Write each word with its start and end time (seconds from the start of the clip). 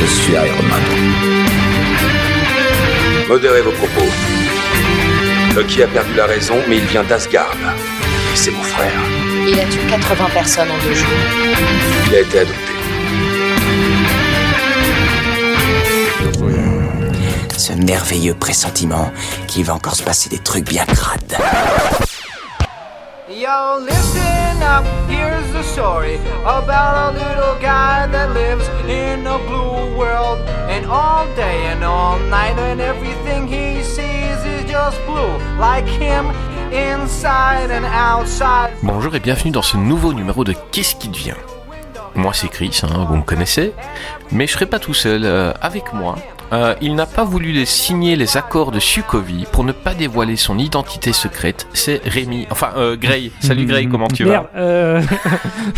Je 0.00 0.06
suis 0.06 0.32
Iron 0.32 0.62
Man. 0.68 0.82
Modérez 3.28 3.62
vos 3.62 3.72
propos. 3.72 4.08
Loki 5.54 5.82
a 5.82 5.86
perdu 5.86 6.14
la 6.14 6.26
raison, 6.26 6.56
mais 6.68 6.78
il 6.78 6.84
vient 6.84 7.04
d'Asgard. 7.04 7.56
Et 8.32 8.36
c'est 8.36 8.50
mon 8.50 8.62
frère. 8.62 8.92
Il 9.46 9.58
a 9.58 9.64
tué 9.64 9.80
80 9.88 10.30
personnes 10.32 10.68
en 10.70 10.78
deux 10.86 10.94
jours. 10.94 11.08
Il 12.08 12.14
a 12.14 12.20
été 12.20 12.38
adopté. 12.40 12.74
Ce 17.56 17.72
merveilleux 17.72 18.34
pressentiment 18.34 19.12
qu'il 19.46 19.64
va 19.64 19.74
encore 19.74 19.94
se 19.94 20.02
passer 20.02 20.28
des 20.28 20.38
trucs 20.38 20.68
bien 20.68 20.84
crades. 20.84 21.38
Yo, 23.34 23.78
listen 23.80 24.62
up, 24.62 24.84
here's 25.08 25.52
the 25.52 25.62
story 25.64 26.16
about 26.44 27.14
a 27.14 27.18
little 27.18 27.58
guy 27.60 28.06
that 28.06 28.32
lives 28.32 28.68
in 28.88 29.26
a 29.26 29.38
blue 29.38 29.96
world. 29.98 30.38
And 30.70 30.86
all 30.86 31.26
day 31.34 31.66
and 31.66 31.82
all 31.82 32.18
night, 32.30 32.56
and 32.58 32.80
everything 32.80 33.48
he 33.48 33.82
sees 33.82 34.38
is 34.46 34.70
just 34.70 35.04
blue, 35.06 35.36
like 35.58 35.84
him 35.86 36.26
inside 36.72 37.72
and 37.72 37.84
outside. 37.84 38.70
Bonjour 38.84 39.12
et 39.16 39.20
bienvenue 39.20 39.50
dans 39.50 39.62
ce 39.62 39.76
nouveau 39.76 40.12
numéro 40.12 40.44
de 40.44 40.54
Qu'est-ce 40.70 40.94
qui 40.94 41.08
devient? 41.08 41.34
Moi 42.14 42.32
c'est 42.32 42.48
Chris, 42.48 42.80
hein, 42.84 43.04
vous 43.08 43.16
me 43.16 43.22
connaissez, 43.24 43.74
mais 44.30 44.46
je 44.46 44.52
serai 44.52 44.66
pas 44.66 44.78
tout 44.78 44.94
seul. 44.94 45.22
euh, 45.24 45.52
avec 45.60 45.92
moi, 45.92 46.14
euh, 46.52 46.74
il 46.80 46.94
n'a 46.94 47.06
pas 47.06 47.24
voulu 47.24 47.52
les 47.52 47.64
signer 47.64 48.16
les 48.16 48.36
accords 48.36 48.70
de 48.70 48.78
Sukovie 48.78 49.46
pour 49.52 49.64
ne 49.64 49.72
pas 49.72 49.94
dévoiler 49.94 50.36
son 50.36 50.58
identité 50.58 51.12
secrète. 51.12 51.66
C'est 51.72 52.00
Rémi, 52.04 52.46
enfin 52.50 52.70
euh, 52.76 52.96
Gray. 52.96 53.32
Salut 53.40 53.66
Gray, 53.66 53.88
comment 53.88 54.08
tu 54.08 54.24
Merde, 54.24 54.46
vas 54.54 54.60
euh... 54.60 55.02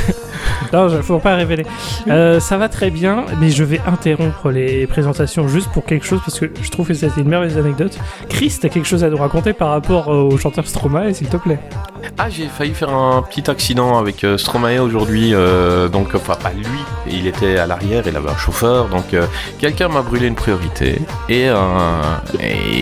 non, 0.73 0.89
il 0.89 1.03
faut 1.03 1.19
pas 1.19 1.37
révéler. 1.37 1.65
Euh, 2.09 2.41
ça 2.41 2.57
va 2.57 2.69
très 2.69 2.91
bien, 2.91 3.25
mais 3.41 3.51
je 3.51 3.65
vais 3.65 3.81
interrompre 3.87 4.51
les 4.51 4.87
présentations 4.87 5.49
juste 5.49 5.71
pour 5.73 5.85
quelque 5.85 6.07
chose 6.07 6.21
parce 6.25 6.39
que 6.39 6.51
je 6.61 6.71
trouve 6.71 6.89
que 6.89 6.95
c'était 6.95 7.21
une 7.21 7.29
merveilleuse 7.29 7.59
anecdote. 7.59 7.99
Chris, 8.29 8.57
t'as 8.61 8.69
quelque 8.69 8.89
chose 8.89 9.05
à 9.05 9.11
nous 9.11 9.17
raconter 9.19 9.53
par 9.53 9.71
rapport 9.71 10.09
au 10.09 10.37
chanteur 10.37 10.67
Stromae, 10.67 11.13
s'il 11.13 11.29
te 11.29 11.37
plaît? 11.37 11.59
Ah, 12.19 12.31
j'ai 12.31 12.47
failli 12.49 12.73
faire 12.75 12.91
un 12.91 13.23
petit 13.23 13.51
accident 13.51 13.99
avec 13.99 14.25
euh, 14.25 14.39
Stromae 14.39 14.79
aujourd'hui, 14.81 15.35
euh, 15.35 15.89
donc 15.89 16.15
enfin 16.15 16.35
pas 16.35 16.51
lui, 16.51 16.79
il 17.11 17.27
était 17.27 17.59
à 17.59 17.67
l'arrière, 17.67 18.05
il 18.07 18.17
avait 18.17 18.31
un 18.31 18.37
chauffeur, 18.37 18.89
donc 18.89 19.13
euh, 19.13 19.27
quelqu'un 19.59 19.89
m'a 19.89 20.03
brûlé 20.03 20.27
une 20.27 20.35
priorité 20.35 21.01
et, 21.29 21.51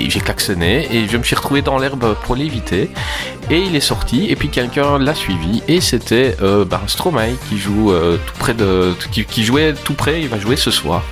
j'ai 0.08 0.20
klaxonné 0.20 0.86
et 0.94 1.08
je 1.08 1.16
me 1.16 1.22
suis 1.22 1.34
retrouvé 1.34 1.62
dans 1.62 1.78
l'herbe 1.78 2.14
pour 2.22 2.36
l'éviter 2.36 2.90
et 3.50 3.58
il 3.58 3.74
est 3.74 3.80
sorti 3.80 4.30
et 4.30 4.36
puis 4.36 4.48
quelqu'un 4.48 4.98
l'a 4.98 5.14
suivi 5.14 5.62
et 5.66 5.80
c'était 5.80 6.36
euh, 6.40 6.64
ben, 6.64 6.80
Stromae 6.86 7.34
qui 7.48 7.58
joue 7.58 7.92
tout 7.92 8.34
près 8.38 8.54
de, 8.54 8.94
qui, 9.10 9.44
jouait 9.44 9.74
tout 9.84 9.94
près, 9.94 10.20
il 10.20 10.28
va 10.28 10.38
jouer 10.38 10.56
ce 10.56 10.70
soir 10.70 11.02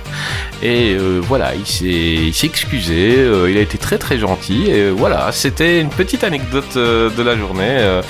et 0.61 0.95
voilà, 1.21 1.53
il 1.55 1.65
s'est 1.65 2.45
excusé, 2.45 3.27
il 3.49 3.57
a 3.57 3.59
été 3.59 3.77
très 3.77 3.97
très 3.97 4.17
gentil. 4.17 4.69
Et 4.69 4.89
voilà, 4.91 5.33
c'était 5.33 5.81
une 5.81 5.89
petite 5.89 6.23
anecdote 6.23 6.75
de 6.77 7.21
la 7.21 7.35
journée. 7.35 8.01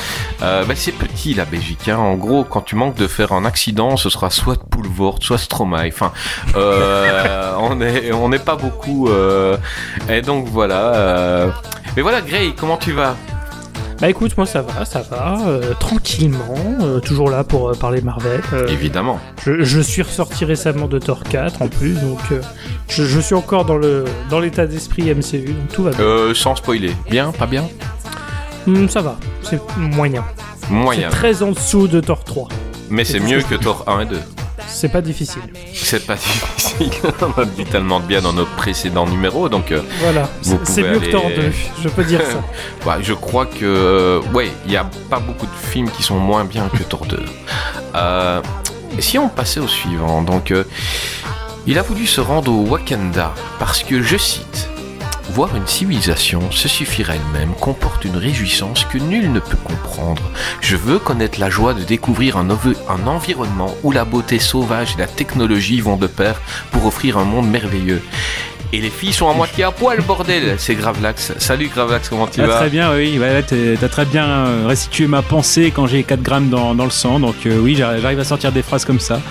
Euh, 0.41 0.63
bah, 0.65 0.73
c'est 0.75 0.91
petit 0.91 1.33
la 1.33 1.45
Belgique. 1.45 1.87
hein. 1.89 1.97
En 1.97 2.15
gros, 2.15 2.43
quand 2.43 2.61
tu 2.61 2.75
manques 2.75 2.95
de 2.95 3.07
faire 3.07 3.31
un 3.33 3.45
accident, 3.45 3.97
ce 3.97 4.09
sera 4.09 4.29
soit 4.29 4.57
Poulvord, 4.69 5.19
soit 5.21 5.37
Stromae. 5.37 5.87
Enfin, 5.87 6.11
euh, 6.55 7.53
on 7.59 7.81
est 7.81 8.11
on 8.11 8.29
n'est 8.29 8.39
pas 8.39 8.55
beaucoup. 8.55 9.09
euh, 9.09 9.57
et 10.09 10.21
donc 10.21 10.47
voilà. 10.47 10.93
euh. 10.95 11.49
Mais 11.95 12.01
voilà, 12.01 12.21
Gray, 12.21 12.53
comment 12.55 12.77
tu 12.77 12.91
vas? 12.91 13.15
Bah 14.01 14.09
écoute, 14.09 14.35
moi 14.35 14.45
ça 14.45 14.61
va, 14.61 14.83
ça 14.83 15.01
va, 15.01 15.37
euh, 15.47 15.73
tranquillement, 15.79 16.55
euh, 16.81 16.99
toujours 16.99 17.29
là 17.29 17.45
pour 17.45 17.69
euh, 17.69 17.73
parler 17.73 18.01
Marvel. 18.01 18.41
euh, 18.51 18.67
Évidemment. 18.67 19.17
je, 19.45 19.63
je 19.63 19.79
suis 19.79 20.01
ressorti 20.01 20.43
récemment 20.43 20.87
de 20.87 20.99
Thor 20.99 21.23
4 21.23 21.61
en 21.61 21.67
plus, 21.69 21.93
donc 22.01 22.19
euh, 22.33 22.41
je, 22.89 23.03
je 23.05 23.19
suis 23.21 23.35
encore 23.35 23.63
dans 23.63 23.77
le 23.77 24.03
dans 24.29 24.41
l'état 24.41 24.65
d'esprit 24.65 25.03
MCU, 25.13 25.53
donc 25.53 25.67
tout 25.71 25.83
va 25.83 25.91
bien. 25.91 26.01
Euh, 26.01 26.33
sans 26.33 26.55
spoiler. 26.55 26.91
Bien, 27.09 27.31
pas 27.31 27.45
bien? 27.45 27.63
Hmm, 28.65 28.87
ça 28.87 29.01
va, 29.01 29.17
c'est 29.41 29.59
moyen. 29.77 30.23
Moyen. 30.69 31.09
C'est 31.09 31.15
très 31.17 31.43
en 31.43 31.51
dessous 31.51 31.87
de 31.87 31.99
Thor 31.99 32.23
3. 32.23 32.47
Mais 32.89 33.03
c'est 33.03 33.19
mieux 33.19 33.41
que 33.41 33.55
Thor 33.55 33.83
1 33.87 34.01
et 34.01 34.05
2. 34.05 34.19
C'est 34.67 34.89
pas 34.89 35.01
difficile. 35.01 35.41
C'est 35.73 36.05
pas 36.05 36.15
difficile. 36.15 36.89
On 37.21 37.41
a 37.41 37.45
dit 37.45 37.65
tellement 37.65 37.99
de 37.99 38.05
bien 38.05 38.21
dans 38.21 38.33
nos 38.33 38.45
précédents 38.45 39.05
numéros, 39.05 39.49
donc. 39.49 39.71
euh, 39.71 39.81
Voilà, 40.01 40.29
c'est 40.63 40.81
mieux 40.83 40.99
que 40.99 41.11
Thor 41.11 41.25
aller- 41.25 41.35
2, 41.35 41.51
je 41.83 41.89
peux 41.89 42.03
dire 42.03 42.21
ça. 42.21 42.97
Je 43.01 43.13
crois 43.13 43.45
que 43.45 43.63
euh, 43.63 44.21
ouais, 44.33 44.49
il 44.65 44.71
y 44.71 44.77
a 44.77 44.85
pas 45.09 45.19
beaucoup 45.19 45.45
de 45.45 45.51
films 45.71 45.89
qui 45.89 46.01
sont 46.03 46.17
moins 46.17 46.45
bien 46.45 46.69
que 46.69 46.83
Thor 46.83 47.05
2. 47.05 47.19
Euh, 47.95 48.41
si 48.97 49.19
on 49.19 49.29
passait 49.29 49.59
au 49.59 49.67
suivant, 49.67 50.23
donc 50.23 50.49
euh, 50.49 50.63
il 51.67 51.77
a 51.77 51.83
voulu 51.83 52.07
se 52.07 52.19
rendre 52.21 52.51
au 52.51 52.65
Wakanda 52.65 53.31
parce 53.59 53.83
que 53.83 54.01
je 54.01 54.17
cite. 54.17 54.67
Voir 55.29 55.55
une 55.55 55.65
civilisation 55.65 56.51
se 56.51 56.67
suffire 56.67 57.09
à 57.09 57.15
elle-même 57.15 57.53
comporte 57.59 58.05
une 58.05 58.17
réjouissance 58.17 58.85
que 58.85 58.97
nul 58.97 59.31
ne 59.31 59.39
peut 59.39 59.57
comprendre. 59.63 60.21
Je 60.61 60.75
veux 60.75 60.99
connaître 60.99 61.39
la 61.39 61.49
joie 61.49 61.73
de 61.73 61.83
découvrir 61.83 62.37
un, 62.37 62.49
environnement 63.07 63.73
où 63.83 63.91
la 63.91 64.05
beauté 64.05 64.37
sauvage 64.37 64.93
et 64.95 64.99
la 64.99 65.07
technologie 65.07 65.79
vont 65.81 65.95
de 65.97 66.07
pair 66.07 66.39
pour 66.71 66.85
offrir 66.85 67.17
un 67.17 67.23
monde 67.23 67.49
merveilleux. 67.49 68.01
Et 68.73 68.81
les 68.81 68.89
filles 68.89 69.13
sont 69.13 69.29
à 69.29 69.33
moitié 69.33 69.63
à 69.63 69.71
poil, 69.71 70.01
bordel 70.01 70.55
C'est 70.57 70.73
Gravelax. 70.73 71.33
Salut 71.37 71.67
Gravelax, 71.67 72.09
comment 72.09 72.25
tu 72.27 72.41
Ah, 72.41 72.47
vas? 72.47 72.55
très 72.57 72.69
bien, 72.69 72.91
oui. 72.93 73.17
Ouais, 73.19 73.43
t'as 73.43 73.87
très 73.87 74.05
bien 74.05 74.25
euh, 74.25 74.65
restitué 74.67 75.05
ma 75.05 75.21
pensée 75.21 75.71
quand 75.73 75.85
j'ai 75.85 76.01
4 76.03 76.21
grammes 76.23 76.49
dans, 76.49 76.73
dans 76.73 76.85
le 76.85 76.89
sang. 76.91 77.19
Donc, 77.19 77.35
euh, 77.45 77.59
oui, 77.59 77.75
j'arrive 77.75 78.19
à 78.19 78.23
sortir 78.23 78.51
des 78.51 78.63
phrases 78.63 78.83
comme 78.83 78.99
ça. 78.99 79.21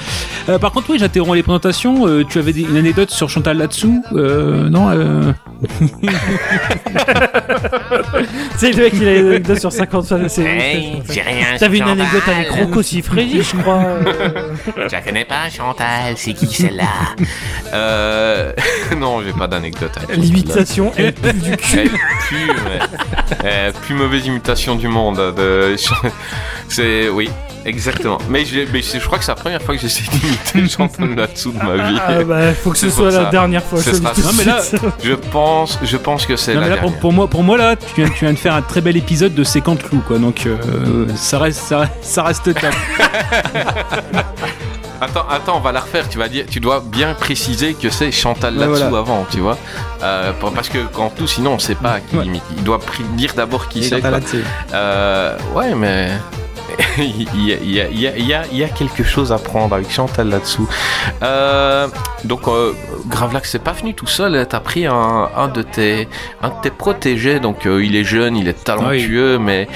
Euh, 0.49 0.59
par 0.59 0.71
contre, 0.71 0.91
oui, 0.91 0.99
j'interromps 1.01 1.35
les 1.35 1.43
présentations. 1.43 2.07
Euh, 2.07 2.25
tu 2.25 2.39
avais 2.39 2.53
une 2.53 2.77
anecdote 2.77 3.11
sur 3.11 3.29
Chantal 3.29 3.59
là-dessous 3.59 4.03
Non 4.13 5.35
c'est 8.57 8.73
le 8.73 8.83
mec 8.83 8.93
qui 8.99 9.07
a 9.07 9.17
une 9.17 9.27
anecdote 9.29 9.59
sur 9.61 9.73
50 9.73 10.07
fois. 10.07 10.19
Hey, 10.39 11.03
j'ai 11.11 11.23
rien. 11.23 11.57
T'avais 11.59 11.79
une 11.79 11.89
anecdote 11.89 12.23
avec 12.29 12.51
Rocco 12.51 12.83
Siffredi, 12.83 13.43
je 13.43 13.57
crois. 13.61 13.79
euh. 13.85 14.03
Je 14.89 14.93
la 14.93 15.01
connais 15.01 15.25
pas, 15.25 15.49
Chantal. 15.51 16.15
C'est 16.17 16.33
qui 16.35 16.47
celle-là? 16.47 16.85
Euh... 17.73 18.53
non, 18.97 19.23
j'ai 19.23 19.33
pas 19.33 19.47
d'anecdote. 19.47 19.93
L'imitation, 20.17 20.93
elle 20.97 21.13
pue 21.13 21.33
du 21.33 21.51
Elle 21.51 21.57
cul. 21.57 21.91
pue, 22.29 22.51
euh, 23.45 23.73
plus 23.83 23.95
mauvaise 23.95 24.27
imitation 24.27 24.75
du 24.77 24.89
monde. 24.89 25.35
De... 25.37 25.77
C'est... 26.69 27.09
Oui, 27.09 27.31
exactement. 27.65 28.19
Mais, 28.29 28.45
je... 28.45 28.61
mais 28.73 28.83
je 28.83 28.99
crois 29.05 29.19
que 29.19 29.25
c'est 29.25 29.31
la 29.33 29.37
première 29.37 29.63
fois 29.63 29.75
que 29.75 29.81
j'essaie 29.81 30.05
d'imiter 30.11 30.69
Chantal 30.69 31.15
là-dessous 31.15 31.53
de 31.53 31.59
ma 31.59 31.89
vie. 31.91 31.99
Ah 32.07 32.23
bah, 32.25 32.53
faut 32.55 32.71
que 32.71 32.79
ce 32.79 32.91
soit 32.91 33.11
la 33.11 33.27
dernière 33.27 33.63
fois. 33.63 33.81
Ce 33.81 33.95
sera- 33.95 34.13
Non, 34.17 34.31
mais 34.39 34.45
là-. 34.45 34.61
Je 35.03 35.15
pense, 35.15 35.52
je 35.83 35.97
pense 35.97 36.27
que 36.27 36.37
c'est 36.37 36.55
la 36.55 36.69
là, 36.69 36.77
pour, 37.01 37.13
moi, 37.13 37.29
pour 37.29 37.43
moi, 37.43 37.57
là, 37.57 37.77
tu 37.77 37.87
viens, 37.97 38.09
tu 38.09 38.25
viens 38.25 38.33
de 38.33 38.39
faire 38.39 38.55
un 38.55 38.63
très 38.63 38.81
bel 38.81 38.97
épisode 38.97 39.35
de 39.35 39.45
Séquente 39.45 39.83
Clou, 39.83 40.03
quoi. 40.07 40.19
Donc, 40.19 40.47
euh, 40.47 41.07
ça, 41.17 41.39
reste, 41.39 41.61
ça, 41.61 41.89
ça 42.01 42.23
reste 42.23 42.45
top. 42.55 42.73
Attends, 45.01 45.27
attends, 45.29 45.57
on 45.57 45.61
va 45.61 45.73
la 45.73 45.81
refaire. 45.81 46.09
Tu 46.09 46.17
vas 46.17 46.29
dire, 46.29 46.45
tu 46.49 46.61
dois 46.61 46.81
bien 46.81 47.15
préciser 47.15 47.75
que 47.75 47.91
c'est 47.91 48.13
Chantal 48.13 48.55
Ouais, 48.57 48.61
là-dessous 48.67 48.83
voilà. 48.89 48.99
avant, 48.99 49.27
tu 49.29 49.41
vois. 49.41 49.59
Euh, 50.01 50.31
parce 50.55 50.69
que 50.69 50.79
quand 50.93 51.11
tout, 51.11 51.27
sinon, 51.27 51.55
on 51.55 51.59
sait 51.59 51.75
pas 51.75 51.99
qui 51.99 52.17
Ouais. 52.17 52.25
imite. 52.27 52.45
Il 52.57 52.63
doit 52.63 52.79
dire 53.17 53.33
d'abord 53.35 53.67
qui 53.67 53.83
c'est. 53.83 54.01
Euh, 54.73 55.37
ouais, 55.57 55.75
mais 55.75 56.11
il 56.99 57.47
y, 57.47 57.53
a, 57.53 57.57
il 57.63 57.71
y 57.73 57.81
a- 57.81 57.89
il 57.89 58.01
y 58.01 58.07
a- 58.07 58.17
il 58.17 58.27
y 58.27 58.35
a- 58.35 58.43
il 58.53 58.59
y 58.59 58.65
a 58.65 58.69
quelque 58.69 59.03
chose 59.05 59.33
à 59.33 59.39
prendre 59.39 59.75
avec 59.75 59.91
Chantal 59.91 60.29
là-dessous. 60.29 60.69
Euh, 61.23 61.89
donc, 62.25 62.47
euh, 62.49 62.73
Gravelax, 63.09 63.51
c'est 63.51 63.59
pas 63.63 63.73
venu 63.73 63.95
tout 63.95 64.07
seul. 64.07 64.47
T'as 64.49 64.61
pris 64.61 64.87
un, 64.87 65.29
un 65.37 65.49
de 65.49 65.63
tes, 65.63 66.09
un 66.43 66.49
de 66.49 66.55
tes 66.63 66.71
protégés. 66.71 67.41
Donc, 67.41 67.67
euh, 67.67 67.85
il 67.85 67.97
est 67.97 68.05
jeune, 68.05 68.37
il 68.37 68.49
est 68.49 68.65
talentueux, 68.65 69.39
mais 69.39 69.69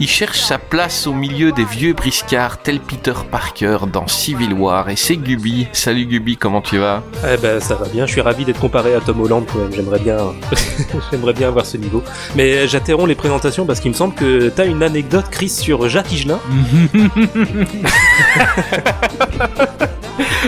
il 0.00 0.08
cherche 0.08 0.40
sa 0.40 0.58
place 0.58 1.06
au 1.06 1.12
milieu 1.12 1.52
des 1.52 1.64
vieux 1.64 1.92
briscards, 1.92 2.58
tel 2.62 2.80
Peter 2.80 3.12
Parker 3.30 3.78
dans 3.92 4.06
Civil 4.06 4.52
War. 4.54 4.88
Et 4.90 4.96
c'est 4.96 5.16
Gubi. 5.16 5.68
Salut 5.72 6.06
Gubi, 6.06 6.36
comment 6.36 6.60
tu 6.60 6.78
vas? 6.78 7.02
Eh 7.32 7.36
ben 7.36 7.60
ça 7.60 7.74
va 7.76 7.86
bien, 7.88 8.06
je 8.06 8.12
suis 8.12 8.20
ravi 8.20 8.44
d'être 8.44 8.60
comparé 8.60 8.94
à 8.94 9.00
Tom 9.00 9.20
Holland 9.20 9.44
quand 9.50 9.58
même, 9.58 9.72
j'aimerais 9.72 9.98
bien 10.00 10.16
j'aimerais 11.10 11.32
bien 11.32 11.48
avoir 11.48 11.64
ce 11.66 11.76
niveau. 11.76 12.02
Mais 12.34 12.66
j'interromps 12.68 13.08
les 13.08 13.14
présentations 13.14 13.66
parce 13.66 13.80
qu'il 13.80 13.90
me 13.90 13.96
semble 13.96 14.14
que 14.14 14.48
t'as 14.48 14.66
une 14.66 14.82
anecdote 14.82 15.26
Chris 15.30 15.48
sur 15.48 15.88
Jacques 15.88 16.12
Higelin. 16.12 16.33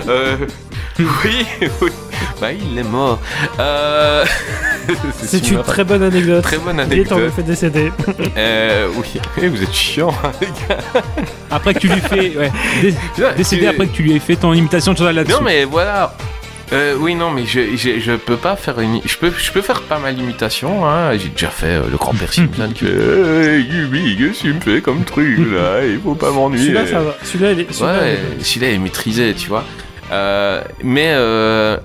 Euh, 0.09 0.37
Oui, 0.99 1.47
oui. 1.83 1.91
Bah, 2.41 2.53
il 2.53 2.79
est 2.79 2.83
mort. 2.85 3.19
Euh... 3.59 4.25
C'est 5.23 5.51
une 5.51 5.63
très 5.63 5.85
bonne 5.85 6.03
anecdote. 6.03 6.43
Très 6.45 6.59
bonne 6.59 6.81
Il 6.91 7.01
est 7.01 7.05
temps 7.05 7.17
de 7.17 7.23
le 7.23 7.27
anecdote. 7.27 7.33
fait 7.35 7.43
décéder. 7.43 7.93
Euh, 8.37 8.89
oui, 8.97 9.21
Eh, 9.43 9.49
vous 9.49 9.63
êtes 9.63 9.73
chiant, 9.73 10.15
hein, 10.23 10.31
les 10.41 10.47
gars. 10.47 10.79
Après 11.51 11.75
que 11.75 11.79
tu 11.81 11.89
lui 11.89 12.01
fais. 12.01 12.37
Ouais, 12.37 12.53
dé- 12.83 12.95
décédé 13.37 13.63
tu- 13.63 13.69
après 13.69 13.87
que 13.89 13.93
tu 13.97 14.03
lui 14.03 14.15
aies 14.15 14.21
fait 14.21 14.37
ton 14.37 14.53
imitation 14.53 14.93
de 14.93 15.05
là-dessus. 15.09 15.33
Non, 15.35 15.41
mais 15.43 15.65
voilà. 15.65 16.15
Euh, 16.73 16.97
oui, 16.99 17.15
non, 17.15 17.31
mais 17.31 17.47
je, 17.47 17.77
je, 17.77 18.01
je 18.01 18.13
peux 18.13 18.37
pas 18.37 18.57
faire 18.57 18.81
une. 18.81 19.01
Je 19.05 19.17
peux, 19.19 19.31
je 19.37 19.53
peux 19.53 19.63
faire 19.63 19.83
pas 19.83 19.99
mal 20.01 20.17
d'imitation. 20.17 20.85
Hein. 20.89 21.17
J'ai 21.17 21.29
déjà 21.29 21.49
fait 21.49 21.67
euh, 21.77 21.89
le 21.89 21.97
grand-père 21.97 22.33
Simpson 22.33 22.71
qui 22.75 22.85
fait 22.87 23.57
Hey, 23.59 23.65
Gubi, 23.65 24.17
qu'est-ce 24.17 24.43
que 24.43 24.49
tu 24.49 24.53
me 24.55 24.61
fais 24.61 24.81
comme 24.81 25.05
truc 25.05 25.39
là? 25.53 25.85
Il 25.87 26.01
faut 26.01 26.15
pas 26.17 26.33
m'ennuyer. 26.33 26.65
Celui-là, 26.65 26.87
ça 26.89 27.01
va. 27.03 27.15
Celui-là, 27.23 27.53
il 27.53 27.61
est. 27.61 27.73
celui-là, 27.73 27.99
Ouais, 28.01 28.19
il 28.35 28.41
est- 28.41 28.45
celui-là 28.45 28.71
est 28.73 28.79
maîtrisé, 28.79 29.35
tu 29.35 29.49
vois. 29.49 29.65
Euh, 30.11 30.61
mais, 30.83 31.13
euh, 31.15 31.77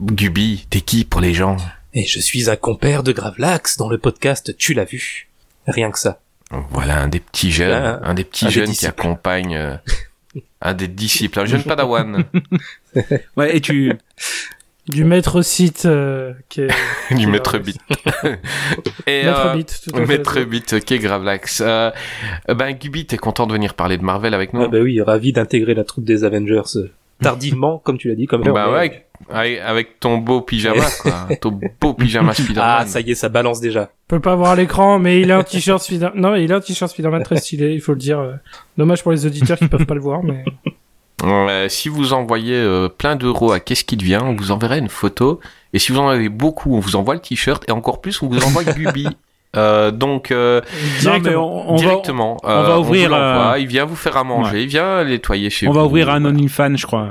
Gubi, 0.00 0.66
t'es 0.70 0.80
qui 0.80 1.04
pour 1.04 1.20
les 1.20 1.34
gens? 1.34 1.58
Et 1.92 2.06
je 2.06 2.20
suis 2.20 2.48
un 2.48 2.56
compère 2.56 3.02
de 3.02 3.12
Gravelax 3.12 3.76
dans 3.76 3.88
le 3.90 3.98
podcast 3.98 4.56
Tu 4.56 4.72
l'as 4.74 4.84
vu. 4.84 5.28
Rien 5.66 5.90
que 5.90 5.98
ça. 5.98 6.20
Voilà, 6.70 6.98
un 7.00 7.08
des 7.08 7.20
petits 7.20 7.52
jeunes, 7.52 8.00
un 8.02 8.14
des 8.14 8.24
petits 8.24 8.46
un 8.46 8.48
des 8.48 8.54
jeunes 8.54 8.72
qui 8.72 8.86
accompagne 8.86 9.56
euh, 9.56 9.76
un 10.60 10.74
des 10.74 10.88
disciples, 10.88 11.40
un 11.40 11.44
jeune 11.46 11.62
padawan 11.62 12.24
Ouais, 13.36 13.56
et 13.56 13.60
tu. 13.60 13.92
Du 14.88 15.04
maître 15.04 15.42
site 15.42 15.84
euh, 15.86 16.32
qui 16.48 16.62
est. 16.62 16.68
du 17.10 17.16
qui 17.16 17.26
maître 17.28 17.54
est- 17.54 17.60
bit. 17.60 17.76
Et, 19.06 19.22
Maître 19.24 19.46
euh, 19.46 19.54
Bit, 19.54 19.80
tout 19.84 19.90
à 19.96 20.00
fait. 20.00 20.06
Maître 20.06 20.40
Bit, 20.40 20.72
ok, 20.72 20.92
Gravelax. 20.94 21.60
Euh, 21.60 21.90
euh, 22.48 22.54
ben, 22.54 22.72
Gubi, 22.72 23.06
t'es 23.06 23.18
content 23.18 23.46
de 23.46 23.52
venir 23.52 23.74
parler 23.74 23.98
de 23.98 24.02
Marvel 24.02 24.34
avec 24.34 24.52
nous 24.52 24.62
Ah 24.62 24.68
bah 24.68 24.78
oui, 24.80 25.00
ravi 25.00 25.32
d'intégrer 25.32 25.74
la 25.74 25.84
troupe 25.84 26.04
des 26.04 26.24
Avengers 26.24 26.62
euh, 26.76 26.90
tardivement, 27.22 27.78
comme 27.78 27.98
tu 27.98 28.08
l'as 28.08 28.16
dit, 28.16 28.26
comme 28.26 28.42
Bah 28.42 28.72
ouais, 28.72 29.06
avec, 29.28 29.60
avec 29.60 30.00
ton 30.00 30.18
beau 30.18 30.40
pyjama, 30.40 30.84
quoi. 31.02 31.28
ton 31.40 31.58
beau 31.80 31.94
pyjama 31.94 32.32
Spider-Man. 32.34 32.76
Ah, 32.80 32.86
ça 32.86 33.00
y 33.00 33.10
est, 33.10 33.14
ça 33.14 33.28
balance 33.28 33.60
déjà. 33.60 33.90
On 34.08 34.16
peut 34.16 34.20
pas 34.20 34.34
voir 34.34 34.52
à 34.52 34.56
l'écran, 34.56 34.98
mais 34.98 35.20
il 35.20 35.30
a 35.32 35.38
un 35.38 35.42
t-shirt 35.42 35.82
Spider. 35.82 36.08
Non, 36.14 36.34
il 36.36 36.52
a 36.52 36.56
un 36.56 36.60
t-shirt 36.60 36.90
Spider-Man 36.90 37.22
très 37.22 37.36
stylé, 37.36 37.72
il 37.74 37.80
faut 37.80 37.92
le 37.92 37.98
dire. 37.98 38.18
euh. 38.20 38.32
Dommage 38.78 39.02
pour 39.02 39.12
les 39.12 39.26
auditeurs 39.26 39.58
qui 39.58 39.68
peuvent 39.68 39.86
pas 39.86 39.94
le 39.94 40.00
voir, 40.00 40.22
mais. 40.22 40.44
Euh, 41.22 41.68
si 41.68 41.90
vous 41.90 42.14
envoyez 42.14 42.54
euh, 42.56 42.88
plein 42.88 43.14
d'euros 43.14 43.52
à 43.52 43.60
Qu'est-ce 43.60 43.84
qui 43.84 43.96
devient, 43.98 44.20
on 44.22 44.34
vous 44.34 44.52
enverra 44.52 44.78
une 44.78 44.88
photo. 44.88 45.38
Et 45.74 45.78
si 45.78 45.92
vous 45.92 45.98
en 45.98 46.08
avez 46.08 46.30
beaucoup, 46.30 46.74
on 46.74 46.80
vous 46.80 46.96
envoie 46.96 47.14
le 47.14 47.20
t-shirt. 47.20 47.62
Et 47.68 47.72
encore 47.72 48.00
plus, 48.00 48.22
on 48.22 48.28
vous 48.28 48.42
envoie 48.42 48.64
Gubi. 48.64 49.06
Euh, 49.56 49.90
donc, 49.90 50.30
euh, 50.30 50.60
Non, 51.04 51.18
mais 51.22 51.34
on, 51.34 51.72
on 51.72 51.76
va, 51.76 51.82
directement, 51.82 52.36
on 52.42 52.46
va 52.46 52.54
euh, 52.70 52.78
ouvrir, 52.78 53.08
vous 53.08 53.14
euh, 53.16 53.58
il 53.58 53.66
vient 53.66 53.84
vous 53.84 53.96
faire 53.96 54.16
à 54.16 54.22
manger, 54.22 54.62
il 54.62 54.68
vient 54.68 55.02
nettoyer 55.04 55.50
chez 55.50 55.66
on 55.66 55.72
vous. 55.72 55.78
va 55.78 55.84
ouvrir 55.84 56.08
un 56.08 56.24
OnlyFans, 56.24 56.76
je 56.76 56.86
crois. 56.86 57.10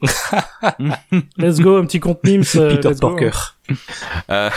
Let's 1.38 1.60
go, 1.60 1.76
un 1.76 1.86
petit 1.86 2.00
compte 2.00 2.20
euh, 2.26 2.76
Peter 2.76 2.90
go. 2.90 2.98
Porker. 3.00 3.30
Euh, 4.30 4.50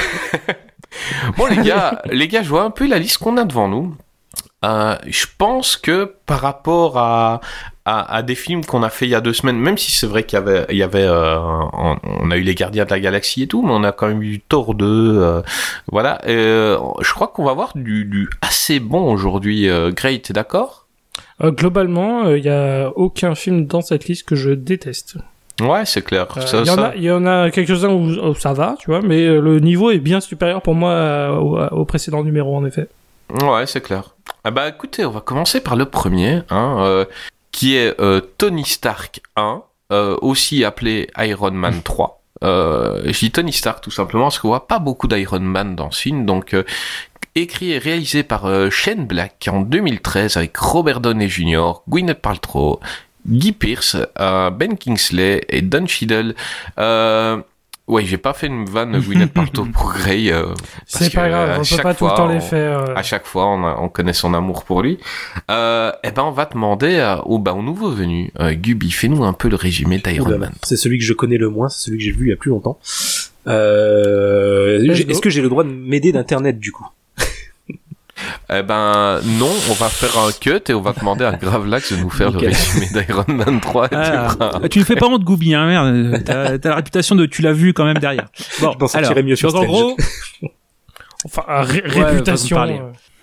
bon 1.37 1.47
les 1.47 1.63
gars, 1.63 2.01
les 2.11 2.27
gars, 2.27 2.43
je 2.43 2.49
vois 2.49 2.63
un 2.63 2.71
peu 2.71 2.87
la 2.87 2.99
liste 2.99 3.17
qu'on 3.17 3.37
a 3.37 3.45
devant 3.45 3.67
nous. 3.67 3.95
Euh, 4.63 4.95
je 5.07 5.25
pense 5.39 5.75
que 5.75 6.13
par 6.27 6.41
rapport 6.41 6.99
à, 6.99 7.41
à, 7.85 8.15
à 8.17 8.21
des 8.21 8.35
films 8.35 8.63
qu'on 8.63 8.83
a 8.83 8.91
fait 8.91 9.07
il 9.07 9.09
y 9.09 9.15
a 9.15 9.21
deux 9.21 9.33
semaines, 9.33 9.57
même 9.57 9.77
si 9.77 9.91
c'est 9.91 10.05
vrai 10.05 10.23
qu'il 10.23 10.37
y 10.37 10.41
avait, 10.41 10.67
il 10.69 10.77
y 10.77 10.83
avait 10.83 11.01
euh, 11.01 11.39
on, 11.39 11.97
on 12.03 12.29
a 12.29 12.37
eu 12.37 12.41
les 12.41 12.53
Gardiens 12.53 12.85
de 12.85 12.91
la 12.91 12.99
Galaxie 12.99 13.43
et 13.43 13.47
tout, 13.47 13.63
mais 13.63 13.71
on 13.71 13.83
a 13.83 13.91
quand 13.91 14.07
même 14.07 14.21
eu 14.21 14.39
Thor 14.39 14.75
2, 14.75 14.85
euh, 14.85 15.41
voilà. 15.91 16.21
Euh, 16.27 16.77
je 17.01 17.11
crois 17.11 17.29
qu'on 17.29 17.43
va 17.43 17.51
avoir 17.51 17.71
du, 17.75 18.05
du 18.05 18.29
assez 18.41 18.79
bon 18.79 19.11
aujourd'hui. 19.11 19.67
Euh, 19.67 19.91
Great, 19.91 20.25
t'es 20.25 20.33
d'accord? 20.33 20.85
Euh, 21.43 21.51
globalement, 21.51 22.29
il 22.29 22.43
y 22.43 22.49
a 22.49 22.91
aucun 22.95 23.33
film 23.33 23.65
dans 23.65 23.81
cette 23.81 24.05
liste 24.05 24.27
que 24.27 24.35
je 24.35 24.51
déteste. 24.51 25.17
Ouais, 25.61 25.85
c'est 25.85 26.01
clair. 26.01 26.27
Euh, 26.37 26.41
Il 26.63 26.67
y, 26.67 26.69
en 26.71 26.77
a- 26.83 26.95
il 26.95 27.03
y 27.03 27.11
en 27.11 27.25
a 27.25 27.51
quelques-uns 27.51 27.89
où, 27.89 28.09
où 28.09 28.35
ça 28.35 28.53
va, 28.53 28.75
tu 28.79 28.87
vois, 28.89 29.01
mais 29.01 29.21
euh, 29.21 29.39
le 29.39 29.59
niveau 29.59 29.91
est 29.91 29.99
bien 29.99 30.19
supérieur 30.19 30.61
pour 30.61 30.73
moi 30.75 30.91
euh, 30.91 31.29
au, 31.35 31.59
au 31.81 31.85
précédent 31.85 32.23
numéro, 32.23 32.55
en 32.55 32.65
effet. 32.65 32.87
Ouais, 33.43 33.65
c'est 33.65 33.81
clair. 33.81 34.15
Ah 34.43 34.51
bah 34.51 34.67
écoutez, 34.67 35.05
on 35.05 35.11
va 35.11 35.21
commencer 35.21 35.61
par 35.61 35.75
le 35.75 35.85
premier, 35.85 36.41
hein, 36.49 36.77
euh, 36.79 37.05
qui 37.51 37.75
est 37.77 37.99
euh, 38.01 38.19
Tony 38.37 38.65
Stark 38.65 39.21
1, 39.35 39.61
euh, 39.93 40.17
aussi 40.21 40.65
appelé 40.65 41.07
Iron 41.17 41.51
Man 41.51 41.81
3. 41.83 42.21
Euh, 42.43 43.01
je 43.05 43.19
dis 43.19 43.31
Tony 43.31 43.53
Stark 43.53 43.81
tout 43.81 43.91
simplement 43.91 44.25
parce 44.25 44.39
qu'on 44.39 44.47
voit 44.47 44.67
pas 44.67 44.79
beaucoup 44.79 45.07
d'Iron 45.07 45.39
Man 45.41 45.75
dans 45.75 45.91
ce 45.91 46.01
film, 46.01 46.25
donc 46.25 46.55
écrit 47.35 47.71
et 47.73 47.77
réalisé 47.77 48.23
par 48.23 48.49
Shane 48.71 49.05
Black 49.05 49.47
en 49.51 49.61
2013 49.61 50.37
avec 50.37 50.57
Robert 50.57 51.01
Downey 51.01 51.29
Jr., 51.29 51.73
Gwyneth 51.87 52.19
Paltrow, 52.21 52.79
Guy 53.27 53.51
Pearce, 53.51 53.95
euh, 54.19 54.49
Ben 54.49 54.77
Kingsley 54.77 55.41
et 55.49 55.61
Don 55.61 55.85
Cheadle. 55.87 56.33
Euh, 56.79 57.37
ouais, 57.87 58.05
j'ai 58.05 58.17
pas 58.17 58.33
fait 58.33 58.47
une 58.47 58.65
vanne 58.65 58.99
Gwyneth 58.99 59.31
Paltrow 59.33 59.65
pour 59.65 59.93
Grey. 59.93 60.31
euh, 60.31 60.45
C'est 60.85 61.13
pas 61.13 61.29
grave, 61.29 61.49
à 61.51 61.59
on 61.59 61.63
peut 61.63 61.81
pas 61.83 61.93
tout 61.93 62.05
le 62.05 62.11
temps 62.15 62.27
les 62.27 62.39
faire. 62.39 62.79
euh. 62.79 62.93
à 62.95 63.03
chaque 63.03 63.25
fois, 63.25 63.47
on, 63.47 63.63
a- 63.63 63.77
on 63.79 63.89
connaît 63.89 64.13
son 64.13 64.33
amour 64.33 64.63
pour 64.63 64.81
lui. 64.81 64.97
Euh, 65.49 65.91
eh 66.03 66.11
ben, 66.11 66.23
on 66.23 66.31
va 66.31 66.45
demander 66.45 67.15
au, 67.25 67.37
bah, 67.39 67.53
au 67.53 67.61
nouveau 67.61 67.91
venu, 67.91 68.31
euh, 68.39 68.53
Gubi, 68.53 68.91
fais-nous 68.91 69.23
un 69.23 69.33
peu 69.33 69.49
le 69.49 69.55
résumé 69.55 69.99
d'Iron 69.99 70.37
Man. 70.37 70.51
C'est 70.63 70.77
celui 70.77 70.97
que 70.97 71.03
je 71.05 71.13
connais 71.13 71.37
le 71.37 71.49
moins, 71.49 71.69
c'est 71.69 71.79
celui 71.85 71.97
que 71.99 72.03
j'ai 72.03 72.11
vu 72.11 72.27
il 72.27 72.29
y 72.29 72.33
a 72.33 72.37
plus 72.37 72.49
longtemps. 72.49 72.79
Euh. 73.47 74.83
Est-ce 75.09 75.21
que 75.21 75.29
j'ai 75.29 75.41
le 75.41 75.49
droit 75.49 75.63
de 75.63 75.69
m'aider 75.69 76.11
d'internet 76.11 76.59
du 76.59 76.71
coup? 76.71 76.87
Eh 78.53 78.61
ben, 78.63 79.19
non, 79.39 79.49
on 79.69 79.73
va 79.73 79.87
faire 79.89 80.17
un 80.19 80.31
cut 80.31 80.61
et 80.69 80.73
on 80.73 80.81
va 80.81 80.93
demander 80.93 81.25
à 81.25 81.31
Gravelax 81.33 81.93
de 81.93 81.97
nous 81.97 82.09
faire 82.09 82.31
Nickel. 82.31 82.49
le 82.49 82.55
résumé 82.55 82.87
d'Iron 83.05 83.25
Man 83.27 83.59
3. 83.61 83.85
et 83.85 83.89
tu 83.89 83.95
Ah, 83.95 84.59
tu 84.69 84.79
ne 84.79 84.83
fais 84.83 84.95
pas 84.95 85.07
honte, 85.07 85.23
Goubi, 85.23 85.53
hein, 85.55 85.65
merde. 85.67 86.23
T'as 86.25 86.57
t'as 86.57 86.69
la 86.69 86.75
réputation 86.75 87.15
de 87.15 87.25
tu 87.25 87.41
l'as 87.41 87.53
vu 87.53 87.73
quand 87.73 87.85
même 87.85 87.97
derrière. 87.99 88.27
Bon, 88.61 88.75
Je 88.81 88.85
sortirai 88.87 89.23
mieux 89.23 89.35
sur 89.35 89.55
en 89.55 89.63
gros, 89.65 89.97
Enfin, 91.25 91.43
euh, 91.49 91.61
ré- 91.61 91.83
Ouais, 91.95 92.03
réputation. 92.03 92.57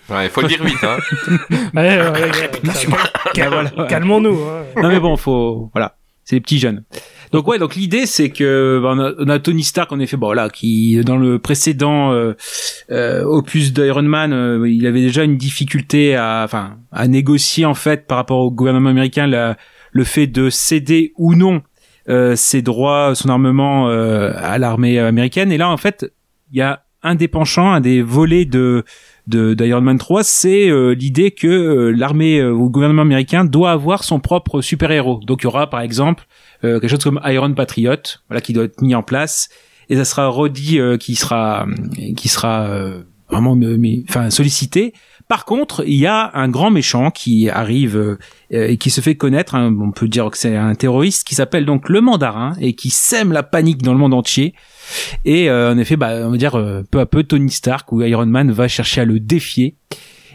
Ouais, 0.09 0.25
il 0.25 0.29
faut 0.29 0.41
le 0.41 0.47
dire 0.47 0.63
vite, 0.63 0.83
hein. 0.83 0.97
Ouais, 1.75 1.99
ouais, 2.01 2.09
ouais. 2.09 3.87
Calmons-nous. 3.87 4.39
hein. 4.41 4.63
non 4.81 4.89
mais 4.89 4.99
bon, 4.99 5.15
faut, 5.17 5.69
voilà, 5.73 5.95
c'est 6.23 6.35
les 6.37 6.41
petits 6.41 6.59
jeunes. 6.59 6.83
Donc 7.31 7.47
ouais, 7.47 7.59
donc 7.59 7.75
l'idée 7.75 8.05
c'est 8.05 8.29
que 8.29 8.79
bah, 8.81 8.93
on, 8.95 8.99
a, 8.99 9.13
on 9.19 9.29
a 9.29 9.39
Tony 9.39 9.63
Stark 9.63 9.91
en 9.91 9.99
effet, 9.99 10.17
bon 10.17 10.31
là, 10.31 10.49
qui 10.49 10.99
dans 11.03 11.17
le 11.17 11.37
précédent 11.39 12.11
euh, 12.11 12.33
euh, 12.91 13.23
opus 13.23 13.71
d'Iron 13.73 14.01
Man, 14.03 14.33
euh, 14.33 14.67
il 14.69 14.85
avait 14.87 15.01
déjà 15.01 15.23
une 15.23 15.37
difficulté 15.37 16.15
à, 16.15 16.41
enfin, 16.43 16.77
à 16.91 17.07
négocier 17.07 17.65
en 17.65 17.75
fait 17.75 18.07
par 18.07 18.17
rapport 18.17 18.39
au 18.39 18.51
gouvernement 18.51 18.89
américain 18.89 19.27
la- 19.27 19.57
le 19.91 20.03
fait 20.03 20.27
de 20.27 20.49
céder 20.49 21.13
ou 21.17 21.35
non 21.35 21.61
euh, 22.09 22.35
ses 22.35 22.61
droits, 22.63 23.13
son 23.15 23.29
armement 23.29 23.89
euh, 23.89 24.31
à 24.35 24.57
l'armée 24.57 24.97
américaine. 24.99 25.51
Et 25.51 25.57
là 25.57 25.69
en 25.69 25.77
fait, 25.77 26.11
il 26.51 26.57
y 26.57 26.61
a 26.61 26.83
un 27.03 27.15
des 27.15 27.27
penchants, 27.27 27.71
un 27.71 27.81
des 27.81 28.01
volets 28.01 28.45
de 28.45 28.83
de 28.83 28.83
d'Iron 29.27 29.81
Man 29.81 29.97
3, 29.97 30.23
c'est 30.23 30.69
euh, 30.69 30.93
l'idée 30.93 31.31
que 31.31 31.47
euh, 31.47 31.91
l'armée 31.91 32.39
euh, 32.39 32.51
ou 32.51 32.63
le 32.63 32.69
gouvernement 32.69 33.03
américain 33.03 33.45
doit 33.45 33.71
avoir 33.71 34.03
son 34.03 34.19
propre 34.19 34.61
super-héros. 34.61 35.19
Donc 35.25 35.41
il 35.41 35.45
y 35.45 35.47
aura 35.47 35.69
par 35.69 35.81
exemple 35.81 36.25
euh, 36.63 36.79
quelque 36.79 36.89
chose 36.89 37.03
comme 37.03 37.21
Iron 37.25 37.53
Patriot, 37.53 37.95
voilà 38.27 38.41
qui 38.41 38.53
doit 38.53 38.65
être 38.65 38.81
mis 38.81 38.95
en 38.95 39.03
place 39.03 39.49
et 39.89 39.95
ça 39.95 40.05
sera 40.05 40.27
Roddy 40.27 40.79
euh, 40.79 40.97
qui 40.97 41.15
sera 41.15 41.65
qui 42.15 42.29
sera 42.29 42.67
euh, 42.67 43.03
vraiment 43.29 43.57
enfin 44.09 44.29
sollicité. 44.29 44.93
Par 45.29 45.45
contre, 45.45 45.83
il 45.85 45.93
y 45.93 46.07
a 46.07 46.31
un 46.33 46.49
grand 46.49 46.71
méchant 46.71 47.11
qui 47.11 47.51
arrive 47.51 47.95
euh, 47.95 48.17
et 48.49 48.77
qui 48.77 48.89
se 48.89 48.99
fait 48.99 49.13
connaître, 49.13 49.53
hein, 49.53 49.71
on 49.79 49.91
peut 49.91 50.07
dire 50.07 50.27
que 50.31 50.37
c'est 50.39 50.55
un 50.55 50.73
terroriste 50.73 51.23
qui 51.27 51.35
s'appelle 51.35 51.67
donc 51.67 51.87
le 51.87 52.01
Mandarin 52.01 52.55
et 52.59 52.73
qui 52.73 52.89
sème 52.89 53.31
la 53.31 53.43
panique 53.43 53.83
dans 53.83 53.93
le 53.93 53.99
monde 53.99 54.15
entier. 54.15 54.55
Et 55.25 55.47
euh, 55.47 55.71
en 55.71 55.77
effet, 55.77 55.97
bah, 55.97 56.25
on 56.25 56.31
va 56.31 56.37
dire 56.37 56.55
euh, 56.55 56.81
peu 56.89 56.99
à 56.99 57.05
peu 57.05 57.21
Tony 57.21 57.51
Stark 57.51 57.91
ou 57.91 58.01
Iron 58.01 58.25
Man 58.25 58.51
va 58.51 58.67
chercher 58.67 59.01
à 59.01 59.05
le 59.05 59.19
défier, 59.19 59.75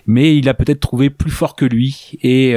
mais 0.06 0.36
il 0.36 0.48
a 0.48 0.54
peut-être 0.54 0.78
trouvé 0.78 1.10
plus 1.10 1.32
fort 1.32 1.56
que 1.56 1.64
lui. 1.64 2.12
Et 2.22 2.54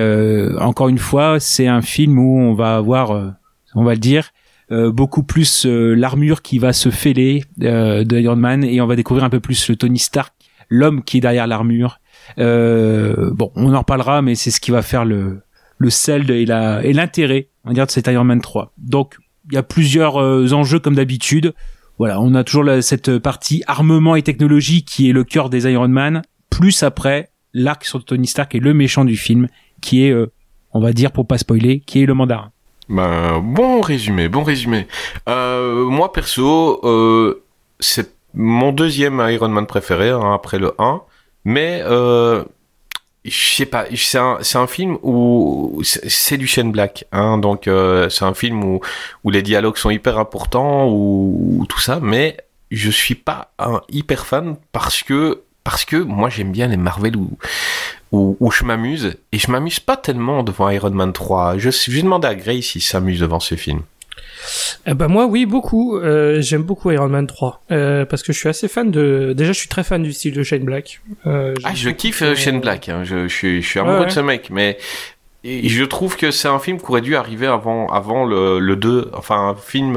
encore 0.59 0.89
une 0.89 0.99
fois, 0.99 1.39
c'est 1.39 1.65
un 1.65 1.81
film 1.81 2.19
où 2.19 2.37
on 2.37 2.53
va 2.53 2.75
avoir, 2.75 3.33
on 3.73 3.83
va 3.83 3.93
le 3.93 3.99
dire, 3.99 4.29
beaucoup 4.69 5.23
plus 5.23 5.65
l'armure 5.65 6.43
qui 6.43 6.59
va 6.59 6.71
se 6.71 6.91
fêler 6.91 7.45
euh, 7.63 8.03
de 8.03 8.33
Man 8.35 8.63
et 8.63 8.79
on 8.79 8.85
va 8.85 8.95
découvrir 8.95 9.23
un 9.23 9.31
peu 9.31 9.39
plus 9.39 9.69
le 9.69 9.75
Tony 9.75 9.97
Stark, 9.97 10.35
l'homme 10.69 11.03
qui 11.03 11.17
est 11.17 11.21
derrière 11.21 11.47
l'armure. 11.47 11.99
Euh, 12.39 13.31
bon, 13.33 13.51
on 13.55 13.73
en 13.73 13.79
reparlera, 13.79 14.21
mais 14.21 14.35
c'est 14.35 14.51
ce 14.51 14.59
qui 14.59 14.71
va 14.71 14.81
faire 14.81 15.05
le 15.05 15.41
le 15.79 15.91
sel 15.91 16.31
et 16.31 16.45
l'intérêt, 16.93 17.49
on 17.63 17.67
va 17.69 17.73
dire, 17.75 17.85
de 17.85 17.91
cet 17.91 18.07
Iron 18.07 18.23
Man 18.23 18.41
3. 18.41 18.73
Donc, 18.79 19.15
il 19.51 19.53
y 19.53 19.57
a 19.59 19.63
plusieurs 19.63 20.17
euh, 20.19 20.51
enjeux 20.51 20.79
comme 20.79 20.95
d'habitude. 20.95 21.53
Voilà, 21.99 22.19
on 22.19 22.33
a 22.33 22.43
toujours 22.43 22.63
la- 22.63 22.81
cette 22.81 23.19
partie 23.19 23.63
armement 23.67 24.15
et 24.15 24.23
technologie 24.23 24.83
qui 24.83 25.07
est 25.07 25.13
le 25.13 25.23
cœur 25.23 25.51
des 25.51 25.71
Iron 25.71 25.87
Man, 25.87 26.23
plus 26.49 26.81
après 26.81 27.29
l'arc 27.53 27.85
sur 27.85 28.03
Tony 28.03 28.25
Stark 28.25 28.55
et 28.55 28.59
le 28.59 28.73
méchant 28.73 29.05
du 29.05 29.15
film, 29.17 29.47
qui 29.79 30.03
est, 30.03 30.09
euh, 30.11 30.31
on 30.73 30.79
va 30.79 30.93
dire 30.93 31.11
pour 31.11 31.27
pas 31.27 31.37
spoiler, 31.37 31.81
qui 31.81 32.01
est 32.01 32.07
le 32.07 32.15
mandarin. 32.15 32.49
Ben, 32.89 33.39
bon 33.39 33.81
résumé, 33.81 34.29
bon 34.29 34.41
résumé. 34.41 34.87
Euh, 35.29 35.85
moi, 35.85 36.11
perso, 36.11 36.79
euh, 36.85 37.43
c'est 37.79 38.15
mon 38.33 38.71
deuxième 38.71 39.23
Iron 39.29 39.49
Man 39.49 39.67
préféré, 39.67 40.09
hein, 40.09 40.33
après 40.33 40.57
le 40.57 40.71
1. 40.79 41.01
Mais, 41.47 41.81
euh, 41.85 42.43
je 43.23 43.55
sais 43.55 43.65
pas, 43.65 43.85
c'est 43.95 44.17
un, 44.17 44.67
film 44.67 44.97
où 45.01 45.81
c'est 45.83 46.35
du 46.35 46.45
Shane 46.45 46.73
Black, 46.73 47.05
hein, 47.13 47.37
donc 47.37 47.69
euh, 47.69 48.09
c'est 48.09 48.25
un 48.25 48.33
film 48.33 48.65
où, 48.65 48.81
où 49.23 49.29
les 49.29 49.41
dialogues 49.43 49.77
sont 49.77 49.89
hyper 49.89 50.19
importants, 50.19 50.89
ou 50.89 51.65
tout 51.69 51.79
ça, 51.79 52.01
mais 52.01 52.35
je 52.69 52.91
suis 52.91 53.15
pas 53.15 53.53
un 53.59 53.79
hyper 53.87 54.25
fan 54.25 54.57
parce 54.73 55.03
que 55.03 55.43
parce 55.63 55.85
que 55.85 55.95
moi 55.95 56.29
j'aime 56.29 56.51
bien 56.51 56.67
les 56.67 56.75
Marvel 56.75 57.15
où, 57.15 57.37
où, 58.11 58.51
je 58.51 58.65
m'amuse 58.65 59.15
et 59.31 59.37
je 59.37 59.49
m'amuse 59.49 59.79
pas 59.79 59.95
tellement 59.95 60.43
devant 60.43 60.69
Iron 60.69 60.89
Man 60.91 61.13
3. 61.13 61.59
Je, 61.59 61.69
je 61.69 61.91
vais 61.91 62.01
demander 62.01 62.27
à 62.27 62.35
Grace 62.35 62.65
s'il 62.65 62.81
s'amuse 62.81 63.21
devant 63.21 63.39
ce 63.39 63.55
film. 63.55 63.83
Eh 64.85 64.93
ben 64.93 65.07
moi 65.07 65.25
oui 65.25 65.45
beaucoup. 65.45 65.97
Euh, 65.97 66.41
j'aime 66.41 66.63
beaucoup 66.63 66.91
Iron 66.91 67.09
Man 67.09 67.27
3 67.27 67.63
euh, 67.71 68.05
parce 68.05 68.23
que 68.23 68.31
je 68.33 68.37
suis 68.39 68.49
assez 68.49 68.67
fan 68.67 68.89
de 68.91 69.33
déjà 69.35 69.51
je 69.51 69.59
suis 69.59 69.67
très 69.67 69.83
fan 69.83 70.01
du 70.03 70.13
style 70.13 70.33
de 70.33 70.43
Shane 70.43 70.63
Black. 70.63 71.01
Euh, 71.25 71.53
Ah, 71.63 71.73
je 71.73 71.89
kiffe 71.89 72.23
Shane 72.35 72.59
Black, 72.61 72.89
hein. 72.89 73.03
je, 73.03 73.27
je 73.27 73.33
suis, 73.33 73.61
je 73.61 73.67
suis 73.67 73.79
amoureux 73.79 73.99
Ouais, 73.99 74.05
de 74.05 74.11
ce 74.11 74.19
mec, 74.19 74.49
mais 74.49 74.77
et 75.43 75.69
je 75.69 75.83
trouve 75.83 76.17
que 76.17 76.31
c'est 76.31 76.47
un 76.47 76.59
film 76.59 76.77
qui 76.79 76.85
aurait 76.89 77.01
dû 77.01 77.15
arriver 77.15 77.47
avant, 77.47 77.87
avant 77.91 78.25
le, 78.25 78.59
le 78.59 78.75
2, 78.75 79.11
enfin 79.13 79.49
un 79.49 79.55
film... 79.55 79.95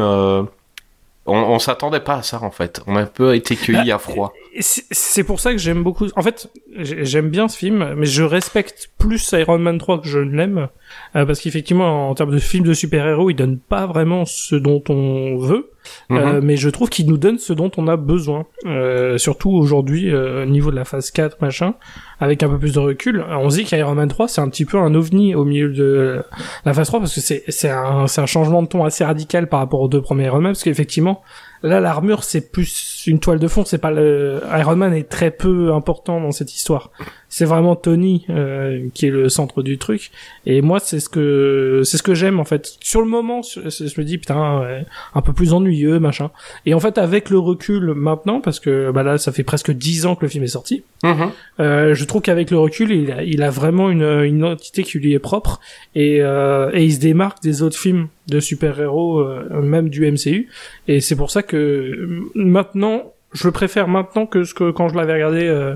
on, 1.30 1.54
on 1.54 1.58
s'attendait 1.58 2.00
pas 2.00 2.16
à 2.16 2.22
ça 2.22 2.42
en 2.42 2.50
fait, 2.50 2.80
on 2.86 2.96
a 2.96 3.00
un 3.02 3.06
peu 3.06 3.34
été 3.34 3.56
cueillis 3.56 3.92
à 3.92 3.98
froid. 3.98 4.32
C'est- 4.60 5.24
pour 5.24 5.38
ça 5.40 5.52
que 5.52 5.58
j'aime 5.58 5.82
beaucoup. 5.82 6.06
En 6.16 6.22
fait, 6.22 6.48
j'ai- 6.76 7.04
j'aime 7.04 7.28
bien 7.30 7.46
ce 7.48 7.56
film, 7.56 7.94
mais 7.96 8.06
je 8.06 8.22
respecte 8.22 8.90
plus 8.98 9.30
Iron 9.32 9.58
Man 9.58 9.78
3 9.78 10.00
que 10.00 10.08
je 10.08 10.18
ne 10.18 10.36
l'aime, 10.36 10.68
euh, 11.14 11.24
parce 11.24 11.40
qu'effectivement, 11.40 12.10
en 12.10 12.14
termes 12.14 12.32
de 12.32 12.38
film 12.38 12.64
de 12.64 12.74
super-héros, 12.74 13.30
il 13.30 13.34
donne 13.34 13.58
pas 13.58 13.86
vraiment 13.86 14.24
ce 14.24 14.56
dont 14.56 14.82
on 14.88 15.36
veut, 15.38 15.70
euh, 16.10 16.40
Mhm. 16.40 16.44
mais 16.44 16.56
je 16.56 16.68
trouve 16.70 16.88
qu'il 16.88 17.06
nous 17.06 17.18
donne 17.18 17.38
ce 17.38 17.52
dont 17.52 17.70
on 17.76 17.88
a 17.88 17.96
besoin. 17.96 18.46
Euh, 18.66 19.18
surtout 19.18 19.50
aujourd'hui, 19.50 20.12
euh, 20.12 20.42
au 20.42 20.46
niveau 20.46 20.70
de 20.70 20.76
la 20.76 20.84
phase 20.84 21.10
4, 21.10 21.40
machin, 21.40 21.74
avec 22.20 22.42
un 22.42 22.48
peu 22.48 22.58
plus 22.58 22.74
de 22.74 22.78
recul, 22.80 23.24
on 23.30 23.48
se 23.50 23.56
dit 23.56 23.64
qu'Iron 23.64 23.94
Man 23.94 24.08
3, 24.08 24.28
c'est 24.28 24.40
un 24.40 24.48
petit 24.48 24.64
peu 24.64 24.78
un 24.78 24.94
ovni 24.94 25.34
au 25.34 25.44
milieu 25.44 25.70
de 25.70 26.22
la 26.64 26.74
phase 26.74 26.86
3, 26.88 27.00
parce 27.00 27.14
que 27.14 27.20
c'est 27.20 27.44
c'est 27.48 27.70
un, 27.70 28.06
c'est 28.06 28.20
un 28.20 28.26
changement 28.26 28.62
de 28.62 28.68
ton 28.68 28.84
assez 28.84 29.04
radical 29.04 29.48
par 29.48 29.60
rapport 29.60 29.80
aux 29.80 29.88
deux 29.88 30.02
premiers 30.02 30.24
Iron 30.26 30.40
Man, 30.40 30.52
parce 30.52 30.62
qu'effectivement, 30.62 31.22
Là, 31.62 31.80
l'armure, 31.80 32.24
c'est 32.24 32.50
plus 32.50 33.04
une 33.06 33.20
toile 33.20 33.38
de 33.38 33.48
fond. 33.48 33.64
C'est 33.64 33.78
pas 33.78 33.90
le 33.90 34.40
Iron 34.58 34.76
Man 34.76 34.94
est 34.94 35.08
très 35.08 35.30
peu 35.30 35.72
important 35.72 36.20
dans 36.20 36.32
cette 36.32 36.54
histoire. 36.54 36.90
C'est 37.28 37.44
vraiment 37.44 37.76
Tony 37.76 38.24
euh, 38.30 38.88
qui 38.94 39.06
est 39.06 39.10
le 39.10 39.28
centre 39.28 39.62
du 39.62 39.76
truc. 39.76 40.10
Et 40.46 40.62
moi, 40.62 40.80
c'est 40.80 41.00
ce 41.00 41.08
que 41.08 41.82
c'est 41.84 41.98
ce 41.98 42.02
que 42.02 42.14
j'aime 42.14 42.40
en 42.40 42.44
fait. 42.44 42.78
Sur 42.80 43.02
le 43.02 43.08
moment, 43.08 43.42
je 43.42 43.60
me 44.00 44.04
dis 44.04 44.18
putain, 44.18 44.60
ouais, 44.60 44.86
un 45.14 45.20
peu 45.20 45.32
plus 45.32 45.52
ennuyeux, 45.52 46.00
machin. 46.00 46.30
Et 46.64 46.72
en 46.72 46.80
fait, 46.80 46.96
avec 46.96 47.28
le 47.28 47.38
recul 47.38 47.92
maintenant, 47.94 48.40
parce 48.40 48.58
que 48.58 48.90
bah 48.90 49.02
là, 49.02 49.18
ça 49.18 49.30
fait 49.30 49.44
presque 49.44 49.70
dix 49.70 50.06
ans 50.06 50.16
que 50.16 50.24
le 50.24 50.28
film 50.28 50.44
est 50.44 50.48
sorti. 50.48 50.82
Mhm. 51.04 51.30
Euh, 51.60 51.94
je 51.94 52.04
trouve 52.04 52.22
qu'avec 52.22 52.50
le 52.50 52.58
recul, 52.58 52.90
il 52.90 53.12
a, 53.12 53.22
il 53.22 53.42
a 53.42 53.50
vraiment 53.50 53.90
une, 53.90 54.02
une 54.02 54.38
identité 54.38 54.82
qui 54.82 54.98
lui 54.98 55.12
est 55.12 55.18
propre 55.18 55.60
et, 55.94 56.18
euh, 56.20 56.70
et 56.72 56.84
il 56.84 56.94
se 56.94 57.00
démarque 57.00 57.42
des 57.42 57.62
autres 57.62 57.78
films 57.78 58.08
de 58.30 58.40
super-héros, 58.40 59.18
euh, 59.20 59.60
même 59.60 59.88
du 59.90 60.10
MCU. 60.10 60.48
Et 60.88 61.00
c'est 61.00 61.16
pour 61.16 61.30
ça 61.30 61.42
que 61.42 61.56
euh, 61.56 62.30
maintenant, 62.34 63.12
je 63.32 63.48
préfère 63.48 63.86
maintenant 63.88 64.24
que 64.26 64.44
ce 64.44 64.54
que 64.54 64.70
quand 64.70 64.88
je 64.88 64.94
l'avais 64.96 65.12
regardé 65.14 65.42
euh, 65.46 65.74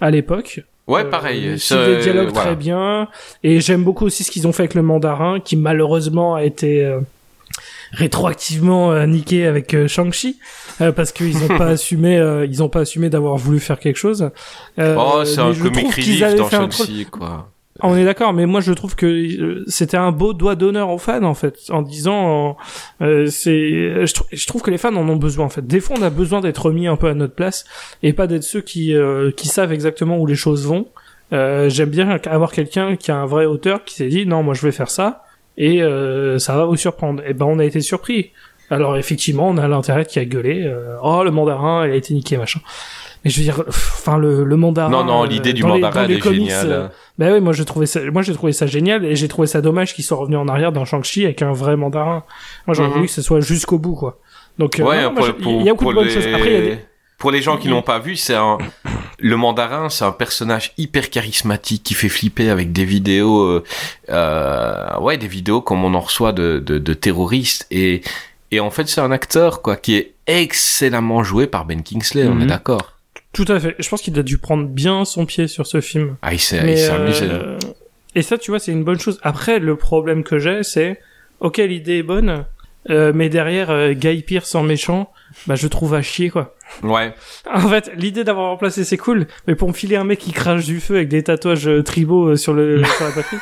à 0.00 0.10
l'époque. 0.10 0.60
Ouais, 0.86 1.04
pareil. 1.04 1.50
il 1.52 1.60
c'est- 1.60 1.96
des 1.96 2.02
dialogues 2.02 2.30
voilà. 2.32 2.48
très 2.48 2.56
bien 2.56 3.06
et 3.44 3.60
j'aime 3.60 3.84
beaucoup 3.84 4.06
aussi 4.06 4.24
ce 4.24 4.30
qu'ils 4.32 4.48
ont 4.48 4.52
fait 4.52 4.62
avec 4.64 4.74
le 4.74 4.82
mandarin 4.82 5.38
qui 5.38 5.56
malheureusement 5.56 6.34
a 6.34 6.42
été 6.42 6.92
rétroactivement 7.92 8.92
euh, 8.92 9.06
niqué 9.06 9.46
avec 9.46 9.74
euh, 9.74 9.86
Shang-Chi 9.88 10.38
euh, 10.80 10.92
parce 10.92 11.12
qu'ils 11.12 11.36
ont 11.44 11.56
pas 11.58 11.66
assumé 11.76 12.16
ils 12.48 12.62
ont 12.62 12.68
pas 12.68 12.80
assumé 12.80 13.08
d'avoir 13.10 13.36
voulu 13.36 13.60
faire 13.60 13.78
quelque 13.78 13.96
chose. 13.98 14.30
Oh, 14.78 15.22
c'est 15.24 15.38
un 15.40 15.54
comic 15.54 15.94
relief 15.94 16.34
dans 16.36 16.50
Shang-Chi, 16.50 17.06
quoi. 17.10 17.48
Ah, 17.78 17.86
On 17.88 17.96
est 17.96 18.04
d'accord, 18.04 18.32
mais 18.32 18.46
moi 18.46 18.60
je 18.60 18.72
trouve 18.72 18.96
que 18.96 19.06
euh, 19.06 19.64
c'était 19.68 19.96
un 19.96 20.10
beau 20.12 20.32
doigt 20.32 20.56
d'honneur 20.56 20.90
aux 20.90 20.98
fans 20.98 21.22
en 21.22 21.34
fait, 21.34 21.56
en 21.70 21.82
disant, 21.82 22.56
euh, 23.00 23.26
c'est, 23.26 24.06
je, 24.06 24.12
trou- 24.12 24.26
je 24.32 24.46
trouve 24.46 24.62
que 24.62 24.70
les 24.70 24.78
fans 24.78 24.94
en 24.96 25.08
ont 25.08 25.16
besoin 25.16 25.46
en 25.46 25.48
fait. 25.48 25.66
Des 25.66 25.80
fois, 25.80 25.96
on 25.98 26.02
a 26.02 26.10
besoin 26.10 26.40
d'être 26.40 26.66
remis 26.66 26.86
un 26.88 26.96
peu 26.96 27.06
à 27.08 27.14
notre 27.14 27.34
place 27.34 27.64
et 28.02 28.12
pas 28.12 28.26
d'être 28.26 28.42
ceux 28.44 28.60
qui 28.60 28.94
euh, 28.94 29.30
qui 29.30 29.48
savent 29.48 29.72
exactement 29.72 30.18
où 30.18 30.26
les 30.26 30.34
choses 30.34 30.66
vont. 30.66 30.88
Euh, 31.32 31.68
J'aime 31.70 31.90
bien 31.90 32.10
avoir 32.26 32.50
quelqu'un 32.52 32.96
qui 32.96 33.10
a 33.12 33.16
un 33.16 33.26
vrai 33.26 33.46
auteur 33.46 33.84
qui 33.84 33.94
s'est 33.94 34.08
dit 34.08 34.26
non, 34.26 34.42
moi 34.42 34.54
je 34.54 34.62
vais 34.62 34.72
faire 34.72 34.90
ça 34.90 35.24
et 35.56 35.80
ça 36.38 36.56
va 36.56 36.64
vous 36.64 36.76
surprendre. 36.76 37.22
Et 37.26 37.34
ben 37.34 37.46
on 37.46 37.58
a 37.58 37.64
été 37.64 37.80
surpris. 37.80 38.32
Alors 38.70 38.96
effectivement, 38.96 39.48
on 39.48 39.58
a 39.58 39.66
l'intérêt 39.68 40.04
qui 40.06 40.18
a 40.18 40.24
gueulé, 40.24 40.72
oh 41.02 41.22
le 41.24 41.30
mandarin, 41.30 41.86
il 41.86 41.92
a 41.92 41.96
été 41.96 42.14
niqué 42.14 42.36
machin. 42.38 42.60
Mais 43.24 43.30
je 43.30 43.38
veux 43.38 43.44
dire, 43.44 43.62
enfin 43.68 44.16
le, 44.18 44.44
le 44.44 44.56
mandarin. 44.56 44.90
Non, 44.90 45.04
non, 45.04 45.24
euh, 45.24 45.26
l'idée 45.26 45.52
du 45.52 45.62
mandarin, 45.62 46.06
les 46.06 46.14
elle 46.14 46.18
est 46.18 46.22
comics, 46.22 46.48
géniale. 46.50 46.90
bah 47.18 47.26
oui, 47.32 47.40
moi 47.40 47.52
j'ai 47.52 47.64
trouvé 47.66 47.84
ça, 47.86 48.00
moi 48.10 48.22
j'ai 48.22 48.32
trouvé 48.32 48.52
ça 48.52 48.66
génial 48.66 49.04
et 49.04 49.14
j'ai 49.16 49.28
trouvé 49.28 49.46
ça 49.46 49.60
dommage 49.60 49.94
qu'ils 49.94 50.04
soient 50.04 50.16
revenus 50.18 50.38
en 50.38 50.48
arrière 50.48 50.72
dans 50.72 50.84
Shang-Chi 50.86 51.24
avec 51.24 51.42
un 51.42 51.52
vrai 51.52 51.76
mandarin. 51.76 52.24
Moi 52.66 52.74
j'aurais 52.74 52.88
Mhm. 52.88 52.94
voulu 52.94 53.06
que 53.06 53.12
ce 53.12 53.22
soit 53.22 53.40
jusqu'au 53.40 53.78
bout 53.78 53.94
quoi. 53.94 54.18
Donc 54.58 54.80
euh, 54.80 54.84
Ouais, 54.84 55.02
je- 55.02 55.44
il 55.48 55.62
y 55.64 55.68
a 55.68 55.72
beaucoup 55.74 55.90
de 55.90 55.94
bonnes 55.94 56.04
les... 56.06 56.10
choses. 56.14 56.26
Après 56.26 56.46
il 56.46 56.52
y 56.52 56.56
a 56.56 56.60
des 56.76 56.78
pour 57.18 57.30
les 57.30 57.42
gens 57.42 57.58
qui 57.58 57.68
il- 57.68 57.70
l'ont 57.72 57.82
pas 57.82 57.98
vu, 57.98 58.16
c'est 58.16 58.34
un 58.34 58.56
le 59.18 59.36
mandarin, 59.36 59.90
c'est 59.90 60.06
un 60.06 60.12
personnage 60.12 60.72
hyper 60.78 61.10
charismatique 61.10 61.82
qui 61.82 61.92
fait 61.92 62.08
flipper 62.08 62.48
avec 62.48 62.72
des 62.72 62.86
vidéos, 62.86 63.42
euh, 63.42 63.62
euh, 64.08 64.98
ouais, 65.00 65.18
des 65.18 65.28
vidéos 65.28 65.60
comme 65.60 65.84
on 65.84 65.92
en 65.92 66.00
reçoit 66.00 66.32
de, 66.32 66.58
de, 66.64 66.78
de 66.78 66.94
terroristes 66.94 67.66
et 67.70 68.00
et 68.50 68.60
en 68.60 68.70
fait 68.70 68.88
c'est 68.88 69.02
un 69.02 69.10
acteur 69.12 69.60
quoi 69.62 69.76
qui 69.76 69.94
est 69.96 70.14
excellemment 70.26 71.22
joué 71.22 71.46
par 71.46 71.64
Ben 71.66 71.82
Kingsley, 71.82 72.26
on 72.26 72.34
Mhm. 72.36 72.42
est 72.42 72.46
d'accord. 72.46 72.92
Tout 73.32 73.44
à 73.48 73.60
fait. 73.60 73.76
Je 73.78 73.88
pense 73.88 74.02
qu'il 74.02 74.18
a 74.18 74.22
dû 74.22 74.38
prendre 74.38 74.66
bien 74.66 75.04
son 75.04 75.26
pied 75.26 75.46
sur 75.48 75.66
ce 75.66 75.80
film. 75.80 76.16
Ah, 76.22 76.32
il 76.34 76.40
s'est 76.40 76.62
Mais, 76.64 76.72
il 76.72 76.78
s'est 76.78 76.90
amusé. 76.90 77.26
euh, 77.30 77.58
Et 78.14 78.22
ça, 78.22 78.38
tu 78.38 78.50
vois, 78.50 78.58
c'est 78.58 78.72
une 78.72 78.84
bonne 78.84 78.98
chose. 78.98 79.18
Après, 79.22 79.58
le 79.58 79.76
problème 79.76 80.24
que 80.24 80.38
j'ai, 80.38 80.62
c'est, 80.62 81.00
ok, 81.40 81.58
l'idée 81.58 81.98
est 81.98 82.02
bonne, 82.02 82.44
euh, 82.90 83.12
mais 83.14 83.28
derrière, 83.28 83.70
euh, 83.70 83.92
Guy 83.92 84.22
Pearce 84.22 84.54
en 84.54 84.62
méchant, 84.62 85.12
bah, 85.46 85.54
je 85.54 85.68
trouve 85.68 85.94
à 85.94 86.02
chier, 86.02 86.30
quoi. 86.30 86.56
Ouais. 86.82 87.12
En 87.52 87.68
fait, 87.68 87.90
l'idée 87.96 88.24
d'avoir 88.24 88.48
remplacé, 88.50 88.84
c'est 88.84 88.96
cool, 88.96 89.26
mais 89.46 89.54
pour 89.54 89.68
me 89.68 89.72
filer 89.74 89.96
un 89.96 90.04
mec 90.04 90.18
qui 90.18 90.32
crache 90.32 90.64
du 90.66 90.80
feu 90.80 90.96
avec 90.96 91.08
des 91.08 91.22
tatouages 91.22 91.68
euh, 91.68 91.82
tribaux 91.82 92.30
euh, 92.30 92.36
sur, 92.36 92.52
le, 92.52 92.82
sur 92.96 93.04
la 93.04 93.10
poitrine, 93.12 93.38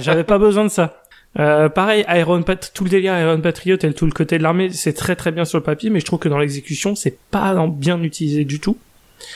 j'avais 0.00 0.24
pas 0.24 0.38
besoin 0.38 0.64
de 0.64 0.70
ça. 0.70 1.02
Euh, 1.38 1.68
pareil, 1.68 2.04
Iron 2.08 2.42
Pat, 2.42 2.72
tout 2.74 2.82
le 2.84 2.90
délire 2.90 3.16
Iron 3.18 3.40
Patriot 3.40 3.76
et 3.82 3.92
tout 3.92 4.04
le 4.04 4.10
côté 4.12 4.36
de 4.36 4.42
l'armée, 4.42 4.70
c'est 4.70 4.92
très 4.94 5.14
très 5.14 5.30
bien 5.30 5.44
sur 5.44 5.58
le 5.58 5.62
papier, 5.62 5.88
mais 5.88 6.00
je 6.00 6.04
trouve 6.04 6.18
que 6.18 6.28
dans 6.28 6.38
l'exécution, 6.38 6.96
c'est 6.96 7.16
pas 7.30 7.54
bien 7.68 8.02
utilisé 8.02 8.44
du 8.44 8.58
tout. 8.58 8.76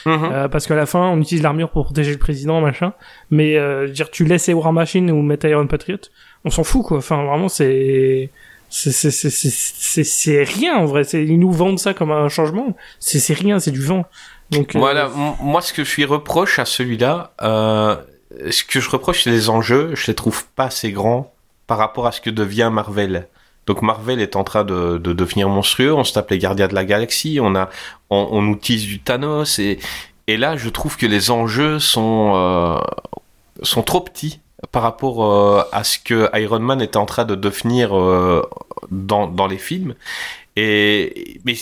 Mhm. 0.05 0.29
Euh, 0.31 0.47
parce 0.47 0.67
qu'à 0.67 0.75
la 0.75 0.85
fin, 0.85 1.09
on 1.09 1.19
utilise 1.19 1.43
l'armure 1.43 1.69
pour 1.69 1.85
protéger 1.85 2.11
le 2.11 2.17
président, 2.17 2.61
machin. 2.61 2.93
Mais 3.29 3.57
euh, 3.57 3.87
dire, 3.87 4.09
tu 4.11 4.25
laisses 4.25 4.47
War 4.47 4.73
Machine 4.73 5.09
ou 5.11 5.21
mettre 5.21 5.45
Iron 5.47 5.67
Patriot, 5.67 5.97
on 6.43 6.49
s'en 6.49 6.63
fout 6.63 6.83
quoi. 6.85 6.97
Enfin, 6.97 7.23
vraiment, 7.23 7.49
c'est 7.49 8.29
c'est 8.69 10.43
rien 10.43 10.75
en 10.77 10.85
vrai. 10.85 11.03
C'est 11.03 11.23
ils 11.23 11.39
nous 11.39 11.51
vendent 11.51 11.79
ça 11.79 11.93
comme 11.93 12.11
un 12.11 12.29
changement. 12.29 12.75
C'est 12.99 13.19
c'est 13.19 13.33
rien, 13.33 13.59
c'est 13.59 13.71
du 13.71 13.81
vent. 13.81 14.05
Donc 14.51 14.75
euh, 14.75 14.79
Voilà, 14.79 15.09
moi 15.41 15.61
ce 15.61 15.73
que 15.73 15.83
je 15.83 15.95
lui 15.95 16.05
reproche 16.05 16.59
à 16.59 16.65
celui-là, 16.65 17.33
euh, 17.41 17.95
ce 18.49 18.63
que 18.63 18.79
je 18.79 18.89
reproche 18.89 19.23
c'est 19.23 19.31
les 19.31 19.49
enjeux, 19.49 19.91
je 19.95 20.07
les 20.07 20.15
trouve 20.15 20.45
pas 20.55 20.65
assez 20.65 20.91
grands 20.91 21.33
par 21.67 21.77
rapport 21.77 22.05
à 22.05 22.11
ce 22.11 22.21
que 22.21 22.29
devient 22.29 22.69
Marvel. 22.71 23.27
Donc 23.65 23.81
Marvel 23.81 24.19
est 24.19 24.35
en 24.35 24.43
train 24.43 24.63
de, 24.63 24.97
de 24.97 25.13
devenir 25.13 25.49
monstrueux, 25.49 25.93
on 25.93 26.03
se 26.03 26.13
tape 26.13 26.29
les 26.29 26.37
Gardiens 26.37 26.67
de 26.67 26.75
la 26.75 26.85
Galaxie, 26.85 27.39
on 27.41 27.55
a 27.55 27.69
on, 28.09 28.27
on 28.31 28.51
utilise 28.53 28.85
du 28.85 28.99
Thanos. 28.99 29.59
Et 29.59 29.79
et 30.27 30.37
là 30.37 30.55
je 30.57 30.69
trouve 30.69 30.97
que 30.97 31.05
les 31.05 31.31
enjeux 31.31 31.79
sont 31.79 32.33
euh, 32.35 32.79
sont 33.63 33.83
trop 33.83 34.01
petits 34.01 34.39
par 34.71 34.83
rapport 34.83 35.23
euh, 35.25 35.63
à 35.71 35.83
ce 35.83 35.99
que 35.99 36.29
Iron 36.39 36.59
Man 36.59 36.81
est 36.81 36.95
en 36.95 37.05
train 37.05 37.25
de 37.25 37.35
devenir 37.35 37.97
euh, 37.97 38.47
dans 38.91 39.27
dans 39.27 39.47
les 39.47 39.57
films. 39.57 39.95
Et 40.55 41.39
mais 41.43 41.55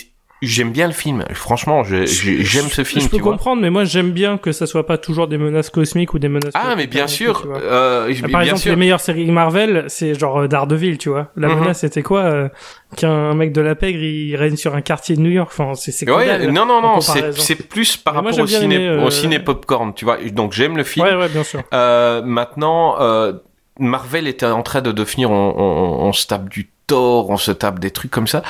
j'aime 0.46 0.72
bien 0.72 0.88
le 0.88 0.94
film, 0.94 1.26
franchement 1.34 1.84
j'aime 1.84 2.06
ce 2.08 2.84
film 2.84 3.02
Je 3.04 3.10
peux 3.10 3.18
tu 3.18 3.24
vois. 3.24 3.32
comprendre, 3.34 3.62
mais 3.62 3.70
moi 3.70 3.84
j'aime 3.86 4.12
bien 4.12 4.38
que 4.38 4.52
ça 4.52 4.66
soit 4.68 4.86
pas 4.86 4.98
toujours 4.98 5.28
des 5.28 5.38
menaces 5.38 5.70
cosmiques 5.70 6.14
ou 6.14 6.20
des 6.20 6.30
menaces. 6.30 6.54
Ah, 6.56 6.76
mais 6.76 6.88
bien 6.88 7.08
sûr. 7.08 7.48
Euh, 7.56 8.08
je- 8.14 8.22
Par 8.22 8.30
bien 8.30 8.42
exemple, 8.42 8.62
sûr. 8.62 8.72
les 8.72 8.76
meilleures 8.78 9.00
séries 9.00 9.32
Marvel, 9.32 9.86
c'est 9.88 10.18
genre 10.18 10.40
euh, 10.42 10.48
Daredevil, 10.48 10.98
tu 10.98 11.10
vois. 11.10 11.28
La 11.36 11.48
Mhm. 11.50 11.60
menace, 11.60 11.80
c'était 11.80 12.04
quoi 12.04 12.22
euh, 12.22 12.50
Qu'un 12.98 13.34
mec 13.34 13.52
de 13.54 13.62
la 13.62 13.74
pègre, 13.76 14.00
il 14.04 14.36
règne 14.36 14.56
sur 14.56 14.76
un 14.76 14.82
quartier 14.82 15.16
de 15.16 15.22
New 15.22 15.32
York. 15.32 15.50
Enfin, 15.52 15.74
c'est 15.76 16.10
Ouais, 16.10 16.26
dalle, 16.28 16.52
non, 16.52 16.66
non, 16.66 16.82
non, 16.82 17.00
c'est 17.02 17.56
plus 17.68 17.98
par 17.98 18.14
Mais 18.22 18.30
rapport 18.30 18.40
au 18.42 18.48
ciné, 18.48 18.88
euh, 18.88 19.04
au 19.06 19.10
ciné 19.10 19.40
popcorn, 19.40 19.94
tu 19.96 20.06
vois. 20.06 20.18
Donc 20.32 20.54
j'aime 20.54 20.78
le 20.78 20.84
film. 20.84 21.06
Ouais, 21.06 21.16
ouais, 21.16 21.30
bien 21.30 21.44
sûr. 21.44 21.62
Euh, 21.74 22.22
maintenant, 22.24 22.96
euh, 23.02 23.34
Marvel 23.80 24.28
était 24.28 24.46
en 24.46 24.62
train 24.62 24.82
de 24.82 24.92
devenir, 24.92 25.32
on, 25.32 25.54
on, 25.58 26.06
on 26.08 26.14
se 26.14 26.28
tape 26.28 26.50
du 26.50 26.70
Thor, 26.86 27.30
on 27.30 27.38
se 27.38 27.52
tape 27.52 27.80
des 27.80 27.92
trucs 27.92 28.12
comme 28.12 28.28
ça. 28.28 28.44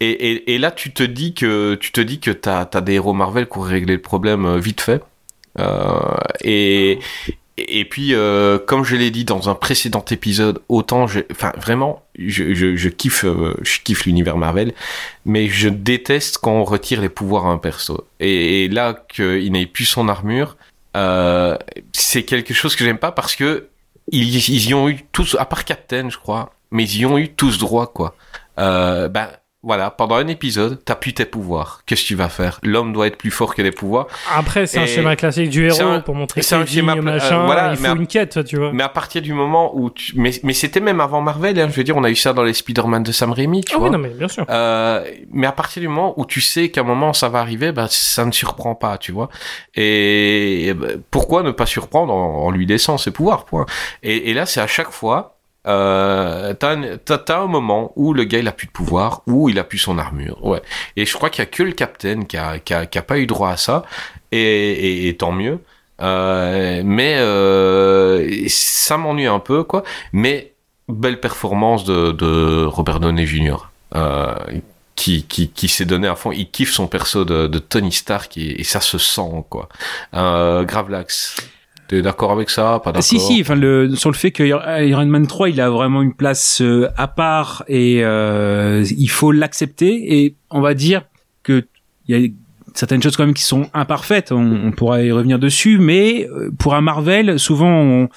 Et, 0.00 0.10
et, 0.10 0.54
et 0.54 0.58
là, 0.58 0.70
tu 0.70 0.92
te 0.92 1.02
dis 1.02 1.34
que 1.34 1.74
tu 1.76 1.92
te 1.92 2.00
dis 2.00 2.20
que 2.20 2.30
t'as 2.30 2.68
as 2.72 2.80
des 2.80 2.94
héros 2.94 3.12
Marvel 3.12 3.48
qui 3.48 3.58
ont 3.58 3.62
réglé 3.62 3.94
le 3.94 4.02
problème 4.02 4.44
euh, 4.44 4.58
vite 4.58 4.80
fait. 4.80 5.02
Euh, 5.58 6.16
et 6.42 6.98
et 7.56 7.84
puis, 7.84 8.14
euh, 8.14 8.58
comme 8.58 8.84
je 8.84 8.96
l'ai 8.96 9.12
dit 9.12 9.24
dans 9.24 9.48
un 9.48 9.54
précédent 9.54 10.04
épisode, 10.10 10.60
autant, 10.68 11.06
enfin, 11.30 11.52
vraiment, 11.56 12.02
je, 12.18 12.52
je, 12.52 12.74
je 12.74 12.88
kiffe, 12.88 13.24
euh, 13.24 13.54
je 13.62 13.78
kiffe 13.78 14.06
l'univers 14.06 14.36
Marvel, 14.36 14.72
mais 15.24 15.48
je 15.48 15.68
déteste 15.68 16.38
quand 16.38 16.50
on 16.50 16.64
retire 16.64 17.00
les 17.00 17.08
pouvoirs 17.08 17.46
à 17.46 17.50
un 17.50 17.58
perso. 17.58 18.08
Et, 18.18 18.68
là, 18.68 18.94
qu'il 19.08 19.52
n'ait 19.52 19.66
plus 19.66 19.84
son 19.84 20.08
armure, 20.08 20.56
euh, 20.96 21.56
c'est 21.92 22.24
quelque 22.24 22.54
chose 22.54 22.74
que 22.74 22.84
j'aime 22.84 22.98
pas 22.98 23.12
parce 23.12 23.36
que 23.36 23.68
ils, 24.10 24.36
ils 24.48 24.68
y 24.68 24.74
ont 24.74 24.88
eu 24.88 25.04
tous, 25.12 25.36
à 25.38 25.44
part 25.44 25.64
Captain, 25.64 26.10
je 26.10 26.18
crois, 26.18 26.52
mais 26.72 26.82
ils 26.82 27.02
y 27.02 27.06
ont 27.06 27.18
eu 27.18 27.28
tous 27.28 27.58
droit, 27.58 27.86
quoi. 27.86 28.16
Ben, 28.56 29.28
voilà, 29.64 29.90
pendant 29.90 30.16
un 30.16 30.28
épisode, 30.28 30.80
t'as 30.84 30.94
plus 30.94 31.14
tes 31.14 31.24
pouvoirs. 31.24 31.82
Qu'est-ce 31.86 32.02
que 32.02 32.06
tu 32.08 32.14
vas 32.14 32.28
faire? 32.28 32.60
L'homme 32.62 32.92
doit 32.92 33.06
être 33.06 33.16
plus 33.16 33.30
fort 33.30 33.54
que 33.54 33.62
les 33.62 33.70
pouvoirs. 33.72 34.06
Après, 34.34 34.66
c'est 34.66 34.78
un 34.78 34.86
schéma 34.86 35.16
classique 35.16 35.50
du 35.50 35.66
héros 35.66 35.82
un- 35.82 36.00
pour 36.00 36.14
montrer 36.14 36.42
c'est 36.42 36.54
un 36.54 36.66
schéma 36.66 36.92
euh, 36.96 37.02
machin. 37.02 37.44
voilà, 37.46 37.70
il 37.72 37.76
faut 37.78 37.86
à- 37.86 37.94
une 37.96 38.06
quête, 38.06 38.44
tu 38.44 38.56
vois. 38.58 38.70
Mais 38.72 38.82
à 38.82 38.88
partir 38.88 39.22
du 39.22 39.32
moment 39.32 39.72
où 39.76 39.90
tu... 39.90 40.12
Mais, 40.16 40.30
mais 40.42 40.52
c'était 40.52 40.80
même 40.80 41.00
avant 41.00 41.20
Marvel, 41.20 41.58
hein, 41.58 41.68
je 41.70 41.74
veux 41.76 41.84
dire, 41.84 41.96
on 41.96 42.04
a 42.04 42.10
eu 42.10 42.16
ça 42.16 42.32
dans 42.32 42.42
les 42.44 42.54
Spider-Man 42.54 43.02
de 43.02 43.12
Sam 43.12 43.32
Raimi, 43.32 43.64
tu 43.64 43.74
Ah 43.74 43.78
vois. 43.78 43.86
oui, 43.88 43.92
non, 43.92 43.98
mais 43.98 44.10
bien 44.10 44.28
sûr. 44.28 44.44
Euh, 44.50 45.04
mais 45.32 45.46
à 45.46 45.52
partir 45.52 45.80
du 45.80 45.88
moment 45.88 46.14
où 46.18 46.26
tu 46.26 46.40
sais 46.40 46.68
qu'à 46.70 46.82
un 46.82 46.84
moment 46.84 47.12
ça 47.12 47.28
va 47.28 47.40
arriver, 47.40 47.72
bah, 47.72 47.86
ça 47.90 48.24
ne 48.24 48.32
surprend 48.32 48.74
pas, 48.74 48.98
tu 48.98 49.12
vois. 49.12 49.28
Et, 49.74 50.66
et, 50.68 50.74
bah, 50.74 50.88
pourquoi 51.10 51.42
ne 51.42 51.50
pas 51.50 51.66
surprendre 51.66 52.12
en, 52.12 52.44
en 52.46 52.50
lui 52.50 52.66
laissant 52.66 52.98
ses 52.98 53.10
pouvoirs, 53.10 53.44
point. 53.44 53.66
Et, 54.02 54.30
et 54.30 54.34
là, 54.34 54.46
c'est 54.46 54.60
à 54.60 54.66
chaque 54.66 54.90
fois, 54.90 55.33
euh, 55.66 56.54
t'as, 56.54 57.36
un- 57.36 57.46
moment 57.46 57.92
où 57.96 58.12
le 58.12 58.24
gars 58.24 58.38
il 58.38 58.48
a 58.48 58.52
plus 58.52 58.66
de 58.66 58.72
pouvoir, 58.72 59.22
où 59.26 59.48
il 59.48 59.58
a 59.58 59.64
plus 59.64 59.78
son 59.78 59.98
armure, 59.98 60.44
ouais. 60.44 60.62
Et 60.96 61.06
je 61.06 61.14
crois 61.14 61.30
qu'il 61.30 61.42
y 61.42 61.46
a 61.46 61.50
que 61.50 61.62
le 61.62 61.72
Captain 61.72 62.22
qui 62.24 62.36
a, 62.36 63.02
pas 63.02 63.18
eu 63.18 63.26
droit 63.26 63.50
à 63.50 63.56
ça, 63.56 63.84
et, 64.32 65.08
et, 65.08 65.16
tant 65.16 65.32
mieux. 65.32 65.60
Euh, 66.02 66.82
mais 66.84 67.14
euh, 67.18 68.46
ça 68.48 68.96
m'ennuie 68.98 69.26
un 69.26 69.38
peu, 69.38 69.62
quoi. 69.62 69.84
Mais 70.12 70.52
belle 70.88 71.20
performance 71.20 71.84
de, 71.84 72.64
Robert 72.64 73.00
Downey 73.00 73.26
Jr. 73.26 73.70
Euh, 73.94 74.34
qui, 74.96 75.24
qui, 75.24 75.48
qui 75.48 75.68
s'est 75.68 75.84
donné 75.84 76.08
à 76.08 76.14
fond. 76.14 76.32
Il 76.32 76.50
kiffe 76.50 76.72
son 76.72 76.86
perso 76.86 77.24
de, 77.24 77.46
de 77.46 77.58
Tony 77.58 77.92
Stark 77.92 78.36
et, 78.36 78.60
et 78.60 78.64
ça 78.64 78.80
se 78.80 78.98
sent, 78.98 79.44
quoi. 79.48 79.68
Euh, 80.14 80.64
Gravelax, 80.64 81.36
t'es 81.88 82.02
d'accord 82.02 82.32
avec 82.32 82.50
ça 82.50 82.80
Pas 82.82 82.92
d'accord 82.92 83.02
Si 83.02 83.18
si, 83.18 83.40
enfin 83.40 83.54
le 83.54 83.94
sur 83.94 84.10
le 84.10 84.16
fait 84.16 84.30
que 84.30 84.42
Iron 84.42 85.06
Man 85.06 85.26
3, 85.26 85.50
il 85.50 85.60
a 85.60 85.70
vraiment 85.70 86.02
une 86.02 86.14
place 86.14 86.60
euh, 86.60 86.88
à 86.96 87.08
part 87.08 87.64
et 87.68 88.04
euh, 88.04 88.84
il 88.96 89.08
faut 89.08 89.32
l'accepter 89.32 90.20
et 90.22 90.36
on 90.50 90.60
va 90.60 90.74
dire 90.74 91.02
que 91.42 91.66
il 92.06 92.18
y 92.18 92.26
a 92.26 92.28
certaines 92.74 93.02
choses 93.02 93.16
quand 93.16 93.24
même 93.24 93.34
qui 93.34 93.44
sont 93.44 93.68
imparfaites, 93.72 94.32
on, 94.32 94.66
on 94.66 94.72
pourra 94.72 95.02
y 95.02 95.12
revenir 95.12 95.38
dessus, 95.38 95.78
mais 95.78 96.28
euh, 96.28 96.50
pour 96.58 96.74
un 96.74 96.80
Marvel, 96.80 97.38
souvent 97.38 97.70
on, 97.70 98.08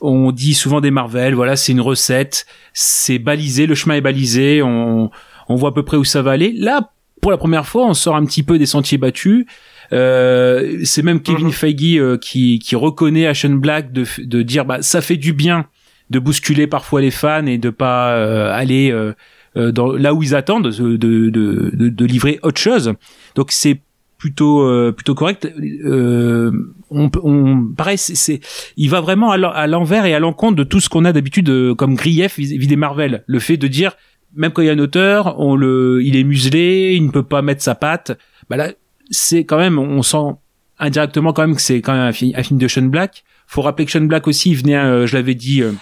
on 0.00 0.32
dit 0.32 0.54
souvent 0.54 0.80
des 0.80 0.92
Marvel, 0.92 1.34
voilà, 1.34 1.56
c'est 1.56 1.72
une 1.72 1.80
recette, 1.80 2.46
c'est 2.72 3.18
balisé, 3.18 3.66
le 3.66 3.74
chemin 3.74 3.96
est 3.96 4.00
balisé, 4.00 4.62
on, 4.62 5.10
on 5.48 5.54
voit 5.56 5.70
à 5.70 5.72
peu 5.72 5.82
près 5.82 5.96
où 5.96 6.04
ça 6.04 6.22
va 6.22 6.30
aller. 6.30 6.52
Là, 6.52 6.90
pour 7.20 7.30
la 7.30 7.38
première 7.38 7.66
fois, 7.66 7.86
on 7.86 7.94
sort 7.94 8.16
un 8.16 8.24
petit 8.24 8.42
peu 8.42 8.58
des 8.58 8.66
sentiers 8.66 8.98
battus. 8.98 9.46
Euh, 9.94 10.80
c'est 10.84 11.02
même 11.02 11.20
Kevin 11.20 11.52
Feige 11.52 11.98
euh, 11.98 12.18
qui, 12.18 12.58
qui 12.58 12.74
reconnaît 12.76 13.26
à 13.26 13.34
Sean 13.34 13.50
Black 13.54 13.92
de, 13.92 14.04
de 14.18 14.42
dire 14.42 14.64
bah 14.64 14.82
ça 14.82 15.00
fait 15.00 15.16
du 15.16 15.32
bien 15.32 15.66
de 16.10 16.18
bousculer 16.18 16.66
parfois 16.66 17.00
les 17.00 17.10
fans 17.10 17.46
et 17.46 17.58
de 17.58 17.70
pas 17.70 18.14
euh, 18.16 18.52
aller 18.52 18.90
euh, 18.90 19.12
euh, 19.56 19.72
dans, 19.72 19.92
là 19.92 20.12
où 20.12 20.22
ils 20.22 20.34
attendent 20.34 20.68
de, 20.68 20.96
de, 20.96 21.30
de, 21.30 21.70
de- 21.88 22.04
livrer 22.04 22.40
autre 22.42 22.60
chose. 22.60 22.92
Donc 23.36 23.52
c'est 23.52 23.80
plutôt 24.18 24.62
euh, 24.62 24.90
plutôt 24.92 25.14
correct. 25.14 25.48
Euh, 25.84 26.50
on, 26.90 27.10
on 27.22 27.66
pareil, 27.76 27.96
c'est, 27.98 28.16
c'est- 28.16 28.40
il 28.76 28.90
va 28.90 29.00
vraiment 29.00 29.30
à 29.30 29.36
l'en- 29.36 29.52
à 29.52 29.66
l'envers 29.66 30.06
et 30.06 30.14
à 30.14 30.18
l'encontre 30.18 30.56
de 30.56 30.64
tout 30.64 30.80
ce 30.80 30.88
qu'on 30.88 31.04
a 31.04 31.12
d'habitude 31.12 31.48
euh, 31.50 31.74
comme 31.74 31.94
grief 31.94 32.38
vis-à-vis 32.38 32.66
des 32.66 32.76
Marvel. 32.76 33.22
Le 33.26 33.38
fait 33.38 33.56
de 33.56 33.68
dire 33.68 33.92
même 34.36 34.50
quand 34.50 34.62
il 34.62 34.66
y 34.66 34.70
a 34.70 34.72
un 34.72 34.78
auteur, 34.80 35.36
on 35.38 35.54
le, 35.54 36.00
il 36.02 36.16
est 36.16 36.24
muselé, 36.24 36.94
il 36.96 37.06
ne 37.06 37.10
peut 37.12 37.22
pas 37.22 37.40
mettre 37.40 37.62
sa 37.62 37.76
patte. 37.76 38.18
Bah 38.50 38.56
là, 38.56 38.72
c'est 39.10 39.44
quand 39.44 39.58
même, 39.58 39.78
on 39.78 40.02
sent 40.02 40.36
indirectement 40.78 41.32
quand 41.32 41.46
même 41.46 41.54
que 41.56 41.62
c'est 41.62 41.80
quand 41.80 41.92
même 41.92 42.02
un, 42.02 42.12
fi- 42.12 42.34
un 42.36 42.42
film 42.42 42.58
de 42.58 42.68
Sean 42.68 42.82
Black. 42.82 43.24
Faut 43.46 43.62
rappeler 43.62 43.84
que 43.84 43.92
Sean 43.92 44.02
Black 44.06 44.26
aussi, 44.26 44.50
il 44.50 44.56
venait, 44.56 44.76
euh, 44.76 45.06
je 45.06 45.14
l'avais 45.16 45.34
dit, 45.34 45.62
euh, 45.62 45.72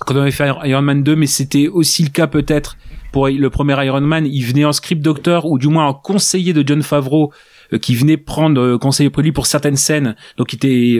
quand 0.00 0.14
on 0.14 0.20
avait 0.20 0.30
fait 0.30 0.50
Iron 0.64 0.82
Man 0.82 1.02
2, 1.02 1.16
mais 1.16 1.26
c'était 1.26 1.68
aussi 1.68 2.02
le 2.02 2.10
cas 2.10 2.26
peut-être 2.26 2.76
pour 3.12 3.28
le 3.28 3.48
premier 3.50 3.74
Iron 3.86 4.00
Man, 4.00 4.26
il 4.26 4.44
venait 4.44 4.64
en 4.64 4.72
script 4.72 5.00
doctor 5.00 5.46
ou 5.46 5.58
du 5.58 5.68
moins 5.68 5.86
en 5.86 5.94
conseiller 5.94 6.52
de 6.52 6.66
John 6.66 6.82
Favreau 6.82 7.32
euh, 7.72 7.78
qui 7.78 7.94
venait 7.94 8.16
prendre 8.16 8.76
conseil 8.78 9.06
auprès 9.06 9.22
lui 9.22 9.30
pour 9.32 9.46
certaines 9.46 9.76
scènes, 9.76 10.16
donc 10.36 10.52
il 10.52 10.56
était 10.56 10.98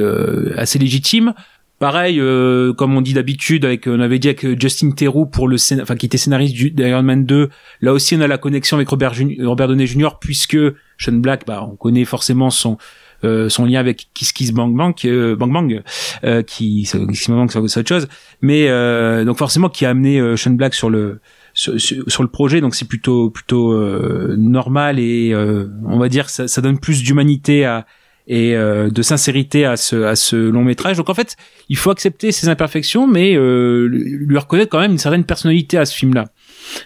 assez 0.56 0.78
légitime. 0.78 1.34
Pareil, 1.80 2.20
euh, 2.20 2.72
comme 2.72 2.96
on 2.96 3.00
dit 3.00 3.14
d'habitude, 3.14 3.64
avec 3.64 3.86
on 3.86 3.98
avait 4.00 4.18
dit 4.20 4.28
avec 4.28 4.44
euh, 4.44 4.56
Justin 4.58 4.92
Theroux 4.92 5.26
pour 5.26 5.48
le 5.48 5.56
enfin 5.82 5.96
qui 5.96 6.06
était 6.06 6.18
scénariste 6.18 6.54
d'Iron 6.56 7.02
Man 7.02 7.26
2. 7.26 7.50
Là 7.82 7.92
aussi, 7.92 8.14
on 8.16 8.20
a 8.20 8.28
la 8.28 8.38
connexion 8.38 8.76
avec 8.76 8.88
Robert, 8.88 9.12
Jun- 9.12 9.34
Robert 9.44 9.68
Downey 9.68 9.86
Jr. 9.86 10.10
puisque 10.20 10.56
Sean 10.98 11.12
Black, 11.14 11.44
bah, 11.46 11.66
on 11.70 11.74
connaît 11.76 12.04
forcément 12.04 12.50
son 12.50 12.78
euh, 13.24 13.48
son 13.48 13.64
lien 13.64 13.80
avec 13.80 14.08
Kiss 14.14 14.32
Kiss 14.32 14.52
Bang 14.52 14.74
Bang, 14.76 14.94
euh, 15.04 15.34
Bang 15.34 15.52
Bang, 15.52 15.82
euh, 16.24 16.42
qui 16.42 16.84
c'est 16.84 17.04
Kiss 17.08 17.28
Bang 17.28 17.50
c'est 17.50 17.58
autre 17.58 17.88
chose. 17.88 18.08
Mais 18.40 18.68
euh, 18.68 19.24
donc 19.24 19.36
forcément, 19.38 19.68
qui 19.68 19.84
a 19.84 19.90
amené 19.90 20.20
euh, 20.20 20.36
Sean 20.36 20.52
Black 20.52 20.74
sur 20.74 20.90
le 20.90 21.20
sur, 21.54 21.72
le 22.22 22.28
projet, 22.28 22.60
donc 22.60 22.74
c'est 22.74 22.88
plutôt 22.88 23.30
plutôt 23.30 23.72
normal 24.36 24.98
et 24.98 25.32
on 25.86 25.98
va 25.98 26.08
dire 26.08 26.28
ça, 26.28 26.48
ça 26.48 26.60
donne 26.60 26.78
plus 26.80 27.02
d'humanité 27.02 27.64
à 27.64 27.86
et 28.26 28.56
euh, 28.56 28.88
de 28.90 29.02
sincérité 29.02 29.64
à 29.66 29.76
ce 29.76 30.02
à 30.04 30.16
ce 30.16 30.36
long 30.36 30.64
métrage. 30.64 30.96
Donc 30.96 31.10
en 31.10 31.14
fait, 31.14 31.36
il 31.68 31.76
faut 31.76 31.90
accepter 31.90 32.32
ses 32.32 32.48
imperfections, 32.48 33.06
mais 33.06 33.34
euh, 33.36 33.86
lui 33.88 34.38
reconnaître 34.38 34.70
quand 34.70 34.80
même 34.80 34.92
une 34.92 34.98
certaine 34.98 35.24
personnalité 35.24 35.76
à 35.78 35.84
ce 35.84 35.94
film-là. 35.94 36.26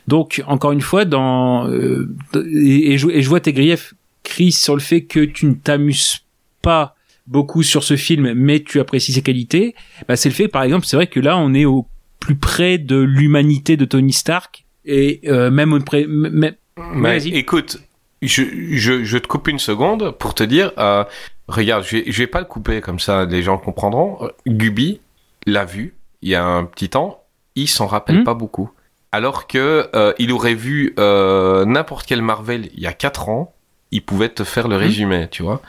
Donc 0.08 0.42
encore 0.46 0.72
une 0.72 0.80
fois, 0.80 1.04
dans 1.04 1.68
euh, 1.68 2.08
et, 2.34 2.92
et 2.92 2.98
je, 2.98 3.08
et 3.08 3.22
je 3.22 3.28
vois 3.28 3.40
tes 3.40 3.52
griefs, 3.52 3.94
Chris, 4.24 4.52
sur 4.52 4.74
le 4.74 4.80
fait 4.80 5.02
que 5.02 5.20
tu 5.20 5.46
ne 5.46 5.54
t'amuses 5.54 6.18
pas 6.62 6.94
beaucoup 7.28 7.62
sur 7.62 7.84
ce 7.84 7.96
film, 7.96 8.32
mais 8.34 8.60
tu 8.60 8.80
apprécies 8.80 9.12
ses 9.12 9.22
qualités. 9.22 9.74
Bah, 10.08 10.16
c'est 10.16 10.28
le 10.30 10.34
fait, 10.34 10.48
par 10.48 10.62
exemple, 10.62 10.86
c'est 10.86 10.96
vrai 10.96 11.06
que 11.06 11.20
là, 11.20 11.36
on 11.38 11.54
est 11.54 11.66
au 11.66 11.86
plus 12.20 12.34
près 12.36 12.78
de 12.78 12.96
l'humanité 12.96 13.76
de 13.76 13.84
Tony 13.84 14.12
Stark 14.12 14.64
et 14.84 15.20
euh, 15.26 15.50
même 15.50 15.72
au 15.72 15.78
près. 15.80 16.02
m- 16.02 16.24
m- 16.42 16.54
Mais 16.94 17.18
Vas-y. 17.18 17.36
écoute, 17.36 17.78
je, 18.22 18.42
je, 18.72 19.04
je 19.04 19.18
te 19.18 19.26
coupe 19.28 19.48
une 19.48 19.58
seconde 19.58 20.10
pour 20.12 20.34
te 20.34 20.42
dire, 20.42 20.72
euh, 20.78 21.04
regarde, 21.48 21.84
je 21.84 21.96
vais, 21.98 22.04
je 22.10 22.18
vais 22.18 22.26
pas 22.26 22.40
le 22.40 22.46
couper 22.46 22.80
comme 22.80 22.98
ça, 22.98 23.24
les 23.24 23.42
gens 23.42 23.58
comprendront. 23.58 24.18
Euh, 24.22 24.28
Gubi 24.46 25.00
l'a 25.46 25.64
vu 25.64 25.94
il 26.22 26.30
y 26.30 26.34
a 26.34 26.44
un 26.44 26.64
petit 26.64 26.88
temps, 26.88 27.22
il 27.54 27.68
s'en 27.68 27.86
rappelle 27.86 28.20
Hmm. 28.20 28.24
pas 28.24 28.34
beaucoup. 28.34 28.70
Alors 29.12 29.46
que 29.46 29.88
euh, 29.94 30.12
il 30.18 30.32
aurait 30.32 30.54
vu 30.54 30.94
euh, 30.98 31.64
n'importe 31.64 32.06
quel 32.06 32.20
Marvel 32.22 32.68
il 32.74 32.80
y 32.80 32.86
a 32.86 32.92
4 32.92 33.28
ans, 33.28 33.54
il 33.90 34.02
pouvait 34.02 34.28
te 34.28 34.44
faire 34.44 34.68
le 34.68 34.76
Hmm. 34.76 34.80
résumé, 34.80 35.28
tu 35.30 35.42
vois. 35.42 35.62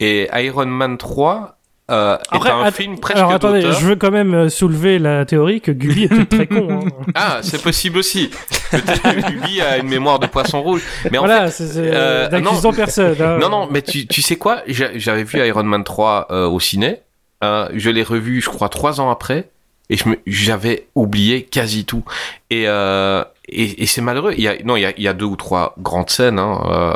Et 0.00 0.28
Iron 0.34 0.66
Man 0.66 0.96
3 0.98 1.56
euh, 1.90 2.16
Après, 2.30 2.48
est 2.48 2.52
un 2.52 2.70
film 2.70 2.98
presque 2.98 3.18
Alors 3.18 3.32
attendez, 3.32 3.62
je 3.62 3.86
veux 3.86 3.96
quand 3.96 4.10
même 4.10 4.32
euh, 4.34 4.48
soulever 4.48 4.98
la 4.98 5.24
théorie 5.24 5.60
que 5.60 5.70
est 5.72 6.08
peut-être 6.08 6.28
très 6.28 6.46
con. 6.46 6.68
hein. 6.70 6.88
Ah, 7.14 7.40
c'est 7.42 7.62
possible 7.62 7.98
aussi. 7.98 8.30
Peut-être 8.70 9.02
que 9.02 9.60
a 9.62 9.78
une 9.78 9.88
mémoire 9.88 10.18
de 10.18 10.26
poisson 10.26 10.62
rouge. 10.62 10.82
Mais 11.10 11.18
en 11.18 11.22
voilà, 11.26 11.48
fait, 11.50 11.64
euh, 11.76 12.28
non. 12.40 12.52
personne. 12.72 13.16
hein. 13.20 13.38
Non, 13.40 13.48
non, 13.48 13.68
mais 13.70 13.82
tu, 13.82 14.06
tu 14.06 14.22
sais 14.22 14.36
quoi? 14.36 14.62
J'a- 14.66 14.96
J'avais 14.98 15.24
vu 15.24 15.38
Iron 15.46 15.62
Man 15.64 15.84
3 15.84 16.28
euh, 16.30 16.46
au 16.48 16.60
ciné. 16.60 17.00
Euh, 17.42 17.68
je 17.74 17.90
l'ai 17.90 18.02
revu, 18.02 18.40
je 18.40 18.48
crois, 18.50 18.68
trois 18.68 19.00
ans 19.00 19.10
après. 19.10 19.48
Et 19.88 19.96
je 19.96 20.08
me, 20.08 20.16
j'avais 20.26 20.86
oublié 20.94 21.42
quasi 21.42 21.84
tout. 21.84 22.04
Et, 22.50 22.68
euh, 22.68 23.24
et, 23.48 23.82
et 23.82 23.86
c'est 23.86 24.00
malheureux. 24.02 24.34
Il 24.36 24.42
y 24.44 24.48
a, 24.48 24.54
non, 24.64 24.76
il 24.76 24.82
y 24.82 24.86
a, 24.86 24.92
il 24.96 25.02
y 25.02 25.08
a 25.08 25.12
deux 25.14 25.24
ou 25.24 25.34
trois 25.36 25.74
grandes 25.78 26.10
scènes, 26.10 26.38
hein, 26.38 26.62
euh, 26.70 26.94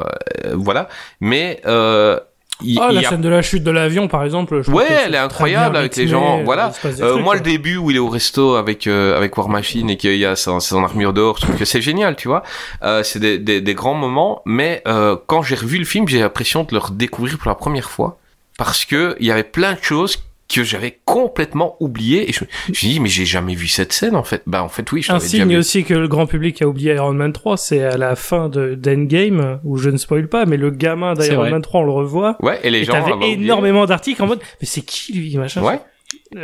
voilà. 0.55 0.89
Mais 1.21 1.61
euh, 1.67 2.21
il, 2.63 2.79
Ah, 2.81 2.89
il 2.91 2.95
la 3.01 3.07
a 3.09 3.11
scène 3.11 3.21
de 3.21 3.29
la 3.29 3.43
chute 3.43 3.65
de 3.65 3.71
l'avion, 3.71 4.07
par 4.09 4.25
exemple. 4.25 4.63
je 4.63 4.71
Ouais, 4.71 4.87
elle 5.07 5.15
est 5.15 5.19
incroyable 5.19 5.77
avec 5.77 5.97
les 5.97 6.07
gens. 6.09 6.41
euh, 6.41 6.45
Voilà. 6.45 6.73
Euh, 7.01 7.17
moi, 7.19 7.35
le 7.35 7.41
début 7.41 7.77
où 7.77 7.91
il 7.91 7.97
est 7.97 8.01
au 8.01 8.09
resto 8.09 8.55
avec 8.55 8.87
euh, 8.87 9.17
avec 9.17 9.37
War 9.37 9.49
Machine 9.49 9.91
et 9.91 9.97
qu'il 9.97 10.17
y 10.17 10.25
a 10.25 10.37
son, 10.37 10.61
son 10.61 10.85
armure 10.85 11.13
d'or, 11.13 11.37
je 11.39 11.43
trouve 11.47 11.57
que 11.57 11.65
c'est 11.65 11.83
génial, 11.83 12.17
tu 12.17 12.29
vois. 12.29 12.43
Euh, 12.83 13.03
c'est 13.03 13.19
des, 13.19 13.39
des, 13.39 13.61
des 13.61 13.75
grands 13.75 13.95
moments. 13.95 14.43
Mais 14.47 14.83
euh, 14.87 15.17
quand 15.27 15.43
j'ai 15.43 15.57
revu 15.57 15.79
le 15.79 15.85
film, 15.85 16.07
j'ai 16.09 16.21
l'impression 16.21 16.63
de 16.65 16.73
le 16.73 16.79
redécouvrir 16.79 17.39
pour 17.39 17.49
la 17.49 17.55
première 17.57 17.91
fois 17.91 18.19
parce 18.57 18.85
que 18.85 19.17
il 19.19 19.27
y 19.27 19.33
avait 19.33 19.43
plein 19.43 19.73
de 19.73 19.83
choses 19.83 20.23
que 20.63 20.65
j'avais 20.65 21.01
complètement 21.05 21.77
oubliées 21.81 22.29
et 22.29 22.33
je 22.33 22.45
me 22.45 22.49
je 22.67 22.71
me 22.71 22.75
suis 22.75 22.89
dit 22.89 23.01
mais 23.01 23.09
j'ai 23.09 23.25
jamais 23.27 23.55
vu 23.55 23.69
cette 23.69 23.93
scène 23.93 24.17
en 24.17 24.25
fait. 24.25 24.43
Bah 24.47 24.63
en 24.63 24.69
fait 24.69 24.91
oui, 24.93 25.03
je 25.03 25.13
Un 25.13 25.19
déjà 25.19 25.29
signe 25.29 25.57
aussi 25.57 25.85
que 25.85 25.95
le 25.95 26.09
grand 26.09 26.27
public 26.27 26.61
a 26.63 26.67
oublié 26.69 26.95
Iron 26.95 27.13
Man 27.13 27.33
3, 27.33 27.57
c'est 27.57 27.83
à 27.83 27.97
la 27.97 28.17
fin 28.17 28.49
de 28.49 28.75
d'Endgame, 28.75 29.61
où 29.65 29.77
je 29.77 29.91
ne 29.91 29.97
spoil 29.97 30.29
pas, 30.29 30.45
mais 30.47 30.57
le 30.57 30.71
gamin 30.71 31.15
d'Iron. 31.15 31.51
Man 31.51 31.63
3, 31.63 31.81
on 31.81 31.85
le 31.85 31.93
revoit. 31.93 32.37
Ouais, 32.41 32.61
et 32.63 32.71
les 32.71 32.81
et 32.81 32.85
gens 32.85 32.93
t'avais 32.95 33.13
oublié. 33.13 33.33
énormément 33.35 33.87
d'articles 33.87 34.23
en 34.23 34.27
mode, 34.27 34.41
mais 34.61 34.67
c'est 34.67 34.83
qui 34.83 35.13
lui, 35.13 35.37
machin. 35.37 35.63
Ouais. 35.63 35.81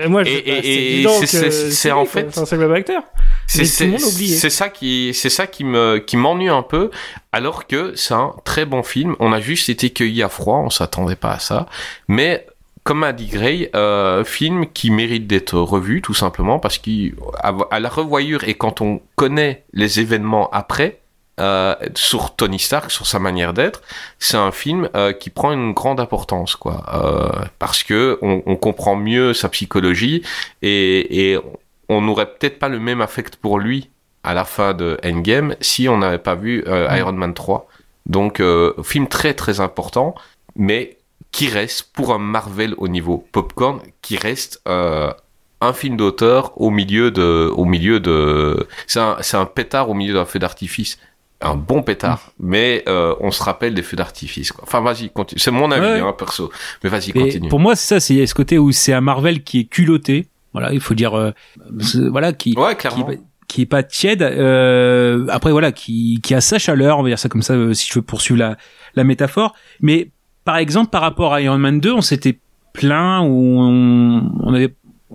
Moi, 0.09 0.25
je, 0.25 0.31
Et- 0.31 1.03
bah, 1.05 1.11
c'est 1.11 1.91
en 1.93 2.05
fait- 2.05 2.31
c'est 2.33 2.53
le 2.57 2.59
même 2.59 2.73
acteur. 2.73 3.03
Oublié. 3.55 4.35
c'est 4.37 4.51
ça 4.51 4.69
qui 4.69 5.13
c'est 5.15 5.31
ça 5.31 5.47
qui 5.47 5.65
me 5.65 5.99
qui 5.99 6.17
m'ennuie 6.17 6.49
un 6.49 6.63
peu 6.63 6.91
alors 7.33 7.67
que 7.67 7.93
c'est 7.97 8.15
un 8.15 8.35
très 8.45 8.65
bon 8.65 8.83
film. 8.83 9.17
On 9.21 9.33
a 9.33 9.41
juste 9.41 9.69
été 9.69 9.91
cueillis 9.91 10.23
à 10.23 10.29
froid, 10.29 10.59
on 10.65 10.71
s'attendait 10.71 11.17
pas 11.17 11.33
à 11.33 11.39
ça. 11.39 11.67
Mais 12.09 12.47
comme 12.91 13.05
a 13.05 13.13
dit 13.13 13.29
Gray, 13.29 13.71
euh, 13.77 14.25
film 14.25 14.67
qui 14.67 14.91
mérite 14.91 15.29
d'être 15.29 15.57
revu 15.57 16.03
tout 16.03 16.13
simplement 16.13 16.59
parce 16.59 16.79
qu'à 16.79 16.91
à 17.71 17.79
la 17.79 17.89
revoyure 17.89 18.43
et 18.49 18.55
quand 18.55 18.81
on 18.81 19.01
connaît 19.15 19.63
les 19.73 20.01
événements 20.01 20.51
après, 20.51 20.99
euh, 21.39 21.77
sur 21.95 22.35
Tony 22.35 22.59
Stark, 22.59 22.91
sur 22.91 23.07
sa 23.07 23.21
manière 23.21 23.55
d'être, 23.55 23.83
c'est 24.19 24.37
un 24.37 24.51
film 24.51 24.89
euh, 24.97 25.13
qui 25.13 25.31
prend 25.31 25.53
une 25.53 25.73
grande 25.73 26.01
importance, 26.01 26.57
quoi, 26.57 26.83
euh, 26.93 27.45
parce 27.61 27.85
que 27.85 28.19
on, 28.23 28.43
on 28.45 28.57
comprend 28.57 28.97
mieux 28.97 29.35
sa 29.35 29.49
psychologie 29.49 30.25
et, 30.61 31.31
et 31.31 31.39
on 31.89 32.01
n'aurait 32.01 32.27
peut-être 32.27 32.59
pas 32.59 32.69
le 32.69 32.81
même 32.81 33.01
affect 33.01 33.37
pour 33.37 33.61
lui 33.61 33.89
à 34.25 34.35
la 34.35 34.45
fin 34.45 34.75
de 34.75 34.99
Endgame 35.05 35.55
si 35.61 35.89
on 35.89 35.99
n'avait 35.99 36.19
pas 36.19 36.35
vu 36.35 36.65
euh, 36.67 36.89
Iron 36.99 37.13
Man 37.13 37.35
3. 37.35 37.69
Donc, 38.07 38.43
film 38.83 39.07
très 39.07 39.35
très 39.35 39.61
important, 39.61 40.17
mais 40.57 40.97
qui 41.33 41.49
reste 41.49 41.91
pour 41.93 42.13
un 42.13 42.19
Marvel 42.19 42.75
au 42.79 42.89
niveau 42.89 43.25
popcorn, 43.33 43.81
qui 44.03 44.17
reste 44.17 44.61
euh, 44.69 45.11
un 45.61 45.73
film 45.73 45.97
d'auteur 45.97 46.61
au 46.61 46.71
milieu 46.71 47.11
de, 47.11 47.51
au 47.55 47.65
milieu 47.65 48.01
de, 48.01 48.67
c'est 48.87 48.99
un, 49.01 49.17
un 49.35 49.45
pétard 49.47 49.91
au 49.91 49.95
milieu 49.95 50.15
d'un 50.15 50.25
feu 50.25 50.39
d'artifice. 50.39 50.99
Un 51.43 51.55
bon 51.55 51.83
pétard, 51.83 52.33
mais 52.39 52.85
euh, 52.87 53.15
on 53.21 53.31
se 53.31 53.43
rappelle 53.43 53.73
des 53.73 53.83
feux 53.83 53.97
d'artifice. 53.97 54.53
Enfin, 54.63 54.83
vas-y, 54.83 55.09
continue. 55.09 55.39
C'est 55.39 55.51
mon 55.51 55.71
avis, 55.71 55.87
Ouais. 55.87 56.01
hein, 56.07 56.13
perso. 56.13 56.51
Mais 56.85 56.91
vas-y, 56.91 57.13
continue. 57.13 57.49
pour 57.49 57.61
moi, 57.61 57.77
c'est 57.77 57.95
ça, 57.95 58.01
c'est 58.01 58.27
ce 58.27 58.35
côté 58.35 58.59
où 58.59 58.73
c'est 58.73 58.93
un 58.93 59.01
Marvel 59.01 59.43
qui 59.43 59.61
est 59.61 59.65
culotté. 59.65 60.27
Voilà, 60.53 60.71
il 60.75 60.81
faut 60.81 60.93
dire, 60.93 61.15
euh, 61.15 61.31
voilà, 62.11 62.35
qui, 62.35 62.55
Ouais, 62.59 62.73
qui, 62.73 62.77
clairement. 62.81 63.09
qui 63.49 63.63
est 63.63 63.67
pas 63.67 63.83
tiède. 63.83 64.21
Euh, 64.23 65.27
après, 65.31 65.51
voilà, 65.53 65.73
qui, 65.73 66.21
qui 66.23 66.35
a 66.35 66.41
sa 66.43 66.59
chaleur, 66.59 66.99
on 66.99 67.03
va 67.03 67.09
dire 67.09 67.19
ça 67.19 67.31
comme 67.31 67.41
ça, 67.43 67.55
euh, 67.55 67.73
si 67.73 67.89
je 67.89 67.95
veux 67.95 68.03
poursuivre 68.03 68.39
la, 68.39 68.57
la 68.95 69.05
métaphore. 69.05 69.55
Mais 69.81 70.11
par 70.51 70.57
exemple, 70.57 70.91
par 70.91 71.03
rapport 71.03 71.33
à 71.33 71.41
Iron 71.43 71.59
Man 71.59 71.79
2, 71.79 71.93
on 71.93 72.01
s'était 72.01 72.41
plaint 72.73 73.25
ou 73.25 73.61
on, 73.61 74.53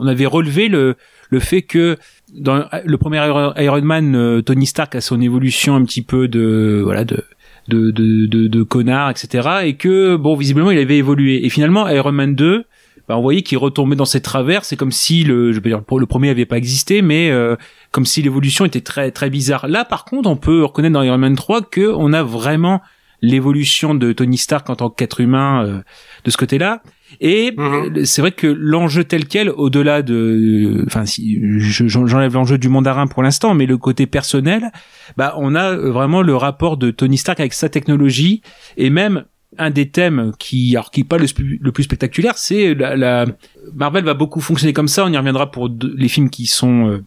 avait, 0.07 0.25
relevé 0.25 0.69
le, 0.69 0.95
fait 1.41 1.61
que 1.61 1.97
dans 2.33 2.63
le 2.85 2.97
premier 2.97 3.17
Iron 3.17 3.81
Man, 3.81 4.15
euh, 4.15 4.41
Tony 4.41 4.65
Stark 4.65 4.95
a 4.95 5.01
son 5.01 5.19
évolution 5.19 5.75
un 5.75 5.83
petit 5.83 6.03
peu 6.03 6.29
de, 6.29 6.79
voilà, 6.85 7.03
de, 7.03 7.25
de 7.67 8.63
connard, 8.63 9.09
etc. 9.09 9.49
Et 9.65 9.73
que, 9.73 10.15
bon, 10.15 10.37
visiblement, 10.37 10.71
il 10.71 10.79
avait 10.79 10.99
évolué. 10.99 11.45
Et 11.45 11.49
finalement, 11.49 11.85
Iron 11.89 12.13
Man 12.13 12.33
2, 12.33 12.63
bah, 13.09 13.17
on 13.17 13.21
voyait 13.21 13.41
qu'il 13.41 13.57
retombait 13.57 13.97
dans 13.97 14.05
ses 14.05 14.21
travers. 14.21 14.63
C'est 14.63 14.77
comme 14.77 14.93
si 14.93 15.25
le, 15.25 15.51
je 15.51 15.57
veux 15.59 15.69
dire, 15.69 15.81
le 15.99 16.05
premier 16.05 16.29
avait 16.29 16.45
pas 16.45 16.57
existé, 16.57 17.01
mais 17.01 17.29
euh, 17.29 17.57
comme 17.91 18.05
si 18.05 18.21
l'évolution 18.21 18.63
était 18.63 18.79
très 18.79 19.11
très 19.11 19.29
bizarre. 19.29 19.67
Là, 19.67 19.83
par 19.83 20.05
contre, 20.05 20.29
on 20.29 20.37
peut 20.37 20.63
reconnaître 20.63 20.93
dans 20.93 21.03
Iron 21.03 21.17
Man 21.17 21.35
3 21.35 21.63
que 21.63 21.93
on 21.93 22.13
a 22.13 22.23
vraiment 22.23 22.79
l'évolution 23.29 23.95
de 23.95 24.11
Tony 24.13 24.37
Stark 24.37 24.69
en 24.69 24.75
tant 24.75 24.89
qu'être 24.89 25.19
humain 25.21 25.65
euh, 25.65 25.81
de 26.23 26.29
ce 26.31 26.37
côté-là. 26.37 26.81
Et 27.21 27.53
Mhm. 27.57 28.03
c'est 28.05 28.21
vrai 28.21 28.31
que 28.31 28.47
l'enjeu 28.47 29.03
tel 29.03 29.25
quel, 29.27 29.49
au-delà 29.49 30.01
de, 30.01 30.83
enfin, 30.87 31.05
si 31.05 31.39
je- 31.59 31.87
j'enlève 31.87 32.33
l'enjeu 32.33 32.57
du 32.57 32.67
mandarin 32.69 33.07
pour 33.07 33.21
l'instant, 33.23 33.53
mais 33.53 33.65
le 33.65 33.77
côté 33.77 34.05
personnel, 34.07 34.71
bah, 35.17 35.33
on 35.37 35.55
a 35.55 35.75
vraiment 35.75 36.21
le 36.21 36.35
rapport 36.35 36.77
de 36.77 36.91
Tony 36.91 37.17
Stark 37.17 37.39
avec 37.39 37.53
sa 37.53 37.69
technologie 37.69 38.41
et 38.77 38.89
même 38.89 39.23
un 39.57 39.69
des 39.69 39.87
thèmes 39.89 40.31
qui, 40.39 40.75
alors 40.75 40.91
qui 40.91 41.01
est 41.01 41.05
pas 41.05 41.17
le, 41.17 41.27
le 41.61 41.71
plus 41.71 41.83
spectaculaire, 41.83 42.37
c'est 42.37 42.73
la, 42.73 42.97
la- 42.97 43.25
Marvel 43.73 44.03
va 44.03 44.13
beaucoup 44.13 44.41
fonctionner 44.41 44.73
comme 44.73 44.89
ça. 44.89 45.05
On 45.05 45.11
y 45.13 45.17
reviendra 45.17 45.49
pour 45.51 45.69
les 45.95 46.07
films 46.09 46.29
qui 46.29 46.45
sont 46.47 46.89
euh, 46.89 47.03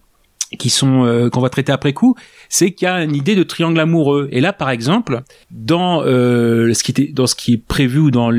qui 0.59 0.71
sont 0.71 1.05
euh, 1.05 1.29
qu'on 1.31 1.41
va 1.41 1.51
traiter 1.51 1.73
après 1.73 1.93
coup. 1.93 2.15
C'est 2.49 2.73
qu'il 2.73 2.87
y 2.87 2.89
a 2.91 3.03
une 3.05 3.15
idée 3.15 3.35
de 3.37 3.43
triangle 3.43 3.79
amoureux. 3.81 4.29
Et 4.33 4.41
là, 4.41 4.53
par 4.53 4.71
exemple, 4.71 5.23
dans 5.51 6.03
euh, 6.03 6.73
ce 6.75 6.83
qui 6.83 6.91
était 6.93 7.09
dans 7.13 7.27
ce 7.27 7.35
qui 7.35 7.55
est 7.55 7.63
prévu 7.63 7.99
ou 7.99 8.11
dans 8.11 8.31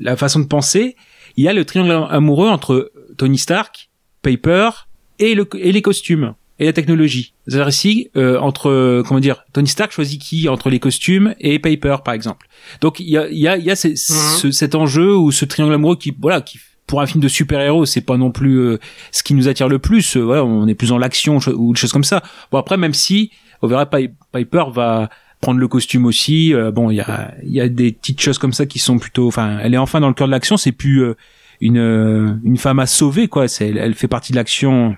la 0.00 0.16
façon 0.16 0.40
de 0.40 0.46
penser, 0.46 0.96
il 1.36 1.44
y 1.44 1.48
a 1.48 1.52
le 1.52 1.64
triangle 1.64 1.92
amoureux 2.10 2.48
entre 2.48 2.90
Tony 3.16 3.38
Stark, 3.38 3.90
Paper 4.22 4.70
et 5.18 5.34
le 5.34 5.46
et 5.56 5.72
les 5.72 5.82
costumes 5.82 6.34
et 6.58 6.66
la 6.66 6.72
technologie. 6.74 7.32
C'est-à-dire 7.46 7.68
ici, 7.70 8.10
euh, 8.16 8.38
entre, 8.38 8.68
euh, 8.68 9.02
comment 9.06 9.18
dire, 9.20 9.44
Tony 9.54 9.66
Stark 9.68 9.92
choisit 9.92 10.20
qui 10.20 10.46
entre 10.48 10.68
les 10.68 10.78
costumes 10.78 11.34
et 11.40 11.58
Paper, 11.58 11.96
par 12.04 12.12
exemple. 12.12 12.48
Donc 12.82 13.00
il 13.00 13.08
y 13.08 13.16
a, 13.16 13.28
il 13.30 13.38
y 13.38 13.48
a, 13.48 13.56
il 13.56 13.64
y 13.64 13.70
a 13.70 13.76
ce- 13.76 14.50
cet 14.50 14.74
enjeu 14.74 15.16
ou 15.16 15.32
ce 15.32 15.46
triangle 15.46 15.72
amoureux 15.72 15.96
qui, 15.96 16.14
voilà, 16.20 16.42
qui 16.42 16.58
pour 16.90 17.00
un 17.00 17.06
film 17.06 17.22
de 17.22 17.28
super-héros, 17.28 17.86
c'est 17.86 18.00
pas 18.00 18.16
non 18.16 18.32
plus 18.32 18.58
euh, 18.58 18.78
ce 19.12 19.22
qui 19.22 19.34
nous 19.34 19.46
attire 19.48 19.68
le 19.68 19.78
plus. 19.78 20.16
Euh, 20.16 20.20
voilà, 20.22 20.44
on 20.44 20.66
est 20.66 20.74
plus 20.74 20.88
dans 20.88 20.98
l'action 20.98 21.38
ou 21.54 21.72
des 21.72 21.78
choses 21.78 21.92
comme 21.92 22.04
ça. 22.04 22.20
Bon 22.50 22.58
après, 22.58 22.76
même 22.76 22.94
si 22.94 23.30
on 23.62 23.68
verra 23.68 23.86
Pi- 23.88 24.10
Piper 24.32 24.64
va 24.72 25.08
prendre 25.40 25.60
le 25.60 25.68
costume 25.68 26.04
aussi. 26.04 26.52
euh, 26.52 26.70
bon, 26.72 26.90
il 26.90 26.96
y 26.96 27.00
a, 27.00 27.32
y 27.44 27.60
a 27.60 27.68
des 27.68 27.92
petites 27.92 28.20
choses 28.20 28.38
comme 28.38 28.52
ça 28.52 28.66
qui 28.66 28.78
sont 28.80 28.98
plutôt. 28.98 29.28
Enfin, 29.28 29.58
elle 29.62 29.72
est 29.72 29.78
enfin 29.78 30.00
dans 30.00 30.08
le 30.08 30.14
cœur 30.14 30.26
de 30.26 30.32
l'action. 30.32 30.56
C'est 30.56 30.72
plus 30.72 31.02
euh, 31.02 31.14
une 31.60 31.78
euh, 31.78 32.34
une 32.42 32.56
femme 32.58 32.80
à 32.80 32.86
sauver 32.86 33.28
quoi. 33.28 33.46
Elle 33.60 33.94
fait 33.94 34.08
partie 34.08 34.32
de 34.32 34.36
l'action. 34.36 34.96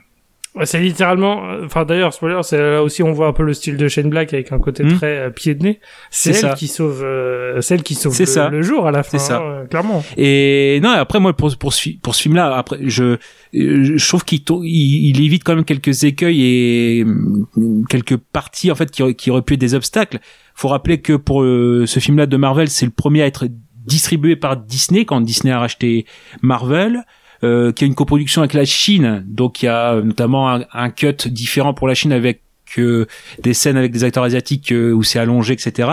C'est 0.64 0.80
littéralement, 0.80 1.48
euh, 1.48 1.64
enfin 1.64 1.86
d'ailleurs, 1.86 2.12
spoiler, 2.12 2.38
c'est 2.42 2.58
là 2.60 2.82
aussi 2.82 3.02
on 3.02 3.12
voit 3.12 3.26
un 3.26 3.32
peu 3.32 3.42
le 3.42 3.54
style 3.54 3.78
de 3.78 3.88
Shane 3.88 4.10
Black 4.10 4.34
avec 4.34 4.52
un 4.52 4.58
côté 4.58 4.84
Hmm. 4.84 4.96
très 4.98 5.16
euh, 5.18 5.30
pied 5.30 5.54
de 5.54 5.62
nez. 5.62 5.80
C'est 6.10 6.34
C'est 6.34 6.44
elle 6.44 6.50
ça. 6.50 6.54
qui 6.56 6.68
sauve, 6.68 7.02
euh, 7.02 7.62
celle 7.62 7.82
qui 7.82 7.94
sauve 7.94 8.18
le, 8.18 8.26
ça. 8.26 8.48
le 8.50 8.60
jour 8.60 8.86
à 8.86 8.90
la 8.90 9.02
fin, 9.02 9.16
C'est 9.16 9.28
ça. 9.28 9.38
hein, 9.38 9.42
euh, 9.62 9.64
clairement. 9.64 10.04
Et 10.18 10.78
non, 10.82 10.90
après 10.90 11.20
moi 11.20 11.32
pour 11.32 11.56
pour 11.56 11.72
ce, 11.72 11.80
fi- 11.80 11.98
pour 12.02 12.14
ce 12.14 12.20
film-là, 12.22 12.54
après 12.54 12.78
je 12.82 13.16
je 13.54 14.08
trouve 14.08 14.24
qu'il 14.26 14.40
il, 14.62 15.06
il 15.16 15.24
évite 15.24 15.42
quand 15.42 15.54
même 15.54 15.64
quelques 15.64 16.04
écueils 16.04 16.42
et 16.42 17.04
hum, 17.04 17.46
quelques 17.88 18.16
parties 18.18 18.70
en 18.70 18.74
fait 18.74 18.90
qui 18.90 19.14
qui 19.14 19.30
auraient 19.30 19.40
pu 19.42 19.54
être 19.54 19.60
des 19.60 19.74
obstacles. 19.74 20.18
Faut 20.54 20.68
rappeler 20.68 21.00
que 21.00 21.14
pour 21.14 21.42
euh, 21.42 21.84
ce 21.86 21.98
film-là 21.98 22.26
de 22.26 22.36
Marvel, 22.36 22.68
c'est 22.68 22.84
le 22.84 22.92
premier 22.92 23.22
à 23.22 23.26
être 23.26 23.46
distribué 23.86 24.36
par 24.36 24.58
Disney 24.58 25.06
quand 25.06 25.22
Disney 25.22 25.50
a 25.52 25.58
racheté 25.58 26.04
Marvel. 26.42 27.04
Euh, 27.44 27.72
qui 27.72 27.82
a 27.82 27.86
une 27.88 27.96
coproduction 27.96 28.40
avec 28.42 28.52
la 28.54 28.64
Chine, 28.64 29.24
donc 29.26 29.62
il 29.62 29.66
y 29.66 29.68
a 29.68 29.94
euh, 29.94 30.02
notamment 30.02 30.48
un, 30.48 30.64
un 30.72 30.90
cut 30.90 31.16
différent 31.26 31.74
pour 31.74 31.88
la 31.88 31.94
Chine 31.94 32.12
avec 32.12 32.40
euh, 32.78 33.06
des 33.42 33.52
scènes 33.52 33.76
avec 33.76 33.90
des 33.90 34.04
acteurs 34.04 34.22
asiatiques 34.22 34.70
euh, 34.70 34.92
où 34.92 35.02
c'est 35.02 35.18
allongé, 35.18 35.52
etc. 35.54 35.88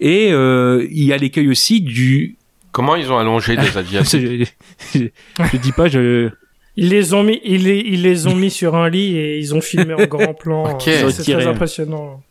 Et 0.00 0.32
euh, 0.32 0.86
il 0.90 1.04
y 1.04 1.12
a 1.12 1.18
l'écueil 1.18 1.48
aussi 1.50 1.82
du 1.82 2.36
Comment 2.72 2.96
ils 2.96 3.12
ont 3.12 3.18
allongé 3.18 3.56
des 3.56 3.62
asiatiques 3.76 4.54
je, 4.94 4.98
je, 5.00 5.04
je 5.52 5.56
dis 5.58 5.72
pas, 5.72 5.88
je. 5.88 6.30
Ils 6.78 6.88
les 6.88 7.12
ont 7.14 7.22
mis, 7.22 7.40
ils 7.44 7.64
les, 7.64 7.78
ils 7.80 8.02
les 8.02 8.26
ont 8.26 8.34
mis 8.34 8.50
sur 8.50 8.74
un 8.74 8.88
lit 8.88 9.16
et 9.16 9.38
ils 9.38 9.54
ont 9.54 9.60
filmé 9.60 9.92
en 9.94 10.06
grand 10.06 10.32
plan. 10.34 10.64
Ok. 10.74 10.86
Ils 10.86 11.04
ont 11.04 11.10
C'est 11.10 11.30
très 11.30 11.46
impressionnant. 11.46 12.22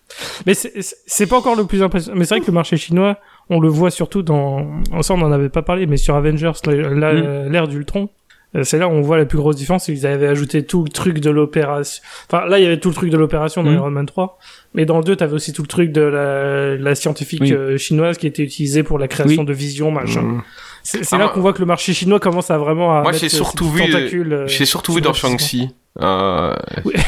Mais 0.47 0.53
c'est- 0.55 1.25
pas 1.27 1.37
encore 1.37 1.55
le 1.55 1.65
plus 1.65 1.81
impressionnant. 1.83 2.17
Mais 2.17 2.25
c'est 2.25 2.35
vrai 2.35 2.41
que 2.41 2.47
le 2.47 2.53
marché 2.53 2.77
chinois, 2.77 3.17
on 3.49 3.59
le 3.59 3.69
voit 3.69 3.91
surtout 3.91 4.21
dans, 4.23 4.81
ça 5.01 5.13
on 5.13 5.21
en 5.21 5.31
avait 5.31 5.49
pas 5.49 5.61
parlé, 5.61 5.85
mais 5.87 5.97
sur 5.97 6.15
Avengers, 6.15 6.51
Mm. 6.65 7.49
l'ère 7.51 7.67
d'Ultron. 7.67 8.09
Euh, 8.55 8.63
C'est 8.63 8.77
là 8.77 8.87
où 8.87 8.91
on 8.91 9.01
voit 9.01 9.17
la 9.17 9.25
plus 9.25 9.37
grosse 9.37 9.55
différence, 9.55 9.85
c'est 9.85 9.93
qu'ils 9.93 10.05
avaient 10.07 10.27
ajouté 10.27 10.65
tout 10.65 10.83
le 10.83 10.89
truc 10.89 11.19
de 11.19 11.29
l'opération. 11.29 12.01
Enfin, 12.29 12.45
là, 12.47 12.57
il 12.59 12.63
y 12.63 12.65
avait 12.65 12.79
tout 12.79 12.89
le 12.89 12.95
truc 12.95 13.09
de 13.09 13.17
l'opération 13.17 13.63
dans 13.63 13.71
Mm. 13.71 13.75
Iron 13.75 13.91
Man 13.91 14.05
3. 14.05 14.37
Mais 14.73 14.85
dans 14.85 14.97
le 14.97 15.03
2, 15.03 15.15
t'avais 15.15 15.33
aussi 15.33 15.53
tout 15.53 15.61
le 15.61 15.67
truc 15.67 15.91
de 15.91 16.01
la, 16.01 16.75
la 16.75 16.95
scientifique 16.95 17.41
Oui. 17.41 17.53
euh, 17.53 17.77
chinoise 17.77 18.17
qui 18.17 18.27
était 18.27 18.43
utilisée 18.43 18.83
pour 18.83 18.97
la 18.99 19.07
création 19.07 19.41
Oui. 19.41 19.47
de 19.47 19.53
vision, 19.53 19.91
machin. 19.91 20.21
Mm. 20.21 20.43
C'est 20.83 20.99
Ah, 21.13 21.17
là 21.17 21.23
moi- 21.25 21.33
qu'on 21.33 21.41
voit 21.41 21.53
que 21.53 21.59
le 21.59 21.65
marché 21.65 21.93
chinois 21.93 22.19
commence 22.19 22.51
à 22.51 22.57
vraiment 22.57 22.91
à 22.95 23.01
Moi, 23.01 23.11
mettre 23.11 23.21
j'ai 23.23 23.29
surtout 23.29 23.69
vu, 23.69 23.81
euh, 23.93 24.45
j'ai 24.47 24.65
surtout 24.65 24.93
vu 24.93 25.01
dans. 25.01 25.13
Shang-Chi. 25.13 25.69
Euh, 26.01 26.53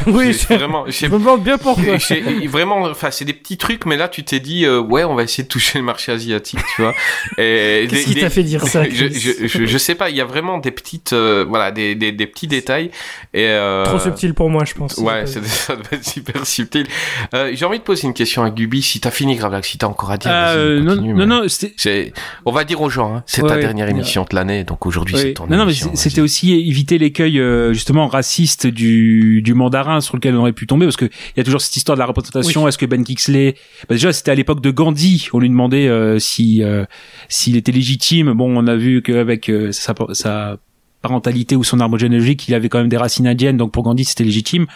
Oui, 0.08 0.32
vraiment, 0.50 0.86
je 0.88 1.06
me 1.08 1.20
demande 1.20 1.44
bien 1.44 1.58
pourquoi. 1.58 1.98
vraiment, 2.48 2.84
enfin, 2.84 3.12
c'est 3.12 3.26
des 3.26 3.34
petits 3.34 3.58
trucs, 3.58 3.86
mais 3.86 3.98
là, 3.98 4.08
tu 4.08 4.24
t'es 4.24 4.40
dit, 4.40 4.66
euh, 4.66 4.80
ouais, 4.80 5.04
on 5.04 5.14
va 5.16 5.24
essayer 5.24 5.44
de 5.44 5.50
toucher 5.50 5.80
le 5.80 5.84
marché 5.84 6.12
asiatique, 6.14 6.60
tu 6.76 6.82
vois. 6.84 6.94
Qu'est-ce 7.36 8.06
qui 8.06 8.16
t'a 8.16 8.30
fait 8.30 8.44
dire 8.44 8.66
ça, 8.66 8.84
je, 8.90 9.08
je, 9.10 9.48
je, 9.48 9.66
je 9.66 9.78
sais 9.78 9.96
pas, 9.96 10.10
il 10.10 10.16
y 10.16 10.22
a 10.22 10.26
vraiment 10.26 10.58
des 10.58 10.72
petites, 10.72 11.12
euh, 11.14 11.46
voilà, 11.48 11.72
des, 11.72 11.96
des, 11.96 12.12
des 12.14 12.28
petits 12.28 12.48
détails. 12.48 12.92
Et, 13.34 13.46
euh, 13.48 13.84
Trop 13.84 14.00
subtil 14.00 14.34
pour 14.34 14.50
moi, 14.50 14.64
je 14.66 14.74
pense. 14.74 14.98
Ouais, 14.98 15.26
c'est- 15.26 15.44
ça 15.46 15.76
doit 15.76 15.86
être 15.92 16.06
super 16.06 16.46
subtil. 16.46 16.88
J'ai 17.54 17.66
envie 17.66 17.80
de 17.80 17.84
poser 17.84 18.08
une 18.08 18.14
question 18.14 18.44
à 18.44 18.50
Gubi. 18.50 18.82
Si 18.82 19.00
t'as 19.02 19.12
fini, 19.12 19.36
Gravelax, 19.36 19.68
si 19.68 19.78
t'as 19.78 19.88
encore 19.88 20.12
à 20.12 20.18
dire, 20.18 20.32
Euh, 20.34 20.80
non, 20.80 20.92
continue, 20.96 21.14
non, 21.14 21.18
mais- 21.20 21.26
non. 21.26 21.42
C'est, 21.78 22.14
on 22.46 22.52
va 22.52 22.64
dire 22.64 22.82
aux 22.82 22.90
gens, 22.90 23.16
hein, 23.18 23.24
c'est 23.26 23.42
ta 23.42 23.58
dernière 23.58 23.86
ouais. 23.88 23.92
émission 23.92 24.26
de 24.30 24.34
l'année, 24.36 24.64
donc 24.64 24.86
aujourd'hui 24.86 25.16
c'est 25.18 25.34
ton 25.34 25.48
Non, 25.48 25.58
non, 25.58 25.66
mais 25.66 25.74
c'était 25.74 26.22
aussi 26.22 26.54
éviter 26.54 26.98
l'écueil 26.98 27.42
justement 27.74 28.08
raciste 28.08 28.68
du, 28.78 29.42
du 29.42 29.54
mandarin 29.54 30.00
sur 30.00 30.16
lequel 30.16 30.36
on 30.36 30.40
aurait 30.40 30.54
pu 30.54 30.68
tomber 30.68 30.86
parce 30.86 30.96
que 30.96 31.06
il 31.06 31.38
y 31.38 31.40
a 31.42 31.44
toujours 31.44 31.60
cette 31.60 31.76
histoire 31.76 31.98
de 31.98 32.00
la 32.00 32.06
représentation. 32.06 32.68
Est-ce 32.68 32.78
que 32.78 32.86
Ben 32.86 33.04
Kingsley, 33.04 33.56
bah 33.90 33.96
déjà 33.96 34.14
c'était 34.14 34.32
à 34.32 34.36
l'époque 34.36 34.62
de 34.62 34.72
Gandhi, 34.72 35.28
on 35.34 35.40
lui 35.40 35.50
demandait 35.50 35.88
euh, 35.88 36.20
si 36.20 36.64
euh, 36.64 36.86
s'il 37.28 37.58
était 37.58 37.74
légitime. 37.74 38.32
Bon, 38.34 38.56
on 38.56 38.68
a 38.68 38.76
vu 38.76 39.02
qu'avec 39.02 39.50
euh, 39.50 39.72
sa, 39.72 39.94
sa 40.14 40.58
parentalité 41.02 41.56
ou 41.56 41.64
son 41.64 41.80
arbre 41.80 41.98
généalogique, 41.98 42.48
il 42.48 42.54
avait 42.54 42.70
quand 42.70 42.80
même 42.80 42.90
des 42.90 42.98
racines 42.98 43.28
indiennes, 43.28 43.58
donc 43.58 43.72
pour 43.72 43.84
Gandhi 43.84 44.06
c'était 44.06 44.24
légitime. 44.24 44.68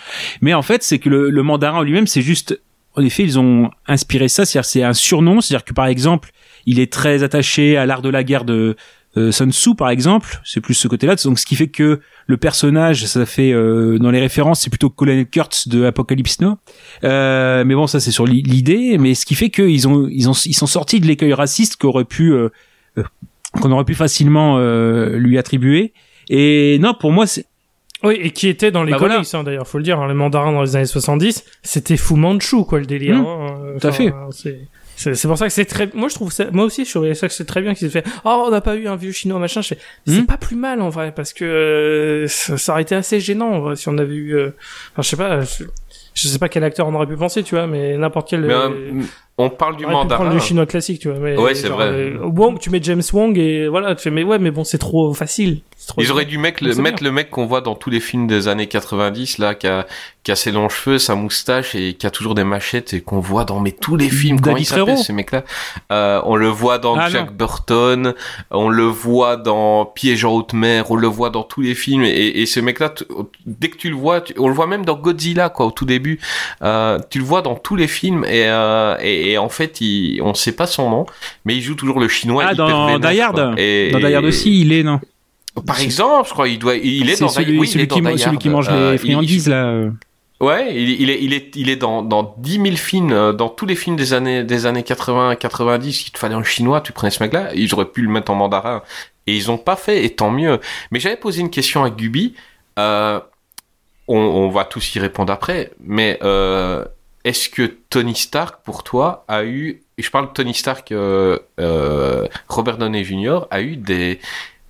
Mais 0.41 0.53
en 0.53 0.61
fait, 0.63 0.83
c'est 0.83 0.99
que 0.99 1.09
le, 1.09 1.29
le 1.29 1.43
mandarin 1.43 1.79
en 1.79 1.83
lui-même, 1.83 2.07
c'est 2.07 2.21
juste, 2.21 2.59
en 2.95 3.03
effet, 3.03 3.23
ils 3.23 3.37
ont 3.39 3.69
inspiré 3.87 4.27
ça, 4.27 4.45
c'est-à-dire 4.45 4.69
c'est 4.69 4.83
un 4.83 4.93
surnom, 4.93 5.41
c'est-à-dire 5.41 5.65
que 5.65 5.73
par 5.73 5.87
exemple, 5.87 6.31
il 6.65 6.79
est 6.79 6.91
très 6.91 7.23
attaché 7.23 7.77
à 7.77 7.85
l'art 7.85 8.01
de 8.01 8.09
la 8.09 8.23
guerre 8.23 8.45
de 8.45 8.75
euh, 9.17 9.31
Sun 9.31 9.51
Tzu 9.51 9.75
par 9.75 9.89
exemple, 9.89 10.39
c'est 10.45 10.61
plus 10.61 10.73
ce 10.73 10.87
côté-là. 10.87 11.15
Donc 11.23 11.37
ce 11.39 11.45
qui 11.45 11.55
fait 11.55 11.67
que 11.67 11.99
le 12.27 12.37
personnage, 12.37 13.05
ça 13.05 13.25
fait 13.25 13.51
euh, 13.51 13.97
dans 13.99 14.11
les 14.11 14.19
références, 14.21 14.61
c'est 14.61 14.69
plutôt 14.69 14.89
Colonel 14.89 15.25
Kurtz 15.27 15.67
de 15.67 15.83
Apocalypse 15.85 16.39
Now. 16.41 16.57
Euh, 17.03 17.63
mais 17.65 17.75
bon, 17.75 17.87
ça 17.87 17.99
c'est 17.99 18.11
sur 18.11 18.25
l'i- 18.25 18.41
l'idée. 18.43 18.97
Mais 18.97 19.13
ce 19.15 19.25
qui 19.25 19.35
fait 19.35 19.49
qu'ils 19.49 19.87
ont 19.87 20.07
ils 20.09 20.29
ont 20.29 20.33
ils 20.45 20.55
sont 20.55 20.67
sortis 20.67 20.99
de 20.99 21.07
l'écueil 21.07 21.33
raciste 21.33 21.75
qu'aurait 21.75 22.05
pu 22.05 22.31
euh, 22.33 22.49
euh, 22.97 23.03
qu'on 23.61 23.71
aurait 23.71 23.83
pu 23.85 23.95
facilement 23.95 24.57
euh, 24.59 25.17
lui 25.17 25.37
attribuer. 25.37 25.91
Et 26.29 26.77
non, 26.79 26.93
pour 26.93 27.11
moi, 27.11 27.27
c'est 27.27 27.45
Oui, 28.03 28.15
et 28.21 28.31
qui 28.31 28.47
était 28.47 28.71
dans 28.71 28.83
les 28.85 28.93
Bah 28.93 28.97
voilà. 28.99 29.21
hein, 29.33 29.43
d'ailleurs, 29.43 29.67
faut 29.67 29.77
le 29.77 29.83
dire. 29.83 29.99
hein, 29.99 30.07
les 30.07 30.13
mandarins 30.13 30.53
dans 30.53 30.61
les 30.61 30.77
années 30.77 30.85
70, 30.85 31.43
c'était 31.61 31.97
Fu 31.97 32.13
Manchu, 32.15 32.63
quoi, 32.63 32.79
le 32.79 32.85
délire. 32.85 33.17
Mmh, 33.17 33.25
hein, 33.25 33.57
tout 33.81 33.87
à 33.87 33.91
fait. 33.91 34.13
C'est, 35.15 35.27
pour 35.27 35.37
ça 35.37 35.47
que 35.47 35.53
c'est 35.53 35.65
très, 35.65 35.89
moi 35.93 36.09
je 36.09 36.15
trouve 36.15 36.31
ça, 36.31 36.45
moi 36.51 36.65
aussi 36.65 36.85
je 36.85 36.91
trouvais 36.91 37.13
ça 37.15 37.27
que 37.27 37.33
c'est 37.33 37.45
très 37.45 37.61
bien 37.61 37.73
qu'ils 37.73 37.87
aient 37.87 38.01
fait, 38.01 38.05
oh, 38.25 38.43
on 38.47 38.51
n'a 38.51 38.61
pas 38.61 38.75
eu 38.75 38.87
un 38.87 38.95
vieux 38.95 39.11
chinois, 39.11 39.39
machin, 39.39 39.61
c'est 39.61 39.77
Mmh. 40.07 40.25
pas 40.25 40.37
plus 40.37 40.55
mal, 40.55 40.81
en 40.81 40.89
vrai, 40.89 41.11
parce 41.15 41.33
que, 41.33 41.43
euh, 41.45 42.27
ça, 42.27 42.57
ça 42.57 42.71
aurait 42.73 42.83
été 42.83 42.93
assez 42.95 43.19
gênant, 43.19 43.49
en 43.49 43.59
vrai, 43.61 43.75
si 43.75 43.89
on 43.89 43.97
avait 43.97 44.13
eu, 44.15 44.35
euh, 44.35 44.51
enfin, 44.93 45.01
je 45.01 45.07
sais 45.09 45.17
pas, 45.17 45.41
je, 45.41 45.63
je 46.13 46.27
sais 46.27 46.37
pas 46.39 46.49
quel 46.49 46.63
acteur 46.63 46.87
on 46.87 46.93
aurait 46.93 47.07
pu 47.07 47.15
penser, 47.17 47.41
tu 47.43 47.55
vois, 47.55 47.67
mais 47.67 47.97
n'importe 47.97 48.29
quel, 48.29 48.41
Mais, 48.41 48.53
euh, 48.53 48.69
euh, 48.69 49.01
on 49.37 49.49
parle 49.49 49.77
du 49.77 49.85
on 49.85 49.91
mandarin. 49.91 50.19
prendre 50.21 50.33
le 50.35 50.39
chinois 50.39 50.65
classique, 50.67 50.99
tu 50.99 51.09
vois, 51.09 51.17
mais. 51.19 51.35
Ouais, 51.37 51.55
c'est 51.55 51.69
vrai. 51.69 51.85
euh, 51.87 52.17
Wong, 52.21 52.59
tu 52.59 52.69
mets 52.69 52.81
James 52.83 53.01
Wong 53.13 53.37
et 53.39 53.67
voilà, 53.67 53.95
tu 53.95 54.03
fais, 54.03 54.11
mais 54.11 54.23
ouais, 54.23 54.37
mais 54.37 54.51
bon, 54.51 54.63
c'est 54.63 54.77
trop 54.77 55.13
facile. 55.13 55.61
Ils 55.97 56.11
auraient 56.11 56.25
dû 56.25 56.37
mettre 56.37 56.63
le, 56.63 56.73
C'est 56.73 56.81
mettre 56.81 56.97
bien. 56.99 57.09
le 57.09 57.11
mec 57.13 57.29
qu'on 57.31 57.45
voit 57.45 57.61
dans 57.61 57.75
tous 57.75 57.89
les 57.89 57.99
films 57.99 58.27
des 58.27 58.47
années 58.47 58.67
90, 58.67 59.39
là, 59.39 59.55
qui 59.55 59.67
a, 59.67 59.85
qui 60.23 60.31
a 60.31 60.35
ses 60.35 60.51
longs 60.51 60.69
cheveux, 60.69 60.99
sa 60.99 61.15
moustache 61.15 61.73
et 61.75 61.95
qui 61.95 62.05
a 62.05 62.11
toujours 62.11 62.35
des 62.35 62.43
machettes 62.43 62.93
et 62.93 63.01
qu'on 63.01 63.19
voit 63.19 63.43
dans 63.45 63.59
mais 63.59 63.71
tous 63.71 63.95
les 63.95 64.09
films. 64.09 64.39
Comment 64.39 64.57
il 64.57 64.65
s'appelle 64.65 64.97
ce 64.97 65.11
mec-là? 65.11 65.43
Euh, 65.91 66.21
On 66.25 66.35
le 66.35 66.47
voit 66.47 66.77
dans 66.77 66.95
Ah, 66.95 67.09
Jack 67.09 67.27
non. 67.31 67.35
Burton, 67.35 68.13
on 68.51 68.69
le 68.69 68.83
voit 68.83 69.37
dans 69.37 69.85
Piège 69.85 70.23
en 70.23 70.33
haute 70.33 70.53
mer, 70.53 70.91
on 70.91 70.95
le 70.95 71.07
voit 71.07 71.29
dans 71.31 71.43
tous 71.43 71.61
les 71.61 71.73
films. 71.75 72.03
Et, 72.03 72.41
et 72.41 72.45
ce 72.45 72.59
mec-là, 72.59 72.93
dès 73.45 73.69
que 73.69 73.77
tu 73.77 73.89
le 73.89 73.95
vois, 73.95 74.21
tu- 74.21 74.35
on 74.37 74.47
le 74.47 74.53
voit 74.53 74.67
même 74.67 74.85
dans 74.85 74.95
Godzilla, 74.95 75.49
quoi, 75.49 75.65
au 75.65 75.71
tout 75.71 75.85
début. 75.85 76.19
Euh, 76.61 76.99
tu 77.09 77.17
le 77.19 77.25
vois 77.25 77.41
dans 77.41 77.55
tous 77.55 77.75
les 77.75 77.87
films 77.87 78.23
et, 78.25 78.45
euh, 78.45 78.95
et, 79.01 79.31
et 79.31 79.37
en 79.39 79.49
fait, 79.49 79.81
il, 79.81 80.21
on 80.21 80.33
sait 80.35 80.55
pas 80.55 80.67
son 80.67 80.89
nom, 80.89 81.05
mais 81.45 81.55
il 81.55 81.61
joue 81.61 81.75
toujours 81.75 81.99
le 81.99 82.07
chinois. 82.07 82.45
Ah, 82.47 82.53
dans 82.53 82.85
vénère, 82.87 82.99
Die 83.11 83.19
Hard. 83.21 83.35
Dans 83.37 83.55
Die 84.07 84.13
Hard 84.15 84.25
aussi, 84.25 84.61
il 84.61 84.71
est, 84.73 84.83
non? 84.83 84.99
Par 85.65 85.79
exemple, 85.81 86.27
je 86.29 86.33
crois, 86.33 86.47
il 86.47 86.57
doit, 86.59 86.75
il 86.75 87.09
est 87.09 87.19
dans 87.19 87.27
celui, 87.29 87.59
oui, 87.59 87.67
il 87.67 87.71
celui 87.71 87.83
est 87.83 87.87
dans 87.87 87.95
qui, 87.97 88.01
celui 88.03 88.23
Hard. 88.23 88.37
qui 88.37 88.49
mange 88.49 88.67
Euh, 88.69 88.91
les 88.91 88.95
il- 88.95 88.99
friandises, 88.99 89.49
là. 89.49 89.65
euh. 89.65 89.91
Ouais, 90.39 90.73
il, 90.75 90.89
il 91.01 91.09
est, 91.11 91.19
il 91.21 91.33
est, 91.33 91.55
il 91.55 91.69
est 91.69 91.75
dans, 91.75 92.01
dans 92.01 92.33
10 92.39 92.53
000 92.63 92.75
films, 92.77 93.11
euh, 93.11 93.31
dans 93.33 93.49
tous 93.49 93.65
les 93.67 93.75
films 93.75 93.95
des 93.95 94.13
années, 94.13 94.43
des 94.43 94.65
années 94.65 94.81
80, 94.81 95.35
90, 95.35 96.07
il 96.07 96.11
te 96.11 96.17
fallait 96.17 96.33
un 96.35 96.43
chinois, 96.43 96.81
tu 96.81 96.93
prenais 96.93 97.11
ce 97.11 97.21
mec-là, 97.21 97.49
ils 97.53 97.71
auraient 97.75 97.91
pu 97.91 98.01
le 98.01 98.09
mettre 98.09 98.31
en 98.31 98.35
mandarin. 98.35 98.81
Et 99.27 99.35
ils 99.35 99.51
ont 99.51 99.59
pas 99.59 99.75
fait, 99.75 100.03
et 100.03 100.09
tant 100.15 100.31
mieux. 100.31 100.59
Mais 100.89 100.99
j'avais 100.99 101.15
posé 101.17 101.41
une 101.41 101.51
question 101.51 101.83
à 101.83 101.91
Gubi, 101.91 102.33
euh, 102.79 103.19
on, 104.07 104.17
on 104.17 104.49
va 104.49 104.63
tous 104.65 104.95
y 104.95 104.99
répondre 104.99 105.31
après, 105.31 105.71
mais, 105.83 106.17
euh, 106.23 106.83
est-ce 107.23 107.47
que 107.49 107.71
Tony 107.91 108.15
Stark, 108.15 108.63
pour 108.63 108.83
toi, 108.83 109.25
a 109.27 109.43
eu, 109.43 109.83
et 109.99 110.01
je 110.01 110.09
parle 110.09 110.29
de 110.29 110.33
Tony 110.33 110.55
Stark, 110.55 110.91
euh, 110.91 111.37
euh, 111.59 112.25
Robert 112.47 112.77
Downey 112.77 113.03
Jr., 113.03 113.41
a 113.51 113.61
eu 113.61 113.75
des, 113.77 114.19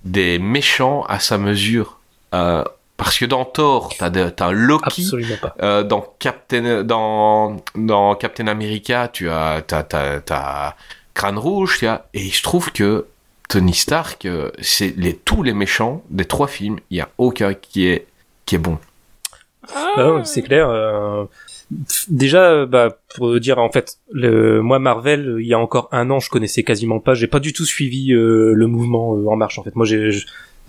des 0.04 0.38
méchants 0.38 1.04
à 1.08 1.18
sa 1.20 1.38
mesure, 1.38 1.98
euh, 2.34 2.64
parce 2.96 3.18
que 3.18 3.24
dans 3.24 3.44
Thor, 3.44 3.92
t'as, 3.98 4.10
de- 4.10 4.30
t'as 4.30 4.46
un 4.48 4.52
Loki, 4.52 5.02
Absolument 5.02 5.36
pas. 5.40 5.54
euh, 5.62 5.82
dans 5.82 6.04
Captain 6.18 6.82
dans 6.84 7.56
dans 7.74 8.14
Captain 8.14 8.46
America, 8.46 9.08
tu 9.12 9.28
as 9.30 9.62
t'as 9.66 9.82
t'as, 9.82 10.20
t'as 10.20 10.74
Crâne 11.14 11.38
Rouge, 11.38 11.78
tu 11.78 11.86
as 11.86 12.06
et 12.14 12.28
je 12.30 12.42
trouve 12.42 12.72
que 12.72 13.06
Tony 13.48 13.74
Stark, 13.74 14.24
euh, 14.24 14.50
c'est 14.60 14.94
les 14.96 15.14
tous 15.16 15.42
les 15.42 15.52
méchants 15.52 16.02
des 16.10 16.24
trois 16.24 16.46
films, 16.48 16.78
il 16.90 16.98
y 16.98 17.00
a 17.00 17.08
aucun 17.18 17.54
qui 17.54 17.86
est 17.86 18.06
qui 18.46 18.54
est 18.54 18.58
bon. 18.58 18.78
Ah 19.74 20.12
ouais, 20.12 20.24
c'est 20.24 20.42
clair. 20.42 20.68
euh, 20.68 21.24
Déjà, 22.08 22.50
euh, 22.50 22.66
bah, 22.66 22.98
pour 23.14 23.38
dire 23.40 23.58
en 23.58 23.70
fait, 23.70 23.98
le, 24.10 24.62
moi 24.62 24.78
Marvel, 24.78 25.36
il 25.40 25.46
y 25.46 25.54
a 25.54 25.58
encore 25.58 25.88
un 25.92 26.10
an, 26.10 26.20
je 26.20 26.30
connaissais 26.30 26.62
quasiment 26.62 27.00
pas. 27.00 27.14
J'ai 27.14 27.26
pas 27.26 27.40
du 27.40 27.52
tout 27.52 27.64
suivi 27.64 28.12
euh, 28.12 28.52
le 28.54 28.66
mouvement 28.66 29.16
euh, 29.16 29.26
en 29.26 29.36
marche. 29.36 29.58
En 29.58 29.62
fait, 29.62 29.76
moi, 29.76 29.86
j'ai, 29.86 30.10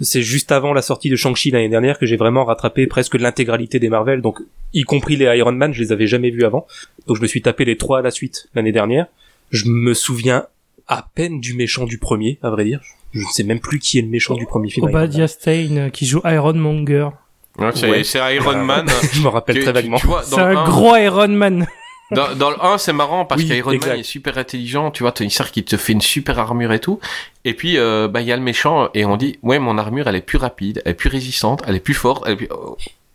c'est 0.01 0.21
juste 0.21 0.51
avant 0.51 0.73
la 0.73 0.81
sortie 0.81 1.09
de 1.09 1.15
Shang-Chi 1.15 1.51
l'année 1.51 1.69
dernière 1.69 1.99
que 1.99 2.05
j'ai 2.05 2.17
vraiment 2.17 2.45
rattrapé 2.45 2.87
presque 2.87 3.15
l'intégralité 3.15 3.79
des 3.79 3.89
Marvel, 3.89 4.21
donc 4.21 4.39
y 4.73 4.83
compris 4.83 5.15
les 5.15 5.25
Iron 5.37 5.51
Man, 5.51 5.73
je 5.73 5.81
les 5.81 5.91
avais 5.91 6.07
jamais 6.07 6.29
vus 6.29 6.45
avant. 6.45 6.65
Donc 7.07 7.17
je 7.17 7.21
me 7.21 7.27
suis 7.27 7.41
tapé 7.41 7.65
les 7.65 7.77
trois 7.77 7.99
à 7.99 8.01
la 8.01 8.11
suite 8.11 8.49
l'année 8.55 8.71
dernière. 8.71 9.07
Je 9.51 9.67
me 9.67 9.93
souviens 9.93 10.47
à 10.87 11.07
peine 11.13 11.39
du 11.39 11.53
méchant 11.53 11.85
du 11.85 11.97
premier, 11.97 12.39
à 12.41 12.49
vrai 12.49 12.65
dire. 12.65 12.81
Je 13.11 13.19
ne 13.19 13.31
sais 13.31 13.43
même 13.43 13.59
plus 13.59 13.79
qui 13.79 13.99
est 13.99 14.01
le 14.01 14.07
méchant 14.07 14.33
du 14.33 14.45
premier 14.45 14.69
film. 14.69 14.87
Obadiah 14.87 15.27
Stane 15.27 15.77
euh, 15.77 15.89
qui 15.89 16.05
joue 16.05 16.21
Iron 16.25 16.53
Monger. 16.53 17.09
Ouais, 17.59 17.71
c'est, 17.75 17.89
Ouais. 18.19 18.35
Iron 18.35 18.51
Euh, 18.51 18.63
Man. 18.63 18.87
je 19.13 19.21
me 19.21 19.27
rappelle 19.27 19.57
que- 19.57 19.61
très 19.63 19.71
vaguement. 19.73 19.97
C'est 20.23 20.39
un 20.39 20.57
un- 20.57 20.63
gros 20.65 20.95
Iron 20.95 21.27
Man. 21.29 21.67
Dans, 22.11 22.35
dans 22.35 22.51
le 22.51 22.57
1, 22.63 22.77
c'est 22.77 22.93
marrant 22.93 23.25
parce 23.25 23.41
Oui, 23.41 23.47
qu'Iron. 23.47 23.71
Man 23.71 23.97
est 23.97 24.03
super 24.03 24.37
intelligent, 24.37 24.91
tu 24.91 25.01
vois, 25.01 25.11
Tony 25.13 25.31
Stark 25.31 25.51
qui 25.51 25.63
te 25.63 25.77
fait 25.77 25.93
une 25.93 26.01
super 26.01 26.37
armure 26.37 26.71
et 26.71 26.79
tout. 26.79 26.99
Et 27.43 27.55
puis, 27.55 27.79
euh, 27.79 28.07
bah, 28.07 28.21
il 28.21 28.27
y 28.27 28.31
a 28.31 28.35
le 28.35 28.43
méchant 28.43 28.89
et 28.93 29.03
on 29.05 29.17
dit, 29.17 29.39
ouais, 29.41 29.57
mon 29.57 29.79
armure, 29.79 30.07
elle 30.07 30.15
est 30.17 30.21
plus 30.21 30.37
rapide, 30.37 30.83
elle 30.85 30.91
est 30.91 30.95
plus 30.95 31.09
résistante, 31.09 31.63
elle 31.65 31.75
est 31.75 31.79
plus 31.79 31.95
forte. 31.95 32.23
Elle 32.27 32.33
est 32.33 32.35
plus... 32.35 32.49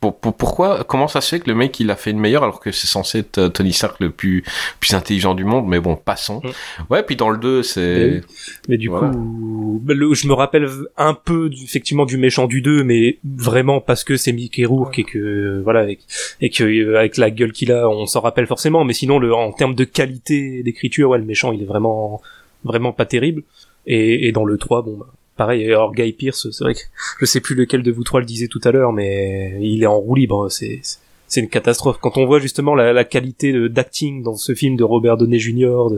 pour- 0.00 0.16
pour- 0.18 0.34
pourquoi, 0.36 0.84
comment 0.84 1.08
ça 1.08 1.20
se 1.20 1.30
fait 1.30 1.40
que 1.40 1.48
le 1.50 1.56
mec, 1.56 1.78
il 1.80 1.90
a 1.90 1.96
fait 1.96 2.10
une 2.12 2.20
meilleure 2.20 2.42
alors 2.44 2.60
que 2.60 2.70
c'est 2.70 2.86
censé 2.86 3.18
être 3.20 3.38
euh, 3.38 3.48
Tony 3.48 3.72
Stark 3.72 3.96
le 4.00 4.10
plus, 4.10 4.44
plus 4.80 4.94
intelligent 4.94 5.34
du 5.34 5.44
monde, 5.44 5.66
mais 5.66 5.80
bon, 5.80 5.96
passons. 5.96 6.40
Mm. 6.44 6.50
Ouais, 6.92 7.02
puis 7.02 7.16
dans 7.16 7.30
le 7.30 7.38
2, 7.38 7.62
c'est... 7.62 8.20
Mais 8.68 8.76
du 8.76 8.88
Voilà. 8.88 9.08
coup, 9.10 9.82
le- 9.86 10.14
je 10.14 10.28
me 10.28 10.32
rappelle 10.34 10.68
un 10.96 11.14
peu 11.14 11.48
du- 11.48 11.64
effectivement 11.64 12.06
du 12.06 12.16
méchant 12.16 12.46
du 12.46 12.62
2, 12.62 12.84
mais 12.84 13.18
vraiment 13.24 13.80
parce 13.80 14.04
que 14.04 14.16
c'est 14.16 14.32
Mickey 14.32 14.64
Rourke 14.64 14.98
et 15.00 15.04
que 15.04 15.60
voilà 15.64 15.88
et, 15.90 15.98
et 16.40 16.50
que 16.50 16.64
euh, 16.64 16.98
avec 16.98 17.16
la 17.16 17.30
gueule 17.30 17.52
qu'il 17.52 17.72
a, 17.72 17.88
on 17.88 18.06
s'en 18.06 18.20
rappelle 18.20 18.46
forcément. 18.46 18.84
Mais 18.84 18.92
sinon, 18.92 19.18
le, 19.18 19.34
en 19.34 19.52
termes 19.52 19.74
de 19.74 19.84
qualité 19.84 20.62
d'écriture, 20.62 21.10
ouais, 21.10 21.18
le 21.18 21.24
méchant, 21.24 21.52
il 21.52 21.62
est 21.62 21.66
vraiment 21.66 22.20
vraiment 22.64 22.92
pas 22.92 23.04
terrible. 23.06 23.42
Et, 23.86 24.28
et 24.28 24.32
dans 24.32 24.44
le 24.44 24.58
3, 24.58 24.82
bon, 24.82 24.96
bah, 24.98 25.06
pareil. 25.38 25.64
Alors 25.64 25.94
Guy 25.94 26.12
Pierce, 26.12 26.50
c'est 26.50 26.64
vrai 26.64 26.74
que 26.74 26.80
je 27.20 27.24
sais 27.24 27.40
plus 27.40 27.54
lequel 27.54 27.82
de 27.82 27.90
vous 27.90 28.04
trois 28.04 28.20
le 28.20 28.26
disait 28.26 28.48
tout 28.48 28.60
à 28.64 28.70
l'heure, 28.72 28.92
mais 28.92 29.56
il 29.62 29.82
est 29.82 29.86
en 29.86 29.96
roue 29.98 30.14
libre. 30.16 30.50
C'est 30.50 30.82
c'est 31.30 31.40
une 31.40 31.48
catastrophe. 31.48 31.98
Quand 32.00 32.16
on 32.18 32.26
voit 32.26 32.38
justement 32.40 32.74
la, 32.74 32.92
la 32.94 33.04
qualité 33.04 33.68
d'acting 33.68 34.22
dans 34.22 34.36
ce 34.36 34.54
film 34.54 34.76
de 34.76 34.84
Robert 34.84 35.16
Downey 35.18 35.38
Jr., 35.38 35.88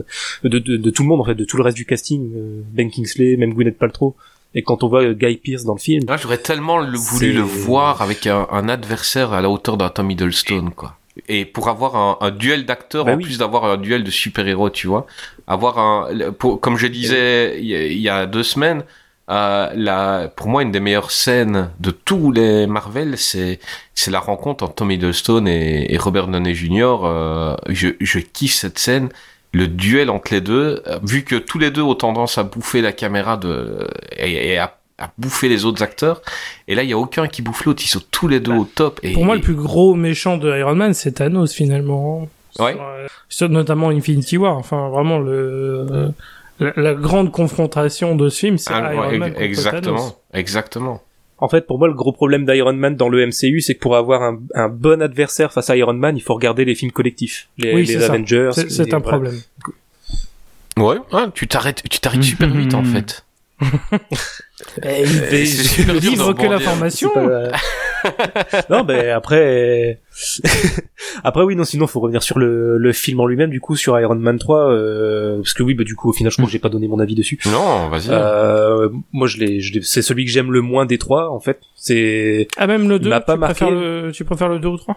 de, 0.43 0.49
de, 0.49 0.59
de, 0.59 0.77
de 0.77 0.89
tout 0.89 1.03
le 1.03 1.09
monde 1.09 1.21
en 1.21 1.25
fait, 1.25 1.35
de 1.35 1.45
tout 1.45 1.55
le 1.57 1.63
reste 1.63 1.77
du 1.77 1.85
casting, 1.85 2.31
euh, 2.35 2.61
Ben 2.71 2.89
Kingsley, 2.91 3.37
même 3.37 3.53
Gwyneth 3.53 3.77
Paltrow, 3.77 4.15
et 4.55 4.61
quand 4.63 4.83
on 4.83 4.89
voit 4.89 5.03
euh, 5.03 5.13
Guy 5.13 5.37
Pearce 5.37 5.63
dans 5.63 5.73
le 5.75 5.79
film, 5.79 6.03
Là, 6.09 6.17
j'aurais 6.17 6.37
tellement 6.39 6.79
le- 6.79 6.97
voulu 6.97 7.31
le 7.31 7.41
voir 7.41 8.01
avec 8.01 8.27
un, 8.27 8.45
un 8.51 8.67
adversaire 8.67 9.31
à 9.31 9.41
la 9.41 9.49
hauteur 9.49 9.77
d'un 9.77 9.87
Tom 9.89 10.11
Hiddleston, 10.11 10.71
quoi. 10.75 10.97
Et 11.29 11.45
pour 11.45 11.69
avoir 11.69 11.95
un, 11.95 12.17
un 12.19 12.31
duel 12.31 12.65
d'acteurs, 12.65 13.05
Bah 13.05 13.13
en 13.13 13.17
oui. 13.17 13.23
plus 13.23 13.37
d'avoir 13.37 13.63
un 13.65 13.77
duel 13.77 14.03
de 14.03 14.11
super-héros, 14.11 14.69
tu 14.69 14.87
vois. 14.87 15.07
Avoir 15.47 15.77
un, 15.79 16.31
pour, 16.33 16.59
comme 16.59 16.75
je 16.77 16.87
disais 16.87 17.57
il 17.59 17.65
y, 17.67 17.75
a- 17.75 17.85
il 17.85 17.99
y 17.99 18.09
a 18.09 18.25
deux 18.25 18.43
semaines, 18.43 18.83
euh, 19.31 19.69
la, 19.75 20.27
pour 20.35 20.47
moi, 20.47 20.61
une 20.61 20.71
des 20.71 20.79
meilleures 20.79 21.11
scènes 21.11 21.69
de 21.79 21.91
tous 21.91 22.31
les 22.31 22.67
Marvel, 22.67 23.17
c'est, 23.17 23.59
c'est 23.95 24.11
la 24.11 24.19
rencontre 24.19 24.63
entre 24.65 24.75
Tom 24.75 24.91
Hiddleston 24.91 25.45
et, 25.47 25.87
et 25.89 25.97
Robert 25.97 26.27
Downey 26.27 26.53
Jr. 26.53 26.99
Euh, 27.03 27.55
je, 27.69 27.89
je 27.99 28.19
kiffe 28.19 28.53
cette 28.53 28.77
scène. 28.77 29.09
Le 29.53 29.67
duel 29.67 30.09
entre 30.09 30.33
les 30.33 30.41
deux, 30.41 30.81
euh, 30.87 30.99
vu 31.03 31.23
que 31.23 31.35
tous 31.35 31.59
les 31.59 31.71
deux 31.71 31.81
ont 31.81 31.95
tendance 31.95 32.37
à 32.37 32.43
bouffer 32.43 32.81
la 32.81 32.91
caméra 32.91 33.37
de, 33.37 33.87
et, 34.17 34.53
et 34.53 34.57
à, 34.57 34.77
à 34.97 35.11
bouffer 35.17 35.49
les 35.49 35.65
autres 35.65 35.81
acteurs. 35.81 36.21
Et 36.67 36.75
là, 36.75 36.83
il 36.83 36.89
y 36.89 36.93
a 36.93 36.97
aucun 36.97 37.27
qui 37.27 37.41
bouffe 37.41 37.65
l'autre. 37.65 37.81
Ils 37.83 37.89
sont 37.89 38.01
tous 38.11 38.27
les 38.27 38.39
deux 38.39 38.53
au 38.53 38.65
top. 38.65 38.99
Et, 39.03 39.13
Pour 39.13 39.25
moi, 39.25 39.35
le 39.35 39.41
plus 39.41 39.55
gros 39.55 39.95
méchant 39.95 40.37
de 40.37 40.57
Iron 40.57 40.75
Man, 40.75 40.93
c'est 40.93 41.13
Thanos 41.13 41.53
finalement. 41.53 42.27
Ouais. 42.59 42.73
Sur, 42.73 42.81
euh, 42.81 43.07
sur 43.29 43.49
notamment 43.49 43.89
Infinity 43.89 44.37
War. 44.37 44.57
Enfin, 44.57 44.89
vraiment 44.89 45.19
le 45.19 45.87
euh, 45.89 46.09
la, 46.61 46.71
la 46.77 46.93
grande 46.93 47.31
confrontation 47.31 48.15
de 48.15 48.29
ce 48.29 48.39
film, 48.39 48.57
c'est 48.57 48.71
Ah, 48.73 48.93
Iron 48.93 49.09
ouais, 49.09 49.17
Man 49.17 49.29
contre 49.31 49.41
exactement, 49.43 49.97
Thanos. 49.97 50.17
exactement. 50.33 51.01
en 51.39 51.49
fait, 51.49 51.65
pour 51.67 51.79
moi, 51.79 51.87
le 51.87 51.93
gros 51.95 52.11
problème 52.11 52.45
d'Iron 52.45 52.73
Man 52.73 52.95
dans 52.95 53.09
le 53.09 53.25
MCU, 53.25 53.59
c'est 53.61 53.73
que 53.75 53.79
pour 53.79 53.95
avoir 53.97 54.21
un, 54.21 54.39
un 54.53 54.69
bon 54.69 55.01
adversaire 55.01 55.51
face 55.51 55.69
à 55.69 55.75
Iron 55.75 55.93
Man, 55.93 56.15
il 56.15 56.21
faut 56.21 56.35
regarder 56.35 56.63
les 56.65 56.75
films 56.75 56.91
collectifs, 56.91 57.49
les, 57.57 57.73
Oui, 57.73 57.81
les 57.85 57.93
c'est 57.93 57.99
ça. 57.99 58.05
Avengers. 58.13 58.51
C'est- 58.53 58.93
un 58.93 58.99
voilà. 58.99 59.01
problème. 59.17 59.41
Ouais, 60.77 60.97
ouais, 61.11 61.23
tu 61.33 61.47
t'arrêtes, 61.47 61.83
tu 61.89 61.99
t'arrêtes 61.99 62.23
super 62.23 62.49
vite 62.49 62.73
en 62.75 62.83
fait. 62.83 63.25
Mais 64.83 65.05
c'est 65.29 65.45
super 65.45 65.93
dur 65.99 66.01
de 66.01 66.07
Livre 66.07 66.33
que 66.33 66.45
l'information. 66.45 67.11
Non, 68.69 68.83
mais 68.83 69.09
après, 69.09 69.99
après 71.23 71.43
oui, 71.43 71.55
non, 71.55 71.63
sinon 71.63 71.87
faut 71.87 71.99
revenir 71.99 72.23
sur 72.23 72.39
le, 72.39 72.77
le 72.77 72.91
film 72.93 73.19
en 73.19 73.27
lui-même, 73.27 73.49
du 73.49 73.59
coup, 73.59 73.75
sur 73.75 73.99
Iron 73.99 74.15
Man 74.15 74.37
3, 74.39 74.71
euh, 74.71 75.37
parce 75.37 75.53
que 75.53 75.63
oui, 75.63 75.73
bah 75.73 75.83
du 75.83 75.95
coup, 75.95 76.09
au 76.09 76.13
final, 76.13 76.31
je 76.31 76.35
crois 76.37 76.45
que 76.45 76.51
j'ai 76.51 76.59
pas 76.59 76.69
donné 76.69 76.87
mon 76.87 76.99
avis 76.99 77.15
dessus. 77.15 77.39
Non, 77.47 77.89
vas-y. 77.89 78.09
Euh, 78.09 78.89
moi, 79.13 79.27
je 79.27 79.37
l'ai, 79.37 79.59
je 79.61 79.73
l'ai- 79.73 79.81
c'est 79.83 80.01
celui 80.01 80.25
que 80.25 80.31
j'aime 80.31 80.51
le 80.51 80.61
moins 80.61 80.85
des 80.85 80.97
trois, 80.97 81.29
en 81.31 81.39
fait. 81.39 81.59
C'est 81.75 82.47
Ah, 82.57 82.67
même 82.67 82.87
le 82.89 82.99
2, 82.99 83.09
m'a 83.09 83.19
tu, 83.19 83.25
pas 83.25 83.37
préfères 83.37 83.71
le, 83.71 84.11
tu 84.13 84.23
préfères 84.25 84.49
le 84.49 84.59
2 84.59 84.67
ou 84.67 84.77
3 84.77 84.95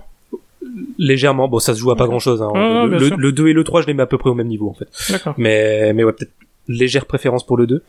légèrement, 0.99 1.47
bon, 1.49 1.59
ça 1.59 1.75
se 1.75 1.79
joue 1.81 1.91
à 1.91 1.97
pas 1.97 2.07
grand-chose. 2.07 2.41
Hein. 2.43 2.49
Ah, 2.55 2.87
bien 2.89 2.99
le, 2.99 3.11
le 3.17 3.33
2 3.33 3.49
et 3.49 3.53
le 3.53 3.65
3, 3.65 3.83
je 3.83 3.87
les 3.87 3.95
mets 3.95 4.03
à 4.03 4.07
peu 4.07 4.17
près 4.19 4.31
au 4.31 4.35
même 4.35 4.47
niveau, 4.47 4.69
en 4.71 4.75
fait. 4.75 4.89
D'accord. 5.11 5.35
Mais, 5.37 5.93
mais 5.93 6.05
ouais, 6.05 6.13
peut-être 6.13 6.33
légère 6.69 7.07
préférence 7.07 7.45
pour 7.45 7.57
le 7.57 7.67
2. 7.67 7.83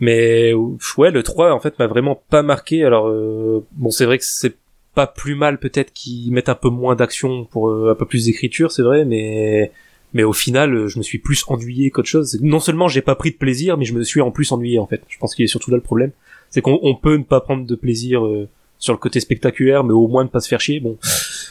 Mais 0.00 0.52
ouais, 0.96 1.10
le 1.10 1.22
3 1.22 1.52
en 1.52 1.60
fait 1.60 1.78
m'a 1.78 1.86
vraiment 1.86 2.20
pas 2.30 2.42
marqué. 2.42 2.84
Alors 2.84 3.08
euh, 3.08 3.64
bon, 3.72 3.90
c'est 3.90 4.04
vrai 4.04 4.18
que 4.18 4.24
c'est 4.24 4.56
pas 4.94 5.06
plus 5.06 5.34
mal 5.34 5.58
peut-être 5.58 5.92
qu'ils 5.92 6.32
mettent 6.32 6.48
un 6.48 6.54
peu 6.54 6.70
moins 6.70 6.96
d'action 6.96 7.44
pour 7.44 7.68
euh, 7.68 7.92
un 7.92 7.94
peu 7.94 8.06
plus 8.06 8.24
d'écriture, 8.24 8.72
c'est 8.72 8.82
vrai, 8.82 9.04
mais 9.04 9.70
mais 10.14 10.24
au 10.24 10.32
final, 10.32 10.86
je 10.86 10.98
me 10.98 11.02
suis 11.02 11.18
plus 11.18 11.44
ennuyé 11.48 11.90
qu'autre 11.90 12.08
chose. 12.08 12.38
Non 12.40 12.60
seulement 12.60 12.88
j'ai 12.88 13.02
pas 13.02 13.14
pris 13.14 13.30
de 13.30 13.36
plaisir, 13.36 13.76
mais 13.76 13.84
je 13.84 13.94
me 13.94 14.02
suis 14.02 14.20
en 14.20 14.30
plus 14.30 14.50
ennuyé 14.52 14.78
en 14.78 14.86
fait. 14.86 15.02
Je 15.08 15.18
pense 15.18 15.34
qu'il 15.34 15.44
est 15.44 15.48
surtout 15.48 15.70
là 15.70 15.76
le 15.76 15.82
problème, 15.82 16.12
c'est 16.50 16.62
qu'on 16.62 16.78
on 16.82 16.94
peut 16.94 17.16
ne 17.16 17.24
pas 17.24 17.40
prendre 17.40 17.66
de 17.66 17.74
plaisir 17.74 18.24
euh, 18.24 18.48
sur 18.78 18.92
le 18.92 18.98
côté 18.98 19.20
spectaculaire, 19.20 19.84
mais 19.84 19.92
au 19.92 20.08
moins 20.08 20.24
de 20.24 20.30
pas 20.30 20.40
se 20.40 20.48
faire 20.48 20.60
chier. 20.60 20.80
Bon, 20.80 20.96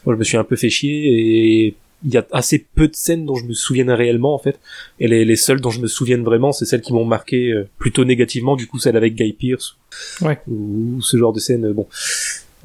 moi 0.05 0.15
je 0.15 0.19
me 0.19 0.23
suis 0.23 0.37
un 0.37 0.43
peu 0.43 0.55
fait 0.55 0.69
chier 0.69 1.67
et 1.67 1.75
il 2.05 2.13
y 2.13 2.17
a 2.17 2.25
assez 2.31 2.65
peu 2.75 2.87
de 2.87 2.95
scènes 2.95 3.25
dont 3.25 3.35
je 3.35 3.45
me 3.45 3.53
souvienne 3.53 3.89
réellement 3.89 4.33
en 4.35 4.39
fait. 4.39 4.59
Et 4.99 5.07
les, 5.07 5.25
les 5.25 5.35
seules 5.35 5.61
dont 5.61 5.71
je 5.71 5.79
me 5.81 5.87
souvienne 5.87 6.23
vraiment, 6.23 6.51
c'est 6.51 6.65
celles 6.65 6.81
qui 6.81 6.93
m'ont 6.93 7.05
marqué 7.05 7.51
euh, 7.51 7.67
plutôt 7.79 8.05
négativement. 8.05 8.55
Du 8.55 8.67
coup, 8.67 8.77
celle 8.79 8.97
avec 8.97 9.15
Guy 9.15 9.33
Pearce 9.33 9.75
Ouais. 10.21 10.39
ou, 10.47 10.97
ou 10.97 11.01
ce 11.01 11.17
genre 11.17 11.33
de 11.33 11.39
scène. 11.39 11.65
euh, 11.65 11.73
Bon, 11.73 11.87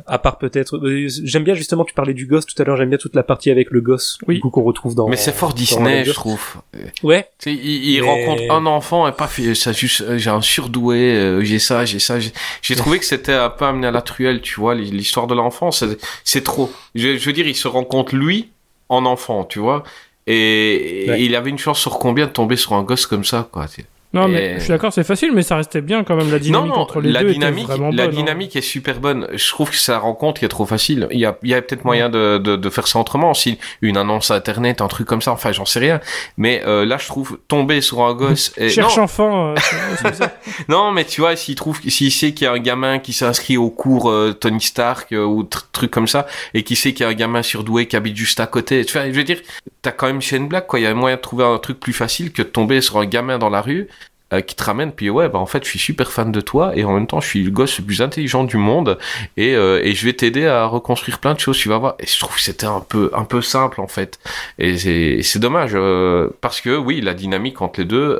à 0.07 0.18
part 0.18 0.38
peut-être, 0.38 0.77
euh, 0.79 1.07
j'aime 1.25 1.45
bien 1.45 1.55
justement. 1.55 1.85
Tu 1.85 1.95
parlais 1.95 2.14
du 2.14 2.27
gosse 2.27 2.45
tout 2.47 2.61
à 2.61 2.64
l'heure. 2.64 2.77
J'aime 2.77 2.88
bien 2.88 2.99
toute 2.99 3.14
la 3.14 3.23
partie 3.23 3.51
avec 3.51 3.71
le 3.71 3.81
gosse. 3.81 4.18
Oui. 4.27 4.37
Du 4.37 4.40
coup, 4.40 4.51
qu'on 4.51 4.62
retrouve 4.64 4.95
dans. 4.95 5.09
Mais 5.09 5.16
c'est 5.16 5.33
fort 5.35 5.55
Disney, 5.55 6.05
je 6.05 6.12
trouve. 6.12 6.57
Ouais. 7.03 7.29
Tu 7.38 7.51
sais, 7.51 7.55
il, 7.55 7.85
il 7.90 8.01
Mais- 8.03 8.09
rencontre 8.09 8.51
un 8.51 8.66
enfant 8.66 9.07
et 9.09 9.12
pas 9.12 9.29
ça 9.55 9.73
juste 9.73 10.01
euh, 10.03 10.18
j'ai 10.18 10.31
un 10.31 10.40
surdoué, 10.42 10.99
euh, 11.14 11.42
j'ai 11.45 11.59
ça, 11.59 11.85
j'ai 11.85 11.99
ça. 12.01 12.18
J'ai 12.62 12.77
trouvé 12.77 12.99
que 12.99 13.05
c'était 13.05 13.33
un 13.35 13.51
peu 13.51 13.64
amené 13.64 13.87
à 13.87 13.90
la 13.90 14.03
truelle, 14.03 14.40
tu 14.40 14.61
vois, 14.61 14.75
l'histoire 14.75 15.27
de 15.27 15.35
l'enfant, 15.35 15.71
c'est 15.71 15.97
c'est 16.25 16.42
trop. 16.42 16.71
Je, 16.95 17.16
je 17.16 17.25
veux 17.27 17.33
dire, 17.33 17.47
il 17.47 17.57
se 17.57 17.68
rend 17.68 17.85
compte 17.85 18.12
lui 18.12 18.49
en 18.92 19.07
enfant, 19.07 19.44
tu 19.44 19.59
vois. 19.59 19.83
Et, 20.26 21.24
il 21.24 21.35
avait 21.35 21.50
une 21.50 21.59
chance 21.59 21.81
sur 21.81 21.98
combien 21.98 22.26
de 22.26 22.33
tomber 22.33 22.57
sur 22.57 22.74
un 22.74 22.83
gosse 22.83 23.07
comme 23.07 23.24
ça, 23.24 23.48
quoi. 23.50 23.66
Non, 24.14 24.27
Et- 24.27 24.31
mais 24.33 24.55
je 24.57 24.61
suis 24.61 24.68
d'accord, 24.68 24.92
c'est 24.92 25.05
facile, 25.05 25.33
mais 25.33 25.42
ça 25.42 25.57
restait 25.57 25.81
bien 25.81 26.05
quand 26.05 26.16
même. 26.16 26.31
La 26.31 26.38
dynamique 26.38 26.68
non, 26.70 26.77
non, 26.77 26.83
entre 26.83 27.01
les 27.01 27.11
la 27.12 27.22
deux 27.22 27.33
dynamique, 27.33 27.64
était 27.64 27.72
vraiment 27.72 27.90
la 27.90 28.05
bonne. 28.07 28.14
hein. 28.14 28.18
dynamique 28.18 28.57
est 28.57 28.61
super 28.61 29.01
bonne. 29.01 29.27
Je 29.33 29.48
trouve 29.48 29.70
que 29.70 29.77
sa 29.77 29.98
rencontre 29.98 30.44
est 30.44 30.48
trop 30.48 30.66
facile. 30.66 31.09
Il 31.11 31.18
y 31.18 31.25
a, 31.25 31.38
il 31.42 31.48
y 31.48 31.55
a 31.55 31.62
peut-être 31.62 31.85
moyen 31.85 32.11
de, 32.11 32.37
de, 32.38 32.57
de 32.57 32.70
faire 32.70 32.87
ça 32.88 32.98
autrement, 32.98 33.33
si 33.33 33.59
une 33.81 33.96
annonce 33.96 34.31
internet, 34.31 34.81
un 34.83 34.88
truc 34.88 35.07
comme 35.07 35.22
ça. 35.22 35.33
Enfin, 35.33 35.53
j'en 35.53 35.64
sais 35.64 35.79
rien. 35.81 36.01
Mais 36.37 36.62
euh, 36.66 36.85
là, 36.85 36.98
je 36.98 37.07
trouve 37.07 37.38
tomber 37.48 37.81
sur 37.81 38.03
un 38.03 38.12
gosse. 38.14 38.53
Et... 38.59 38.68
Cherche 38.70 38.98
non, 38.98 39.05
enfant. 39.05 39.55
euh, 39.55 40.12
ça. 40.12 40.37
non, 40.68 40.90
mais 40.92 41.05
tu 41.05 41.20
vois, 41.22 41.35
s'il 41.37 41.55
trouve, 41.55 41.81
s'il 41.88 42.12
sait 42.12 42.33
qu'il 42.33 42.44
y 42.44 42.48
a 42.48 42.53
un 42.53 42.59
gamin 42.59 42.98
qui 42.98 43.12
s'inscrit 43.14 43.57
au 43.57 43.70
cours 43.70 44.11
euh, 44.11 44.33
Tony 44.38 44.61
Stark 44.61 45.12
euh, 45.12 45.25
ou 45.25 45.44
tr- 45.44 45.62
truc 45.72 45.90
comme 45.90 46.07
ça, 46.09 46.27
et 46.53 46.64
qui 46.64 46.77
sait 46.77 46.92
qu'il 46.92 47.05
y 47.05 47.07
a 47.07 47.11
un 47.11 47.14
gamin 47.14 47.42
surdoué 47.42 47.87
qui 47.87 47.96
habite 47.96 48.16
juste 48.16 48.40
à 48.40 48.46
côté, 48.46 48.85
tu 48.85 48.92
vois, 48.92 49.07
je 49.07 49.12
veux 49.12 49.25
dire, 49.25 49.40
t'as 49.81 49.90
quand 49.92 50.07
même 50.07 50.20
Shane 50.20 50.48
Black, 50.48 50.66
quoi. 50.66 50.81
Il 50.81 50.83
y 50.83 50.87
a 50.87 50.92
moyen 50.94 51.16
de 51.16 51.20
trouver 51.22 51.44
un 51.44 51.59
truc 51.59 51.81
plus 51.81 51.92
facile 51.94 52.31
que 52.33 52.42
de 52.42 52.48
tomber 52.48 52.81
sur 52.83 52.98
un 52.98 53.07
gamin 53.07 53.38
dans 53.38 53.48
la 53.51 53.61
rue 53.62 53.88
euh, 54.33 54.40
qui 54.40 54.55
te 54.57 54.64
ramène, 54.64 54.92
puis 54.92 55.11
ouais, 55.11 55.29
bah 55.29 55.38
en 55.38 55.47
fait, 55.47 55.64
je 55.64 55.68
suis 55.68 55.79
super 55.79 56.11
fan 56.11 56.33
de 56.33 56.40
toi, 56.40 56.73
et 56.77 56.85
en 56.85 56.92
même 56.92 57.07
temps, 57.07 57.21
je 57.21 57.29
suis 57.29 57.42
le 57.45 57.51
gosse 57.51 57.79
le 57.79 57.85
plus 57.85 58.01
intelligent 58.01 58.45
du 58.45 58.57
monde, 58.57 58.99
et, 59.37 59.55
euh, 59.55 59.81
et 59.83 59.95
je 59.95 60.07
vais 60.07 60.12
t'aider 60.14 60.47
à 60.47 60.66
reconstruire 60.66 61.18
plein 61.18 61.35
de 61.35 61.40
choses, 61.40 61.59
tu 61.59 61.68
vas 61.68 61.79
voir. 61.79 61.97
Et 61.99 62.07
je 62.07 62.18
trouve 62.18 62.35
que 62.37 62.40
c'était 62.40 62.66
un 62.66 62.81
peu, 62.81 63.11
un 63.14 63.25
peu 63.25 63.42
simple, 63.42 63.81
en 63.81 63.88
fait. 63.88 64.18
Et 64.59 64.79
c'est, 65.23 65.38
dommage, 65.38 65.73
euh, 65.75 66.31
parce 66.40 66.61
que 66.61 66.77
oui, 66.77 67.01
la 67.01 67.14
dynamique 67.14 67.61
entre 67.62 67.81
les 67.81 67.87
deux, 67.87 68.18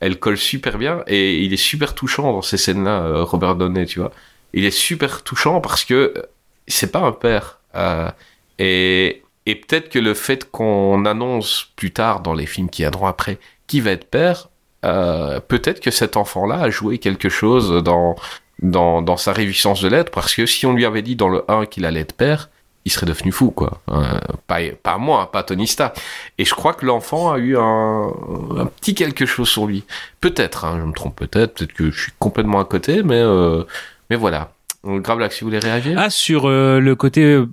elle 0.00 0.18
colle 0.18 0.38
super 0.38 0.78
bien, 0.78 1.02
et 1.06 1.42
il 1.42 1.52
est 1.52 1.56
super 1.56 1.94
touchant 1.94 2.32
dans 2.32 2.42
ces 2.42 2.56
scènes-là, 2.56 3.22
Robert 3.22 3.56
Downey, 3.56 3.86
tu 3.86 4.00
vois. 4.00 4.12
Il 4.52 4.64
est 4.64 4.70
super 4.70 5.22
touchant 5.22 5.60
parce 5.60 5.84
que 5.84 6.14
c'est 6.68 6.92
pas 6.92 7.00
un 7.00 7.12
père. 7.12 7.58
et, 8.58 9.22
et 9.46 9.54
peut-être 9.56 9.88
que 9.90 9.98
le 9.98 10.14
fait 10.14 10.50
qu'on 10.50 11.04
annonce 11.04 11.72
plus 11.76 11.92
tard 11.92 12.20
dans 12.20 12.34
les 12.34 12.46
films 12.46 12.70
qui 12.70 12.82
viendront 12.82 13.06
après 13.06 13.38
qui 13.66 13.80
va 13.80 13.92
être 13.92 14.08
père, 14.08 14.48
euh, 14.84 15.40
peut-être 15.40 15.80
que 15.80 15.90
cet 15.90 16.16
enfant-là 16.16 16.60
a 16.60 16.70
joué 16.70 16.98
quelque 16.98 17.28
chose 17.28 17.82
dans, 17.82 18.16
dans, 18.62 19.02
dans 19.02 19.16
sa 19.16 19.32
réjouissance 19.32 19.82
de 19.82 19.88
l'être, 19.88 20.10
parce 20.10 20.34
que 20.34 20.46
si 20.46 20.66
on 20.66 20.72
lui 20.72 20.84
avait 20.84 21.02
dit 21.02 21.16
dans 21.16 21.28
le 21.28 21.44
1 21.48 21.66
qu'il 21.66 21.84
allait 21.84 22.00
être 22.00 22.14
père, 22.14 22.50
il 22.84 22.92
serait 22.92 23.06
devenu 23.06 23.32
fou, 23.32 23.50
quoi. 23.50 23.80
Euh, 23.90 24.18
pas, 24.46 24.58
pas 24.82 24.98
moi, 24.98 25.32
pas 25.32 25.42
Tony 25.42 25.66
Stark. 25.66 25.96
Et 26.36 26.44
je 26.44 26.54
crois 26.54 26.74
que 26.74 26.84
l'enfant 26.84 27.32
a 27.32 27.38
eu 27.38 27.56
un, 27.56 28.12
petit 28.78 28.94
quelque 28.94 29.24
chose 29.24 29.48
sur 29.48 29.66
lui. 29.66 29.84
Peut-être, 30.20 30.66
hein, 30.66 30.78
je 30.78 30.84
me 30.84 30.92
trompe 30.92 31.16
peut-être, 31.16 31.54
peut-être 31.54 31.72
que 31.72 31.90
je 31.90 32.02
suis 32.02 32.12
complètement 32.18 32.60
à 32.60 32.64
côté, 32.64 33.02
mais, 33.02 33.20
euh, 33.20 33.64
mais 34.10 34.16
voilà. 34.16 34.50
Donc, 34.84 35.02
Grave 35.02 35.30
si 35.30 35.40
vous 35.40 35.46
voulez 35.46 35.58
réagir. 35.58 35.98
Ah, 35.98 36.10
sur 36.10 36.44
euh, 36.46 36.78
le 36.78 36.94
côté, 36.94 37.22
euh, 37.22 37.46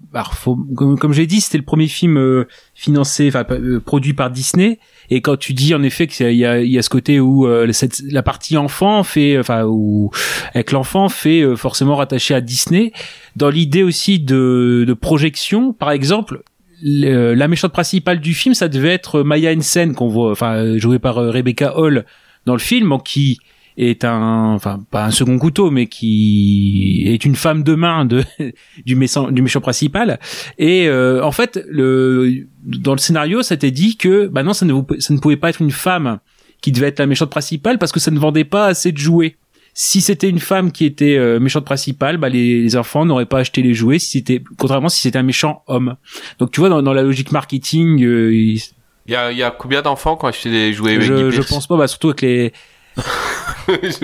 comme, 0.76 1.00
comme 1.00 1.14
j'ai 1.14 1.26
dit, 1.26 1.40
c'était 1.40 1.58
le 1.58 1.64
premier 1.64 1.88
film 1.88 2.18
euh, 2.18 2.48
financé, 2.76 3.30
enfin 3.30 3.46
euh, 3.52 3.80
produit 3.80 4.14
par 4.14 4.30
Disney. 4.30 4.80
Et 5.14 5.22
quand 5.22 5.38
tu 5.38 5.54
dis 5.54 5.76
en 5.76 5.84
effet 5.84 6.08
qu'il 6.08 6.32
y 6.32 6.46
a, 6.46 6.82
ce 6.82 6.90
côté 6.90 7.20
où 7.20 7.46
euh, 7.46 7.70
la 8.10 8.24
partie 8.24 8.56
enfant 8.58 9.04
fait, 9.04 9.38
enfin 9.38 9.66
où 9.66 10.10
avec 10.54 10.72
l'enfant 10.72 11.10
fait 11.10 11.42
euh, 11.42 11.56
forcément 11.56 11.96
rattaché 11.98 12.34
à 12.34 12.40
Disney, 12.42 12.94
dans 13.36 13.50
l'idée 13.50 13.84
aussi 13.84 14.20
de, 14.20 14.96
projection, 15.00 15.74
par 15.74 15.92
exemple. 15.92 16.42
le- 16.82 17.34
la 17.34 17.48
méchante 17.48 17.74
principale 17.74 18.20
du 18.22 18.34
film, 18.34 18.56
ça 18.56 18.68
devait 18.70 18.94
être 18.94 19.22
Maya 19.22 19.54
Hansen 19.54 19.94
qu'on 19.94 20.08
voit, 20.08 20.32
enfin 20.32 20.78
jouée 20.78 20.98
par 20.98 21.18
euh, 21.18 21.30
Rebecca 21.30 21.78
Hall 21.78 22.06
dans 22.46 22.54
le 22.54 22.60
film, 22.60 22.92
en 22.94 22.98
qui 23.00 23.38
est 23.84 24.06
un, 24.06 24.54
enfin 24.54 24.80
pas 24.92 25.06
un 25.06 25.12
second 25.12 25.38
couteau, 25.40 25.72
mais 25.72 25.88
qui 25.88 27.04
est 27.08 27.26
une 27.26 27.36
femme 27.36 27.64
de 27.64 27.76
main 27.76 28.06
de 28.06 28.24
du 28.86 28.96
méchant 28.96 29.32
du 29.32 29.42
méchant 29.42 29.62
principal. 29.62 30.20
Et 30.58 30.88
euh, 30.88 31.24
en 31.24 31.32
fait, 31.32 31.60
le 31.70 32.46
dans 32.66 32.94
le 32.94 32.98
scénario, 33.00 33.42
ça 33.44 33.56
était 33.56 33.72
dit 33.72 33.98
que 33.98 34.28
bah 34.28 34.44
non, 34.44 34.54
ça 34.54 34.66
ne 34.66 34.74
vous- 34.74 34.88
ça 35.00 35.14
ne 35.14 35.20
pouvait 35.20 35.38
pas 35.38 35.50
être 35.50 35.62
une 35.62 35.72
femme 35.72 36.20
qui 36.62 36.72
devait 36.72 36.88
être 36.88 37.00
la 37.00 37.08
méchante 37.08 37.30
principale 37.32 37.78
parce 37.80 37.92
que 37.92 38.00
ça 38.00 38.12
ne 38.12 38.20
vendait 38.20 38.44
pas 38.46 38.68
assez 38.68 38.92
de 38.92 38.98
jouets. 38.98 39.36
Si 39.74 40.02
c'était 40.02 40.28
une 40.30 40.40
femme 40.40 40.72
qui 40.74 40.84
était 40.86 41.16
euh, 41.18 41.40
méchante 41.40 41.64
principale, 41.64 42.18
bah 42.18 42.28
les, 42.30 42.62
les 42.62 42.76
enfants 42.76 43.06
n'auraient 43.06 43.26
pas 43.26 43.40
acheté 43.40 43.62
les 43.62 43.74
jouets. 43.74 44.00
Si 44.00 44.18
c'était 44.20 44.44
contrairement 44.58 44.90
si 44.90 45.00
c'était 45.02 45.18
un 45.18 45.24
méchant 45.24 45.64
homme. 45.68 45.96
Donc 46.40 46.52
tu 46.52 46.60
vois 46.60 46.68
dans, 46.70 46.82
dans 46.82 46.94
la 46.94 47.04
logique 47.04 47.32
marketing, 47.32 48.04
euh, 48.04 48.34
il- 48.36 48.62
Il 49.08 49.14
y 49.14 49.16
a, 49.16 49.32
il 49.32 49.38
y 49.38 49.44
a 49.44 49.50
combien 49.50 49.82
d'enfants 49.82 50.18
qui 50.18 50.26
ont 50.26 50.28
acheté 50.28 50.50
des 50.52 50.74
jouets 50.74 51.00
je, 51.02 51.32
je 51.32 51.42
pense 51.42 51.66
pas, 51.68 51.78
bah 51.78 51.88
surtout 51.88 52.10
avec 52.10 52.22
les 52.22 52.54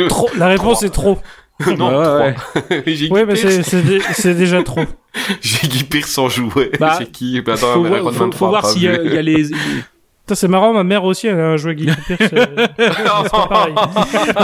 Trop. 0.10 0.30
La 0.38 0.47
réponse 0.47 0.84
est 0.84 0.89
trop. 0.89 1.17
non, 1.65 1.71
Ouais, 1.71 1.76
trois. 1.76 2.17
ouais. 2.19 2.84
J'ai 2.86 3.08
Guy 3.08 3.10
Ouais, 3.12 3.26
mais 3.26 3.36
c'est 3.36 3.63
c'est 3.63 3.82
dé- 3.82 4.02
c'est 4.13 4.36
déjà 4.36 4.62
trop. 4.63 4.82
J'ai 5.41 5.67
Guy 5.67 5.84
Pearce 5.84 6.17
en 6.17 6.30
jouet. 6.30 6.71
Bah, 6.80 6.95
c'est 7.00 7.12
qui? 7.12 7.41
Bah, 7.41 7.54
dans 7.54 7.73
faut, 7.73 7.84
voir- 7.84 8.04
Man 8.04 8.13
faut, 8.13 8.28
3, 8.28 8.32
faut 8.32 8.47
voir 8.50 8.62
pas 8.62 8.67
s'il 8.69 8.84
y 8.84 8.88
a 8.88 9.21
les 9.21 9.50
Putain, 10.28 10.36
C'est 10.36 10.48
marrant, 10.50 10.74
ma 10.74 10.84
mère 10.84 11.06
aussi, 11.06 11.28
elle 11.28 11.40
a 11.40 11.48
un 11.52 11.56
jouet 11.58 11.74
Guy 11.76 11.86
Pierce. 12.06 12.34
euh, 12.34 12.46
c'est 12.78 13.32
pas 13.32 13.48
pareil. 13.48 13.74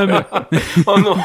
Mais 0.08 0.60
oh 0.88 0.98
non 0.98 1.17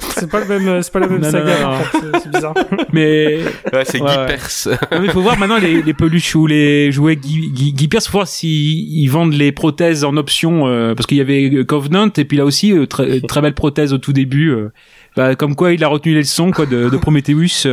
C'est 0.00 0.30
pas 0.30 0.40
le 0.40 0.46
même, 0.58 0.82
c'est 0.82 0.92
pas 0.92 0.98
la 1.00 1.06
même 1.08 1.20
Non, 1.22 1.30
saga. 1.30 1.60
non, 1.60 1.66
en 1.66 1.70
non. 1.72 1.78
fait, 1.78 1.98
c'est- 2.22 2.28
bizarre. 2.30 2.54
mais 2.92 3.38
Ouais, 3.72 3.84
c'est 3.84 4.00
Ouais, 4.02 4.10
Guy. 4.26 4.68
Non, 4.92 5.00
mais 5.00 5.08
faut 5.08 5.22
voir 5.22 5.38
maintenant 5.38 5.56
les, 5.58 5.80
les 5.82 5.94
peluches 5.94 6.34
ou 6.36 6.46
les 6.46 6.92
jouets 6.92 7.16
Guy, 7.16 7.50
Guy, 7.50 7.72
Guy 7.72 7.88
Pearce, 7.88 8.06
faut 8.08 8.18
voir 8.18 8.28
s'ils 8.28 8.92
ils 9.00 9.06
vendent 9.08 9.32
les 9.32 9.52
prothèses 9.52 10.04
en 10.04 10.16
option, 10.18 10.66
euh, 10.68 10.94
parce 10.94 11.06
qu'il 11.06 11.16
y 11.16 11.22
avait 11.22 11.64
Covenant 11.64 12.10
et 12.16 12.24
puis 12.24 12.36
là 12.36 12.44
aussi 12.44 12.72
euh, 12.72 12.86
très, 12.86 13.20
très 13.22 13.40
belle 13.40 13.54
prothèse 13.54 13.92
au 13.94 13.98
tout 13.98 14.12
début. 14.12 14.50
euh. 14.50 14.68
Bah, 15.16 15.34
comme 15.34 15.56
quoi 15.56 15.72
il 15.72 15.82
a 15.82 15.88
retenu 15.88 16.12
les 16.12 16.20
leçons 16.20 16.50
quoi 16.52 16.66
de, 16.66 16.88
de 16.90 16.96
Prometheus. 16.98 17.66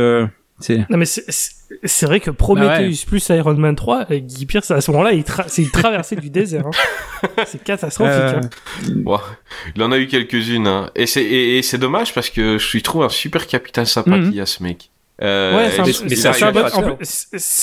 Euh, 0.60 0.62
c'est 0.64 0.78
Non, 0.90 0.96
mais 0.98 1.04
c'est- 1.06 2.06
vrai 2.06 2.20
que 2.20 2.30
Prometheus 2.30 3.04
plus 3.06 3.28
Iron 3.30 3.54
Man 3.54 3.76
3, 3.76 3.98
avec 3.98 4.26
Guy 4.26 4.46
Pierce, 4.46 4.70
à 4.70 4.80
ce 4.80 4.90
moment-là, 4.90 5.12
il 5.12 5.22
tra- 5.22 5.44
c'est 5.48 5.62
une 5.62 5.70
traversée 5.70 6.16
du 6.16 6.30
désert. 6.30 6.66
hein. 6.66 6.70
C'est 7.46 7.62
catastrophique. 7.64 8.12
Euh, 8.14 8.40
hein. 8.42 8.90
Bon, 8.96 9.18
il 9.74 9.82
en 9.82 9.90
a 9.92 9.98
eu 9.98 10.06
quelques-unes. 10.06 10.66
Hein. 10.68 10.90
Et 10.94 11.06
c'est 11.06 11.22
et, 11.22 11.58
et 11.58 11.62
c'est 11.62 11.78
dommage 11.78 12.14
parce 12.14 12.30
que 12.30 12.58
je 12.58 12.72
lui 12.72 12.82
trouve 12.82 13.02
un 13.02 13.08
super 13.08 13.46
capitaine 13.48 13.86
sympathie 13.86 14.36
Mhm. 14.36 14.40
à 14.40 14.46
ce 14.46 14.62
mec. 14.62 14.90
Euh, 15.20 15.56
Ouais, 15.56 15.70
c'est 15.70 15.80
un, 15.80 15.84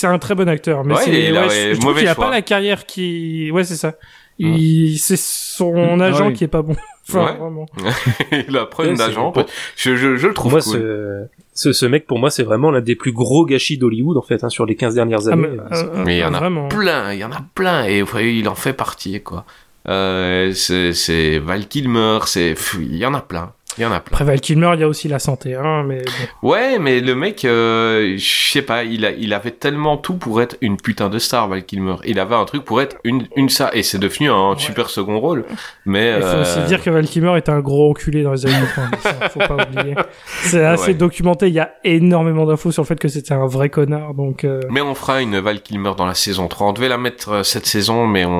un 0.09 0.13
un 0.13 0.19
très 0.19 0.35
bon 0.35 0.49
acteur. 0.49 0.83
Mais 0.83 0.93
Ouais, 0.95 1.03
il 1.07 1.37
a- 1.37 1.41
ouais, 1.43 1.47
ouais, 1.47 1.53
je, 1.69 1.69
je 1.69 1.79
trouve 1.79 1.85
mauvais 1.85 2.01
qu'il 2.01 2.09
a 2.09 2.15
choix. 2.15 2.25
pas 2.25 2.31
la 2.31 2.41
carrière 2.41 2.85
qui, 2.85 3.49
ouais, 3.51 3.63
c'est 3.63 3.77
ça. 3.77 3.93
C'est 4.37 5.17
son 5.17 5.95
Mm, 5.95 6.01
agent 6.01 6.27
ouais. 6.27 6.33
qui 6.33 6.43
est 6.43 6.47
pas 6.49 6.61
bon. 6.61 6.75
Enfin, 7.07 7.25
Ouais. 7.25 7.37
vraiment. 7.37 7.65
il 8.49 8.57
a 8.57 8.65
problème 8.65 8.95
Ouais, 8.95 8.99
c'est 8.99 9.07
d'agent. 9.07 9.31
Je, 9.77 9.95
je, 9.95 10.15
je 10.17 10.27
le 10.27 10.33
trouve 10.33 10.53
moi, 10.53 10.61
cool. 10.61 10.73
ce, 10.73 11.23
ce, 11.55 11.71
ce 11.73 11.85
mec, 11.87 12.05
pour 12.05 12.19
moi, 12.19 12.29
c'est 12.29 12.43
vraiment 12.43 12.69
l'un 12.69 12.81
des 12.81 12.95
plus 12.95 13.11
gros 13.13 13.45
gâchis 13.45 13.77
d'Hollywood, 13.79 14.17
en 14.17 14.21
fait, 14.21 14.43
hein, 14.43 14.49
sur 14.49 14.65
les 14.67 14.75
15 14.75 14.93
dernières 14.93 15.27
Ah, 15.27 15.31
années. 15.31 15.47
mais, 15.71 15.75
euh, 15.77 16.03
Mais 16.05 16.17
il 16.17 16.19
y 16.19 16.23
en 16.23 16.33
a 16.33 16.37
vraiment. 16.37 16.67
plein, 16.67 17.13
il 17.13 17.19
y 17.19 17.23
en 17.23 17.31
a 17.31 17.41
plein, 17.55 17.87
et 17.87 18.03
il 18.21 18.47
en 18.49 18.55
fait 18.55 18.73
partie, 18.73 19.21
quoi. 19.23 19.45
Euh, 19.87 20.51
c'est 20.53 20.93
c'est 20.93 21.39
Val 21.39 21.67
Kilmer, 21.67 22.19
c'est, 22.25 22.55
il 22.79 22.95
y 22.97 23.05
en 23.05 23.13
a 23.13 23.21
plein, 23.21 23.53
il 23.77 23.81
y 23.81 23.85
en 23.85 23.91
a 23.91 23.99
plein. 23.99 24.13
Après 24.15 24.25
Val 24.25 24.39
Kilmer, 24.41 24.71
il 24.75 24.79
y 24.79 24.83
a 24.83 24.87
aussi 24.87 25.07
la 25.07 25.19
santé, 25.19 25.55
hein, 25.55 25.83
mais 25.85 26.01
bon. 26.41 26.49
Ouais, 26.49 26.79
mais 26.79 26.99
le 27.01 27.15
mec, 27.15 27.43
euh, 27.45 28.15
je 28.17 28.51
sais 28.51 28.61
pas, 28.61 28.83
il, 28.83 29.05
a, 29.05 29.11
il 29.11 29.33
avait 29.33 29.51
tellement 29.51 29.97
tout 29.97 30.15
pour 30.15 30.41
être 30.41 30.55
une 30.61 30.77
putain 30.77 31.09
de 31.09 31.19
star, 31.19 31.47
Val 31.47 31.63
Kilmer. 31.65 31.95
Il 32.05 32.19
avait 32.19 32.35
un 32.35 32.45
truc 32.45 32.63
pour 32.63 32.81
être 32.81 32.97
une, 33.03 33.27
une 33.35 33.49
star, 33.49 33.75
et 33.75 33.83
c'est 33.83 33.99
devenu 33.99 34.29
un 34.31 34.55
super 34.57 34.89
second 34.89 35.19
rôle. 35.19 35.45
Mais 35.85 36.15
Il 36.17 36.21
faut 36.21 36.27
euh, 36.27 36.41
aussi 36.41 36.61
dire 36.67 36.81
que 36.83 36.89
Val 36.89 37.05
Kilmer 37.05 37.37
était 37.37 37.51
un 37.51 37.59
gros 37.61 37.91
enculé 37.91 38.23
dans 38.23 38.31
les 38.33 38.45
années 38.45 38.65
90. 38.75 39.01
ça, 39.01 39.29
faut 39.29 39.39
pas 39.39 39.65
oublier. 39.67 39.95
C'est 40.43 40.63
assez 40.65 40.87
Ouais. 40.87 40.93
documenté. 40.93 41.47
Il 41.47 41.53
y 41.53 41.59
a 41.59 41.71
énormément 41.83 42.45
d'infos 42.45 42.71
sur 42.71 42.83
le 42.83 42.87
fait 42.87 42.99
que 42.99 43.07
c'était 43.07 43.33
un 43.33 43.45
vrai 43.47 43.69
connard. 43.69 44.13
Donc, 44.13 44.43
euh, 44.43 44.61
Mais 44.69 44.81
on 44.81 44.95
fera 44.95 45.21
une 45.21 45.37
Val 45.39 45.61
Kilmer 45.61 45.91
dans 45.97 46.05
la 46.05 46.13
saison 46.13 46.47
3. 46.47 46.67
On 46.67 46.73
devait 46.73 46.89
la 46.89 46.97
mettre 46.97 47.29
euh, 47.29 47.43
cette 47.43 47.65
saison, 47.65 48.07
mais 48.07 48.25
on, 48.25 48.31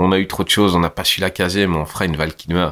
on 0.00 0.12
a 0.12 0.18
eu 0.18 0.26
trop 0.26 0.44
de 0.44 0.48
choses, 0.48 0.74
on 0.76 0.80
n'a 0.80 0.90
pas 0.90 1.04
su 1.04 1.20
la 1.20 1.30
caser, 1.30 1.66
mais 1.66 1.76
on 1.76 1.84
fera 1.86 2.04
une 2.04 2.16
Val 2.16 2.34
Kilmer. 2.34 2.68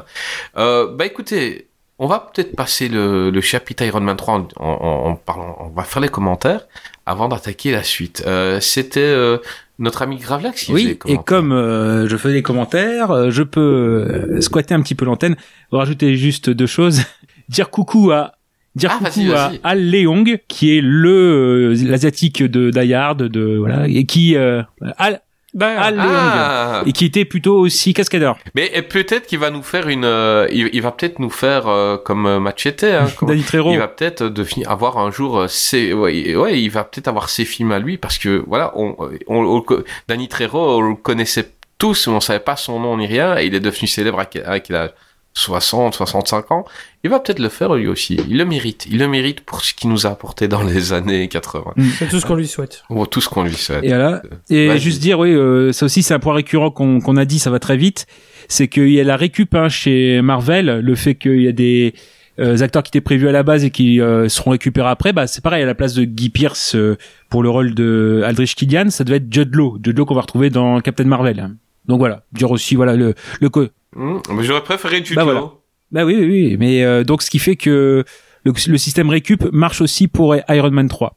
Euh, 0.57 0.87
bah 0.95 1.05
écoutez, 1.05 1.67
on 1.99 2.07
va 2.07 2.29
peut-être 2.33 2.55
passer 2.55 2.89
le, 2.89 3.29
le 3.31 3.41
chapitre 3.41 3.83
Iron 3.83 4.01
Man 4.01 4.15
3 4.17 4.35
en, 4.35 4.47
en, 4.57 5.09
en 5.09 5.15
parlant, 5.15 5.55
on 5.59 5.69
va 5.69 5.83
faire 5.83 6.01
les 6.01 6.09
commentaires 6.09 6.61
avant 7.05 7.27
d'attaquer 7.27 7.71
la 7.71 7.83
suite. 7.83 8.23
Euh, 8.27 8.59
C'était 8.59 8.99
euh, 8.99 9.37
notre 9.79 10.01
ami 10.03 10.17
Gravelax 10.17 10.65
qui 10.65 10.73
Oui, 10.73 10.99
et 11.07 11.17
comme 11.25 11.51
euh, 11.51 12.07
je 12.07 12.15
fais 12.17 12.29
les 12.33 12.43
commentaires, 12.43 13.11
euh, 13.11 13.29
je 13.31 13.43
peux 13.43 13.59
euh, 13.61 14.41
squatter 14.41 14.73
un 14.75 14.81
petit 14.81 14.95
peu 14.95 15.05
l'antenne, 15.05 15.35
rajouter 15.71 16.15
juste 16.15 16.49
deux 16.49 16.67
choses. 16.67 17.01
Dire 17.49 17.69
coucou 17.69 18.11
à 18.11 18.33
dire 18.75 18.91
Ah, 18.93 19.09
coucou 19.09 19.31
à. 19.33 19.51
Al 19.63 19.89
Leong, 19.89 20.39
qui 20.47 20.77
est 20.77 20.81
le 20.81 21.71
euh, 21.73 21.89
l'asiatique 21.89 22.43
de 22.43 22.69
Die 22.71 22.93
Hard, 22.93 23.23
de 23.23 23.57
voilà, 23.57 23.87
et 23.87 24.05
qui 24.05 24.35
euh, 24.35 24.61
Al, 24.97 25.21
Al 25.65 25.95
Leong, 25.95 26.05
Ah. 26.09 26.83
et 26.85 26.91
qui 26.93 27.05
était 27.05 27.25
plutôt 27.25 27.57
aussi 27.59 27.93
cascadeur. 27.93 28.37
Mais 28.55 28.69
peut-être 28.83 29.25
qu'il 29.27 29.39
va 29.39 29.49
nous 29.49 29.63
faire 29.63 29.87
une. 29.89 30.05
euh, 30.05 30.47
il, 30.51 30.69
il 30.73 30.81
va 30.81 30.91
peut-être 30.91 31.19
nous 31.19 31.29
faire 31.29 31.67
euh, 31.67 31.97
comme 31.97 32.25
euh, 32.27 32.39
Machete. 32.39 32.83
Hein, 32.83 33.07
comme- 33.17 33.29
Danny 33.29 33.41
Trejo. 33.43 33.71
Il 33.71 33.79
va 33.79 33.87
peut-être 33.87 34.21
euh, 34.23 34.29
devenir 34.29 34.69
avoir 34.69 34.97
un 34.99 35.09
jour 35.11 35.39
euh, 35.39 35.47
ses. 35.47 35.93
Ouais, 35.93 36.35
ouais, 36.35 36.61
il 36.61 36.69
va 36.69 36.83
peut-être 36.83 37.07
avoir 37.07 37.29
ses 37.29 37.45
films 37.45 37.71
à 37.71 37.79
lui 37.79 37.97
parce 37.97 38.17
que 38.17 38.43
voilà, 38.47 38.71
on, 38.75 38.95
on, 39.27 39.45
on 39.45 39.63
Danny 40.07 40.27
Trejo, 40.27 40.57
on 40.77 40.81
le 40.81 40.95
connaissait 40.95 41.51
tous, 41.79 42.07
on 42.07 42.19
savait 42.19 42.39
pas 42.39 42.55
son 42.55 42.79
nom 42.79 42.97
ni 42.97 43.07
rien. 43.07 43.37
Et 43.37 43.45
il 43.45 43.55
est 43.55 43.59
devenu 43.59 43.87
célèbre 43.87 44.19
avec, 44.19 44.35
avec 44.45 44.69
la 44.69 44.91
60, 45.37 45.93
65 45.95 46.51
ans. 46.51 46.65
Il 47.03 47.09
va 47.09 47.19
peut-être 47.19 47.39
le 47.39 47.49
faire 47.49 47.73
lui 47.75 47.87
aussi. 47.87 48.19
Il 48.27 48.37
le 48.37 48.45
mérite. 48.45 48.87
Il 48.89 48.97
le 48.97 49.07
mérite 49.07 49.41
pour 49.41 49.61
ce 49.61 49.73
qu'il 49.73 49.89
nous 49.89 50.05
a 50.07 50.09
apporté 50.09 50.47
dans 50.47 50.63
les 50.63 50.93
années 50.93 51.27
80. 51.27 51.73
C'est 51.99 52.09
tout 52.09 52.19
ce 52.19 52.25
qu'on 52.25 52.35
lui 52.35 52.47
souhaite. 52.47 52.83
Ou 52.89 53.05
tout 53.05 53.21
ce 53.21 53.29
qu'on 53.29 53.43
lui 53.43 53.53
souhaite. 53.53 53.83
Et 53.83 53.89
voilà. 53.89 54.21
Et 54.49 54.67
Vas-y. 54.67 54.79
juste 54.79 55.01
dire, 55.01 55.19
oui, 55.19 55.31
euh, 55.31 55.71
ça 55.71 55.85
aussi 55.85 56.03
c'est 56.03 56.13
un 56.13 56.19
point 56.19 56.33
récurrent 56.33 56.71
qu'on 56.71 56.99
qu'on 56.99 57.17
a 57.17 57.25
dit, 57.25 57.39
ça 57.39 57.49
va 57.49 57.59
très 57.59 57.77
vite, 57.77 58.07
c'est 58.47 58.67
qu'il 58.67 58.89
y 58.89 58.99
a 58.99 59.03
la 59.03 59.17
récup 59.17 59.53
hein, 59.55 59.69
chez 59.69 60.21
Marvel, 60.21 60.79
le 60.79 60.95
fait 60.95 61.15
qu'il 61.15 61.41
y 61.41 61.47
a 61.47 61.51
des 61.51 61.93
euh, 62.39 62.61
acteurs 62.61 62.83
qui 62.83 62.89
étaient 62.89 63.01
prévus 63.01 63.27
à 63.27 63.31
la 63.31 63.41
base 63.41 63.63
et 63.63 63.71
qui 63.71 63.99
euh, 63.99 64.29
seront 64.29 64.51
récupérés 64.51 64.89
après, 64.89 65.11
bah 65.11 65.25
c'est 65.25 65.41
pareil 65.41 65.63
à 65.63 65.65
la 65.65 65.73
place 65.73 65.95
de 65.95 66.03
Guy 66.03 66.29
Pierce 66.29 66.75
euh, 66.75 66.95
pour 67.29 67.41
le 67.41 67.49
rôle 67.49 67.73
de 67.73 68.21
Aldrich 68.25 68.53
Killian, 68.53 68.91
ça 68.91 69.03
devait 69.03 69.17
être 69.17 69.31
Judd 69.31 69.55
Law, 69.55 69.79
Judd 69.83 69.97
Law 69.97 70.05
qu'on 70.05 70.13
va 70.13 70.21
retrouver 70.21 70.51
dans 70.51 70.79
Captain 70.81 71.05
Marvel. 71.05 71.49
Donc 71.87 71.97
voilà, 71.97 72.23
dire 72.33 72.51
aussi 72.51 72.75
voilà 72.75 72.95
le 72.95 73.15
le 73.41 73.49
Mmh, 73.97 74.19
mais 74.31 74.43
j'aurais 74.43 74.63
préféré 74.63 75.03
Jude 75.03 75.15
Bah 75.17 75.23
voilà. 75.23 75.51
Bah 75.91 76.05
oui, 76.05 76.15
oui, 76.17 76.25
oui. 76.27 76.57
Mais 76.59 76.83
euh, 76.83 77.03
donc, 77.03 77.21
ce 77.21 77.29
qui 77.29 77.39
fait 77.39 77.55
que 77.55 78.03
le, 78.43 78.53
le 78.67 78.77
système 78.77 79.09
récup 79.09 79.43
marche 79.51 79.81
aussi 79.81 80.07
pour 80.07 80.35
Iron 80.49 80.71
Man 80.71 80.87
3. 80.87 81.15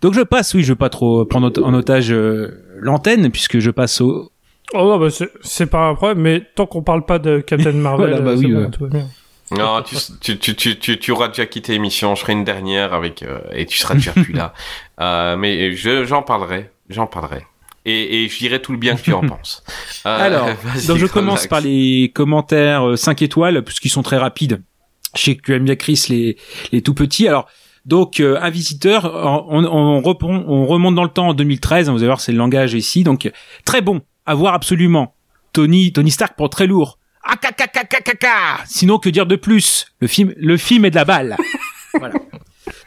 Donc, 0.00 0.14
je 0.14 0.20
passe, 0.22 0.54
oui, 0.54 0.62
je 0.62 0.68
veux 0.72 0.76
pas 0.76 0.90
trop 0.90 1.24
prendre 1.24 1.50
en- 1.62 1.74
otage 1.74 2.12
euh, 2.12 2.62
l'antenne, 2.80 3.30
puisque 3.30 3.58
je 3.58 3.70
passe 3.70 4.00
au... 4.00 4.30
Oh 4.72 4.78
non, 4.78 4.98
bah 4.98 5.08
c'est- 5.10 5.66
pas 5.66 5.88
un 5.88 5.94
problème, 5.94 6.20
mais 6.20 6.42
tant 6.54 6.66
qu'on 6.66 6.82
parle 6.82 7.04
pas 7.04 7.18
de 7.18 7.40
Captain 7.40 7.72
Marvel, 7.74 8.08
Voilà, 8.10 8.20
bah 8.24 8.30
euh, 8.30 8.36
oui, 8.36 8.46
c'est 8.48 8.52
bon, 8.54 8.60
ouais. 8.64 8.70
tout 8.70 8.82
va 8.84 8.88
bien. 8.90 9.08
Non, 9.50 9.82
tu, 9.82 9.96
tu, 10.20 10.38
tu, 10.38 10.54
tu, 10.56 10.78
tu, 10.78 10.98
tu 10.98 11.10
auras 11.12 11.28
déjà 11.28 11.44
quitté 11.46 11.72
l'émission. 11.72 12.14
Je 12.14 12.20
ferai 12.22 12.32
une 12.32 12.44
dernière 12.44 12.94
avec 12.94 13.22
euh, 13.22 13.38
et 13.52 13.66
tu 13.66 13.76
seras 13.78 13.94
déjà 13.94 14.12
plus 14.12 14.32
là. 14.32 14.52
Euh, 15.00 15.36
mais 15.36 15.74
je, 15.74 16.04
j'en 16.04 16.22
parlerai, 16.22 16.70
j'en 16.88 17.06
parlerai. 17.08 17.44
Et, 17.86 18.24
et 18.24 18.28
je 18.28 18.38
dirai 18.38 18.62
tout 18.62 18.72
le 18.72 18.78
bien 18.78 18.96
que 18.96 19.02
tu 19.02 19.12
en 19.12 19.20
penses. 19.26 19.62
Euh, 20.06 20.18
Alors, 20.26 20.48
donc 20.86 20.96
je 20.98 21.06
commence 21.06 21.46
par 21.46 21.60
les 21.60 22.10
commentaires 22.14 22.88
euh, 22.90 22.96
5 22.96 23.20
étoiles, 23.22 23.62
puisqu'ils 23.62 23.90
sont 23.90 24.02
très 24.02 24.16
rapides. 24.16 24.62
Je 25.16 25.22
sais 25.22 25.36
que 25.36 25.42
tu 25.42 25.54
aimes 25.54 25.64
bien 25.64 25.76
Chris, 25.76 26.06
les, 26.08 26.36
les 26.72 26.82
tout 26.82 26.94
petits. 26.94 27.28
Alors, 27.28 27.46
donc, 27.84 28.18
euh, 28.20 28.38
un 28.40 28.48
visiteur, 28.50 29.04
on, 29.14 29.62
on, 29.62 29.66
on 29.66 30.00
reprend- 30.00 30.44
on 30.48 30.66
remonte 30.66 30.94
dans 30.94 31.02
le 31.04 31.10
temps 31.10 31.28
en 31.28 31.34
2013, 31.34 31.88
hein, 31.88 31.92
vous 31.92 31.98
allez 31.98 32.06
voir, 32.06 32.20
c'est 32.20 32.32
le 32.32 32.38
langage 32.38 32.72
ici. 32.72 33.04
Donc, 33.04 33.30
très 33.66 33.82
bon, 33.82 34.00
à 34.24 34.34
voir 34.34 34.54
absolument. 34.54 35.14
Tony, 35.52 35.92
Tony 35.92 36.10
Stark 36.10 36.34
pour 36.36 36.48
très 36.50 36.66
lourd. 36.66 36.98
Ah, 37.22 37.36
ca, 37.40 37.50
ca, 37.56 37.66
ca, 37.72 37.82
ca, 37.88 37.98
ca, 38.04 38.12
ca. 38.20 38.64
Sinon, 38.66 38.98
que 38.98 39.08
dire 39.10 39.26
de 39.26 39.36
plus? 39.36 39.86
Le 40.00 40.08
film, 40.08 40.32
le 40.36 40.56
film 40.56 40.84
est 40.86 40.90
de 40.90 40.96
la 40.96 41.04
balle. 41.04 41.36
voilà. 41.98 42.14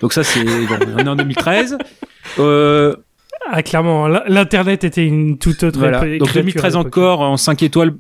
Donc 0.01 0.13
ça, 0.13 0.23
c'est 0.23 0.43
bon, 0.43 0.77
on 0.95 0.97
est 0.97 1.07
en 1.07 1.15
2013. 1.15 1.77
Euh, 2.39 2.95
Ah, 3.49 3.63
clairement, 3.63 4.07
l- 4.07 4.23
l'internet 4.27 4.83
était 4.83 5.05
une 5.05 5.37
toute 5.37 5.63
autre 5.63 5.79
voilà. 5.79 5.99
Donc 6.01 6.29
créature 6.29 6.33
2013 6.43 6.63
à 6.75 6.79
l'époque. 6.79 6.87
encore 6.97 7.21
en 7.21 7.37
5 7.37 7.63
étoiles, 7.63 7.95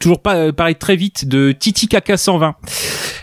toujours 0.00 0.20
pas 0.22 0.36
euh, 0.36 0.52
pareil 0.52 0.76
très 0.76 0.96
vite 0.96 1.26
de 1.28 1.52
Titi 1.52 1.88
Kaka 1.88 2.16
120 2.16 2.54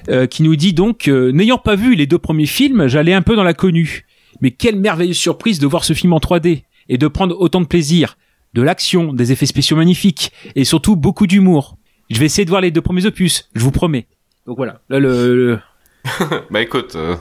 euh, 0.10 0.28
qui 0.28 0.44
nous 0.44 0.56
dit 0.56 0.74
donc 0.74 1.08
euh, 1.08 1.32
n'ayant 1.32 1.58
pas 1.58 1.76
vu 1.76 1.96
les 1.96 2.06
deux 2.08 2.18
premiers 2.20 2.46
films, 2.46 2.88
j'allais 2.88 3.14
un 3.14 3.22
peu 3.22 3.36
dans 3.36 3.44
la 3.44 3.54
connue. 3.54 4.06
Mais 4.42 4.52
quelle 4.52 4.78
merveilleuse 4.78 5.18
surprise 5.18 5.60
de 5.60 5.68
voir 5.68 5.84
ce 5.84 5.94
film 5.94 6.14
en 6.14 6.20
3D 6.20 6.64
et 6.88 6.98
de 6.98 7.08
prendre 7.08 7.36
autant 7.40 7.62
de 7.62 7.66
plaisir, 7.68 8.18
de 8.54 8.62
l'action, 8.62 9.14
des 9.14 9.32
effets 9.32 9.46
spéciaux 9.46 9.76
magnifiques 9.78 10.32
et 10.56 10.64
surtout 10.64 10.96
beaucoup 10.96 11.28
d'humour. 11.28 11.78
Je 12.10 12.20
vais 12.20 12.26
essayer 12.26 12.46
de 12.46 12.50
voir 12.50 12.62
les 12.62 12.72
deux 12.72 12.82
premiers 12.82 13.06
opus, 13.06 13.50
je 13.54 13.62
vous 13.62 13.72
promets. 13.72 14.08
Donc 14.48 14.58
voilà, 14.58 14.82
là 14.90 15.00
le, 15.00 15.36
le- 15.36 15.60
Bah 16.52 16.62
écoute, 16.62 16.94
euh, 16.96 17.16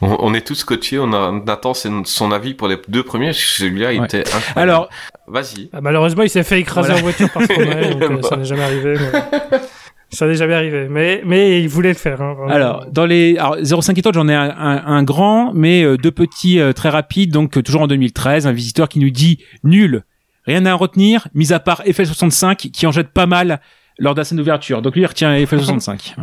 on, 0.00 0.16
on 0.20 0.34
est 0.34 0.46
tous 0.46 0.54
scotchés. 0.54 0.98
On, 0.98 1.12
a, 1.12 1.30
on 1.30 1.44
attend 1.48 1.74
son, 1.74 2.04
son 2.04 2.32
avis 2.32 2.54
pour 2.54 2.68
les 2.68 2.76
deux 2.88 3.02
premiers. 3.02 3.26
parce 3.28 3.38
que 3.38 3.44
Celui-là, 3.64 3.92
il 3.92 4.00
Ouais. 4.00 4.06
était 4.06 4.20
incroyable. 4.20 4.60
Alors, 4.60 4.88
vas-y. 5.26 5.68
Ah, 5.72 5.80
malheureusement, 5.80 6.22
il 6.22 6.30
s'est 6.30 6.42
fait 6.44 6.60
écraser 6.60 6.88
Voilà. 6.92 7.00
en 7.00 7.02
voiture 7.02 7.30
par 7.30 7.42
Stromae, 7.42 7.94
donc 8.00 8.02
euh, 8.12 8.22
ça 8.22 8.36
n'est 8.36 8.44
jamais 8.44 8.62
arrivé. 8.62 8.94
mais- 8.98 9.58
Ça 10.12 10.26
n'est 10.26 10.34
jamais 10.34 10.54
arrivé, 10.54 10.88
mais, 10.90 11.22
mais 11.24 11.60
il 11.62 11.68
voulait 11.68 11.90
le 11.90 11.94
faire. 11.94 12.20
Hein. 12.20 12.36
Alors, 12.48 12.84
dans 12.90 13.06
les 13.06 13.36
alors, 13.38 13.58
0,5 13.58 13.96
étoiles, 13.96 14.12
j'en 14.14 14.26
ai 14.26 14.34
un, 14.34 14.50
un- 14.50 14.84
un 14.84 15.02
grand, 15.04 15.52
mais 15.54 15.84
euh, 15.84 15.96
deux 15.96 16.10
petits 16.10 16.58
euh, 16.58 16.72
très 16.72 16.88
rapides. 16.88 17.30
Donc, 17.32 17.56
euh, 17.56 17.62
toujours 17.62 17.82
en 17.82 17.86
2013, 17.86 18.44
un 18.48 18.52
visiteur 18.52 18.88
qui 18.88 18.98
nous 18.98 19.10
dit 19.10 19.38
nul, 19.62 20.02
rien 20.46 20.66
à 20.66 20.74
en 20.74 20.78
retenir, 20.78 21.28
mis 21.34 21.52
à 21.52 21.60
part 21.60 21.82
FL65 21.84 22.56
qui 22.72 22.86
en 22.88 22.90
jette 22.90 23.10
pas 23.10 23.26
mal 23.26 23.60
lors 24.00 24.14
de 24.14 24.18
la 24.18 24.24
scène 24.24 24.38
d'ouverture. 24.38 24.82
Donc 24.82 24.94
lui, 24.96 25.02
il 25.02 25.06
retient 25.06 25.32
FL65. 25.32 26.16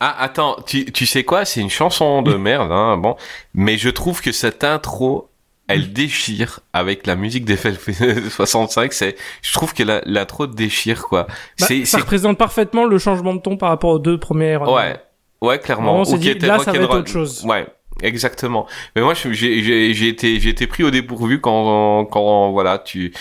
Ah, 0.00 0.16
attends, 0.22 0.56
tu, 0.66 0.84
tu 0.92 1.06
sais 1.06 1.24
quoi? 1.24 1.44
C'est 1.44 1.60
une 1.60 1.70
chanson 1.70 2.22
de 2.22 2.34
merde, 2.34 2.72
hein, 2.72 2.96
bon. 2.96 3.16
Mais 3.54 3.78
je 3.78 3.88
trouve 3.88 4.20
que 4.20 4.32
cette 4.32 4.64
intro, 4.64 5.28
elle 5.68 5.92
déchire 5.92 6.60
avec 6.72 7.06
la 7.06 7.14
musique 7.16 7.44
des 7.44 7.56
65. 7.56 8.92
C'est, 8.92 9.16
je 9.42 9.52
trouve 9.52 9.74
que 9.74 9.82
la- 9.82 10.02
l'intro 10.04 10.46
déchire, 10.46 11.02
quoi. 11.02 11.24
Bah, 11.28 11.34
c'est, 11.56 11.84
ça 11.84 11.98
c'est, 11.98 12.02
représente 12.02 12.36
parfaitement 12.38 12.84
le 12.84 12.98
changement 12.98 13.34
de 13.34 13.40
ton 13.40 13.56
par 13.56 13.68
rapport 13.70 13.90
aux 13.90 13.98
deux 13.98 14.18
Iron 14.30 14.34
Man. 14.34 14.74
ouais, 14.74 14.96
ouais, 15.40 15.58
clairement. 15.58 15.96
On 16.00 16.04
s'est 16.04 16.18
dit, 16.18 16.34
là, 16.40 16.58
ça 16.58 16.72
va 16.72 16.78
être 16.78 16.90
autre 16.94 17.10
chose. 17.10 17.44
Ouais. 17.44 17.66
Exactement. 18.02 18.66
Mais 18.96 19.02
moi, 19.02 19.14
j'ai 19.14 19.32
j'ai- 19.34 19.94
j'ai 19.94 20.08
été, 20.08 20.40
j'ai 20.40 20.48
été 20.48 20.66
pris 20.66 20.82
au 20.82 20.90
dépourvu 20.90 21.40
quand, 21.40 22.06
quand, 22.06 22.50
voilà, 22.50 22.78
tu, 22.78 23.12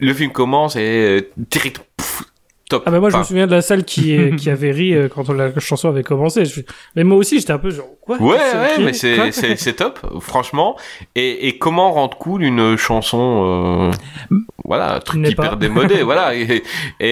le 0.00 0.14
film 0.14 0.32
commence 0.32 0.76
et 0.76 0.80
euh, 0.80 1.30
direct, 1.36 1.80
pouf, 1.96 2.22
top. 2.68 2.82
Ah 2.86 2.90
bah 2.90 3.00
moi 3.00 3.10
je 3.10 3.16
me 3.16 3.22
souviens 3.24 3.46
de 3.46 3.52
la 3.52 3.62
salle 3.62 3.84
qui, 3.84 4.16
euh, 4.16 4.30
qui 4.36 4.50
avait 4.50 4.70
ri 4.70 4.94
euh, 4.94 5.08
quand 5.08 5.28
la 5.30 5.58
chanson 5.60 5.88
avait 5.88 6.02
commencé. 6.02 6.44
Je- 6.44 6.60
Mais 6.96 7.04
moi 7.04 7.16
aussi 7.18 7.38
j'étais 7.38 7.52
un 7.52 7.58
peu 7.58 7.70
genre 7.70 7.86
quoi? 8.00 8.16
Ouais, 8.20 8.36
ouais, 8.36 8.78
mais 8.84 8.92
c'est, 8.92 9.32
c'est, 9.32 9.56
c'est 9.56 9.74
top, 9.74 9.98
franchement. 10.20 10.76
Et, 11.14 11.48
et 11.48 11.58
comment 11.58 11.92
rendre 11.92 12.16
cool 12.18 12.42
une 12.42 12.76
chanson, 12.76 13.90
euh, 14.30 14.36
voilà, 14.64 14.94
un 14.96 15.00
truc 15.00 15.26
hyper 15.28 15.50
pas. 15.50 15.56
démodé, 15.56 16.02
voilà. 16.02 16.34
Et, 16.34 16.62
et, 17.00 17.06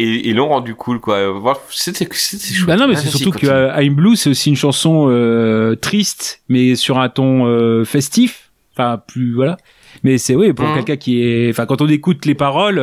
et 0.00 0.28
ils 0.28 0.36
l'ont 0.36 0.48
rendu 0.48 0.74
cool, 0.74 1.00
quoi. 1.00 1.18
C'était, 1.70 2.08
c'était 2.12 2.54
chouette. 2.54 2.66
Bah 2.66 2.76
non, 2.76 2.88
mais 2.88 2.96
c'est 2.96 3.08
surtout 3.08 3.30
que 3.30 3.46
continue. 3.46 3.52
euh, 3.52 3.80
I'm 3.82 3.94
Blue, 3.94 4.16
c'est 4.16 4.30
aussi 4.30 4.48
une 4.50 4.56
chanson 4.56 5.06
euh, 5.08 5.74
triste, 5.76 6.42
mais 6.48 6.74
sur 6.76 6.98
un 6.98 7.08
ton 7.08 7.46
euh, 7.46 7.84
festif. 7.84 8.50
Enfin, 8.74 9.00
plus 9.06 9.34
voilà. 9.34 9.56
Mais 10.04 10.18
c'est 10.18 10.36
oui 10.36 10.52
pour 10.52 10.66
Mhm. 10.66 10.74
quelqu'un 10.74 10.96
qui 10.96 11.22
est. 11.22 11.50
Enfin, 11.50 11.66
quand 11.66 11.80
on 11.82 11.88
écoute 11.88 12.24
les 12.26 12.34
paroles. 12.34 12.78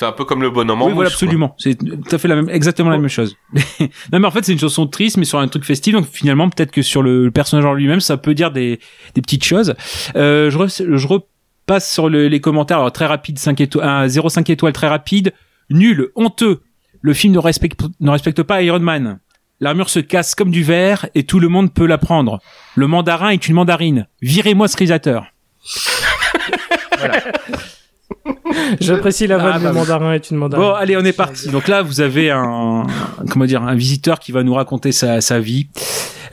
C'est 0.00 0.06
un 0.06 0.12
peu 0.12 0.24
comme 0.24 0.40
le 0.40 0.48
bonhomme 0.48 0.80
en 0.80 0.86
oui, 0.86 0.94
voilà, 0.94 1.08
mouche, 1.10 1.14
absolument. 1.14 1.54
C'est 1.58 1.74
tout 1.76 1.98
à 2.10 2.16
fait 2.16 2.26
la 2.26 2.34
même, 2.34 2.48
exactement 2.48 2.88
la 2.88 2.96
même 2.96 3.10
chose. 3.10 3.36
non, 4.12 4.18
mais 4.18 4.26
en 4.26 4.30
fait, 4.30 4.42
c'est 4.46 4.52
une 4.52 4.58
chanson 4.58 4.86
triste, 4.86 5.18
mais 5.18 5.26
sur 5.26 5.38
un 5.38 5.46
truc 5.46 5.62
festif. 5.62 5.92
Donc, 5.92 6.06
finalement, 6.10 6.48
peut-être 6.48 6.70
que 6.70 6.80
sur 6.80 7.02
le 7.02 7.30
personnage 7.30 7.66
en 7.66 7.74
lui-même, 7.74 8.00
ça 8.00 8.16
peut 8.16 8.32
dire 8.32 8.50
des, 8.50 8.80
des 9.14 9.20
petites 9.20 9.44
choses. 9.44 9.74
Euh, 10.16 10.50
je, 10.50 10.56
re- 10.56 10.96
je 10.96 11.06
repasse 11.06 11.92
sur 11.92 12.08
le- 12.08 12.28
les 12.28 12.40
commentaires. 12.40 12.78
Alors, 12.78 12.92
très 12.92 13.04
rapide, 13.04 13.38
5 13.38 13.60
étoiles, 13.60 13.86
un 13.86 14.06
0,5 14.06 14.50
étoiles, 14.50 14.72
très 14.72 14.88
rapide. 14.88 15.34
Nul, 15.68 16.08
honteux. 16.14 16.62
Le 17.02 17.12
film 17.12 17.34
ne 17.34 17.38
respecte, 17.38 17.82
ne 18.00 18.10
respecte 18.10 18.42
pas 18.42 18.62
Iron 18.62 18.80
Man. 18.80 19.18
L'armure 19.60 19.90
se 19.90 20.00
casse 20.00 20.34
comme 20.34 20.50
du 20.50 20.62
verre 20.62 21.10
et 21.14 21.24
tout 21.24 21.40
le 21.40 21.48
monde 21.48 21.74
peut 21.74 21.84
la 21.84 21.98
prendre. 21.98 22.40
Le 22.74 22.86
mandarin 22.86 23.28
est 23.28 23.48
une 23.48 23.54
mandarine. 23.54 24.06
Virez-moi 24.22 24.66
ce 24.66 24.78
réalisateur. 24.78 25.26
J'apprécie 28.80 29.26
la 29.26 29.38
vanne 29.38 29.52
Ah, 29.54 29.58
du 29.58 29.64
bah 29.64 29.72
mandarin 29.72 30.12
est 30.14 30.30
une 30.30 30.36
mandarine. 30.36 30.66
Bon, 30.66 30.74
allez, 30.74 30.96
on 30.96 31.04
est 31.04 31.12
parti. 31.12 31.48
Donc 31.50 31.68
là, 31.68 31.82
vous 31.82 32.00
avez 32.00 32.30
un, 32.30 32.86
comment 33.30 33.44
dire, 33.44 33.62
un 33.62 33.74
visiteur 33.74 34.18
qui 34.18 34.32
va 34.32 34.42
nous 34.42 34.54
raconter 34.54 34.92
sa, 34.92 35.20
sa 35.20 35.38
vie. 35.38 35.68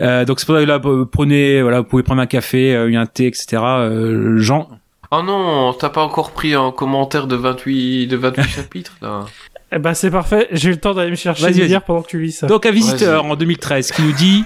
Euh, 0.02 0.26
donc 0.26 0.40
c'est 0.40 0.46
pour 0.46 0.56
ça 0.56 0.62
que 0.62 0.68
là, 0.68 0.78
vous 0.78 1.06
prenez, 1.06 1.62
voilà, 1.62 1.80
vous 1.82 1.86
pouvez 1.88 2.04
prendre 2.04 2.22
un 2.22 2.28
café, 2.28 2.76
euh, 2.76 2.92
un 3.00 3.06
thé, 3.06 3.28
etc. 3.28 3.58
Euh, 3.64 4.38
Jean, 4.38 4.68
Oh 5.10 5.22
non, 5.24 5.74
t'as 5.74 5.90
pas 5.90 6.02
encore 6.04 6.32
pris 6.32 6.54
un 6.54 6.72
commentaire 6.72 7.28
de 7.28 7.36
28, 7.36 8.08
de 8.08 8.18
28 8.18 8.44
chapitres, 8.50 8.94
là. 9.02 9.26
Eh 9.72 9.80
ben 9.80 9.94
c'est 9.94 10.12
parfait, 10.12 10.48
j'ai 10.52 10.70
eu 10.70 10.74
le 10.74 10.80
temps 10.80 10.94
d'aller 10.94 11.12
me 11.12 11.16
chercher 11.16 11.44
Vas-y, 11.44 11.54
une 11.54 11.60
vas-y. 11.60 11.68
bière 11.70 11.84
pendant 11.84 12.02
que 12.02 12.08
tu 12.10 12.22
lis 12.22 12.32
ça. 12.32 12.48
donc 12.48 12.66
un 12.66 12.72
visiteur 12.72 13.26
en 13.26 13.36
2013 13.36 13.92
qui 13.92 14.02
nous 14.02 14.14
dit, 14.14 14.44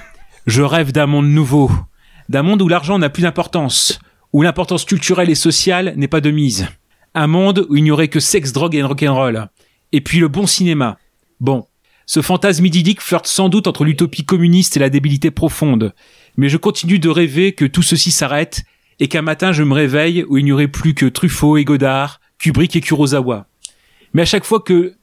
je 0.47 0.63
rêve 0.63 0.91
d'un 0.91 1.05
monde 1.05 1.27
nouveau, 1.27 1.69
d'un 2.29 2.41
monde 2.41 2.59
où 2.63 2.67
l'argent 2.67 2.97
n'a 2.97 3.09
plus 3.09 3.21
d'importance, 3.23 3.99
où 4.33 4.41
l'importance 4.41 4.83
culturelle 4.85 5.29
et 5.29 5.35
sociale 5.35 5.93
n'est 5.95 6.07
pas 6.07 6.21
de 6.21 6.31
mise, 6.31 6.67
un 7.13 7.27
monde 7.27 7.65
où 7.69 7.75
il 7.77 7.83
n'y 7.83 7.91
aurait 7.91 8.07
que 8.07 8.19
sexe, 8.19 8.51
drogue 8.53 8.75
et 8.75 8.83
rock'n'roll, 8.83 9.47
et 9.91 10.01
puis 10.01 10.19
le 10.19 10.27
bon 10.27 10.47
cinéma. 10.47 10.97
Bon, 11.39 11.65
ce 12.05 12.21
fantasme 12.21 12.65
idyllique 12.65 13.01
flirte 13.01 13.27
sans 13.27 13.49
doute 13.49 13.67
entre 13.67 13.83
l'utopie 13.83 14.25
communiste 14.25 14.77
et 14.77 14.79
la 14.79 14.89
débilité 14.89 15.31
profonde, 15.31 15.93
mais 16.37 16.49
je 16.49 16.57
continue 16.57 16.99
de 16.99 17.09
rêver 17.09 17.53
que 17.53 17.65
tout 17.65 17.81
ceci 17.83 18.11
s'arrête 18.11 18.63
et 18.99 19.07
qu'un 19.07 19.21
matin 19.21 19.51
je 19.51 19.63
me 19.63 19.73
réveille 19.73 20.23
où 20.29 20.37
il 20.37 20.45
n'y 20.45 20.51
aurait 20.51 20.67
plus 20.67 20.93
que 20.93 21.05
Truffaut 21.05 21.57
et 21.57 21.65
Godard, 21.65 22.21
Kubrick 22.39 22.75
et 22.75 22.81
Kurosawa. 22.81 23.47
Mais 24.13 24.21
à 24.23 24.25
chaque 24.25 24.45
fois 24.45 24.59
que 24.59 24.93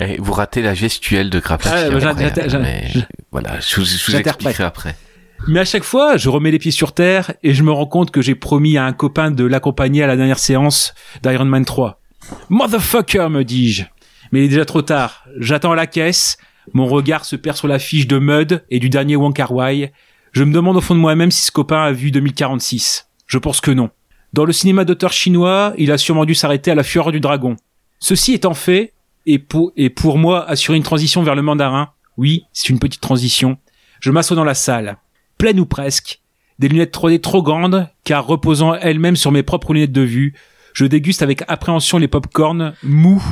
Eh, 0.00 0.16
vous 0.18 0.32
ratez 0.32 0.62
la 0.62 0.74
gestuelle 0.74 1.30
de 1.30 1.38
Krapek. 1.40 1.70
Ah, 1.72 2.48
j'ai- 2.48 2.58
mais 2.58 2.88
voilà, 3.30 3.60
je 3.60 3.76
vous, 3.76 3.84
je 3.84 4.10
vous 4.10 4.16
expliquerai 4.16 4.64
après. 4.64 4.96
Mais 5.46 5.60
à 5.60 5.64
chaque 5.64 5.84
fois, 5.84 6.16
je 6.16 6.28
remets 6.28 6.50
les 6.50 6.58
pieds 6.58 6.70
sur 6.70 6.92
terre 6.92 7.34
et 7.42 7.54
je 7.54 7.62
me 7.62 7.70
rends 7.70 7.86
compte 7.86 8.10
que 8.10 8.22
j'ai 8.22 8.34
promis 8.34 8.76
à 8.78 8.86
un 8.86 8.92
copain 8.92 9.30
de 9.30 9.44
l'accompagner 9.44 10.02
à 10.02 10.06
la 10.06 10.16
dernière 10.16 10.38
séance 10.38 10.94
d'Iron 11.22 11.44
Man 11.44 11.64
3. 11.64 12.00
Motherfucker, 12.48 13.28
me 13.28 13.44
dis-je. 13.44 13.84
Mais 14.32 14.40
il 14.40 14.44
est 14.46 14.48
déjà 14.48 14.64
trop 14.64 14.82
tard. 14.82 15.24
J'attends 15.38 15.72
à 15.72 15.76
la 15.76 15.86
caisse. 15.86 16.38
Mon 16.72 16.86
regard 16.86 17.24
se 17.24 17.36
perd 17.36 17.56
sur 17.56 17.68
la 17.68 17.78
fiche 17.78 18.06
de 18.06 18.18
Mud 18.18 18.64
et 18.70 18.78
du 18.78 18.88
dernier 18.88 19.16
Wong 19.16 19.34
Kar 19.34 19.52
Wai. 19.52 19.92
Je 20.32 20.44
me 20.44 20.52
demande 20.52 20.76
au 20.76 20.80
fond 20.80 20.94
de 20.94 21.00
moi-même 21.00 21.30
si 21.30 21.44
ce 21.44 21.52
copain 21.52 21.82
a 21.82 21.92
vu 21.92 22.10
2046. 22.10 23.08
Je 23.26 23.38
pense 23.38 23.60
que 23.60 23.70
non. 23.70 23.90
Dans 24.32 24.44
le 24.44 24.52
cinéma 24.52 24.84
d'auteur 24.84 25.12
chinois, 25.12 25.74
il 25.78 25.92
a 25.92 25.98
sûrement 25.98 26.24
dû 26.24 26.34
s'arrêter 26.34 26.70
à 26.70 26.74
la 26.74 26.82
fureur 26.82 27.12
du 27.12 27.20
dragon. 27.20 27.56
Ceci 28.00 28.34
étant 28.34 28.54
fait, 28.54 28.92
et 29.26 29.38
pour, 29.38 29.72
et 29.76 29.90
pour 29.90 30.18
moi 30.18 30.48
assurer 30.48 30.76
une 30.76 30.82
transition 30.82 31.22
vers 31.22 31.34
le 31.34 31.42
mandarin, 31.42 31.90
oui, 32.16 32.44
c'est 32.52 32.68
une 32.68 32.78
petite 32.78 33.00
transition, 33.00 33.58
je 34.00 34.10
m'assois 34.10 34.36
dans 34.36 34.44
la 34.44 34.54
salle, 34.54 34.98
pleine 35.38 35.60
ou 35.60 35.66
presque, 35.66 36.20
des 36.58 36.68
lunettes 36.68 36.94
3D 36.94 37.20
trop 37.20 37.42
grandes, 37.42 37.88
car 38.04 38.26
reposant 38.26 38.74
elles-mêmes 38.74 39.16
sur 39.16 39.32
mes 39.32 39.42
propres 39.42 39.74
lunettes 39.74 39.92
de 39.92 40.00
vue, 40.02 40.34
je 40.72 40.84
déguste 40.86 41.22
avec 41.22 41.42
appréhension 41.48 41.98
les 41.98 42.08
pop-corn 42.08 42.74
mous. 42.82 43.22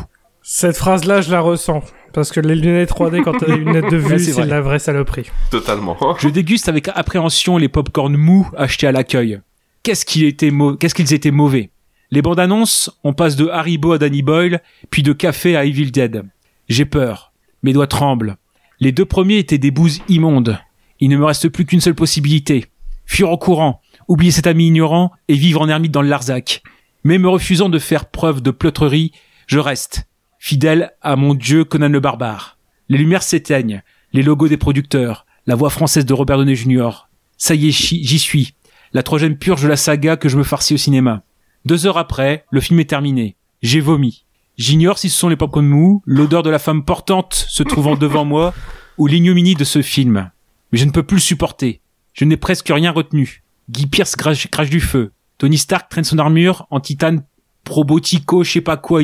Cette 0.43 0.77
phrase-là, 0.77 1.21
je 1.21 1.31
la 1.31 1.41
ressens. 1.41 1.83
Parce 2.13 2.31
que 2.31 2.41
les 2.41 2.55
lunettes 2.57 2.91
3D, 2.91 3.23
quand 3.23 3.33
t'as 3.39 3.47
des 3.47 3.57
lunettes 3.57 3.91
de 3.91 3.97
vue, 3.99 4.19
c'est 4.19 4.27
c'est 4.27 4.33
vrai. 4.33 4.45
de 4.45 4.51
la 4.51 4.61
vraie 4.61 4.79
saloperie. 4.79 5.31
Totalement. 5.51 5.97
Je 6.19 6.29
déguste 6.29 6.69
avec 6.69 6.89
appréhension 6.95 7.57
les 7.57 7.69
pop-corn 7.69 8.15
mous 8.17 8.49
achetés 8.57 8.87
à 8.87 8.93
l'accueil. 8.93 9.41
Qu'est-ce 9.83 10.05
qu'ils 10.05 10.25
étaient, 10.25 10.51
mau- 10.51 10.77
qu'est-ce 10.77 10.95
qu'ils 10.95 11.15
étaient 11.15 11.31
mauvais? 11.31 11.71
Les 12.11 12.21
bandes 12.21 12.39
annonces, 12.41 12.91
on 13.05 13.15
passe 13.15 13.37
de 13.37 13.49
Haribo 13.49 13.93
à 13.93 13.99
Danny 13.99 14.21
Boyle, 14.23 14.61
puis 14.91 15.03
de 15.03 15.13
café 15.15 15.57
à 15.57 15.65
Evil 15.65 15.91
Dead. 15.91 16.23
J'ai 16.69 16.85
peur. 16.85 17.33
Mes 17.63 17.73
doigts 17.73 17.87
tremblent. 17.87 18.37
Les 18.81 18.93
deux 18.93 19.07
premiers 19.07 19.39
étaient 19.39 19.57
des 19.59 19.71
bouses 19.71 20.01
immondes. 20.09 20.59
Il 21.03 21.09
ne 21.09 21.17
me 21.17 21.25
reste 21.25 21.49
plus 21.49 21.67
qu'une 21.67 21.81
seule 21.81 21.97
possibilité. 21.97 22.67
Fuir 23.07 23.29
en 23.29 23.37
courant, 23.37 23.81
oublier 24.07 24.31
cet 24.31 24.47
ami 24.47 24.69
ignorant 24.69 25.11
et 25.27 25.35
vivre 25.35 25.61
en 25.61 25.69
ermite 25.69 25.91
dans 25.91 26.01
le 26.01 26.09
Larzac. 26.09 26.63
Mais 27.03 27.19
me 27.19 27.29
refusant 27.29 27.69
de 27.69 27.81
faire 27.81 28.09
preuve 28.09 28.41
de 28.41 28.53
pleutrerie, 28.53 29.11
je 29.49 29.59
reste, 29.59 30.07
fidèle 30.39 30.93
à 31.03 31.17
mon 31.17 31.35
dieu 31.35 31.65
Conan 31.65 31.89
le 31.89 31.99
barbare. 31.99 32.57
Les 32.89 32.99
lumières 32.99 33.25
s'éteignent, 33.25 33.83
les 34.13 34.23
logos 34.23 34.47
des 34.47 34.57
producteurs, 34.57 35.27
la 35.45 35.57
voix 35.57 35.71
française 35.71 36.07
de 36.07 36.15
Robert 36.15 36.37
Downey 36.37 36.55
Jr. 36.55 37.09
Ça 37.37 37.57
y 37.57 37.67
est, 37.67 37.73
j'y 37.73 38.07
j'y 38.07 38.21
suis. 38.21 38.55
La 38.93 39.03
troisième 39.03 39.37
purge 39.37 39.65
de 39.65 39.69
la 39.69 39.77
saga 39.77 40.17
que 40.17 40.29
je 40.29 40.39
me 40.39 40.45
farcis 40.45 40.75
au 40.75 40.79
cinéma. 40.79 41.25
Deux 41.65 41.85
heures 41.85 41.99
après, 41.99 42.45
le 42.53 42.61
film 42.61 42.79
est 42.79 42.89
terminé. 42.89 43.35
J'ai 43.61 43.81
vomi. 43.81 44.25
J'ignore 44.57 44.99
si 44.99 45.11
ce 45.11 45.19
sont 45.19 45.29
les 45.29 45.37
popcorn 45.37 45.67
mous, 45.67 46.01
l'odeur 46.07 46.45
de 46.45 46.51
la 46.51 46.61
femme 46.61 46.85
portante 46.85 47.35
se 47.49 47.65
trouvant 47.65 47.97
devant 47.97 48.25
moi, 48.25 48.55
ou 48.99 49.09
l'ignominie 49.09 49.57
de 49.57 49.65
ce 49.65 49.83
film. 49.83 50.31
Mais 50.73 50.79
je 50.79 50.85
ne 50.85 50.91
peux 50.91 51.03
plus 51.03 51.17
le 51.17 51.23
supporter. 51.23 51.81
Je 52.15 52.25
n'ai 52.25 52.37
presque 52.37 52.69
rien 52.69 52.91
retenu. 52.91 53.43
Guy 53.71 53.87
Pierce 53.87 54.17
crache, 54.17 54.49
du 54.71 54.81
feu. 54.81 55.13
Tony 55.39 55.59
Stark 55.59 55.89
traîne 55.89 56.05
son 56.05 56.19
armure 56.19 56.67
en 56.71 56.81
titane 56.81 57.25
probotico, 57.65 58.43
je 58.43 58.53
sais 58.53 58.61
pas 58.61 58.77
quoi, 58.77 59.03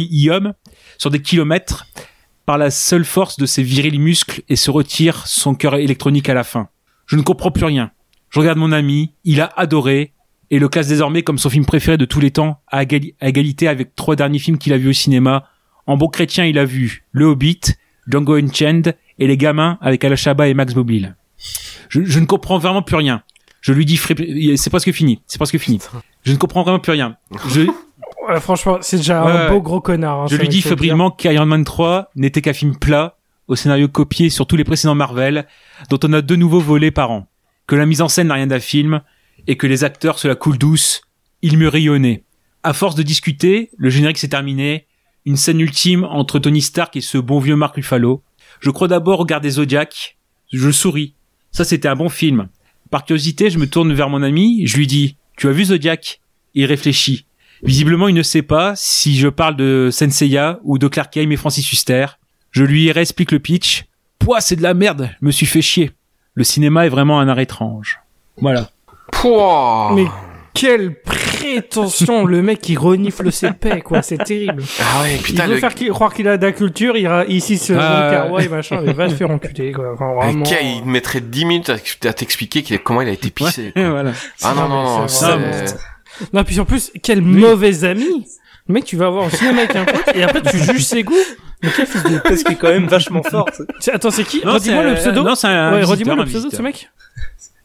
sur 0.98 1.10
des 1.10 1.22
kilomètres, 1.22 1.86
par 2.46 2.58
la 2.58 2.70
seule 2.70 3.04
force 3.04 3.36
de 3.36 3.46
ses 3.46 3.62
virils 3.62 4.00
muscles 4.00 4.42
et 4.48 4.56
se 4.56 4.70
retire 4.70 5.26
son 5.26 5.54
cœur 5.54 5.76
électronique 5.76 6.28
à 6.28 6.34
la 6.34 6.44
fin. 6.44 6.68
Je 7.06 7.16
ne 7.16 7.22
comprends 7.22 7.50
plus 7.50 7.64
rien. 7.64 7.90
Je 8.30 8.40
regarde 8.40 8.58
mon 8.58 8.72
ami, 8.72 9.12
il 9.24 9.40
a 9.40 9.52
adoré, 9.56 10.12
et 10.50 10.58
le 10.58 10.68
classe 10.68 10.88
désormais 10.88 11.22
comme 11.22 11.38
son 11.38 11.50
film 11.50 11.66
préféré 11.66 11.96
de 11.96 12.04
tous 12.04 12.20
les 12.20 12.30
temps, 12.30 12.62
à 12.68 12.82
égalité 12.82 13.68
avec 13.68 13.94
trois 13.94 14.16
derniers 14.16 14.38
films 14.38 14.58
qu'il 14.58 14.72
a 14.72 14.78
vus 14.78 14.90
au 14.90 14.94
cinéma. 14.94 15.46
En 15.86 15.96
bon 15.96 16.08
chrétien, 16.08 16.44
il 16.46 16.58
a 16.58 16.64
vu 16.64 17.04
Le 17.12 17.26
Hobbit, 17.26 17.60
Django 18.06 18.34
Unchained 18.34 18.96
et 19.18 19.26
Les 19.26 19.36
Gamins 19.36 19.78
avec 19.80 20.04
Al 20.04 20.16
Shaba 20.16 20.48
et 20.48 20.54
Max 20.54 20.74
Mobile. 20.74 21.17
Je, 21.88 22.02
je 22.04 22.18
ne 22.20 22.26
comprends 22.26 22.58
vraiment 22.58 22.82
plus 22.82 22.96
rien. 22.96 23.22
Je 23.60 23.72
lui 23.72 23.84
dis, 23.84 23.96
c'est 24.56 24.70
presque 24.70 24.92
fini, 24.92 25.20
c'est 25.26 25.38
presque 25.38 25.58
fini. 25.58 25.80
Je 26.24 26.32
ne 26.32 26.36
comprends 26.36 26.62
vraiment 26.62 26.78
plus 26.78 26.92
rien. 26.92 27.16
Je, 27.48 27.66
Ouais, 28.28 28.40
franchement, 28.40 28.78
c'est 28.82 28.98
déjà 28.98 29.24
Ouais, 29.24 29.32
un 29.32 29.48
beau 29.50 29.60
gros 29.62 29.80
connard. 29.80 30.20
hein, 30.22 30.26
je 30.30 30.36
lui 30.36 30.48
dis 30.48 30.60
fébrilement 30.60 31.10
qu'Iron 31.10 31.46
Man 31.46 31.64
3 31.64 32.10
n'était 32.14 32.42
qu'un 32.42 32.52
film 32.52 32.76
plat, 32.76 33.16
au 33.46 33.56
scénario 33.56 33.88
copié 33.88 34.28
sur 34.28 34.46
tous 34.46 34.56
les 34.56 34.64
précédents 34.64 34.94
Marvel, 34.94 35.46
dont 35.88 35.98
on 36.04 36.12
a 36.12 36.20
deux 36.20 36.36
nouveaux 36.36 36.60
volets 36.60 36.90
par 36.90 37.10
an, 37.10 37.26
que 37.66 37.74
la 37.74 37.86
mise 37.86 38.02
en 38.02 38.08
scène 38.08 38.26
n'a 38.28 38.34
rien 38.34 38.46
d'un 38.46 38.60
film, 38.60 39.00
et 39.46 39.56
que 39.56 39.66
les 39.66 39.82
acteurs 39.82 40.18
se 40.18 40.28
la 40.28 40.34
coulent 40.34 40.58
douce. 40.58 41.00
Il 41.40 41.56
me 41.56 41.68
rayonnait. 41.68 42.24
À 42.62 42.74
force 42.74 42.94
de 42.96 43.02
discuter, 43.02 43.70
le 43.78 43.88
générique 43.88 44.18
s'est 44.18 44.28
terminé, 44.28 44.86
une 45.24 45.36
scène 45.36 45.60
ultime 45.60 46.04
entre 46.04 46.38
Tony 46.38 46.60
Stark 46.60 46.96
et 46.96 47.00
ce 47.00 47.16
bon 47.16 47.38
vieux 47.38 47.56
Mark 47.56 47.76
Ruffalo. 47.76 48.22
Je 48.60 48.70
crois 48.70 48.88
d'abord 48.88 49.18
regarder 49.20 49.50
Zodiac. 49.50 50.18
Je 50.52 50.70
souris. 50.70 51.14
Ça, 51.58 51.64
c'était 51.64 51.88
un 51.88 51.96
bon 51.96 52.08
film. 52.08 52.46
Par 52.88 53.04
curiosité, 53.04 53.50
je 53.50 53.58
me 53.58 53.68
tourne 53.68 53.92
vers 53.92 54.08
mon 54.08 54.22
ami, 54.22 54.64
je 54.64 54.76
lui 54.76 54.86
dis, 54.86 55.16
tu 55.36 55.48
as 55.48 55.50
vu 55.50 55.64
Zodiac? 55.64 56.20
Il 56.54 56.64
réfléchit. 56.66 57.26
Visiblement, 57.64 58.06
il 58.06 58.14
ne 58.14 58.22
sait 58.22 58.42
pas 58.42 58.74
si 58.76 59.18
je 59.18 59.26
parle 59.26 59.56
de 59.56 59.88
Senseiya 59.90 60.60
ou 60.62 60.78
de 60.78 60.86
Clark 60.86 61.12
Kane 61.12 61.32
et 61.32 61.36
Francis 61.36 61.72
Huster. 61.72 62.06
Je 62.52 62.62
lui 62.62 62.92
réexplique 62.92 63.32
le 63.32 63.40
pitch. 63.40 63.86
Pouah, 64.20 64.40
c'est 64.40 64.54
de 64.54 64.62
la 64.62 64.72
merde, 64.72 65.10
je 65.20 65.26
me 65.26 65.32
suis 65.32 65.46
fait 65.46 65.60
chier. 65.60 65.90
Le 66.34 66.44
cinéma 66.44 66.86
est 66.86 66.90
vraiment 66.90 67.18
un 67.18 67.26
art 67.26 67.40
étrange. 67.40 67.98
Voilà. 68.40 68.70
Pouah. 69.10 69.94
Mais 69.96 70.06
quelle 70.60 70.94
prétention, 71.02 72.24
le 72.24 72.42
mec 72.42 72.60
qui 72.60 72.76
renifle 72.76 73.30
ses 73.32 73.52
paix, 73.52 73.80
quoi, 73.80 74.02
c'est 74.02 74.18
terrible. 74.18 74.62
Ah 74.80 75.02
ouais, 75.02 75.16
Il 75.16 75.22
putain, 75.22 75.46
veut 75.46 75.54
le... 75.54 75.60
faire 75.60 75.74
qu'il- 75.74 75.90
croire 75.90 76.12
qu'il 76.12 76.26
a 76.28 76.36
de 76.36 76.44
la 76.46 76.52
culture, 76.52 76.96
il 76.96 77.02
ira 77.02 77.24
ici 77.26 77.58
ce 77.58 77.72
Ah, 77.74 78.28
machin, 78.50 78.80
mais 78.84 78.92
va 78.92 79.08
se 79.08 79.14
faire 79.14 79.30
enculer, 79.30 79.72
quoi. 79.72 79.92
Enfin, 79.94 80.08
le 80.10 80.16
vraiment. 80.16 80.42
gars, 80.44 80.60
il 80.60 80.84
mettrait 80.84 81.20
10 81.20 81.44
minutes 81.44 81.70
à 82.04 82.12
t'expliquer 82.12 82.62
comment 82.78 83.02
il 83.02 83.08
a 83.08 83.12
été 83.12 83.30
pissé. 83.30 83.72
quoi. 83.72 83.90
voilà. 83.90 84.12
Ah 84.42 84.54
non, 84.56 84.68
non, 84.68 84.82
non, 85.00 85.08
C'est 85.08 85.76
Non, 86.32 86.44
puis 86.44 86.58
en 86.60 86.64
plus, 86.64 86.90
quel 87.02 87.22
mauvais 87.22 87.84
ami. 87.84 88.26
Le 88.66 88.74
mec, 88.74 88.84
tu 88.84 88.96
vas 88.96 89.08
voir 89.08 89.26
au 89.26 89.30
cinéma 89.30 89.62
avec 89.62 89.76
un 89.76 89.84
pote 89.86 90.14
et 90.14 90.22
après 90.22 90.42
tu 90.42 90.58
juges 90.58 90.84
ses 90.84 91.02
goûts. 91.02 91.14
Mais 91.62 91.70
quel 91.74 91.86
fils 91.86 92.02
de... 92.02 92.20
Ce 92.36 92.44
qui 92.44 92.52
est 92.52 92.56
quand 92.56 92.68
même 92.68 92.86
vachement 92.86 93.22
fort. 93.22 93.48
Attends, 93.92 94.10
c'est 94.10 94.24
qui? 94.24 94.42
Redis-moi 94.44 94.82
le 94.82 94.94
pseudo. 94.94 95.22
non, 95.24 95.34
c'est 95.34 95.46
un 95.46 95.72
ouais, 95.72 95.84
redis-moi 95.84 96.14
le 96.16 96.22
un 96.22 96.26
pseudo 96.26 96.50
de 96.50 96.54
ce 96.54 96.60
mec. 96.62 96.90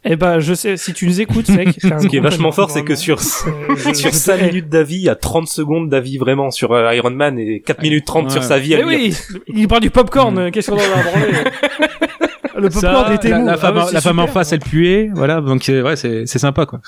Eh 0.06 0.16
ben, 0.18 0.40
je 0.40 0.54
sais, 0.54 0.76
si 0.76 0.94
tu 0.94 1.08
nous 1.08 1.22
écoutes, 1.22 1.48
mec. 1.50 1.78
Ce 1.82 2.08
qui 2.08 2.18
est 2.18 2.20
vachement 2.20 2.52
fort, 2.52 2.70
c'est 2.70 2.84
que 2.84 2.96
sur, 2.96 3.20
Euh, 3.20 3.76
sur 3.94 4.10
je- 4.12 4.16
5 4.16 4.38
eh, 4.42 4.46
minutes 4.48 4.70
d'avis, 4.70 4.96
il 4.98 5.04
y 5.04 5.10
a 5.10 5.16
30 5.16 5.48
secondes 5.48 5.90
d'avis 5.90 6.18
vraiment 6.18 6.52
sur 6.52 6.74
euh, 6.74 6.94
Iron 6.94 7.12
Man 7.12 7.40
et 7.40 7.62
4 7.62 7.82
minutes 7.82 8.06
30 8.06 8.30
sur 8.32 8.44
sa 8.44 8.60
vie 8.60 8.76
à 8.76 8.80
Mais 8.80 8.84
lui. 8.84 8.96
oui, 8.98 9.18
il 9.56 9.68
parle 9.68 9.82
du 9.82 9.90
popcorn. 9.92 10.38
euh, 10.38 10.50
Qu'est-ce 10.52 10.72
qu'on 10.72 10.78
en 10.78 10.80
a 10.82 11.04
branlé 11.04 11.28
Le 12.58 12.70
Ça, 12.70 12.82
popcorn 12.82 13.14
était 13.14 13.30
la, 13.30 13.40
mou. 13.40 13.46
la 13.48 13.54
Ah 13.54 13.58
femme, 13.58 13.78
ouais, 13.78 13.84
la 13.94 14.02
femme 14.02 14.20
en 14.20 14.28
face, 14.28 14.52
elle 14.52 14.60
puait, 14.60 15.10
voilà, 15.14 15.42
donc 15.42 15.68
euh, 15.70 15.82
ouais, 15.84 15.96
c'est 15.96 16.26
c'est 16.28 16.38
sympa 16.40 16.66
quoi. 16.66 16.82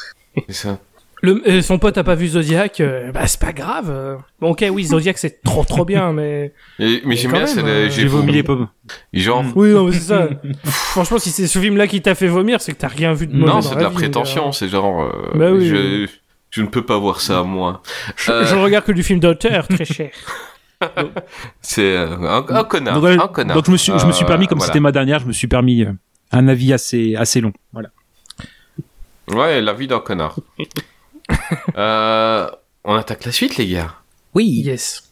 c'est 0.48 0.54
ça. 0.54 0.80
Le, 1.22 1.42
euh, 1.48 1.62
son 1.62 1.80
pote 1.80 1.98
a 1.98 2.04
pas 2.04 2.14
vu 2.16 2.28
Zodiac, 2.28 2.80
euh, 2.82 3.12
bah 3.12 3.26
c'est 3.26 3.40
pas 3.40 3.54
grave. 3.54 3.90
euh. 3.90 4.18
Bon, 4.42 4.52
ok, 4.52 4.66
oui, 4.72 4.84
Zodiac 4.84 5.18
c'est 5.18 5.42
trop 5.42 5.64
trop 5.64 5.86
bien, 5.86 6.12
mais 6.14 6.54
Et- 6.78 7.02
mais 7.06 7.16
j'aime 7.16 7.32
bien, 7.32 7.46
euh. 7.58 7.90
J'ai 7.90 8.06
vomi 8.06 8.32
les 8.34 8.44
pommes. 8.44 8.68
Genre... 9.14 9.44
oui, 9.56 9.72
non, 9.72 9.86
mais 9.86 9.94
c'est 9.94 10.00
ça. 10.14 10.28
Franchement, 10.66 11.18
si 11.18 11.32
c'est 11.32 11.48
ce 11.48 11.58
film-là 11.58 11.88
qui 11.88 12.02
t'a 12.02 12.16
fait 12.16 12.28
vomir, 12.28 12.62
c'est 12.62 12.74
que 12.74 12.78
t'as 12.80 12.90
rien 12.90 13.14
vu 13.14 13.28
de 13.28 13.36
mauvais 13.36 13.52
Non, 13.54 13.62
c'est 13.62 13.72
de 13.72 13.76
la 13.78 13.84
la 13.84 13.90
vie, 13.90 13.96
prétention, 13.96 14.52
c'est 14.52 14.68
genre... 14.68 15.04
euh, 15.04 15.32
Bah 15.36 15.52
oui, 15.52 15.68
je... 15.68 15.76
oui. 16.04 16.10
je 16.52 16.62
ne 16.62 16.68
peux 16.68 16.84
pas 16.86 16.98
voir 16.98 17.22
ça, 17.22 17.44
moi. 17.44 17.82
Je, 18.18 18.32
Euh, 18.32 18.46
je 18.46 18.54
ne 18.56 18.62
regarde 18.62 18.86
que 18.86 18.92
du 18.92 19.02
film 19.04 19.20
d'auteur, 19.20 19.68
très 19.68 19.86
cher. 19.86 20.12
C'est 21.62 21.96
un, 21.98 22.44
un 22.50 22.64
connard, 22.66 22.96
Donc, 22.96 23.02
voilà, 23.02 23.24
un 23.24 23.28
connard. 23.30 23.56
donc 23.56 23.66
je 23.66 23.72
me 23.72 23.78
suis, 23.78 23.94
je 23.98 24.06
me 24.06 24.12
suis 24.12 24.26
permis, 24.26 24.48
comme 24.48 24.58
voilà. 24.58 24.68
c'était 24.68 24.82
ma 24.82 24.92
dernière, 24.92 25.20
je 25.20 25.26
me 25.26 25.32
suis 25.34 25.48
permis 25.48 25.86
un 26.32 26.48
avis 26.50 26.74
assez, 26.74 27.16
assez 27.16 27.40
long. 27.42 27.54
Voilà. 27.72 27.90
Ouais, 29.30 29.62
la 29.62 29.74
vie 29.74 29.88
d'un 29.88 30.00
connard. 30.00 30.38
euh, 31.78 32.50
on 32.84 32.96
attaque 32.96 33.26
la 33.26 33.32
suite, 33.32 33.58
les 33.58 33.68
gars. 33.68 33.94
Oui. 34.34 34.62
Yes. 34.66 35.04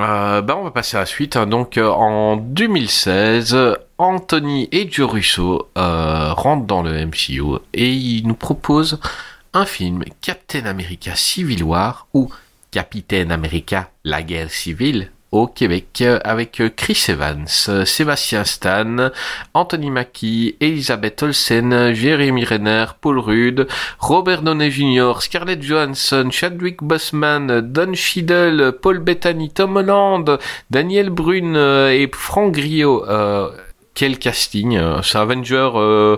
Euh, 0.00 0.40
bah, 0.40 0.56
on 0.56 0.64
va 0.64 0.70
passer 0.70 0.96
à 0.96 1.00
la 1.00 1.06
suite. 1.06 1.36
hein. 1.36 1.46
Donc, 1.46 1.76
euh, 1.78 1.88
en 1.88 2.36
2016, 2.36 3.56
Anthony 3.98 4.68
et 4.72 4.90
Joe 4.90 5.10
Russo 5.10 5.68
euh, 5.76 6.32
rentrent 6.32 6.66
dans 6.66 6.82
le 6.82 7.06
MCU 7.06 7.58
et 7.74 7.92
ils 7.92 8.26
nous 8.26 8.34
proposent 8.34 8.98
un 9.54 9.66
film 9.66 10.02
Captain 10.20 10.64
America 10.66 11.14
Civil 11.14 11.62
War 11.62 12.06
ou 12.14 12.30
Capitaine 12.70 13.30
America 13.30 13.90
La 14.02 14.22
guerre 14.22 14.50
civile 14.50 15.10
au 15.32 15.46
Québec 15.46 16.02
euh, 16.02 16.20
avec 16.24 16.60
euh, 16.60 16.68
Chris 16.74 17.06
Evans, 17.08 17.46
euh, 17.68 17.84
Sébastien 17.84 18.44
Stan, 18.44 19.10
Anthony 19.54 19.90
Mackie, 19.90 20.56
Elisabeth 20.60 21.22
Olsen, 21.22 21.94
Jérémy 21.94 22.44
Renner, 22.44 22.84
Paul 23.00 23.18
Rudd, 23.18 23.66
Robert 23.98 24.42
Downey 24.42 24.70
Jr., 24.70 25.14
Scarlett 25.20 25.62
Johansson, 25.62 26.28
Chadwick 26.30 26.82
Boseman, 26.82 27.62
Don 27.62 27.94
Cheadle, 27.94 28.72
Paul 28.80 28.98
Bettany, 28.98 29.50
Tom 29.50 29.78
Holland, 29.78 30.38
Daniel 30.70 31.10
Brune 31.10 31.56
et 31.56 32.08
Franck 32.12 32.52
Griot. 32.52 33.04
Euh, 33.08 33.50
quel 33.94 34.18
casting 34.18 34.80
C'est 35.02 35.18
Avenger... 35.18 35.70
Euh, 35.74 36.16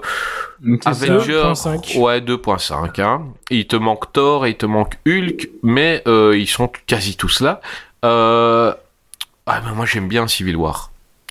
Avenger... 0.84 1.52
2.5. 1.54 1.98
Ouais, 1.98 2.20
2.5. 2.20 3.00
Hein. 3.00 3.22
Il 3.50 3.66
te 3.66 3.76
manque 3.76 4.12
Thor 4.12 4.46
et 4.46 4.50
il 4.50 4.56
te 4.56 4.66
manque 4.66 4.94
Hulk, 5.06 5.48
mais 5.62 6.02
euh, 6.06 6.36
ils 6.36 6.46
sont 6.46 6.70
quasi 6.86 7.16
tous 7.16 7.40
là. 7.40 7.60
Euh... 8.04 8.72
Ah, 9.46 9.60
mais 9.64 9.74
moi 9.74 9.86
j'aime 9.86 10.08
bien 10.08 10.26
Civil 10.26 10.56
War. 10.56 10.90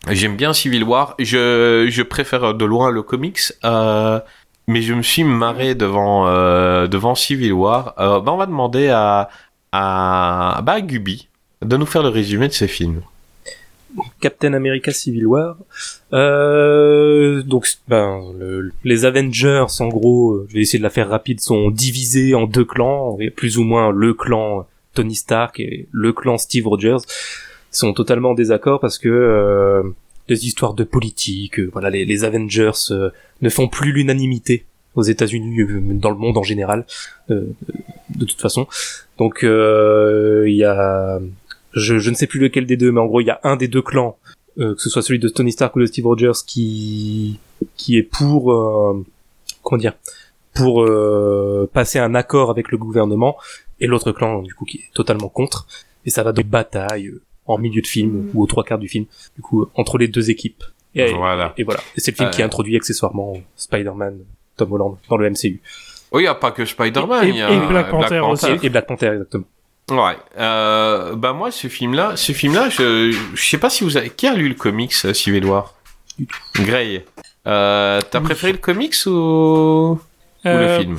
J'aime 0.09 0.35
bien 0.35 0.53
Civil 0.53 0.83
War. 0.83 1.15
Je, 1.19 1.87
je 1.89 2.01
préfère 2.03 2.53
de 2.53 2.65
loin 2.65 2.91
le 2.91 3.01
comics. 3.01 3.39
Euh, 3.63 4.19
mais 4.67 4.81
je 4.81 4.93
me 4.93 5.01
suis 5.01 5.23
marré 5.23 5.75
devant 5.75 6.27
euh, 6.27 6.87
devant 6.87 7.15
Civil 7.15 7.53
War. 7.53 7.93
Euh, 7.99 8.19
bah, 8.19 8.31
on 8.33 8.37
va 8.37 8.45
demander 8.45 8.89
à 8.89 9.29
à 9.71 10.61
bah 10.63 10.73
à 10.73 10.81
de 10.81 11.77
nous 11.77 11.85
faire 11.85 12.03
le 12.03 12.09
résumé 12.09 12.47
de 12.47 12.53
ces 12.53 12.67
films. 12.67 13.01
Captain 14.19 14.53
America 14.53 14.91
Civil 14.91 15.25
War. 15.27 15.55
Euh, 16.13 17.43
donc, 17.43 17.67
ben, 17.87 18.21
le- 18.37 18.71
les 18.83 19.05
Avengers, 19.05 19.65
en 19.79 19.87
gros, 19.87 20.31
euh, 20.33 20.45
je 20.49 20.55
vais 20.55 20.61
essayer 20.61 20.79
de 20.79 20.83
la 20.83 20.89
faire 20.89 21.09
rapide, 21.09 21.39
sont 21.39 21.69
divisés 21.69 22.33
en 22.33 22.45
deux 22.45 22.65
clans, 22.65 23.17
et 23.19 23.29
plus 23.29 23.57
ou 23.59 23.63
moins 23.63 23.91
le 23.91 24.13
clan 24.15 24.65
Tony 24.95 25.15
Stark 25.15 25.59
et 25.59 25.87
le 25.91 26.11
clan 26.11 26.37
Steve 26.39 26.67
Rogers 26.67 26.97
sont 27.77 27.93
totalement 27.93 28.31
en 28.31 28.33
désaccord 28.33 28.79
parce 28.79 28.97
que 28.97 29.09
euh, 29.09 29.83
des 30.27 30.45
histoires 30.45 30.73
de 30.73 30.83
politique, 30.83 31.59
euh, 31.59 31.69
voilà, 31.71 31.89
les, 31.89 32.05
les 32.05 32.23
Avengers 32.23 32.71
euh, 32.91 33.09
ne 33.41 33.49
font 33.49 33.67
plus 33.67 33.91
l'unanimité 33.91 34.65
aux 34.95 35.03
États-Unis, 35.03 35.61
euh, 35.61 35.81
dans 35.93 36.11
le 36.11 36.17
monde 36.17 36.37
en 36.37 36.43
général, 36.43 36.85
euh, 37.31 37.47
de 38.15 38.25
toute 38.25 38.39
façon. 38.39 38.67
Donc, 39.17 39.43
euh, 39.43 40.45
il 40.47 40.55
y 40.55 40.63
a 40.63 41.19
je, 41.73 41.97
je 41.97 42.09
ne 42.09 42.15
sais 42.15 42.27
plus 42.27 42.39
lequel 42.39 42.65
des 42.65 42.77
deux, 42.77 42.91
mais 42.91 43.01
en 43.01 43.07
gros, 43.07 43.21
il 43.21 43.27
y 43.27 43.31
a 43.31 43.39
un 43.43 43.55
des 43.55 43.67
deux 43.67 43.81
clans, 43.81 44.17
euh, 44.59 44.75
que 44.75 44.81
ce 44.81 44.89
soit 44.89 45.01
celui 45.01 45.19
de 45.19 45.27
Tony 45.29 45.51
Stark 45.51 45.75
ou 45.75 45.79
de 45.79 45.85
Steve 45.85 46.05
Rogers, 46.05 46.43
qui 46.45 47.39
qui 47.75 47.97
est 47.97 48.03
pour 48.03 48.51
euh, 48.51 49.03
comment 49.63 49.79
dire, 49.79 49.93
pour 50.53 50.83
euh, 50.83 51.69
passer 51.73 51.97
un 51.99 52.13
accord 52.13 52.51
avec 52.51 52.71
le 52.71 52.77
gouvernement, 52.77 53.37
et 53.79 53.87
l'autre 53.87 54.11
clan, 54.11 54.41
du 54.41 54.53
coup, 54.53 54.65
qui 54.65 54.77
est 54.77 54.93
totalement 54.93 55.29
contre. 55.29 55.67
Et 56.05 56.09
ça 56.09 56.21
va 56.23 56.31
de 56.31 56.43
bataille 56.43 57.07
euh, 57.07 57.21
en 57.45 57.57
milieu 57.57 57.81
de 57.81 57.87
film 57.87 58.29
ou 58.33 58.43
aux 58.43 58.47
trois 58.47 58.63
quarts 58.63 58.79
du 58.79 58.87
film, 58.87 59.05
du 59.35 59.41
coup, 59.41 59.67
entre 59.75 59.97
les 59.97 60.07
deux 60.07 60.29
équipes. 60.29 60.63
Et, 60.95 61.11
Voilà. 61.13 61.53
et 61.57 61.63
voilà. 61.63 61.79
Et 61.97 62.01
c'est 62.01 62.11
le 62.11 62.17
film 62.17 62.29
Euh. 62.29 62.31
qui 62.31 62.43
introduit 62.43 62.75
accessoirement 62.75 63.33
Spider-Man, 63.55 64.19
Tom 64.57 64.71
Holland 64.73 64.97
dans 65.09 65.17
le 65.17 65.29
MCU. 65.29 65.59
Oh, 66.11 66.19
il 66.19 66.23
n'y 66.23 66.27
a 66.27 66.35
pas 66.35 66.51
que 66.51 66.63
Spider-Man, 66.65 67.25
Et- 67.25 67.29
il 67.29 67.35
y 67.37 67.41
a 67.41 67.49
et 67.51 67.67
Black 67.67 67.89
Panther 67.89 68.19
aussi. 68.19 68.45
Et 68.61 68.69
Black 68.69 68.85
Panther, 68.87 69.07
exactement. 69.07 69.45
Ouais. 69.91 70.15
Euh, 70.37 71.15
bah 71.15 71.33
moi, 71.33 71.49
ce 71.51 71.67
film-là, 71.67 72.15
ce 72.15 72.31
film-là, 72.31 72.69
je, 72.69 73.11
je 73.33 73.43
sais 73.43 73.57
pas 73.57 73.69
si 73.69 73.83
vous 73.83 73.97
avez... 73.97 74.09
Qui 74.11 74.27
a 74.27 74.33
lu 74.35 74.47
le 74.47 74.55
comics, 74.55 74.93
euh, 75.05 75.13
Civil 75.13 75.43
War 75.45 75.73
Grey. 76.55 77.03
Euh, 77.47 78.01
T'as 78.09 78.21
préféré 78.21 78.53
le 78.53 78.59
comics 78.59 78.95
ou, 79.07 79.09
ou 79.09 79.99
le 80.45 80.49
Euh, 80.49 80.79
film? 80.79 80.97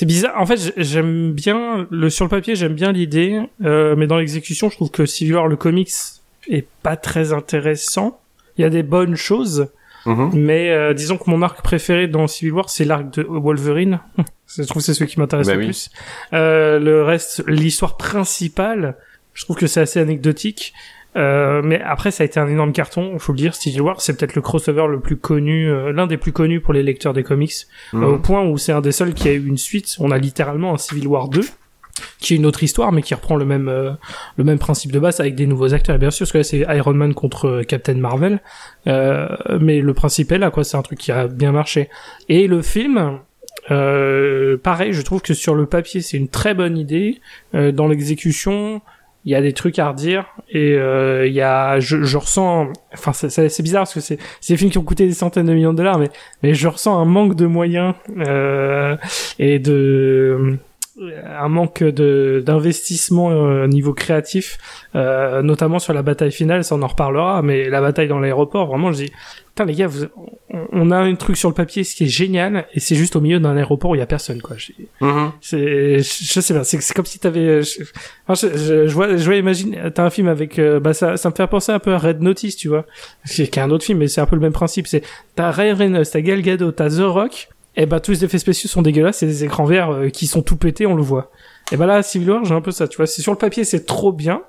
C'est 0.00 0.06
bizarre. 0.06 0.40
En 0.40 0.46
fait, 0.46 0.72
j'aime 0.78 1.32
bien 1.32 1.86
le 1.90 2.08
sur 2.08 2.24
le 2.24 2.30
papier, 2.30 2.56
j'aime 2.56 2.72
bien 2.72 2.90
l'idée, 2.90 3.38
euh, 3.62 3.94
mais 3.96 4.06
dans 4.06 4.16
l'exécution, 4.16 4.70
je 4.70 4.76
trouve 4.76 4.90
que 4.90 5.04
Civil 5.04 5.34
War 5.34 5.46
le 5.46 5.56
comics 5.56 5.90
est 6.48 6.66
pas 6.82 6.96
très 6.96 7.34
intéressant. 7.34 8.18
Il 8.56 8.62
y 8.62 8.64
a 8.64 8.70
des 8.70 8.82
bonnes 8.82 9.14
choses, 9.14 9.68
Mhm. 10.06 10.30
mais 10.32 10.70
euh, 10.70 10.94
disons 10.94 11.18
que 11.18 11.28
mon 11.28 11.42
arc 11.42 11.60
préféré 11.62 12.08
dans 12.08 12.26
Civil 12.26 12.52
War, 12.54 12.70
c'est 12.70 12.86
l'arc 12.86 13.10
de 13.12 13.22
Wolverine. 13.28 14.00
je 14.56 14.62
trouve 14.62 14.80
que 14.80 14.86
c'est 14.86 14.94
celui 14.94 15.10
qui 15.10 15.20
m'intéresse 15.20 15.48
Bah 15.48 15.52
le 15.52 15.58
oui. 15.60 15.64
plus. 15.66 15.90
Euh, 16.32 16.78
le 16.78 17.02
reste, 17.02 17.44
l'histoire 17.46 17.98
principale, 17.98 18.96
je 19.34 19.44
trouve 19.44 19.56
que 19.56 19.66
c'est 19.66 19.82
assez 19.82 20.00
anecdotique. 20.00 20.72
Euh, 21.16 21.60
mais 21.64 21.80
après, 21.80 22.10
ça 22.10 22.22
a 22.22 22.26
été 22.26 22.38
un 22.38 22.46
énorme 22.48 22.72
carton, 22.72 23.18
faut 23.18 23.32
le 23.32 23.38
dire. 23.38 23.54
Civil 23.54 23.80
War, 23.82 24.00
c'est 24.00 24.16
peut-être 24.16 24.34
le 24.36 24.42
crossover 24.42 24.86
le 24.88 25.00
plus 25.00 25.16
connu, 25.16 25.68
euh, 25.68 25.92
l'un 25.92 26.06
des 26.06 26.16
plus 26.16 26.32
connus 26.32 26.60
pour 26.60 26.72
les 26.72 26.82
lecteurs 26.82 27.12
des 27.12 27.24
comics, 27.24 27.52
Mhm. 27.92 28.02
euh, 28.04 28.06
au 28.06 28.18
point 28.18 28.44
où 28.44 28.56
c'est 28.58 28.72
un 28.72 28.80
des 28.80 28.92
seuls 28.92 29.12
qui 29.14 29.28
a 29.28 29.32
eu 29.32 29.44
une 29.46 29.58
suite. 29.58 29.96
On 29.98 30.10
a 30.12 30.18
littéralement 30.18 30.72
un 30.74 30.78
Civil 30.78 31.06
War 31.08 31.28
2, 31.28 31.40
qui 32.20 32.34
est 32.34 32.36
une 32.36 32.46
autre 32.46 32.62
histoire, 32.62 32.92
mais 32.92 33.02
qui 33.02 33.12
reprend 33.14 33.34
le 33.36 33.44
même 33.44 33.68
euh, 33.68 33.90
le 34.36 34.44
même 34.44 34.58
principe 34.60 34.92
de 34.92 34.98
base 35.00 35.18
avec 35.20 35.34
des 35.34 35.46
nouveaux 35.46 35.74
acteurs. 35.74 35.96
Et 35.96 35.98
bien 35.98 36.10
sûr, 36.12 36.24
parce 36.24 36.32
que 36.32 36.38
là, 36.38 36.44
c'est 36.44 36.60
Iron 36.76 36.94
Man 36.94 37.12
contre 37.14 37.62
Captain 37.66 37.94
Marvel, 37.94 38.40
euh, 38.86 39.28
mais 39.60 39.80
le 39.80 39.92
principe 39.94 40.30
est 40.32 40.38
là, 40.38 40.50
quoi. 40.50 40.62
C'est 40.64 40.76
un 40.76 40.82
truc 40.82 40.98
qui 41.00 41.10
a 41.12 41.26
bien 41.26 41.50
marché. 41.52 41.88
Et 42.28 42.46
le 42.46 42.62
film. 42.62 43.18
Euh, 43.70 44.56
pareil, 44.56 44.92
je 44.92 45.02
trouve 45.02 45.20
que 45.20 45.34
sur 45.34 45.54
le 45.54 45.66
papier 45.66 46.00
c'est 46.00 46.16
une 46.16 46.28
très 46.28 46.54
bonne 46.54 46.78
idée. 46.78 47.20
Euh, 47.54 47.72
dans 47.72 47.88
l'exécution, 47.88 48.80
il 49.24 49.32
y 49.32 49.34
a 49.34 49.42
des 49.42 49.52
trucs 49.52 49.78
à 49.78 49.88
redire 49.90 50.24
et 50.48 50.74
euh, 50.76 51.26
il 51.26 51.32
y 51.34 51.42
a, 51.42 51.78
je, 51.78 52.02
je 52.02 52.16
ressens, 52.16 52.68
enfin 52.94 53.12
c'est- 53.12 53.62
bizarre 53.62 53.82
parce 53.82 53.94
que 53.94 54.00
c'est 54.00 54.18
c'est 54.40 54.54
des 54.54 54.56
films 54.56 54.70
qui 54.70 54.78
ont 54.78 54.82
coûté 54.82 55.06
des 55.06 55.12
centaines 55.12 55.46
de 55.46 55.52
millions 55.52 55.72
de 55.72 55.76
dollars, 55.78 55.98
mais 55.98 56.08
mais 56.42 56.54
je 56.54 56.66
ressens 56.68 56.98
un 56.98 57.04
manque 57.04 57.34
de 57.36 57.46
moyens 57.46 57.94
euh, 58.26 58.96
et 59.38 59.58
de 59.58 60.56
un 61.26 61.48
manque 61.48 61.82
de 61.82 62.42
d'investissement 62.44 63.30
euh, 63.30 63.64
au 63.64 63.66
niveau 63.66 63.94
créatif, 63.94 64.58
euh, 64.94 65.42
notamment 65.42 65.78
sur 65.78 65.92
la 65.92 66.02
bataille 66.02 66.32
finale, 66.32 66.64
ça 66.64 66.74
on 66.74 66.82
en 66.82 66.86
reparlera, 66.88 67.42
mais 67.42 67.68
la 67.70 67.80
bataille 67.80 68.08
dans 68.08 68.18
l'aéroport, 68.18 68.66
vraiment, 68.66 68.92
je 68.92 69.04
dis, 69.04 69.12
putain 69.48 69.64
les 69.64 69.74
gars, 69.74 69.86
vous- 69.86 70.06
on, 70.50 70.66
on 70.72 70.90
a 70.90 70.98
un 70.98 71.14
truc 71.14 71.36
sur 71.36 71.48
le 71.48 71.54
papier, 71.54 71.84
ce 71.84 71.94
qui 71.94 72.04
est 72.04 72.08
génial, 72.08 72.66
et 72.74 72.80
c'est 72.80 72.96
juste 72.96 73.16
au 73.16 73.20
milieu 73.20 73.40
d'un 73.40 73.56
aéroport 73.56 73.92
où 73.92 73.94
il 73.94 73.98
y 73.98 74.02
a 74.02 74.06
personne, 74.06 74.42
quoi. 74.42 74.56
Je- 74.58 74.72
Mhm. 75.00 75.32
c'est, 75.40 75.98
je, 76.00 76.40
sais 76.40 76.54
pas, 76.54 76.64
c'est, 76.64 76.92
comme 76.94 77.06
si 77.06 77.18
t'avais, 77.18 77.62
je, 77.62 77.82
enfin, 78.26 78.48
je, 78.48 78.58
je, 78.58 78.86
je 78.86 78.94
vois, 78.94 79.16
je 79.16 79.24
vois 79.24 79.36
imaginer, 79.36 79.78
t'as 79.94 80.04
un 80.04 80.10
film 80.10 80.28
avec, 80.28 80.58
euh, 80.58 80.80
bah 80.80 80.92
ça, 80.92 81.16
ça 81.16 81.30
me 81.30 81.34
fait 81.34 81.46
penser 81.46 81.72
un 81.72 81.78
peu 81.78 81.94
à 81.94 81.98
Red 81.98 82.20
Notice, 82.20 82.56
tu 82.56 82.68
vois, 82.68 82.84
qui 83.26 83.42
est 83.42 83.58
un 83.58 83.70
autre 83.70 83.84
film, 83.84 83.98
mais 84.00 84.08
c'est 84.08 84.20
un 84.20 84.26
peu 84.26 84.36
le 84.36 84.42
même 84.42 84.52
principe. 84.52 84.86
C'est, 84.86 85.02
t'as 85.34 85.50
Ryan 85.50 85.76
Reynolds, 85.76 86.06
t'as 86.12 86.20
Gal 86.20 86.42
Gadot, 86.42 86.72
t'as 86.72 86.90
The 86.90 87.00
Rock, 87.02 87.48
et 87.76 87.86
bah 87.86 88.00
tous 88.00 88.10
les 88.10 88.24
effets 88.24 88.38
spéciaux 88.38 88.68
sont 88.68 88.82
dégueulasses, 88.82 89.18
c'est 89.18 89.26
des 89.26 89.44
écrans 89.44 89.64
verts 89.64 89.90
euh, 89.90 90.08
qui 90.08 90.26
sont 90.26 90.42
tout 90.42 90.56
pétés, 90.56 90.86
on 90.86 90.94
le 90.94 91.02
voit. 91.02 91.30
Et 91.72 91.76
bah 91.76 91.86
là, 91.86 92.02
Civil 92.02 92.30
War, 92.30 92.44
j'ai 92.44 92.54
un 92.54 92.60
peu 92.60 92.72
ça, 92.72 92.88
tu 92.88 92.96
vois, 92.96 93.06
c'est 93.06 93.22
sur 93.22 93.32
le 93.32 93.38
papier, 93.38 93.64
c'est 93.64 93.86
trop 93.86 94.12
bien, 94.12 94.42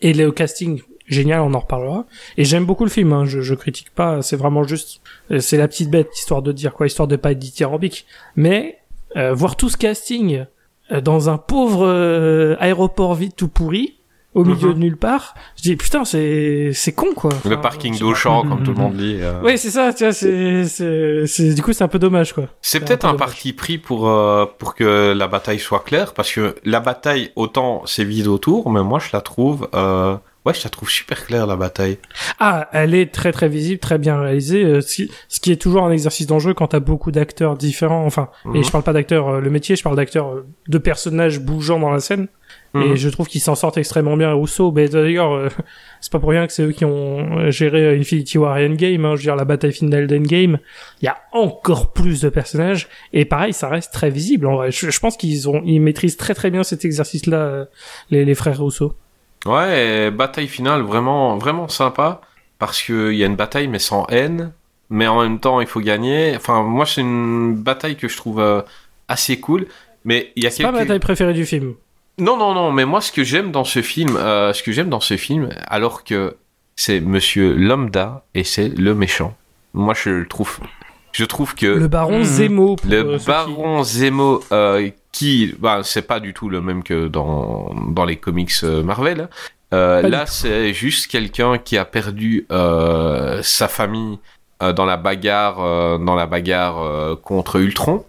et 0.00 0.12
le 0.12 0.32
casting 0.32 0.82
génial, 1.06 1.40
on 1.40 1.54
en 1.54 1.60
reparlera. 1.60 2.06
Et 2.36 2.44
j'aime 2.44 2.64
beaucoup 2.64 2.84
le 2.84 2.90
film, 2.90 3.12
hein, 3.12 3.24
je, 3.26 3.40
je 3.40 3.54
critique 3.54 3.90
pas, 3.90 4.22
c'est 4.22 4.36
vraiment 4.36 4.64
juste, 4.64 5.00
euh, 5.30 5.40
c'est 5.40 5.56
la 5.56 5.68
petite 5.68 5.90
bête, 5.90 6.08
histoire 6.16 6.42
de 6.42 6.52
dire 6.52 6.72
quoi, 6.74 6.86
histoire 6.86 7.08
de 7.08 7.16
pas 7.16 7.32
être 7.32 7.38
dithyrambique. 7.38 8.06
Mais 8.36 8.78
euh, 9.16 9.32
voir 9.32 9.56
tout 9.56 9.68
ce 9.68 9.76
casting 9.76 10.44
euh, 10.90 11.00
dans 11.00 11.30
un 11.30 11.38
pauvre 11.38 11.86
euh, 11.86 12.56
aéroport 12.58 13.14
vide 13.14 13.34
tout 13.36 13.48
pourri, 13.48 13.94
au 14.34 14.44
milieu 14.44 14.68
Mhm. 14.68 14.74
de 14.74 14.78
nulle 14.78 14.96
part, 14.96 15.34
je 15.56 15.62
dis 15.62 15.76
putain, 15.76 16.04
c'est 16.04 16.70
c'est 16.72 16.92
con 16.92 17.08
quoi. 17.14 17.30
Le 17.48 17.60
parking 17.60 17.98
d'Auchan, 17.98 18.42
comme 18.48 18.62
tout 18.62 18.72
le 18.72 18.78
monde 18.78 18.96
dit. 18.96 19.18
euh. 19.20 19.40
Oui, 19.44 19.56
c'est 19.58 19.70
ça, 19.70 19.92
tu 19.92 20.04
vois, 20.04 20.12
c'est 20.12 20.64
c'est 20.66 21.26
c'est- 21.26 21.54
du 21.54 21.62
coup 21.62 21.72
c'est 21.72 21.84
un 21.84 21.88
peu 21.88 21.98
dommage 21.98 22.32
quoi. 22.32 22.44
C'est 22.62 22.80
peut-être 22.80 23.02
peu 23.02 23.08
un 23.08 23.14
parti 23.14 23.52
pris 23.52 23.78
pour 23.78 24.08
euh, 24.08 24.46
pour 24.58 24.74
que 24.74 25.12
la 25.16 25.26
bataille 25.28 25.58
soit 25.58 25.80
claire, 25.84 26.14
parce 26.14 26.32
que 26.32 26.54
la 26.64 26.80
bataille 26.80 27.30
autant 27.36 27.82
c'est 27.86 28.04
vide 28.04 28.26
autour, 28.26 28.70
mais 28.70 28.82
moi 28.82 28.98
je 28.98 29.10
la 29.12 29.20
trouve, 29.20 29.68
euh, 29.74 30.16
ouais, 30.44 30.52
je 30.54 30.64
la 30.64 30.70
trouve 30.70 30.90
super 30.90 31.24
claire 31.26 31.46
la 31.46 31.56
bataille. 31.56 31.98
Ah, 32.40 32.68
elle 32.72 32.94
est 32.94 33.12
très 33.14 33.30
très 33.32 33.48
visible, 33.48 33.78
très 33.80 33.98
bien 33.98 34.18
réalisée, 34.20 34.64
euh, 34.64 34.80
ce 34.80 34.94
qui, 34.96 35.10
ce 35.28 35.40
qui 35.40 35.52
est 35.52 35.56
toujours 35.62 35.84
un 35.84 35.90
exercice 35.92 36.26
dangereux 36.26 36.54
quand 36.54 36.68
t'as 36.68 36.80
beaucoup 36.80 37.10
d'acteurs 37.12 37.56
différents. 37.56 38.04
Enfin, 38.04 38.28
Mhm. 38.44 38.56
et 38.56 38.62
je 38.64 38.70
parle 38.70 38.84
pas 38.84 38.92
d'acteurs 38.92 39.40
le 39.40 39.50
métier, 39.50 39.76
je 39.76 39.82
parle 39.82 39.96
d'acteurs 39.96 40.42
de 40.68 40.78
personnages 40.78 41.40
bougeant 41.40 41.78
dans 41.78 41.90
la 41.90 42.00
scène. 42.00 42.26
Mhm. 42.74 42.82
Et 42.92 42.96
je 42.96 43.08
trouve 43.08 43.28
qu'ils 43.28 43.40
s'en 43.40 43.54
sortent 43.54 43.78
extrêmement 43.78 44.16
bien. 44.16 44.32
Rousseau, 44.32 44.72
ben 44.72 44.88
d'ailleurs, 44.88 45.32
euh, 45.32 45.48
c'est 46.00 46.12
pas 46.12 46.18
pour 46.18 46.30
rien 46.30 46.46
que 46.46 46.52
c'est 46.52 46.64
eux 46.64 46.72
qui 46.72 46.84
ont 46.84 47.50
géré 47.50 47.84
euh, 47.84 47.98
Infinity 47.98 48.36
War 48.36 48.58
et 48.58 48.66
Endgame. 48.66 49.04
Hein, 49.04 49.12
je 49.12 49.18
veux 49.18 49.22
dire, 49.22 49.36
la 49.36 49.44
bataille 49.44 49.72
finale 49.72 50.06
d'Endgame, 50.06 50.58
il 51.00 51.04
y 51.04 51.08
a 51.08 51.16
encore 51.32 51.92
plus 51.92 52.20
de 52.20 52.28
personnages. 52.28 52.88
Et 53.12 53.24
pareil, 53.24 53.52
ça 53.52 53.68
reste 53.68 53.92
très 53.92 54.10
visible. 54.10 54.46
En 54.46 54.56
vrai, 54.56 54.70
je, 54.70 54.90
je 54.90 55.00
pense 55.00 55.16
qu'ils 55.16 55.48
ont, 55.48 55.62
ils 55.64 55.80
maîtrisent 55.80 56.16
très 56.16 56.34
très 56.34 56.50
bien 56.50 56.62
cet 56.62 56.84
exercice-là, 56.84 57.36
euh, 57.36 57.64
les, 58.10 58.24
les 58.24 58.34
frères 58.34 58.58
Rousseau. 58.58 58.94
Ouais, 59.46 60.10
bataille 60.10 60.48
finale 60.48 60.80
vraiment 60.82 61.36
vraiment 61.36 61.68
sympa 61.68 62.22
parce 62.58 62.82
que 62.82 63.12
il 63.12 63.18
y 63.18 63.24
a 63.24 63.26
une 63.26 63.36
bataille 63.36 63.68
mais 63.68 63.78
sans 63.78 64.06
haine, 64.06 64.52
mais 64.90 65.06
en 65.06 65.22
même 65.22 65.38
temps 65.38 65.60
il 65.60 65.66
faut 65.66 65.80
gagner. 65.80 66.32
Enfin 66.36 66.62
moi 66.62 66.86
c'est 66.86 67.02
une 67.02 67.54
bataille 67.54 67.96
que 67.96 68.08
je 68.08 68.16
trouve 68.16 68.40
euh, 68.40 68.62
assez 69.08 69.38
cool, 69.40 69.66
mais 70.04 70.32
il 70.36 70.44
y 70.44 70.46
a 70.46 70.50
C'est 70.50 70.62
pas 70.62 70.72
ma 70.72 70.78
quelques 70.78 70.88
bataille 70.88 71.00
préférée 71.00 71.34
du 71.34 71.44
film. 71.44 71.74
Non, 72.18 72.36
non, 72.36 72.54
non, 72.54 72.70
mais 72.72 72.84
moi, 72.84 73.00
ce 73.00 73.10
que 73.10 73.24
j'aime 73.24 73.50
dans 73.50 73.64
ce 73.64 73.82
film, 73.82 74.16
euh, 74.16 74.52
ce 74.52 74.62
que 74.62 74.70
j'aime 74.72 74.88
dans 74.88 75.00
ce 75.00 75.16
film, 75.16 75.48
alors 75.66 76.04
que 76.04 76.36
c'est 76.76 77.00
Monsieur 77.00 77.54
Lambda 77.54 78.24
et 78.34 78.44
c'est 78.44 78.68
le 78.68 78.94
méchant. 78.94 79.34
Moi, 79.72 79.94
je 79.94 80.10
le 80.10 80.28
trouve, 80.28 80.60
je 81.12 81.24
trouve 81.24 81.54
que 81.56 81.66
Le 81.66 81.88
baron 81.88 82.18
Mhm. 82.18 82.24
Zemo. 82.24 82.76
pour, 82.76 82.92
euh, 82.92 83.02
le 83.12 83.18
qui- 83.18 83.26
baron 83.26 83.82
Zemo, 83.82 84.44
euh, 84.52 84.90
qui, 85.10 85.54
bah, 85.58 85.80
c'est 85.82 86.06
pas 86.06 86.20
du 86.20 86.34
tout 86.34 86.48
le 86.48 86.60
même 86.60 86.82
que 86.84 87.08
dans 87.08 87.74
dans 87.88 88.04
les 88.04 88.16
comics 88.16 88.52
euh, 88.62 88.82
Marvel. 88.84 89.28
Euh, 89.72 90.02
du 90.02 90.10
là, 90.10 90.26
c'est 90.26 90.72
juste 90.72 91.08
quelqu'un 91.08 91.58
qui 91.58 91.76
a 91.76 91.84
perdu 91.84 92.46
euh, 92.52 93.40
sa 93.42 93.66
famille 93.66 94.18
euh, 94.62 94.72
dans 94.72 94.84
la 94.86 94.96
bagarre, 94.96 95.60
euh, 95.60 95.98
dans 95.98 96.14
la 96.14 96.26
bagarre 96.26 96.80
euh, 96.80 97.16
contre 97.16 97.56
Ultron, 97.60 98.04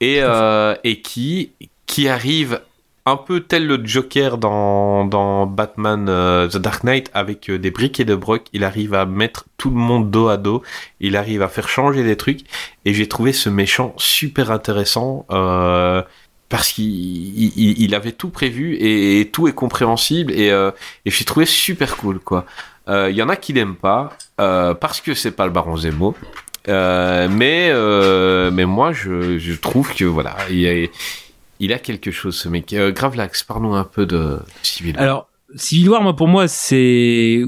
et 0.00 0.20
euh, 0.22 0.74
et 0.84 1.02
qui 1.02 1.52
qui 1.86 2.08
arrive 2.08 2.60
un 3.06 3.16
peu 3.16 3.40
tel 3.40 3.66
le 3.66 3.80
Joker 3.86 4.36
dans, 4.36 5.04
dans 5.04 5.46
Batman 5.46 6.06
euh, 6.08 6.48
The 6.48 6.56
Dark 6.58 6.82
Knight 6.84 7.10
avec 7.14 7.48
euh, 7.48 7.58
des 7.58 7.70
briques 7.70 8.00
et 8.00 8.04
de 8.04 8.14
broc, 8.16 8.48
il 8.52 8.64
arrive 8.64 8.94
à 8.94 9.06
mettre 9.06 9.44
tout 9.58 9.70
le 9.70 9.76
monde 9.76 10.10
dos 10.10 10.28
à 10.28 10.36
dos, 10.36 10.62
il 11.00 11.16
arrive 11.16 11.42
à 11.42 11.48
faire 11.48 11.68
changer 11.68 12.02
des 12.02 12.16
trucs 12.16 12.40
et 12.84 12.92
j'ai 12.94 13.08
trouvé 13.08 13.32
ce 13.32 13.48
méchant 13.48 13.94
super 13.96 14.50
intéressant 14.50 15.24
euh, 15.30 16.02
parce 16.48 16.72
qu'il 16.72 16.84
il, 16.84 17.52
il- 17.56 17.82
il 17.82 17.94
avait 17.94 18.12
tout 18.12 18.30
prévu 18.30 18.76
et, 18.80 19.30
tout 19.32 19.48
est 19.48 19.52
compréhensible 19.54 20.32
et, 20.32 20.48
et 20.48 21.10
j'ai 21.10 21.24
trouvé 21.24 21.46
super 21.46 21.96
cool 21.96 22.18
quoi. 22.20 22.44
Il 22.88 23.14
y 23.16 23.22
en 23.22 23.28
a 23.28 23.34
qui 23.36 23.52
l'aiment 23.52 23.74
pas 23.76 24.10
parce 24.36 25.00
que 25.00 25.14
c'est 25.14 25.32
pas 25.32 25.46
le 25.46 25.52
Baron 25.52 25.76
Zemo. 25.76 26.14
Mais 26.68 27.72
mais 28.52 28.64
moi 28.64 28.92
je, 28.92 29.38
je 29.38 29.52
trouve 29.54 29.92
que 29.94 30.04
voilà 30.04 30.36
il 30.50 30.66
a, 30.68 30.88
il 31.60 31.72
a 31.72 31.78
quelque 31.78 32.10
chose 32.10 32.36
ce 32.36 32.48
mec. 32.48 32.72
Euh, 32.72 32.92
Gravelax, 32.92 33.42
parlons 33.42 33.74
un 33.74 33.84
peu 33.84 34.06
de 34.06 34.38
Civil 34.62 34.94
War. 34.96 35.02
Alors, 35.02 35.28
Civil 35.54 35.88
War, 35.90 36.02
moi, 36.02 36.16
pour 36.16 36.28
moi, 36.28 36.48
c'est, 36.48 37.42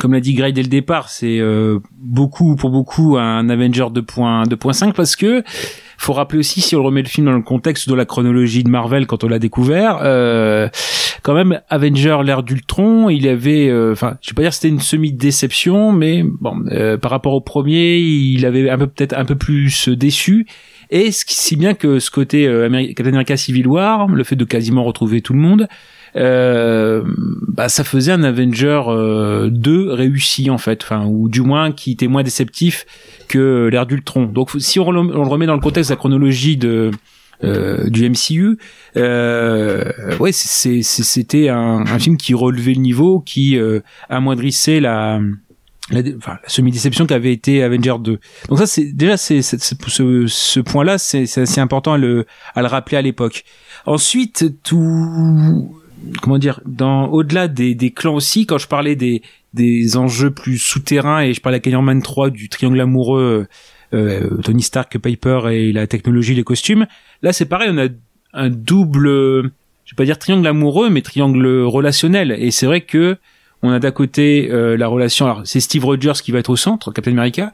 comme 0.00 0.12
l'a 0.12 0.20
dit 0.20 0.34
Gray 0.34 0.52
dès 0.52 0.62
le 0.62 0.68
départ, 0.68 1.08
c'est 1.08 1.38
euh, 1.40 1.80
beaucoup, 1.98 2.56
pour 2.56 2.70
beaucoup, 2.70 3.16
un 3.18 3.48
Avenger 3.48 3.86
2.5 3.90 4.48
2.5 4.48 4.92
parce 4.92 5.16
que 5.16 5.42
faut 6.00 6.14
rappeler 6.14 6.38
aussi, 6.38 6.62
si 6.62 6.74
on 6.76 6.82
remet 6.82 7.02
le 7.02 7.08
film 7.08 7.26
dans 7.26 7.32
le 7.32 7.42
contexte 7.42 7.88
de 7.88 7.94
la 7.94 8.06
chronologie 8.06 8.64
de 8.64 8.70
Marvel 8.70 9.06
quand 9.06 9.22
on 9.22 9.28
l'a 9.28 9.38
découvert, 9.38 9.98
euh, 10.02 10.68
quand 11.22 11.34
même, 11.34 11.60
Avenger, 11.68 12.18
l'ère 12.24 12.42
d'Ultron, 12.42 13.10
il 13.10 13.28
avait, 13.28 13.68
euh, 13.68 13.92
enfin, 13.92 14.16
je 14.22 14.30
vais 14.30 14.34
pas 14.34 14.42
dire 14.42 14.54
c'était 14.54 14.68
une 14.68 14.80
semi-déception, 14.80 15.92
mais 15.92 16.22
bon, 16.24 16.64
euh, 16.70 16.96
par 16.96 17.10
rapport 17.10 17.34
au 17.34 17.42
premier, 17.42 17.98
il 17.98 18.46
avait 18.46 18.70
un 18.70 18.78
peu 18.78 18.86
peut-être 18.86 19.12
un 19.12 19.26
peu 19.26 19.34
plus 19.34 19.90
déçu. 19.90 20.46
Et 20.90 21.10
si 21.12 21.56
bien 21.56 21.74
que 21.74 21.98
ce 21.98 22.10
côté 22.10 22.46
euh, 22.46 22.68
Ameri- 22.68 22.94
Captain 22.94 23.12
America 23.12 23.36
Civil 23.36 23.66
War, 23.66 24.08
le 24.08 24.24
fait 24.24 24.36
de 24.36 24.44
quasiment 24.44 24.82
retrouver 24.84 25.20
tout 25.20 25.32
le 25.32 25.38
monde, 25.38 25.68
euh, 26.16 27.04
bah, 27.46 27.68
ça 27.68 27.84
faisait 27.84 28.10
un 28.10 28.24
Avenger 28.24 28.82
euh, 28.88 29.48
2 29.50 29.92
réussi 29.92 30.50
en 30.50 30.58
fait, 30.58 30.82
enfin 30.82 31.06
ou 31.06 31.28
du 31.28 31.42
moins 31.42 31.70
qui 31.70 31.92
était 31.92 32.08
moins 32.08 32.24
déceptif 32.24 32.84
que 33.28 33.68
l'ère 33.70 33.86
d'Ultron. 33.86 34.26
Donc 34.26 34.50
si 34.58 34.80
on, 34.80 34.90
le 34.90 35.18
remet 35.18 35.46
dans 35.46 35.54
le 35.54 35.60
contexte 35.60 35.90
de 35.90 35.94
la 35.94 35.98
chronologie 35.98 36.56
de 36.56 36.90
euh, 37.44 37.88
du 37.88 38.10
MCU, 38.10 38.58
euh, 38.96 39.84
ouais, 40.18 40.32
c'était 40.32 41.48
un, 41.48 41.84
un 41.86 41.98
film 41.98 42.16
qui 42.16 42.34
relevait 42.34 42.74
le 42.74 42.80
niveau, 42.80 43.20
qui 43.20 43.56
euh, 43.56 43.80
amoindrissait 44.08 44.80
la 44.80 45.20
la, 45.90 46.02
enfin, 46.16 46.38
la 46.42 46.48
semi-déception 46.48 47.06
qu'avait 47.06 47.32
été 47.32 47.62
Avenger 47.62 47.96
2. 48.00 48.18
Donc 48.48 48.58
ça, 48.58 48.66
c'est 48.66 48.92
déjà 48.92 49.16
c'est 49.16 49.42
ce, 49.42 50.26
ce 50.26 50.60
point-là, 50.60 50.98
c'est 50.98 51.22
assez 51.22 51.60
important 51.60 51.94
à 51.94 51.98
le 51.98 52.26
à 52.54 52.62
le 52.62 52.68
rappeler 52.68 52.96
à 52.96 53.02
l'époque. 53.02 53.44
Ensuite, 53.86 54.62
tout 54.62 55.70
comment 56.22 56.38
dire, 56.38 56.60
dans 56.66 57.06
au-delà 57.08 57.48
des, 57.48 57.74
des 57.74 57.90
clans 57.90 58.14
aussi, 58.14 58.46
quand 58.46 58.58
je 58.58 58.68
parlais 58.68 58.96
des 58.96 59.22
des 59.52 59.96
enjeux 59.96 60.30
plus 60.30 60.58
souterrains 60.58 61.22
et 61.22 61.34
je 61.34 61.40
parlais 61.40 61.60
à 61.64 61.68
Iron 61.68 61.82
Man 61.82 62.02
3 62.02 62.30
du 62.30 62.48
triangle 62.48 62.80
amoureux 62.80 63.48
euh, 63.92 64.40
Tony 64.42 64.62
Stark, 64.62 64.96
Piper 64.98 65.40
et 65.50 65.72
la 65.72 65.86
technologie, 65.86 66.34
les 66.34 66.44
costumes. 66.44 66.86
Là, 67.22 67.32
c'est 67.32 67.46
pareil, 67.46 67.70
on 67.72 67.78
a 67.78 67.88
un 68.32 68.48
double, 68.48 69.08
je 69.84 69.92
vais 69.92 69.96
pas 69.96 70.04
dire 70.04 70.18
triangle 70.18 70.46
amoureux, 70.46 70.90
mais 70.90 71.02
triangle 71.02 71.46
relationnel. 71.64 72.32
Et 72.38 72.52
c'est 72.52 72.66
vrai 72.66 72.82
que 72.82 73.16
on 73.62 73.70
a 73.70 73.78
d'un 73.78 73.90
côté 73.90 74.50
euh, 74.50 74.76
la 74.76 74.88
relation, 74.88 75.26
alors 75.26 75.42
c'est 75.44 75.60
Steve 75.60 75.84
Rogers 75.84 76.20
qui 76.22 76.32
va 76.32 76.38
être 76.38 76.50
au 76.50 76.56
centre, 76.56 76.92
Captain 76.92 77.12
America, 77.12 77.52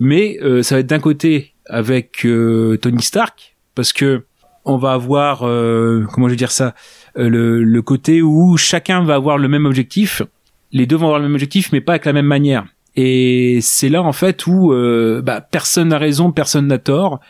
mais 0.00 0.38
euh, 0.42 0.62
ça 0.62 0.76
va 0.76 0.80
être 0.80 0.86
d'un 0.86 0.98
côté 0.98 1.52
avec 1.66 2.24
euh, 2.24 2.78
Tony 2.80 3.02
Stark, 3.02 3.56
parce 3.74 3.92
que 3.92 4.24
on 4.64 4.76
va 4.76 4.92
avoir, 4.92 5.42
euh, 5.42 6.06
comment 6.12 6.28
je 6.28 6.32
vais 6.32 6.36
dire 6.36 6.52
ça, 6.52 6.74
euh, 7.18 7.28
le, 7.28 7.64
le 7.64 7.82
côté 7.82 8.22
où 8.22 8.56
chacun 8.56 9.02
va 9.04 9.14
avoir 9.14 9.36
le 9.36 9.48
même 9.48 9.66
objectif, 9.66 10.22
les 10.70 10.86
deux 10.86 10.96
vont 10.96 11.06
avoir 11.06 11.18
le 11.18 11.26
même 11.26 11.34
objectif, 11.34 11.72
mais 11.72 11.80
pas 11.80 11.92
avec 11.92 12.04
la 12.04 12.12
même 12.12 12.26
manière. 12.26 12.64
Et 12.94 13.58
c'est 13.60 13.88
là 13.88 14.02
en 14.02 14.12
fait 14.12 14.46
où 14.46 14.72
euh, 14.72 15.20
bah, 15.22 15.40
personne 15.40 15.88
n'a 15.88 15.98
raison, 15.98 16.30
personne 16.30 16.66
n'a 16.66 16.78
tort. 16.78 17.20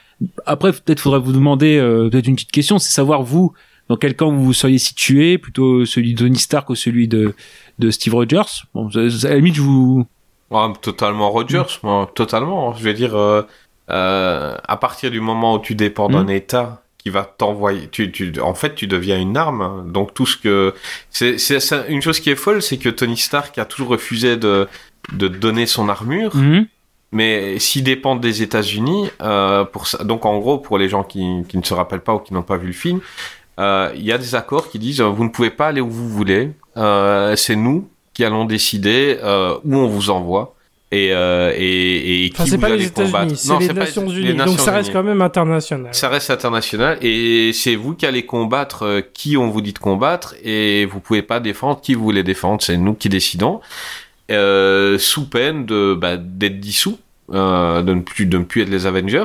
Après, 0.44 0.72
peut-être 0.72 1.00
faudrait 1.00 1.20
vous 1.20 1.32
demander 1.32 1.78
peut-être 2.10 2.26
une 2.26 2.34
petite 2.34 2.52
question, 2.52 2.78
c'est 2.78 2.92
savoir 2.92 3.22
vous 3.22 3.52
dans 3.92 3.98
quel 3.98 4.16
camp 4.16 4.30
vous 4.32 4.42
vous 4.42 4.52
seriez 4.54 4.78
situé, 4.78 5.36
plutôt 5.36 5.84
celui 5.84 6.14
de 6.14 6.20
Tony 6.20 6.38
Stark 6.38 6.70
ou 6.70 6.74
celui 6.74 7.08
de 7.08 7.34
de 7.78 7.90
Steve 7.90 8.14
Rogers? 8.14 8.64
Bon, 8.72 8.88
à 8.88 9.28
la 9.28 9.36
limite, 9.36 9.54
je 9.54 9.60
vous 9.60 10.06
Ouais, 10.50 10.72
totalement 10.80 11.30
Rogers, 11.30 11.78
moi, 11.82 12.10
totalement. 12.14 12.72
Je 12.72 12.82
veux 12.84 12.94
dire, 12.94 13.14
euh, 13.14 13.42
euh, 13.90 14.56
à 14.66 14.76
partir 14.78 15.10
du 15.10 15.20
moment 15.20 15.56
où 15.56 15.58
tu 15.58 15.74
dépends 15.74 16.08
d'un 16.08 16.24
Mhm. 16.24 16.30
État 16.30 16.82
qui 16.96 17.10
va 17.10 17.24
t'envoyer, 17.24 17.88
tu, 17.88 18.10
tu, 18.10 18.32
en 18.40 18.54
fait, 18.54 18.74
tu 18.74 18.86
deviens 18.86 19.20
une 19.20 19.36
arme. 19.36 19.92
Donc 19.92 20.14
tout 20.14 20.24
ce 20.24 20.38
que, 20.38 20.72
c'est, 21.10 21.36
une 21.90 22.00
chose 22.00 22.18
qui 22.18 22.30
est 22.30 22.36
folle, 22.36 22.62
c'est 22.62 22.78
que 22.78 22.88
Tony 22.88 23.18
Stark 23.18 23.58
a 23.58 23.66
toujours 23.66 23.88
refusé 23.88 24.38
de, 24.38 24.68
de 25.12 25.28
donner 25.28 25.66
son 25.66 25.90
armure. 25.90 26.34
Mhm. 26.34 26.66
Mais 27.12 27.58
s'il 27.58 27.84
dépend 27.84 28.16
des 28.16 28.40
États-Unis, 28.40 29.10
euh, 29.20 29.64
pour 29.64 29.86
ça, 29.86 30.02
donc 30.02 30.24
en 30.24 30.38
gros, 30.38 30.56
pour 30.56 30.78
les 30.78 30.88
gens 30.88 31.04
qui, 31.04 31.42
qui 31.46 31.58
ne 31.58 31.62
se 31.62 31.74
rappellent 31.74 32.00
pas 32.00 32.14
ou 32.14 32.18
qui 32.20 32.32
n'ont 32.32 32.42
pas 32.42 32.56
vu 32.56 32.68
le 32.68 32.72
film, 32.72 33.00
il 33.58 34.02
y 34.02 34.12
a 34.12 34.18
des 34.18 34.34
accords 34.34 34.68
qui 34.70 34.78
disent 34.78 35.00
euh, 35.00 35.08
vous 35.08 35.24
ne 35.24 35.28
pouvez 35.30 35.50
pas 35.50 35.68
aller 35.68 35.80
où 35.80 35.90
vous 35.90 36.08
voulez. 36.08 36.50
Euh, 36.76 37.36
c'est 37.36 37.56
nous 37.56 37.88
qui 38.14 38.24
allons 38.24 38.44
décider 38.44 39.18
euh, 39.22 39.56
où 39.64 39.76
on 39.76 39.88
vous 39.88 40.10
envoie 40.10 40.54
et 40.90 41.12
euh, 41.12 41.52
et, 41.56 42.26
et 42.26 42.30
qui 42.30 42.42
Enfin, 42.42 42.50
vous 42.50 42.58
pas 42.60 42.68
les 42.68 42.74
allez 42.84 42.90
combattre. 42.90 43.34
Non, 43.48 43.58
les 43.58 43.68
pas 43.68 43.72
Nations 43.74 44.04
les 44.06 44.18
Unies. 44.18 44.28
Donc 44.28 44.36
Nations 44.36 44.58
ça 44.58 44.72
reste 44.72 44.88
Unies. 44.88 44.92
quand 44.92 45.02
même 45.02 45.22
international. 45.22 45.94
Ça 45.94 46.08
reste 46.08 46.30
international 46.30 46.98
et 47.00 47.52
c'est 47.54 47.74
vous 47.76 47.94
qui 47.94 48.04
allez 48.06 48.26
combattre 48.26 48.82
euh, 48.84 49.00
qui 49.00 49.36
on 49.36 49.48
vous 49.48 49.62
dit 49.62 49.72
de 49.72 49.78
combattre 49.78 50.34
et 50.44 50.84
vous 50.86 51.00
pouvez 51.00 51.22
pas 51.22 51.40
défendre 51.40 51.80
qui 51.80 51.94
vous 51.94 52.04
voulez 52.04 52.22
défendre. 52.22 52.62
C'est 52.62 52.76
nous 52.76 52.94
qui 52.94 53.08
décidons 53.08 53.60
euh, 54.30 54.98
sous 54.98 55.28
peine 55.28 55.64
de 55.64 55.94
bah, 55.98 56.16
d'être 56.18 56.60
dissous, 56.60 56.98
euh, 57.32 57.82
de 57.82 57.94
ne 57.94 58.00
plus 58.02 58.26
de 58.26 58.36
ne 58.38 58.44
plus 58.44 58.62
être 58.62 58.70
les 58.70 58.86
Avengers. 58.86 59.24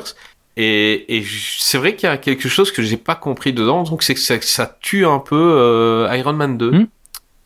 Et, 0.59 1.23
c'est 1.59 1.77
vrai 1.77 1.95
qu'il 1.95 2.09
y 2.09 2.11
a 2.11 2.17
quelque 2.17 2.49
chose 2.49 2.71
que 2.71 2.81
j'ai 2.81 2.97
pas 2.97 3.13
compris 3.13 3.53
dedans, 3.53 3.83
donc 3.83 4.01
c'est 4.01 4.15
que 4.15 4.19
ça, 4.19 4.41
ça 4.41 4.77
tue 4.81 5.05
un 5.05 5.19
peu 5.19 5.35
euh, 5.35 6.17
Iron 6.17 6.33
Man 6.33 6.57
2. 6.57 6.71
Mm. 6.71 6.87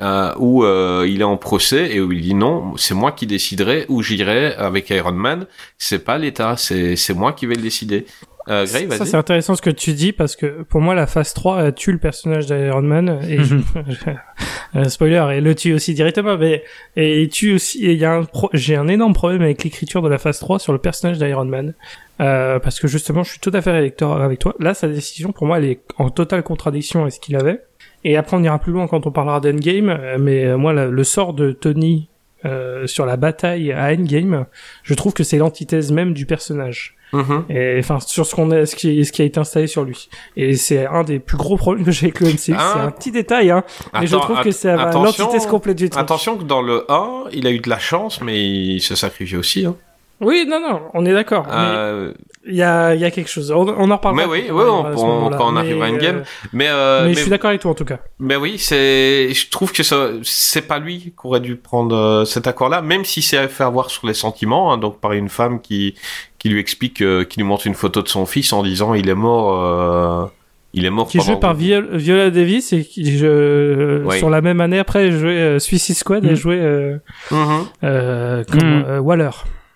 euh, 0.02 0.34
où 0.38 0.64
euh, 0.64 1.06
il 1.08 1.20
est 1.20 1.26
en 1.26 1.36
procès 1.36 1.94
et 1.94 2.00
où 2.00 2.12
il 2.14 2.22
dit 2.22 2.34
non, 2.34 2.76
c'est 2.78 2.94
moi 2.94 3.12
qui 3.12 3.28
déciderai 3.28 3.86
où 3.90 4.02
j'irai 4.02 4.56
avec 4.56 4.90
Iron 4.92 5.12
Man. 5.12 5.46
C'est 5.78 6.06
pas 6.06 6.18
l'État, 6.18 6.56
c'est 6.56 7.14
moi 7.14 7.34
qui 7.34 7.46
vais 7.48 7.56
le 7.56 7.62
décider. 7.62 8.06
Euh, 8.50 8.66
Gray, 8.66 8.90
Ça, 8.92 9.06
c'est 9.06 9.18
intéressant 9.18 9.56
ce 9.56 9.62
que 9.62 9.70
tu 9.70 9.94
dis 9.94 10.12
parce 10.14 10.36
que 10.36 10.64
pour 10.64 10.82
moi, 10.82 10.96
la 10.96 11.06
phase 11.08 11.34
3 11.34 11.64
elle 11.64 11.74
tue 11.76 11.92
le 11.92 11.98
personnage 12.00 12.48
d'Iron 12.48 12.82
Man 12.82 13.20
et 13.28 13.38
je- 13.44 13.56
Euh, 14.76 14.86
spoiler, 14.86 15.22
et 15.36 15.42
le 15.42 15.54
tue 15.54 15.74
aussi 15.74 15.94
directement, 15.94 16.38
mais 16.38 16.64
et 16.96 17.24
il 17.24 17.28
tue 17.30 17.54
aussi. 17.56 17.86
et 17.86 17.92
Il 17.92 17.98
y 18.00 18.06
a 18.06 18.14
un 18.14 18.24
pro- 18.24 18.50
j'ai 18.54 18.78
un 18.78 18.88
énorme 18.88 19.14
problème 19.14 19.42
avec 19.42 19.64
l'écriture 19.66 20.02
de 20.02 20.08
la 20.08 20.18
phase 20.18 20.40
3 20.40 20.60
sur 20.60 20.72
le 20.72 20.80
personnage 20.80 21.18
d'Iron 21.18 21.44
Man 21.44 21.74
euh, 22.22 22.58
parce 22.58 22.80
que 22.80 22.88
justement, 22.88 23.24
je 23.24 23.32
suis 23.32 23.40
tout 23.42 23.52
à 23.54 23.62
fait 23.62 23.78
électeur 23.78 24.14
avec 24.22 24.40
toi. 24.40 24.56
Là, 24.60 24.74
sa 24.74 24.88
décision 24.88 25.34
pour 25.34 25.46
moi, 25.46 25.58
elle 25.58 25.66
est 25.66 25.82
en 25.98 26.10
totale 26.10 26.42
contradiction 26.44 27.02
avec 27.02 27.12
ce 27.14 27.20
qu'il 27.20 27.36
avait. 27.36 27.62
Et 28.06 28.16
après, 28.16 28.38
on 28.38 28.44
ira 28.44 28.60
plus 28.60 28.72
loin 28.72 28.88
quand 28.88 29.06
on 29.06 29.12
parlera 29.12 29.42
d'Endgame, 29.42 29.90
euh, 29.90 30.18
mais 30.18 30.46
euh, 30.46 30.58
moi, 30.58 30.72
la- 30.72 30.88
le 30.88 31.04
sort 31.04 31.34
de 31.34 31.52
Tony 31.52 32.08
euh, 32.46 32.88
sur 32.88 33.06
la 33.06 33.18
bataille 33.18 33.72
à 33.72 33.92
Endgame, 33.92 34.46
je 34.84 34.94
trouve 34.94 35.14
que 35.14 35.24
c'est 35.24 35.38
l'antithèse 35.38 35.92
même 35.92 36.14
du 36.14 36.26
personnage. 36.26 36.96
Mhm. 37.14 37.46
Et 37.50 37.78
enfin, 37.80 38.00
sur 38.00 38.26
ce 38.26 38.36
qu'on 38.36 38.52
a, 38.52 38.66
ce 38.66 38.76
qui, 38.76 39.04
ce 39.04 39.12
qui 39.12 39.22
a 39.22 39.26
été 39.26 39.40
installé 39.40 39.68
sur 39.68 39.84
lui. 39.84 40.10
Et 40.38 40.56
c'est 40.56 40.86
un 40.86 41.04
des 41.04 41.20
plus 41.20 41.38
gros 41.38 41.58
problèmes 41.58 41.86
que 41.86 41.92
j'ai 41.92 42.08
avec 42.08 42.22
le 42.22 42.28
MCU. 42.28 42.54
Ah. 42.58 42.72
C'est 42.74 42.80
un 42.80 42.92
petit 42.92 43.12
détail, 43.12 43.52
hein. 43.52 43.64
Mais 43.94 44.08
je 44.08 44.16
trouve 44.16 44.42
que 44.42 44.52
c'est 44.52 44.76
l'antithèse 44.76 45.46
complète 45.46 45.78
du 45.78 45.90
truc. 45.90 46.02
Attention 46.02 46.38
que 46.38 46.44
dans 46.44 46.62
le 46.62 46.86
1, 46.90 47.26
il 47.34 47.48
a 47.48 47.52
eu 47.52 47.60
de 47.60 47.70
la 47.70 47.80
chance, 47.80 48.22
mais 48.22 48.42
il 48.42 48.82
se 48.82 48.96
sacrifie 48.96 49.36
aussi. 49.36 49.66
Hein. 49.66 49.76
Oui, 50.22 50.46
non, 50.48 50.60
non, 50.62 50.82
on 50.94 51.06
est 51.06 51.14
d'accord. 51.14 51.46
Euh, 51.52 52.14
Il 52.48 52.56
y 52.56 52.62
a, 52.64 52.96
il 52.96 53.02
y 53.02 53.06
a 53.06 53.12
quelque 53.12 53.30
chose. 53.30 53.52
On, 53.52 53.68
on 53.68 53.92
en 53.92 53.96
reparlera. 53.98 54.26
mais 54.28 54.32
oui, 54.32 54.44
oui, 54.50 54.64
on 54.68 54.86
on- 54.86 55.26
on- 55.28 55.30
quand 55.32 55.56
arrivera 55.56 55.86
à 55.88 55.90
Endgame. 55.90 56.18
euh, 56.18 56.48
mais, 56.54 56.68
euh, 56.70 57.02
mais, 57.02 57.08
mais, 57.10 57.14
je 57.16 57.20
suis 57.22 57.30
d'accord 57.30 57.50
avec 57.50 57.62
toi 57.62 57.72
en 57.72 57.76
tout 57.76 57.86
cas. 57.86 58.00
mais 58.20 58.36
oui, 58.36 58.58
c'est, 58.58 59.34
je 59.34 59.50
trouve 59.50 59.72
que 59.72 59.84
ça, 59.84 60.10
c'est 60.24 60.68
pas 60.68 60.80
lui 60.80 61.00
qui 61.00 61.12
aurait 61.24 61.40
dû 61.40 61.56
prendre 61.56 61.96
euh, 61.96 62.26
cet 62.26 62.48
accord-là, 62.48 62.82
même 62.82 63.04
si 63.06 63.22
c'est 63.22 63.38
à 63.38 63.48
faire 63.48 63.72
voir 63.72 63.90
sur 63.92 64.08
les 64.08 64.14
sentiments, 64.16 64.72
hein, 64.74 64.78
donc 64.78 65.00
par 65.00 65.12
une 65.14 65.30
femme 65.30 65.60
qui, 65.62 65.96
qui 66.40 66.50
lui 66.50 66.60
explique, 66.60 67.02
euh, 67.02 67.24
qui 67.24 67.40
lui 67.40 67.46
montre 67.46 67.68
une 67.68 67.76
photo 67.76 68.02
de 68.02 68.08
son 68.08 68.26
fils 68.26 68.54
en 68.54 68.64
disant 68.64 68.94
il 68.96 69.08
est 69.10 69.16
mort, 69.16 69.54
euh, 69.64 70.26
il 70.74 70.86
est 70.86 70.90
mort 70.90 71.08
Qui 71.08 71.18
est 71.18 71.22
joué 71.22 71.36
par 71.40 71.54
Viol- 71.54 71.90
Viola 71.96 72.30
Davis 72.32 72.74
et 72.74 72.84
qui, 72.86 73.18
je, 73.18 74.04
Oui. 74.06 74.18
sur 74.18 74.30
la 74.32 74.42
même 74.42 74.62
année 74.62 74.80
après, 74.80 75.12
jouait 75.12 75.32
euh, 75.40 75.60
Suicide 75.60 75.96
Squad, 75.96 76.24
elle 76.26 76.32
Mm. 76.34 76.36
jouait 76.36 76.60
euh, 76.62 76.98
Mhm. 77.30 77.66
euh, 77.84 78.44
comment, 78.50 78.64
Mm. 78.80 78.86
euh, 78.88 79.00
Waller. 79.00 79.30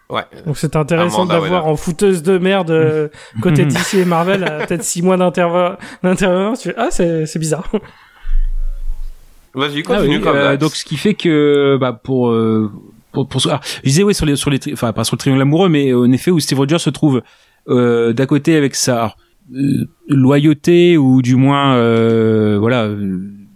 Ouais. 0.10 0.24
Donc 0.46 0.58
c'est 0.58 0.76
intéressant 0.76 1.26
d'avoir 1.26 1.66
en 1.66 1.76
fouteuse 1.76 2.22
de 2.22 2.38
merde 2.38 2.72
euh, 2.72 3.08
côté. 3.42 3.66
DC 3.66 3.96
et 3.96 4.06
Marvel 4.06 4.44
à 4.44 4.66
peut-être 4.66 4.84
6 4.84 5.02
mois 5.02 5.18
d'intervalle. 5.18 5.78
tu 6.04 6.70
fais, 6.70 6.76
Ah, 6.78 6.90
c'est 6.92 7.26
c'est 7.26 7.40
bizarre. 7.40 7.70
Vas-y, 9.56 9.80
Ah 9.80 9.96
continue 9.96 10.18
oui, 10.18 10.22
comme 10.22 10.36
euh, 10.36 10.58
donc 10.58 10.76
ce 10.76 10.84
qui 10.84 10.98
fait 10.98 11.14
que 11.14 11.78
bah 11.80 11.94
pour 11.94 12.30
euh, 12.30 12.70
pour, 13.14 13.28
pour 13.28 13.42
ah, 13.50 13.62
je 13.64 13.90
disais 13.90 14.04
oui 14.04 14.14
sur 14.14 14.26
les 14.26 14.36
sur 14.36 14.50
les 14.50 14.60
enfin 14.74 14.92
pas 14.92 15.06
sur 15.06 15.16
le 15.16 15.20
triangle 15.20 15.42
amoureux 15.42 15.70
mais 15.70 15.94
en 15.94 16.12
effet 16.12 16.30
où 16.30 16.40
Steve 16.42 16.58
Rogers 16.60 16.80
se 16.80 16.90
trouve 16.90 17.22
euh, 17.70 18.14
d'à 18.14 18.26
côté 18.26 18.56
avec 18.58 18.76
sa 18.76 19.16
euh, 19.56 19.86
loyauté 20.10 20.98
ou 20.98 21.22
du 21.22 21.36
moins 21.36 21.76
euh, 21.76 22.58
voilà 22.60 22.90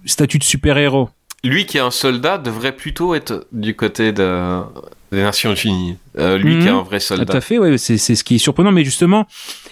statut 0.06 0.40
de 0.40 0.44
super 0.44 0.78
héros 0.78 1.10
Lui 1.44 1.66
qui 1.66 1.78
est 1.78 1.82
un 1.82 1.92
soldat 1.92 2.38
devrait 2.38 2.72
plutôt 2.72 3.14
être 3.14 3.46
du 3.52 3.76
côté 3.76 4.14
de, 4.14 4.62
des 5.12 5.22
Nations 5.24 5.54
Unies. 5.56 5.98
Euh, 6.18 6.38
lui 6.38 6.56
Mhm. 6.56 6.62
qui 6.62 6.68
est 6.68 6.72
un 6.72 6.84
vrai 6.84 7.00
soldat. 7.00 7.26
Tout 7.26 7.38
à 7.38 7.42
fait, 7.42 7.58
ouais, 7.58 7.78
c'est 7.78 7.98
c'est 7.98 8.16
ce 8.16 8.24
qui 8.24 8.36
est 8.36 8.40
surprenant, 8.40 8.72
mais 8.72 8.84
justement, 8.84 9.26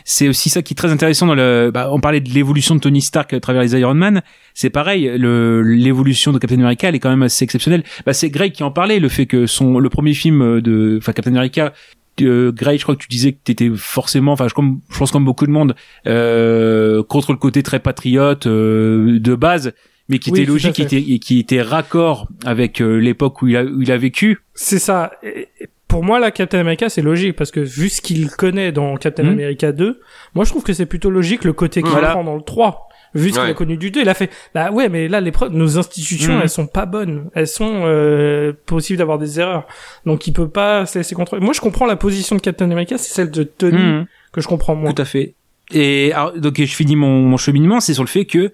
c'est 0.04 0.28
aussi 0.28 0.50
ça 0.50 0.62
qui 0.62 0.74
est 0.74 0.76
très 0.76 0.92
intéressant 0.92 1.28
dans 1.28 1.36
le. 1.36 1.72
Bah, 1.74 1.90
on 1.92 2.00
parlait 2.00 2.22
de 2.22 2.30
l'évolution 2.30 2.76
de 2.76 2.80
Tony 2.80 3.02
Stark 3.02 3.34
à 3.34 3.40
travers 3.40 3.62
les 3.62 3.78
Iron 3.80 3.94
Man. 3.94 4.22
C'est 4.54 4.70
pareil, 4.70 5.12
le 5.18 5.62
l'évolution 5.62 6.32
de 6.32 6.40
Captain 6.40 6.60
America, 6.60 6.88
elle 6.90 6.96
est 6.96 7.00
quand 7.00 7.10
même 7.10 7.24
assez 7.24 7.44
exceptionnelle. 7.44 7.84
Bah, 8.06 8.14
c'est 8.14 8.30
Greg 8.30 8.52
qui 8.54 8.64
en 8.64 8.72
parlait, 8.72 9.00
le 9.00 9.10
fait 9.10 9.26
que 9.26 9.46
son 9.46 9.80
le 9.80 9.90
premier 9.90 10.14
film 10.14 10.62
de, 10.62 10.98
enfin 11.00 11.14
Captain 11.14 11.36
America 11.36 11.74
euh, 12.22 12.52
Gray, 12.52 12.78
je 12.78 12.84
crois 12.84 12.96
que 12.96 13.02
tu 13.02 13.08
disais 13.10 13.34
que 13.34 13.40
t'étais 13.44 13.70
forcément, 13.76 14.32
enfin, 14.32 14.48
je, 14.48 14.54
comme, 14.54 14.82
je 14.90 14.98
pense 14.98 15.12
comme 15.12 15.26
beaucoup 15.26 15.46
de 15.46 15.52
monde, 15.52 15.76
euh, 16.08 17.04
contre 17.04 17.32
le 17.32 17.38
côté 17.38 17.64
très 17.64 17.80
patriote 17.80 18.48
euh, 18.48 19.20
de 19.20 19.36
base, 19.36 19.74
mais 20.10 20.20
qui 20.20 20.32
Oui, 20.32 20.41
était 20.41 20.51
logique, 20.51 20.74
qui 20.74 20.82
était, 20.82 21.01
et 21.01 21.20
qui 21.20 21.39
était 21.39 21.62
raccord 21.62 22.28
avec 22.45 22.82
euh, 22.82 22.97
l'époque 22.97 23.41
où 23.41 23.47
il 23.47 23.58
a, 23.58 23.64
où 23.64 23.82
il 23.82 23.91
a 23.91 23.97
vécu. 23.97 24.39
C'est 24.53 24.80
ça. 24.80 25.12
Et 25.24 25.47
pour 25.88 26.03
moi, 26.03 26.20
là, 26.20 26.32
Captain 26.32 26.60
America, 26.60 26.89
c'est 26.89 27.01
logique 27.01 27.36
parce 27.36 27.51
que 27.51 27.60
vu 27.60 27.89
ce 27.89 28.01
qu'il 28.01 28.30
connaît 28.30 28.72
dans 28.72 28.95
Captain 28.97 29.24
Mhm. 29.24 29.30
America 29.32 29.72
2, 29.72 29.99
moi, 30.36 30.45
je 30.45 30.49
trouve 30.51 30.64
que 30.64 30.74
c'est 30.74 30.86
plutôt 30.86 31.10
logique 31.10 31.43
le 31.43 31.53
côté 31.53 31.82
qu'il 31.82 31.91
Voilà. 31.91 32.12
prend 32.12 32.24
dans 32.24 32.36
le 32.36 32.41
3. 32.41 32.84
Vu 33.14 33.30
ce 33.32 33.39
qu'il 33.39 33.49
a 33.49 33.53
connu 33.53 33.78
du 33.78 33.89
2, 33.89 34.01
il 34.01 34.10
a 34.10 34.14
fait, 34.14 34.30
bah 34.53 34.70
ouais, 34.70 34.89
mais 34.89 35.08
là, 35.08 35.22
les 35.22 35.32
nos 35.51 35.78
institutions, 35.80 36.36
Mhm. 36.36 36.41
elles 36.43 36.49
sont 36.49 36.68
pas 36.68 36.86
bonnes. 36.86 37.30
Elles 37.34 37.47
sont 37.47 37.84
euh, 37.86 38.51
possibles 38.66 38.97
d'avoir 38.99 39.18
des 39.18 39.39
erreurs. 39.39 39.66
Donc, 40.05 40.28
il 40.28 40.34
peut 40.34 40.49
pas 40.49 40.86
se 40.86 40.99
laisser 40.99 41.16
contrôler. 41.16 41.41
Moi, 41.43 41.53
je 41.53 41.62
comprends 41.62 41.86
la 41.86 41.95
position 41.95 42.36
de 42.36 42.41
Captain 42.41 42.70
America, 42.70 42.97
c'est 42.97 43.14
celle 43.14 43.32
de 43.32 43.43
Tony 43.43 43.78
Mhm. 43.82 44.05
que 44.34 44.41
je 44.41 44.47
comprends 44.47 44.76
moins. 44.76 44.91
Tout 44.93 45.01
à 45.01 45.05
fait. 45.05 45.36
Et 45.72 46.12
alors, 46.14 46.34
donc 46.34 46.58
je 46.58 46.66
finis 46.76 46.95
mon, 46.97 47.22
mon 47.24 47.38
cheminement, 47.38 47.80
c'est 47.80 47.93
sur 47.93 48.03
le 48.03 48.08
fait 48.10 48.26
que 48.26 48.51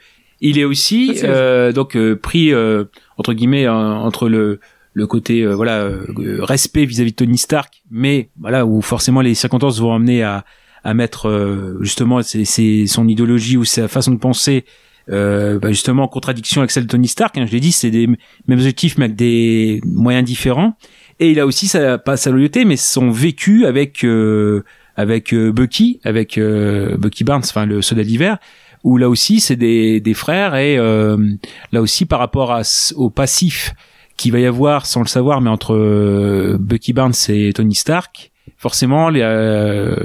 il 0.50 0.60
est 0.60 0.64
aussi 0.66 1.20
Ah, 1.24 1.26
euh, 1.26 1.72
donc 1.72 1.96
euh, 1.96 2.16
pris 2.16 2.54
euh, 2.54 2.84
entre 3.18 3.34
guillemets 3.34 3.66
euh, 3.66 3.72
entre 3.74 4.30
le 4.30 4.60
le 4.94 5.08
côté 5.08 5.42
euh, 5.42 5.56
voilà 5.56 5.90
respect 6.40 6.86
vis-à-vis 6.86 7.12
de 7.12 7.16
Tony 7.16 7.38
Stark, 7.38 7.82
mais 7.90 8.30
voilà 8.40 8.66
où 8.66 8.82
forcément 8.82 9.22
les 9.22 9.34
circonstances 9.34 9.80
vont 9.80 9.94
amener 9.94 10.22
à 10.22 10.46
à 10.84 10.94
mettre 10.94 11.30
euh, 11.30 11.78
justement 11.82 12.22
c'est 12.22 12.88
son 12.88 13.08
idéologie 13.08 13.58
ou 13.58 13.66
sa 13.66 13.88
façon 13.88 14.12
de 14.12 14.20
penser 14.20 14.66
euh, 15.10 15.60
bah, 15.60 15.70
justement 15.70 16.04
en 16.04 16.08
contradiction 16.08 16.62
avec 16.62 16.72
celle 16.72 16.84
de 16.84 16.90
Tony 16.90 17.08
Stark. 17.08 17.38
hein, 17.38 17.46
je 17.46 17.52
l'ai 17.52 17.60
dit, 17.60 17.72
c'est 17.72 17.92
des 17.92 18.08
mêmes 18.08 18.60
objectifs 18.60 18.98
mais 18.98 19.06
avec 19.06 19.16
des 19.18 19.82
moyens 19.86 20.26
différents. 20.26 20.76
Et 21.20 21.32
il 21.32 21.40
a 21.40 21.46
aussi 21.46 21.68
sa, 21.68 21.98
pas 21.98 22.18
sa 22.18 22.32
loyauté, 22.32 22.66
mais 22.66 22.76
son 22.76 23.12
vécu 23.12 23.66
avec 23.66 24.04
euh, 24.04 24.64
avec 24.96 25.34
Bucky, 25.34 26.00
avec 26.04 26.38
euh, 26.38 26.98
Bucky 26.98 27.24
Barnes, 27.24 27.44
enfin 27.46 27.66
le 27.66 27.82
soldat 27.82 28.04
d'hiver, 28.04 28.38
où 28.84 28.98
là 28.98 29.10
aussi 29.10 29.40
c'est 29.40 29.56
des, 29.56 30.00
des 30.00 30.14
frères 30.14 30.56
et 30.56 30.78
euh, 30.78 31.18
là 31.72 31.82
aussi 31.82 32.06
par 32.06 32.20
rapport 32.20 32.52
à, 32.52 32.62
au 32.96 33.10
passif 33.10 33.74
qu'il 34.18 34.32
va 34.32 34.40
y 34.40 34.46
avoir 34.46 34.86
sans 34.86 35.02
le 35.02 35.08
savoir, 35.08 35.42
mais 35.42 35.50
entre 35.50 35.74
euh, 35.74 36.58
Bucky 36.60 36.94
Barnes 36.94 37.14
et 37.30 37.52
Tony 37.54 37.74
Stark, 37.76 38.32
forcément 38.58 39.10
euh, 39.12 39.96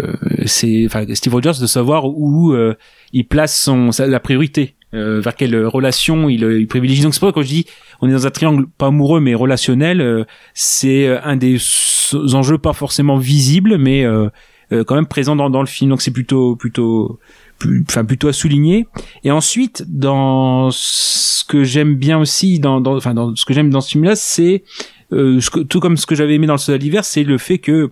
c'est 0.47 0.85
enfin 0.87 1.05
Steve 1.15 1.35
Rogers 1.35 1.61
de 1.61 1.67
savoir 1.67 2.07
où 2.07 2.53
euh, 2.53 2.75
il 3.13 3.27
place 3.27 3.61
son 3.61 3.91
la 3.99 4.21
priorité. 4.21 4.75
euh, 4.95 5.21
vers 5.21 5.35
quelle 5.37 5.67
relation 5.67 6.29
il, 6.31 6.43
il 6.43 6.67
privilégie 6.67 7.03
donc 7.03 7.13
c'est 7.13 7.21
pour 7.21 7.29
ça 7.29 7.33
que 7.33 7.41
quand 7.41 7.43
je 7.43 7.49
dis 7.49 7.67
on 8.01 8.09
est 8.09 8.13
dans 8.13 8.27
un 8.27 8.31
triangle 8.31 8.67
pas 8.79 8.87
amoureux 8.87 9.21
mais 9.21 9.35
relationnel 9.35 10.01
euh, 10.01 10.25
c'est 10.55 11.07
euh, 11.07 11.19
un 11.25 11.37
des 11.37 11.59
enjeux 12.33 12.57
pas 12.59 12.73
forcément 12.73 13.19
visibles 13.19 13.77
mais 13.77 14.05
euh, 14.05 14.29
euh, 14.73 14.85
quand 14.85 14.95
même 14.95 15.07
présent 15.07 15.37
dans, 15.37 15.51
dans 15.51 15.61
le 15.61 15.67
film 15.67 15.91
donc 15.91 16.01
c'est 16.01 16.11
plutôt 16.11 16.57
plutôt 16.57 17.21
enfin 17.89 18.05
plutôt 18.05 18.29
à 18.29 18.33
souligner. 18.33 18.87
Et 19.25 19.31
ensuite 19.31 19.85
dans 19.89 20.71
ce 20.71 21.45
que 21.45 21.65
j'aime 21.65 21.95
bien 21.95 22.19
aussi 22.19 22.61
dans 22.61 22.85
enfin 22.85 23.15
dans 23.15 23.35
ce 23.35 23.45
que 23.45 23.55
j'aime 23.55 23.71
dans 23.71 23.81
ce 23.81 23.91
film 23.91 24.05
là 24.05 24.17
c'est 24.17 24.63
euh, 25.13 25.41
tout 25.69 25.81
comme 25.81 25.97
ce 25.97 26.07
que 26.07 26.15
j'avais 26.15 26.35
aimé 26.35 26.47
dans 26.47 26.55
le 26.55 26.59
soldat 26.59 26.79
d'hiver 26.79 27.05
c'est 27.05 27.25
le 27.25 27.39
fait 27.39 27.59
que 27.59 27.91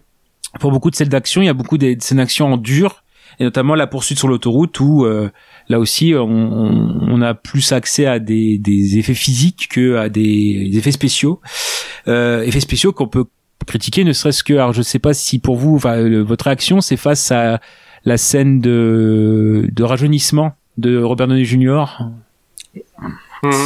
pour 0.60 0.70
beaucoup 0.70 0.90
de 0.90 0.96
scènes 0.96 1.08
d'action 1.08 1.40
il 1.42 1.46
y 1.46 1.48
a 1.48 1.54
beaucoup 1.54 1.78
de 1.78 1.96
scènes 1.98 2.18
d'action 2.18 2.52
en 2.52 2.56
dur 2.56 3.02
et 3.38 3.44
notamment 3.44 3.74
la 3.74 3.86
poursuite 3.86 4.18
sur 4.18 4.28
l'autoroute 4.28 4.78
où 4.80 5.04
euh, 5.04 5.30
là 5.68 5.78
aussi 5.78 6.14
on, 6.14 6.22
on, 6.22 7.08
on 7.08 7.22
a 7.22 7.34
plus 7.34 7.72
accès 7.72 8.06
à 8.06 8.18
des, 8.18 8.58
des 8.58 8.98
effets 8.98 9.14
physiques 9.14 9.68
que 9.70 9.96
à 9.96 10.08
des, 10.08 10.70
effets 10.74 10.92
spéciaux. 10.92 11.40
Euh, 12.08 12.42
effets 12.42 12.60
spéciaux 12.60 12.92
qu'on 12.92 13.08
peut 13.08 13.24
critiquer 13.66 14.04
ne 14.04 14.12
serait-ce 14.12 14.44
que 14.44 14.54
alors 14.54 14.72
je 14.72 14.82
sais 14.82 14.98
pas 14.98 15.12
si 15.12 15.38
pour 15.38 15.56
vous 15.56 15.74
enfin 15.74 16.22
votre 16.22 16.44
réaction 16.44 16.80
c'est 16.80 16.96
face 16.96 17.32
à 17.32 17.60
la 18.06 18.16
scène 18.16 18.60
de 18.62 19.68
de 19.70 19.82
rajeunissement 19.84 20.54
de 20.78 21.02
Robert 21.02 21.26
Downey 21.28 21.44
Jr. 21.44 21.84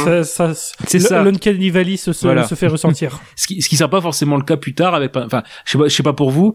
Ça, 0.03 0.23
ça, 0.23 0.53
C'est 0.85 0.99
ça. 0.99 1.23
L'Uncanny 1.23 1.69
Valley 1.71 1.97
se, 1.97 2.13
se, 2.13 2.25
Voilà. 2.27 2.43
se 2.43 2.53
fait 2.55 2.67
ressentir. 2.67 3.19
ce 3.35 3.47
qui 3.47 3.61
ce 3.61 3.69
qui 3.69 3.77
sera 3.77 3.89
pas 3.89 4.01
forcément 4.01 4.35
le 4.35 4.43
cas 4.43 4.57
plus 4.57 4.75
tard 4.75 4.93
avec 4.93 5.15
enfin 5.17 5.41
je 5.65 5.71
sais 5.71 5.77
pas 5.77 5.87
je 5.87 5.95
sais 5.95 6.03
pas 6.03 6.13
pour 6.13 6.29
vous 6.29 6.53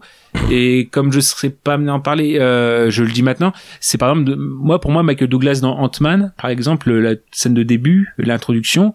et 0.51 0.87
comme 0.91 1.11
je 1.11 1.19
serais 1.19 1.49
pas 1.49 1.73
amené 1.73 1.89
à 1.89 1.95
en 1.95 1.99
parler 1.99 2.37
euh, 2.39 2.89
je 2.89 3.03
le 3.03 3.11
dis 3.11 3.23
maintenant 3.23 3.51
c'est 3.81 3.97
par 3.97 4.11
exemple 4.11 4.29
de, 4.29 4.35
moi 4.35 4.79
pour 4.79 4.91
moi 4.91 5.03
Michael 5.03 5.27
Douglas 5.27 5.59
dans 5.61 5.77
Ant-Man 5.77 6.31
par 6.39 6.51
exemple 6.51 6.91
la 6.91 7.15
scène 7.31 7.53
de 7.55 7.63
début 7.63 8.13
l'introduction 8.17 8.93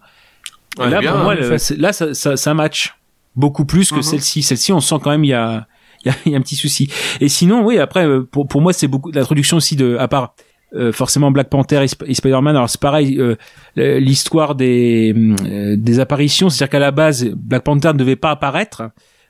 Ouais, 0.79 0.89
là 0.89 0.99
bien, 1.01 1.11
pour 1.11 1.21
moi 1.23 1.33
hein, 1.33 1.37
le- 1.39 1.77
là 1.81 1.93
ça, 1.93 2.13
ça, 2.15 2.35
ça 2.35 2.53
match 2.55 2.95
beaucoup 3.35 3.65
plus 3.65 3.91
que 3.91 3.97
Mhm. 3.97 4.01
celle-ci 4.03 4.41
celle-ci 4.41 4.71
on 4.73 4.79
sent 4.79 4.95
quand 5.03 5.11
même 5.11 5.23
il 5.25 5.29
y 5.29 5.33
a 5.33 5.67
il 6.05 6.11
y 6.25 6.29
a, 6.29 6.31
y 6.31 6.35
a 6.35 6.37
un 6.37 6.41
petit 6.41 6.55
souci. 6.55 6.89
Et 7.21 7.29
sinon 7.29 7.63
oui 7.63 7.77
après 7.77 8.05
euh, 8.05 8.21
pour 8.23 8.47
pour 8.47 8.61
moi 8.61 8.73
c'est 8.73 8.87
beaucoup 8.87 9.11
l'introduction 9.11 9.57
aussi 9.57 9.75
de 9.75 9.97
à 9.97 10.07
part 10.07 10.35
euh, 10.75 10.91
forcément 10.91 11.29
Black 11.29 11.49
Panther 11.49 11.83
et, 11.83 12.09
et 12.09 12.13
Spider-Man 12.15 12.55
alors 12.55 12.69
c'est 12.69 12.81
pareil 12.81 13.19
euh, 13.19 13.35
l'histoire 13.75 14.55
des 14.55 15.13
euh, 15.15 15.75
des 15.77 15.99
apparitions 15.99 16.49
c'est-à-dire 16.49 16.71
qu'à 16.71 16.79
la 16.79 16.91
base 16.91 17.29
Black 17.35 17.63
Panther 17.63 17.89
ne 17.89 17.97
devait 17.99 18.15
pas 18.15 18.31
apparaître 18.31 18.83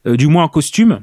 euh, 0.08 0.16
du 0.16 0.28
moins 0.28 0.46
en 0.46 0.48
costume 0.48 1.02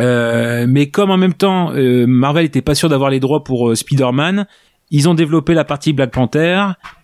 euh, 0.00 0.64
mais 0.66 0.88
comme 0.88 1.10
en 1.10 1.18
même 1.18 1.34
temps 1.34 1.72
Marvel 2.06 2.46
était 2.46 2.62
pas 2.62 2.74
sûr 2.74 2.88
d'avoir 2.88 3.10
les 3.10 3.20
droits 3.20 3.44
pour 3.44 3.76
Spider-Man 3.76 4.46
ils 4.90 5.08
ont 5.08 5.14
développé 5.14 5.52
la 5.52 5.64
partie 5.64 5.92
Black 5.92 6.12
Panther 6.12 6.62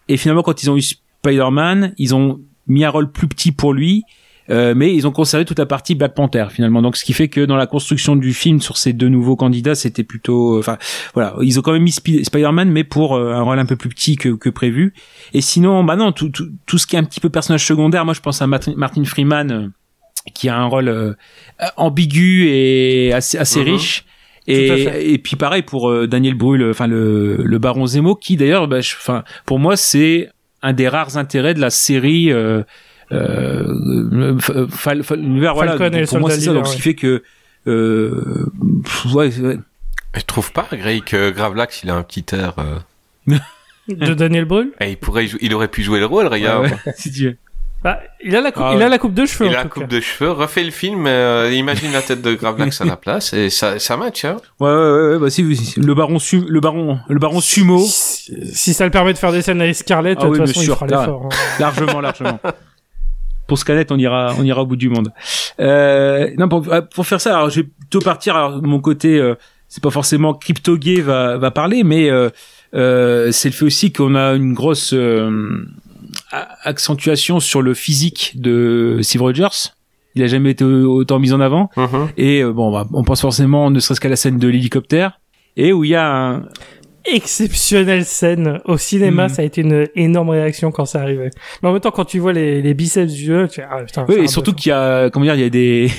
et 0.09 0.17
finalement 0.17 0.43
quand 0.43 0.63
ils 0.63 0.71
ont 0.71 0.77
eu 0.77 0.83
Spider-Man 0.83 1.93
ils 1.99 2.15
ont 2.15 2.41
mis 2.67 2.85
un 2.85 2.91
rôle 2.91 3.13
plus 3.13 3.29
petit 3.29 3.53
pour 3.53 3.75
lui 3.75 4.05
euh, 4.51 4.75
mais 4.77 4.95
ils 4.95 5.07
ont 5.07 5.13
conservé 5.13 5.45
toute 5.45 5.59
la 5.59 5.67
partie 5.67 5.95
Black 5.95 6.15
Panther 6.15 6.47
finalement. 6.51 6.83
Donc 6.83 6.97
ce 6.97 7.05
qui 7.05 7.13
fait 7.13 7.29
que 7.29 7.41
dans 7.45 7.57
la 7.57 7.67
construction 7.67 8.17
du 8.17 8.35
film 8.35 8.61
sur 8.61 8.77
ces 8.77 8.93
deux 8.93 9.09
nouveaux 9.09 9.37
candidats 9.37 9.75
c'était 9.75 10.03
plutôt 10.05 10.59
enfin 10.59 10.77
voilà. 11.15 11.35
Ils 11.41 11.59
ont 11.59 11.63
quand 11.63 11.73
même 11.73 11.83
mis 11.83 11.93
Spi- 11.93 12.25
Spider-Man 12.25 12.71
mais 12.71 12.85
pour 12.85 13.15
euh, 13.17 13.33
un 13.33 13.43
rôle 13.43 13.59
un 13.59 13.67
peu 13.67 13.77
plus 13.77 13.89
petit 13.89 14.17
que, 14.17 14.31
que 14.31 14.49
prévu. 14.51 14.93
Et 15.33 15.41
sinon 15.41 15.85
bah 15.85 15.97
non 15.97 16.13
tout, 16.13 16.29
tout, 16.31 16.49
tout 16.67 16.79
ce 16.79 16.87
qui 16.87 16.97
est 16.97 16.99
un 16.99 17.05
petit 17.05 17.21
peu 17.21 17.31
personnage 17.31 17.65
secondaire 17.65 18.05
moi 18.05 18.15
je 18.15 18.21
pense 18.21 18.43
à 18.43 18.47
Martin, 18.47 19.05
Freeman 19.05 19.51
euh, 19.53 19.69
qui 20.35 20.49
a 20.49 20.57
un 20.59 20.67
rôle 20.67 20.89
euh, 20.89 21.15
ambigu 21.77 22.49
et 22.49 23.13
assez, 23.13 23.39
assez 23.39 23.61
Mhm. 23.61 23.67
riche. 23.73 24.05
Et, 24.47 25.19
puis 25.23 25.37
pareil 25.37 25.63
pour 25.63 25.91
euh, 25.91 26.09
Daniel 26.09 26.35
Brühl 26.35 26.69
enfin 26.71 26.89
le, 26.89 27.37
le 27.45 27.59
baron 27.59 27.87
Zemo 27.87 28.17
qui 28.17 28.37
d'ailleurs 28.37 28.67
bah, 28.67 28.79
enfin 28.79 29.23
pour 29.47 29.61
moi 29.61 29.77
c'est 29.77 30.29
un 30.63 30.73
des 30.73 30.89
rares 30.89 31.17
intérêts 31.17 31.55
de 31.55 31.61
la 31.61 31.71
série 31.71 32.33
euh, 32.33 32.63
euh, 33.13 34.39
Fal- 34.71 35.03
Fal- 35.03 35.39
voilà 35.53 35.77
Falcon 35.77 35.97
et 35.97 36.01
le 36.01 36.07
pour 36.07 36.21
moi 36.21 36.31
c'est 36.31 36.41
ça 36.41 36.53
donc 36.53 36.67
ce 36.67 36.77
qui 36.77 36.83
fait 36.83 36.95
que 36.95 37.23
euh, 37.67 38.47
pff, 38.85 39.07
ouais, 39.15 39.31
ouais. 39.41 39.59
Je 40.15 40.21
trouve 40.23 40.51
pas, 40.53 40.67
Grey, 40.73 41.01
que 41.05 41.31
Gravelax, 41.31 41.83
il 41.85 41.91
a 41.91 41.95
un 41.95 42.03
petit 42.03 42.25
air. 42.35 42.55
euh, 42.59 43.37
de 43.89 44.15
Daniel 44.15 44.45
Brühl? 44.45 44.73
et 44.81 44.91
il, 44.91 44.97
pourrait, 44.97 45.27
il 45.41 45.55
aurait 45.55 45.69
pu 45.69 45.83
jouer 45.83 46.01
le 46.01 46.07
rôle, 46.07 46.27
regarde. 46.27 46.65
Ouais, 46.65 46.71
ouais, 46.87 46.93
si 46.97 47.13
tu 47.13 47.25
veux. 47.27 47.37
Bah, 47.85 48.01
il 48.23 48.35
a 48.37 48.41
la 48.43 48.51
coupe, 48.53 48.63
Ah 48.67 48.73
il 48.75 48.83
a 48.83 48.89
la 48.91 48.99
coupe 48.99 49.15
de 49.15 49.25
cheveux. 49.25 49.47
Il 49.49 49.55
a 49.55 49.63
la 49.63 49.69
coupe 49.69 49.83
cas. 49.85 49.89
de 49.89 50.01
cheveux, 50.01 50.31
refait 50.33 50.65
le 50.65 50.71
film, 50.71 51.07
euh, 51.07 51.51
imagine 51.53 51.93
la 51.93 52.03
tête 52.03 52.21
de 52.23 52.35
Gravelax 52.35 52.81
à 52.81 52.85
la 52.85 52.97
place, 52.97 53.33
et 53.33 53.49
ça, 53.51 53.79
ça 53.79 53.97
match, 53.97 54.25
hein. 54.25 54.37
Ouais, 54.59 54.69
ouais, 54.69 54.75
ouais, 54.75 55.09
ouais, 55.13 55.19
bah 55.19 55.31
si, 55.31 55.55
si, 55.57 55.81
le 55.81 55.95
baron, 55.95 56.19
su- 56.19 56.45
le 56.47 56.61
baron, 56.61 56.99
le 57.09 57.19
baron 57.19 57.41
sumo, 57.41 57.79
Si, 57.87 58.35
si 58.55 58.75
ça 58.75 58.85
le 58.85 58.91
permet 58.91 59.13
de 59.15 59.19
faire 59.19 59.33
des 59.33 59.41
scènes 59.43 59.61
avec 59.63 59.75
Scarlett, 59.77 60.19
Ah 60.21 60.25
de 60.25 60.29
oui, 60.31 60.37
toute 60.39 60.45
bien 60.45 60.53
façon, 60.53 60.61
il 60.61 60.65
sûr, 60.65 60.75
fera 60.75 60.87
l'effort. 60.87 61.27
hein. 61.27 61.37
largement, 61.59 62.01
largement. 62.01 62.41
Pour 63.51 63.59
Scannet, 63.59 63.91
on 63.91 63.99
ira, 63.99 64.33
on 64.39 64.45
ira 64.45 64.63
au 64.63 64.67
bout 64.67 64.77
du 64.77 64.89
monde. 64.89 65.09
Euh, 65.59 66.31
non, 66.39 66.49
pour, 66.49 66.65
pour 66.95 67.05
faire 67.05 67.21
ça, 67.21 67.35
alors 67.37 67.51
je 67.51 67.63
vais 67.63 67.67
plutôt 67.81 67.99
partir. 67.99 68.37
Alors 68.37 68.61
de 68.63 68.67
mon 68.67 68.79
côté, 68.81 69.19
euh, 69.19 69.35
c'est 69.67 69.83
pas 69.83 69.91
forcément 69.91 70.35
crypto 70.35 70.77
gay 70.77 71.01
va, 71.01 71.37
va 71.37 71.51
parler, 71.51 71.83
mais 71.83 72.09
euh, 72.09 72.31
euh, 72.75 73.33
c'est 73.33 73.49
le 73.49 73.55
fait 73.55 73.65
aussi 73.65 73.93
qu'on 73.93 74.15
a 74.15 74.35
une 74.35 74.55
grosse 74.55 74.93
euh, 74.95 75.67
accentuation 76.63 77.41
sur 77.41 77.63
le 77.63 77.75
physique 77.75 78.35
de 78.37 78.99
Steve 79.03 79.23
Rogers. 79.23 79.73
Il 80.15 80.23
a 80.23 80.27
jamais 80.27 80.51
été 80.51 80.65
autant 80.65 81.19
mis 81.19 81.33
en 81.33 81.41
avant. 81.41 81.71
Mhm. 81.77 82.09
Et 82.17 82.43
euh, 82.43 82.53
bon, 82.53 82.69
on 82.69 82.71
va- 82.71 82.87
on 82.93 83.05
pense 83.05 83.21
forcément, 83.21 83.71
ne 83.71 83.79
serait-ce 83.81 84.01
qu'à 84.01 84.09
la 84.09 84.17
scène 84.17 84.39
de 84.39 84.49
l'hélicoptère, 84.49 85.21
et 85.57 85.73
où 85.73 85.85
il 85.85 85.91
y 85.91 85.95
a 85.97 86.07
un, 86.09 86.43
Exceptionnelle 87.05 88.05
scène. 88.05 88.61
Au 88.65 88.77
cinéma, 88.77 89.25
Mhm. 89.25 89.29
ça 89.29 89.43
a 89.43 89.45
été 89.45 89.61
une 89.63 89.87
énorme 89.95 90.31
réaction 90.31 90.71
quand 90.71 90.85
ça 90.85 91.01
arrivait. 91.01 91.31
Mais 91.63 91.69
en 91.69 91.73
même 91.73 91.81
temps, 91.81 91.91
quand 91.91 92.05
tu 92.05 92.19
vois 92.19 92.33
les, 92.33 92.61
les 92.63 92.75
biceps 92.75 93.13
du 93.13 93.25
jeu, 93.25 93.49
tu 93.49 93.57
fais, 93.61 93.67
ah, 93.71 93.83
putain. 93.85 94.05
Oui, 94.09 94.17
et 94.25 94.27
surtout 94.29 94.53
qu'il 94.53 94.71
y 94.71 94.73
a, 94.73 95.11
comment 95.11 95.25
dire, 95.25 95.35
il 95.35 95.41
y 95.41 95.45
a 95.45 95.51
des, 95.51 95.91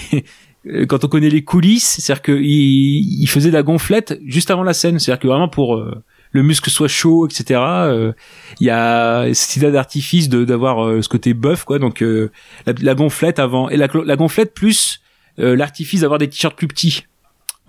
quand 0.87 1.03
on 1.03 1.07
connaît 1.07 1.29
les 1.29 1.43
coulisses, 1.43 1.97
c'est-à-dire 1.99 2.21
qu'il 2.21 2.41
il 2.43 3.27
faisait 3.27 3.49
de 3.49 3.55
la 3.55 3.63
gonflette 3.63 4.19
juste 4.25 4.51
avant 4.51 4.63
la 4.63 4.73
scène, 4.73 4.99
c'est-à-dire 4.99 5.19
que 5.21 5.27
vraiment 5.27 5.49
pour 5.49 5.75
euh, 5.75 6.03
le 6.33 6.43
muscle 6.43 6.69
soit 6.69 6.87
chaud, 6.87 7.27
etc. 7.27 7.59
euh, 7.59 8.13
Il 8.59 8.67
y 8.67 8.69
a 8.69 9.33
cette 9.33 9.55
idée 9.57 9.71
d'artifice 9.71 10.29
de 10.29 10.45
d'avoir 10.45 10.85
euh, 10.85 11.01
ce 11.01 11.09
côté 11.09 11.33
buff, 11.33 11.63
quoi. 11.63 11.79
Donc 11.79 12.01
la, 12.01 12.73
la 12.81 12.95
gonflette 12.95 13.39
avant 13.39 13.69
et 13.69 13.77
la, 13.77 13.87
la 14.05 14.15
gonflette 14.15 14.53
plus 14.53 15.01
l'artifice 15.37 16.01
d'avoir 16.01 16.19
des 16.19 16.27
t-shirts 16.29 16.55
plus 16.57 16.67
petits. 16.67 17.05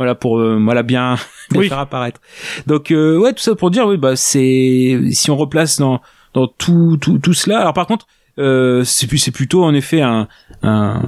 Voilà 0.02 0.16
pour 0.16 0.40
euh, 0.40 0.58
voilà 0.60 0.82
bien, 0.82 1.14
bien 1.52 1.60
Oui. 1.60 1.68
faire 1.68 1.78
apparaître. 1.78 2.20
Donc 2.66 2.90
euh, 2.90 3.16
ouais, 3.18 3.32
tout 3.32 3.38
ça 3.42 3.54
pour 3.54 3.70
dire 3.70 3.86
oui 3.86 3.96
bah 3.96 4.16
c'est 4.16 4.98
si 5.12 5.30
on 5.30 5.36
replace 5.36 5.78
dans 5.78 6.00
dans 6.34 6.48
tout 6.48 6.98
tout 7.00 7.18
tout 7.18 7.34
cela. 7.34 7.60
Alors 7.60 7.72
par 7.72 7.86
contre 7.86 8.08
euh, 8.38 8.84
c'est 8.84 9.14
c'est 9.18 9.30
plutôt 9.30 9.64
en 9.64 9.74
effet 9.74 10.00
un 10.00 10.28
un, 10.62 11.02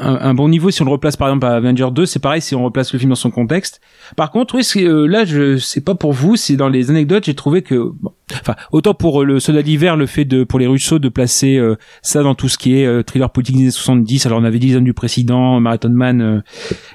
un, 0.00 0.34
bon 0.34 0.48
niveau 0.48 0.70
si 0.70 0.80
on 0.82 0.84
le 0.84 0.90
replace 0.90 1.16
par 1.16 1.28
exemple 1.28 1.46
à 1.46 1.54
Avenger 1.54 1.88
2. 1.92 2.06
C'est 2.06 2.18
pareil 2.18 2.40
si 2.40 2.54
on 2.54 2.64
replace 2.64 2.92
le 2.92 2.98
film 2.98 3.10
dans 3.10 3.16
son 3.16 3.30
contexte. 3.30 3.80
Par 4.16 4.30
contre, 4.30 4.54
oui, 4.54 4.64
euh, 4.84 5.06
là, 5.06 5.24
je 5.24 5.56
sais 5.56 5.80
pas 5.80 5.94
pour 5.94 6.12
vous, 6.12 6.36
c'est 6.36 6.56
dans 6.56 6.68
les 6.68 6.90
anecdotes, 6.90 7.24
j'ai 7.24 7.34
trouvé 7.34 7.62
que, 7.62 7.74
bon, 7.74 8.12
enfin, 8.32 8.54
autant 8.72 8.94
pour 8.94 9.22
euh, 9.22 9.24
le 9.24 9.40
Soldat 9.40 9.62
d'hiver, 9.62 9.96
le 9.96 10.06
fait 10.06 10.24
de 10.24 10.44
pour 10.44 10.58
les 10.58 10.66
Russo 10.66 10.98
de 10.98 11.08
placer 11.08 11.56
euh, 11.56 11.76
ça 12.02 12.22
dans 12.22 12.34
tout 12.34 12.48
ce 12.48 12.58
qui 12.58 12.78
est 12.78 12.86
euh, 12.86 13.02
thriller 13.02 13.30
politique 13.30 13.56
des 13.56 13.62
années 13.62 13.70
70. 13.70 14.26
Alors 14.26 14.38
on 14.38 14.44
avait 14.44 14.58
dit 14.58 14.72
les 14.72 14.80
du 14.80 14.94
président, 14.94 15.60
Marathon 15.60 15.90
Man, 15.90 16.20
euh, 16.22 16.40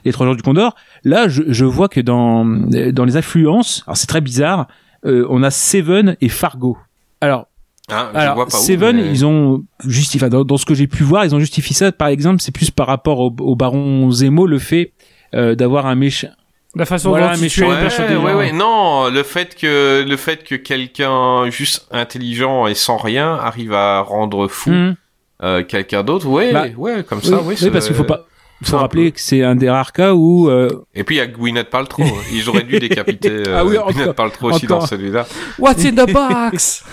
les 0.04 0.12
trois 0.12 0.26
jours 0.26 0.36
du 0.36 0.42
Condor. 0.42 0.76
Là, 1.04 1.28
je, 1.28 1.44
je 1.48 1.66
vois 1.66 1.90
que 1.90 2.02
dans 2.02 2.46
dans 2.46 3.06
les 3.06 3.18
influences, 3.18 3.84
alors 3.86 3.98
c'est 3.98 4.08
très 4.08 4.22
bizarre, 4.22 4.68
on 5.04 5.44
a 5.44 5.52
Seven 5.52 6.18
et 6.20 6.30
Fargo. 6.30 6.80
Alors 7.22 7.48
Ah, 7.92 8.10
je 8.14 8.18
alors, 8.20 8.36
vois 8.36 8.48
pas 8.48 8.58
où, 8.58 8.62
Seven, 8.62 8.96
mais- 8.98 9.10
ils 9.12 9.26
ont 9.26 9.64
justifié, 9.86 10.28
dans, 10.30 10.44
dans 10.44 10.58
ce 10.58 10.66
que 10.66 10.74
j'ai 10.74 10.88
pu 10.88 11.04
voir, 11.04 11.24
ils 11.26 11.36
ont 11.36 11.40
justifié 11.40 11.76
ça, 11.76 11.92
par 11.92 12.08
exemple, 12.08 12.42
c'est 12.42 12.52
plus 12.54 12.72
par 12.72 12.88
rapport 12.88 13.20
au, 13.20 13.36
au 13.40 13.56
baron 13.56 14.10
Zemo, 14.12 14.48
le 14.48 14.58
fait 14.60 14.94
euh, 15.36 15.54
d'avoir 15.56 15.86
un 15.86 15.96
méchant. 15.96 16.30
La 16.76 16.86
façon 16.86 17.10
Voilà, 17.10 17.28
dont 17.28 17.34
un 17.34 17.36
il 17.38 17.42
méchant. 17.44 17.62
tue 17.62 17.68
les 17.70 17.76
Ouais, 17.76 17.82
personnes 17.82 18.18
ouais, 18.18 18.34
ouais. 18.34 18.52
Non, 18.52 19.10
le 19.10 19.24
fait 19.24 19.56
que 19.56 20.04
le 20.08 20.18
fait 20.18 20.44
que 20.44 20.56
quelqu'un 20.56 21.50
juste 21.50 21.88
intelligent 21.92 22.68
et 22.68 22.74
sans 22.76 22.98
rien 22.98 23.34
arrive 23.36 23.72
à 23.74 24.02
rendre 24.02 24.48
fou 24.48 24.72
Mhm. 24.72 24.96
euh, 25.44 25.64
quelqu'un 25.64 26.04
d'autre, 26.04 26.28
ouais, 26.28 26.52
Bah, 26.52 26.66
ouais, 26.78 27.04
comme 27.08 27.22
ça, 27.22 27.40
oui. 27.44 27.56
oui, 27.62 27.70
parce 27.70 27.86
qu'il 27.88 27.96
faut 27.96 28.04
pas. 28.04 28.26
C'est 28.62 28.70
Faut 28.72 28.78
un 28.78 28.80
rappeler 28.80 29.06
peu- 29.06 29.12
que 29.12 29.20
c'est 29.22 29.44
un 29.44 29.56
des 29.56 29.70
rares 29.70 29.92
cas 29.94 30.14
où 30.14 30.50
euh, 30.50 30.70
Et 30.96 31.04
puis 31.04 31.16
il 31.16 31.18
y 31.20 31.22
a 31.22 31.28
Gwyneth 31.28 31.70
Paltrow. 31.70 32.04
Ils 32.34 32.48
auraient 32.50 32.64
dû 32.64 32.80
décapiter 32.80 33.30
euh, 33.30 33.44
Ah 33.58 33.66
oui, 33.66 33.76
Gwyneth 33.92 34.14
Paltrow 34.14 34.48
aussi 34.52 34.66
encore. 34.66 34.80
dans 34.80 34.86
celui-là. 34.88 35.28
What's 35.60 35.84
in 35.86 35.92
the 35.92 36.12
box? 36.52 36.84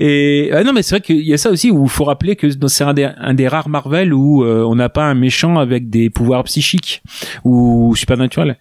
Et 0.00 0.50
ah 0.52 0.64
non 0.64 0.72
mais 0.72 0.82
c'est 0.82 0.96
vrai 0.96 1.00
qu'il 1.02 1.20
y 1.20 1.34
a 1.34 1.38
ça 1.38 1.50
aussi 1.50 1.70
où 1.70 1.84
il 1.84 1.90
faut 1.90 2.04
rappeler 2.04 2.36
que 2.36 2.48
c'est 2.68 2.84
un 2.84 2.94
des, 2.94 3.10
un 3.16 3.34
des 3.34 3.48
rares 3.48 3.68
Marvel 3.68 4.12
où 4.14 4.44
euh, 4.44 4.62
on 4.64 4.74
n'a 4.76 4.88
pas 4.88 5.04
un 5.04 5.14
méchant 5.14 5.58
avec 5.58 5.90
des 5.90 6.10
pouvoirs 6.10 6.44
psychiques 6.44 7.02
ou 7.44 7.94
supernaturels. 7.96 8.56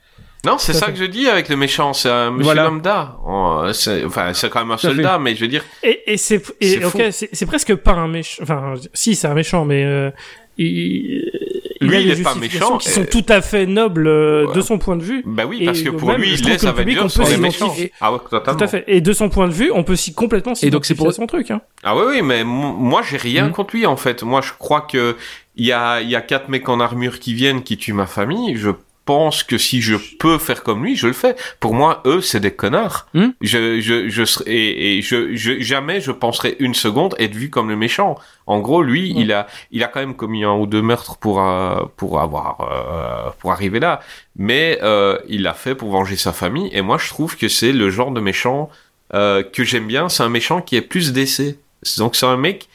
Non, 0.45 0.57
c'est 0.57 0.73
ça 0.73 0.91
que 0.91 0.97
je 0.97 1.05
dis 1.05 1.29
avec 1.29 1.47
le 1.47 1.55
méchant. 1.55 1.93
C'est 1.93 2.09
un 2.09 2.29
monsieur 2.31 2.43
Voilà. 2.43 2.65
lambda. 2.65 3.17
Oh, 3.25 3.61
Enfin, 4.05 4.33
c'est 4.33 4.49
quand 4.49 4.59
même 4.59 4.71
un 4.71 4.77
fait. 4.77 4.87
soldat, 4.89 5.17
mais 5.17 5.35
je 5.35 5.39
veux 5.41 5.47
dire, 5.47 5.63
Et, 5.83 6.01
et 6.05 6.17
c'est 6.17 6.43
C'est 6.59 6.83
ok, 6.83 7.45
presque 7.47 7.75
pas 7.75 7.93
un 7.93 8.09
méchant. 8.09 8.43
Enfin, 8.43 8.73
si, 8.93 9.15
c'est 9.15 9.27
un 9.29 9.33
méchant, 9.35 9.63
mais 9.63 9.85
euh, 9.85 10.11
il, 10.57 10.67
il 10.67 11.52
Lui, 11.87 11.95
a 11.97 11.99
il 11.99 12.05
des 12.13 12.19
est 12.19 12.23
pas 12.23 12.31
justifications 12.33 12.65
méchant, 12.73 12.77
qui 12.77 12.89
sont 12.89 13.05
tout 13.05 13.25
à 13.29 13.41
fait 13.41 13.65
nobles 13.65 14.07
euh, 14.07 14.45
Ouais. 14.47 14.53
de 14.55 14.61
son 14.61 14.77
point 14.77 14.95
de 14.95 15.03
vue. 15.03 15.23
bah 15.25 15.43
oui, 15.47 15.59
Et 15.61 15.65
parce 15.65 15.81
que 15.81 15.89
pour 15.89 16.09
même, 16.09 16.21
lui, 16.21 16.33
il 16.33 16.45
laisse 16.45 16.63
Avengers 16.63 16.99
on 17.01 17.09
sont 17.09 17.23
peut 17.23 17.29
les 17.29 17.37
méchants. 17.37 17.73
Ah 18.01 18.11
ouais, 18.13 18.19
totalement. 18.29 18.57
Tout 18.57 18.63
à 18.63 18.67
fait. 18.67 18.83
Et 18.87 19.01
de 19.01 19.13
son 19.13 19.29
point 19.29 19.47
de 19.47 19.53
vue, 19.53 19.71
on 19.73 19.83
peut 19.83 19.95
s'y 19.95 20.13
complètement 20.13 20.53
Et 20.61 20.69
donc, 20.69 20.85
c'est 20.85 20.95
pour- 20.95 21.07
à 21.07 21.11
son 21.11 21.27
truc. 21.27 21.51
Hein. 21.51 21.61
Ah 21.83 21.95
oui, 21.95 22.03
oui, 22.07 22.21
mais 22.21 22.43
moi 22.43 23.01
j'ai 23.07 23.17
rien 23.17 23.45
Mhm. 23.45 23.51
contre 23.51 23.75
lui 23.75 23.85
en 23.85 23.97
fait. 23.97 24.23
Moi 24.23 24.41
je 24.41 24.51
crois 24.57 24.81
que 24.81 25.15
il 25.55 25.65
y 25.65 25.71
a, 25.71 26.01
il 26.01 26.09
y 26.09 26.15
a 26.15 26.21
quatre 26.21 26.49
mecs 26.49 26.67
en 26.69 26.79
armure 26.79 27.19
qui 27.19 27.33
viennent 27.33 27.61
qui 27.63 27.77
tuent 27.77 27.93
ma 27.93 28.05
famille. 28.07 28.55
Je 28.57 28.71
pense 29.05 29.43
que 29.43 29.57
si 29.57 29.81
je 29.81 29.95
peux 30.19 30.37
faire 30.37 30.63
comme 30.63 30.83
lui, 30.83 30.95
je 30.95 31.07
le 31.07 31.13
fais. 31.13 31.35
Pour 31.59 31.73
moi, 31.73 32.01
eux, 32.05 32.21
c'est 32.21 32.39
des 32.39 32.51
connards. 32.51 33.07
Mhm. 33.13 33.33
Je, 33.41 33.79
je, 33.81 34.09
je 34.09 34.25
serais, 34.25 34.49
et, 34.49 34.97
et 34.97 35.01
je, 35.01 35.35
je, 35.35 35.59
jamais 35.59 36.01
je 36.01 36.11
penserais 36.11 36.55
une 36.59 36.73
seconde 36.73 37.15
être 37.19 37.35
vu 37.35 37.49
comme 37.49 37.69
le 37.69 37.75
méchant. 37.75 38.17
En 38.47 38.59
gros, 38.59 38.81
lui, 38.81 39.13
il 39.15 39.31
a, 39.31 39.47
il 39.71 39.83
a 39.83 39.87
quand 39.87 39.99
même 39.99 40.15
commis 40.15 40.43
un 40.43 40.53
ou 40.53 40.65
deux 40.67 40.81
meurtres 40.81 41.17
pour, 41.17 41.41
euh, 41.41 41.83
pour 41.97 42.19
avoir, 42.19 42.61
euh, 42.61 43.31
pour 43.39 43.51
arriver 43.51 43.79
là. 43.79 43.99
Mais 44.35 44.79
euh, 44.83 45.17
il 45.27 45.43
l'a 45.43 45.53
fait 45.53 45.75
pour 45.75 45.91
venger 45.91 46.15
sa 46.15 46.33
famille. 46.33 46.69
Et 46.73 46.81
moi, 46.81 46.97
je 46.97 47.07
trouve 47.09 47.37
que 47.37 47.47
c'est 47.47 47.71
le 47.71 47.89
genre 47.89 48.11
de 48.11 48.21
méchant 48.21 48.69
que 49.11 49.63
j'aime 49.63 49.85
bien. 49.85 50.09
C'est 50.09 50.23
un 50.23 50.29
méchant 50.29 50.59
qui 50.61 50.75
est 50.75 50.81
plus 50.81 51.13
d'essai. 51.13 51.59
Donc 51.97 52.15
c'est 52.15 52.25
un 52.25 52.37
mec 52.37 52.67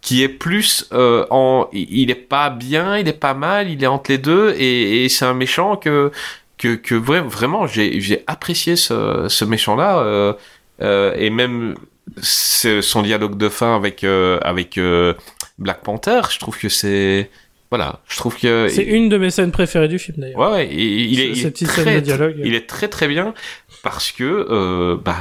qui 0.00 0.22
est 0.22 0.28
plus 0.28 0.86
euh, 0.92 1.26
en 1.30 1.68
il 1.72 2.10
est 2.10 2.14
pas 2.14 2.50
bien 2.50 2.98
il 2.98 3.08
est 3.08 3.12
pas 3.20 3.34
mal 3.34 3.68
il 3.70 3.82
est 3.82 3.86
entre 3.88 4.10
les 4.10 4.18
deux 4.18 4.54
et, 4.56 5.04
et 5.04 5.08
c'est 5.08 5.24
un 5.24 5.34
méchant 5.34 5.76
que 5.76 6.10
que, 6.56 6.74
que 6.76 6.94
vra- 6.94 7.22
vraiment 7.26 7.66
j'ai 7.66 8.00
j'ai 8.00 8.22
apprécié 8.26 8.76
ce, 8.76 9.26
ce 9.28 9.44
méchant 9.44 9.74
là 9.76 10.34
et 10.80 11.30
même 11.30 11.74
son 12.22 13.02
dialogue 13.02 13.36
de 13.36 13.48
fin 13.48 13.74
avec 13.76 14.04
euh, 14.04 14.38
avec 14.42 14.78
euh, 14.78 15.14
Black 15.58 15.82
Panther 15.82 16.20
je 16.30 16.38
trouve 16.38 16.58
que 16.58 16.68
c'est 16.68 17.30
voilà 17.70 18.00
je 18.08 18.16
trouve 18.16 18.36
que 18.38 18.68
C'est 18.68 18.84
une 18.84 19.08
de 19.08 19.18
mes 19.18 19.30
scènes 19.30 19.52
préférées 19.52 19.88
du 19.88 19.98
film 19.98 20.18
d'ailleurs. 20.18 20.38
ouais 20.38 20.50
ouais 20.50 20.68
il 20.72 21.20
est, 21.20 21.28
il 21.30 21.46
est 21.46 21.66
très, 21.66 21.84
scène 21.84 21.94
de 21.96 22.00
dialogue. 22.00 22.36
il 22.44 22.54
est 22.54 22.66
très 22.68 22.88
très 22.88 23.08
bien 23.08 23.34
parce 23.82 24.10
que 24.12 24.24
euh, 24.24 24.96
bah 25.04 25.16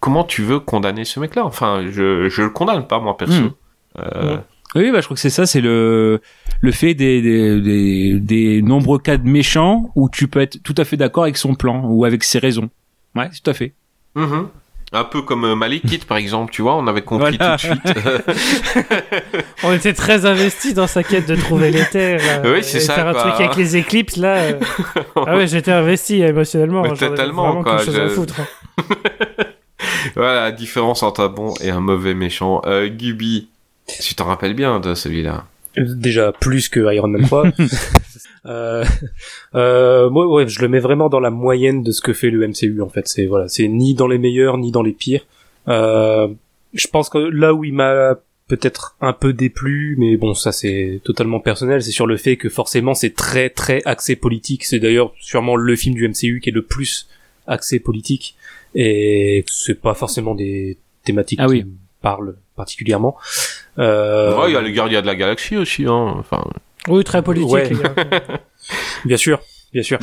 comment 0.00 0.24
tu 0.24 0.42
veux 0.42 0.58
condamner 0.60 1.04
ce 1.04 1.20
mec 1.20 1.34
là 1.36 1.44
enfin 1.44 1.84
je 1.90 2.28
je 2.28 2.42
le 2.42 2.50
condamne 2.50 2.86
pas 2.86 2.98
moi 2.98 3.16
perso 3.16 3.34
Mhm. 3.40 3.50
Euh, 3.98 4.36
Oui, 4.74 4.90
bah 4.90 5.00
je 5.00 5.04
crois 5.06 5.14
que 5.14 5.20
c'est 5.20 5.30
ça, 5.30 5.46
c'est 5.46 5.60
le 5.60 6.20
le 6.60 6.72
fait 6.72 6.94
des, 6.94 7.22
des 7.22 7.60
des 7.60 8.20
des 8.20 8.62
nombreux 8.62 8.98
cas 8.98 9.16
de 9.16 9.26
méchants 9.28 9.90
où 9.94 10.08
tu 10.10 10.28
peux 10.28 10.40
être 10.40 10.62
tout 10.62 10.74
à 10.76 10.84
fait 10.84 10.96
d'accord 10.96 11.22
avec 11.24 11.36
son 11.36 11.54
plan 11.54 11.82
ou 11.84 12.04
avec 12.04 12.24
ses 12.24 12.38
raisons. 12.38 12.68
Ouais, 13.14 13.28
tout 13.30 13.50
à 13.50 13.54
fait. 13.54 13.72
Mhm. 14.14 14.48
Un 14.92 15.02
peu 15.04 15.20
comme 15.22 15.44
euh, 15.44 15.54
Malikit 15.56 15.98
par 16.06 16.16
exemple, 16.16 16.52
tu 16.52 16.62
vois, 16.62 16.76
on 16.76 16.86
avait 16.86 17.02
compris 17.02 17.36
Voilà. 17.38 17.56
tout 17.58 17.68
de 17.68 17.74
suite. 17.74 17.94
On 19.64 19.72
était 19.72 19.92
très 19.94 20.26
investis 20.26 20.74
dans 20.74 20.86
sa 20.86 21.02
quête 21.02 21.26
de 21.28 21.34
trouver 21.34 21.70
les 21.72 21.84
terres. 21.86 22.20
euh, 22.44 22.52
Oui, 22.54 22.62
c'est 22.62 22.78
et 22.78 22.80
ça, 22.80 22.94
Faire 22.94 23.08
un 23.08 23.12
quoi. 23.12 23.22
truc 23.22 23.40
avec 23.40 23.56
les 23.56 23.76
éclipses 23.76 24.16
là. 24.16 24.36
euh. 24.36 24.60
ah 25.16 25.36
ouais, 25.36 25.46
j'étais 25.48 25.72
investi 25.72 26.22
émotionnellement. 26.22 26.82
Mais 26.82 26.90
avais 26.90 26.98
totalement, 27.08 27.62
quoi, 27.62 27.76
quelque 27.78 27.84
chose 27.86 27.98
à 27.98 28.04
je- 28.06 28.12
foutre. 28.12 28.34
hein. 28.40 28.84
voilà 30.14 30.42
la 30.42 30.52
différence 30.52 31.02
entre 31.02 31.22
un 31.22 31.28
bon 31.28 31.54
et 31.60 31.70
un 31.70 31.80
mauvais 31.80 32.14
méchant. 32.14 32.62
Euh, 32.66 32.88
Gubi, 32.88 33.48
tu 34.00 34.14
t'en 34.14 34.24
rappelles 34.24 34.54
bien 34.54 34.80
de 34.80 34.94
celui-là 34.94 35.46
déjà 35.76 36.32
plus 36.32 36.68
que 36.68 36.92
Iron 36.94 37.08
Man 37.08 37.22
3. 37.22 37.44
euh, 38.46 38.84
euh, 39.54 40.10
moi, 40.10 40.26
ouais, 40.26 40.48
je 40.48 40.60
le 40.62 40.68
mets 40.68 40.78
vraiment 40.78 41.08
dans 41.08 41.20
la 41.20 41.30
moyenne 41.30 41.82
de 41.82 41.90
ce 41.90 42.00
que 42.00 42.12
fait 42.12 42.30
le 42.30 42.46
MCU 42.46 42.80
en 42.82 42.88
fait. 42.88 43.08
C'est 43.08 43.26
voilà, 43.26 43.48
c'est 43.48 43.68
ni 43.68 43.94
dans 43.94 44.08
les 44.08 44.18
meilleurs 44.18 44.58
ni 44.58 44.70
dans 44.70 44.82
les 44.82 44.92
pires. 44.92 45.26
Euh, 45.68 46.28
je 46.72 46.86
pense 46.88 47.08
que 47.08 47.18
là 47.18 47.54
où 47.54 47.64
il 47.64 47.74
m'a 47.74 48.16
peut-être 48.48 48.96
un 49.00 49.12
peu 49.12 49.32
déplu, 49.32 49.96
mais 49.98 50.16
bon, 50.16 50.34
ça 50.34 50.52
c'est 50.52 51.00
totalement 51.04 51.40
personnel, 51.40 51.82
c'est 51.82 51.90
sur 51.90 52.06
le 52.06 52.16
fait 52.16 52.36
que 52.36 52.48
forcément 52.48 52.94
c'est 52.94 53.14
très 53.14 53.50
très 53.50 53.82
axé 53.84 54.16
politique. 54.16 54.64
C'est 54.64 54.78
d'ailleurs 54.78 55.12
sûrement 55.18 55.56
le 55.56 55.76
film 55.76 55.94
du 55.94 56.08
MCU 56.08 56.40
qui 56.40 56.50
est 56.50 56.52
le 56.52 56.62
plus 56.62 57.08
axé 57.46 57.80
politique 57.80 58.36
et 58.74 59.44
c'est 59.48 59.80
pas 59.80 59.94
forcément 59.94 60.34
des 60.34 60.78
thématiques 61.04 61.38
Ah 61.42 61.48
oui. 61.48 61.62
qui 61.62 61.68
me 61.98 62.02
parlent 62.02 62.36
particulièrement. 62.56 63.16
Euh, 63.78 64.36
Ouais, 64.38 64.50
il 64.50 64.54
y 64.54 64.56
a 64.56 64.62
le 64.62 64.70
gardien 64.70 65.02
de 65.02 65.06
la 65.06 65.14
galaxie 65.16 65.56
aussi, 65.56 65.84
hein. 65.86 66.14
Enfin, 66.18 66.44
Oui, 66.88 67.04
très 67.04 67.22
politique. 67.22 67.50
Ouais. 67.50 67.68
les. 67.68 67.76
Bien 69.04 69.16
sûr, 69.16 69.40
bien 69.72 69.82
sûr. 69.82 69.98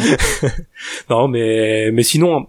non, 1.10 1.28
mais 1.28 1.90
mais 1.92 2.04
sinon, 2.04 2.48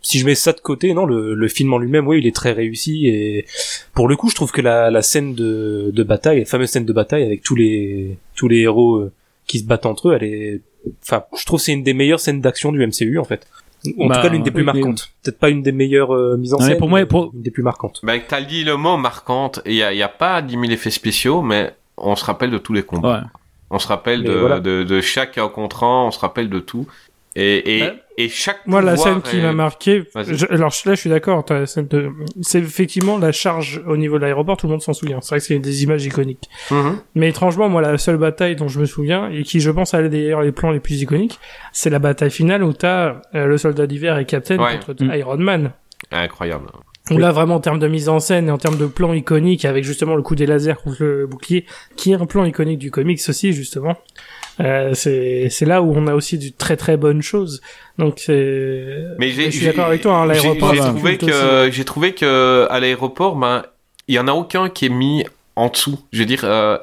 si 0.00 0.18
je 0.18 0.26
mets 0.26 0.34
ça 0.34 0.52
de 0.52 0.60
côté, 0.60 0.92
non, 0.94 1.06
le, 1.06 1.34
le 1.34 1.48
film 1.48 1.72
en 1.72 1.78
lui-même, 1.78 2.08
oui, 2.08 2.18
il 2.18 2.26
est 2.26 2.34
très 2.34 2.52
réussi 2.52 3.06
et 3.06 3.46
pour 3.94 4.08
le 4.08 4.16
coup, 4.16 4.28
je 4.30 4.34
trouve 4.34 4.50
que 4.50 4.60
la, 4.60 4.90
la 4.90 5.02
scène 5.02 5.34
de, 5.34 5.90
de 5.92 6.02
bataille, 6.02 6.40
la 6.40 6.44
fameuse 6.46 6.70
scène 6.70 6.84
de 6.86 6.92
bataille 6.92 7.22
avec 7.24 7.42
tous 7.42 7.54
les 7.54 8.18
tous 8.34 8.48
les 8.48 8.60
héros 8.60 8.96
euh, 8.96 9.12
qui 9.46 9.58
se 9.60 9.64
battent 9.64 9.86
entre 9.86 10.08
eux, 10.08 10.14
elle 10.20 10.24
est, 10.24 10.60
enfin, 11.02 11.24
je 11.38 11.44
trouve 11.44 11.60
que 11.60 11.64
c'est 11.66 11.72
une 11.72 11.82
des 11.84 11.94
meilleures 11.94 12.20
scènes 12.20 12.40
d'action 12.40 12.72
du 12.72 12.84
MCU 12.84 13.18
en 13.18 13.24
fait. 13.24 13.46
En 13.98 14.06
Bah, 14.06 14.16
tout 14.16 14.22
cas, 14.22 14.28
l'une 14.30 14.42
des 14.42 14.50
plus 14.50 14.64
marquantes. 14.64 15.10
Peut-être 15.22 15.38
pas 15.38 15.50
une 15.50 15.62
des 15.62 15.72
meilleures 15.72 16.14
euh, 16.14 16.36
mises 16.38 16.54
en 16.54 16.58
Non, 16.58 16.64
mais 16.64 16.70
scène. 16.70 16.78
pour 16.78 16.88
moi, 16.88 17.00
mais 17.00 17.06
pour- 17.06 17.30
une 17.34 17.42
des 17.42 17.50
plus 17.50 17.62
marquantes. 17.62 18.00
bah, 18.02 18.14
t'as 18.26 18.40
dit 18.42 18.64
le 18.64 18.76
mot 18.76 18.96
marquante, 18.96 19.60
et 19.66 19.70
il 19.72 19.76
y 19.76 19.82
a, 19.82 19.92
y 19.92 20.02
a 20.02 20.08
pas 20.08 20.40
10 20.42 20.52
000 20.54 20.64
effets 20.72 20.90
spéciaux, 20.90 21.42
mais 21.42 21.74
on 21.96 22.16
se 22.16 22.24
rappelle 22.24 22.50
de 22.50 22.58
tous 22.58 22.72
les 22.72 22.82
combats. 22.82 23.20
Ouais. 23.20 23.26
On 23.70 23.78
se 23.78 23.88
rappelle 23.88 24.22
de, 24.22 24.32
voilà. 24.32 24.60
de, 24.60 24.84
de 24.84 25.00
chaque 25.00 25.36
rencontrant, 25.36 26.06
on 26.06 26.10
se 26.10 26.18
rappelle 26.20 26.48
de 26.48 26.60
tout. 26.60 26.86
Et, 27.36 27.78
et, 27.78 27.82
Ouais. 27.82 27.92
et 28.16 28.28
chaque 28.28 28.64
Moi, 28.66 28.80
la 28.80 28.96
scène 28.96 29.20
qui 29.20 29.38
est- 29.38 29.42
m'a 29.42 29.52
marqué, 29.52 30.04
je- 30.14 30.46
alors 30.50 30.72
là, 30.86 30.94
je 30.94 31.00
suis 31.00 31.10
d'accord, 31.10 31.44
t'as 31.44 31.58
la 31.60 31.66
scène 31.66 31.88
de- 31.88 32.10
c'est 32.42 32.60
effectivement 32.60 33.18
la 33.18 33.32
charge 33.32 33.82
au 33.88 33.96
niveau 33.96 34.16
de 34.18 34.22
l'aéroport, 34.22 34.56
tout 34.56 34.66
le 34.68 34.72
monde 34.72 34.82
s'en 34.82 34.92
souvient. 34.92 35.20
C'est 35.20 35.30
vrai 35.30 35.38
que 35.40 35.44
c'est 35.46 35.58
des 35.58 35.82
images 35.82 36.04
iconiques. 36.04 36.48
Mhm. 36.70 36.98
Mais 37.16 37.30
étrangement, 37.30 37.68
moi, 37.68 37.82
la 37.82 37.98
seule 37.98 38.18
bataille 38.18 38.54
dont 38.54 38.68
je 38.68 38.78
me 38.78 38.84
souviens, 38.86 39.28
et 39.30 39.42
qui, 39.42 39.58
je 39.58 39.70
pense, 39.72 39.94
a 39.94 40.02
d'ailleurs 40.08 40.42
les 40.42 40.52
plans 40.52 40.70
les 40.70 40.78
plus 40.80 41.02
iconiques, 41.02 41.40
c'est 41.72 41.90
la 41.90 41.98
bataille 41.98 42.30
finale 42.30 42.62
où 42.62 42.72
t'as 42.72 43.20
euh, 43.34 43.46
le 43.46 43.58
soldat 43.58 43.88
d'hiver 43.88 44.16
et 44.18 44.26
Captain 44.26 44.58
Ouais. 44.58 44.78
contre 44.84 45.02
Mm. 45.04 45.12
Iron 45.14 45.36
Man. 45.38 45.72
Incroyable. 46.12 46.66
Où 47.10 47.18
là, 47.18 47.32
vraiment, 47.32 47.56
en 47.56 47.60
termes 47.60 47.78
de 47.80 47.86
mise 47.88 48.08
en 48.08 48.18
scène 48.18 48.48
et 48.48 48.50
en 48.50 48.56
termes 48.56 48.78
de 48.78 48.86
plan 48.86 49.12
iconique, 49.12 49.66
avec 49.66 49.84
justement 49.84 50.14
le 50.16 50.22
coup 50.22 50.34
des 50.34 50.46
lasers 50.46 50.76
contre 50.82 51.02
le 51.02 51.26
bouclier, 51.26 51.66
qui 51.96 52.12
est 52.12 52.14
un 52.14 52.24
plan 52.24 52.44
iconique 52.46 52.78
du 52.78 52.90
comics 52.90 53.20
aussi, 53.28 53.52
justement. 53.52 53.96
Euh, 54.60 54.94
c'est 54.94 55.50
là 55.62 55.82
où 55.82 55.92
on 55.94 56.06
a 56.06 56.14
aussi 56.14 56.38
du 56.38 56.52
très 56.52 56.76
très 56.76 56.96
bonnes 56.96 57.22
choses. 57.22 57.60
Donc 57.98 58.14
c'est. 58.18 59.04
Mais 59.18 59.30
je 59.30 59.50
suis 59.50 59.66
d'accord 59.66 59.86
avec 59.86 60.02
toi. 60.02 60.18
Hein, 60.18 60.26
l'aéroport. 60.26 60.74
J'ai 60.74 60.80
trouvé 60.80 61.18
que, 61.18 61.70
j'ai 61.72 61.84
trouvé 61.84 62.14
que 62.14 62.66
à 62.70 62.80
l'aéroport, 62.80 63.36
ben, 63.36 63.64
il 64.08 64.14
y 64.14 64.18
en 64.18 64.28
a 64.28 64.32
aucun 64.32 64.68
qui 64.68 64.86
est 64.86 64.90
mis 64.90 65.24
en 65.56 65.68
dessous. 65.68 65.98
Je 66.12 66.20
veux 66.20 66.26
dire, 66.26 66.44
euh, 66.44 66.78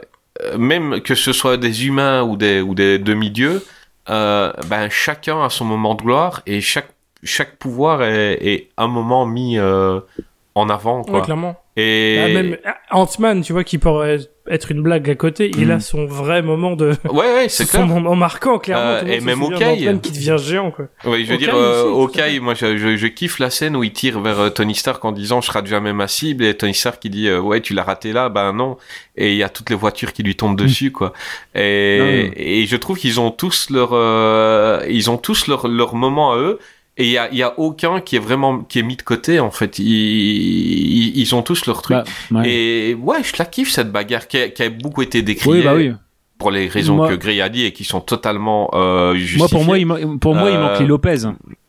même 0.58 1.02
que 1.02 1.16
ce 1.16 1.34
soit 1.34 1.58
des 1.58 1.86
humains 1.86 2.24
ou 2.24 2.36
des 2.36 2.62
ou 2.62 2.76
des 2.76 3.00
demi-dieux, 3.00 3.64
euh, 4.10 4.52
ben 4.68 4.90
chacun 4.90 5.44
a 5.44 5.50
son 5.50 5.66
moment 5.66 5.96
de 5.96 6.02
gloire 6.02 6.42
et 6.46 6.62
chaque 6.62 6.90
chaque 7.24 7.58
pouvoir 7.58 8.02
est, 8.02 8.34
est 8.42 8.70
un 8.78 8.88
moment 8.88 9.26
mis 9.26 9.60
en 9.60 10.70
avant. 10.70 11.04
Quoi. 11.04 11.20
Ouais, 11.20 11.22
clairement. 11.22 11.61
Et 11.78 12.20
Ah, 12.22 12.28
même 12.28 12.58
Ant-Man, 12.92 13.42
tu 13.42 13.54
vois, 13.54 13.64
qui 13.64 13.78
pourrait 13.78 14.18
être 14.50 14.72
une 14.72 14.82
blague 14.82 15.10
à 15.10 15.16
côté, 15.16 15.52
il 15.58 15.72
a 15.72 15.80
son 15.80 16.06
vrai 16.06 16.42
moment 16.42 16.76
de. 16.76 16.94
ouais, 17.10 17.34
ouais, 17.34 17.46
c'est 17.48 17.64
son 17.66 17.86
clair. 17.86 17.88
moment 17.88 18.16
marquant, 18.16 18.60
clairement. 18.60 19.06
Euh, 19.06 19.06
et 19.06 19.22
même 19.22 19.42
Hawkeye. 19.42 20.00
qui 20.02 20.12
devient 20.12 20.36
géant, 20.38 20.72
quoi. 20.72 20.88
Oui, 21.06 21.24
je 21.26 21.32
veux 21.32 21.38
dire, 21.38 21.56
euh, 21.56 21.90
Hawkeye, 21.94 22.40
moi, 22.42 22.56
je, 22.56 22.76
je, 22.76 22.98
je 22.98 23.08
kiffe 23.08 23.40
la 23.40 23.50
scène 23.50 23.78
où 23.78 23.84
il 23.86 23.94
tire 23.94 24.20
vers 24.20 24.40
euh, 24.40 24.50
Tony 24.50 24.76
Stark 24.76 25.06
en 25.06 25.14
disant 25.14 25.40
je 25.40 25.50
rate 25.50 25.68
jamais 25.68 25.94
ma 25.94 26.10
cible 26.10 26.44
et 26.44 26.56
Tony 26.58 26.74
Stark 26.74 27.00
qui 27.00 27.10
dit 27.10 27.30
euh, 27.30 27.40
ouais 27.40 27.62
tu 27.62 27.74
l'as 27.74 27.84
raté 27.84 28.12
là, 28.12 28.28
ben 28.28 28.52
non. 28.52 28.78
Et 29.16 29.32
il 29.32 29.38
y 29.38 29.44
a 29.44 29.50
toutes 29.50 29.70
les 29.70 29.76
voitures 29.78 30.12
qui 30.12 30.24
lui 30.24 30.36
tombent 30.36 30.58
dessus 30.58 30.92
quoi. 30.92 31.14
Et, 31.56 32.32
Ah 32.32 32.34
et 32.36 32.66
je 32.66 32.76
trouve 32.76 32.98
qu'ils 32.98 33.20
ont 33.22 33.32
tous 33.32 33.70
leur, 33.70 33.92
euh, 33.94 34.84
ils 34.90 35.10
ont 35.10 35.18
tous 35.18 35.48
leur 35.48 35.68
leur 35.70 35.96
moment 35.96 36.34
à 36.34 36.38
eux. 36.38 36.60
Et 37.02 37.06
il 37.06 37.12
y 37.12 37.18
a, 37.18 37.30
il 37.32 37.38
y 37.38 37.44
a 37.44 37.58
aucun 37.60 38.00
qui 38.00 38.16
est 38.16 38.20
vraiment 38.20 38.60
qui 38.60 38.80
est 38.80 38.84
mis 38.84 38.96
de 38.96 39.02
côté 39.02 39.40
en 39.40 39.52
fait. 39.52 39.80
Ils, 39.80 39.86
ils, 39.88 41.18
ils 41.20 41.36
ont 41.36 41.42
tous 41.42 41.66
leur 41.66 41.82
truc. 41.82 41.98
Bah, 42.30 42.40
ouais. 42.42 42.50
Et 42.50 42.94
ouais, 42.94 43.24
je 43.24 43.34
la 43.40 43.46
kiffe 43.46 43.72
cette 43.72 43.92
bagarre 43.92 44.28
qui 44.28 44.38
a, 44.38 44.50
qui 44.50 44.64
a 44.64 44.70
beaucoup 44.70 45.02
été 45.02 45.22
décriée 45.22 45.54
Oui, 45.60 45.64
bah 45.64 45.74
oui. 45.76 45.92
pour 46.38 46.52
les 46.52 46.68
raisons 46.68 46.96
Moi- 46.96 47.10
que 47.10 47.16
Gray 47.16 47.42
a 47.42 47.50
dit 47.50 47.66
et 47.66 47.74
qui 47.74 47.84
sont 47.84 48.02
totalement 48.02 48.70
euh, 48.74 49.16
justifiées. 49.16 49.38
Moi, 49.40 49.48
pour 49.50 49.64
moi, 49.66 49.78
il, 49.80 50.20
pour 50.20 50.36
moi, 50.36 50.50
il 50.50 50.56
Euh, 50.56 50.62
manque 50.62 50.80
les 50.80 50.86
Lopez. 50.88 51.18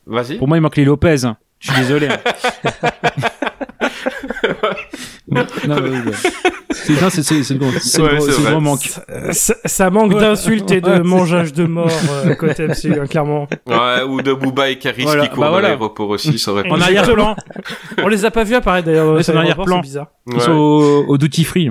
Vas-y. 0.06 0.36
Pour 0.38 0.48
moi, 0.48 0.56
il 0.58 0.60
manque 0.60 0.76
les 0.76 0.84
Lopez. 0.84 1.16
Je 1.60 1.70
suis 1.72 1.80
désolé. 1.80 2.08
non, 5.30 5.46
non, 5.68 5.76
oui, 5.82 5.90
oui. 6.06 6.12
C'est 6.70 7.00
non, 7.00 7.10
c'est- 7.10 7.22
c'est- 7.22 7.42
c'est 7.42 7.54
le 7.54 7.60
gros, 7.60 7.70
c'est 7.80 7.98
le 7.98 8.04
Ouais, 8.04 8.16
gros- 8.16 8.24
c'est 8.26 8.32
c'est 8.32 8.38
le 8.38 8.42
vrai. 8.44 8.52
gros 8.52 8.60
manque. 8.60 8.90
Ça, 9.32 9.54
ça 9.64 9.90
manque 9.90 10.18
d'insultes 10.18 10.70
et 10.70 10.80
de 10.80 10.98
mangeage 11.00 11.52
de 11.52 11.64
mort 11.64 11.90
euh, 12.26 12.34
côté 12.34 12.64
MCU, 12.66 12.98
hein, 13.00 13.06
clairement. 13.06 13.46
Ouais, 13.66 14.02
ou 14.08 14.22
de 14.22 14.32
Booba 14.32 14.70
et 14.70 14.78
Caris 14.78 15.02
Voilà, 15.02 15.22
qui 15.24 15.28
courent 15.30 15.40
bah 15.40 15.46
dans 15.46 15.52
voilà. 15.52 15.68
l'aéroport 15.68 16.08
aussi, 16.08 16.38
ça 16.38 16.52
aurait 16.52 16.68
En 16.70 16.80
arrière-plan. 16.80 17.36
On 18.02 18.08
les 18.08 18.24
a 18.24 18.30
pas 18.30 18.44
vus 18.44 18.54
apparaître 18.54 18.86
d'ailleurs 18.86 19.22
c'est 19.24 19.32
en 19.32 19.36
arrière-plan. 19.36 19.76
c'est 19.76 19.82
bizarre. 19.88 20.06
Ils 20.32 20.40
sont 20.40 20.52
au, 20.52 21.04
au 21.08 21.18
duty 21.18 21.44
free. 21.44 21.70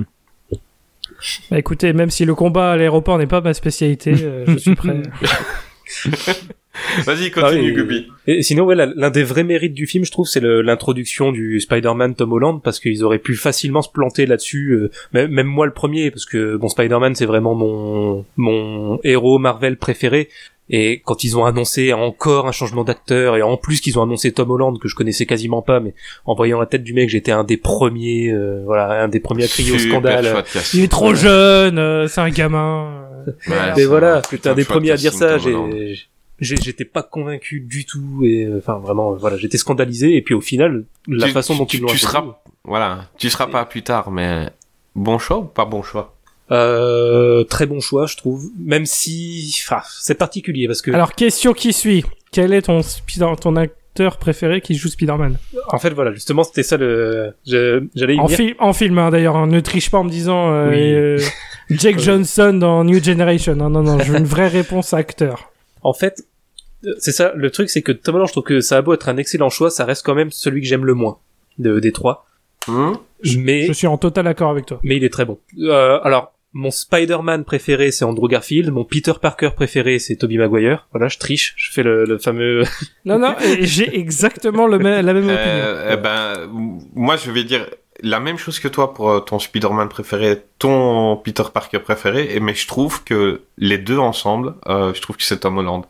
Bah 1.50 1.58
écoutez, 1.58 1.92
même 1.92 2.10
si 2.10 2.24
le 2.24 2.34
combat 2.34 2.72
à 2.72 2.76
l'aéroport 2.76 3.18
n'est 3.18 3.26
pas 3.26 3.40
ma 3.40 3.54
spécialité, 3.54 4.14
euh, 4.22 4.44
je 4.48 4.56
suis 4.58 4.74
prêt. 4.74 5.02
Vas-y, 7.04 7.30
Ah 7.36 7.40
continue, 7.42 7.70
oui, 7.70 7.72
Guppy. 7.74 8.06
Et 8.26 8.42
sinon, 8.42 8.64
ouais, 8.64 8.74
l'un 8.74 9.10
des 9.10 9.24
vrais 9.24 9.44
mérites 9.44 9.74
du 9.74 9.86
film, 9.86 10.04
je 10.04 10.10
trouve, 10.10 10.26
c'est 10.26 10.40
l'introduction 10.42 11.30
du 11.32 11.60
Spider-Man 11.60 12.14
Tom 12.14 12.32
Holland, 12.32 12.60
parce 12.62 12.80
qu'ils 12.80 13.04
auraient 13.04 13.18
pu 13.18 13.34
facilement 13.34 13.82
se 13.82 13.90
planter 13.90 14.26
là-dessus. 14.26 14.70
euh, 14.72 14.90
même, 15.12 15.30
même 15.30 15.46
moi 15.46 15.66
le 15.66 15.72
premier, 15.72 16.10
parce 16.10 16.24
que 16.24 16.56
bon, 16.56 16.68
Spider-Man, 16.68 17.14
c'est 17.14 17.26
vraiment 17.26 17.54
mon 17.54 18.24
mon 18.36 18.98
héros 19.04 19.38
Marvel 19.38 19.76
préféré. 19.76 20.28
Et 20.70 21.02
quand 21.04 21.22
ils 21.24 21.36
ont 21.36 21.44
annoncé 21.44 21.92
encore 21.92 22.46
un 22.48 22.52
changement 22.52 22.84
d'acteur, 22.84 23.36
et 23.36 23.42
en 23.42 23.58
plus 23.58 23.80
qu'ils 23.82 23.98
ont 23.98 24.02
annoncé 24.04 24.32
Tom 24.32 24.50
Holland, 24.50 24.78
que 24.78 24.88
je 24.88 24.94
connaissais 24.94 25.26
quasiment 25.26 25.60
pas, 25.60 25.80
mais 25.80 25.92
en 26.24 26.34
voyant 26.34 26.58
la 26.60 26.66
tête 26.66 26.82
du 26.84 26.94
mec, 26.94 27.10
j'étais 27.10 27.32
un 27.32 27.44
des 27.44 27.58
premiers, 27.58 28.30
euh, 28.30 28.62
voilà, 28.64 29.02
un 29.02 29.08
des 29.08 29.20
premiers 29.20 29.44
à 29.44 29.48
crier 29.48 29.72
au 29.72 29.78
scandale. 29.78 30.44
Il 30.72 30.84
est 30.84 30.88
trop 30.90 31.14
jeune, 31.14 31.78
euh, 31.78 32.06
c'est 32.08 32.20
un 32.22 32.30
gamin. 32.30 33.04
Ouais, 33.26 33.54
Et 33.72 33.80
c'est 33.80 33.84
voilà, 33.84 34.22
un 34.46 34.54
des 34.54 34.64
premiers 34.64 34.92
à 34.92 34.96
dire 34.96 35.12
ça. 35.12 35.36
J'ai- 35.36 35.96
J'étais 36.44 36.84
pas 36.84 37.02
convaincu 37.04 37.60
du 37.60 37.84
tout 37.86 38.22
et 38.24 38.42
euh, 38.44 38.58
enfin 38.58 38.78
vraiment 38.78 39.12
voilà 39.14 39.36
j'étais 39.36 39.58
scandalisé 39.58 40.16
et 40.16 40.22
puis 40.22 40.34
au 40.34 40.40
final 40.40 40.84
la 41.06 41.26
Tu- 41.28 41.32
façon 41.32 41.54
dont 41.56 41.66
tu- 41.66 41.76
ils 41.76 41.80
l'ont 41.82 41.88
tu 41.88 41.98
seras- 41.98 42.40
Voilà, 42.64 43.04
tu 43.16 43.30
seras 43.30 43.46
pas 43.46 43.64
plus 43.64 43.82
tard, 43.82 44.10
mais 44.10 44.48
bon 44.96 45.18
choix 45.18 45.38
ou 45.38 45.44
pas 45.44 45.64
bon 45.64 45.82
choix? 45.82 46.16
Euh, 46.50 47.44
très 47.44 47.66
bon 47.66 47.80
choix 47.80 48.06
je 48.06 48.16
trouve 48.16 48.50
même 48.58 48.86
si 48.86 49.54
enfin 49.64 49.82
c'est 50.00 50.16
particulier 50.16 50.66
parce 50.66 50.82
que 50.82 50.90
Alors, 50.90 51.12
question 51.14 51.52
qui 51.54 51.72
suit. 51.72 52.04
Quel 52.32 52.52
est 52.52 52.62
ton, 52.62 52.80
ton 53.40 53.56
acteur 53.56 54.16
préféré 54.18 54.60
qui 54.60 54.74
joue 54.74 54.88
Spider-Man? 54.88 55.36
En 55.68 55.78
fait 55.78 55.90
voilà 55.90 56.12
justement 56.12 56.42
c'était 56.44 56.62
ça 56.62 56.76
le 56.76 57.34
j'allais 57.46 58.16
y 58.16 58.18
en, 58.20 58.26
fi- 58.28 58.54
en 58.58 58.72
film, 58.72 58.98
hein, 58.98 59.10
d'ailleurs. 59.10 59.36
hein. 59.36 59.46
Ne 59.46 59.60
triche 59.60 59.90
pas 59.90 59.98
en 59.98 60.04
me 60.04 60.10
disant 60.10 60.50
euh, 60.52 60.70
Oui. 60.70 60.76
euh, 60.94 61.18
Jake 61.70 61.98
Johnson 62.00 62.52
dans 62.54 62.84
New 62.84 63.02
Generation. 63.02 63.54
Non, 63.54 63.70
non, 63.70 63.82
non. 63.82 63.98
Je 64.00 64.10
veux 64.12 64.18
une 64.18 64.24
vraie 64.24 64.48
réponse 64.48 64.92
acteur. 64.92 65.50
en 65.82 65.92
fait 65.94 66.20
euh, 66.20 66.24
c'est 66.98 67.12
ça 67.12 67.32
le 67.34 67.50
truc 67.50 67.70
c'est 67.70 67.82
que 67.82 67.92
Tom 67.92 68.16
Holland 68.16 68.28
je 68.28 68.32
trouve 68.32 68.44
que 68.44 68.60
ça 68.60 68.76
a 68.78 68.82
beau 68.82 68.92
être 68.94 69.08
un 69.08 69.16
excellent 69.16 69.50
choix 69.50 69.70
ça 69.70 69.84
reste 69.84 70.04
quand 70.04 70.14
même 70.14 70.30
celui 70.30 70.60
que 70.60 70.66
j'aime 70.66 70.84
le 70.84 70.94
moins 70.94 71.18
de, 71.58 71.78
des 71.80 71.92
trois 71.92 72.26
Hum 72.68 72.96
mais 73.38 73.66
Je 73.66 73.72
suis 73.72 73.86
en 73.86 73.98
total 73.98 74.26
accord 74.26 74.50
avec 74.50 74.66
toi. 74.66 74.80
mais 74.82 74.96
il 74.96 75.04
est 75.04 75.12
très 75.12 75.24
bon. 75.24 75.38
Euh, 75.60 75.98
alors, 76.02 76.32
mon 76.54 76.70
Spider-Man 76.72 77.44
préféré, 77.44 77.90
c'est 77.92 78.04
Andrew 78.04 78.28
Garfield. 78.28 78.70
Mon 78.70 78.84
Peter 78.84 79.12
Parker 79.20 79.50
préféré, 79.54 79.98
c'est 80.00 80.16
Tobey 80.16 80.36
Maguire. 80.36 80.86
Voilà, 80.92 81.08
je 81.08 81.18
triche. 81.18 81.54
Je 81.56 81.70
fais 81.72 81.82
le, 81.82 82.04
le 82.04 82.18
fameux... 82.18 82.62
Non, 83.04 83.18
non. 83.18 83.34
J'ai 83.60 83.96
exactement 83.98 84.66
le 84.66 84.78
même- 84.78 85.04
la 85.06 85.12
même 85.14 85.24
opinion. 85.24 85.38
Euh, 85.38 85.96
ben, 85.96 86.50
moi, 86.94 87.16
je 87.16 87.30
vais 87.30 87.44
dire 87.44 87.66
la 88.02 88.18
même 88.20 88.38
chose 88.38 88.58
que 88.58 88.68
toi 88.68 88.92
pour 88.92 89.10
euh, 89.10 89.20
ton 89.20 89.38
Spider-Man 89.38 89.88
préféré, 89.88 90.42
ton 90.58 91.16
Peter 91.16 91.44
Parker 91.52 91.78
préféré, 91.78 92.34
et 92.34 92.40
mais 92.40 92.54
je 92.54 92.66
trouve 92.66 93.04
que 93.04 93.42
les 93.56 93.78
deux 93.78 93.98
ensemble, 93.98 94.54
euh, 94.66 94.92
je 94.94 95.00
trouve 95.00 95.16
que 95.16 95.22
c'est 95.24 95.38
Tom 95.38 95.58
Holland. 95.58 95.84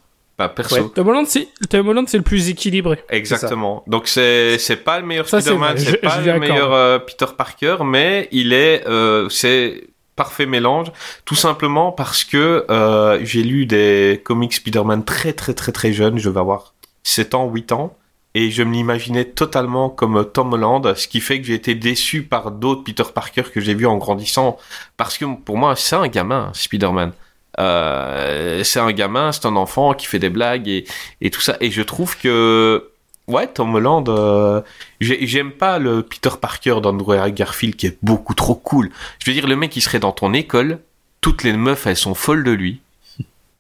Pas 0.49 0.55
perso. 0.55 0.77
Ouais. 0.77 0.91
Tom 0.95 1.09
Holland, 1.09 1.27
c'est 1.27 1.49
Tom 1.69 1.89
Holland, 1.89 2.09
c'est 2.09 2.17
le 2.17 2.25
plus 2.25 2.49
équilibré. 2.49 2.99
Exactement. 3.09 3.83
Donc 3.87 4.09
c'est 4.09 4.59
c'est 4.59 4.77
pas 4.77 5.01
le 5.01 5.07
meilleur 5.07 5.29
Spider-Man, 5.29 5.77
c'est 5.79 5.97
pas 5.99 6.21
je 6.21 6.31
le 6.31 6.39
meilleur 6.39 6.73
euh, 6.73 6.99
Peter 6.99 7.27
Parker, 7.37 7.79
mais 7.85 8.29
il 8.33 8.53
est 8.53 8.87
euh, 8.87 9.29
c'est 9.29 9.85
parfait 10.17 10.47
mélange, 10.47 10.93
tout 11.25 11.35
simplement 11.35 11.93
parce 11.93 12.25
que 12.25 12.67
euh, 12.71 13.19
j'ai 13.25 13.43
lu 13.43 13.67
des 13.67 14.21
comics 14.25 14.53
Spider-Man 14.53 15.05
très 15.05 15.33
très 15.33 15.55
très 15.55 15.73
très 15.73 15.93
jeunes, 15.93 16.19
je 16.19 16.29
vais 16.29 16.41
avoir 16.41 16.75
7 17.03 17.35
ans, 17.35 17.49
8 17.49 17.73
ans, 17.73 17.97
et 18.35 18.51
je 18.51 18.63
me 18.63 18.73
l'imaginais 18.73 19.25
totalement 19.25 19.89
comme 19.89 20.25
Tom 20.31 20.53
Holland, 20.53 20.95
ce 20.95 21.09
qui 21.09 21.21
fait 21.21 21.41
que 21.41 21.47
j'ai 21.47 21.55
été 21.55 21.75
déçu 21.75 22.23
par 22.23 22.51
d'autres 22.51 22.85
Peter 22.85 23.05
Parker 23.15 23.45
que 23.53 23.61
j'ai 23.61 23.75
vus 23.75 23.87
en 23.87 23.97
grandissant, 23.97 24.59
parce 24.97 25.17
que 25.17 25.25
pour 25.25 25.57
moi 25.57 25.77
c'est 25.77 25.97
un 25.97 26.09
gamin, 26.09 26.51
Spider-Man. 26.53 27.13
Euh, 27.61 28.63
c'est 28.65 28.81
un 28.81 28.93
gamin, 28.93 29.33
c'est 29.33 29.47
un 29.47 29.57
enfant 29.57 29.95
qui 29.95 30.07
fait 30.07 30.19
des 30.19 30.31
blagues 30.31 30.69
et, 30.69 31.31
tout 31.31 31.41
ça. 31.41 31.57
Et 31.61 31.71
je 31.71 31.83
trouve 31.83 32.17
que, 32.19 32.91
ouais, 33.29 33.47
Tom 33.47 33.75
Holland, 33.75 34.09
euh, 34.09 34.61
j'ai- 35.01 35.27
j'aime 35.27 35.51
pas 35.53 35.79
le 35.79 36.03
Peter 36.03 36.31
Parker 36.41 36.77
d'Andrew 36.83 37.31
Garfield 37.31 37.77
qui 37.77 37.87
est 37.87 37.99
beaucoup 38.03 38.35
trop 38.35 38.55
cool. 38.55 38.91
Je 39.19 39.31
veux 39.31 39.35
dire, 39.35 39.47
le 39.47 39.57
mec, 39.57 39.77
il 39.77 39.81
serait 39.83 39.99
dans 40.01 40.13
ton 40.13 40.33
école, 40.33 40.79
toutes 41.21 41.43
les 41.43 41.53
meufs, 41.53 41.87
elles 41.87 41.97
sont 41.97 42.15
folles 42.15 42.45
de 42.45 42.53
lui. 42.53 42.81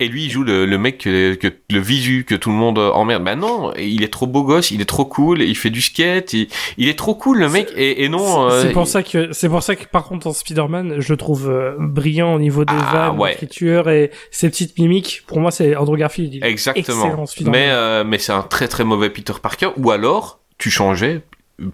Et 0.03 0.09
lui, 0.09 0.25
il 0.25 0.31
joue 0.31 0.43
le, 0.43 0.67
le 0.67 0.79
mec, 0.79 0.99
que, 0.99 1.35
que- 1.35 1.53
le 1.71 1.79
visu, 1.81 2.25
que 2.25 2.35
tout 2.35 2.51
le 2.51 2.57
monde 2.57 2.79
emmerde. 2.79 3.23
Ben 3.25 3.37
non, 3.37 3.73
il 3.79 4.03
est 4.03 4.13
trop 4.13 4.27
beau 4.27 4.43
gosse, 4.43 4.71
il 4.71 4.81
est 4.81 4.85
trop 4.87 5.05
cool, 5.05 5.43
il 5.43 5.55
fait 5.57 5.71
du 5.71 5.81
skate, 5.81 6.33
il, 6.33 6.49
il 6.77 6.89
est 6.89 6.99
trop 6.99 7.15
cool, 7.15 7.39
le 7.39 7.49
mec. 7.49 7.69
Et, 7.77 8.05
et 8.05 8.09
non... 8.09 8.51
C'est- 8.51 8.69
euh, 8.69 8.73
pour 8.73 8.87
ça 8.87 9.03
que 9.03 9.33
c'est 9.33 9.49
pour 9.49 9.63
ça 9.63 9.77
que 9.77 9.85
par 9.87 10.05
contre 10.05 10.27
en 10.27 10.33
Spider-Man, 10.33 10.97
je 10.99 11.13
le 11.13 11.17
trouve 11.17 11.49
euh, 11.49 11.75
brillant 11.79 12.35
au 12.35 12.39
niveau 12.39 12.65
des 12.65 12.75
Ah, 12.77 12.93
vannes, 13.11 13.19
ouais. 13.19 13.31
l'écriture 13.31 13.89
et 13.91 14.11
ses 14.31 14.51
petites 14.51 14.79
mimiques. 14.79 15.23
Pour 15.27 15.41
moi, 15.41 15.51
c'est 15.51 15.77
Andrew 15.77 15.97
Garfield. 15.97 16.35
il 16.35 16.45
est 16.45 16.49
Exactement. 16.49 17.25
Mais, 17.47 17.69
euh, 17.71 18.05
mais 18.05 18.19
c'est 18.19 18.33
un 18.33 18.43
très 18.43 18.69
très 18.69 18.85
mauvais 18.85 19.11
Peter 19.11 19.35
Parker. 19.41 19.69
Ou 19.77 19.91
alors, 19.91 20.41
tu 20.59 20.71
changeais 20.71 21.23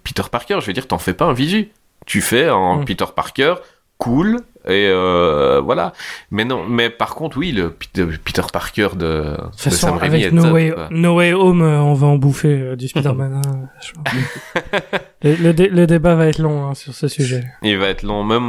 Peter 0.03 0.23
Parker. 0.31 0.57
Je 0.61 0.67
veux 0.67 0.73
dire, 0.73 0.87
t'en 0.87 0.97
fais 0.99 1.13
pas 1.13 1.25
un 1.25 1.33
visu. 1.33 1.69
Tu 2.05 2.21
fais 2.21 2.45
un 2.47 2.77
Mm. 2.77 2.85
Peter 2.85 3.05
Parker 3.15 3.55
cool 3.99 4.37
et 4.65 4.87
euh, 4.89 5.61
voilà. 5.63 5.93
Mais 6.31 6.45
non, 6.45 6.65
mais 6.67 6.89
par 6.89 7.15
contre, 7.15 7.37
oui, 7.37 7.51
le 7.51 7.69
Peter, 7.69 8.05
Peter 8.23 8.41
Parker 8.51 8.89
de, 8.95 8.97
de 8.97 9.37
façon, 9.57 9.87
Sam 9.87 9.97
Raimi 9.97 10.21
avec 10.23 10.33
no, 10.33 10.43
top, 10.43 10.53
way, 10.53 10.73
no 10.91 11.15
Way 11.15 11.33
Home, 11.33 11.61
euh, 11.61 11.79
on 11.81 11.93
va 11.93 12.07
en 12.07 12.15
bouffer 12.17 12.47
euh, 12.61 12.75
du 12.75 12.87
Spider-Man. 12.87 13.41
hein, 13.45 13.69
le 15.23 15.51
dé- 15.53 15.69
le 15.69 15.85
débat 15.87 16.15
va 16.15 16.27
être 16.27 16.39
long 16.39 16.67
hein, 16.67 16.75
sur 16.75 16.93
ce 16.93 17.07
sujet. 17.07 17.43
Il 17.61 17.77
va 17.77 17.87
être 17.87 18.03
long, 18.03 18.23
même. 18.23 18.43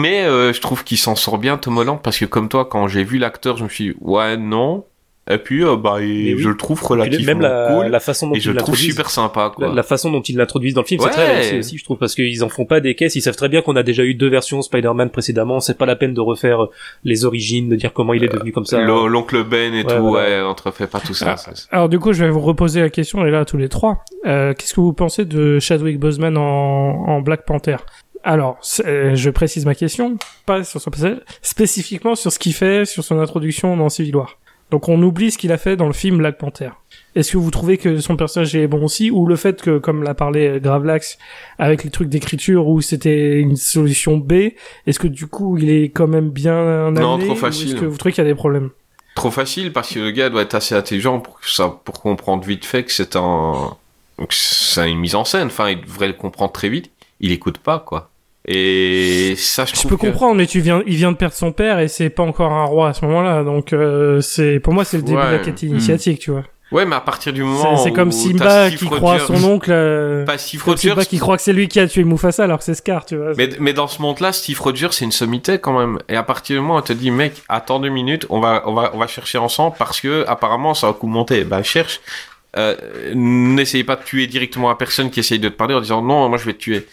Mais 0.00 0.24
euh, 0.24 0.52
je 0.52 0.60
trouve 0.60 0.84
qu'il 0.84 0.98
s'en 0.98 1.14
sort 1.16 1.38
bien, 1.38 1.56
Tom 1.56 1.78
Holland, 1.78 2.00
parce 2.02 2.18
que 2.18 2.24
comme 2.26 2.48
toi, 2.48 2.64
quand 2.70 2.88
j'ai 2.88 3.04
vu 3.04 3.18
l'acteur, 3.18 3.56
je 3.56 3.64
me 3.64 3.68
suis 3.68 3.90
dit, 3.92 3.96
ouais, 4.00 4.36
non. 4.36 4.84
Et 5.28 5.38
puis, 5.38 5.64
euh, 5.64 5.76
bah, 5.76 5.96
oui. 5.98 6.34
je 6.38 6.48
le 6.48 6.56
trouve 6.56 6.82
relativement 6.82 7.26
même 7.26 7.40
la, 7.40 7.68
cool. 7.76 7.86
la 7.86 8.00
façon 8.00 8.28
dont 8.28 8.34
et 8.34 8.40
je 8.40 8.50
ils 8.50 8.54
le 8.54 8.58
trouve 8.58 8.70
l'introduisent. 8.74 8.90
super 8.90 9.10
sympa, 9.10 9.52
quoi. 9.54 9.68
La, 9.68 9.74
la 9.74 9.82
façon 9.84 10.10
dont 10.10 10.22
ils 10.22 10.36
l'introduisent 10.36 10.74
dans 10.74 10.80
le 10.80 10.86
film, 10.86 11.00
Ouais. 11.02 11.08
c'est 11.10 11.14
très 11.14 11.34
réussi 11.36 11.58
aussi, 11.58 11.78
je 11.78 11.84
trouve, 11.84 11.98
parce 11.98 12.14
qu'ils 12.16 12.42
en 12.42 12.48
font 12.48 12.64
pas 12.64 12.80
des 12.80 12.94
caisses. 12.96 13.14
Ils 13.14 13.20
savent 13.20 13.36
très 13.36 13.48
bien 13.48 13.62
qu'on 13.62 13.76
a 13.76 13.82
déjà 13.84 14.02
eu 14.02 14.14
deux 14.14 14.28
versions 14.28 14.60
Spider-Man 14.62 15.10
précédemment. 15.10 15.60
C'est 15.60 15.78
pas 15.78 15.86
la 15.86 15.94
peine 15.94 16.14
de 16.14 16.20
refaire 16.20 16.66
les 17.04 17.24
origines, 17.24 17.68
de 17.68 17.76
dire 17.76 17.92
comment 17.92 18.12
il 18.14 18.24
est 18.24 18.28
devenu 18.28 18.50
comme 18.50 18.64
ça. 18.64 18.80
Le- 18.80 19.06
L'oncle 19.06 19.44
Ben 19.44 19.72
et 19.74 19.84
Ouais, 19.84 19.96
tout, 19.96 20.02
voilà. 20.08 20.28
ouais, 20.42 20.50
on 20.50 20.54
te 20.54 20.62
refait 20.64 20.86
pas 20.88 20.98
tout 21.00 21.14
ça. 21.14 21.36
Ah. 21.38 21.50
Alors 21.70 21.88
du 21.88 21.98
coup, 22.00 22.12
je 22.12 22.24
vais 22.24 22.30
vous 22.30 22.40
reposer 22.40 22.80
la 22.80 22.90
question, 22.90 23.24
et 23.24 23.30
là, 23.30 23.44
tous 23.44 23.56
les 23.58 23.68
trois. 23.68 24.02
Euh, 24.26 24.52
Qu'est-ce 24.54 24.74
que 24.74 24.80
vous 24.80 24.92
pensez 24.94 25.26
de 25.26 25.58
Chadwick 25.60 26.00
Boseman 26.00 26.36
en, 26.38 26.42
en 26.42 27.20
Black 27.20 27.44
Panther? 27.44 27.76
Alors, 28.22 28.58
euh, 28.84 29.14
je 29.14 29.30
précise 29.30 29.64
ma 29.64 29.74
question, 29.74 30.16
pas 30.44 30.62
sur 30.64 30.78
son 30.80 30.90
passage, 30.90 31.16
spécifiquement 31.40 32.14
sur 32.14 32.30
ce 32.32 32.38
qu'il 32.38 32.52
fait, 32.52 32.84
sur 32.84 33.02
son 33.04 33.18
introduction 33.18 33.76
dans 33.76 33.88
Civil 33.88 34.16
War. 34.16 34.36
Donc 34.70 34.88
on 34.88 35.02
oublie 35.02 35.30
ce 35.30 35.38
qu'il 35.38 35.52
a 35.52 35.58
fait 35.58 35.76
dans 35.76 35.86
le 35.86 35.92
film 35.92 36.18
Black 36.18 36.38
Panther. 36.38 36.70
Est-ce 37.16 37.32
que 37.32 37.38
vous 37.38 37.50
trouvez 37.50 37.76
que 37.76 37.98
son 37.98 38.16
personnage 38.16 38.54
est 38.54 38.68
bon 38.68 38.84
aussi, 38.84 39.10
ou 39.10 39.26
le 39.26 39.34
fait 39.34 39.60
que, 39.60 39.78
comme 39.78 40.04
l'a 40.04 40.14
parlé 40.14 40.60
Gravelax, 40.62 41.18
avec 41.58 41.82
les 41.82 41.90
trucs 41.90 42.08
d'écriture 42.08 42.68
où 42.68 42.80
c'était 42.80 43.40
une 43.40 43.56
solution 43.56 44.16
B, 44.16 44.52
est-ce 44.86 45.00
que 45.00 45.08
du 45.08 45.26
coup 45.26 45.58
il 45.58 45.70
est 45.70 45.90
quand 45.90 46.06
même 46.06 46.30
bien 46.30 46.86
amené 46.86 47.00
Non, 47.00 47.18
trop 47.18 47.34
facile. 47.34 47.70
Est-ce 47.70 47.80
que 47.80 47.84
vous 47.84 47.96
trouvez 47.96 48.12
qu'il 48.12 48.22
y 48.22 48.26
a 48.26 48.30
des 48.30 48.36
problèmes? 48.36 48.70
Trop 49.16 49.32
facile 49.32 49.72
parce 49.72 49.92
que 49.92 49.98
le 49.98 50.12
gars 50.12 50.30
doit 50.30 50.42
être 50.42 50.54
assez 50.54 50.74
intelligent 50.74 51.18
pour 51.18 51.40
que 51.40 51.50
ça, 51.50 51.68
pour 51.84 52.00
comprendre 52.00 52.44
vite 52.44 52.64
fait 52.64 52.84
que 52.84 52.92
c'est 52.92 53.16
un, 53.16 53.76
c'est 54.28 54.88
une 54.90 54.98
mise 54.98 55.14
en 55.14 55.24
scène. 55.24 55.48
Enfin, 55.48 55.70
il 55.70 55.80
devrait 55.80 56.08
le 56.08 56.14
comprendre 56.14 56.52
très 56.52 56.68
vite. 56.68 56.90
il 57.20 57.32
écoute 57.32 57.58
pas, 57.58 57.80
quoi. 57.80 58.09
Et 58.46 59.34
ça, 59.36 59.64
je, 59.66 59.86
peux 59.86 59.96
que- 59.96 60.06
comprendre, 60.06 60.36
mais 60.36 60.46
tu 60.46 60.60
viens, 60.60 60.82
il 60.86 60.96
vient 60.96 61.12
de 61.12 61.16
perdre 61.16 61.34
son 61.34 61.52
père 61.52 61.78
et 61.78 61.88
c'est 61.88 62.10
pas 62.10 62.22
encore 62.22 62.52
un 62.52 62.64
roi 62.64 62.88
à 62.88 62.94
ce 62.94 63.04
moment-là. 63.04 63.44
Donc, 63.44 63.72
euh, 63.72 64.20
c'est, 64.20 64.60
pour 64.60 64.72
moi, 64.72 64.84
c'est 64.84 64.96
le 64.96 65.02
début 65.02 65.18
de 65.20 65.22
la 65.32 65.38
quête 65.38 65.62
initiatique, 65.62 66.20
tu 66.20 66.30
vois. 66.30 66.44
Ouais, 66.72 66.86
mais 66.86 66.94
à 66.94 67.00
partir 67.00 67.32
du 67.32 67.40
C'est, 67.40 67.46
moment 67.46 67.76
c'est 67.78 67.90
où 67.90 67.94
comme 67.94 68.12
Simba 68.12 68.70
qui 68.70 68.86
croit 68.88 69.14
à 69.14 69.18
son 69.18 69.42
oncle, 69.42 69.70
euh, 69.72 70.24
Pas 70.24 70.38
Steve 70.38 70.60
Simba 70.60 70.92
Rogers. 70.94 71.06
qui 71.08 71.18
croit 71.18 71.36
que 71.36 71.42
c'est 71.42 71.52
lui 71.52 71.66
qui 71.66 71.80
a 71.80 71.88
tué 71.88 72.04
Mufasa 72.04 72.44
alors 72.44 72.58
que 72.58 72.64
c'est 72.64 72.74
Scar, 72.74 73.04
tu 73.04 73.16
vois. 73.16 73.32
Mais, 73.36 73.48
mais 73.58 73.72
dans 73.72 73.88
ce 73.88 74.00
monde-là, 74.00 74.32
Steve 74.32 74.60
Rogers, 74.60 74.88
c'est 74.92 75.04
une 75.04 75.10
sommité 75.10 75.58
quand 75.58 75.76
même. 75.76 75.98
Et 76.08 76.14
à 76.14 76.22
partir 76.22 76.54
du 76.54 76.60
moment 76.62 76.76
où 76.76 76.78
on 76.78 76.82
te 76.82 76.92
dit, 76.92 77.10
mec, 77.10 77.42
attends 77.48 77.80
deux 77.80 77.88
minutes, 77.88 78.24
on 78.30 78.38
va, 78.38 78.62
on 78.66 78.72
va, 78.74 78.92
on 78.94 78.98
va 78.98 79.08
chercher 79.08 79.38
ensemble 79.38 79.74
parce 79.80 80.00
que 80.00 80.24
apparemment 80.28 80.74
ça 80.74 80.86
va 80.86 80.92
coup 80.92 81.08
monter. 81.08 81.42
Ben 81.42 81.64
cherche. 81.64 82.00
Euh, 82.56 82.76
N'essayez 83.14 83.82
pas 83.84 83.96
de 83.96 84.02
tuer 84.04 84.28
directement 84.28 84.68
la 84.68 84.74
personne 84.76 85.10
qui 85.10 85.18
essaye 85.20 85.40
de 85.40 85.48
te 85.48 85.54
parler 85.56 85.74
en 85.74 85.80
disant 85.80 86.02
non, 86.02 86.28
moi 86.28 86.38
je 86.38 86.44
vais 86.44 86.52
te 86.54 86.58
tuer. 86.58 86.86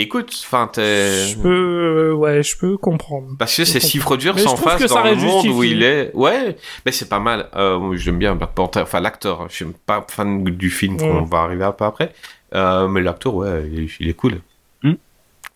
Écoute, 0.00 0.32
enfin, 0.44 0.70
t'es. 0.72 1.26
Je 1.28 1.36
peux, 1.38 1.48
euh, 1.48 2.14
ouais, 2.14 2.42
je 2.42 2.56
peux 2.56 2.76
comprendre. 2.76 3.28
Parce 3.38 3.56
que 3.56 3.64
c'est 3.64 3.80
Steve. 3.80 4.06
Rogers 4.06 4.30
en 4.46 4.56
face 4.56 4.86
dans 4.86 5.02
le 5.02 5.14
monde 5.16 5.46
où 5.46 5.62
justifié. 5.62 5.70
il 5.76 5.82
est. 5.82 6.10
Ouais, 6.14 6.56
mais 6.86 6.92
c'est 6.92 7.08
pas 7.08 7.18
mal. 7.18 7.48
Euh, 7.56 7.96
j'aime 7.96 8.18
bien 8.18 8.34
Black 8.36 8.52
Panther, 8.54 8.80
enfin 8.82 9.00
l'acteur. 9.00 9.46
Je 9.48 9.54
suis 9.56 9.66
pas 9.86 10.06
fan 10.08 10.44
du 10.44 10.70
film 10.70 10.96
qu'on 10.98 11.22
Ouais. 11.22 11.26
va 11.30 11.38
arriver 11.38 11.64
un 11.64 11.72
peu 11.72 11.84
après. 11.84 12.12
Euh, 12.54 12.86
mais 12.86 13.02
l'acteur, 13.02 13.34
ouais, 13.34 13.68
il, 13.72 13.88
il 13.98 14.08
est 14.08 14.14
cool. 14.14 14.40
Hmm. 14.84 14.92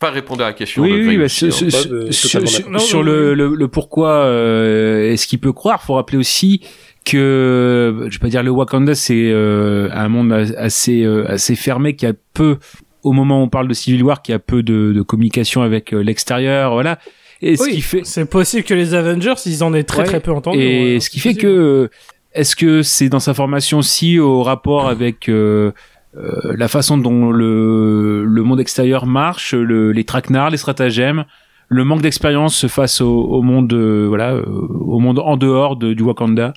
Pas 0.00 0.10
répondre 0.10 0.42
à 0.42 0.48
la 0.48 0.52
question. 0.54 0.82
Oui, 0.82 0.90
de 0.90 0.96
oui, 0.96 1.04
Greg 1.16 1.20
bah, 1.20 1.28
sur, 1.28 2.68
Non, 2.68 3.02
le, 3.02 3.34
le, 3.34 3.54
le 3.54 3.68
pourquoi 3.68 4.10
euh, 4.24 5.12
est-ce 5.12 5.26
qu'il 5.28 5.38
peut 5.38 5.52
croire, 5.52 5.82
faut 5.84 5.94
rappeler 5.94 6.18
aussi 6.18 6.60
que 7.04 8.06
je 8.08 8.16
vais 8.18 8.20
pas 8.20 8.28
dire 8.28 8.42
le 8.42 8.50
Wakanda 8.50 8.94
c'est 8.94 9.30
euh, 9.32 9.88
un 9.92 10.08
monde 10.08 10.32
as- 10.32 10.52
assez 10.56 11.02
euh, 11.02 11.24
assez 11.28 11.56
fermé 11.56 11.96
qui 11.96 12.06
a 12.06 12.12
peu 12.34 12.58
au 13.02 13.12
moment 13.12 13.40
où 13.40 13.44
on 13.44 13.48
parle 13.48 13.68
de 13.68 13.74
Civil 13.74 14.02
War 14.02 14.22
qui 14.22 14.32
a 14.32 14.38
peu 14.38 14.62
de, 14.62 14.92
de 14.94 15.02
communication 15.02 15.62
avec 15.62 15.92
euh, 15.92 16.02
l'extérieur, 16.02 16.72
voilà. 16.72 16.98
Et 17.40 17.56
ce 17.56 17.64
Oui, 17.64 17.72
qui 17.72 17.80
fait 17.80 18.00
c'est 18.04 18.24
possible 18.24 18.62
que 18.62 18.74
les 18.74 18.94
Avengers, 18.94 19.34
ils 19.46 19.64
en 19.64 19.74
aient 19.74 19.82
très 19.84 19.98
Ouais. 20.02 20.04
très 20.04 20.20
peu 20.20 20.30
entendu. 20.32 20.58
Et 20.60 20.94
ouais, 20.94 21.00
ce 21.00 21.10
qui 21.10 21.18
fait 21.20 21.30
possible. 21.34 21.42
que 21.42 21.90
est-ce 22.34 22.54
que 22.56 22.82
c'est 22.82 23.08
dans 23.08 23.20
sa 23.20 23.34
formation 23.34 23.78
aussi 23.78 24.18
au 24.18 24.42
rapport 24.42 24.88
avec 24.88 25.28
euh, 25.28 25.72
euh, 26.16 26.54
la 26.56 26.68
façon 26.68 26.96
dont 26.98 27.30
le, 27.30 28.24
le 28.24 28.42
monde 28.42 28.60
extérieur 28.60 29.06
marche, 29.06 29.54
le, 29.54 29.92
les 29.92 30.04
traquenards, 30.04 30.50
les 30.50 30.56
stratagèmes, 30.56 31.24
le 31.72 31.84
manque 31.84 32.02
d'expérience 32.02 32.66
face 32.66 33.00
au, 33.00 33.10
au 33.10 33.42
monde 33.42 33.72
euh, 33.72 34.06
voilà 34.06 34.32
euh, 34.34 34.42
au 34.44 34.98
monde 34.98 35.18
en 35.18 35.36
dehors 35.36 35.76
de, 35.76 35.94
du 35.94 36.02
Wakanda 36.02 36.52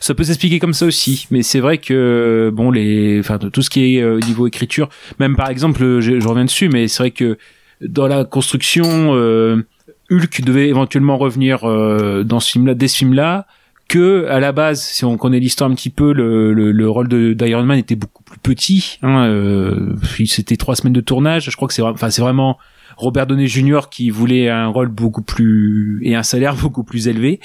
ça 0.00 0.14
peut 0.14 0.24
s'expliquer 0.24 0.58
comme 0.58 0.72
ça 0.72 0.86
aussi 0.86 1.26
mais 1.30 1.42
c'est 1.42 1.60
vrai 1.60 1.78
que 1.78 2.50
bon 2.54 2.70
les 2.70 3.18
enfin 3.20 3.38
tout 3.38 3.62
ce 3.62 3.70
qui 3.70 3.96
est 3.96 4.02
euh, 4.02 4.20
niveau 4.20 4.46
écriture 4.46 4.88
même 5.18 5.36
par 5.36 5.50
exemple 5.50 5.82
euh, 5.82 6.00
je, 6.00 6.20
je 6.20 6.28
reviens 6.28 6.44
dessus 6.44 6.68
mais 6.68 6.88
c'est 6.88 7.02
vrai 7.02 7.10
que 7.10 7.36
dans 7.80 8.06
la 8.06 8.24
construction 8.24 9.14
euh, 9.14 9.64
Hulk 10.10 10.42
devait 10.42 10.68
éventuellement 10.68 11.18
revenir 11.18 11.64
euh, 11.64 12.22
dans 12.24 12.40
ce 12.40 12.52
film 12.52 12.66
là 12.66 12.74
dès 12.74 12.88
ce 12.88 12.98
film 12.98 13.14
là 13.14 13.46
que 13.88 14.26
à 14.28 14.38
la 14.38 14.52
base, 14.52 14.80
si 14.80 15.04
on 15.04 15.16
connaît 15.16 15.40
l'histoire 15.40 15.68
un 15.68 15.74
petit 15.74 15.90
peu, 15.90 16.12
le, 16.12 16.52
le, 16.54 16.70
le 16.70 16.88
rôle 16.88 17.08
d'Iron 17.08 17.64
Man 17.64 17.76
était 17.76 17.96
beaucoup 17.96 18.22
plus 18.22 18.38
petit. 18.38 19.00
Hein, 19.02 19.24
euh, 19.26 19.96
c'était 20.26 20.56
trois 20.56 20.76
semaines 20.76 20.92
de 20.92 21.00
tournage. 21.00 21.50
Je 21.50 21.56
crois 21.56 21.66
que 21.66 21.74
c'est, 21.74 21.82
enfin 21.82 22.08
c'est 22.08 22.22
vraiment 22.22 22.56
Robert 23.00 23.26
Downey 23.26 23.46
Jr. 23.46 23.88
qui 23.90 24.10
voulait 24.10 24.48
un 24.48 24.66
rôle 24.68 24.88
beaucoup 24.88 25.22
plus 25.22 26.00
et 26.02 26.14
un 26.14 26.22
salaire 26.22 26.54
beaucoup 26.60 26.84
plus 26.84 27.08
élevé. 27.08 27.40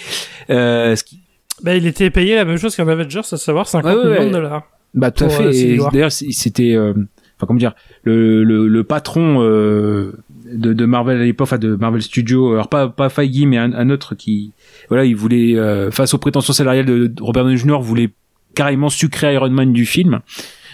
Euh, 0.50 0.96
ce 0.96 1.04
qui, 1.04 1.20
Bah, 1.64 1.76
il 1.76 1.86
était 1.88 2.10
payé 2.10 2.36
la 2.36 2.46
même 2.46 2.58
chose 2.58 2.76
qu'un 2.76 2.88
Avengers, 2.88 3.22
à 3.32 3.38
savoir 3.38 3.68
50 3.68 3.96
Ouais, 3.96 4.04
ouais, 4.04 4.10
millions 4.20 4.28
de 4.28 4.34
dollars. 4.34 4.64
bah 4.94 5.12
tout 5.12 5.24
à 5.26 5.30
fait. 5.30 5.80
euh. 5.80 5.88
D'ailleurs, 5.92 6.12
c'était, 6.12 6.74
euh, 6.76 6.92
enfin 7.38 7.48
comment 7.48 7.60
dire, 7.60 7.74
le, 8.04 8.44
le, 8.44 8.68
le 8.68 8.84
patron 8.84 9.38
euh, 9.42 10.12
de, 10.52 10.74
de 10.74 10.86
Marvel 10.86 11.20
à 11.22 11.24
l'époque, 11.26 11.48
enfin 11.48 11.58
de 11.58 11.76
Marvel 11.76 12.02
Studios, 12.02 12.52
alors 12.54 12.68
pas 12.70 12.90
pas 12.90 13.10
Feige, 13.10 13.46
mais 13.46 13.58
un, 13.58 13.74
un 13.74 13.90
autre 13.90 14.14
qui, 14.16 14.52
voilà, 14.90 15.06
il 15.06 15.16
voulait 15.16 15.56
euh, 15.56 15.90
face 15.92 16.14
aux 16.14 16.18
prétentions 16.18 16.54
salariales 16.54 16.86
de 16.86 17.08
de 17.08 17.24
Robert 17.24 17.44
Downey 17.46 17.58
Jr. 17.58 17.80
voulait 17.82 18.10
carrément 18.56 18.90
sucrer 18.90 19.34
Iron 19.34 19.50
Man 19.50 19.74
du 19.74 19.86
film. 19.86 20.20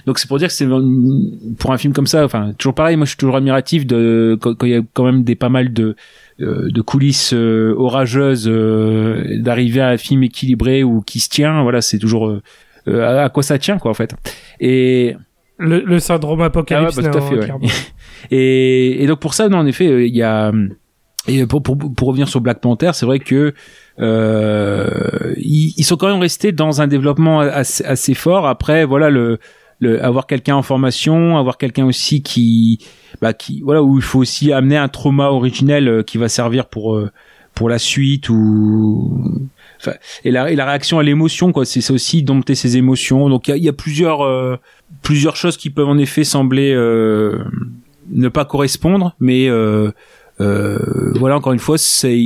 Donc 0.05 0.19
c'est 0.19 0.27
pour 0.27 0.37
dire 0.37 0.47
que 0.47 0.53
c'est 0.53 0.67
pour 1.59 1.71
un 1.71 1.77
film 1.77 1.93
comme 1.93 2.07
ça, 2.07 2.25
enfin 2.25 2.53
toujours 2.57 2.73
pareil, 2.73 2.95
moi 2.95 3.05
je 3.05 3.11
suis 3.11 3.17
toujours 3.17 3.35
admiratif 3.35 3.85
de 3.85 4.37
quand 4.39 4.55
il 4.63 4.69
y 4.69 4.75
a 4.75 4.81
quand 4.93 5.05
même 5.05 5.23
des 5.23 5.35
pas 5.35 5.49
mal 5.49 5.73
de 5.73 5.95
euh, 6.39 6.69
de 6.71 6.81
coulisses 6.81 7.33
euh, 7.33 7.73
orageuses 7.77 8.47
euh, 8.47 9.39
d'arriver 9.39 9.81
à 9.81 9.89
un 9.89 9.97
film 9.97 10.23
équilibré 10.23 10.83
ou 10.83 11.01
qui 11.01 11.19
se 11.19 11.29
tient, 11.29 11.61
voilà, 11.63 11.81
c'est 11.81 11.99
toujours 11.99 12.39
à 12.87 13.23
à 13.23 13.29
quoi 13.29 13.43
ça 13.43 13.59
tient 13.59 13.77
quoi 13.77 13.91
en 13.91 13.95
fait. 13.95 14.15
Et 14.59 15.15
Le, 15.57 15.83
le 15.85 15.99
syndrome 15.99 16.41
apocalypse. 16.41 16.97
ah 16.97 17.01
ouais, 17.01 17.07
bah, 17.07 17.11
tout 17.11 17.17
à 17.17 17.21
fait, 17.21 17.51
ouais. 17.51 17.69
et, 18.31 19.03
et 19.03 19.07
donc 19.07 19.19
pour 19.19 19.33
ça, 19.33 19.49
non, 19.49 19.59
en 19.59 19.65
effet, 19.65 20.07
il 20.07 20.15
y 20.15 20.23
a 20.23 20.51
et 21.27 21.45
pour, 21.45 21.61
pour, 21.61 21.77
pour 21.77 22.07
revenir 22.07 22.27
sur 22.27 22.41
Black 22.41 22.61
Panther, 22.61 22.91
c'est 22.93 23.05
vrai 23.05 23.19
que 23.19 23.53
euh, 23.99 25.33
ils, 25.37 25.73
ils 25.77 25.83
sont 25.83 25.95
quand 25.95 26.07
même 26.07 26.19
restés 26.19 26.51
dans 26.51 26.81
un 26.81 26.87
développement 26.87 27.41
assez, 27.41 27.83
assez 27.85 28.15
fort. 28.15 28.47
Après, 28.47 28.85
voilà, 28.85 29.11
le, 29.11 29.37
le 29.81 30.03
avoir 30.03 30.27
quelqu'un 30.27 30.55
en 30.55 30.61
formation, 30.61 31.37
avoir 31.37 31.57
quelqu'un 31.57 31.85
aussi 31.85 32.23
qui, 32.23 32.79
bah, 33.21 33.33
qui, 33.33 33.61
voilà, 33.61 33.83
où 33.83 33.97
il 33.97 34.03
faut 34.03 34.19
aussi 34.19 34.53
amener 34.53 34.77
un 34.77 34.87
trauma 34.87 35.27
originel 35.29 35.87
euh, 35.87 36.03
qui 36.03 36.17
va 36.17 36.29
servir 36.29 36.67
pour 36.67 36.95
euh, 36.95 37.11
pour 37.53 37.67
la 37.67 37.79
suite 37.79 38.29
ou 38.29 39.41
Enfin, 39.81 39.97
et 40.23 40.29
la, 40.29 40.51
et 40.51 40.55
la 40.55 40.65
réaction 40.65 40.99
à 40.99 41.03
l'émotion 41.03 41.51
quoi. 41.51 41.65
C'est 41.65 41.91
aussi 41.91 42.21
dompter 42.21 42.53
ses 42.53 42.77
émotions. 42.77 43.29
Donc 43.29 43.47
il 43.47 43.57
y 43.57 43.61
y 43.61 43.69
a 43.69 43.73
plusieurs 43.73 44.21
euh, 44.21 44.57
plusieurs 45.01 45.35
choses 45.35 45.57
qui 45.57 45.71
peuvent 45.71 45.87
en 45.87 45.97
effet 45.97 46.23
sembler 46.23 46.71
euh, 46.73 47.43
ne 48.11 48.29
pas 48.29 48.45
correspondre 48.45 49.15
mais 49.19 49.47
euh, 49.47 49.91
euh, 50.39 50.77
voilà 51.15 51.37
encore 51.37 51.53
une 51.53 51.59
fois 51.59 51.77
c'est 51.77 52.19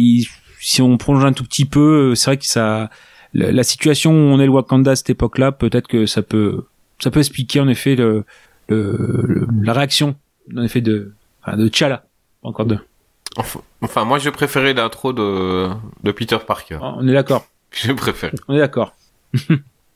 si 0.60 0.82
on 0.82 0.98
plonge 0.98 1.23
un 1.23 1.34
tout 1.34 1.44
petit 1.44 1.65
peu 1.65 2.15
c'est 2.15 2.32
vrai 2.32 2.38
que 2.38 2.45
ça 2.45 2.90
la, 3.34 3.52
la 3.52 3.64
situation 3.64 4.11
où 4.11 4.15
on 4.15 4.40
est 4.40 4.45
le 4.45 4.52
Wakanda 4.52 4.91
à 4.91 4.95
cette 4.95 5.11
époque 5.11 5.38
là 5.38 5.52
peut-être 5.52 5.88
que 5.88 6.06
ça 6.06 6.22
peut 6.23 6.64
ça 7.00 7.12
peut 7.12 7.20
expliquer 7.20 7.60
en 7.60 7.68
effet 7.68 7.96
le, 7.96 8.24
le, 8.70 8.96
le- 9.28 9.48
la 9.62 9.74
réaction 9.74 10.16
en 10.56 10.64
effet 10.64 10.82
de 10.82 11.14
enfin, 11.44 11.58
de 11.58 11.68
T'Challa 11.68 12.06
encore 12.44 12.66
de 12.66 12.78
Enfin, 13.38 13.60
enfin, 13.82 14.06
moi, 14.06 14.18
je 14.18 14.30
préférais 14.30 14.74
l'intro 14.74 15.12
de, 15.12 15.68
de 16.04 16.12
Peter 16.14 16.38
Parker. 16.48 16.78
on 16.82 17.06
est 17.08 17.12
d'accord 17.14 17.46
Je 17.72 17.92
préfère. 17.92 18.32
on 18.48 18.56
est 18.56 18.60
d'accord 18.60 18.96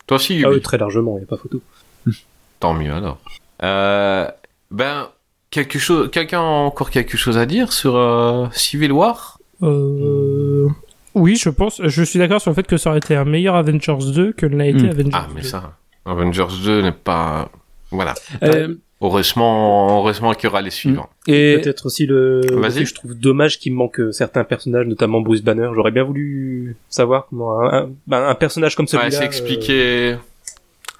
Toi 0.07 0.15
aussi, 0.17 0.43
Ah 0.45 0.49
oui, 0.49 0.59
très 0.61 0.77
largement, 0.77 1.13
il 1.15 1.19
n'y 1.19 1.23
a 1.23 1.27
pas 1.27 1.37
photo. 1.37 1.61
Tant 2.59 2.73
mieux 2.73 2.91
alors. 2.91 3.17
Euh, 3.63 4.27
ben, 4.71 5.07
quelque 5.51 5.79
chose, 5.79 6.09
quelqu'un 6.11 6.39
a 6.39 6.43
encore 6.43 6.89
quelque 6.89 7.15
chose 7.15 7.37
à 7.37 7.45
dire 7.45 7.71
sur 7.71 7.95
euh, 7.95 8.47
Civil 8.51 8.91
War? 8.91 9.39
Euh, 9.63 10.67
Oui, 11.15 11.35
je 11.37 11.49
pense. 11.49 11.81
Je 11.81 12.03
suis 12.03 12.19
d'accord 12.19 12.41
sur 12.41 12.51
le 12.51 12.55
fait 12.55 12.67
que 12.67 12.75
ça 12.77 12.89
aurait 12.89 12.99
été 12.99 13.15
un 13.15 13.23
meilleur 13.25 13.55
Avengers 13.55 13.97
2 14.13 14.33
que 14.33 14.45
ne 14.47 14.57
l'a 14.57 14.67
été 14.67 14.83
Hmm. 14.83 14.89
Avengers 14.89 15.09
Ah, 15.13 15.27
mais 15.33 15.41
2. 15.41 15.47
ça, 15.47 15.77
Avengers 16.09 16.47
2 16.63 16.81
n'est 16.81 16.91
pas. 16.91 17.49
Voilà. 17.91 18.13
Euh, 18.43 18.75
Heureusement, 19.01 19.97
heureusement 19.99 20.33
qu'il 20.33 20.43
y 20.43 20.47
aura 20.47 20.61
les 20.61 20.71
suivants. 20.71 21.09
et 21.25 21.57
Peut-être 21.63 21.85
aussi 21.85 22.05
le. 22.05 22.41
Vas-y. 22.51 22.85
Je 22.85 22.93
trouve 22.93 23.17
dommage 23.17 23.57
qu'il 23.57 23.73
manque 23.73 23.99
euh, 24.01 24.11
certains 24.11 24.43
personnages, 24.43 24.87
notamment 24.87 25.21
Bruce 25.21 25.41
Banner. 25.41 25.69
J'aurais 25.73 25.91
bien 25.91 26.03
voulu 26.03 26.75
savoir 26.89 27.27
comment 27.29 27.61
un, 27.61 27.83
un, 27.83 27.89
ben, 28.07 28.27
un 28.27 28.35
personnage 28.35 28.75
comme 28.75 28.87
celui-là. 28.87 29.05
Ouais, 29.07 29.11
c'est 29.11 29.21
euh, 29.21 29.25
expliqué. 29.25 30.15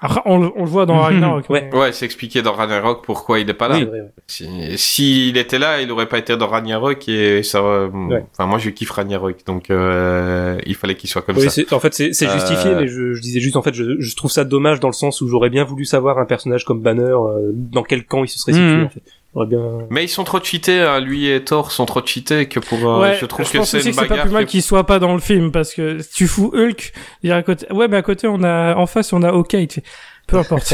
Après, 0.02 0.22
on, 0.26 0.38
le- 0.40 0.52
on 0.56 0.64
le 0.64 0.70
voit 0.70 0.86
dans 0.86 1.00
Ragnarok. 1.00 1.50
Ouais. 1.50 1.70
mais- 1.72 1.78
Ouais, 1.78 1.92
c'est 1.92 2.06
expliqué 2.06 2.42
dans 2.42 2.54
Ragnarok 2.54 3.04
pourquoi 3.04 3.40
il 3.40 3.48
n'est 3.48 3.54
pas 3.54 3.68
là. 3.68 3.76
c'est 3.80 3.84
vrai, 3.86 4.00
ouais. 4.02 4.12
Si, 4.28 4.78
s'il 4.78 5.36
était 5.38 5.60
là, 5.60 5.82
il 5.82 5.92
aurait 5.92 6.08
pas 6.08 6.18
été 6.20 6.38
dans 6.38 6.48
Ragnarok 6.48 7.10
et 7.10 7.44
ça. 7.44 7.60
euh, 7.60 7.90
Enfin, 8.32 8.46
moi, 8.46 8.60
je 8.60 8.70
kiffe 8.70 8.92
Ragnarok, 8.92 9.46
donc 9.46 9.70
euh, 9.70 10.58
il 10.66 10.76
fallait 10.76 10.96
qu'il 10.96 11.10
soit 11.10 11.22
comme 11.22 11.36
Oui, 11.38 11.44
ça. 11.44 11.50
c'est- 11.50 11.74
en 11.74 11.80
fait, 11.82 11.94
c'est 11.94 12.14
c'est 12.14 12.28
Euh, 12.28 12.34
justifié, 12.34 12.76
mais 12.76 12.88
je, 12.88 13.14
je 13.14 13.22
disais 13.22 13.40
juste, 13.42 13.58
en 13.58 13.62
fait, 13.62 13.74
je, 13.74 14.00
je 14.00 14.16
trouve 14.16 14.32
ça 14.32 14.46
dommage 14.46 14.80
dans 14.80 14.88
le 14.88 14.94
sens 14.94 15.20
où 15.22 15.28
j'aurais 15.28 15.50
bien 15.50 15.64
voulu 15.66 15.84
savoir 15.86 16.18
un 16.18 16.26
personnage 16.26 16.64
comme 16.64 16.82
Banner, 16.82 17.02
euh, 17.04 17.52
dans 17.54 17.84
quel 17.84 18.06
camp 18.06 18.24
il 18.24 18.28
se 18.30 18.40
serait 18.40 18.54
situé, 18.54 18.68
Mhm. 18.78 18.86
en 18.86 18.90
fait. 18.90 19.02
Bien... 19.35 19.60
Mais 19.89 20.03
ils 20.06 20.10
sont 20.10 20.23
trop 20.23 20.43
cheatés, 20.43 20.81
hein, 20.81 20.99
lui 20.99 21.27
et 21.30 21.43
Thor 21.43 21.72
sont 21.72 21.85
trop 21.85 22.01
cheatés 22.06 22.47
que 22.47 22.60
pour. 22.60 22.80
euh, 22.89 22.99
Ouais, 23.01 23.18
je 23.22 23.26
trouve 23.26 23.45
je 23.45 23.51
que 23.60 23.64
c'est 23.64 23.81
c'est 23.81 23.93
pas 24.07 24.18
plus 24.18 24.31
mal 24.31 24.45
qui- 24.45 24.51
qu'il 24.53 24.64
soit 24.64 24.85
pas 24.85 24.97
dans 24.99 25.14
le 25.14 25.19
film 25.19 25.51
parce 25.51 25.73
que 25.73 25.99
si 25.99 26.10
tu 26.11 26.27
fous 26.27 26.51
Hulk, 26.53 26.91
il 27.23 27.30
y 27.30 27.31
a 27.31 27.35
à 27.38 27.43
côté. 27.43 27.72
Ouais, 27.72 27.88
mais 27.88 27.97
à 27.97 28.01
côté 28.01 28.27
on 28.27 28.41
a, 28.43 28.76
en 28.76 28.88
face 28.88 29.14
on 29.14 29.22
a. 29.23 29.31
Tu 29.47 29.68
fais, 29.69 29.84
Peu 30.27 30.38
importe. 30.39 30.73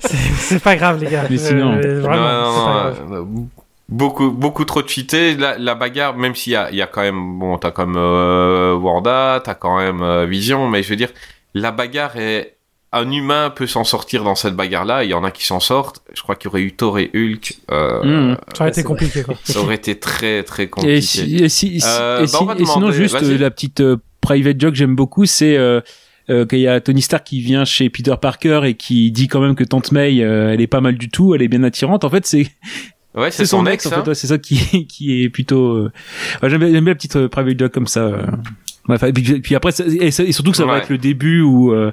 c'est 0.00 0.62
pas 0.62 0.76
grave 0.76 1.02
les 1.02 1.10
gars. 1.10 1.24
Mais 1.30 1.36
sinon- 1.38 1.74
Euh, 1.82 2.00
vraiment, 2.00 2.16
Non, 2.16 2.64
pas 2.64 2.72
grave. 2.72 3.12
euh, 3.12 3.24
beaucoup, 3.88 4.30
beaucoup 4.30 4.64
trop 4.64 4.86
cheaté. 4.86 5.34
La, 5.36 5.58
la 5.58 5.74
bagarre, 5.74 6.16
même 6.16 6.34
s'il 6.34 6.52
y 6.52 6.56
a, 6.56 6.70
il 6.70 6.76
y 6.76 6.82
a 6.82 6.86
quand 6.86 7.02
même, 7.02 7.38
bon, 7.38 7.58
t'as 7.58 7.70
quand 7.70 7.86
même 7.86 7.96
euh, 7.98 8.74
Wanda, 8.74 9.40
t'as 9.44 9.54
quand 9.54 9.78
même 9.78 10.02
euh, 10.02 10.26
Vision, 10.26 10.68
mais 10.68 10.82
je 10.82 10.90
veux 10.90 10.96
dire, 10.96 11.10
la 11.54 11.72
bagarre 11.72 12.16
est, 12.16 12.56
un 12.92 13.10
humain 13.10 13.50
peut 13.50 13.66
s'en 13.68 13.84
sortir 13.84 14.24
dans 14.24 14.34
cette 14.34 14.54
bagarre-là. 14.54 15.04
Il 15.04 15.10
y 15.10 15.14
en 15.14 15.22
a 15.22 15.30
qui 15.30 15.44
s'en 15.46 15.60
sortent. 15.60 16.02
Je 16.14 16.22
crois 16.22 16.34
qu'il 16.34 16.46
y 16.46 16.48
aurait 16.48 16.62
eu 16.62 16.72
Thor 16.72 16.98
et 16.98 17.10
Hulk. 17.14 17.54
Euh, 17.70 18.02
Mhm. 18.02 18.36
Ça 18.56 18.62
aurait 18.64 18.70
été 18.70 18.82
compliqué 18.82 19.22
quoi. 19.22 19.34
Ça 19.44 19.60
aurait 19.60 19.76
été 19.76 19.98
très, 19.98 20.42
très 20.42 20.66
compliqué. 20.68 20.96
Et, 20.96 21.00
si, 21.00 21.36
et, 21.36 21.48
si- 21.48 21.80
si- 21.80 21.86
Euh, 21.86 22.18
et 22.18 22.22
bah, 22.22 22.26
si- 22.56 22.62
et 22.62 22.66
sinon 22.66 22.90
juste 22.90 23.22
euh, 23.22 23.38
la 23.38 23.50
petite 23.50 23.80
euh, 23.80 23.96
private 24.20 24.60
joke 24.60 24.72
que 24.72 24.76
j'aime 24.78 24.96
beaucoup 24.96 25.24
c'est 25.24 25.56
euh, 25.56 25.80
euh, 26.30 26.44
qu'il 26.46 26.58
y 26.60 26.68
a 26.68 26.80
Tony 26.80 27.00
Stark 27.00 27.24
qui 27.24 27.40
vient 27.40 27.64
chez 27.64 27.88
Peter 27.90 28.14
Parker 28.20 28.62
et 28.64 28.74
qui 28.74 29.10
dit 29.12 29.28
quand 29.28 29.40
même 29.40 29.54
que 29.54 29.64
Tante 29.64 29.92
May 29.92 30.22
euh, 30.22 30.52
elle 30.52 30.60
est 30.60 30.66
pas 30.66 30.80
mal 30.80 30.96
du 30.98 31.08
tout 31.08 31.34
elle 31.34 31.42
est 31.42 31.48
bien 31.48 31.62
attirante 31.62 32.04
en 32.04 32.10
fait 32.10 32.26
c'est 32.26 32.48
Ouais, 33.12 33.32
C'est 33.32 33.44
son 33.44 33.66
ex, 33.66 33.86
en 33.86 33.90
fait, 33.90 34.06
ouais, 34.08 34.14
c'est 34.14 34.28
ça 34.28 34.38
qui, 34.38 34.86
qui 34.88 35.24
est 35.24 35.30
plutôt. 35.30 35.72
euh, 35.72 35.92
ouais, 36.42 36.48
j'aime 36.50 36.60
bien, 36.60 36.68
j'aime 36.70 36.84
bien 36.84 36.92
la 36.92 36.94
petite 36.94 37.16
euh, 37.16 37.28
private 37.28 37.58
joke 37.58 37.72
comme 37.72 37.88
ça. 37.88 38.00
euh. 38.04 38.22
Ouais, 38.88 38.96
et 39.08 39.12
puis, 39.12 39.40
puis 39.40 39.54
après, 39.56 39.72
ça- 39.72 39.82
et, 39.84 40.12
surtout 40.12 40.52
que 40.52 40.56
ça 40.56 40.64
va 40.64 40.78
être 40.78 40.90
le 40.90 40.96
début 40.98 41.40
où 41.40 41.72
euh, 41.74 41.90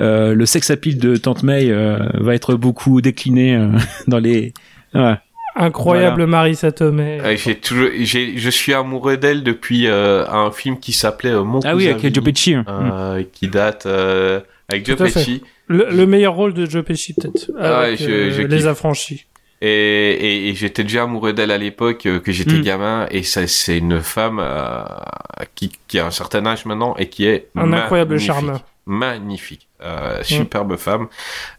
euh, 0.00 0.34
le 0.34 0.46
sex 0.46 0.70
appeal 0.70 0.98
de 0.98 1.16
Tante 1.16 1.42
May 1.42 1.70
euh, 1.70 1.98
va 2.14 2.34
être 2.34 2.54
beaucoup 2.54 3.00
décliné 3.00 3.54
euh, 3.56 3.68
dans 4.06 4.18
les. 4.18 4.52
Ouais. 4.94 5.14
Incroyable 5.56 6.26
Marissa 6.26 6.70
Tomei. 6.72 7.20
Ouais, 7.20 7.36
j'ai 7.36 7.56
toujours, 7.56 7.88
j'ai, 7.98 8.38
je 8.38 8.50
suis 8.50 8.72
amoureux 8.72 9.16
d'elle 9.16 9.42
depuis 9.42 9.88
euh, 9.88 10.24
un 10.28 10.52
film 10.52 10.78
qui 10.78 10.92
s'appelait 10.92 11.32
euh, 11.32 11.42
Mon 11.42 11.58
Ah 11.64 11.74
oui, 11.74 11.88
avec 11.88 12.14
Joe 12.14 12.22
Pesci. 12.24 12.54
hein. 12.54 12.64
euh, 12.68 13.24
qui 13.32 13.48
date 13.48 13.84
euh, 13.86 14.40
avec 14.68 14.86
Joe. 14.86 14.96
Pesci. 14.96 15.42
Le, 15.66 15.88
le 15.90 16.06
meilleur 16.06 16.34
rôle 16.34 16.54
de 16.54 16.66
Joe 16.66 16.84
Pesci, 16.84 17.14
peut-être. 17.14 17.50
Ah 17.58 17.80
avec, 17.80 17.98
ouais, 18.00 18.06
je- 18.06 18.10
euh, 18.10 18.30
je 18.30 18.42
Les 18.42 18.58
kiffe. 18.58 18.66
affranchis. 18.66 19.26
Et, 19.60 19.68
et, 19.68 20.48
et 20.48 20.54
j'étais 20.54 20.84
déjà 20.84 21.02
amoureux 21.02 21.32
d'elle 21.34 21.50
à 21.50 21.58
l'époque 21.58 22.06
euh, 22.06 22.20
que 22.20 22.32
j'étais 22.32 22.54
Mm. 22.58 22.62
gamin 22.62 23.06
et 23.10 23.22
ça, 23.24 23.46
c'est 23.46 23.76
une 23.76 24.00
femme 24.00 24.38
euh, 24.40 24.82
qui, 25.54 25.70
qui 25.88 25.98
a 25.98 26.06
un 26.06 26.10
certain 26.10 26.46
âge 26.46 26.64
maintenant 26.64 26.94
et 26.96 27.08
qui 27.08 27.26
est 27.26 27.48
Un 27.56 27.72
incroyable 27.72 28.18
charme. 28.18 28.58
Magnifique 28.90 29.66
Euh, 29.82 30.22
superbe 30.22 30.76
femme 30.76 31.06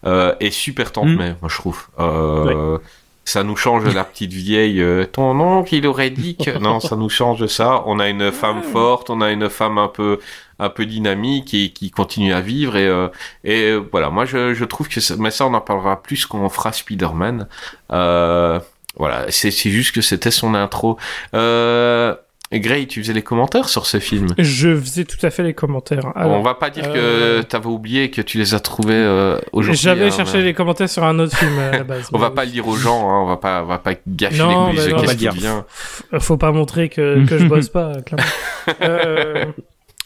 euh, 0.05 0.35
et 0.39 0.51
super 0.51 0.91
tante 0.91 1.07
Mm. 1.07 1.15
May, 1.15 1.35
moi 1.41 1.49
je 1.49 1.55
trouve. 1.55 1.87
Euh, 1.97 2.77
ça 3.25 3.43
nous 3.43 3.55
change 3.55 3.83
de 3.83 3.91
la 3.91 4.03
petite 4.03 4.33
vieille 4.33 4.83
ton 5.11 5.39
oncle 5.39 5.73
il 5.73 5.87
aurait 5.87 6.09
dit 6.11 6.35
que 6.35 6.57
non 6.59 6.79
ça 6.79 6.95
nous 6.95 7.09
change 7.09 7.39
de 7.39 7.47
ça. 7.47 7.83
On 7.87 7.99
a 7.99 8.09
une 8.09 8.31
femme 8.31 8.61
forte 8.61 9.09
on 9.09 9.21
a 9.21 9.31
une 9.31 9.49
femme 9.49 9.77
un 9.79 9.87
peu 9.87 10.19
un 10.59 10.69
peu 10.69 10.85
dynamique 10.85 11.53
et 11.53 11.69
qui 11.71 11.89
continue 11.89 12.33
à 12.33 12.41
vivre 12.41 12.75
et 12.75 12.89
et 13.43 13.75
voilà. 13.91 14.09
Moi 14.11 14.25
je, 14.25 14.53
je 14.53 14.65
trouve 14.65 14.87
que 14.87 14.99
ça, 14.99 15.15
mais 15.17 15.31
ça 15.31 15.45
on 15.47 15.53
en 15.53 15.61
parlera 15.61 16.01
plus 16.03 16.25
quand 16.27 16.39
on 16.39 16.49
fera 16.49 16.71
Spider-Man. 16.73 17.47
Voilà. 18.97 19.25
C'est 19.29 19.51
c'est 19.51 19.69
juste 19.71 19.93
que 19.95 20.01
c'était 20.01 20.31
son 20.31 20.53
intro. 20.53 20.97
Euh, 21.33 22.15
Gray 22.59 22.85
tu 22.87 23.01
faisais 23.01 23.13
les 23.13 23.21
commentaires 23.21 23.69
sur 23.69 23.85
ce 23.85 23.99
film 23.99 24.27
Je 24.37 24.75
faisais 24.75 25.05
tout 25.05 25.23
à 25.25 25.29
fait 25.29 25.43
les 25.43 25.53
commentaires. 25.53 26.11
Alors, 26.15 26.37
on 26.37 26.41
va 26.41 26.53
pas 26.55 26.69
dire 26.69 26.83
euh, 26.87 27.41
que 27.41 27.45
t'avais 27.47 27.67
oublié 27.67 28.09
que 28.11 28.21
tu 28.21 28.37
les 28.37 28.53
as 28.53 28.59
trouvés 28.59 28.93
euh, 28.93 29.37
aujourd'hui. 29.53 29.79
J'avais 29.81 30.05
hein, 30.07 30.11
cherché 30.11 30.39
mais 30.39 30.43
les 30.43 30.53
commentaires 30.53 30.89
sur 30.89 31.03
un 31.03 31.17
autre 31.19 31.35
film 31.37 31.57
à 31.59 31.71
la 31.77 31.83
base. 31.83 32.09
On 32.13 32.17
va 32.17 32.31
pas 32.31 32.43
le 32.45 32.51
dire 32.51 32.67
aux 32.67 32.75
gens, 32.75 33.09
hein, 33.09 33.21
on 33.23 33.25
va 33.27 33.37
pas, 33.37 33.63
on 33.63 33.67
va 33.67 33.77
pas 33.77 33.93
gâcher 34.07 34.37
Non, 34.37 34.71
les 34.71 34.91
coulisses 34.91 35.05
bah 35.07 35.13
dire. 35.13 35.31
vient. 35.33 35.65
F- 36.13 36.19
Faut 36.19 36.37
pas 36.37 36.51
montrer 36.51 36.89
que, 36.89 37.25
que 37.25 37.37
je 37.37 37.45
bosse 37.45 37.69
pas, 37.69 37.93
clairement. 38.05 38.25
Euh, 38.81 39.45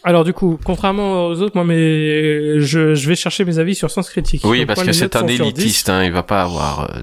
alors 0.06 0.24
du 0.24 0.32
coup, 0.32 0.60
contrairement 0.64 1.26
aux 1.26 1.42
autres, 1.42 1.56
moi, 1.56 1.66
mais 1.66 2.60
je, 2.62 2.94
je 2.96 3.08
vais 3.10 3.16
chercher 3.16 3.44
mes 3.44 3.58
avis 3.60 3.74
sur 3.76 3.90
Sens 3.90 4.10
Critique. 4.10 4.44
Oui, 4.46 4.60
Donc, 4.60 4.68
parce 4.68 4.84
que 4.84 4.92
c'est 4.94 5.16
un 5.16 5.22
sont 5.22 5.28
sur 5.28 5.46
10. 5.52 5.62
élitiste, 5.62 5.90
hein, 5.90 6.04
il 6.04 6.12
va 6.12 6.22
pas 6.24 6.44
avoir 6.44 6.82
euh, 6.92 7.00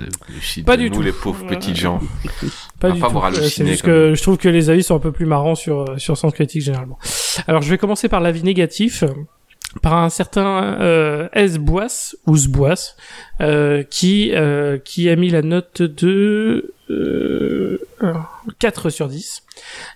le 0.56 0.62
Pas 0.62 0.76
de 0.76 0.82
du 0.84 0.90
nous, 0.90 0.96
tout. 0.96 1.02
les 1.02 1.12
pauvres 1.12 1.44
petits 1.46 1.74
gens. 1.74 2.00
Pas 2.82 2.88
va 2.88 2.94
du 2.94 3.00
tout. 3.00 3.06
Euh, 3.18 3.48
C'est 3.48 3.66
juste 3.66 3.84
même. 3.86 4.10
que 4.10 4.14
je 4.14 4.22
trouve 4.22 4.36
que 4.36 4.48
les 4.48 4.68
avis 4.70 4.82
sont 4.82 4.94
un 4.96 5.00
peu 5.00 5.12
plus 5.12 5.26
marrants 5.26 5.54
sur, 5.54 5.80
euh, 5.90 5.98
sur 5.98 6.16
Sens 6.18 6.32
Critique 6.34 6.62
généralement. 6.62 6.98
Alors 7.46 7.62
je 7.62 7.70
vais 7.70 7.78
commencer 7.78 8.08
par 8.08 8.20
l'avis 8.20 8.42
négatif. 8.42 9.02
euh, 9.04 9.08
Par 9.80 9.94
un 9.94 10.10
certain 10.10 10.76
euh, 10.80 11.28
S. 11.32 11.56
Bois, 11.56 11.86
ou 12.26 12.36
Sbois, 12.36 12.74
euh, 13.40 13.82
qui, 13.84 14.30
euh, 14.34 14.76
qui 14.78 15.08
a 15.08 15.16
mis 15.16 15.30
la 15.30 15.40
note 15.40 15.80
de 15.80 16.74
euh, 16.90 17.78
4 18.58 18.90
sur 18.90 19.08
10, 19.08 19.42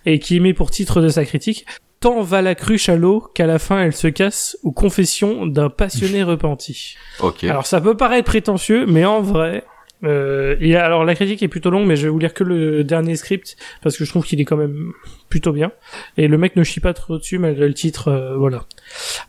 et 0.07 0.17
qui 0.17 0.39
met 0.39 0.53
pour 0.55 0.71
titre 0.71 0.99
de 1.01 1.09
sa 1.09 1.25
critique 1.25 1.65
Tant 1.99 2.21
va 2.21 2.41
la 2.43 2.53
cruche 2.53 2.89
à 2.89 2.95
l'eau 2.95 3.21
qu'à 3.33 3.47
la 3.47 3.57
fin 3.59 3.79
elle 3.81 3.93
se 3.95 4.07
casse, 4.07 4.57
ou 4.63 4.71
confession 4.71 5.45
d'un 5.47 5.69
passionné 5.69 6.23
repenti. 6.33 6.95
Ok. 7.19 7.43
Alors 7.43 7.65
ça 7.67 7.79
peut 7.81 7.97
paraître 7.97 8.25
prétentieux, 8.25 8.85
mais 8.87 9.03
en 9.05 9.21
vrai, 9.21 9.63
euh, 10.03 10.55
alors 10.75 11.05
la 11.05 11.15
critique 11.15 11.41
est 11.41 11.47
plutôt 11.47 11.69
longue, 11.69 11.87
mais 11.87 11.95
je 11.95 12.03
vais 12.03 12.09
vous 12.09 12.19
lire 12.19 12.33
que 12.33 12.43
le 12.43 12.83
dernier 12.83 13.15
script 13.15 13.57
parce 13.81 13.97
que 13.97 14.05
je 14.05 14.09
trouve 14.09 14.25
qu'il 14.25 14.39
est 14.39 14.45
quand 14.45 14.57
même 14.57 14.91
plutôt 15.29 15.51
bien. 15.51 15.71
Et 16.17 16.27
le 16.27 16.37
mec 16.37 16.55
ne 16.55 16.63
chie 16.63 16.79
pas 16.79 16.93
trop 16.93 17.17
dessus 17.17 17.39
malgré 17.39 17.67
le 17.67 17.73
titre, 17.73 18.09
euh, 18.09 18.37
voilà. 18.37 18.65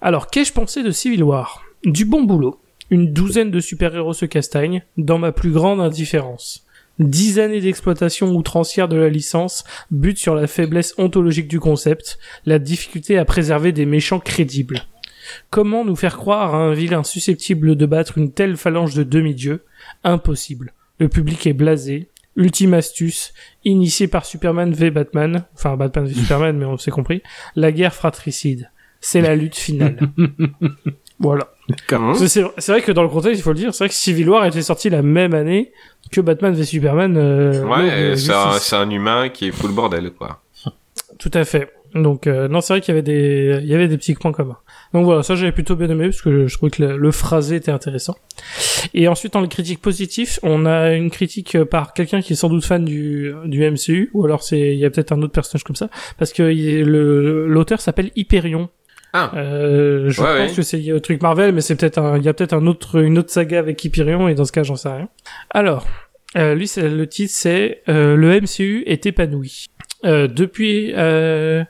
Alors 0.00 0.28
qu'ai-je 0.28 0.52
pensé 0.52 0.82
de 0.82 0.90
Civil 0.90 1.22
War? 1.22 1.62
Du 1.84 2.04
bon 2.04 2.22
boulot. 2.22 2.60
Une 2.90 3.12
douzaine 3.12 3.50
de 3.50 3.60
super-héros 3.60 4.14
se 4.14 4.24
castagnent, 4.24 4.82
dans 4.96 5.18
ma 5.18 5.30
plus 5.30 5.50
grande 5.50 5.80
indifférence. 5.80 6.64
Dix 6.98 7.38
années 7.38 7.60
d'exploitation 7.60 8.30
outrancière 8.30 8.88
de 8.88 8.96
la 8.96 9.10
licence 9.10 9.64
butent 9.90 10.18
sur 10.18 10.34
la 10.34 10.46
faiblesse 10.46 10.94
ontologique 10.98 11.48
du 11.48 11.60
concept, 11.60 12.18
la 12.44 12.58
difficulté 12.58 13.18
à 13.18 13.24
préserver 13.24 13.72
des 13.72 13.86
méchants 13.86 14.18
crédibles. 14.18 14.82
Comment 15.50 15.84
nous 15.84 15.96
faire 15.96 16.16
croire 16.16 16.54
à 16.54 16.58
un 16.58 16.72
vilain 16.72 17.04
susceptible 17.04 17.76
de 17.76 17.86
battre 17.86 18.18
une 18.18 18.32
telle 18.32 18.56
phalange 18.56 18.94
de 18.94 19.02
demi-dieux 19.02 19.62
Impossible. 20.12 20.72
Le 20.98 21.08
public 21.08 21.46
est 21.46 21.52
blasé. 21.52 22.08
Ultime 22.36 22.74
astuce, 22.74 23.32
initiée 23.64 24.06
par 24.06 24.24
Superman 24.24 24.72
v 24.72 24.90
Batman, 24.92 25.44
enfin 25.56 25.76
Batman 25.76 26.06
v 26.06 26.14
Superman, 26.14 26.56
mais 26.56 26.66
on 26.66 26.76
s'est 26.78 26.92
compris, 26.92 27.20
la 27.56 27.72
guerre 27.72 27.92
fratricide. 27.94 28.70
C'est 29.00 29.20
la 29.20 29.34
lutte 29.34 29.56
finale. 29.56 29.96
voilà. 31.18 31.48
C'est- 32.14 32.42
vrai 32.68 32.80
que 32.82 32.92
dans 32.92 33.02
le 33.02 33.08
contexte, 33.08 33.40
il 33.40 33.42
faut 33.42 33.50
le 33.52 33.56
dire, 33.58 33.74
c'est 33.74 33.84
vrai 33.84 33.88
que 33.88 33.94
Civil 33.94 34.28
War 34.28 34.44
était 34.46 34.62
sorti 34.62 34.88
la 34.88 35.02
même 35.02 35.34
année 35.34 35.72
que 36.12 36.20
Batman 36.20 36.54
v 36.54 36.64
Superman. 36.64 37.16
euh, 37.16 37.64
Ouais, 37.64 38.16
c'est 38.16 38.32
un, 38.32 38.80
un 38.82 38.90
humain 38.90 39.28
qui 39.30 39.48
est 39.48 39.52
full 39.52 39.72
bordel, 39.72 40.12
quoi. 40.12 40.40
Tout 41.18 41.30
à 41.34 41.44
fait. 41.44 41.72
Donc 41.94 42.26
euh, 42.26 42.48
non, 42.48 42.60
c'est 42.60 42.74
vrai 42.74 42.80
qu'il 42.80 42.94
y 42.94 42.98
avait 42.98 43.02
des 43.02 43.58
il 43.62 43.66
y 43.68 43.74
avait 43.74 43.88
des 43.88 43.96
petits 43.96 44.14
points 44.14 44.32
communs. 44.32 44.58
Donc 44.92 45.04
voilà, 45.04 45.22
ça 45.22 45.34
j'avais 45.34 45.52
plutôt 45.52 45.74
bien 45.76 45.88
aimé 45.88 46.04
parce 46.06 46.20
que 46.22 46.46
je 46.46 46.54
trouvais 46.56 46.70
que 46.70 46.82
le, 46.82 46.96
le 46.96 47.10
phrasé 47.10 47.56
était 47.56 47.70
intéressant. 47.70 48.16
Et 48.94 49.08
ensuite 49.08 49.32
dans 49.32 49.40
les 49.40 49.48
critiques 49.48 49.80
positifs, 49.80 50.38
on 50.42 50.66
a 50.66 50.92
une 50.94 51.10
critique 51.10 51.62
par 51.64 51.92
quelqu'un 51.94 52.20
qui 52.20 52.34
est 52.34 52.36
sans 52.36 52.48
doute 52.48 52.64
fan 52.64 52.84
du 52.84 53.32
du 53.46 53.68
MCU 53.70 54.10
ou 54.14 54.24
alors 54.24 54.42
c'est 54.42 54.58
il 54.74 54.78
y 54.78 54.84
a 54.84 54.90
peut-être 54.90 55.12
un 55.12 55.22
autre 55.22 55.32
personnage 55.32 55.64
comme 55.64 55.76
ça 55.76 55.88
parce 56.18 56.32
que 56.32 56.50
il- 56.52 56.82
le 56.84 57.46
l'auteur 57.46 57.80
s'appelle 57.80 58.10
Hyperion. 58.16 58.68
Ah. 59.14 59.32
Euh, 59.36 60.10
je 60.10 60.20
Ouais, 60.20 60.36
pense 60.40 60.50
ouais. 60.50 60.56
que 60.56 60.62
c'est 60.62 60.92
au 60.92 61.00
truc 61.00 61.22
Marvel, 61.22 61.54
mais 61.54 61.62
c'est 61.62 61.74
peut-être 61.76 61.96
un, 61.98 62.18
il 62.18 62.24
y 62.24 62.28
a 62.28 62.34
peut-être 62.34 62.52
un 62.52 62.66
autre, 62.66 63.00
une 63.02 63.16
autre 63.18 63.30
saga 63.30 63.58
avec 63.58 63.82
Hyperion, 63.82 64.28
et 64.28 64.34
dans 64.34 64.44
ce 64.44 64.52
cas, 64.52 64.62
j'en 64.64 64.76
sais 64.76 64.90
rien. 64.90 65.08
Alors, 65.50 65.86
euh, 66.36 66.54
lui, 66.54 66.68
c'est, 66.68 66.86
le 66.90 67.06
titre, 67.06 67.32
c'est 67.34 67.80
euh, 67.88 68.16
le 68.16 68.38
MCU 68.38 68.82
est 68.86 69.06
épanoui. 69.06 69.64
Euh, 70.04 70.28
depuis, 70.28 70.92
euh, 70.94 71.64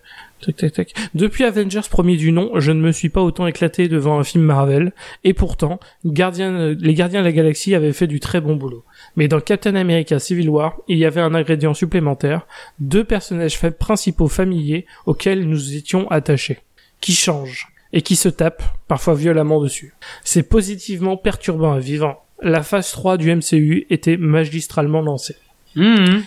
depuis 1.15 1.45
Avengers 1.45 1.81
premier 1.91 2.17
du 2.17 2.31
nom, 2.31 2.61
je 2.61 2.73
ne 2.73 2.81
me 2.81 2.93
suis 2.93 3.09
pas 3.09 3.23
autant 3.23 3.47
éclaté 3.47 3.89
devant 3.89 4.19
un 4.19 4.25
film 4.25 4.45
Marvel, 4.45 4.93
et 5.25 5.33
pourtant, 5.33 5.81
les 6.05 6.13
Gardiens 6.13 6.53
de 6.53 7.25
la 7.25 7.33
Galaxie 7.33 7.75
avaient 7.75 7.93
fait 7.93 8.07
du 8.07 8.21
très 8.21 8.41
bon 8.41 8.57
boulot. 8.57 8.85
Mais 9.17 9.29
dans 9.29 9.41
Captain 9.41 9.75
America 9.75 10.19
Civil 10.19 10.49
War, 10.49 10.77
il 10.89 10.99
y 10.99 11.05
avait 11.05 11.21
un 11.21 11.35
ingrédient 11.35 11.75
supplémentaire, 11.75 12.47
deux 12.81 13.05
personnages 13.05 13.59
principaux 13.79 14.29
familiers 14.29 14.87
auxquels 15.07 15.49
nous 15.49 15.75
étions 15.75 16.09
attachés 16.11 16.59
qui 17.01 17.13
change 17.13 17.69
et 17.93 18.03
qui 18.03 18.17
se 18.17 18.29
tape, 18.29 18.63
parfois 18.87 19.15
violemment 19.15 19.61
dessus. 19.63 19.95
C'est 20.25 20.43
positivement 20.43 21.17
perturbant 21.17 21.73
à 21.73 21.79
vivre. 21.79 22.23
La 22.43 22.63
phase 22.63 22.91
3 22.93 23.17
du 23.17 23.35
MCU 23.35 23.87
était 23.91 24.17
magistralement 24.17 25.01
lancée. 25.01 25.37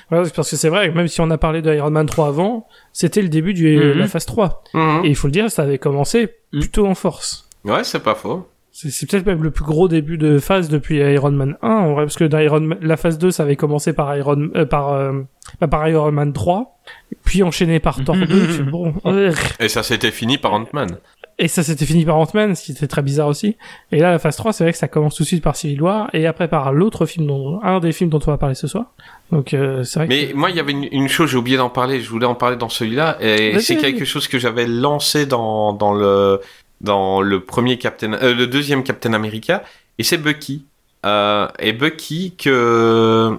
Voilà, 0.09 0.25
c'est 0.25 0.35
parce 0.35 0.49
que 0.49 0.55
c'est 0.55 0.69
vrai, 0.69 0.91
même 0.91 1.07
si 1.07 1.21
on 1.21 1.29
a 1.31 1.37
parlé 1.37 1.61
de 1.61 1.73
Iron 1.73 1.91
Man 1.91 2.05
3 2.05 2.27
avant, 2.27 2.67
c'était 2.93 3.21
le 3.21 3.29
début 3.29 3.53
de 3.53 3.91
Mhm. 3.93 3.99
la 3.99 4.07
phase 4.07 4.25
3. 4.25 4.63
Mhm. 4.73 5.05
Et 5.05 5.09
il 5.09 5.15
faut 5.15 5.27
le 5.27 5.31
dire, 5.33 5.49
ça 5.51 5.63
avait 5.63 5.77
commencé 5.77 6.29
plutôt 6.51 6.87
en 6.87 6.95
force. 6.95 7.47
Ouais, 7.63 7.83
c'est 7.83 8.01
pas 8.03 8.15
faux. 8.15 8.47
C'est 8.73 8.89
c'est 8.89 9.05
peut-être 9.09 9.25
même 9.25 9.43
le 9.43 9.51
plus 9.51 9.65
gros 9.65 9.87
début 9.87 10.17
de 10.17 10.39
phase 10.39 10.69
depuis 10.69 10.97
Iron 10.99 11.31
Man 11.31 11.57
1, 11.61 11.69
en 11.69 11.93
vrai, 11.93 12.03
parce 12.05 12.15
que 12.15 12.23
dans 12.23 12.39
Iron 12.39 12.61
Man- 12.61 12.79
la 12.81 12.95
phase 12.97 13.17
2, 13.17 13.29
ça 13.31 13.43
avait 13.43 13.57
commencé 13.57 13.91
par 13.91 14.15
Iron, 14.15 14.49
euh, 14.55 14.65
par, 14.65 14.93
euh, 14.93 15.21
bah, 15.59 15.67
par 15.67 15.87
Iron 15.89 16.11
Man 16.11 16.31
3, 16.31 16.79
puis 17.25 17.43
enchaîné 17.43 17.79
par 17.79 18.01
Thor 18.03 18.15
2, 18.15 18.25
tu 18.25 18.33
fais, 18.53 18.63
bon, 18.63 18.93
euh, 19.05 19.33
Et 19.59 19.67
ça 19.67 19.83
s'était 19.83 20.11
fini 20.11 20.37
par 20.37 20.53
Ant-Man. 20.53 20.97
Et 21.37 21.47
ça 21.47 21.63
s'était 21.63 21.85
fini 21.85 22.05
par 22.05 22.17
Ant-Man, 22.17 22.55
ce 22.55 22.63
qui 22.63 22.71
était 22.71 22.87
très 22.87 23.01
bizarre 23.01 23.27
aussi. 23.27 23.57
Et 23.91 23.99
là, 23.99 24.11
la 24.11 24.19
phase 24.19 24.35
3, 24.37 24.53
c'est 24.53 24.63
vrai 24.63 24.71
que 24.73 24.77
ça 24.77 24.87
commence 24.87 25.15
tout 25.15 25.23
de 25.23 25.27
suite 25.27 25.43
par 25.43 25.55
Civil 25.55 25.81
War, 25.81 26.09
et 26.13 26.25
après 26.27 26.47
par 26.47 26.71
l'autre 26.71 27.05
film 27.05 27.25
dont, 27.27 27.59
un 27.63 27.79
des 27.79 27.91
films 27.91 28.09
dont 28.09 28.19
on 28.25 28.31
va 28.31 28.37
parler 28.37 28.55
ce 28.55 28.67
soir. 28.67 28.85
Donc, 29.31 29.53
euh, 29.53 29.83
c'est 29.83 29.99
vrai 29.99 30.07
Mais 30.07 30.27
que... 30.27 30.35
moi, 30.35 30.49
il 30.49 30.55
y 30.55 30.59
avait 30.59 30.71
une, 30.73 30.87
une 30.91 31.07
chose, 31.07 31.31
j'ai 31.31 31.37
oublié 31.37 31.57
d'en 31.57 31.69
parler, 31.69 31.99
je 31.99 32.09
voulais 32.09 32.25
en 32.27 32.35
parler 32.35 32.57
dans 32.57 32.69
celui-là, 32.69 33.17
et 33.21 33.59
c'est 33.59 33.77
quelque 33.77 34.05
chose 34.05 34.27
que 34.27 34.39
j'avais 34.39 34.67
lancé 34.67 35.25
dans, 35.25 35.73
dans 35.73 35.93
le, 35.93 36.39
dans 36.81 37.21
le 37.21 37.39
premier 37.43 37.77
Captain, 37.77 38.13
euh, 38.13 38.33
le 38.35 38.47
deuxième 38.47 38.83
Captain 38.83 39.13
America, 39.13 39.63
et 39.97 40.03
c'est 40.03 40.17
Bucky. 40.17 40.65
Euh, 41.05 41.47
et 41.59 41.73
Bucky 41.73 42.35
que, 42.37 43.31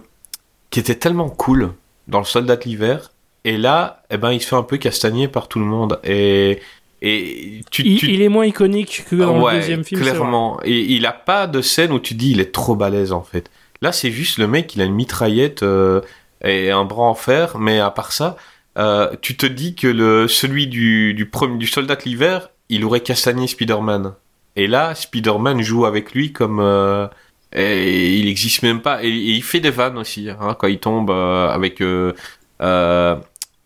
qui 0.71 0.81
était 0.81 0.95
tellement 0.97 1.29
cool 1.29 1.73
dans 2.09 2.19
le 2.19 2.25
Soldat 2.25 2.57
de 2.57 2.65
l'hiver, 2.65 3.13
et 3.45 3.57
là, 3.57 4.03
eh 4.11 4.17
ben, 4.17 4.33
il 4.33 4.41
se 4.41 4.49
fait 4.49 4.57
un 4.57 4.63
peu 4.63 4.79
castagner 4.79 5.29
par 5.29 5.49
tout 5.49 5.59
le 5.59 5.65
monde, 5.65 5.99
et, 6.05 6.61
et 7.03 7.61
tu, 7.71 7.83
il, 7.83 7.99
tu- 7.99 8.11
il 8.13 8.23
est 8.23 8.29
moins 8.29 8.47
iconique 8.47 9.05
que 9.11 9.17
dans 9.17 9.41
ouais, 9.43 9.55
le 9.55 9.59
deuxième 9.61 9.85
film. 9.85 10.01
clairement. 10.01 10.61
Et 10.65 10.81
il 10.95 11.05
a 11.07 11.13
pas 11.13 11.47
de 11.47 11.61
scène 11.61 11.93
où 11.93 11.99
tu 12.01 12.15
dis 12.15 12.31
il 12.33 12.41
est 12.41 12.53
trop 12.53 12.75
balèze 12.77 13.13
en 13.13 13.23
fait. 13.23 13.51
Là, 13.81 13.91
c'est 13.93 14.13
juste 14.13 14.39
le 14.39 14.47
mec, 14.47 14.75
il 14.77 14.83
a 14.83 14.85
une 14.85 14.95
mitraillette 14.95 15.65
euh, 15.65 16.01
et 16.45 16.71
un 16.71 16.85
bras 16.85 17.03
en 17.05 17.15
fer, 17.15 17.59
mais 17.59 17.81
à 17.81 17.91
part 17.91 18.13
ça, 18.13 18.37
euh, 18.79 19.11
tu 19.21 19.37
te 19.37 19.47
dis 19.47 19.75
que 19.75 19.89
le 19.89 20.29
celui 20.29 20.67
du 20.69 21.15
du 21.15 21.27
premier 21.27 21.59
du 21.59 21.67
soldat 21.67 21.97
de 21.97 22.03
l'hiver, 22.05 22.51
il 22.73 22.85
aurait 22.85 23.01
castagné 23.01 23.47
Spider-Man. 23.47 24.15
Et 24.57 24.67
là, 24.67 24.95
Spider-Man 24.95 25.61
joue 25.63 25.87
avec 25.87 26.13
lui 26.13 26.33
comme 26.33 26.59
euh, 26.61 27.07
et 27.53 28.19
il 28.19 28.29
existe 28.29 28.63
même 28.63 28.81
pas. 28.81 29.05
Et, 29.05 29.09
et 29.09 29.33
il 29.33 29.43
fait 29.43 29.61
des 29.61 29.71
vannes 29.71 29.99
aussi 29.99 30.29
hein, 30.31 30.57
quand 30.59 30.67
il 30.67 30.79
tombe 30.79 31.11
euh, 31.11 31.49
avec 31.51 31.81
euh, 31.81 32.13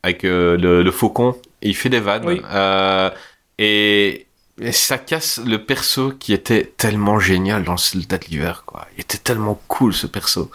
avec 0.03 0.23
le, 0.25 0.57
le 0.83 0.91
faucon. 0.91 1.37
Et 1.63 1.69
il 1.69 1.77
fait 1.77 1.89
des 1.89 2.01
vannes. 2.01 2.27
Oui. 2.27 2.41
Et, 3.59 4.27
et 4.61 4.73
ça 4.73 4.97
casse 4.97 5.41
le 5.45 5.59
perso 5.65 6.13
qui 6.19 6.33
était 6.33 6.73
tellement 6.77 7.19
génial 7.19 7.65
dans 7.65 7.77
Soldat 7.77 8.19
de 8.19 8.25
l'hiver. 8.27 8.65
Quoi. 8.67 8.87
Il 8.97 9.03
était 9.03 9.19
tellement 9.19 9.61
cool 9.69 9.93
ce 9.93 10.07
perso. 10.07 10.51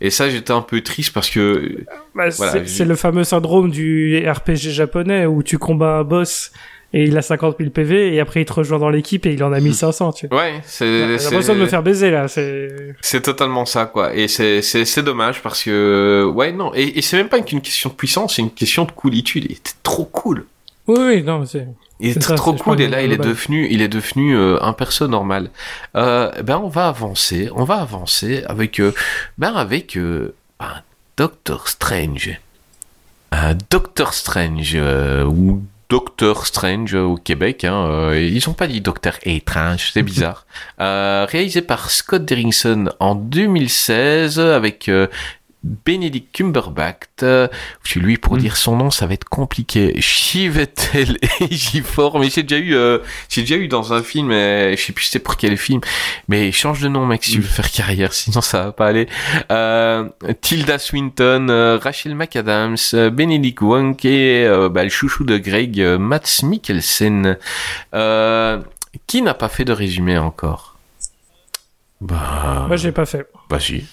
Et 0.00 0.10
ça 0.10 0.30
j'étais 0.30 0.52
un 0.52 0.62
peu 0.62 0.80
triste 0.82 1.12
parce 1.12 1.28
que 1.30 1.84
Bah, 2.14 2.28
Voilà, 2.30 2.66
c'est 2.66 2.84
le 2.84 2.96
fameux 2.96 3.24
syndrome 3.24 3.70
du 3.70 4.24
RPG 4.26 4.70
japonais 4.70 5.26
où 5.26 5.42
tu 5.42 5.58
combats 5.58 5.98
un 5.98 6.04
boss 6.04 6.52
et 6.92 7.04
il 7.04 7.16
a 7.16 7.22
50 7.22 7.56
000 7.58 7.70
PV 7.70 8.14
et 8.14 8.20
après 8.20 8.42
il 8.42 8.44
te 8.44 8.52
rejoint 8.52 8.78
dans 8.78 8.90
l'équipe 8.90 9.24
et 9.26 9.32
il 9.32 9.44
en 9.44 9.52
a 9.52 9.60
1500, 9.60 10.12
tu 10.12 10.26
vois. 10.26 10.38
ouais, 10.38 10.60
c'est 10.64 11.18
J'ai 11.18 11.24
l'impression 11.24 11.54
de 11.54 11.60
me 11.60 11.66
faire 11.66 11.82
baiser 11.82 12.10
là. 12.10 12.28
C'est 12.28 12.94
C'est 13.00 13.22
totalement 13.22 13.64
ça, 13.64 13.86
quoi. 13.86 14.14
Et 14.14 14.28
c'est, 14.28 14.60
c'est, 14.62 14.84
c'est 14.84 15.02
dommage 15.02 15.42
parce 15.42 15.62
que, 15.62 16.28
ouais, 16.34 16.52
non. 16.52 16.72
Et, 16.74 16.98
et 16.98 17.02
c'est 17.02 17.16
même 17.16 17.28
pas 17.28 17.40
qu'une 17.40 17.60
question 17.60 17.90
de 17.90 17.94
puissance, 17.94 18.36
c'est 18.36 18.42
une 18.42 18.50
question 18.50 18.84
de 18.84 18.92
coolitude. 18.92 19.44
Il 19.44 19.52
était 19.52 19.70
trop 19.82 20.04
cool. 20.04 20.46
oui, 20.88 20.98
oui, 20.98 21.22
non, 21.22 21.38
mais 21.40 21.46
c'est. 21.46 21.66
Il 22.00 22.22
ça, 22.22 22.34
trop 22.34 22.54
cool 22.54 22.80
et 22.80 22.88
là, 22.88 23.02
il 23.02 23.12
est 23.12 23.18
devenu, 23.18 23.68
il 23.70 23.82
est 23.82 23.88
devenu 23.88 24.34
euh, 24.34 24.58
un 24.62 24.72
perso 24.72 25.06
normal. 25.06 25.50
Euh, 25.96 26.30
ben, 26.42 26.58
on 26.58 26.68
va 26.68 26.88
avancer, 26.88 27.50
on 27.54 27.64
va 27.64 27.76
avancer 27.76 28.42
avec, 28.46 28.80
euh, 28.80 28.94
ben, 29.36 29.54
avec 29.54 29.98
un 29.98 30.82
Doctor 31.16 31.68
Strange. 31.68 32.40
Un 33.32 33.54
Doctor 33.70 34.14
Strange 34.14 34.76
ou 35.26 35.62
Doctor 35.90 36.46
Strange 36.46 36.94
au 36.94 37.16
Québec. 37.16 37.64
Hein, 37.64 37.88
euh, 37.90 38.20
ils 38.20 38.48
ont 38.48 38.52
pas 38.52 38.68
dit 38.68 38.80
Docteur 38.80 39.18
Étrange, 39.24 39.90
c'est 39.92 40.02
bizarre. 40.02 40.46
Euh, 40.80 41.26
réalisé 41.28 41.60
par 41.60 41.90
Scott 41.90 42.24
Derrickson 42.24 42.90
en 43.00 43.14
2016 43.14 44.40
avec 44.40 44.88
euh, 44.88 45.08
Benedict 45.62 46.34
Cumberbatch. 46.34 47.00
Euh, 47.22 47.48
lui, 47.96 48.16
pour 48.16 48.36
dire 48.36 48.56
son 48.56 48.76
nom, 48.76 48.90
ça 48.90 49.06
va 49.06 49.14
être 49.14 49.24
compliqué. 49.28 50.00
Chivetel 50.00 51.18
Ejiofor. 51.40 52.18
Mais 52.18 52.30
j'ai 52.30 52.42
déjà 52.42 52.62
eu, 52.62 52.74
euh, 52.74 52.98
j'ai 53.28 53.42
déjà 53.42 53.56
eu 53.56 53.68
dans 53.68 53.92
un 53.92 54.02
film, 54.02 54.30
euh, 54.30 54.76
je 54.76 54.80
sais 54.82 54.92
plus 54.92 55.04
c'est 55.04 55.18
pour 55.18 55.36
quel 55.36 55.56
film, 55.56 55.80
mais 56.28 56.52
change 56.52 56.80
de 56.80 56.88
nom, 56.88 57.04
mec, 57.06 57.24
si 57.24 57.32
tu 57.32 57.40
veux 57.40 57.48
faire 57.48 57.70
carrière, 57.70 58.12
sinon 58.12 58.40
ça 58.40 58.64
va 58.64 58.72
pas 58.72 58.86
aller. 58.86 59.08
Euh, 59.50 60.08
Tilda 60.40 60.78
Swinton, 60.78 61.78
Rachel 61.82 62.14
McAdams, 62.14 62.76
Benedict 62.92 63.60
Wong 63.60 63.96
et 64.06 64.48
bah, 64.70 64.84
le 64.84 64.90
chouchou 64.90 65.24
de 65.24 65.36
Greg, 65.36 65.80
Mats 65.98 66.42
Mikkelsen. 66.42 67.36
Qui 69.06 69.22
n'a 69.22 69.34
pas 69.34 69.48
fait 69.48 69.64
de 69.64 69.72
résumé 69.72 70.18
encore? 70.18 70.76
Bah, 72.00 72.64
Moi, 72.66 72.76
j'ai 72.76 72.92
pas 72.92 73.04
fait. 73.06 73.26
vas-y. 73.48 73.84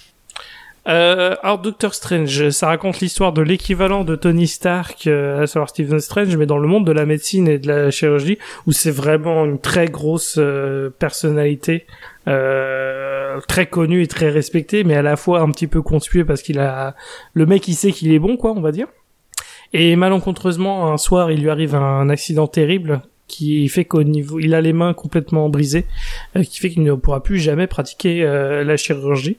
Euh, 0.88 1.36
alors, 1.44 1.60
Doctor 1.60 1.94
Strange, 1.94 2.50
ça 2.52 2.68
raconte 2.68 3.02
l'histoire 3.02 3.34
de 3.34 3.42
l'équivalent 3.42 4.06
de 4.06 4.16
Tony 4.16 4.48
Stark, 4.48 5.06
euh, 5.08 5.44
à 5.44 5.48
savoir 5.48 5.70
Stephen 5.70 6.00
Strange, 6.00 6.36
mais 6.38 6.46
dans 6.46 6.58
le 6.58 6.68
monde 6.68 6.86
de 6.86 6.94
la 6.94 7.06
médecine 7.06 7.48
et 7.50 7.60
de 7.60 7.68
la 7.68 7.92
chirurgie, 7.92 8.38
où 8.66 8.72
c'est 8.72 8.92
vraiment 8.92 9.44
une 9.46 9.60
très 9.60 9.88
grosse 9.88 10.36
euh, 10.38 10.90
personnalité, 10.90 11.86
euh, 12.30 13.42
très 13.50 13.66
connue 13.66 14.02
et 14.02 14.08
très 14.08 14.30
respectée, 14.30 14.86
mais 14.86 14.96
à 14.96 15.02
la 15.02 15.18
fois 15.18 15.42
un 15.42 15.52
petit 15.52 15.68
peu 15.68 15.82
conspué 15.82 16.24
parce 16.24 16.42
qu'il 16.42 16.60
a 16.60 16.96
le 17.34 17.46
mec, 17.46 17.68
il 17.68 17.76
sait 17.76 17.92
qu'il 17.92 18.14
est 18.14 18.20
bon, 18.20 18.38
quoi, 18.38 18.52
on 18.52 18.62
va 18.62 18.72
dire. 18.72 18.88
Et 19.74 19.98
malencontreusement, 19.98 20.94
un 20.94 20.98
soir, 20.98 21.32
il 21.32 21.42
lui 21.42 21.50
arrive 21.50 21.76
un 21.76 22.08
accident 22.08 22.48
terrible 22.48 23.02
qui 23.28 23.68
fait 23.68 23.86
qu'au 23.86 24.04
niveau, 24.04 24.40
il 24.40 24.54
a 24.54 24.62
les 24.62 24.74
mains 24.74 24.94
complètement 24.94 25.50
brisées, 25.50 25.86
euh, 26.36 26.44
qui 26.44 26.60
fait 26.60 26.70
qu'il 26.70 26.84
ne 26.84 26.94
pourra 26.94 27.22
plus 27.22 27.40
jamais 27.40 27.68
pratiquer 27.68 28.24
euh, 28.24 28.64
la 28.64 28.78
chirurgie. 28.78 29.38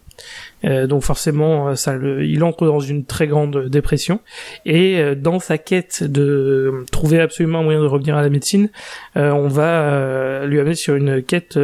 Euh, 0.65 0.87
donc 0.87 1.03
forcément, 1.03 1.69
euh, 1.69 1.75
ça 1.75 1.95
le, 1.95 2.25
il 2.25 2.43
entre 2.45 2.67
dans 2.67 2.81
une 2.81 3.05
très 3.05 3.27
grande 3.27 3.69
dépression. 3.69 4.21
Et 4.67 4.99
euh, 4.99 5.15
dans 5.15 5.39
sa 5.39 5.59
quête 5.59 6.05
de 6.05 6.85
trouver 6.93 7.21
absolument 7.21 7.61
un 7.61 7.63
moyen 7.63 7.81
de 7.81 7.87
revenir 7.87 8.17
à 8.17 8.23
la 8.23 8.29
médecine, 8.29 8.69
euh, 9.17 9.31
on 9.31 9.49
va 9.49 10.45
lui 10.47 10.61
amener 10.61 10.75
sur 10.75 10.95
une 10.95 11.23
quête 11.23 11.59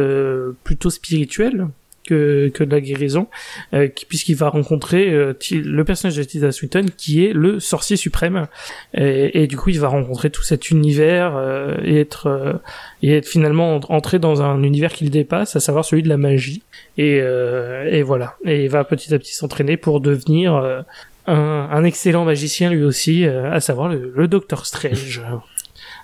plutôt 0.63 0.89
spirituelle 0.89 1.67
que, 2.05 2.49
que 2.53 2.63
de 2.63 2.71
la 2.71 2.81
guérison, 2.81 3.27
euh, 3.73 3.87
qui- 3.87 4.05
puisqu'il 4.05 4.35
va 4.35 4.49
rencontrer 4.49 5.09
euh, 5.11 5.33
le 5.51 5.83
personnage 5.83 6.15
de 6.17 6.23
Tilda 6.23 6.51
Swinton, 6.51 6.85
qui 6.97 7.25
est 7.25 7.33
le 7.33 7.59
sorcier 7.59 7.97
suprême. 7.97 8.47
Et, 8.93 9.43
et 9.43 9.47
du 9.47 9.57
coup, 9.57 9.69
il 9.71 9.79
va 9.79 9.87
rencontrer 9.87 10.29
tout 10.29 10.43
cet 10.43 10.69
univers 10.71 11.35
euh, 11.35 11.75
et 11.83 11.99
être 11.99 12.27
euh, 12.27 12.53
et 13.01 13.15
être 13.17 13.27
finalement 13.27 13.75
entré 13.89 14.19
dans 14.19 14.41
un 14.41 14.63
univers 14.63 14.91
qu'il 14.93 15.09
dépasse, 15.09 15.55
à 15.55 15.59
savoir 15.59 15.85
celui 15.85 16.03
de 16.03 16.09
la 16.09 16.17
magie. 16.17 16.63
Et, 16.97 17.19
euh, 17.21 17.89
et 17.91 18.01
voilà. 18.03 18.35
Et 18.45 18.63
il 18.65 18.69
va 18.69 18.83
petit 18.83 19.13
à 19.13 19.19
petit 19.19 19.33
s'entraîner 19.35 19.77
pour 19.77 19.99
devenir 20.01 20.55
euh, 20.55 20.81
un, 21.27 21.67
un 21.71 21.83
excellent 21.83 22.23
magicien 22.25 22.69
lui 22.69 22.83
aussi, 22.83 23.25
à 23.25 23.59
savoir 23.59 23.89
le, 23.89 24.13
le 24.15 24.27
Docteur 24.27 24.65
Strange. 24.65 25.21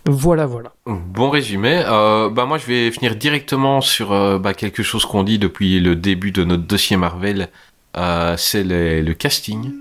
voilà, 0.07 0.45
voilà. 0.45 0.71
Bon 0.85 1.29
résumé. 1.29 1.83
Euh, 1.85 2.29
bah 2.29 2.45
moi 2.45 2.57
je 2.57 2.65
vais 2.65 2.91
finir 2.91 3.15
directement 3.15 3.81
sur 3.81 4.11
euh, 4.11 4.39
bah, 4.39 4.53
quelque 4.53 4.83
chose 4.83 5.05
qu'on 5.05 5.23
dit 5.23 5.37
depuis 5.39 5.79
le 5.79 5.95
début 5.95 6.31
de 6.31 6.43
notre 6.43 6.63
dossier 6.63 6.97
Marvel. 6.97 7.49
Euh, 7.97 8.35
c'est 8.37 8.63
le, 8.63 9.01
le 9.01 9.13
casting. 9.13 9.71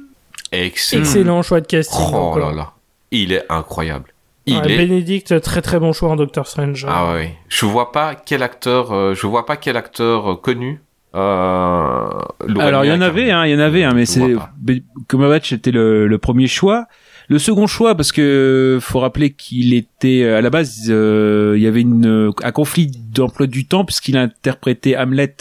Excellent. 0.52 1.02
Excellent 1.02 1.42
choix 1.42 1.60
de 1.60 1.66
casting. 1.66 2.00
Oh 2.12 2.16
encore. 2.16 2.38
là 2.38 2.52
là. 2.52 2.72
Il 3.12 3.32
est 3.32 3.44
incroyable. 3.50 4.12
Il 4.46 4.56
Ouais, 4.58 4.72
est. 4.72 4.76
Bénédicte, 4.76 5.40
très 5.40 5.62
très 5.62 5.78
bon 5.78 5.92
choix 5.92 6.10
en 6.10 6.16
Doctor 6.16 6.46
Strange. 6.46 6.86
Ah 6.88 7.12
ouais. 7.12 7.34
Je 7.48 7.66
vois 7.66 7.92
pas 7.92 8.14
quel 8.14 8.42
acteur. 8.42 8.92
euh, 8.92 9.14
je 9.14 9.26
vois 9.26 9.46
pas 9.46 9.56
quel 9.56 9.76
acteur 9.76 10.32
euh, 10.32 10.34
connu. 10.36 10.80
Euh, 11.14 12.08
Alors 12.58 12.84
il 12.84 12.88
y 12.88 12.92
en 12.92 13.00
avait, 13.00 13.30
hein, 13.30 13.44
il 13.46 13.52
y 13.52 13.54
en 13.56 13.58
avait, 13.60 13.84
hein, 13.84 13.92
mais 13.94 14.06
c'est. 14.06 14.34
Cumberbatch 15.08 15.52
était 15.52 15.70
le, 15.72 16.06
le 16.06 16.18
premier 16.18 16.46
choix. 16.46 16.86
Le 17.30 17.38
second 17.38 17.66
choix, 17.68 17.94
parce 17.94 18.10
que 18.10 18.78
faut 18.80 18.98
rappeler 18.98 19.30
qu'il 19.30 19.72
était 19.72 20.24
à 20.24 20.40
la 20.40 20.50
base, 20.50 20.86
euh, 20.88 21.54
il 21.56 21.62
y 21.62 21.66
avait 21.68 21.80
une, 21.80 22.06
euh, 22.06 22.30
un 22.42 22.50
conflit 22.50 22.90
d'emploi 23.14 23.46
du 23.46 23.64
temps 23.66 23.84
puisqu'il 23.84 24.16
a 24.16 24.22
interprété 24.22 24.96
Hamlet 24.96 25.36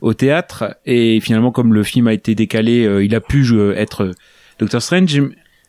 au 0.00 0.14
théâtre 0.14 0.74
et 0.86 1.20
finalement 1.20 1.50
comme 1.52 1.74
le 1.74 1.82
film 1.82 2.08
a 2.08 2.14
été 2.14 2.34
décalé, 2.34 2.86
euh, 2.86 3.04
il 3.04 3.14
a 3.14 3.20
pu 3.20 3.44
jouer- 3.44 3.74
être 3.76 4.10
Doctor 4.58 4.80
Strange. 4.80 5.20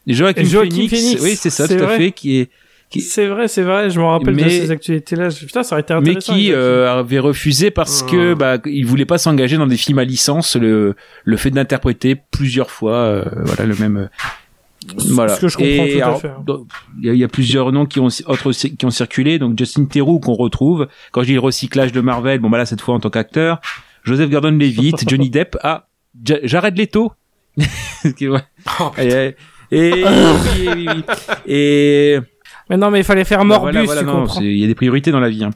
Joaquin, 0.07 0.43
Joaquin 0.45 0.69
Phoenix, 0.75 0.89
Phoenix, 0.95 1.21
oui 1.21 1.35
c'est 1.35 1.49
ça, 1.49 1.67
tout 1.67 1.73
à 1.73 1.77
vrai. 1.77 1.97
fait, 1.97 2.11
qui 2.11 2.37
est 2.37 2.49
qui- 2.89 3.01
C'est 3.01 3.25
vrai, 3.27 3.47
c'est 3.49 3.63
vrai, 3.63 3.89
je 3.89 3.99
me 3.99 4.05
rappelle 4.05 4.35
de 4.37 4.43
Mais- 4.43 4.49
ces 4.61 4.69
actualités-là. 4.71 5.29
Putain, 5.29 5.63
ça 5.63 5.73
aurait 5.75 5.81
été 5.81 5.93
mais 5.95 5.99
intéressant. 6.01 6.33
qui 6.33 6.45
exactement. 6.45 6.63
euh, 6.63 6.99
avait 6.99 7.19
refusé 7.19 7.71
parce 7.71 8.03
que 8.03 8.33
Mmh. 8.33 8.37
bah 8.37 8.57
il 8.65 8.85
voulait 8.85 9.05
pas 9.05 9.17
s'engager 9.17 9.57
dans 9.57 9.65
des 9.67 9.75
films 9.75 9.97
à 9.99 10.05
licence 10.05 10.55
le 10.55 10.95
le 11.25 11.35
fait 11.37 11.49
d'interpréter 11.49 12.15
plusieurs 12.31 12.69
fois 12.71 12.95
euh, 12.95 13.25
voilà 13.43 13.65
le 13.65 13.75
même 13.75 13.97
euh, 13.97 14.07
voilà 15.09 15.35
Ce 15.35 15.41
que 15.41 15.47
je 15.47 15.57
comprends 15.57 15.83
Et 15.85 15.93
tout 15.93 15.99
à 15.99 16.05
alors, 16.05 16.21
fait. 16.21 16.31
donc, 16.45 16.67
il 16.99 17.05
y, 17.07 17.09
a- 17.09 17.13
il 17.13 17.19
y 17.19 17.23
a 17.23 17.27
plusieurs 17.27 17.71
noms 17.71 17.85
qui 17.85 17.99
ont 17.99 18.07
autres 18.27 18.51
qui 18.51 18.85
ont 18.85 18.89
circulé 18.91 19.39
donc 19.39 19.57
Justin 19.57 19.85
Theroux 19.85 20.19
qu'on 20.19 20.33
retrouve 20.33 20.87
quand 21.11 21.21
je 21.21 21.27
dis 21.27 21.33
le 21.33 21.39
recyclage 21.39 21.91
de 21.91 22.01
Marvel 22.01 22.39
bon 22.39 22.49
bah 22.49 22.57
là 22.57 22.65
cette 22.65 22.81
fois 22.81 22.95
en 22.95 22.99
tant 22.99 23.09
qu'acteur 23.09 23.59
Joseph 24.03 24.29
Gordon-Levitt 24.29 25.03
Johnny 25.09 25.29
Depp 25.29 25.57
ah 25.63 25.87
Ja- 26.23 26.39
Jared 26.43 26.77
Leto. 26.77 27.11
Oh, 28.79 28.91
et, 28.97 29.35
et, 29.71 29.89
et- 29.89 30.03
oui, 30.03 30.69
oui, 30.75 30.87
oui. 30.87 31.03
et 31.47 32.19
Mais 32.69 32.77
non, 32.77 32.91
mais 32.91 32.99
il 32.99 33.03
fallait 33.03 33.23
faire 33.23 33.39
bah 33.39 33.45
Morbus, 33.45 33.71
voilà, 33.71 33.83
voilà, 33.85 34.01
tu 34.01 34.07
non, 34.07 34.13
comprends. 34.21 34.39
c'est- 34.39 34.45
Il 34.45 34.57
y 34.57 34.63
a 34.63 34.67
des 34.67 34.75
priorités 34.75 35.11
dans 35.11 35.19
la 35.19 35.29
vie. 35.29 35.43
hein. 35.43 35.51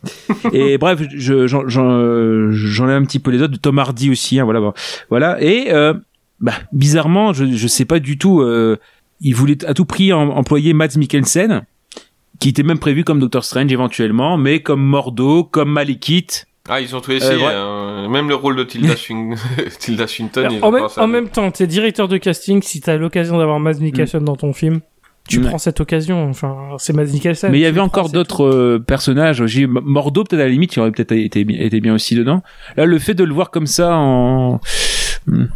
et 0.54 0.78
bref, 0.80 1.02
je- 1.16 1.48
j'en 1.48 1.68
j'en 1.68 2.52
j'en 2.52 2.90
ai 2.90 2.94
un 2.94 3.04
petit 3.04 3.20
peu 3.20 3.32
les 3.32 3.42
autres 3.42 3.54
de 3.54 3.58
Tom 3.58 3.78
Hardy 3.80 4.10
aussi. 4.10 4.40
Hein, 4.40 4.44
voilà, 4.46 4.74
voilà. 5.10 5.42
Et 5.42 5.72
euh, 5.72 5.94
bah, 6.40 6.54
bizarrement, 6.72 7.34
je 7.34 7.46
je 7.46 7.68
sais 7.68 7.86
pas 7.86 8.00
du 8.00 8.18
tout. 8.18 8.42
Euh, 8.42 8.78
il 9.22 9.34
voulait 9.36 9.64
à 9.66 9.74
tout 9.74 9.86
prix 9.86 10.12
em- 10.12 10.30
employer 10.32 10.74
Mads 10.74 10.98
Mikkelsen, 10.98 11.64
qui 12.40 12.50
était 12.50 12.64
même 12.64 12.80
prévu 12.80 13.04
comme 13.04 13.20
Doctor 13.20 13.44
Strange 13.44 13.72
éventuellement, 13.72 14.38
mais 14.38 14.62
comme 14.62 14.82
Mordo, 14.82 15.44
comme 15.44 15.72
Malekith. 15.72 16.46
Ah, 16.70 16.80
ils 16.82 16.96
ont 16.96 17.02
tout 17.02 17.12
essayé. 17.12 17.44
Euh, 17.44 17.48
ouais. 17.48 17.54
hein. 18.06 18.10
Même 18.10 18.30
le 18.30 18.36
rôle 18.36 18.56
de 18.56 18.64
Tilda, 18.64 18.94
Swin- 18.96 19.36
Tilda 19.80 20.08
Swinton. 20.08 20.48
en, 20.62 20.72
même, 20.72 20.88
en 20.98 21.08
même 21.08 21.30
temps, 21.30 21.50
t'es 21.52 21.68
directeur 21.68 22.08
de 22.08 22.18
casting, 22.18 22.62
si 22.62 22.80
t'as 22.82 22.96
l'occasion 22.98 23.38
d'avoir 23.38 23.60
Mads 23.60 23.80
Mikkelsen 23.80 24.24
dans 24.24 24.36
ton 24.36 24.54
film, 24.54 24.82
tu 25.28 25.40
Mm. 25.40 25.46
prends 25.46 25.58
cette 25.58 25.80
occasion. 25.82 26.30
Enfin, 26.30 26.56
c'est 26.78 26.94
Mads 26.94 27.06
Mikkelsen. 27.12 27.52
Mais 27.52 27.60
il 27.60 27.62
y 27.62 27.66
avait 27.66 27.80
encore 27.82 28.10
d'autres 28.10 28.46
euh, 28.46 28.80
personnages. 28.80 29.46
J'ai 29.48 29.68
Mordo 29.68 30.24
peut-être 30.24 30.40
à 30.42 30.46
la 30.46 30.50
limite, 30.50 30.76
il 30.76 30.80
aurait 30.80 30.92
peut-être 30.92 31.12
été, 31.12 31.42
été 31.42 31.80
bien 31.82 31.94
aussi 31.94 32.16
dedans. 32.16 32.42
Là, 32.78 32.86
le 32.86 33.00
fait 33.00 33.14
de 33.16 33.24
le 33.24 33.34
voir 33.34 33.52
comme 33.52 33.68
ça 33.68 33.96
en 33.96 34.60
tout. 35.28 35.48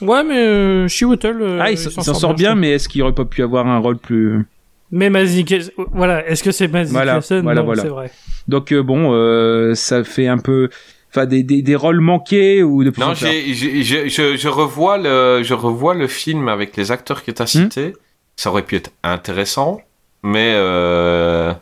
Ouais, 0.00 0.24
mais 0.24 0.38
euh, 0.38 0.88
Chiwetel, 0.88 1.40
euh, 1.40 1.58
ah, 1.62 1.70
il, 1.70 1.78
s'en 1.78 2.14
sort 2.14 2.34
bien, 2.34 2.54
mais 2.54 2.72
est-ce 2.72 2.88
qu'il 2.88 3.02
aurait 3.02 3.14
pas 3.14 3.24
pu 3.24 3.42
avoir 3.42 3.66
un 3.66 3.78
rôle 3.78 3.96
plus 3.98 4.44
Mais 4.92 5.08
Mads 5.10 5.24
Mikkelsen, 5.34 5.72
voilà, 5.92 6.26
est-ce 6.28 6.42
que 6.42 6.50
c'est 6.52 6.68
Mads 6.68 6.84
Voilà, 6.86 7.20
voilà, 7.42 7.60
Non, 7.60 7.64
voilà. 7.64 7.82
c'est 7.82 7.88
vrai. 7.88 8.10
Donc 8.48 8.72
euh, 8.72 8.82
bon, 8.82 9.12
euh, 9.12 9.74
ça 9.74 10.04
fait 10.04 10.28
un 10.28 10.38
peu, 10.38 10.68
enfin 11.10 11.26
des, 11.26 11.42
des, 11.42 11.62
des 11.62 11.76
rôles 11.76 12.00
manqués 12.00 12.62
ou 12.62 12.84
de 12.84 12.90
plus 12.90 13.02
en 13.02 13.08
Non, 13.08 13.14
plus- 13.14 13.26
j'ai, 13.26 13.54
j'ai- 13.54 13.82
je, 13.82 14.08
je, 14.08 14.36
je 14.36 14.48
revois 14.48 14.98
le, 14.98 15.42
je 15.42 15.54
revois 15.54 15.94
le 15.94 16.06
film 16.08 16.48
avec 16.48 16.76
les 16.76 16.92
acteurs 16.92 17.24
que 17.24 17.30
tu 17.30 17.42
as 17.42 17.46
cités. 17.46 17.94
Ça 18.36 18.50
aurait 18.50 18.62
pu 18.62 18.76
être 18.76 18.90
intéressant, 19.02 19.80
mais 20.22 20.52
euh, 20.54 21.52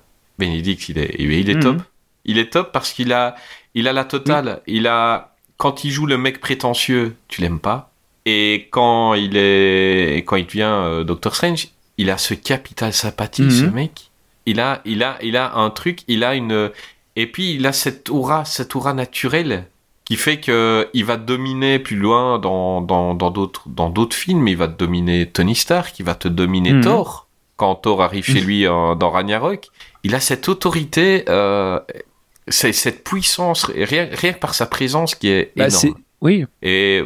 Bénédicte, 0.41 0.89
il 0.89 0.99
est, 0.99 1.15
il 1.21 1.49
est, 1.51 1.55
Mhm. 1.55 1.61
top. 1.63 1.77
Il 2.25 2.39
est 2.39 2.53
top 2.53 2.73
parce 2.73 2.93
qu'il 2.93 3.13
a, 3.13 3.37
il 3.75 3.87
a 3.87 3.93
la 3.93 4.05
totale. 4.05 4.61
Il 4.67 4.89
a, 4.89 5.37
quand 5.57 5.85
il 5.85 5.91
joue 5.93 6.07
le 6.07 6.19
mec 6.19 6.41
prétentieux, 6.41 7.15
tu 7.29 7.41
l'aimes 7.43 7.61
pas? 7.61 7.93
Et 8.27 8.69
quand 8.71 9.15
il 9.15 9.37
est, 9.37 10.25
quand 10.27 10.37
il 10.37 10.47
devient 10.47 10.63
euh, 10.63 11.05
Doctor 11.05 11.35
Strange, 11.35 11.69
il 11.99 12.11
a 12.11 12.19
ce 12.19 12.35
capital 12.35 12.93
sympathie, 12.93 13.43
Mhm. 13.43 13.51
ce 13.51 13.65
mec. 13.67 14.11
Il 14.47 14.61
a, 14.61 14.81
il 14.85 15.03
a, 15.03 15.17
il 15.23 15.37
a 15.37 15.55
un 15.57 15.71
truc, 15.71 16.01
il 16.09 16.23
a 16.25 16.35
une, 16.35 16.71
et 17.17 17.27
puis 17.27 17.55
il 17.55 17.67
a 17.67 17.73
cette 17.73 18.11
aura, 18.11 18.45
cette 18.45 18.75
aura 18.77 18.93
naturelle 18.95 19.67
qui 20.05 20.17
fait 20.17 20.39
que 20.39 20.89
il 20.93 21.05
va 21.07 21.17
te 21.17 21.23
dominer 21.23 21.79
plus 21.79 21.97
loin 21.97 22.39
dans 22.39 22.83
dans 22.83 23.15
d'autres 23.15 23.63
dans 23.69 23.89
d'autres 23.91 24.17
films. 24.17 24.47
Il 24.49 24.57
va 24.57 24.69
te 24.69 24.77
dominer 24.79 25.27
Tony 25.31 25.55
Stark, 25.55 25.99
il 25.99 26.05
va 26.05 26.15
te 26.15 26.29
dominer 26.29 26.73
Mhm. 26.75 26.83
Thor 26.83 27.27
quand 27.57 27.75
Thor 27.77 28.03
arrive 28.03 28.25
chez 28.25 28.41
lui 28.41 28.67
euh, 28.67 28.95
dans 28.97 29.11
Ragnarok. 29.11 29.69
Il 30.03 30.15
a 30.15 30.21
cette 30.21 30.49
autorité, 30.49 31.25
euh, 31.29 31.79
cette 32.49 33.05
puissance 33.05 33.65
rien, 33.67 34.09
rien 34.13 34.33
que 34.35 34.39
par 34.41 34.55
sa 34.55 34.67
présence 34.67 35.15
qui 35.15 35.29
est 35.29 35.53
Bah, 35.57 35.69
énorme. 35.69 35.81
c'est- 35.81 35.95
oui. 36.21 36.45
Et 36.63 37.05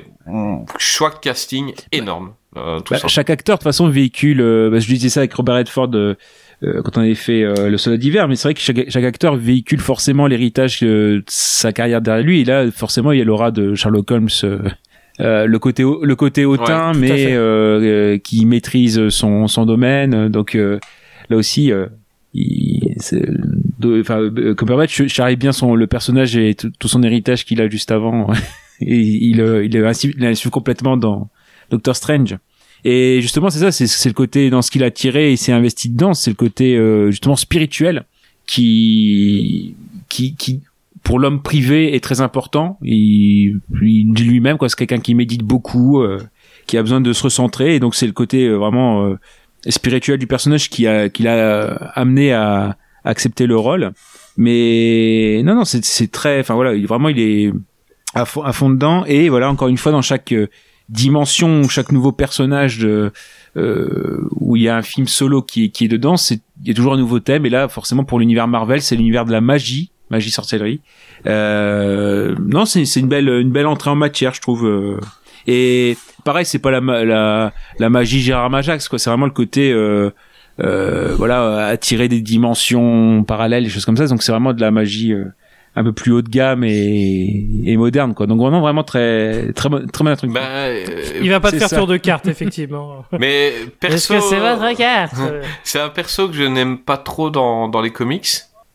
choix 0.79 1.11
de 1.11 1.17
casting 1.17 1.73
énorme. 1.93 2.33
Euh, 2.57 2.81
tout 2.81 2.95
Bah, 2.95 3.01
chaque 3.09 3.31
acteur, 3.31 3.57
de 3.57 3.59
toute 3.61 3.65
façon, 3.65 3.89
véhicule. 3.89 4.41
euh, 4.41 4.71
bah, 4.71 4.79
je 4.79 4.87
disais 4.89 5.09
ça 5.09 5.21
avec 5.21 5.33
Robert 5.35 5.57
Redford 5.57 5.91
euh, 5.95 6.15
quand 6.63 6.97
on 6.97 7.03
avait 7.03 7.15
fait 7.15 7.43
le 7.69 7.77
soldat 7.79 7.99
d'hiver, 7.99 8.27
mais 8.27 8.35
c'est 8.37 8.49
vrai 8.49 8.55
que 8.55 8.61
chaque, 8.61 8.89
chaque 8.91 9.05
acteur 9.05 9.37
véhicule 9.37 9.81
forcément 9.81 10.27
l'héritage 10.27 10.81
de 10.81 11.23
sa 11.29 11.73
carrière 11.73 12.01
derrière 12.01 12.25
lui. 12.25 12.41
Et 12.41 12.45
là, 12.45 12.69
forcément, 12.71 13.13
il 13.13 13.19
y 13.19 13.23
a 13.23 13.25
l'aura 13.25 13.51
de 13.53 13.75
Sherlock 13.75 14.11
Holmes. 14.11 14.29
euh, 15.21 15.47
le 15.47 15.59
côté 15.59 15.83
le 15.83 16.15
côté 16.17 16.45
hautain 16.45 16.93
Ouais, 16.93 16.99
mais 16.99 17.27
euh, 17.33 17.81
euh, 17.83 18.19
qui 18.19 18.47
maîtrise 18.47 19.09
son 19.09 19.49
son 19.49 19.67
domaine 19.67 20.29
donc 20.29 20.55
euh, 20.55 20.79
là 21.29 21.37
aussi 21.37 21.73
euh, 21.73 21.87
il 22.35 22.95
enfin 23.85 24.21
euh, 24.21 24.55
Cumberbatch 24.55 25.07
charrie 25.07 25.37
bien 25.37 25.53
son 25.53 25.75
le 25.75 25.87
personnage 25.87 26.37
et 26.37 26.55
tout, 26.55 26.89
son 26.89 27.03
héritage 27.03 27.45
qu'il 27.45 27.61
a 27.61 27.69
juste 27.69 27.91
avant. 27.91 28.29
Et 28.81 29.01
il 29.01 29.41
euh, 29.41 29.65
il 29.65 29.73
l'insuffle 30.19 30.51
complètement 30.51 30.97
dans 30.97 31.29
Doctor 31.71 31.97
Strange. 31.97 32.37
Et 32.85 33.21
justement 33.21 33.51
c'est 33.51 33.59
ça 33.59 33.73
c'est 33.73 33.89
c'est 33.89 34.09
le 34.09 34.15
côté 34.15 34.51
dans 34.51 34.63
ce 34.63 34.71
qu'il 34.71 34.85
a 34.85 34.91
tiré 34.93 35.33
et 35.33 35.37
s'est 35.37 35.51
investi 35.51 35.89
dedans 35.89 36.15
c'est 36.15 36.31
le 36.31 36.37
côté 36.37 36.77
euh, 36.77 37.11
justement 37.11 37.35
spirituel 37.35 38.05
qui 38.47 39.75
qui 40.09 40.37
qui 40.37 40.61
pour 41.03 41.19
l'homme 41.19 41.43
privé 41.43 41.95
est 41.95 42.05
très 42.05 42.21
important. 42.21 42.79
Il, 42.83 43.61
il 43.83 44.13
dit 44.13 44.25
lui-même 44.25 44.59
quoi 44.59 44.69
c'est 44.69 44.77
quelqu'un 44.77 45.01
qui 45.01 45.15
médite 45.15 45.43
beaucoup 45.43 46.03
euh, 46.03 46.21
qui 46.67 46.77
a 46.77 46.83
besoin 46.83 47.01
de 47.01 47.13
se 47.13 47.23
recentrer. 47.23 47.75
Et 47.75 47.81
donc 47.81 47.95
c'est 47.95 48.07
le 48.07 48.13
côté 48.13 48.45
euh, 48.45 48.57
vraiment 48.57 49.07
euh, 49.07 49.19
spirituel 49.69 50.19
du 50.19 50.27
personnage 50.27 50.69
qui 50.69 50.87
a 50.87 51.09
qui 51.09 51.23
l'a 51.23 51.69
amené 51.95 52.33
à 52.33 52.77
accepter 53.09 53.47
le 53.47 53.57
rôle. 53.57 53.93
Mais 54.37 55.43
non 55.45 55.57
non 55.57 55.65
c'est 55.65 56.13
très 56.13 56.39
enfin 56.39 56.55
voilà 56.55 56.75
il, 56.75 56.87
vraiment 56.87 57.09
il 57.09 57.19
est 57.19 57.53
à 58.15 58.25
fond, 58.25 58.71
dedans. 58.71 59.05
Et 59.07 59.29
voilà 59.29 59.51
encore 59.51 59.69
une 59.69 59.79
fois 59.79 59.91
dans 59.91 60.03
chaque 60.03 60.33
euh, 60.33 60.49
dimension 60.89 61.69
chaque 61.69 61.91
nouveau 61.91 62.13
personnage 62.13 62.79
de 62.79 63.13
euh, 63.57 64.29
où 64.33 64.57
il 64.57 64.63
y 64.63 64.69
a 64.69 64.77
un 64.77 64.83
film 64.83 65.09
solo 65.09 65.43
qui 65.43 65.65
est, 65.65 65.69
qui 65.71 65.87
est 65.87 65.89
dedans 65.89 66.17
c'est 66.17 66.41
il 66.63 66.69
y 66.69 66.71
a 66.71 66.75
toujours 66.75 66.95
un 66.95 66.99
nouveau 66.99 67.19
thème. 67.19 67.47
Et 67.47 67.51
là 67.51 67.69
forcément 67.69 68.05
pour 68.05 68.21
l'univers 68.21 68.47
Marvel 68.47 68.81
c'est 68.81 68.95
l'univers 68.95 69.25
de 69.25 69.33
la 69.33 69.41
magie 69.41 69.91
magie 70.11 70.31
sorcellerie. 70.31 70.81
Euh, 71.27 72.37
non 72.39 72.65
c'est 72.65 72.85
une 73.01 73.09
belle 73.09 73.29
une 73.29 73.51
belle 73.51 73.67
entrée 73.67 73.91
en 73.91 73.97
matière 73.97 74.35
je 74.35 74.41
trouve 74.41 75.01
et 75.47 75.97
pareil 76.25 76.45
c'est 76.45 76.61
pas 76.61 76.71
la 76.71 76.81
la 77.05 77.53
la 77.79 77.91
magie 77.91 78.21
Gérard 78.21 78.51
Majax 78.51 78.89
quoi. 78.89 78.99
C'est 78.99 79.11
vraiment 79.11 79.27
le 79.27 79.33
côté 79.33 79.73
euh, 80.61 81.15
voilà 81.17 81.67
attirer 81.67 82.09
des 82.09 82.21
dimensions 82.21 83.23
parallèles 83.25 83.67
et 83.67 83.69
choses 83.69 83.85
comme 83.85 83.97
ça 83.97 84.07
donc 84.07 84.23
c'est 84.23 84.33
vraiment 84.33 84.53
de 84.53 84.61
la 84.61 84.71
magie 84.71 85.13
euh, 85.13 85.25
un 85.77 85.85
peu 85.85 85.93
plus 85.93 86.11
haut 86.13 86.23
de 86.23 86.29
gamme 86.29 86.65
et, 86.65 87.47
et 87.65 87.77
moderne 87.77 88.15
quoi 88.15 88.27
donc 88.27 88.41
vraiment 88.41 88.61
vraiment 88.61 88.83
très 88.83 89.53
très 89.53 89.69
bon- 89.69 89.87
très 89.87 90.03
bon 90.05 90.17
truc 90.17 90.33
Bah, 90.33 90.41
euh, 90.41 90.85
Il 91.23 91.31
va 91.31 91.39
pas 91.41 91.53
te 91.53 91.59
faire 91.59 91.69
ça. 91.69 91.77
tour 91.77 91.87
de 91.87 91.97
carte, 92.09 92.27
effectivement. 92.27 93.05
Mais 93.19 93.49
Est-ce 93.49 93.69
perso, 93.79 94.15
que 94.15 94.21
c'est 94.21 94.39
votre 94.41 94.77
carte? 94.77 95.15
c'est 95.63 95.81
un 95.81 95.91
perso 95.91 96.29
que 96.29 96.35
je 96.35 96.43
n'aime 96.45 96.79
pas 96.79 96.97
trop 96.97 97.31
dans, 97.31 97.69
dans 97.69 97.81
les 97.81 97.91
comics 97.91 98.29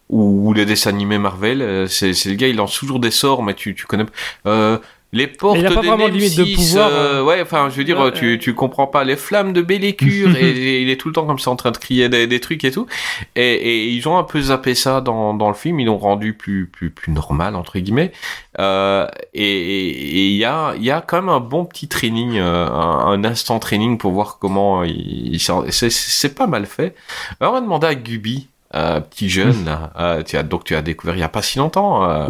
ou, 0.10 0.48
ou 0.50 0.54
les 0.54 0.66
dessins 0.66 0.92
animés 0.92 1.18
Marvel. 1.18 1.62
Euh, 1.62 1.88
C'est, 1.88 2.14
c'est 2.14 2.30
le 2.30 2.36
gars, 2.36 2.48
il 2.48 2.56
lance 2.56 2.78
toujours 2.80 3.00
des 3.00 3.12
sorts, 3.12 3.44
mais 3.44 3.54
tu, 3.56 3.76
tu 3.76 3.86
connais. 3.86 4.06
Euh, 4.46 4.78
les 5.14 5.28
portes 5.28 5.58
il 5.60 5.66
a 5.66 5.72
pas 5.72 5.82
des 5.82 5.88
vraiment 5.88 6.10
de 6.10 6.14
limite 6.14 6.36
de 6.36 6.42
Nemesis, 6.42 6.56
pouvoir, 6.56 6.90
euh, 6.92 7.22
hein. 7.22 7.24
ouais, 7.24 7.42
enfin, 7.42 7.70
je 7.70 7.76
veux 7.76 7.84
dire, 7.86 7.98
Ouais, 8.00 8.12
tu, 8.12 8.32
ouais. 8.34 8.38
tu 8.40 8.54
comprends 8.54 8.88
pas 8.88 9.04
les 9.06 9.16
flammes 9.16 9.54
de 9.54 9.62
Bellécure 9.62 10.36
et, 10.36 10.50
et 10.50 10.82
il 10.82 10.90
est 10.90 10.98
tout 10.98 11.08
le 11.08 11.14
temps 11.14 11.26
comme 11.26 11.40
ça 11.40 11.52
en 11.52 11.56
train 11.56 11.72
de 11.72 11.78
crier 11.78 12.10
des, 12.10 12.28
des 12.28 12.40
trucs 12.42 12.64
et 12.66 12.72
tout. 12.72 12.88
Et, 13.36 13.54
et 13.54 13.88
ils 13.90 14.08
ont 14.10 14.18
un 14.18 14.24
peu 14.24 14.42
zappé 14.42 14.76
ça 14.76 15.00
dans, 15.00 15.34
dans 15.34 15.48
le 15.48 15.54
film. 15.54 15.80
Ils 15.80 15.86
l'ont 15.86 15.98
rendu 15.98 16.34
plus, 16.34 16.66
plus, 16.68 16.90
plus 16.90 17.12
normal 17.14 17.56
entre 17.56 17.80
guillemets. 17.80 18.12
Euh, 18.60 19.08
et 19.34 19.44
et- 19.44 19.90
et 20.18 20.28
il 20.30 20.36
y 20.38 20.46
a, 20.46 20.74
il 20.76 20.84
y 20.84 20.92
a 20.92 21.02
quand 21.02 21.18
même 21.22 21.30
un 21.30 21.40
bon 21.40 21.66
petit 21.66 21.88
training, 21.88 22.38
euh, 22.38 22.68
un, 22.68 23.12
un 23.14 23.24
instant 23.24 23.60
training 23.60 23.98
pour 23.98 24.12
voir 24.12 24.38
comment 24.40 24.84
il, 24.84 25.34
il 25.36 25.40
s'en- 25.40 25.64
c'est, 25.70 25.90
c'est 25.92 26.36
pas 26.36 26.48
mal 26.48 26.66
fait. 26.66 26.96
Alors, 27.40 27.54
on 27.54 27.56
va 27.58 27.62
demander 27.62 27.88
à 27.88 27.96
Gubi, 27.96 28.48
euh, 28.76 29.00
petit 29.00 29.30
jeune, 29.30 29.66
là, 29.66 29.94
euh, 30.00 30.24
tu 30.24 30.38
as, 30.38 30.44
donc 30.44 30.64
tu 30.64 30.76
as 30.76 30.82
découvert 30.82 31.16
il 31.16 31.20
y 31.20 31.24
a 31.24 31.30
pas 31.30 31.42
si 31.44 31.60
longtemps. 31.60 32.10
euh, 32.10 32.28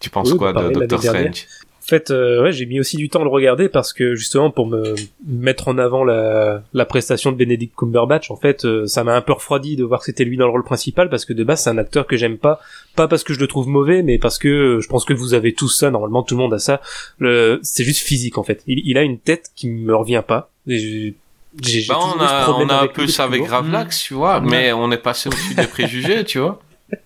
tu 0.00 0.10
penses 0.10 0.32
Oui, 0.32 0.38
quoi 0.38 0.52
de 0.52 0.70
Doctor. 0.70 1.00
Strange? 1.00 1.46
Fait, 1.92 2.10
euh, 2.10 2.42
ouais, 2.42 2.52
j'ai 2.52 2.66
mis 2.66 2.80
aussi 2.80 2.96
du 2.96 3.08
temps 3.08 3.20
à 3.20 3.24
le 3.24 3.30
regarder 3.30 3.68
parce 3.68 3.92
que 3.92 4.14
justement 4.14 4.50
pour 4.50 4.66
me 4.66 4.94
mettre 5.26 5.68
en 5.68 5.76
avant 5.78 6.04
la, 6.04 6.62
la 6.72 6.84
prestation 6.86 7.30
de 7.32 7.36
Benedict 7.36 7.74
Cumberbatch, 7.76 8.30
en 8.30 8.36
fait, 8.36 8.64
euh, 8.64 8.86
ça 8.86 9.04
m'a 9.04 9.14
un 9.14 9.20
peu 9.20 9.32
refroidi 9.32 9.76
de 9.76 9.84
voir 9.84 10.00
que 10.00 10.06
c'était 10.06 10.24
lui 10.24 10.36
dans 10.36 10.46
le 10.46 10.52
rôle 10.52 10.64
principal 10.64 11.08
parce 11.10 11.24
que 11.24 11.32
de 11.32 11.44
base 11.44 11.62
c'est 11.62 11.70
un 11.70 11.78
acteur 11.78 12.06
que 12.06 12.16
j'aime 12.16 12.38
pas, 12.38 12.60
pas 12.96 13.08
parce 13.08 13.24
que 13.24 13.34
je 13.34 13.40
le 13.40 13.46
trouve 13.46 13.68
mauvais, 13.68 14.02
mais 14.02 14.18
parce 14.18 14.38
que 14.38 14.48
euh, 14.48 14.80
je 14.80 14.88
pense 14.88 15.04
que 15.04 15.12
vous 15.14 15.34
avez 15.34 15.52
tous 15.52 15.68
ça, 15.68 15.90
normalement 15.90 16.22
tout 16.22 16.34
le 16.34 16.40
monde 16.42 16.54
a 16.54 16.58
ça. 16.58 16.80
Le- 17.18 17.60
C'est 17.62 17.84
juste 17.84 18.00
physique 18.06 18.38
en 18.38 18.42
fait. 18.42 18.62
Il, 18.66 18.80
il 18.84 18.96
a 18.98 19.02
une 19.02 19.18
tête 19.18 19.50
qui 19.54 19.68
me 19.68 19.94
revient 19.94 20.22
pas. 20.26 20.50
Et 20.66 20.78
j'ai- 20.78 21.14
j'ai- 21.62 21.80
j'ai 21.82 21.86
Bah, 21.88 21.98
on 22.00 22.18
a, 22.20 22.50
on 22.50 22.68
a 22.68 22.82
un 22.82 22.86
peu 22.88 23.06
ça 23.06 23.24
avec. 23.24 23.42
Gravelax, 23.44 24.02
tu 24.04 24.14
vois, 24.14 24.40
mais 24.40 24.72
on 24.72 24.90
est 24.90 24.96
passé 25.02 25.28
au-dessus 25.28 25.54
des 25.54 25.66
préjugés, 25.66 26.24
tu 26.24 26.38
vois. 26.38 26.60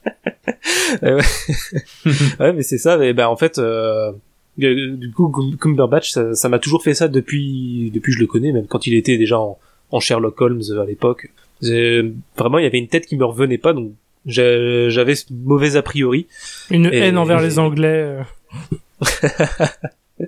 Ouais. 2.40 2.52
mais 2.52 2.62
c'est 2.62 2.78
ça. 2.78 2.96
Mais 2.96 3.12
ben 3.12 3.26
en 3.26 3.36
fait, 3.36 3.58
euh, 3.58 4.12
du 4.58 5.12
coup, 5.14 5.28
Cum- 5.28 5.56
Cumberbatch, 5.58 6.10
ça 6.10 6.34
ça 6.34 6.48
m'a 6.48 6.58
toujours 6.58 6.82
fait 6.82 6.94
ça 6.94 7.08
depuis 7.08 7.90
depuis 7.92 8.12
que 8.12 8.16
je 8.16 8.20
le 8.22 8.26
connais, 8.26 8.52
même 8.52 8.66
quand 8.66 8.86
il 8.86 8.94
était 8.94 9.18
déjà 9.18 9.38
en, 9.38 9.58
en 9.90 10.00
Sherlock 10.00 10.40
Holmes 10.40 10.62
euh, 10.70 10.80
à 10.82 10.86
l'époque. 10.86 11.30
C'est- 11.60 12.02
Vraiment, 12.36 12.58
il 12.58 12.64
y 12.64 12.66
avait 12.66 12.78
une 12.78 12.88
tête 12.88 13.06
qui 13.06 13.16
me 13.16 13.24
revenait 13.24 13.58
pas, 13.58 13.72
donc 13.72 13.92
j'avais 14.26 15.14
ce 15.14 15.24
mauvais 15.32 15.76
a 15.76 15.82
priori. 15.82 16.26
Une 16.70 16.86
Et- 16.86 16.96
haine 16.98 17.18
envers 17.18 17.40
les 17.40 17.58
Anglais. 17.58 17.88
euh. 18.20 18.22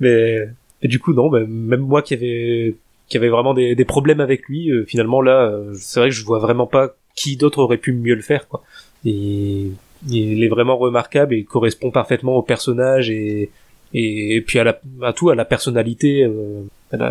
Mais, 0.00 0.48
mais 0.82 0.88
du 0.88 0.98
coup, 0.98 1.14
non, 1.14 1.30
même 1.30 1.80
moi 1.80 2.02
qui 2.02 2.14
avait 2.14 2.74
qui 3.08 3.16
avait 3.16 3.28
vraiment 3.28 3.54
des, 3.54 3.74
des 3.76 3.84
problèmes 3.84 4.20
avec 4.20 4.48
lui, 4.48 4.70
euh, 4.70 4.84
finalement 4.84 5.22
là, 5.22 5.44
euh, 5.46 5.72
c'est 5.78 6.00
vrai 6.00 6.08
que 6.08 6.14
je 6.14 6.24
vois 6.24 6.40
vraiment 6.40 6.66
pas 6.66 6.96
qui 7.14 7.36
d'autre 7.36 7.60
aurait 7.60 7.76
pu 7.78 7.92
mieux 7.92 8.14
le 8.16 8.20
faire, 8.22 8.48
quoi. 8.48 8.62
Et 9.04 9.68
il 10.08 10.42
est 10.44 10.48
vraiment 10.48 10.76
remarquable 10.76 11.34
et 11.34 11.38
il 11.38 11.44
correspond 11.44 11.90
parfaitement 11.90 12.36
au 12.36 12.42
personnage 12.42 13.10
et 13.10 13.50
et, 13.94 14.42
puis 14.42 14.58
à, 14.58 14.64
la, 14.64 14.78
à 15.02 15.12
tout, 15.14 15.30
à 15.30 15.34
la 15.34 15.46
personnalité. 15.46 16.22
euh, 16.22 16.62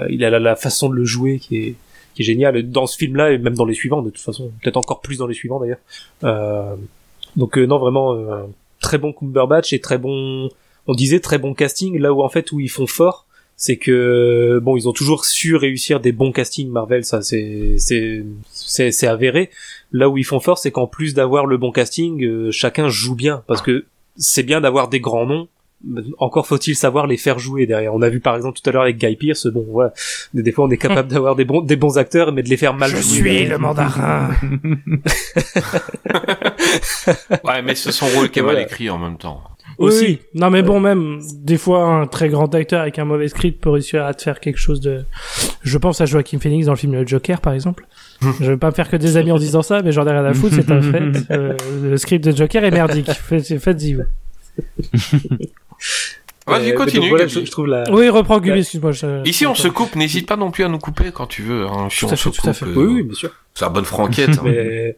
il 0.09 0.23
a 0.23 0.39
la, 0.39 0.55
façon 0.55 0.89
de 0.89 0.95
le 0.95 1.05
jouer 1.05 1.39
qui 1.39 1.57
est 1.57 1.75
qui 2.15 2.21
est 2.21 2.25
géniale 2.25 2.69
dans 2.69 2.87
ce 2.87 2.97
film-là 2.97 3.31
et 3.31 3.37
même 3.37 3.55
dans 3.55 3.65
les 3.65 3.73
suivants 3.73 4.01
de 4.01 4.09
toute 4.09 4.23
façon, 4.23 4.51
peut-être 4.63 4.77
encore 4.77 5.01
plus 5.01 5.17
dans 5.17 5.27
les 5.27 5.33
suivants 5.33 5.59
d'ailleurs. 5.59 5.79
Euh, 6.23 6.75
donc 7.35 7.57
euh, 7.57 7.65
non, 7.65 7.77
vraiment 7.77 8.15
euh, 8.15 8.43
très 8.79 8.97
bon 8.97 9.11
Cumberbatch 9.11 9.73
et 9.73 9.79
très 9.79 9.97
bon 9.97 10.49
on 10.87 10.93
disait 10.93 11.19
très 11.19 11.37
bon 11.37 11.53
casting 11.53 11.99
là 11.99 12.13
où 12.13 12.23
en 12.23 12.29
fait 12.29 12.51
où 12.51 12.59
ils 12.59 12.69
font 12.69 12.87
fort 12.87 13.25
c'est 13.57 13.77
que 13.77 14.59
bon 14.61 14.77
ils 14.77 14.87
ont 14.87 14.93
toujours 14.93 15.25
su 15.25 15.55
réussir 15.55 15.99
des 15.99 16.11
bons 16.11 16.31
castings 16.31 16.69
Marvel 16.69 17.03
ça 17.03 17.21
c'est 17.21 17.75
c'est 17.79 18.23
c'est 18.49 19.07
avéré 19.07 19.49
là 19.91 20.09
où 20.09 20.17
ils 20.17 20.23
font 20.25 20.39
fort 20.39 20.57
c'est 20.57 20.71
qu'en 20.71 20.87
plus 20.87 21.13
d'avoir 21.13 21.45
le 21.45 21.57
bon 21.57 21.71
casting 21.71 22.23
euh, 22.23 22.51
chacun 22.51 22.89
joue 22.89 23.15
bien 23.15 23.43
parce 23.47 23.61
que 23.61 23.85
c'est 24.17 24.43
bien 24.43 24.61
d'avoir 24.61 24.87
des 24.87 24.99
grands 24.99 25.25
noms 25.25 25.47
mais 25.87 26.01
encore 26.17 26.47
faut-il 26.47 26.75
savoir 26.75 27.05
les 27.05 27.17
faire 27.17 27.37
jouer 27.37 27.67
derrière. 27.67 27.93
On 27.93 28.01
a 28.01 28.09
vu 28.09 28.19
par 28.19 28.35
exemple 28.35 28.57
tout 28.59 28.67
à 28.67 28.73
l'heure 28.73 28.83
avec 28.83 28.97
Guy 28.97 29.17
Pearce, 29.17 29.45
bon 29.47 29.65
voilà, 29.69 29.93
des, 30.33 30.41
des 30.41 30.51
fois 30.51 30.65
on 30.65 30.69
est 30.71 30.77
capable 30.77 31.09
d'avoir 31.11 31.35
des 31.35 31.45
bons 31.45 31.61
des 31.61 31.75
bons 31.75 31.97
acteurs 31.97 32.31
mais 32.31 32.41
de 32.41 32.49
les 32.49 32.57
faire 32.57 32.73
mal 32.73 32.89
Je 32.89 32.95
jouer 32.95 33.03
suis 33.03 33.23
derrière. 33.23 33.49
le 33.49 33.57
mandarin. 33.59 34.29
Ouais, 37.43 37.61
mais 37.61 37.75
c'est 37.75 37.91
son 37.91 38.07
rôle 38.07 38.29
qui 38.29 38.39
est 38.39 38.43
mal 38.43 38.59
écrit 38.59 38.89
en 38.89 38.97
même 38.97 39.17
temps. 39.17 39.41
Aussi. 39.77 40.05
Oui. 40.05 40.19
Non, 40.33 40.49
mais 40.49 40.61
bon, 40.61 40.79
même, 40.79 41.19
des 41.33 41.57
fois, 41.57 41.83
un 41.83 42.07
très 42.07 42.29
grand 42.29 42.53
acteur 42.55 42.81
avec 42.81 42.97
un 42.99 43.05
mauvais 43.05 43.27
script 43.27 43.61
peut 43.61 43.69
réussir 43.69 44.05
à 44.05 44.13
te 44.13 44.21
faire 44.23 44.39
quelque 44.39 44.59
chose 44.59 44.79
de... 44.79 45.03
Je 45.63 45.77
pense 45.77 45.99
à 46.01 46.05
Joaquin 46.05 46.39
Phoenix 46.39 46.67
dans 46.67 46.73
le 46.73 46.77
film 46.77 46.93
Le 46.93 47.05
Joker, 47.05 47.41
par 47.41 47.53
exemple. 47.53 47.85
Je 48.39 48.51
vais 48.51 48.57
pas 48.57 48.67
me 48.67 48.73
faire 48.73 48.89
que 48.89 48.95
des 48.97 49.17
amis 49.17 49.31
en 49.31 49.37
disant 49.37 49.61
ça, 49.61 49.81
mais 49.81 49.91
j'en 49.91 50.05
ai 50.07 50.11
rien 50.11 50.25
à 50.25 50.33
foutre, 50.33 50.55
c'est 50.55 50.71
un 50.71 50.81
fait. 50.81 51.03
Euh, 51.31 51.53
le 51.83 51.97
script 51.97 52.23
de 52.25 52.35
Joker 52.35 52.63
est 52.63 52.71
merdique. 52.71 53.09
Faites- 53.11 53.59
Faites-y, 53.59 53.93
vous. 53.95 54.03
Vas-y, 56.47 56.71
Euh, 56.71 56.75
continue. 56.75 56.99
donc 57.01 57.09
voilà, 57.09 57.25
Gabi. 57.25 57.33
je, 57.41 57.45
je 57.45 57.51
trouve 57.51 57.65
la 57.67 57.83
Oui, 57.91 58.07
reprends 58.09 58.39
Gubi, 58.39 58.59
excuse-moi. 58.59 58.91
je- 58.91 59.27
Ici, 59.27 59.47
on 59.47 59.55
se 59.55 59.67
coupe. 59.67 59.95
N'hésite 59.95 60.27
pas 60.27 60.37
non 60.37 60.51
plus 60.51 60.63
à 60.63 60.67
nous 60.69 60.77
couper 60.77 61.11
quand 61.11 61.25
tu 61.25 61.41
veux. 61.41 61.65
Hein. 61.65 61.87
Si 61.89 62.01
Tout 62.01 62.05
on 62.05 62.09
à 62.09 62.15
fait, 62.15 62.17
se 62.17 62.29
tout 62.29 62.41
à 62.49 62.53
coupe, 62.53 62.53
fait. 62.53 62.65
euh, 62.65 62.73
Oui, 62.75 62.93
oui, 62.95 63.03
bien 63.03 63.15
sûr. 63.15 63.31
C'est 63.55 63.65
la 63.65 63.69
bonne 63.69 63.85
franquette. 63.85 64.29
hein. 64.37 64.41
mais, 64.43 64.95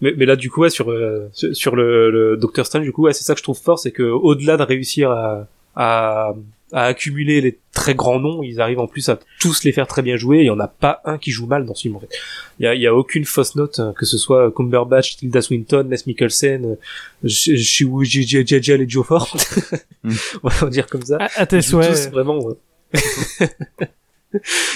mais 0.00 0.14
mais 0.16 0.24
là 0.26 0.36
du 0.36 0.48
coup 0.48 0.60
ouais, 0.62 0.70
sur 0.70 0.90
euh, 0.90 1.28
sur 1.32 1.54
sur 1.54 1.76
le, 1.76 2.10
le 2.10 2.36
Doctor 2.38 2.64
Strange 2.64 2.84
du 2.84 2.92
coup 2.92 3.02
ouais, 3.02 3.12
c'est 3.12 3.24
ça 3.24 3.34
que 3.34 3.38
je 3.38 3.42
trouve 3.42 3.58
fort 3.60 3.78
c'est 3.78 3.90
que 3.90 4.02
au-delà 4.04 4.56
de 4.56 4.62
réussir 4.62 5.10
à 5.10 5.46
à, 5.76 6.32
à 6.72 6.84
accumuler 6.84 7.40
les 7.40 7.58
très 7.72 7.94
grands 7.94 8.20
noms, 8.20 8.42
ils 8.42 8.60
arrivent 8.60 8.78
en 8.80 8.86
plus 8.86 9.08
à 9.08 9.18
tous 9.40 9.64
les 9.64 9.72
faire 9.72 9.86
très 9.86 10.02
bien 10.02 10.16
jouer. 10.16 10.38
Il 10.40 10.46
y 10.46 10.50
en 10.50 10.60
a 10.60 10.68
pas 10.68 11.00
un 11.04 11.18
qui 11.18 11.30
joue 11.30 11.46
mal 11.46 11.64
dans 11.66 11.74
ce 11.74 11.82
film 11.82 11.96
en 11.96 12.00
fait. 12.00 12.08
Il 12.58 12.64
y 12.64 12.66
a, 12.66 12.74
il 12.74 12.80
y 12.80 12.86
a 12.86 12.94
aucune 12.94 13.24
fausse 13.24 13.56
note, 13.56 13.78
hein, 13.80 13.94
que 13.96 14.06
ce 14.06 14.18
soit 14.18 14.52
Cumberbatch, 14.52 15.16
Tilda 15.16 15.40
Swinton, 15.42 15.86
Les 15.90 15.98
Mikkelsen, 16.06 16.76
Shiwu 17.26 18.04
Jajal 18.04 18.82
et 18.82 18.88
Joe 18.88 19.06
Ford. 19.06 19.36
On 20.42 20.48
va 20.48 20.70
dire 20.70 20.86
comme 20.86 21.02
ça. 21.02 21.16
À, 21.18 21.42
à 21.42 21.46
tes 21.46 21.56
Ils 21.56 21.62
jouent 21.62 21.82
souhaits. 21.82 22.04
tous 22.04 22.10
vraiment. 22.10 22.38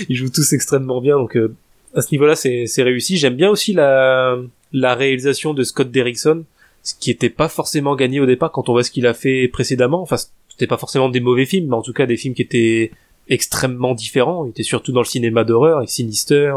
Ils 0.08 0.16
jouent 0.16 0.30
tous 0.30 0.52
extrêmement 0.52 1.00
bien, 1.00 1.16
donc 1.16 1.36
euh, 1.36 1.54
à 1.94 2.02
ce 2.02 2.10
niveau-là, 2.12 2.34
c'est 2.34 2.82
réussi. 2.82 3.16
J'aime 3.18 3.36
bien 3.36 3.50
aussi 3.50 3.72
la 3.72 4.36
la 4.72 4.94
réalisation 4.96 5.54
de 5.54 5.62
Scott 5.62 5.90
Derrickson, 5.92 6.44
ce 6.82 6.94
qui 6.98 7.10
était 7.12 7.30
pas 7.30 7.48
forcément 7.48 7.94
gagné 7.94 8.18
au 8.18 8.26
départ 8.26 8.50
quand 8.50 8.68
on 8.68 8.72
voit 8.72 8.82
ce 8.82 8.90
qu'il 8.90 9.06
a 9.06 9.14
fait 9.14 9.46
précédemment. 9.46 10.02
Enfin, 10.02 10.16
c'était 10.54 10.68
pas 10.68 10.76
forcément 10.78 11.08
des 11.08 11.20
mauvais 11.20 11.46
films, 11.46 11.68
mais 11.70 11.74
en 11.76 11.82
tout 11.82 11.92
cas 11.92 12.06
des 12.06 12.16
films 12.16 12.34
qui 12.34 12.42
étaient 12.42 12.92
extrêmement 13.28 13.94
différents. 13.94 14.46
Il 14.46 14.50
était 14.50 14.62
surtout 14.62 14.92
dans 14.92 15.00
le 15.00 15.06
cinéma 15.06 15.42
d'horreur, 15.44 15.78
avec 15.78 15.90
Sinister, 15.90 16.52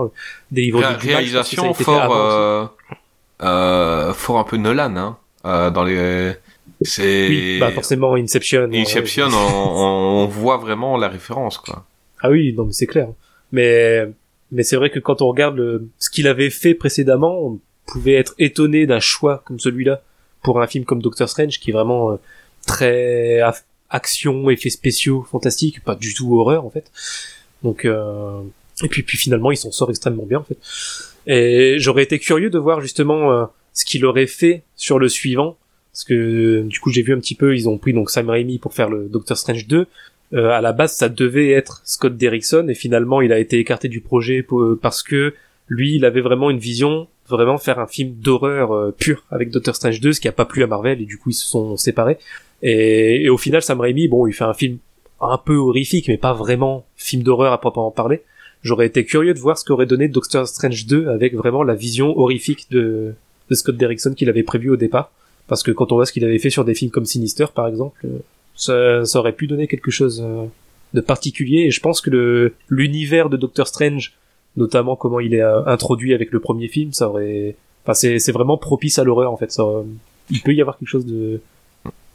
des 0.51 0.61
livres 0.61 0.81
Ré- 0.83 0.95
du 0.97 1.07
réalisation 1.07 1.73
fort, 1.73 2.15
euh, 2.15 2.65
euh, 3.41 4.13
fort 4.13 4.39
un 4.39 4.43
peu 4.43 4.57
Nolan, 4.57 4.95
hein. 4.95 5.17
Euh, 5.45 5.69
dans 5.69 5.83
les, 5.83 6.33
c'est 6.81 7.27
Oui, 7.29 7.59
bah 7.59 7.71
forcément 7.71 8.15
Inception. 8.15 8.69
Inception, 8.73 9.27
euh, 9.27 9.29
on, 9.53 10.23
on 10.23 10.25
voit 10.25 10.57
vraiment 10.57 10.97
la 10.97 11.07
référence, 11.07 11.57
quoi. 11.57 11.85
Ah 12.21 12.29
oui, 12.29 12.53
non 12.57 12.65
mais 12.65 12.73
c'est 12.73 12.87
clair. 12.87 13.07
Mais 13.51 14.05
mais 14.51 14.63
c'est 14.63 14.75
vrai 14.75 14.89
que 14.89 14.99
quand 14.99 15.21
on 15.21 15.27
regarde 15.27 15.55
le, 15.57 15.87
ce 15.99 16.09
qu'il 16.09 16.27
avait 16.27 16.49
fait 16.49 16.73
précédemment, 16.73 17.39
on 17.45 17.59
pouvait 17.85 18.13
être 18.15 18.33
étonné 18.39 18.85
d'un 18.85 18.99
choix 18.99 19.41
comme 19.45 19.59
celui-là 19.59 20.01
pour 20.43 20.61
un 20.61 20.67
film 20.67 20.83
comme 20.83 21.01
Doctor 21.01 21.29
Strange 21.29 21.59
qui 21.59 21.69
est 21.69 21.73
vraiment 21.73 22.11
euh, 22.11 22.15
très 22.65 23.39
action, 23.89 24.49
effets 24.49 24.69
spéciaux, 24.69 25.25
fantastiques, 25.29 25.83
pas 25.83 25.95
du 25.95 26.13
tout 26.13 26.37
horreur 26.39 26.65
en 26.65 26.69
fait. 26.69 26.91
Donc 27.63 27.85
euh, 27.85 28.41
et 28.83 28.87
puis 28.87 29.03
puis 29.03 29.17
finalement 29.17 29.51
il 29.51 29.57
s'en 29.57 29.71
sort 29.71 29.89
extrêmement 29.89 30.25
bien 30.25 30.39
en 30.39 30.43
fait. 30.43 30.57
Et 31.25 31.75
j'aurais 31.79 32.03
été 32.03 32.19
curieux 32.19 32.49
de 32.49 32.57
voir 32.59 32.81
justement 32.81 33.31
euh, 33.31 33.45
ce 33.73 33.85
qu'il 33.85 34.05
aurait 34.05 34.27
fait 34.27 34.63
sur 34.75 34.99
le 34.99 35.09
suivant 35.09 35.57
parce 35.91 36.03
que 36.03 36.61
du 36.63 36.79
coup 36.79 36.91
j'ai 36.91 37.01
vu 37.01 37.13
un 37.13 37.19
petit 37.19 37.35
peu 37.35 37.55
ils 37.55 37.67
ont 37.67 37.77
pris 37.77 37.93
donc 37.93 38.09
Sam 38.09 38.29
Raimi 38.29 38.59
pour 38.59 38.73
faire 38.73 38.89
le 38.89 39.07
Doctor 39.09 39.37
Strange 39.37 39.67
2 39.67 39.87
euh, 40.33 40.49
à 40.49 40.59
la 40.59 40.73
base, 40.73 40.93
ça 40.93 41.07
devait 41.07 41.51
être 41.51 41.81
Scott 41.85 42.17
Derrickson 42.17 42.67
et 42.67 42.73
finalement, 42.75 43.21
il 43.21 43.31
a 43.31 43.39
été 43.39 43.59
écarté 43.59 43.87
du 43.87 44.01
projet 44.01 44.43
pour- 44.43 44.75
parce 44.81 45.01
que 45.01 45.33
lui, 45.69 45.95
il 45.95 46.03
avait 46.03 46.19
vraiment 46.19 46.49
une 46.49 46.57
vision, 46.59 47.07
vraiment 47.29 47.57
faire 47.57 47.79
un 47.79 47.87
film 47.87 48.11
d'horreur 48.13 48.73
euh, 48.73 48.91
pur 48.91 49.23
avec 49.31 49.51
Doctor 49.51 49.73
Strange 49.73 50.01
2, 50.01 50.11
ce 50.11 50.19
qui 50.19 50.27
a 50.27 50.33
pas 50.33 50.43
plu 50.43 50.63
à 50.63 50.67
Marvel 50.67 51.01
et 51.01 51.05
du 51.05 51.17
coup, 51.17 51.29
ils 51.29 51.33
se 51.33 51.45
sont 51.45 51.77
séparés. 51.77 52.17
Et, 52.61 53.23
et 53.23 53.29
au 53.29 53.37
final, 53.37 53.61
Sam 53.61 53.79
Raimi, 53.79 54.07
bon, 54.07 54.27
il 54.27 54.33
fait 54.33 54.43
un 54.43 54.53
film 54.53 54.77
un 55.21 55.37
peu 55.37 55.55
horrifique, 55.55 56.07
mais 56.07 56.17
pas 56.17 56.33
vraiment 56.33 56.85
film 56.95 57.23
d'horreur 57.23 57.53
à 57.53 57.59
proprement 57.59 57.91
parler. 57.91 58.21
J'aurais 58.63 58.87
été 58.87 59.05
curieux 59.05 59.33
de 59.33 59.39
voir 59.39 59.57
ce 59.57 59.65
qu'aurait 59.65 59.85
donné 59.85 60.07
Doctor 60.07 60.47
Strange 60.47 60.85
2 60.87 61.07
avec 61.07 61.35
vraiment 61.35 61.63
la 61.63 61.75
vision 61.75 62.17
horrifique 62.17 62.67
de, 62.71 63.13
Scott 63.51 63.77
Derrickson 63.77 64.13
qu'il 64.13 64.29
avait 64.29 64.43
prévu 64.43 64.69
au 64.69 64.77
départ. 64.77 65.11
Parce 65.47 65.63
que 65.63 65.71
quand 65.71 65.91
on 65.91 65.95
voit 65.95 66.05
ce 66.05 66.11
qu'il 66.11 66.25
avait 66.25 66.39
fait 66.39 66.49
sur 66.49 66.65
des 66.65 66.73
films 66.73 66.91
comme 66.91 67.05
Sinister, 67.05 67.45
par 67.55 67.67
exemple, 67.67 68.05
euh, 68.05 68.19
ça, 68.55 69.05
ça 69.05 69.19
aurait 69.19 69.31
pu 69.31 69.47
donner 69.47 69.67
quelque 69.67 69.91
chose 69.91 70.21
euh, 70.25 70.45
de 70.93 71.01
particulier. 71.01 71.61
Et 71.61 71.71
je 71.71 71.79
pense 71.79 72.01
que 72.01 72.51
l'univers 72.67 73.29
de 73.29 73.37
Doctor 73.37 73.67
Strange, 73.67 74.17
notamment 74.57 74.97
comment 74.97 75.21
il 75.21 75.33
est 75.33 75.41
euh, 75.41 75.63
introduit 75.65 76.13
avec 76.13 76.31
le 76.31 76.41
premier 76.41 76.67
film, 76.67 76.91
ça 76.91 77.07
aurait, 77.07 77.55
enfin 77.85 77.93
c'est 77.93 78.31
vraiment 78.31 78.57
propice 78.57 78.99
à 78.99 79.05
l'horreur 79.05 79.31
en 79.31 79.37
fait. 79.37 79.57
Il 80.29 80.41
peut 80.41 80.53
y 80.53 80.59
avoir 80.59 80.77
quelque 80.77 80.89
chose 80.89 81.05
de 81.05 81.39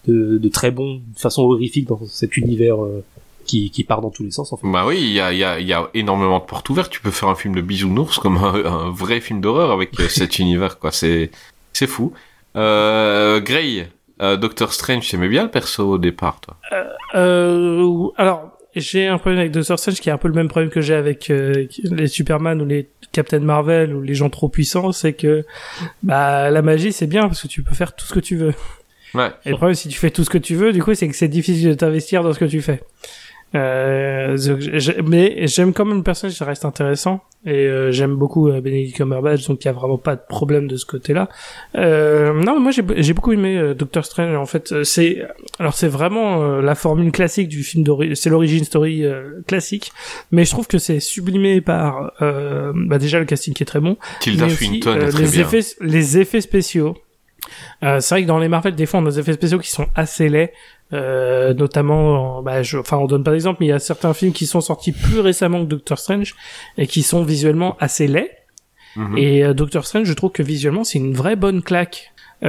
de, 0.06 0.38
de 0.38 0.48
très 0.48 0.70
bon, 0.70 0.96
de 0.96 1.18
façon 1.18 1.42
horrifique 1.42 1.86
dans 1.88 2.00
cet 2.06 2.36
univers 2.36 2.82
euh, 2.82 3.04
qui 3.44 3.70
qui 3.70 3.84
part 3.84 4.00
dans 4.00 4.10
tous 4.10 4.22
les 4.22 4.30
sens 4.30 4.52
en 4.52 4.56
fait. 4.56 4.66
Bah 4.70 4.84
oui, 4.86 4.98
il 5.00 5.12
y 5.12 5.20
a, 5.20 5.32
il 5.32 5.38
y, 5.38 5.44
a, 5.44 5.58
il 5.60 5.66
y 5.66 5.72
a 5.72 5.88
énormément 5.94 6.38
de 6.38 6.44
portes 6.44 6.68
ouvertes. 6.70 6.90
Tu 6.90 7.00
peux 7.00 7.10
faire 7.10 7.28
un 7.28 7.34
film 7.34 7.54
de 7.54 7.60
bisounours 7.60 8.18
comme 8.18 8.36
un, 8.36 8.54
un 8.64 8.90
vrai 8.90 9.20
film 9.20 9.40
d'horreur 9.40 9.70
avec 9.70 9.98
euh, 10.00 10.06
cet 10.08 10.38
univers, 10.38 10.78
quoi. 10.78 10.92
C'est, 10.92 11.30
c'est 11.72 11.86
fou. 11.86 12.12
Euh, 12.56 13.40
Grey, 13.40 13.88
euh, 14.20 14.36
Doctor 14.36 14.72
Strange, 14.72 15.08
t'aimais 15.08 15.28
bien 15.28 15.44
le 15.44 15.50
perso 15.50 15.92
au 15.92 15.98
départ, 15.98 16.40
toi? 16.40 16.56
Euh, 17.14 18.08
alors, 18.16 18.56
j'ai 18.76 19.06
un 19.06 19.18
problème 19.18 19.40
avec 19.40 19.52
Doctor 19.52 19.78
Strange 19.78 20.00
qui 20.00 20.08
est 20.08 20.12
un 20.12 20.18
peu 20.18 20.28
le 20.28 20.34
même 20.34 20.48
problème 20.48 20.70
que 20.70 20.80
j'ai 20.80 20.94
avec 20.94 21.30
euh, 21.30 21.66
les 21.84 22.06
Superman 22.06 22.60
ou 22.62 22.64
les 22.64 22.88
Captain 23.12 23.40
Marvel 23.40 23.94
ou 23.94 24.00
les 24.02 24.14
gens 24.14 24.30
trop 24.30 24.48
puissants, 24.48 24.92
c'est 24.92 25.12
que 25.12 25.44
bah 26.02 26.50
la 26.50 26.62
magie 26.62 26.92
c'est 26.92 27.06
bien 27.06 27.22
parce 27.22 27.42
que 27.42 27.48
tu 27.48 27.62
peux 27.62 27.74
faire 27.74 27.94
tout 27.94 28.06
ce 28.06 28.14
que 28.14 28.20
tu 28.20 28.36
veux. 28.36 28.54
Ouais. 29.14 29.28
Et 29.44 29.50
le 29.50 29.56
problème 29.56 29.74
si 29.74 29.88
tu 29.88 29.98
fais 29.98 30.10
tout 30.10 30.24
ce 30.24 30.30
que 30.30 30.38
tu 30.38 30.54
veux, 30.54 30.72
du 30.72 30.82
coup 30.82 30.94
c'est 30.94 31.08
que 31.08 31.16
c'est 31.16 31.28
difficile 31.28 31.68
de 31.70 31.74
t'investir 31.74 32.22
dans 32.22 32.32
ce 32.32 32.38
que 32.38 32.44
tu 32.46 32.60
fais. 32.62 32.80
Euh, 33.54 34.38
mais 35.04 35.46
j'aime 35.46 35.74
quand 35.74 35.84
même 35.84 35.98
le 35.98 36.02
personnage, 36.02 36.36
ça 36.36 36.46
reste 36.46 36.64
intéressant 36.64 37.22
et 37.44 37.66
euh, 37.66 37.92
j'aime 37.92 38.14
beaucoup 38.16 38.48
euh, 38.48 38.62
Benedict 38.62 38.96
Cumberbatch, 38.96 39.46
donc 39.46 39.62
il 39.62 39.66
y 39.66 39.68
a 39.68 39.72
vraiment 39.74 39.98
pas 39.98 40.16
de 40.16 40.22
problème 40.26 40.68
de 40.68 40.76
ce 40.76 40.86
côté-là. 40.86 41.28
Euh, 41.76 42.32
non, 42.32 42.54
mais 42.54 42.60
moi 42.60 42.70
j'ai 42.70 42.82
j'ai 43.02 43.12
beaucoup 43.12 43.32
aimé 43.32 43.58
euh, 43.58 43.74
Doctor 43.74 44.06
Strange. 44.06 44.34
En 44.36 44.46
fait, 44.46 44.72
Euh, 44.72 44.84
c'est 44.84 45.22
alors 45.58 45.74
c'est 45.74 45.88
vraiment 45.88 46.60
la 46.62 46.74
formule 46.74 47.12
classique 47.12 47.48
du 47.48 47.62
film 47.62 47.84
d'origine, 47.84 48.14
c'est 48.14 48.30
l'origine 48.30 48.64
story 48.64 49.04
classique, 49.46 49.92
mais 50.30 50.46
je 50.46 50.50
trouve 50.50 50.66
que 50.66 50.78
c'est 50.78 51.00
sublimé 51.00 51.60
par 51.60 52.12
euh, 52.22 52.72
bah 52.74 52.96
déjà 52.96 53.18
le 53.18 53.26
casting 53.26 53.52
qui 53.52 53.62
est 53.64 53.66
très 53.66 53.80
bon, 53.80 53.98
Tilda 54.20 54.48
Swinton 54.48 54.94
les 55.18 55.28
bien. 55.30 55.40
effets 55.42 55.60
les 55.82 56.16
effets 56.18 56.40
spéciaux. 56.40 56.96
Euh, 57.82 58.00
c'est 58.00 58.14
vrai 58.14 58.22
que 58.22 58.28
dans 58.28 58.38
les 58.38 58.48
Marvel, 58.48 58.74
des 58.74 58.86
fois, 58.86 59.00
on 59.00 59.06
a 59.06 59.10
des 59.10 59.18
effets 59.20 59.32
spéciaux 59.32 59.58
qui 59.58 59.70
sont 59.70 59.86
assez 59.94 60.28
laids, 60.28 60.52
euh, 60.92 61.54
notamment, 61.54 62.38
en- 62.38 62.42
bah, 62.42 62.62
je, 62.62 62.78
enfin, 62.78 62.98
on 62.98 63.06
donne 63.06 63.24
pas 63.24 63.30
d'exemple, 63.32 63.58
mais 63.60 63.66
il 63.66 63.70
y 63.70 63.72
a 63.72 63.78
certains 63.78 64.14
films 64.14 64.32
qui 64.32 64.46
sont 64.46 64.60
sortis 64.60 64.92
plus 64.92 65.20
récemment 65.20 65.60
que 65.64 65.68
Doctor 65.68 65.98
Strange 65.98 66.34
et 66.78 66.86
qui 66.86 67.02
sont 67.02 67.22
visuellement 67.22 67.76
assez 67.80 68.06
laids. 68.06 68.30
Mhm. 68.96 69.16
Et 69.18 69.44
euh, 69.44 69.54
Doctor 69.54 69.86
Strange, 69.86 70.06
je 70.06 70.12
trouve 70.12 70.32
que 70.32 70.42
visuellement, 70.42 70.84
c'est 70.84 70.98
une 70.98 71.14
vraie 71.14 71.36
bonne 71.36 71.62
claque. 71.62 72.12
Il 72.44 72.48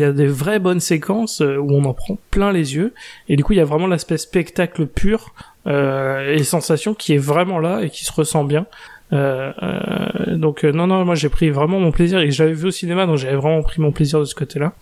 y 0.00 0.04
a 0.04 0.12
des 0.12 0.26
vraies 0.26 0.58
bonnes 0.58 0.80
séquences 0.80 1.40
où 1.40 1.68
on 1.72 1.84
en 1.84 1.94
prend 1.94 2.18
plein 2.32 2.50
les 2.52 2.74
yeux. 2.74 2.92
Et 3.28 3.36
du 3.36 3.44
coup, 3.44 3.52
il 3.52 3.56
y 3.56 3.60
a 3.60 3.64
vraiment 3.64 3.86
l'aspect 3.86 4.18
spectacle 4.18 4.86
pur 4.86 5.32
euh, 5.68 6.34
et 6.34 6.42
sensation 6.42 6.94
qui 6.94 7.14
est 7.14 7.18
vraiment 7.18 7.60
là 7.60 7.82
et 7.82 7.90
qui 7.90 8.04
se 8.04 8.12
ressent 8.12 8.42
bien. 8.42 8.66
Euh, 9.12 9.52
euh, 9.62 10.36
donc 10.36 10.64
euh, 10.64 10.70
non 10.70 10.86
non 10.86 11.04
moi 11.04 11.16
j'ai 11.16 11.28
pris 11.28 11.50
vraiment 11.50 11.80
mon 11.80 11.90
plaisir 11.90 12.20
et 12.20 12.30
j'avais 12.30 12.52
vu 12.52 12.68
au 12.68 12.70
cinéma 12.70 13.06
donc 13.06 13.16
j'avais 13.16 13.34
vraiment 13.34 13.60
pris 13.62 13.80
mon 13.80 13.90
plaisir 13.90 14.20
de 14.20 14.24
ce 14.24 14.34
côté-là. 14.36 14.72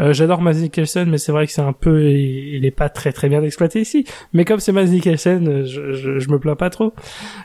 Euh, 0.00 0.12
J'adore 0.12 0.42
Mads 0.42 0.54
Mikkelsen 0.60 1.08
mais 1.08 1.16
c'est 1.16 1.32
vrai 1.32 1.46
que 1.46 1.52
c'est 1.52 1.62
un 1.62 1.72
peu 1.72 2.02
il, 2.10 2.56
il 2.56 2.66
est 2.66 2.70
pas 2.70 2.90
très 2.90 3.12
très 3.12 3.28
bien 3.30 3.42
exploité 3.42 3.80
ici. 3.80 4.04
Mais 4.34 4.44
comme 4.44 4.60
c'est 4.60 4.72
Mads 4.72 4.86
Mikkelsen 4.90 5.64
je, 5.64 5.92
je, 5.92 6.18
je 6.18 6.28
me 6.30 6.38
plains 6.38 6.56
pas 6.56 6.68
trop 6.70 6.92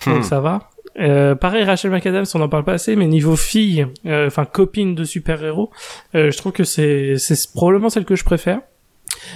donc 0.05 0.17
Hmm. 0.19 0.23
ça 0.23 0.41
va. 0.41 0.69
Euh, 0.99 1.35
pareil 1.35 1.63
Rachel 1.63 1.91
McAdams 1.91 2.25
on 2.33 2.41
en 2.41 2.49
parle 2.49 2.63
pas 2.63 2.73
assez 2.73 2.95
mais 2.95 3.05
niveau 3.07 3.35
fille 3.35 3.85
euh, 4.05 4.27
enfin 4.27 4.45
copine 4.45 4.95
de 4.95 5.03
super 5.03 5.43
héros 5.43 5.69
euh, 6.15 6.31
je 6.31 6.37
trouve 6.37 6.51
que 6.53 6.63
c'est 6.63 7.17
c'est 7.17 7.37
probablement 7.53 7.89
celle 7.89 8.05
que 8.05 8.15
je 8.15 8.23
préfère. 8.25 8.59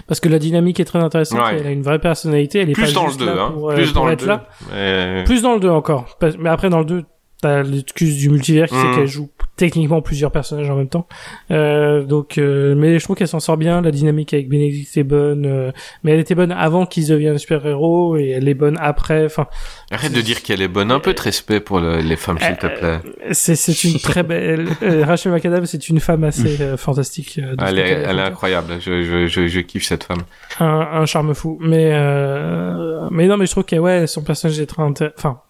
Parce 0.08 0.20
que 0.20 0.30
la 0.30 0.40
dynamique 0.40 0.80
est 0.80 0.86
très 0.86 1.00
intéressante, 1.00 1.40
Ouais. 1.40 1.58
elle 1.60 1.68
a 1.68 1.72
une 1.72 1.84
vraie 1.84 2.00
personnalité, 2.00 2.60
elle 2.60 2.70
est 2.70 2.74
Plus 2.74 2.86
pas 2.86 2.92
dans 2.92 3.04
le 3.04 3.08
juste 3.10 3.20
2, 3.20 3.26
là 3.26 3.44
hein. 3.44 3.52
pour, 3.52 3.72
euh, 3.72 3.76
Plus 3.76 3.92
pour 3.92 4.02
dans 4.02 4.08
le 4.08 4.14
être 4.14 4.22
2. 4.22 4.28
là. 4.28 5.24
Plus 5.26 5.42
dans 5.42 5.54
le 5.54 5.60
2 5.60 5.70
encore. 5.70 6.18
Mais 6.40 6.50
après, 6.50 6.70
dans 6.70 6.80
le 6.80 6.86
2, 6.86 7.04
t'as 7.42 7.64
l'excuse 7.64 8.18
du 8.18 8.30
multivers 8.30 8.68
qui 8.68 8.76
Mhm. 8.76 8.82
fait 8.94 8.96
qu'elle 9.00 9.08
joue 9.08 9.30
techniquement 9.66 10.02
plusieurs 10.02 10.32
personnages 10.32 10.70
en 10.70 10.76
même 10.76 10.88
temps. 10.90 11.08
Euh, 11.52 12.04
donc, 12.04 12.38
euh, 12.38 12.74
mais 12.76 12.98
je 13.00 13.04
trouve 13.04 13.16
qu'elle 13.16 13.28
s'en 13.28 13.40
sort 13.40 13.58
bien. 13.58 13.82
La 13.82 13.92
dynamique 13.92 14.34
avec 14.34 14.50
Benedict 14.50 14.96
est 14.98 15.04
bonne. 15.04 15.46
euh, 15.46 15.72
mais 16.04 16.12
elle 16.14 16.20
était 16.20 16.36
bonne 16.36 16.52
avant 16.52 16.86
qu'ils 16.86 17.08
deviennent 17.08 17.38
super-héros 17.38 18.18
et 18.18 18.30
elle 18.32 18.48
est 18.48 18.54
bonne 18.54 18.78
après. 18.82 19.26
Enfin, 19.26 19.48
Arrête 19.92 20.14
de 20.14 20.22
dire 20.22 20.42
qu'elle 20.42 20.62
est 20.62 20.68
bonne. 20.68 20.92
Un 20.92 21.00
peu 21.00 21.14
de 21.14 21.22
respect 21.22 21.60
pour 21.60 21.80
le- 21.80 22.00
les 22.00 22.16
femmes, 22.16 22.38
s'il 22.40 22.58
te 22.58 22.66
Euh, 22.66 22.70
plaît. 23.00 23.12
c'est, 23.32 23.56
c'est 23.56 23.84
une 23.88 24.00
très 24.00 24.24
belle... 24.24 24.68
euh, 24.84 25.06
Rachel 25.06 25.32
McAdams, 25.32 25.66
c'est 25.66 25.90
une 25.90 26.00
femme 26.00 26.24
assez 26.24 26.58
fantastique. 26.78 27.40
euh, 27.42 27.56
de 27.56 27.62
ce 27.64 27.70
Elle 27.70 27.80
est, 27.80 27.90
elle 27.90 28.18
est 28.20 28.22
incroyable. 28.22 28.74
Je, 28.80 29.04
je, 29.04 29.28
je, 29.28 29.48
je 29.48 29.60
kiffe 29.60 29.86
cette 29.86 30.04
femme. 30.06 30.22
un, 30.60 30.66
un 31.02 31.06
charme 31.06 31.34
fou. 31.34 31.58
Mais 31.62 31.92
euh, 31.94 33.08
mais 33.12 33.28
non, 33.28 33.38
mais 33.38 33.46
je 33.46 33.52
trouve 33.52 33.66
que 33.66 33.76
ouais, 33.76 34.08
son 34.08 34.24
personnage 34.24 34.60
est 34.60 34.66
très 34.66 34.84
enfin. 34.84 35.42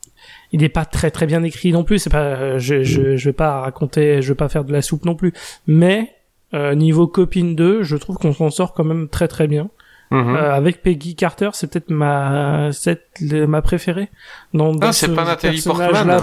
Il 0.53 0.63
est 0.63 0.69
pas 0.69 0.85
très 0.85 1.11
très 1.11 1.25
bien 1.25 1.43
écrit 1.43 1.71
non 1.71 1.83
plus. 1.83 1.99
C'est 1.99 2.09
pas, 2.09 2.19
euh, 2.23 2.59
je, 2.59 2.83
je 2.83 3.15
je 3.15 3.29
vais 3.29 3.33
pas 3.33 3.61
raconter, 3.61 4.21
je 4.21 4.29
vais 4.29 4.35
pas 4.35 4.49
faire 4.49 4.63
de 4.65 4.73
la 4.73 4.81
soupe 4.81 5.05
non 5.05 5.15
plus. 5.15 5.33
Mais 5.67 6.13
euh, 6.53 6.75
niveau 6.75 7.07
copine 7.07 7.55
2, 7.55 7.83
je 7.83 7.95
trouve 7.95 8.17
qu'on 8.17 8.33
s'en 8.33 8.49
sort 8.49 8.73
quand 8.73 8.83
même 8.83 9.07
très 9.07 9.27
très 9.27 9.47
bien. 9.47 9.69
Mhm. 10.11 10.35
Euh, 10.35 10.53
avec 10.53 10.81
Peggy 10.81 11.15
Carter, 11.15 11.51
c'est 11.53 11.71
peut-être 11.71 11.89
ma 11.89 12.69
c'est 12.73 13.01
ma 13.47 13.61
préférée. 13.61 14.09
Non, 14.53 14.75
Ah, 14.81 14.91
c'est 14.91 15.13
pas 15.15 15.23
Nathalie 15.23 15.61
Portman, 15.61 16.07
Là 16.07 16.17
hein. 16.17 16.21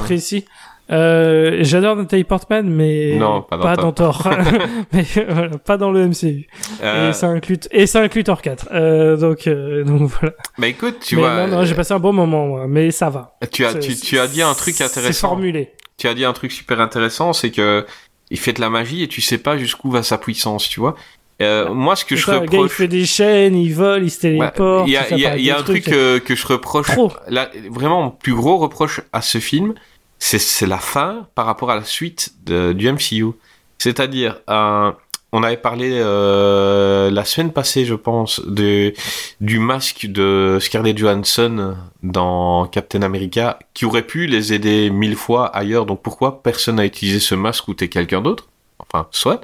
Euh, 0.90 1.59
j'adore 1.60 1.97
Nathalie 1.97 2.24
Portman, 2.24 2.66
mais 2.69 3.16
Non, 3.16 3.43
pas 3.43 3.77
dans 3.77 3.82
dans 3.85 3.93
Thor. 3.93 4.28
Mais 4.93 5.05
voilà, 5.28 5.59
pas 5.59 5.77
dans 5.77 5.90
le 5.90 6.06
MCU. 6.09 6.47
Euh, 6.82 7.10
Et 7.10 7.12
ça 7.12 7.27
inclut 7.28 7.59
et 7.70 7.86
ça 7.86 8.01
inclut 8.01 8.24
Thor 8.24 8.40
4. 8.40 8.69
Euh, 8.73 9.16
donc 9.16 9.47
euh, 9.47 9.85
donc 9.85 10.02
voilà. 10.09 10.35
Bah 10.59 10.66
écoute, 10.69 10.97
tu 11.01 11.16
Mais 11.16 11.23
vois, 11.23 11.47
non, 11.47 11.59
non, 11.59 11.65
j'ai 11.65 11.74
passé 11.74 11.93
un 11.93 11.98
bon 11.98 12.12
moment, 12.12 12.47
moi, 12.47 12.66
mais 12.66 12.90
ça 12.90 13.10
va. 13.10 13.36
tu 13.52 13.65
as, 13.66 13.73
C'est- 13.73 13.78
tu, 13.81 13.97
tu 13.97 14.19
as 14.19 14.27
dit 14.27 14.40
un 14.43 14.55
truc 14.55 14.74
C'est 14.77 14.85
intéressant. 14.85 15.28
formulé. 15.28 15.73
Tu 15.98 16.09
as 16.09 16.15
dit 16.15 16.24
un 16.24 16.32
truc 16.32 16.52
super 16.52 16.81
intéressant, 16.81 17.32
c'est 17.32 17.51
que 17.51 17.85
il 18.31 18.39
fait 18.39 18.52
de 18.52 18.60
la 18.60 18.70
magie 18.70 19.02
et 19.02 19.09
tu 19.09 19.20
sais 19.20 19.39
pas 19.39 19.56
jusqu'où 19.59 19.90
va 19.90 20.02
sa 20.02 20.16
puissance, 20.19 20.69
tu 20.69 20.81
vois. 20.81 20.94
Euh, 21.40 21.73
moi, 21.73 21.94
ce 21.97 22.05
que 22.05 22.16
C'est 22.16 22.23
je 22.23 22.27
ça, 22.27 22.32
le 22.35 22.39
gars, 22.40 22.47
il 22.52 22.56
reproche, 22.56 22.73
fait 22.73 22.89
des 22.89 23.05
chaînes, 23.05 23.56
il 23.56 23.73
vole, 23.73 24.02
il 24.05 24.10
se 24.10 24.20
téléporte. 24.20 24.89
il 24.89 24.93
y 24.93 24.97
a, 24.97 25.36
y 25.36 25.43
y 25.44 25.51
un 25.51 25.62
truc 25.62 25.86
euh, 25.89 26.19
que 26.19 26.35
je 26.35 26.47
reproche. 26.47 26.89
Trop. 26.89 27.12
Vraiment, 27.70 28.02
mon 28.05 28.10
plus 28.10 28.35
gros 28.35 28.59
reproche 28.59 29.01
à 29.12 29.23
ce 29.23 29.39
film, 29.39 29.74
c'est 30.19 30.66
la 30.66 30.78
fin 30.78 31.27
par 31.35 31.47
rapport 31.47 31.70
à 31.70 31.77
la 31.77 31.85
suite 31.85 32.32
de- 32.45 32.73
du 32.73 32.89
MCU. 32.93 33.32
C'est-à-dire, 33.78 34.40
euh, 34.51 34.90
on 35.32 35.43
avait 35.43 35.57
parlé 35.59 35.90
euh, 35.93 37.11
la 37.11 37.24
semaine 37.24 37.53
passée, 37.53 37.85
je 37.85 37.95
pense, 37.95 38.40
du 38.47 39.59
masque 39.59 40.07
de 40.07 40.59
Scarlett 40.61 40.97
Johansson 40.99 41.77
dans 42.03 42.66
Captain 42.66 43.03
America, 43.03 43.59
qui 43.74 43.85
aurait 43.85 44.07
pu 44.07 44.27
les 44.27 44.53
aider 44.53 44.90
mille 44.90 45.16
fois 45.16 45.47
ailleurs. 45.55 45.86
Donc 45.86 46.03
pourquoi 46.03 46.43
personne 46.43 46.77
n'a 46.77 46.86
utilisé 46.86 47.20
ce 47.20 47.35
masque 47.35 47.69
ou 47.69 47.74
t'es 47.74 47.89
quelqu'un 47.89 48.20
d'autre? 48.23 48.49
Enfin, 48.78 49.07
soit. 49.11 49.43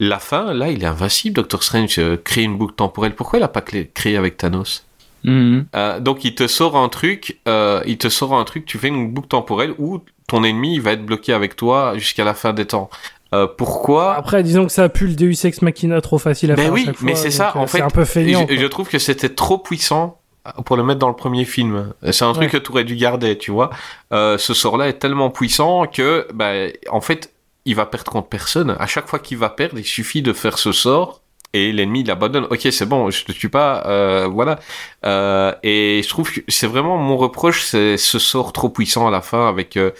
La 0.00 0.18
fin, 0.20 0.54
là, 0.54 0.70
il 0.70 0.82
est 0.82 0.86
invincible. 0.86 1.34
Doctor 1.36 1.62
Strange 1.62 1.98
euh, 1.98 2.16
crée 2.16 2.42
une 2.42 2.56
boucle 2.56 2.74
temporelle. 2.74 3.14
Pourquoi 3.14 3.38
il 3.40 3.42
a 3.42 3.48
pas 3.48 3.60
créé 3.62 4.16
avec 4.16 4.36
Thanos? 4.36 4.84
Mhm. 5.24 5.66
euh, 5.74 6.00
donc 6.00 6.24
il 6.24 6.34
te 6.34 6.46
sort 6.46 6.76
un 6.76 6.88
truc, 6.88 7.38
euh, 7.48 7.82
il 7.86 7.98
te 7.98 8.08
sort 8.08 8.34
un 8.34 8.44
truc, 8.44 8.64
tu 8.66 8.78
fais 8.78 8.88
une 8.88 9.10
boucle 9.10 9.28
temporelle 9.28 9.74
où 9.78 10.00
ton 10.28 10.44
ennemi 10.44 10.74
il 10.74 10.80
va 10.82 10.92
être 10.92 11.04
bloqué 11.04 11.32
avec 11.32 11.56
toi 11.56 11.94
jusqu'à 11.96 12.24
la 12.24 12.34
fin 12.34 12.52
des 12.52 12.66
temps. 12.66 12.88
Euh, 13.34 13.46
pourquoi 13.46 14.14
Après, 14.14 14.42
disons 14.42 14.64
que 14.66 14.72
ça 14.72 14.84
a 14.84 14.88
pu 14.88 15.06
le 15.06 15.14
Deus 15.14 15.44
Ex 15.46 15.60
Machina 15.60 16.00
trop 16.00 16.18
facile 16.18 16.52
à 16.52 16.54
Ben 16.54 16.62
faire. 16.62 16.70
à 16.70 16.74
oui, 16.74 16.84
chaque 16.86 16.96
fois, 16.96 17.06
mais 17.06 17.14
c'est 17.14 17.30
ça. 17.30 17.52
En 17.56 17.66
fait, 17.66 17.78
c'est 17.78 17.84
un 17.84 17.90
peu 17.90 18.04
feignant. 18.06 18.46
je, 18.48 18.56
je 18.56 18.66
trouve 18.66 18.88
que 18.88 18.98
c'était 18.98 19.28
trop 19.28 19.58
puissant 19.58 20.18
pour 20.64 20.76
le 20.78 20.82
mettre 20.82 20.98
dans 21.00 21.08
le 21.10 21.16
premier 21.16 21.44
film. 21.44 21.92
C'est 22.10 22.24
un 22.24 22.32
truc 22.32 22.50
que 22.50 22.56
tu 22.56 22.70
aurais 22.70 22.84
dû 22.84 22.96
garder, 22.96 23.36
tu 23.36 23.50
vois. 23.50 23.68
Euh, 24.14 24.38
ce 24.38 24.54
sort-là 24.54 24.88
est 24.88 24.94
tellement 24.98 25.28
puissant 25.28 25.86
que, 25.86 26.26
ben, 26.32 26.72
en 26.90 27.02
fait, 27.02 27.34
il 27.66 27.74
va 27.74 27.84
perdre 27.84 28.10
contre 28.10 28.28
personne. 28.28 28.74
À 28.78 28.86
chaque 28.86 29.08
fois 29.08 29.18
qu'il 29.18 29.36
va 29.36 29.50
perdre, 29.50 29.78
il 29.78 29.84
suffit 29.84 30.22
de 30.22 30.32
faire 30.32 30.56
ce 30.56 30.72
sort 30.72 31.20
et 31.54 31.72
l'ennemi 31.72 32.00
il 32.00 32.10
abandonne. 32.10 32.44
Ok, 32.50 32.60
c'est 32.70 32.86
bon, 32.86 33.10
je 33.10 33.24
te 33.24 33.32
tue 33.32 33.48
pas, 33.48 33.82
euh, 33.86 34.28
voilà. 34.30 34.58
Euh, 35.06 35.52
et 35.62 36.00
je 36.04 36.08
trouve 36.08 36.30
que 36.32 36.40
c'est 36.48 36.66
vraiment 36.66 36.96
mon 36.96 37.16
reproche, 37.16 37.62
c'est 37.64 37.96
ce 37.96 38.18
sort 38.18 38.52
trop 38.52 38.68
puissant 38.68 39.06
à 39.08 39.10
la 39.10 39.20
fin 39.22 39.48
avec 39.48 39.76
euh, 39.76 39.90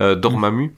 euh, 0.00 0.14
Dormammu. 0.14 0.74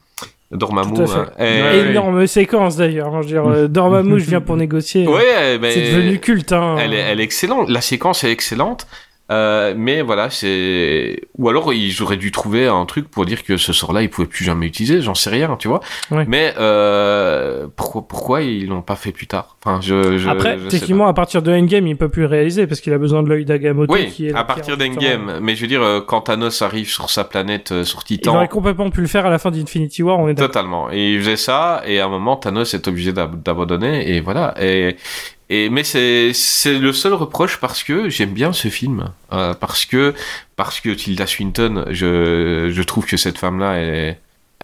Dormammu. 0.51 0.99
Hein. 1.01 1.25
Et- 1.39 1.89
Énorme 1.89 2.25
séquence 2.27 2.77
d'ailleurs. 2.77 3.13
hein, 3.15 3.21
Je 3.27 3.35
veux 3.35 3.57
dire, 3.57 3.69
Dormammu, 3.69 4.19
je 4.19 4.25
viens 4.25 4.41
pour 4.41 4.55
négocier. 4.57 5.07
Ouais, 5.07 5.59
C'est 5.71 5.91
devenu 5.91 6.19
culte. 6.19 6.53
Hein. 6.53 6.77
Elle 6.79 6.93
est, 6.93 6.99
elle 6.99 7.19
est 7.19 7.23
excellente. 7.23 7.69
La 7.69 7.81
séquence 7.81 8.23
est 8.23 8.31
excellente. 8.31 8.87
Euh, 9.31 9.73
mais 9.75 10.03
voilà, 10.03 10.29
c'est 10.29 11.19
ou 11.39 11.49
alors 11.49 11.73
ils 11.73 12.03
auraient 12.03 12.15
dû 12.17 12.29
trouver 12.31 12.67
un 12.67 12.85
truc 12.85 13.09
pour 13.09 13.25
dire 13.25 13.43
que 13.43 13.57
ce 13.57 13.73
sort-là 13.73 14.03
ils 14.03 14.09
pouvaient 14.09 14.27
plus 14.27 14.45
jamais 14.45 14.67
utiliser, 14.67 15.01
j'en 15.01 15.15
sais 15.15 15.31
rien, 15.31 15.55
tu 15.57 15.67
vois. 15.67 15.79
Ouais. 16.11 16.25
Mais 16.27 16.53
euh, 16.59 17.67
pourquoi 17.75 18.07
pourquoi 18.07 18.41
ils 18.43 18.67
l'ont 18.67 18.83
pas 18.83 18.95
fait 18.95 19.11
plus 19.11 19.25
tard? 19.25 19.57
Enfin, 19.65 19.79
je, 19.81 20.19
je 20.19 20.29
Après, 20.29 20.59
je 20.59 20.67
techniquement, 20.67 21.07
à 21.07 21.13
partir 21.13 21.41
de 21.41 21.51
Endgame, 21.51 21.87
il 21.87 21.97
peut 21.97 22.09
plus 22.09 22.21
le 22.21 22.27
réaliser 22.27 22.67
parce 22.67 22.81
qu'il 22.81 22.93
a 22.93 22.99
besoin 22.99 23.23
de 23.23 23.29
l'œil 23.29 23.45
d'Agamotto. 23.45 23.91
Oui, 23.91 24.07
qui 24.07 24.27
est 24.27 24.35
à 24.35 24.43
partir 24.43 24.77
d'Endgame. 24.77 25.39
Mais 25.41 25.55
je 25.55 25.61
veux 25.61 25.67
dire, 25.67 25.81
euh, 25.81 26.01
quand 26.01 26.21
Thanos 26.21 26.61
arrive 26.61 26.87
sur 26.87 27.09
sa 27.09 27.23
planète, 27.23 27.71
euh, 27.71 27.83
sur 27.83 28.01
Il 28.01 28.17
Titan, 28.17 28.35
aurait 28.35 28.47
complètement 28.47 28.91
pu 28.91 29.01
le 29.01 29.07
faire 29.07 29.25
à 29.25 29.31
la 29.31 29.39
fin 29.39 29.49
d'Infinity 29.49 30.03
War, 30.03 30.19
on 30.19 30.27
est. 30.27 30.35
Totalement. 30.35 30.91
Et 30.91 31.13
il 31.13 31.19
faisait 31.19 31.35
ça, 31.35 31.81
et 31.87 31.99
à 31.99 32.05
un 32.05 32.09
moment, 32.09 32.35
Thanos 32.35 32.73
est 32.75 32.87
obligé 32.87 33.11
d'ab- 33.11 33.41
d'abandonner, 33.41 34.15
et 34.15 34.21
voilà. 34.21 34.53
Et, 34.61 34.95
et 35.49 35.69
mais 35.69 35.83
c'est 35.83 36.33
le 36.79 36.91
seul 36.93 37.13
reproche 37.13 37.59
parce 37.59 37.83
que 37.83 38.09
j'aime 38.09 38.33
bien 38.33 38.53
ce 38.53 38.67
film, 38.69 39.11
Euh, 39.31 39.53
parce 39.53 39.85
que 39.85 40.13
parce 40.55 40.79
que 40.79 40.89
Tilda 40.89 41.27
Swinton, 41.27 41.85
je 41.89 42.71
je 42.73 42.83
trouve 42.83 43.05
que 43.05 43.17
cette 43.17 43.37
femme-là, 43.37 43.73
elle 43.73 43.93
est 43.93 44.19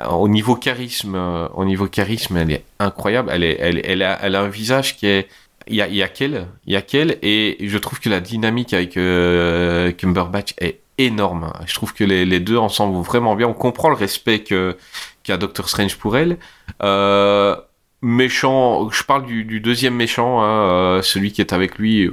au 0.09 0.27
niveau 0.29 0.55
charisme, 0.55 1.15
euh, 1.15 1.47
au 1.53 1.65
niveau 1.65 1.87
charisme, 1.87 2.37
elle 2.37 2.51
est 2.51 2.63
incroyable. 2.79 3.29
Elle 3.33 3.43
est 3.43 3.57
elle 3.59 3.81
elle 3.83 4.03
a 4.03 4.17
elle 4.21 4.35
a 4.35 4.41
un 4.41 4.47
visage 4.49 4.97
qui 4.97 5.07
est 5.07 5.27
il 5.67 5.75
y 5.75 5.81
a, 5.81 5.87
il 5.87 5.95
y 5.95 6.01
a 6.03 6.07
qu'elle, 6.07 6.47
il 6.65 6.73
y 6.73 6.75
a 6.75 6.81
qu'elle, 6.81 7.17
et 7.21 7.57
je 7.61 7.77
trouve 7.77 7.99
que 7.99 8.09
la 8.09 8.19
dynamique 8.19 8.73
avec 8.73 8.97
euh, 8.97 9.91
Cumberbatch 9.91 10.55
est 10.59 10.79
énorme. 10.97 11.53
Je 11.67 11.75
trouve 11.75 11.93
que 11.93 12.03
les, 12.03 12.25
les 12.25 12.39
deux 12.39 12.57
ensemble 12.57 12.95
vont 12.95 13.01
vraiment 13.01 13.35
bien. 13.35 13.47
On 13.47 13.53
comprend 13.53 13.89
le 13.89 13.95
respect 13.95 14.39
qu'a 14.43 15.37
Doctor 15.37 15.69
Strange 15.69 15.97
pour 15.97 16.17
elle. 16.17 16.37
Euh, 16.81 17.55
méchant, 18.01 18.89
je 18.89 19.03
parle 19.03 19.25
du, 19.25 19.59
deuxième 19.59 19.95
méchant, 19.95 20.41
hein, 20.41 20.69
euh, 20.69 21.01
celui 21.01 21.31
qui 21.31 21.41
est 21.41 21.53
avec 21.53 21.77
lui 21.77 22.09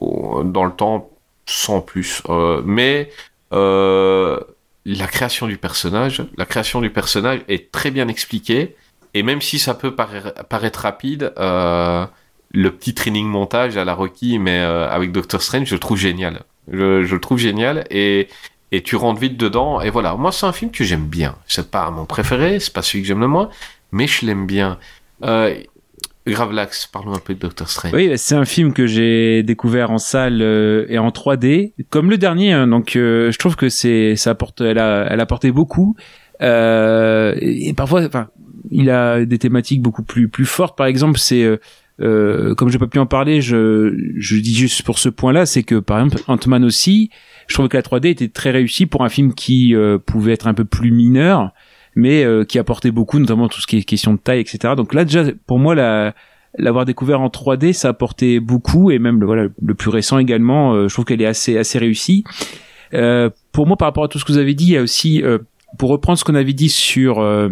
dans 0.00 0.64
le 0.64 0.72
temps, 0.72 1.10
sans 1.46 1.80
plus. 1.80 2.22
Euh, 2.28 2.62
mais 2.64 3.10
euh, 3.52 4.40
la 4.84 5.06
création 5.06 5.46
du 5.46 5.56
personnage, 5.56 6.24
la 6.36 6.46
création 6.46 6.80
du 6.80 6.90
personnage 6.90 7.40
est 7.48 7.70
très 7.72 7.90
bien 7.90 8.08
expliquée. 8.08 8.76
Et 9.14 9.22
même 9.22 9.40
si 9.40 9.58
ça 9.58 9.74
peut 9.74 9.94
paraître, 9.94 10.80
rapide, 10.80 11.32
le 11.36 12.68
petit 12.70 12.94
training 12.94 13.26
montage 13.26 13.76
à 13.76 13.84
la 13.84 13.94
Rocky, 13.94 14.38
mais 14.38 14.60
avec 14.60 15.10
Doctor 15.10 15.42
Strange, 15.42 15.66
je 15.66 15.74
le 15.74 15.80
trouve 15.80 15.98
génial. 15.98 16.42
Je, 16.70 17.02
je 17.02 17.14
le 17.14 17.20
trouve 17.20 17.38
génial 17.38 17.84
et 17.90 18.28
et 18.72 18.82
tu 18.82 18.96
rentres 18.96 19.20
vite 19.20 19.36
dedans. 19.36 19.80
Et 19.80 19.90
voilà, 19.90 20.14
moi 20.14 20.32
c'est 20.32 20.46
un 20.46 20.52
film 20.52 20.70
que 20.70 20.84
j'aime 20.84 21.06
bien. 21.06 21.36
C'est 21.46 21.70
pas 21.70 21.90
mon 21.90 22.04
préféré, 22.04 22.60
c'est 22.60 22.72
pas 22.72 22.82
celui 22.82 23.02
que 23.02 23.08
j'aime 23.08 23.20
le 23.20 23.28
moins, 23.28 23.50
mais 23.92 24.06
je 24.06 24.26
l'aime 24.26 24.46
bien. 24.46 24.78
Euh, 25.24 25.54
Gravelax, 26.26 26.86
parlons 26.86 27.14
un 27.14 27.18
peu 27.18 27.34
de 27.34 27.38
Doctor 27.38 27.68
Strange. 27.68 27.92
Oui, 27.94 28.12
c'est 28.16 28.34
un 28.34 28.44
film 28.44 28.72
que 28.72 28.86
j'ai 28.86 29.42
découvert 29.42 29.90
en 29.90 29.98
salle 29.98 30.42
euh, 30.42 30.86
et 30.88 30.98
en 30.98 31.08
3D, 31.08 31.72
comme 31.88 32.10
le 32.10 32.18
dernier. 32.18 32.52
hein, 32.52 32.66
donc, 32.66 32.94
euh, 32.96 33.32
je 33.32 33.38
trouve 33.38 33.56
que 33.56 33.68
c'est, 33.68 34.16
ça 34.16 34.30
apporte, 34.30 34.60
elle 34.60 34.78
a, 34.78 35.06
elle 35.10 35.20
a 35.20 35.22
apporté 35.22 35.50
beaucoup. 35.50 35.96
Euh, 36.42 37.34
et 37.40 37.72
parfois, 37.74 38.04
enfin, 38.04 38.28
il 38.70 38.90
a 38.90 39.24
des 39.24 39.38
thématiques 39.38 39.82
beaucoup 39.82 40.02
plus 40.02 40.28
plus 40.28 40.46
fortes. 40.46 40.76
Par 40.76 40.86
exemple, 40.86 41.18
c'est 41.18 41.42
euh, 41.42 41.58
euh, 42.00 42.54
comme 42.54 42.70
j'ai 42.70 42.78
pas 42.78 42.86
pu 42.86 42.98
en 42.98 43.06
parler, 43.06 43.40
je 43.40 43.94
je 44.16 44.36
dis 44.36 44.54
juste 44.54 44.82
pour 44.82 44.98
ce 44.98 45.08
point-là, 45.08 45.46
c'est 45.46 45.62
que 45.62 45.76
par 45.76 45.98
exemple 46.00 46.22
Ant-Man 46.28 46.64
aussi, 46.64 47.10
je 47.46 47.54
trouve 47.54 47.68
que 47.68 47.76
la 47.76 47.82
3D 47.82 48.08
était 48.08 48.28
très 48.28 48.50
réussie 48.50 48.86
pour 48.86 49.04
un 49.04 49.08
film 49.08 49.34
qui 49.34 49.74
euh, 49.74 49.98
pouvait 49.98 50.32
être 50.32 50.46
un 50.46 50.54
peu 50.54 50.64
plus 50.64 50.90
mineur, 50.92 51.52
mais 51.94 52.24
euh, 52.24 52.44
qui 52.44 52.58
apportait 52.58 52.90
beaucoup, 52.90 53.18
notamment 53.18 53.48
tout 53.48 53.60
ce 53.60 53.66
qui 53.66 53.78
est 53.78 53.82
question 53.82 54.12
de 54.14 54.18
taille, 54.18 54.40
etc. 54.40 54.74
Donc 54.76 54.94
là 54.94 55.04
déjà, 55.04 55.24
pour 55.46 55.58
moi, 55.58 55.74
la 55.74 56.14
l'avoir 56.58 56.84
découvert 56.84 57.20
en 57.20 57.28
3D, 57.28 57.72
ça 57.72 57.90
apportait 57.90 58.40
beaucoup, 58.40 58.90
et 58.90 58.98
même 58.98 59.20
le 59.20 59.26
voilà 59.26 59.46
le 59.62 59.74
plus 59.74 59.88
récent 59.90 60.18
également, 60.18 60.74
euh, 60.74 60.88
je 60.88 60.94
trouve 60.94 61.04
qu'elle 61.04 61.22
est 61.22 61.26
assez 61.26 61.56
assez 61.56 61.78
réussie. 61.78 62.24
Euh, 62.94 63.30
pour 63.52 63.66
moi, 63.66 63.76
par 63.76 63.86
rapport 63.86 64.04
à 64.04 64.08
tout 64.08 64.18
ce 64.18 64.24
que 64.24 64.32
vous 64.32 64.38
avez 64.38 64.54
dit, 64.54 64.64
il 64.66 64.72
y 64.72 64.76
a 64.76 64.82
aussi, 64.82 65.22
euh, 65.22 65.38
pour 65.78 65.90
reprendre 65.90 66.18
ce 66.18 66.24
qu'on 66.24 66.34
avait 66.34 66.52
dit 66.52 66.68
sur 66.68 67.20
euh, 67.20 67.48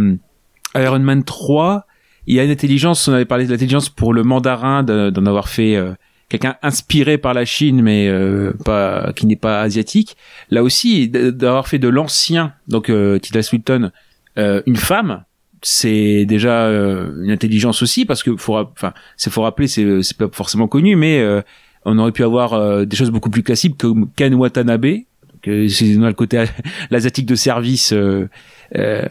Iron 0.74 0.98
Man 0.98 1.22
3, 1.22 1.86
il 2.26 2.34
y 2.34 2.40
a 2.40 2.44
une 2.44 2.50
intelligence, 2.50 3.06
on 3.08 3.12
avait 3.12 3.24
parlé 3.24 3.46
de 3.46 3.50
l'intelligence 3.52 3.88
pour 3.88 4.12
le 4.12 4.24
mandarin, 4.24 4.82
de- 4.82 5.10
d'en 5.10 5.26
avoir 5.26 5.48
fait 5.48 5.76
euh, 5.76 5.92
quelqu'un 6.28 6.56
inspiré 6.62 7.18
par 7.18 7.34
la 7.34 7.44
Chine, 7.44 7.80
mais 7.82 8.08
euh, 8.08 8.52
pas 8.64 9.12
qui 9.14 9.26
n'est 9.26 9.36
pas 9.36 9.60
asiatique. 9.60 10.16
Là 10.50 10.64
aussi, 10.64 11.08
d'avoir 11.08 11.68
fait 11.68 11.78
de 11.78 11.88
l'ancien, 11.88 12.52
donc 12.66 12.90
euh, 12.90 13.18
Tilda 13.20 13.42
Swinton, 13.42 13.92
euh, 14.38 14.62
une 14.66 14.76
femme, 14.76 15.24
c'est 15.62 16.24
déjà 16.24 16.66
euh, 16.66 17.10
une 17.24 17.30
intelligence 17.30 17.82
aussi, 17.82 18.04
parce 18.04 18.22
que 18.22 18.36
faut, 18.36 18.56
enfin, 18.56 18.92
c'est 19.16 19.30
faut 19.30 19.42
rappeler, 19.42 19.66
c'est 19.68 20.02
c'est 20.02 20.16
pas 20.16 20.28
forcément 20.32 20.68
connu, 20.68 20.94
mais 20.96 21.20
euh, 21.20 21.42
on 21.84 21.98
aurait 21.98 22.12
pu 22.12 22.22
avoir 22.24 22.54
euh, 22.54 22.84
des 22.84 22.96
choses 22.96 23.10
beaucoup 23.10 23.30
plus 23.30 23.42
classiques 23.42 23.76
comme 23.78 24.08
Ken 24.16 24.34
Watanabe, 24.34 24.82
donc, 24.86 25.48
euh, 25.48 25.68
c'est 25.68 25.84
le 25.94 26.12
côté 26.12 26.44
l'asiatique 26.90 27.26
de 27.26 27.34
service. 27.34 27.92
Euh, 27.92 28.28
euh, 28.76 29.06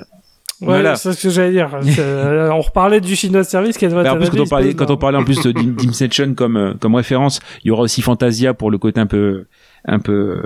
Ouais, 0.59 0.65
voilà. 0.69 0.95
c'est 0.95 1.13
ce 1.13 1.21
que 1.21 1.29
j'allais 1.29 1.51
dire. 1.51 1.69
Euh, 1.99 2.49
on 2.49 2.61
reparlait 2.61 2.99
du 2.99 3.15
chinois 3.15 3.41
de 3.43 3.45
service 3.47 3.77
qui 3.77 3.85
est 3.85 3.89
Bah, 3.89 4.11
en 4.11 4.17
plus, 4.17 4.31
quand 4.31 4.39
on 4.39 4.47
parlait, 4.47 4.73
quand 4.73 4.89
on 4.89 4.97
parlait 4.97 5.17
en 5.19 5.23
plus 5.23 5.39
d'Inception 5.43 6.33
comme 6.35 6.57
euh, 6.57 6.73
comme 6.79 6.95
référence, 6.95 7.41
il 7.63 7.67
y 7.67 7.71
aura 7.71 7.83
aussi 7.83 8.01
Fantasia 8.01 8.55
pour 8.55 8.71
le 8.71 8.79
côté 8.79 8.99
un 8.99 9.05
peu 9.05 9.45
un 9.85 9.99
peu 9.99 10.41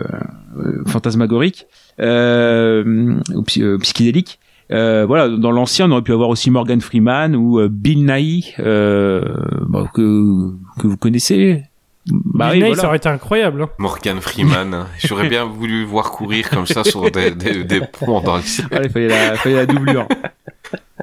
euh, 0.58 0.84
fantasmagorique 0.88 1.66
euh, 2.02 3.16
ou 3.34 3.44
psy- 3.44 3.64
euh, 3.64 3.78
psychédélique. 3.78 4.40
Euh, 4.72 5.06
voilà, 5.06 5.28
dans 5.30 5.52
l'ancien, 5.52 5.88
on 5.88 5.92
aurait 5.92 6.02
pu 6.02 6.14
avoir 6.14 6.30
aussi 6.30 6.50
Morgan 6.50 6.80
Freeman 6.82 7.36
ou 7.36 7.60
euh, 7.60 7.68
Bill 7.70 8.06
Nighy 8.06 8.54
euh, 8.60 9.22
bon, 9.68 9.86
que 9.94 10.52
que 10.80 10.88
vous 10.88 10.98
connaissez. 10.98 11.64
Bah 12.08 12.48
oui, 12.48 12.54
Disney, 12.54 12.68
voilà. 12.70 12.82
ça 12.82 12.88
aurait 12.88 12.98
été 12.98 13.10
incroyable. 13.10 13.62
hein. 13.64 13.70
Morgan 13.78 14.20
Freeman, 14.22 14.86
j'aurais 15.04 15.30
bien 15.30 15.46
voulu 15.46 15.84
voir 15.84 16.12
courir 16.12 16.50
comme 16.50 16.66
ça 16.66 16.84
sur 16.84 17.12
des, 17.12 17.32
des, 17.32 17.64
des 17.64 17.82
ponts 17.82 18.22
dans 18.22 18.38
le 18.38 18.42
ciel. 18.42 18.68
Voilà, 18.72 18.86
il 18.86 18.92
fallait 18.92 19.08
la, 19.08 19.36
fallait 19.36 19.56
la 19.56 19.66
doublure. 19.68 20.08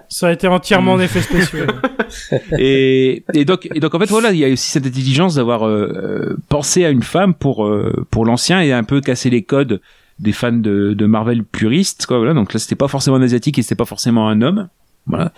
Ça 0.09 0.27
aurait 0.27 0.35
été 0.35 0.49
entièrement 0.49 0.95
en 0.95 1.01
effet 1.01 1.21
spéciaux. 1.21 1.67
et, 2.59 3.23
et 3.35 3.45
donc 3.45 3.69
et 3.75 3.81
donc 3.81 3.95
en 3.95 3.99
fait 3.99 4.09
voilà 4.09 4.31
il 4.33 4.39
y 4.39 4.45
a 4.45 4.49
aussi 4.49 4.71
cette 4.71 4.87
intelligence 4.87 5.35
d'avoir 5.35 5.67
euh, 5.67 5.93
euh, 5.95 6.37
pensé 6.49 6.85
à 6.85 6.91
une 6.91 7.03
femme 7.03 7.35
pour 7.35 7.67
euh, 7.67 8.07
pour 8.11 8.25
l'ancien 8.25 8.61
et 8.61 8.73
un 8.73 8.85
peu 8.85 9.01
casser 9.01 9.29
les 9.31 9.43
codes 9.43 9.81
des 10.19 10.33
fans 10.33 10.53
de, 10.53 10.95
de 10.95 11.07
Marvel 11.07 11.45
puristes 11.45 12.07
quoi 12.07 12.19
voilà 12.19 12.35
donc 12.35 12.53
là 12.53 12.59
c'était 12.59 12.77
pas 12.77 12.89
forcément 12.89 13.17
un 13.17 13.23
asiatique 13.23 13.59
et 13.59 13.63
c'était 13.63 13.75
pas 13.75 13.85
forcément 13.85 14.29
un 14.29 14.43
homme 14.43 14.69
voilà 15.07 15.33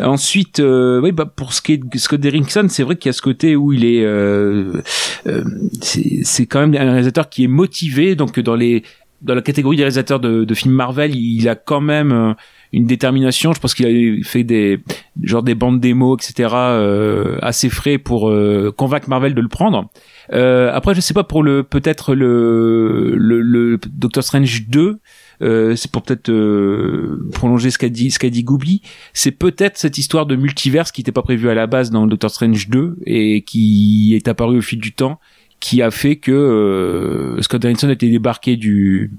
ensuite 0.00 0.60
euh, 0.60 1.00
oui 1.00 1.12
bah 1.12 1.26
pour 1.26 1.52
ce 1.52 1.60
qui 1.60 1.72
est 1.72 1.76
de 1.78 1.98
Scott 1.98 2.20
Derrickson 2.20 2.66
c'est 2.68 2.82
vrai 2.82 2.96
qu'il 2.96 3.08
y 3.08 3.10
a 3.10 3.12
ce 3.12 3.22
côté 3.22 3.56
où 3.56 3.72
il 3.72 3.84
est 3.84 4.04
euh, 4.04 4.80
euh, 5.26 5.44
c'est 5.82 6.46
quand 6.46 6.60
même 6.60 6.74
un 6.74 6.92
réalisateur 6.92 7.28
qui 7.28 7.44
est 7.44 7.48
motivé 7.48 8.14
donc 8.14 8.38
dans 8.40 8.56
les 8.56 8.82
dans 9.22 9.34
la 9.34 9.42
catégorie 9.42 9.76
des 9.76 9.82
réalisateurs 9.82 10.20
de, 10.20 10.44
de 10.44 10.54
films 10.54 10.74
Marvel 10.74 11.14
il 11.14 11.48
a 11.48 11.54
quand 11.54 11.80
même 11.82 12.12
euh, 12.12 12.32
une 12.72 12.84
détermination. 12.84 13.52
Je 13.52 13.60
pense 13.60 13.74
qu'il 13.74 13.86
a 13.86 14.24
fait 14.24 14.44
des 14.44 14.80
genre 15.22 15.42
des 15.42 15.54
bandes 15.54 15.80
démos, 15.80 16.16
etc. 16.18 16.54
euh, 16.54 17.38
assez 17.42 17.68
frais 17.68 17.98
pour 17.98 18.30
euh, 18.30 18.72
convaincre 18.76 19.08
Marvel 19.08 19.34
de 19.34 19.40
le 19.40 19.48
prendre. 19.48 19.90
Euh, 20.32 20.70
après, 20.72 20.94
je 20.94 21.00
sais 21.00 21.14
pas 21.14 21.24
pour 21.24 21.42
le 21.42 21.62
peut-être 21.62 22.14
le, 22.14 23.14
le 23.16 23.40
le 23.40 23.78
Doctor 23.92 24.22
Strange 24.22 24.68
2. 24.68 25.00
Euh, 25.42 25.74
c'est 25.74 25.90
pour 25.90 26.02
peut-être 26.02 26.28
euh, 26.28 27.28
prolonger 27.32 27.70
ce 27.70 27.78
qu'a 27.78 27.88
dit 27.88 28.10
ce 28.10 28.18
qu'a 28.18 28.30
dit 28.30 28.44
Goobly. 28.44 28.82
C'est 29.14 29.32
peut-être 29.32 29.78
cette 29.78 29.98
histoire 29.98 30.26
de 30.26 30.36
multiverse 30.36 30.92
qui 30.92 31.00
n'était 31.00 31.12
pas 31.12 31.22
prévue 31.22 31.48
à 31.48 31.54
la 31.54 31.66
base 31.66 31.90
dans 31.90 32.06
Doctor 32.06 32.30
Strange 32.30 32.68
2 32.68 32.98
et 33.06 33.42
qui 33.42 34.12
est 34.14 34.28
apparue 34.28 34.58
au 34.58 34.62
fil 34.62 34.80
du 34.80 34.92
temps, 34.92 35.18
qui 35.58 35.82
a 35.82 35.90
fait 35.90 36.16
que 36.16 36.30
euh, 36.30 37.40
Scott 37.42 37.62
Derrickson 37.62 37.88
a 37.88 37.92
été 37.92 38.10
débarqué 38.10 38.56
du, 38.56 39.12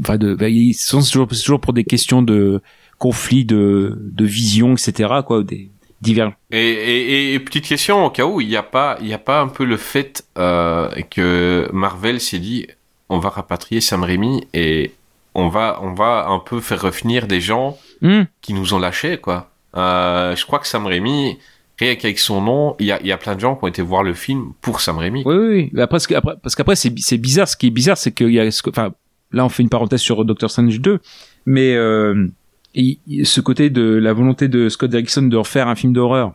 enfin 0.00 0.18
de, 0.18 0.34
bah, 0.34 0.50
ils 0.50 0.74
sont 0.74 1.00
toujours, 1.00 1.28
toujours 1.28 1.60
pour 1.60 1.72
des 1.72 1.84
questions 1.84 2.22
de 2.22 2.60
conflit 2.98 3.44
de 3.44 3.98
de 4.12 4.24
vision, 4.24 4.74
etc. 4.74 5.08
Quoi, 5.24 5.44
des 5.44 5.70
divers. 6.00 6.32
Et, 6.50 6.58
et, 6.70 7.34
et 7.34 7.40
petite 7.40 7.64
question 7.66 8.04
au 8.04 8.10
cas 8.10 8.24
où 8.24 8.40
il 8.40 8.48
n'y 8.48 8.56
a 8.56 8.62
pas, 8.62 8.96
il 9.00 9.08
y 9.08 9.14
a 9.14 9.18
pas 9.18 9.40
un 9.40 9.48
peu 9.48 9.64
le 9.64 9.76
fait 9.76 10.24
euh, 10.38 10.88
que 11.10 11.68
Marvel 11.72 12.20
s'est 12.20 12.38
dit, 12.38 12.66
on 13.08 13.18
va 13.18 13.30
rapatrier 13.30 13.80
Sam 13.80 14.02
Raimi 14.04 14.46
et 14.54 14.92
on 15.34 15.48
va, 15.48 15.78
on 15.82 15.92
va 15.94 16.26
un 16.28 16.38
peu 16.38 16.60
faire 16.60 16.80
revenir 16.82 17.26
des 17.26 17.40
gens 17.40 17.76
Hmm. 18.00 18.22
qui 18.42 18.52
nous 18.54 18.74
ont 18.74 18.78
lâchés 18.78 19.16
quoi. 19.18 19.50
Euh, 19.76 20.36
je 20.36 20.46
crois 20.46 20.60
que 20.60 20.68
Sam 20.68 20.86
Raimi, 20.86 21.36
rien 21.80 21.96
qu'avec 21.96 22.20
son 22.20 22.40
nom, 22.40 22.76
il 22.78 22.86
y 22.86 22.92
a, 22.92 23.02
y 23.02 23.10
a 23.10 23.16
plein 23.18 23.34
de 23.34 23.40
gens 23.40 23.56
qui 23.56 23.64
ont 23.64 23.66
été 23.68 23.82
voir 23.82 24.04
le 24.04 24.14
film 24.14 24.52
pour 24.60 24.80
Sam 24.80 24.98
Raimi. 24.98 25.24
Oui, 25.26 25.34
oui, 25.72 25.80
Après, 25.80 25.98
après- 26.14 26.36
parce 26.40 26.54
qu'après, 26.54 26.76
c'est, 26.76 26.92
c'est 26.98 27.18
bizarre. 27.18 27.48
Ce 27.48 27.56
qui 27.56 27.66
est 27.66 27.70
bizarre, 27.70 27.98
c'est 27.98 28.12
qu'il 28.12 28.30
y 28.30 28.38
a, 28.38 28.48
enfin, 28.68 28.92
là, 29.32 29.44
on 29.44 29.48
fait 29.48 29.64
une 29.64 29.68
parenthèse 29.68 30.00
sur 30.00 30.24
Doctor 30.24 30.48
Strange 30.48 30.80
2, 30.80 31.00
mais 31.46 31.74
euh, 31.74 32.28
ce 32.74 33.40
côté 33.40 33.70
de 33.70 33.82
la 33.82 34.12
volonté 34.12 34.48
de 34.48 34.68
Scott 34.68 34.90
Derrickson 34.90 35.22
de 35.22 35.36
refaire 35.36 35.68
un 35.68 35.74
film 35.74 35.92
d'horreur 35.92 36.34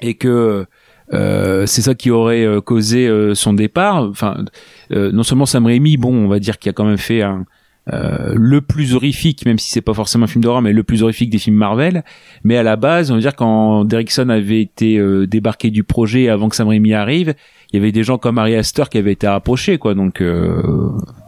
et 0.00 0.14
que 0.14 0.66
euh, 1.12 1.66
c'est 1.66 1.82
ça 1.82 1.94
qui 1.94 2.10
aurait 2.10 2.44
euh, 2.44 2.60
causé 2.60 3.06
euh, 3.06 3.34
son 3.34 3.52
départ. 3.52 4.02
Enfin, 4.04 4.44
euh, 4.92 5.12
non 5.12 5.22
seulement 5.22 5.46
Sam 5.46 5.66
Raimi, 5.66 5.96
bon, 5.96 6.14
on 6.14 6.28
va 6.28 6.38
dire 6.38 6.58
qu'il 6.58 6.70
a 6.70 6.72
quand 6.72 6.86
même 6.86 6.96
fait 6.96 7.22
un 7.22 7.44
euh, 7.92 8.32
le 8.36 8.60
plus 8.60 8.94
horrifique, 8.94 9.44
même 9.44 9.58
si 9.58 9.70
c'est 9.70 9.80
pas 9.80 9.92
forcément 9.92 10.24
un 10.24 10.28
film 10.28 10.42
d'horreur, 10.42 10.62
mais 10.62 10.72
le 10.72 10.84
plus 10.84 11.02
horrifique 11.02 11.30
des 11.30 11.38
films 11.38 11.56
Marvel. 11.56 12.04
Mais 12.44 12.56
à 12.56 12.62
la 12.62 12.76
base, 12.76 13.10
on 13.10 13.16
va 13.16 13.20
dire 13.20 13.34
quand 13.34 13.84
Derrickson 13.84 14.28
avait 14.28 14.62
été 14.62 15.00
débarqué 15.26 15.70
du 15.70 15.82
projet 15.82 16.28
avant 16.28 16.48
que 16.48 16.54
Sam 16.56 16.68
Raimi 16.68 16.94
arrive, 16.94 17.34
il 17.72 17.76
y 17.76 17.78
avait 17.80 17.92
des 17.92 18.04
gens 18.04 18.18
comme 18.18 18.38
Ari 18.38 18.54
Aster 18.54 18.84
qui 18.88 18.98
avaient 18.98 19.12
été 19.12 19.26
approchés, 19.26 19.78
quoi. 19.78 19.94
Donc 19.94 20.20
euh, 20.20 20.62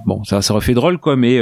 bon, 0.07 0.23
ça, 0.23 0.43
ça 0.43 0.55
aurait 0.55 0.65
fait 0.65 0.75
drôle, 0.75 0.99
quoi. 0.99 1.17
Mais 1.17 1.37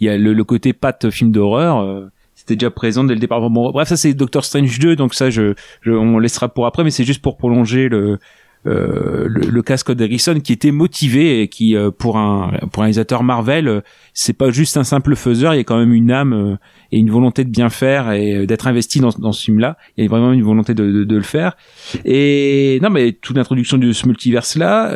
il 0.00 0.06
y 0.06 0.10
a 0.10 0.18
le, 0.18 0.34
le 0.34 0.44
côté 0.44 0.74
patte 0.74 1.08
film 1.10 1.32
d'horreur. 1.32 2.10
C'était 2.48 2.56
déjà 2.56 2.70
présent 2.70 3.04
dès 3.04 3.14
le 3.14 3.20
départ. 3.20 3.40
Bon, 3.50 3.70
bref, 3.70 3.88
ça 3.88 3.96
c'est 3.96 4.14
Doctor 4.14 4.44
Strange 4.44 4.78
2, 4.78 4.96
donc 4.96 5.14
ça, 5.14 5.28
je, 5.28 5.54
je 5.82 5.90
on 5.92 6.18
laissera 6.18 6.48
pour 6.48 6.66
après, 6.66 6.82
mais 6.82 6.90
c'est 6.90 7.04
juste 7.04 7.22
pour 7.22 7.36
prolonger 7.36 7.88
le 7.88 8.18
euh, 8.66 9.26
le, 9.28 9.42
le 9.48 9.62
cas 9.62 9.76
Scott 9.76 9.96
Derrickson 9.96 10.40
qui 10.42 10.52
était 10.52 10.72
motivé 10.72 11.42
et 11.42 11.48
qui 11.48 11.76
euh, 11.76 11.92
pour 11.92 12.18
un 12.18 12.50
pour 12.72 12.82
un 12.82 12.86
réalisateur 12.86 13.22
Marvel 13.22 13.68
euh, 13.68 13.80
c'est 14.14 14.32
pas 14.32 14.50
juste 14.50 14.76
un 14.76 14.82
simple 14.82 15.14
faiseur 15.14 15.54
il 15.54 15.58
y 15.58 15.60
a 15.60 15.64
quand 15.64 15.78
même 15.78 15.94
une 15.94 16.10
âme 16.10 16.32
euh, 16.32 16.56
et 16.90 16.98
une 16.98 17.08
volonté 17.08 17.44
de 17.44 17.50
bien 17.50 17.68
faire 17.68 18.10
et 18.10 18.34
euh, 18.34 18.46
d'être 18.46 18.66
investi 18.66 18.98
dans, 18.98 19.10
dans 19.10 19.30
ce 19.30 19.44
film 19.44 19.60
là 19.60 19.76
il 19.96 20.02
y 20.02 20.06
a 20.08 20.10
vraiment 20.10 20.32
une 20.32 20.42
volonté 20.42 20.74
de, 20.74 20.90
de, 20.90 21.04
de 21.04 21.16
le 21.16 21.22
faire 21.22 21.56
et 22.04 22.80
non 22.82 22.90
mais 22.90 23.12
toute 23.12 23.36
l'introduction 23.36 23.78
de 23.78 23.92
ce 23.92 24.08
multiverse 24.08 24.56
là 24.56 24.92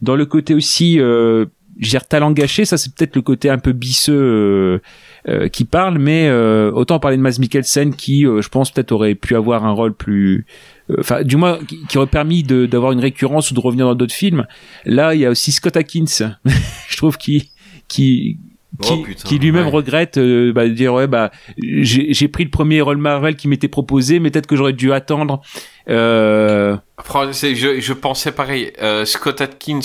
dans 0.00 0.16
le 0.16 0.24
côté 0.24 0.54
aussi 0.54 0.98
euh, 0.98 1.44
je 1.78 1.98
gâché 2.32 2.64
ça 2.64 2.78
c'est 2.78 2.94
peut-être 2.94 3.14
le 3.14 3.22
côté 3.22 3.50
un 3.50 3.58
peu 3.58 3.72
bisseux 3.72 4.80
euh, 5.28 5.48
qui 5.48 5.64
parle 5.64 5.98
mais 5.98 6.28
euh, 6.28 6.70
autant 6.72 6.98
parler 7.00 7.16
de 7.16 7.22
Mads 7.22 7.38
Mikkelsen 7.40 7.94
qui 7.94 8.24
euh, 8.26 8.40
je 8.42 8.48
pense 8.48 8.70
peut-être 8.70 8.92
aurait 8.92 9.14
pu 9.14 9.34
avoir 9.34 9.64
un 9.64 9.72
rôle 9.72 9.92
plus 9.94 10.46
euh, 10.90 10.96
enfin 11.00 11.22
du 11.22 11.36
moins 11.36 11.58
qui, 11.66 11.84
qui 11.88 11.98
aurait 11.98 12.06
permis 12.06 12.42
de- 12.42 12.66
d'avoir 12.66 12.92
une 12.92 13.00
récurrence 13.00 13.50
ou 13.50 13.54
de 13.54 13.60
revenir 13.60 13.86
dans 13.86 13.94
d'autres 13.94 14.14
films 14.14 14.46
là 14.84 15.14
il 15.14 15.20
y 15.20 15.26
a 15.26 15.30
aussi 15.30 15.50
Scott 15.52 15.76
Atkins 15.76 16.36
je 16.88 16.96
trouve 16.96 17.18
qui 17.18 17.50
qui 17.88 18.38
qui, 18.82 18.92
Oh, 18.92 19.06
qui 19.24 19.38
lui-même 19.38 19.64
ouais. 19.66 19.70
regrette 19.72 20.18
euh, 20.18 20.52
bah, 20.52 20.68
de 20.68 20.74
dire 20.74 20.92
ouais 20.92 21.06
bah 21.06 21.30
j'ai 21.58 22.28
pris 22.28 22.44
le 22.44 22.50
premier 22.50 22.82
rôle 22.82 22.98
Marvel 22.98 23.34
qui 23.34 23.48
m'était 23.48 23.68
proposé 23.68 24.18
mais 24.20 24.30
peut-être 24.30 24.46
que 24.46 24.54
j'aurais 24.54 24.74
dû 24.74 24.92
attendre 24.92 25.40
euh, 25.88 26.76
Je, 27.54 27.80
je 27.80 27.92
pensais 27.94 28.32
pareil. 28.32 28.72
Euh, 28.82 29.04
Scott 29.06 29.40
Atkins, 29.40 29.80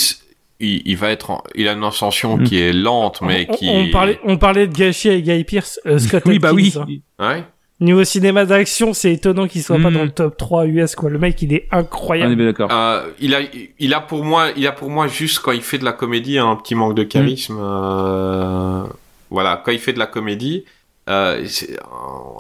il, 0.62 0.82
il 0.86 0.96
va 0.98 1.10
être, 1.10 1.32
en- 1.32 1.44
il 1.56 1.68
a 1.68 1.74
une 1.74 1.84
ascension 1.84 2.38
Mm. 2.38 2.44
qui 2.44 2.60
est 2.62 2.72
lente, 2.74 3.22
mais 3.22 3.48
on, 3.50 3.54
qui. 3.56 3.68
on 3.70 3.90
parlait, 3.92 4.20
on 4.24 4.38
parlait 4.38 4.68
de 4.68 4.74
gâchis 4.74 5.10
avec 5.10 5.24
Guy 5.26 5.44
Pierce, 5.44 5.80
euh, 5.86 5.98
Scott 6.00 6.24
oui 6.28 6.40
bah 6.40 6.54
oui 6.54 6.74
hein. 6.78 6.86
Ouais. 7.20 7.44
Niveau 7.80 8.04
cinéma 8.04 8.46
d'action, 8.46 8.94
c'est 8.94 9.12
étonnant 9.12 9.48
qu'il 9.48 9.64
soit 9.64 9.80
pas 9.80 9.90
Mm. 9.90 9.94
dans 9.96 10.04
le 10.04 10.12
top 10.12 10.38
3 10.38 10.68
US, 10.68 10.96
quoi. 10.96 11.10
Le 11.10 11.18
mec, 11.18 11.42
il 11.42 11.52
est 11.54 11.68
on 11.72 11.78
est 11.78 11.80
incroyable. 11.80 12.38
d'accord 12.38 12.70
Euh, 12.72 13.10
il 13.20 13.34
a, 13.34 13.40
il 13.80 13.94
a 13.96 14.02
pour 14.02 14.24
moi, 14.24 14.50
il 14.56 14.68
a 14.68 14.72
pour 14.72 14.90
moi 14.92 15.08
juste 15.08 15.40
quand 15.40 15.52
il 15.52 15.62
fait 15.64 15.80
de 15.80 15.86
la 15.86 15.94
comédie 15.94 16.38
un 16.38 16.56
petit 16.58 16.76
manque 16.76 16.94
de 16.96 17.04
charisme. 17.04 17.58
euh, 17.60 18.84
voilà, 19.30 19.62
quand 19.66 19.72
il 19.72 19.80
fait 19.80 19.94
de 19.94 20.00
la 20.00 20.06
comédie, 20.08 20.66
euh, 21.10 21.44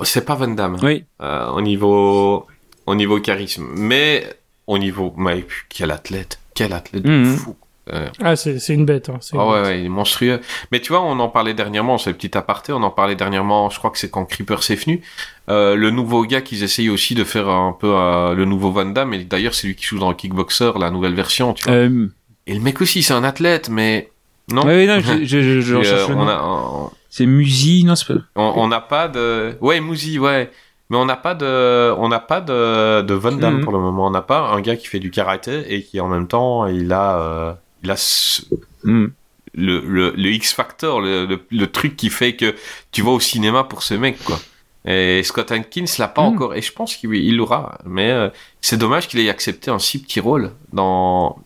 c'est 0.03 0.25
pas 0.25 0.35
Van 0.35 0.47
Damme 0.49 0.77
oui 0.83 1.05
euh, 1.21 1.47
au 1.49 1.61
niveau, 1.61 2.45
au 2.85 2.93
niveau 2.95 3.19
charisme, 3.19 3.65
mais 3.75 4.23
au 4.67 4.77
niveau, 4.77 5.13
mais 5.17 5.45
quel 5.69 5.89
athlète, 5.91 6.39
quel 6.53 6.71
athlète 6.73 7.03
de 7.03 7.23
fou. 7.25 7.55
Euh, 7.91 8.07
Ah, 8.23 8.35
c'est 8.35 8.59
c'est 8.59 8.73
une 8.73 8.85
bête. 8.85 9.09
Hein. 9.09 9.17
c'est 9.21 9.35
une 9.35 9.41
Ah 9.41 9.47
ouais, 9.47 9.61
bête. 9.61 9.65
ouais, 9.71 9.79
il 9.81 9.85
est 9.85 9.89
monstrueux. 9.89 10.39
Mais 10.71 10.79
tu 10.79 10.89
vois, 10.93 11.01
on 11.01 11.19
en 11.19 11.29
parlait 11.29 11.53
dernièrement, 11.55 11.97
c'est 11.97 12.13
petit 12.13 12.37
aparté, 12.37 12.71
on 12.73 12.83
en 12.83 12.91
parlait 12.91 13.15
dernièrement, 13.15 13.69
je 13.69 13.77
crois 13.79 13.89
que 13.89 13.97
c'est 13.97 14.09
quand 14.11 14.23
Creeper 14.25 14.61
s'est 14.63 14.75
venu. 14.75 15.01
Euh, 15.49 15.75
le 15.75 15.89
nouveau 15.89 16.23
gars 16.25 16.41
qu'ils 16.41 16.63
essayent 16.63 16.89
aussi 16.91 17.15
de 17.15 17.23
faire 17.23 17.49
un 17.49 17.73
peu 17.73 17.91
euh, 17.93 18.33
le 18.35 18.45
nouveau 18.45 18.71
Van 18.71 18.85
Damme, 18.85 19.13
et 19.15 19.23
d'ailleurs 19.23 19.55
c'est 19.55 19.67
lui 19.67 19.75
qui 19.75 19.83
joue 19.85 19.97
dans 19.99 20.13
Kickboxer, 20.13 20.73
la 20.79 20.91
nouvelle 20.91 21.15
version, 21.15 21.53
tu 21.53 21.63
vois. 21.65 21.73
euh, 21.73 22.07
Et 22.47 22.53
le 22.53 22.59
mec 22.61 22.79
aussi, 22.81 23.01
c'est 23.03 23.13
un 23.13 23.23
athlète, 23.23 23.69
mais... 23.69 24.11
Non 24.51 24.63
ouais, 24.63 24.85
ouais, 24.85 24.87
non 24.87 24.99
je, 24.99 25.23
je, 25.25 25.41
je, 25.41 25.61
je 25.61 25.73
Et, 25.75 25.77
recherche 25.79 26.01
euh, 26.03 26.07
le 26.09 26.15
on 26.15 26.25
nom. 26.25 26.27
a, 26.29 26.41
on- 26.43 26.91
c'est 27.09 27.25
Musi 27.25 27.83
non 27.83 27.95
c'est 27.95 28.07
pas 28.13 28.19
on 28.35 28.53
on 28.57 28.67
n'a 28.69 28.79
pas 28.79 29.07
de... 29.09 29.57
Ouais, 29.59 29.79
Mouzi, 29.81 30.17
ouais. 30.19 30.49
Mais 30.89 30.97
on 30.97 31.05
n'a 31.05 31.15
pas 31.15 31.35
de, 31.35 31.93
on 31.97 32.09
n'a 32.09 32.19
pas 32.19 32.41
de, 32.41 33.01
de 33.01 33.13
Van 33.13 33.31
Damme 33.31 33.57
Mhm. 33.57 33.63
pour 33.63 33.71
le 33.73 33.79
moment. 33.79 34.07
On 34.07 34.11
n'a 34.11 34.21
pas 34.21 34.49
un 34.49 34.59
gars 34.61 34.75
qui 34.75 34.87
fait 34.87 34.99
du 34.99 35.09
karaté 35.09 35.73
et 35.73 35.83
qui 35.83 35.99
en 36.01 36.07
même 36.09 36.27
temps, 36.27 36.67
il 36.67 36.91
a, 36.91 37.17
euh, 37.19 37.53
il 37.83 37.91
a 37.91 37.95
ce- 37.97 38.43
Hmm. 38.83 39.07
le, 39.53 39.79
le, 39.81 40.13
le 40.15 40.29
X 40.31 40.53
Factor, 40.53 41.01
le, 41.01 41.39
le, 41.51 41.67
truc 41.67 41.95
qui 41.95 42.09
fait 42.09 42.35
que 42.35 42.55
tu 42.91 43.01
vas 43.01 43.11
au 43.11 43.19
cinéma 43.19 43.63
pour 43.63 43.83
ce 43.83 43.93
mec, 43.93 44.17
quoi. 44.23 44.39
Et 44.85 45.21
Scott 45.23 45.51
Atkins 45.51 45.85
l'a 45.99 46.07
pas 46.07 46.23
Mm. 46.23 46.33
encore, 46.33 46.55
et 46.55 46.61
je 46.63 46.71
pense 46.71 46.95
qu'il 46.95 47.13
il 47.13 47.35
l'aura. 47.37 47.77
Mais 47.85 48.09
euh, 48.09 48.29
c'est 48.61 48.77
dommage 48.77 49.07
qu'il 49.07 49.19
ait 49.19 49.29
accepté 49.29 49.69
un 49.69 49.77
si 49.79 50.01
petit 50.01 50.19
rôle 50.19 50.51
dans. 50.73 51.37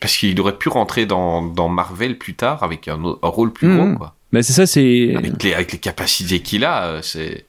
Parce 0.00 0.16
qu'il 0.16 0.40
aurait 0.40 0.56
pu 0.58 0.68
rentrer 0.68 1.06
dans, 1.06 1.42
dans 1.42 1.68
Marvel 1.68 2.16
plus 2.18 2.34
tard 2.34 2.62
avec 2.62 2.88
un, 2.88 3.00
rôle 3.22 3.52
plus 3.52 3.68
Mm. 3.68 3.76
gros, 3.76 3.96
quoi. 3.98 4.14
bah 4.32 4.42
c'est 4.42 4.52
ça 4.52 4.66
c'est 4.66 5.14
Avec 5.16 5.42
les, 5.42 5.54
avec 5.54 5.72
les 5.72 5.78
capacités 5.78 6.40
qu'il 6.40 6.64
a, 6.64 6.84
euh, 6.86 7.02
c'est. 7.02 7.46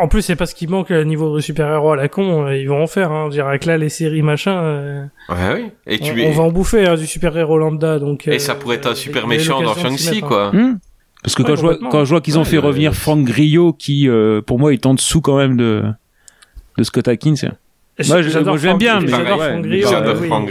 En 0.00 0.08
plus, 0.08 0.22
c'est 0.22 0.34
pas 0.36 0.46
ce 0.46 0.54
qui 0.54 0.66
manque 0.66 0.90
à 0.90 1.04
niveau 1.04 1.34
de 1.36 1.40
super-héros 1.40 1.92
à 1.92 1.96
la 1.96 2.08
con. 2.08 2.46
euh, 2.46 2.56
Ils 2.56 2.68
vont 2.68 2.82
en 2.82 2.86
faire. 2.86 3.12
Hein. 3.12 3.28
Dirais 3.28 3.58
que 3.58 3.66
là, 3.68 3.78
les 3.78 3.88
séries 3.88 4.22
machin, 4.22 4.56
euh, 4.62 5.04
Ouais, 5.28 5.36
oui. 5.54 5.70
Et 5.86 6.26
on, 6.26 6.32
va 6.32 6.42
en 6.42 6.50
bouffer 6.50 6.86
hein, 6.86 6.96
du 6.96 7.06
super-héros 7.06 7.58
lambda. 7.58 7.98
Donc, 7.98 8.26
Et 8.26 8.32
euh, 8.34 8.38
ça 8.38 8.54
pourrait 8.54 8.76
être 8.76 8.88
un 8.90 8.94
super 8.94 9.26
méchant 9.28 9.62
dans 9.62 9.74
Shang-Chi, 9.74 10.14
mettre, 10.14 10.24
hein. 10.24 10.28
quoi. 10.28 10.50
Hmm. 10.52 10.78
Parce 11.22 11.34
que 11.34 11.42
Ouais, 11.42 11.48
quand, 11.48 11.56
je 11.56 11.60
vois, 11.60 11.70
complètement. 11.74 11.90
quand 11.90 12.04
je 12.04 12.10
vois 12.10 12.20
qu'ils 12.20 12.38
ont 12.38 12.42
Ouais, 12.42 12.48
fait 12.48 12.58
revenir 12.58 12.94
Frank 12.94 13.24
Grillo, 13.24 13.72
qui 13.72 14.08
euh, 14.08 14.40
pour 14.40 14.58
moi 14.58 14.72
est 14.72 14.84
en 14.86 14.94
dessous 14.94 15.20
quand 15.20 15.36
même 15.36 15.56
de, 15.56 15.84
de 16.76 16.82
Scott 16.84 17.06
Atkins. 17.08 17.34
Moi, 18.06 18.22
Frank- 18.22 18.78
bien, 18.78 19.00
mais- 19.00 19.08
j'adore 19.08 19.38
ouais, 19.40 20.26
Frank 20.28 20.48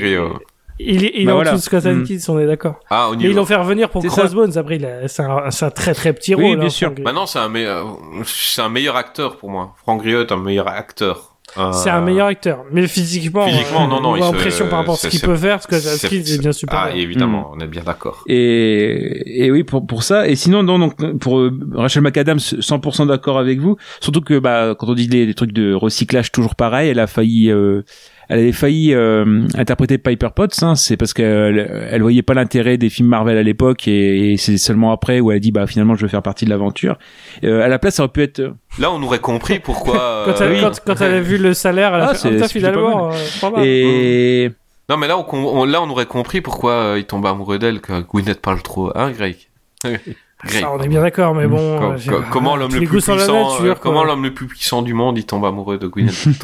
euh, 0.79 0.83
oui. 0.83 0.95
Il 0.95 1.05
est, 1.05 1.11
il 1.15 1.21
est 1.21 1.25
Bah 1.25 1.31
en 1.31 1.35
voilà. 1.35 1.51
dessous 1.51 1.61
de 1.61 1.79
Scott 1.81 1.85
Mm. 1.85 2.17
On 2.29 2.39
est 2.39 2.45
d'accord. 2.47 2.79
Ah, 2.89 3.09
au 3.09 3.15
Mais 3.15 3.23
ils 3.25 3.33
l'ont 3.35 3.45
fait 3.45 3.55
revenir 3.55 3.89
pour 3.89 4.01
C'est 4.01 4.09
ça. 4.09 4.21
Crossbones. 4.21 4.57
Après, 4.57 4.75
il 4.77 4.85
a- 4.85 5.07
c'est 5.07 5.23
un, 5.23 5.49
c'est 5.51 5.65
un 5.65 5.71
très 5.71 5.93
très 5.93 6.13
petit 6.13 6.35
Oui, 6.35 6.43
rôle. 6.45 6.57
bien 6.57 6.67
hein, 6.67 6.69
sûr. 6.69 6.91
Maintenant, 7.03 7.25
c'est 7.25 7.39
un 7.39 7.49
meilleur, 7.49 7.97
c'est 8.25 8.61
un 8.61 8.69
meilleur 8.69 8.95
acteur 8.95 9.37
pour 9.37 9.49
moi. 9.49 9.73
Frank 9.83 10.01
Grillo 10.01 10.21
est 10.21 10.31
un 10.31 10.37
meilleur 10.37 10.67
acteur. 10.67 11.33
Euh, 11.57 11.71
C'est 11.71 11.89
un 11.89 12.01
meilleur 12.01 12.27
acteur. 12.27 12.65
Mais 12.73 12.85
physiquement, 12.87 13.47
Physiquement, 13.47 13.85
euh, 13.85 13.87
non, 13.87 14.01
non, 14.01 14.09
on 14.11 14.15
il 14.17 14.21
a 14.21 14.51
se- 14.51 14.63
par 14.63 14.79
rapport 14.79 14.95
à 14.95 14.97
ce 14.97 15.07
qu'il 15.07 15.21
peut 15.21 15.35
faire, 15.37 15.61
Scott 15.63 15.79
c'est- 15.79 16.05
Atkins 16.05 16.17
est 16.17 16.39
bien 16.41 16.51
super. 16.51 16.77
Ah, 16.77 16.91
évidemment, 16.93 17.51
on 17.55 17.59
est 17.61 17.67
bien 17.67 17.83
d'accord. 17.83 18.23
Et, 18.27 19.45
et 19.45 19.49
oui, 19.49 19.63
pour, 19.63 19.87
pour 19.87 20.03
ça. 20.03 20.27
Et 20.27 20.35
sinon, 20.35 20.61
non, 20.61 20.77
donc, 20.77 20.95
pour 21.19 21.39
euh, 21.39 21.57
Rachel 21.73 22.03
McAdams, 22.03 22.37
100% 22.39 23.05
d'accord 23.07 23.39
avec 23.39 23.59
vous. 23.59 23.77
Surtout 24.01 24.21
que, 24.21 24.37
bah, 24.39 24.75
quand 24.77 24.89
on 24.89 24.93
dit 24.93 25.07
des, 25.07 25.25
des 25.25 25.33
trucs 25.33 25.53
de 25.53 25.73
recyclage 25.73 26.31
toujours 26.33 26.55
pareil, 26.55 26.89
elle 26.89 26.99
a 26.99 27.07
failli, 27.07 27.49
euh, 27.49 27.83
elle 28.29 28.39
avait 28.39 28.51
failli 28.51 28.93
euh, 28.93 29.43
interpréter 29.55 29.97
Piper 29.97 30.29
Potts. 30.35 30.61
Hein, 30.63 30.75
c'est 30.75 30.97
parce 30.97 31.13
qu'elle 31.13 31.87
elle 31.91 32.01
voyait 32.01 32.21
pas 32.21 32.33
l'intérêt 32.33 32.77
des 32.77 32.89
films 32.89 33.09
Marvel 33.09 33.37
à 33.37 33.43
l'époque, 33.43 33.87
et, 33.87 34.33
et 34.33 34.37
c'est 34.37 34.57
seulement 34.57 34.91
après 34.91 35.19
où 35.19 35.31
elle 35.31 35.37
a 35.37 35.39
dit, 35.39 35.51
bah, 35.51 35.67
finalement, 35.67 35.95
je 35.95 36.01
veux 36.03 36.07
faire 36.07 36.21
partie 36.21 36.45
de 36.45 36.49
l'aventure. 36.49 36.97
Euh, 37.43 37.63
à 37.63 37.67
la 37.67 37.79
place, 37.79 37.95
ça 37.95 38.03
aurait 38.03 38.11
pu 38.11 38.21
être. 38.23 38.41
Là, 38.79 38.91
on 38.91 39.01
aurait 39.03 39.19
compris 39.19 39.59
pourquoi. 39.59 40.23
Quand, 40.25 40.41
elle, 40.41 40.51
euh, 40.53 40.61
quand, 40.61 40.79
quand 40.85 41.01
elle 41.01 41.13
a 41.13 41.21
vu 41.21 41.37
le 41.37 41.53
salaire, 41.53 41.93
elle 41.95 42.01
a 42.01 42.09
Ah, 42.09 42.13
fait 42.15 42.37
c'est- 42.37 42.43
oh, 42.43 42.47
finalement, 42.47 43.09
euh, 43.11 43.15
pas 43.41 43.49
mal. 43.49 43.65
Et 43.65 44.51
Non, 44.89 44.97
mais 44.97 45.07
là, 45.07 45.17
on, 45.17 45.25
on- 45.33 45.65
là, 45.65 45.81
on 45.81 45.89
aurait 45.89 46.05
compris 46.05 46.41
pourquoi 46.41 46.71
euh, 46.73 46.95
il 46.99 47.05
tombe 47.05 47.25
amoureux 47.25 47.59
d'elle, 47.59 47.81
que 47.81 48.01
Gwyneth 48.01 48.41
parle 48.41 48.61
trop. 48.61 48.91
Hein, 48.95 49.11
Greg? 49.11 49.35
Ça, 50.45 50.71
on 50.71 50.79
est 50.83 50.87
bien 50.87 51.01
d'accord, 51.01 51.33
mais 51.33 51.47
bon. 51.47 51.57
Euh, 51.59 51.97
comment 52.31 52.55
l'homme 52.55 52.71
le 52.71 52.77
plus 52.81 52.87
puissant, 52.87 53.15
nature, 53.15 53.59
euh, 53.63 53.73
comment 53.81 54.03
l'homme 54.03 54.21
le 54.23 54.33
plus 54.35 54.45
puissant 54.45 54.83
du 54.83 54.93
monde, 54.93 55.17
il 55.17 55.25
tombe 55.25 55.43
amoureux 55.45 55.79
de 55.79 55.87
Gwyneth. 55.87 56.27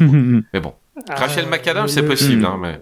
Mais 0.52 0.58
bon, 0.58 0.72
Rachel 1.08 1.44
Ah, 1.50 1.56
McAdams, 1.56 1.82
le- 1.82 1.88
c'est 1.88 2.02
le- 2.02 2.08
possible, 2.08 2.42
Mm. 2.42 2.44
hein, 2.46 2.58
mais 2.62 2.80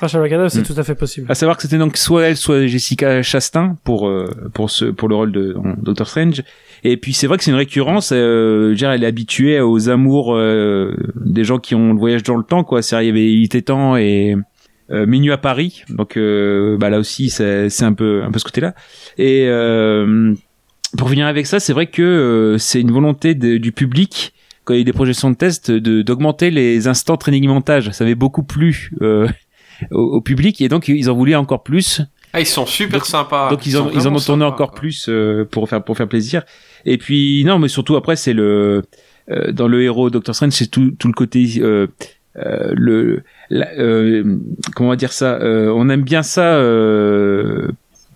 Rachel 0.00 0.20
McAdams, 0.22 0.48
c'est 0.48 0.60
Mm. 0.60 0.74
tout 0.74 0.80
à 0.80 0.84
fait 0.84 0.94
possible. 0.94 1.26
À 1.30 1.34
savoir 1.34 1.56
que 1.56 1.62
c'était 1.62 1.78
donc 1.78 1.96
soit 1.96 2.24
elle, 2.24 2.36
soit 2.36 2.66
Jessica 2.66 3.22
Chastain 3.22 3.76
pour 3.84 4.08
euh, 4.08 4.28
pour 4.54 4.70
ce 4.70 4.86
pour 4.86 5.08
le 5.08 5.14
rôle 5.14 5.32
de 5.32 5.56
Doctor 5.82 6.08
Strange. 6.08 6.42
Et 6.84 6.96
puis 6.96 7.12
c'est 7.12 7.26
vrai 7.26 7.36
que 7.38 7.44
c'est 7.44 7.50
une 7.50 7.56
récurrence. 7.56 8.10
Euh, 8.12 8.64
je 8.64 8.68
veux 8.70 8.74
dire, 8.74 8.90
elle 8.90 9.04
est 9.04 9.06
habituée 9.06 9.60
aux 9.60 9.88
amours 9.88 10.34
euh, 10.34 10.94
des 11.16 11.44
gens 11.44 11.58
qui 11.58 11.74
ont 11.74 11.92
le 11.92 11.98
voyage 11.98 12.22
dans 12.22 12.36
le 12.36 12.44
temps, 12.44 12.64
quoi. 12.64 12.82
C'est 12.82 12.96
il 13.02 13.06
y 13.06 13.10
avait 13.10 13.32
Il 13.32 13.44
était 13.44 13.62
temps 13.62 13.96
et 13.96 14.34
euh, 14.90 15.04
Minuit 15.06 15.32
à 15.32 15.36
Paris. 15.38 15.82
Donc 15.90 16.16
euh, 16.16 16.76
bah 16.78 16.90
là 16.90 16.98
aussi 16.98 17.28
c'est 17.30 17.68
c'est 17.70 17.84
un 17.84 17.92
peu 17.92 18.22
un 18.24 18.30
peu 18.30 18.38
ce 18.38 18.44
côté-là. 18.44 18.74
Et 19.18 19.46
euh, 19.48 20.32
pour 20.96 21.10
finir 21.10 21.26
avec 21.26 21.46
ça, 21.46 21.60
c'est 21.60 21.72
vrai 21.74 21.86
que 21.88 22.02
euh, 22.02 22.58
c'est 22.58 22.80
une 22.80 22.92
volonté 22.92 23.34
de- 23.34 23.58
du 23.58 23.72
public 23.72 24.32
quand 24.66 24.74
il 24.74 24.76
y 24.76 24.80
a 24.80 24.82
eu 24.82 24.84
des 24.84 24.92
projections 24.92 25.30
de 25.30 25.36
test 25.36 25.70
de 25.70 26.02
d'augmenter 26.02 26.50
les 26.50 26.86
instants 26.88 27.16
training 27.16 27.46
montage. 27.48 27.90
Ça 27.92 28.04
avait 28.04 28.14
beaucoup 28.14 28.42
plu 28.42 28.90
euh, 29.00 29.26
au, 29.90 30.16
au 30.16 30.20
public 30.20 30.60
et 30.60 30.68
donc 30.68 30.88
ils 30.88 31.08
en 31.08 31.14
voulaient 31.14 31.34
encore 31.36 31.62
plus. 31.62 32.02
ah, 32.34 32.40
ils 32.40 32.46
sont 32.46 32.66
super 32.66 33.06
sympas. 33.06 33.48
donc 33.50 33.64
ils 33.66 33.78
en, 33.78 33.88
ils 33.90 33.96
en 33.96 34.00
vraiment 34.00 34.16
ont 34.16 34.20
tourné 34.20 34.44
sympas, 34.44 34.54
encore 34.54 34.70
quoi. 34.72 34.80
plus 34.80 35.06
euh, 35.08 35.44
pour 35.50 35.68
faire 35.70 35.82
pour 35.82 35.96
faire 35.96 36.08
plaisir. 36.08 36.42
Et 36.84 36.98
puis 36.98 37.44
non, 37.46 37.58
mais 37.58 37.68
surtout 37.68 37.96
après 37.96 38.16
c'est 38.16 38.34
le 38.34 38.82
euh, 39.30 39.52
dans 39.52 39.68
le 39.68 39.82
héros 39.82 40.10
Doctor 40.10 40.34
Strange, 40.34 40.52
c'est 40.52 40.70
tout 40.70 40.90
tout 40.98 41.08
le 41.08 41.14
côté 41.14 41.46
euh, 41.60 41.86
le 42.36 43.22
la- 43.48 43.72
euh, 43.78 44.38
comment 44.74 44.88
on 44.90 44.92
va 44.92 44.96
dire 44.96 45.12
ça 45.12 45.34
euh, 45.40 45.72
on 45.74 45.88
aime 45.88 46.02
bien 46.02 46.22
ça 46.22 46.42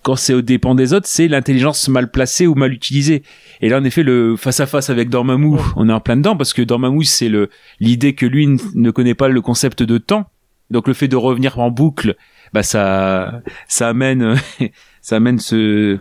quand 0.03 0.15
c'est 0.15 0.33
au 0.33 0.41
dépend 0.41 0.75
des 0.75 0.93
autres 0.93 1.07
c'est 1.07 1.27
l'intelligence 1.27 1.87
mal 1.89 2.09
placée 2.09 2.47
ou 2.47 2.55
mal 2.55 2.73
utilisée 2.73 3.23
et 3.61 3.69
là 3.69 3.79
en 3.79 3.83
effet 3.83 4.03
le 4.03 4.35
face 4.35 4.59
à 4.59 4.65
face 4.65 4.89
avec 4.89 5.09
Dormammu 5.09 5.57
on 5.75 5.89
est 5.89 5.93
en 5.93 5.99
plein 5.99 6.17
dedans 6.17 6.35
parce 6.35 6.53
que 6.53 6.61
Dormammu 6.61 7.03
c'est 7.03 7.29
le 7.29 7.49
l'idée 7.79 8.13
que 8.13 8.25
lui 8.25 8.47
ne 8.75 8.91
connaît 8.91 9.15
pas 9.15 9.27
le 9.27 9.41
concept 9.41 9.83
de 9.83 9.97
temps 9.97 10.29
donc 10.69 10.87
le 10.87 10.93
fait 10.93 11.07
de 11.07 11.15
revenir 11.15 11.59
en 11.59 11.69
boucle 11.69 12.15
bah 12.53 12.63
ça 12.63 13.41
ça 13.67 13.89
amène 13.89 14.35
ça 15.01 15.17
amène 15.17 15.39
ce 15.39 15.99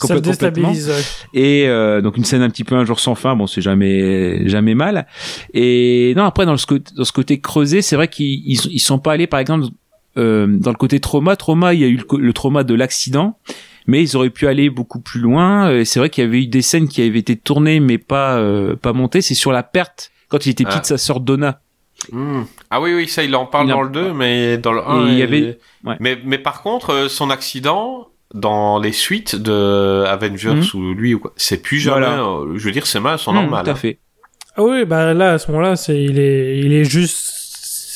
Ça 0.00 0.14
le 0.14 0.20
déstabilise. 0.20 0.90
Et 1.32 1.68
euh, 1.68 2.00
donc 2.00 2.16
une 2.16 2.24
scène 2.24 2.42
un 2.42 2.50
petit 2.50 2.64
peu 2.64 2.74
un 2.74 2.84
jour 2.84 2.98
sans 2.98 3.14
fin, 3.14 3.36
bon 3.36 3.46
c'est 3.46 3.60
jamais 3.60 4.48
jamais 4.48 4.74
mal. 4.74 5.06
Et 5.54 6.12
non 6.16 6.24
après 6.24 6.44
dans 6.44 6.56
ce 6.56 6.66
côté, 6.66 6.92
dans 6.96 7.04
ce 7.04 7.12
côté 7.12 7.40
creusé, 7.40 7.82
c'est 7.82 7.94
vrai 7.94 8.08
qu'ils 8.08 8.42
ils, 8.44 8.58
ils 8.72 8.80
sont 8.80 8.98
pas 8.98 9.12
allés 9.12 9.28
par 9.28 9.38
exemple 9.38 9.66
euh, 10.16 10.46
dans 10.48 10.70
le 10.70 10.76
côté 10.76 11.00
trauma. 11.00 11.36
Trauma, 11.36 11.74
il 11.74 11.80
y 11.80 11.84
a 11.84 11.88
eu 11.88 12.00
le, 12.18 12.32
trauma 12.32 12.64
de 12.64 12.74
l'accident, 12.74 13.38
mais 13.86 14.02
ils 14.02 14.16
auraient 14.16 14.30
pu 14.30 14.46
aller 14.46 14.70
beaucoup 14.70 15.00
plus 15.00 15.20
loin. 15.20 15.70
Et 15.72 15.84
C'est 15.84 15.98
vrai 15.98 16.10
qu'il 16.10 16.24
y 16.24 16.26
avait 16.26 16.42
eu 16.42 16.46
des 16.46 16.62
scènes 16.62 16.88
qui 16.88 17.02
avaient 17.02 17.18
été 17.18 17.36
tournées 17.36 17.80
mais 17.80 17.98
pas 17.98 18.36
euh, 18.38 18.76
pas 18.76 18.92
montées. 18.92 19.20
C'est 19.22 19.34
sur 19.34 19.52
la 19.52 19.62
perte 19.62 20.10
quand 20.28 20.46
il 20.46 20.50
était 20.50 20.64
petit 20.64 20.76
Ah. 20.78 20.80
de 20.80 20.86
sa 20.86 20.98
sœur 20.98 21.20
Donna. 21.20 21.60
Hmm. 22.12 22.42
Ah 22.70 22.80
oui, 22.80 22.92
oui, 22.94 23.08
ça, 23.08 23.22
il 23.24 23.34
en 23.34 23.46
parle 23.46 23.68
Il 23.68 23.72
en- 23.72 23.76
dans 23.76 23.82
le 23.82 23.90
2, 23.90 24.12
mais 24.12 24.58
dans 24.58 24.72
le 24.72 24.80
1. 24.86 25.06
Et 25.08 25.12
il 25.12 25.18
y 25.18 25.22
avait- 25.22 25.58
ouais. 25.84 25.96
mais, 25.98 26.18
mais 26.24 26.38
par 26.38 26.62
contre, 26.62 26.90
euh, 26.90 27.08
son 27.08 27.30
accident, 27.30 28.08
dans 28.34 28.78
les 28.78 28.92
suites 28.92 29.34
de 29.36 30.04
Avengers 30.06 30.50
Mhm. 30.54 30.64
ou 30.74 30.94
lui, 30.94 31.14
ou 31.14 31.20
quoi, 31.20 31.32
c'est 31.36 31.62
plus 31.62 31.78
jamais, 31.78 32.06
Voilà. 32.06 32.22
euh, 32.22 32.52
je 32.58 32.64
veux 32.64 32.72
dire, 32.72 32.86
ses 32.86 33.00
mains 33.00 33.16
sont 33.16 33.32
Hmm, 33.32 33.36
normales. 33.36 33.64
Tout 33.64 33.70
à 33.70 33.72
hein. 33.72 33.76
fait. 33.76 33.98
Ah 34.56 34.62
oui, 34.64 34.84
bah 34.84 35.14
là, 35.14 35.32
à 35.34 35.38
ce 35.38 35.50
moment-là, 35.50 35.76
c'est, 35.76 36.02
il 36.02 36.18
est, 36.18 36.58
il 36.58 36.72
est 36.72 36.84
juste 36.84 37.28
euh, 37.28 37.35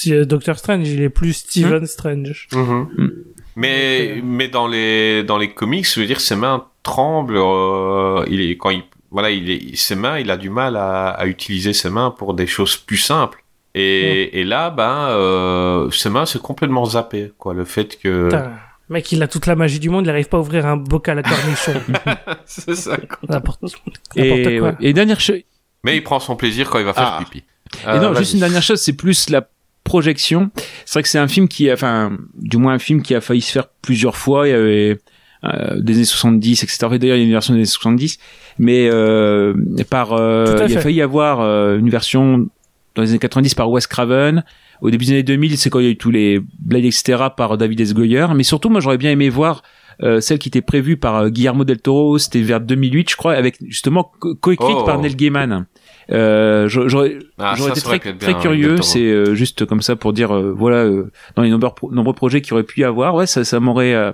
Doctor 0.07 0.59
Strange, 0.59 0.89
il 0.89 1.03
est 1.03 1.09
plus 1.11 1.33
Stephen 1.35 1.87
Strange. 1.87 2.49
Mhm. 2.53 2.89
Mm. 2.97 3.09
Mais, 3.57 4.21
mais 4.25 4.49
dans 4.49 4.67
les, 4.69 5.23
dans 5.25 5.37
les 5.39 5.53
comics, 5.53 5.87
je 5.93 6.01
veux 6.01 6.07
dire, 6.07 6.21
ses 6.21 6.37
mains 6.37 6.67
tremblent, 6.83 7.37
euh, 7.37 8.25
il 8.31 8.41
est, 8.41 8.57
quand 8.57 8.71
il, 8.71 8.83
voilà, 9.11 9.31
il 9.31 9.51
est, 9.51 9.77
ses 9.77 9.97
mains, 9.97 10.19
il 10.19 10.31
a 10.31 10.37
du 10.37 10.49
mal 10.51 10.77
à, 10.77 11.09
à 11.09 11.27
utiliser 11.27 11.73
ses 11.73 11.91
mains 11.91 12.11
pour 12.11 12.35
des 12.35 12.47
choses 12.47 12.77
plus 12.77 12.97
simples. 12.97 13.43
Et, 13.75 14.41
et 14.41 14.45
là, 14.45 14.71
ben, 14.71 15.09
euh, 15.11 15.91
ses 15.91 16.11
mains, 16.11 16.27
c'est 16.27 16.41
complètement 16.41 16.85
zappé, 16.87 17.33
quoi. 17.39 17.53
Le 17.55 17.65
fait 17.65 17.99
que. 18.01 18.25
Putain, 18.25 18.53
mec, 18.89 19.13
il 19.13 19.23
a 19.23 19.29
toute 19.29 19.47
la 19.47 19.55
magie 19.57 19.79
du 19.79 19.91
monde, 19.91 20.07
il 20.07 20.11
arrive 20.11 20.29
pas 20.29 20.39
à 20.39 20.41
ouvrir 20.41 20.67
un 20.67 20.77
bocal 20.77 21.19
à 21.19 21.23
cornichon. 21.23 21.75
c'est 22.47 22.75
ça, 22.75 22.97
quoi. 22.97 23.19
N'importe 23.29 23.63
n'importe 23.63 24.01
Et, 24.17 24.59
quoi. 24.59 24.69
ouais. 24.71 24.77
et 24.81 24.93
dernière 24.93 25.21
chose. 25.21 25.41
Mais 25.85 25.97
il 25.97 26.03
prend 26.03 26.19
son 26.21 26.35
plaisir 26.37 26.69
quand 26.71 26.79
il 26.79 26.85
va 26.85 26.95
faire 26.95 27.17
Ah. 27.19 27.23
pipi. 27.25 27.39
Et 27.85 27.89
Euh, 27.89 28.01
non, 28.01 28.11
vas-y. 28.11 28.19
juste 28.21 28.35
une 28.35 28.41
dernière 28.41 28.63
chose, 28.63 28.81
c'est 28.81 28.93
plus 28.97 29.29
la 29.31 29.47
projection. 29.85 30.51
C'est 30.85 30.95
vrai 30.95 31.03
que 31.03 31.09
c'est 31.09 31.19
un 31.19 31.29
film 31.29 31.49
qui, 31.49 31.71
a- 31.71 31.75
enfin, 31.75 32.17
du 32.39 32.57
moins 32.57 32.75
un 32.75 32.79
film 32.79 33.03
qui 33.03 33.15
a 33.15 33.21
failli 33.21 33.41
se 33.41 33.53
faire 33.53 33.69
plusieurs 33.83 34.17
fois. 34.17 34.47
Il 34.49 34.51
y 34.51 34.55
avait 34.55 34.99
euh, 35.45 35.81
des 35.81 35.95
années 35.95 36.05
70, 36.05 36.63
etc. 36.63 36.79
D'ailleurs, 36.99 37.17
il 37.17 37.21
y 37.21 37.23
a 37.23 37.27
une 37.27 37.31
version 37.33 37.55
des 37.55 37.61
années 37.61 37.67
70, 37.67 38.19
mais 38.59 38.89
euh, 38.91 39.55
par, 39.89 40.13
euh, 40.13 40.45
il 40.69 40.77
a 40.77 40.81
failli 40.81 40.97
y 40.97 41.03
avoir 41.03 41.41
euh, 41.41 41.79
une 41.79 41.89
version 41.91 42.49
dans 42.95 43.03
les 43.03 43.11
années 43.11 43.19
90 43.19 43.55
par 43.55 43.71
Wes 43.71 43.87
Craven. 43.87 44.45
Au 44.83 44.91
début 44.91 45.05
des 45.05 45.13
années 45.13 45.23
2000, 45.23 45.59
c'est 45.59 45.71
quand 45.71 45.79
il 45.81 45.85
y 45.85 45.89
a 45.89 45.91
eu 45.93 45.97
tous 45.97 46.11
les 46.11 46.41
Blade, 46.59 46.85
etc. 46.85 47.25
par 47.37 47.57
David 47.59 47.81
S. 47.81 47.93
Goyer. 47.95 48.27
Mais 48.35 48.43
surtout, 48.43 48.69
moi, 48.71 48.81
j'aurais 48.81 48.97
bien 48.99 49.11
aimé 49.11 49.29
voir 49.29 49.63
euh, 50.03 50.21
celle 50.21 50.39
qui 50.39 50.49
était 50.49 50.63
prévue 50.63 50.97
par 50.97 51.17
euh, 51.17 51.29
Guillermo 51.29 51.65
del 51.65 51.79
Toro. 51.81 52.17
C'était 52.19 52.41
vers 52.41 52.61
2008, 52.61 53.11
je 53.11 53.17
crois, 53.17 53.35
avec 53.35 53.57
justement 53.67 54.11
co- 54.19 54.35
coécrite 54.35 54.77
Oh. 54.81 54.85
par 54.85 54.99
Neil 54.99 55.15
Gaiman. 55.17 55.67
Euh, 56.13 56.69
j'aurais- 56.69 56.91
j'aurais 56.91 57.19
Ah, 57.39 57.55
été 57.71 57.81
très, 57.81 57.99
bien, 58.13 58.35
curieux, 58.35 58.83
c'est 58.83 58.99
euh, 59.01 59.35
juste 59.35 59.65
comme 59.67 59.81
ça 59.83 59.95
pour 59.97 60.13
dire, 60.13 60.35
euh, 60.35 60.53
voilà, 60.57 60.79
euh, 60.79 61.11
dans 61.37 61.43
les 61.43 61.51
nombreux, 61.51 61.71
pro- 61.75 61.93
nombreux 61.93 62.15
projets 62.15 62.41
qu'il 62.41 62.55
aurait 62.55 62.65
pu 62.65 62.81
y 62.81 62.85
avoir, 62.85 63.15
ouais, 63.15 63.27
ça, 63.27 63.45
ça 63.45 63.61
m'aurait 63.61 63.95
euh, 63.95 64.11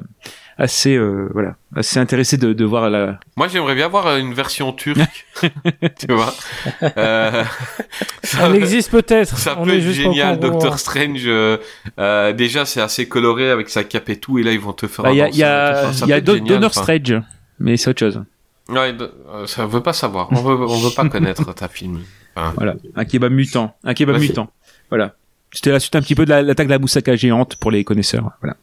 assez, 0.58 0.94
euh, 0.96 1.28
voilà, 1.32 1.56
assez 1.74 1.98
intéressé 1.98 2.36
de, 2.36 2.52
de 2.52 2.64
voir 2.66 2.90
la. 2.90 3.18
Moi, 3.36 3.48
j'aimerais 3.48 3.74
bien 3.74 3.88
voir 3.88 4.16
une 4.16 4.34
version 4.34 4.72
turque. 4.72 5.26
tu 5.98 6.12
vois. 6.12 6.34
Euh, 6.98 7.44
ça- 8.22 8.54
existe 8.54 8.90
peut-être. 8.90 9.36
Ça 9.36 9.56
on 9.58 9.64
peut 9.64 9.70
est 9.72 9.76
être 9.76 9.82
juste 9.82 10.00
génial. 10.00 10.38
Doctor 10.38 10.78
Strange. 10.78 11.22
euh, 11.26 11.56
euh, 11.98 12.32
déjà, 12.32 12.64
c'est 12.66 12.80
assez 12.80 13.08
coloré 13.08 13.50
avec 13.50 13.68
sa 13.70 13.84
cape 13.84 14.08
et 14.10 14.16
tout, 14.16 14.38
et 14.38 14.42
là, 14.42 14.52
ils 14.52 14.60
vont 14.60 14.72
te 14.72 14.86
faire. 14.86 15.02
Bah, 15.04 15.12
Il 15.12 15.16
y 15.16 15.22
a, 15.22 15.28
y 15.30 15.42
a, 15.42 15.84
y 15.84 16.02
a 16.02 16.06
peut 16.06 16.12
être 16.12 16.24
Do- 16.24 16.34
génial, 16.34 16.48
Donor 16.56 16.70
enfin. 16.70 16.82
Strange, 16.82 17.22
mais 17.58 17.76
c'est 17.78 17.90
autre 17.90 18.00
chose. 18.00 18.22
Ouais, 18.68 18.94
euh, 19.00 19.46
ça 19.46 19.66
veut 19.66 19.82
pas 19.82 19.92
savoir. 19.92 20.28
On 20.32 20.42
veut, 20.42 20.56
on 20.56 20.78
veut 20.78 20.94
pas 20.94 21.08
connaître 21.08 21.52
ta 21.54 21.68
film. 21.68 22.02
Enfin, 22.34 22.52
Voilà, 22.56 22.74
un 22.96 23.04
kebab 23.04 23.32
mutant, 23.32 23.74
un 23.84 23.94
kebab 23.94 24.16
Vas-y. 24.16 24.28
mutant. 24.28 24.50
Voilà. 24.90 25.14
C'était 25.52 25.70
la 25.70 25.80
suite 25.80 25.94
un 25.96 26.00
petit 26.02 26.14
peu 26.14 26.24
de 26.24 26.30
la- 26.30 26.42
l'attaque 26.42 26.66
de 26.66 26.72
la 26.72 26.78
moussaka 26.78 27.16
géante 27.16 27.56
pour 27.56 27.70
les 27.70 27.84
connaisseurs. 27.84 28.30
Voilà. 28.42 28.56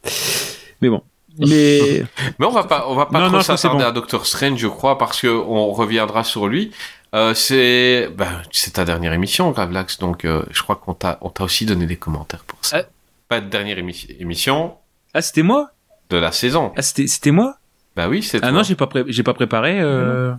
Mais 0.82 0.88
bon. 0.88 1.02
Mais 1.38 2.04
Mais 2.38 2.46
on 2.46 2.50
va 2.50 2.64
pas, 2.64 2.84
on 2.88 2.94
va 2.94 3.06
pas 3.06 3.18
Non, 3.20 3.28
trop 3.32 3.40
s'attarder 3.40 3.82
bon. 3.82 3.88
à 3.88 3.92
Doctor 3.92 4.24
Strange, 4.26 4.58
je 4.58 4.68
crois, 4.68 4.98
parce 4.98 5.20
que 5.20 5.26
on 5.26 5.72
reviendra 5.72 6.22
sur 6.22 6.46
lui. 6.46 6.70
Euh, 7.14 7.32
c'est, 7.34 8.08
ben, 8.16 8.42
c'est 8.52 8.72
ta 8.74 8.84
dernière 8.84 9.12
émission, 9.12 9.50
Gravelax, 9.50 9.98
donc 9.98 10.24
euh, 10.24 10.42
je 10.50 10.62
crois 10.62 10.76
qu'on 10.76 10.94
t'a, 10.94 11.18
on 11.22 11.30
t'a 11.30 11.44
aussi 11.44 11.64
donné 11.66 11.86
des 11.86 11.96
commentaires 11.96 12.44
pour 12.44 12.58
ça. 12.62 12.78
Euh. 12.78 12.82
Pas 13.28 13.40
de 13.40 13.48
dernière 13.48 13.78
émi- 13.78 14.14
émission 14.20 14.74
ah, 15.14 15.22
c'était 15.22 15.42
moi? 15.42 15.70
de 16.10 16.16
la 16.18 16.30
saison. 16.32 16.72
Ah, 16.76 16.82
c'était, 16.82 17.06
c'était 17.06 17.30
moi? 17.30 17.56
Bah 17.96 18.08
oui, 18.08 18.22
c'est 18.22 18.38
Ah 18.38 18.48
toi. 18.48 18.52
non, 18.52 18.62
j'ai 18.62 18.74
pas, 18.74 18.86
pré- 18.86 19.04
j'ai 19.06 19.22
pas 19.22 19.34
préparé. 19.34 19.80
Euh... 19.80 20.32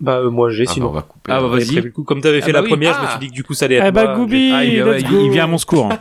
Bah 0.00 0.16
euh, 0.18 0.30
moi 0.30 0.50
j'ai 0.50 0.64
Ah, 0.64 0.66
bah, 0.66 0.72
sinon. 0.74 0.88
on 0.88 0.92
va 0.92 1.02
couper. 1.02 1.32
Ah, 1.32 1.40
bah, 1.40 1.48
vas-y. 1.48 1.74
le 1.76 1.90
coup. 1.90 2.02
Comme 2.04 2.20
t'avais 2.20 2.40
fait 2.40 2.50
Ah, 2.50 2.54
bah 2.54 2.58
la 2.58 2.62
oui. 2.64 2.68
première, 2.70 2.94
je 2.94 3.00
me 3.00 3.06
Ah. 3.06 3.10
suis 3.10 3.18
dit 3.20 3.28
que 3.28 3.32
du 3.34 3.44
coup 3.44 3.54
ça 3.54 3.66
allait 3.66 3.76
être. 3.76 3.86
Eh 3.86 3.90
bah, 3.92 4.04
moi. 4.04 4.14
Goubi, 4.16 4.52
Ah, 4.54 4.64
il, 4.64 4.82
let's 4.82 5.02
il- 5.02 5.08
go. 5.08 5.24
il 5.24 5.30
vient 5.30 5.44
à 5.44 5.46
mon 5.46 5.58
secours. 5.58 5.92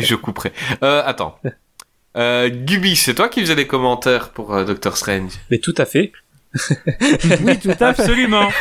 je 0.00 0.14
couperai. 0.14 0.52
Euh, 0.82 1.02
attends. 1.04 1.38
Euh, 2.16 2.48
Gubi, 2.48 2.96
c'est 2.96 3.14
toi 3.14 3.28
qui 3.28 3.40
faisais 3.40 3.54
les 3.54 3.66
commentaires 3.66 4.30
pour 4.30 4.54
euh, 4.54 4.64
Doctor 4.64 4.96
Strange? 4.96 5.32
Mais 5.50 5.58
tout 5.58 5.74
à 5.78 5.84
fait. 5.84 6.12
Oui, 7.42 7.58
tout 7.58 7.70
à 7.70 7.74
fait. 7.74 7.84
Absolument. 7.84 8.48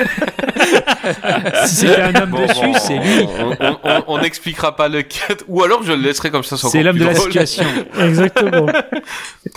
si 1.66 1.76
c'était 1.76 2.02
un 2.02 2.16
homme 2.16 2.34
Bon, 2.34 2.46
dessus, 2.48 2.66
bon, 2.66 2.74
c'est 2.78 2.98
lui. 2.98 3.28
On, 4.08 4.18
n'expliquera 4.20 4.76
pas 4.76 4.88
le 4.88 5.02
quête, 5.04 5.44
ou 5.48 5.62
alors 5.64 5.84
je 5.84 5.92
le 5.92 6.02
laisserai 6.02 6.32
comme 6.32 6.44
ça. 6.44 6.58
C'est 6.58 6.82
l'homme 6.82 6.98
de 6.98 7.06
la 7.06 7.16
situation. 7.16 7.66
Exactement. 8.00 8.68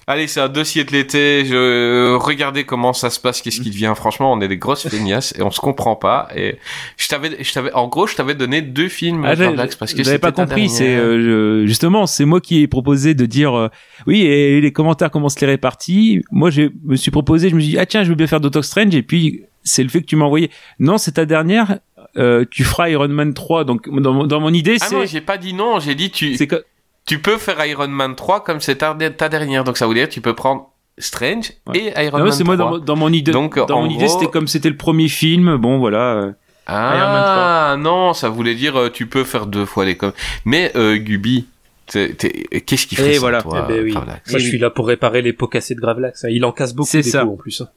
Allez, 0.07 0.27
c'est 0.27 0.41
un 0.41 0.49
dossier 0.49 0.85
de 0.85 0.93
l'été. 0.93 1.45
Je 1.47 2.15
regardez 2.17 2.65
comment 2.65 2.93
ça 2.93 3.11
se 3.11 3.19
passe, 3.21 3.41
qu'est-ce 3.41 3.61
qui 3.61 3.71
devient. 3.71 3.93
Franchement, 3.97 4.33
on 4.33 4.41
est 4.41 4.49
des 4.49 4.59
grosses 4.59 4.89
feignasses 4.89 5.35
et 5.39 5.43
on 5.43 5.51
se 5.51 5.61
comprend 5.61 5.97
pas. 5.97 6.29
Et 6.37 6.59
je 6.97 7.09
t'avais, 7.09 7.43
je 7.43 7.53
t'avais, 7.53 7.73
en 7.73 7.89
gros, 7.89 8.07
je 8.07 8.15
t'avais 8.15 8.35
donné 8.35 8.63
deux 8.63 8.89
films. 8.89 9.25
Ah, 9.25 9.37
Dax, 9.37 9.77
parce 9.77 9.95
que 9.95 10.03
j'avais 10.03 10.19
pas 10.19 10.33
compris. 10.33 10.69
C'est 10.69 10.97
euh, 10.97 11.67
justement, 11.67 12.07
c'est 12.07 12.25
moi 12.25 12.41
qui 12.41 12.63
ai 12.63 12.67
proposé 12.67 13.15
de 13.15 13.27
dire 13.27 13.57
euh, 13.57 13.69
oui 14.07 14.23
et 14.23 14.61
les 14.61 14.73
commentaires 14.73 15.11
comment 15.11 15.29
se 15.29 15.41
les 15.41 15.47
répartis. 15.47 16.23
Moi, 16.31 16.51
je 16.51 16.71
me 16.85 16.97
suis 16.97 17.11
proposé, 17.11 17.49
je 17.49 17.55
me 17.55 17.61
suis 17.61 17.71
dit 17.71 17.79
ah 17.79 17.87
tiens, 17.87 18.05
je 18.05 18.09
veux 18.09 18.15
bien 18.15 18.27
faire 18.27 18.41
Doctor 18.41 18.65
Strange 18.65 18.95
et 18.95 19.03
puis 19.03 19.43
c'est 19.67 19.83
le 19.83 19.91
fait 19.91 20.01
que 20.01 20.07
tu 20.07 20.17
m'as 20.17 20.25
envoyé. 20.25 20.51
Non, 20.79 20.97
c'est 20.97 21.13
ta 21.13 21.27
dernière. 21.27 21.79
euh, 22.17 22.47
tu 22.51 22.65
feras 22.65 22.89
Iron 22.89 23.09
Man 23.09 23.35
3. 23.35 23.65
Donc 23.65 23.91
dans, 23.91 24.15
mon- 24.15 24.27
dans 24.27 24.41
mon 24.41 24.53
idée, 24.55 24.79
Ah 24.81 24.87
non, 24.91 25.01
c'est 25.03 25.07
j'ai 25.09 25.21
pas 25.21 25.37
dit 25.37 25.53
non. 25.53 25.81
J'ai 25.81 25.95
dit 25.95 26.11
tu, 26.11 26.35
c'est 26.37 26.47
que 26.47 26.65
tu 27.05 27.19
peux 27.21 27.37
faire 27.37 27.63
Iron 27.67 27.89
Man 27.89 28.15
3 28.17 28.43
comme 28.43 28.61
c'est 28.61 28.77
ta, 28.77 28.95
ta 28.95 29.29
dernière. 29.29 29.65
Donc 29.65 29.77
ça 29.77 29.87
veut 29.87 29.93
dire 29.95 30.09
tu 30.09 30.23
peux 30.23 30.35
prendre 30.35 30.71
Strange 30.99 31.53
Ouais. 31.67 31.93
et 31.95 32.05
Iron 32.07 32.19
non, 32.19 32.25
Man 32.25 32.33
c'est 32.33 32.45
moi 32.45 32.57
3. 32.57 32.67
dans, 32.71 32.73
mon- 32.79 32.85
dans 32.85 32.97
mon 32.97 33.13
idée. 33.13 33.33
Donc, 33.33 33.59
dans 33.67 33.83
mon 33.83 33.91
idée, 33.91 34.09
c'était 34.09 34.29
comme 34.29 34.49
c'était 34.49 34.71
le 34.71 34.77
premier 34.79 35.09
film. 35.09 35.57
Bon, 35.57 35.77
voilà. 35.79 36.15
euh, 36.15 36.33
Ah 36.69 37.77
non, 37.79 38.13
ça 38.15 38.29
voulait 38.29 38.55
dire 38.55 38.77
euh, 38.77 38.89
tu 38.91 39.07
peux 39.07 39.25
faire 39.25 39.47
deux 39.47 39.67
fois 39.67 39.85
les 39.85 39.97
com. 39.97 40.13
Mais 40.45 40.73
euh, 40.77 40.97
Gubi, 40.97 41.47
Qu'est-ce 41.93 42.87
qu'il 42.87 43.01
Et 43.01 43.03
fait 43.13 43.19
voilà. 43.19 43.43
toi, 43.43 43.67
Eh 43.69 43.73
ben 43.73 43.85
oui. 43.85 43.93
Gravelax 43.93 44.31
Moi, 44.31 44.39
je 44.41 44.47
suis 44.47 44.59
là 44.59 44.71
pour 44.71 44.87
réparer 44.89 45.23
les 45.23 45.33
pots 45.33 45.47
cassés 45.49 45.75
de 45.75 45.81
Gravelax. 45.81 46.25
hein. 46.25 46.29
Il 46.31 46.45
en 46.45 46.53
casse 46.53 46.75
beaucoup 46.75 46.91
des 46.93 47.03
ça. 47.03 47.25
pots 47.25 47.33
en 47.33 47.37
plus. 47.37 47.61
hein. 47.61 47.69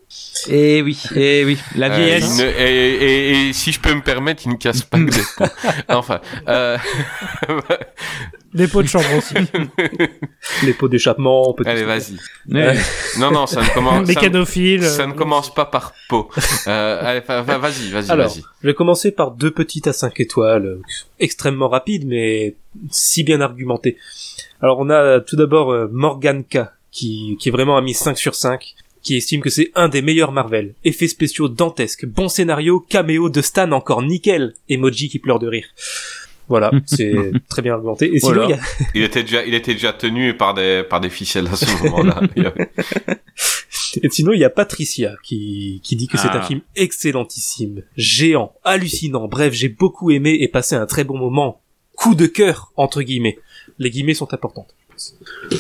Eh 0.50 0.82
oui, 0.82 1.02
eh 1.16 1.44
oui, 1.46 1.58
la 1.76 1.92
Euh, 1.92 1.96
vieillesse. 1.96 2.38
il 2.40 2.44
ne- 2.46 2.50
et, 2.50 2.94
et- 2.96 3.50
et 3.50 3.54
si 3.54 3.72
je 3.72 3.80
peux 3.80 3.94
me 3.94 4.02
permettre, 4.02 4.44
il 4.46 4.50
ne 4.52 4.58
casse 4.58 4.82
pas 4.82 4.98
que 4.98 5.04
des 5.12 5.22
pots. 5.38 5.46
Enfin, 5.90 6.22
euh, 6.48 6.78
Des 8.54 8.68
pots 8.68 8.82
de 8.82 8.88
chambre 8.88 9.06
aussi. 9.18 9.36
Les 10.64 10.74
pots 10.74 10.88
d'échappement, 10.88 11.50
on 11.50 11.54
peut 11.54 11.64
tout 11.64 11.70
allez, 11.70 11.82
ça. 11.82 11.86
vas-y. 11.86 12.18
Ouais. 12.52 12.78
Non, 13.20 13.32
non, 13.32 13.46
ça 13.46 13.62
ne 13.62 13.68
commence. 13.74 14.08
ça, 14.08 14.14
Mécanophile. 14.14 14.84
ça 14.84 15.06
ne 15.06 15.14
commence 15.14 15.54
pas 15.54 15.66
par 15.66 15.94
pot. 16.08 16.30
Euh, 16.68 17.00
allez, 17.04 17.20
va- 17.22 17.42
va- 17.44 17.58
vas-y, 17.60 17.90
vas-y, 17.92 18.10
Alors, 18.10 18.28
vas-y. 18.30 18.42
je 18.62 18.68
vais 18.68 18.74
commencer 18.74 19.12
par 19.12 19.32
deux 19.32 19.52
petites 19.52 19.88
à 19.88 19.94
5 19.94 20.20
étoiles, 20.20 20.66
euh, 20.66 20.82
extrêmement 21.20 21.70
rapides, 21.70 22.06
mais 22.08 22.56
si 22.90 23.24
bien 23.24 23.40
argumentées. 23.42 23.98
Alors, 24.62 24.80
on 24.80 24.90
a 24.90 25.20
tout 25.20 25.36
d'abord 25.36 25.72
euh, 25.72 25.88
Morgan 25.92 26.44
K, 26.44 26.60
qui, 26.92 27.38
qui 27.40 27.50
est 27.50 27.52
vraiment 27.52 27.78
a 27.78 27.82
mis 27.82 27.94
5 27.94 28.18
sur 28.18 28.34
5, 28.36 28.74
qui 29.04 29.16
estime 29.16 29.42
que 29.42 29.50
c'est 29.50 29.72
un 29.76 29.90
des 29.90 30.02
meilleurs 30.02 30.32
Marvel. 30.32 30.74
Effets 30.84 31.08
spéciaux 31.08 31.50
dantesques, 31.50 32.06
bon 32.06 32.28
scénario, 32.30 32.80
caméo 32.80 33.30
de 33.30 33.42
Stan 33.42 33.72
encore 33.72 34.02
nickel, 34.02 34.54
emoji 34.70 35.08
qui 35.08 35.20
pleure 35.20 35.40
de 35.40 35.48
rire. 35.48 35.68
Voilà, 36.50 36.72
c'est 36.86 37.14
très 37.48 37.62
bien 37.62 37.74
argumenté. 37.76 38.14
Et 38.14 38.20
sinon, 38.20 38.34
Voilà. 38.34 38.48
il 38.48 38.52
y 38.52 38.54
a- 38.54 38.88
Il 38.96 39.04
était 39.04 39.24
déjà, 39.24 39.46
il 39.46 39.54
était 39.54 39.74
déjà 39.74 39.94
tenu 39.94 40.36
par 40.36 40.54
des, 40.54 40.84
par 40.90 41.00
des 41.00 41.10
ficelles 41.10 41.48
à 41.48 41.56
ce 41.56 41.66
moment-là. 41.84 42.22
Et 44.04 44.10
sinon, 44.10 44.34
il 44.34 44.40
y 44.40 44.44
a 44.44 44.50
Patricia 44.50 45.16
qui, 45.24 45.82
qui 45.84 45.96
dit 45.96 46.08
que 46.08 46.18
c'est 46.18 46.28
Ah. 46.30 46.40
un 46.40 46.42
film 46.44 46.62
excellentissime, 46.76 47.82
géant, 47.96 48.54
hallucinant. 48.64 49.28
Bref, 49.28 49.54
j'ai 49.54 49.70
beaucoup 49.70 50.12
aimé 50.12 50.38
et 50.42 50.48
passé 50.48 50.76
un 50.76 50.86
très 50.86 51.04
bon 51.04 51.18
moment. 51.18 51.62
Coup 51.96 52.14
de 52.16 52.28
cœur, 52.28 52.72
entre 52.78 53.02
guillemets. 53.02 53.40
Les 53.80 53.90
guillemets 53.90 54.14
sont 54.14 54.32
importantes. 54.34 54.76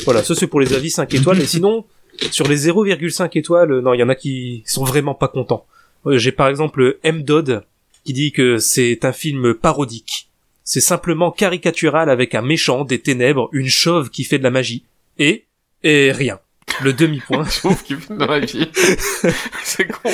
Voilà, 0.05 0.23
ça 0.23 0.35
c'est 0.35 0.47
pour 0.47 0.59
les 0.59 0.73
avis 0.73 0.89
5 0.91 1.13
étoiles. 1.13 1.41
Et 1.41 1.45
sinon, 1.45 1.85
sur 2.31 2.47
les 2.47 2.67
0,5 2.67 3.35
étoiles, 3.37 3.79
non, 3.79 3.93
il 3.93 3.99
y 3.99 4.03
en 4.03 4.09
a 4.09 4.15
qui 4.15 4.63
sont 4.65 4.83
vraiment 4.83 5.15
pas 5.15 5.27
contents. 5.27 5.65
Euh, 6.05 6.17
J'ai 6.17 6.31
par 6.31 6.47
exemple 6.49 6.99
M. 7.03 7.23
Dodd 7.23 7.63
qui 8.05 8.13
dit 8.13 8.31
que 8.31 8.57
c'est 8.57 9.03
un 9.05 9.11
film 9.11 9.53
parodique. 9.53 10.28
C'est 10.71 10.81
simplement 10.81 11.31
caricatural 11.31 12.11
avec 12.11 12.35
un 12.35 12.43
méchant, 12.43 12.83
des 12.85 12.99
ténèbres, 12.99 13.49
une 13.53 13.67
chauve 13.69 14.11
qui 14.11 14.23
fait 14.23 14.37
de 14.37 14.43
la 14.43 14.51
magie. 14.51 14.83
Et, 15.17 15.45
et 15.83 16.11
rien. 16.11 16.37
Le 16.83 16.93
demi-point. 16.93 17.43
Je 17.51 17.57
trouve 17.57 17.81
qu'il 17.83 17.97
fait 17.97 18.15
dans 18.15 18.27
la 18.27 18.39
vie. 18.41 18.69
c'est 19.63 19.87
con. 19.87 20.09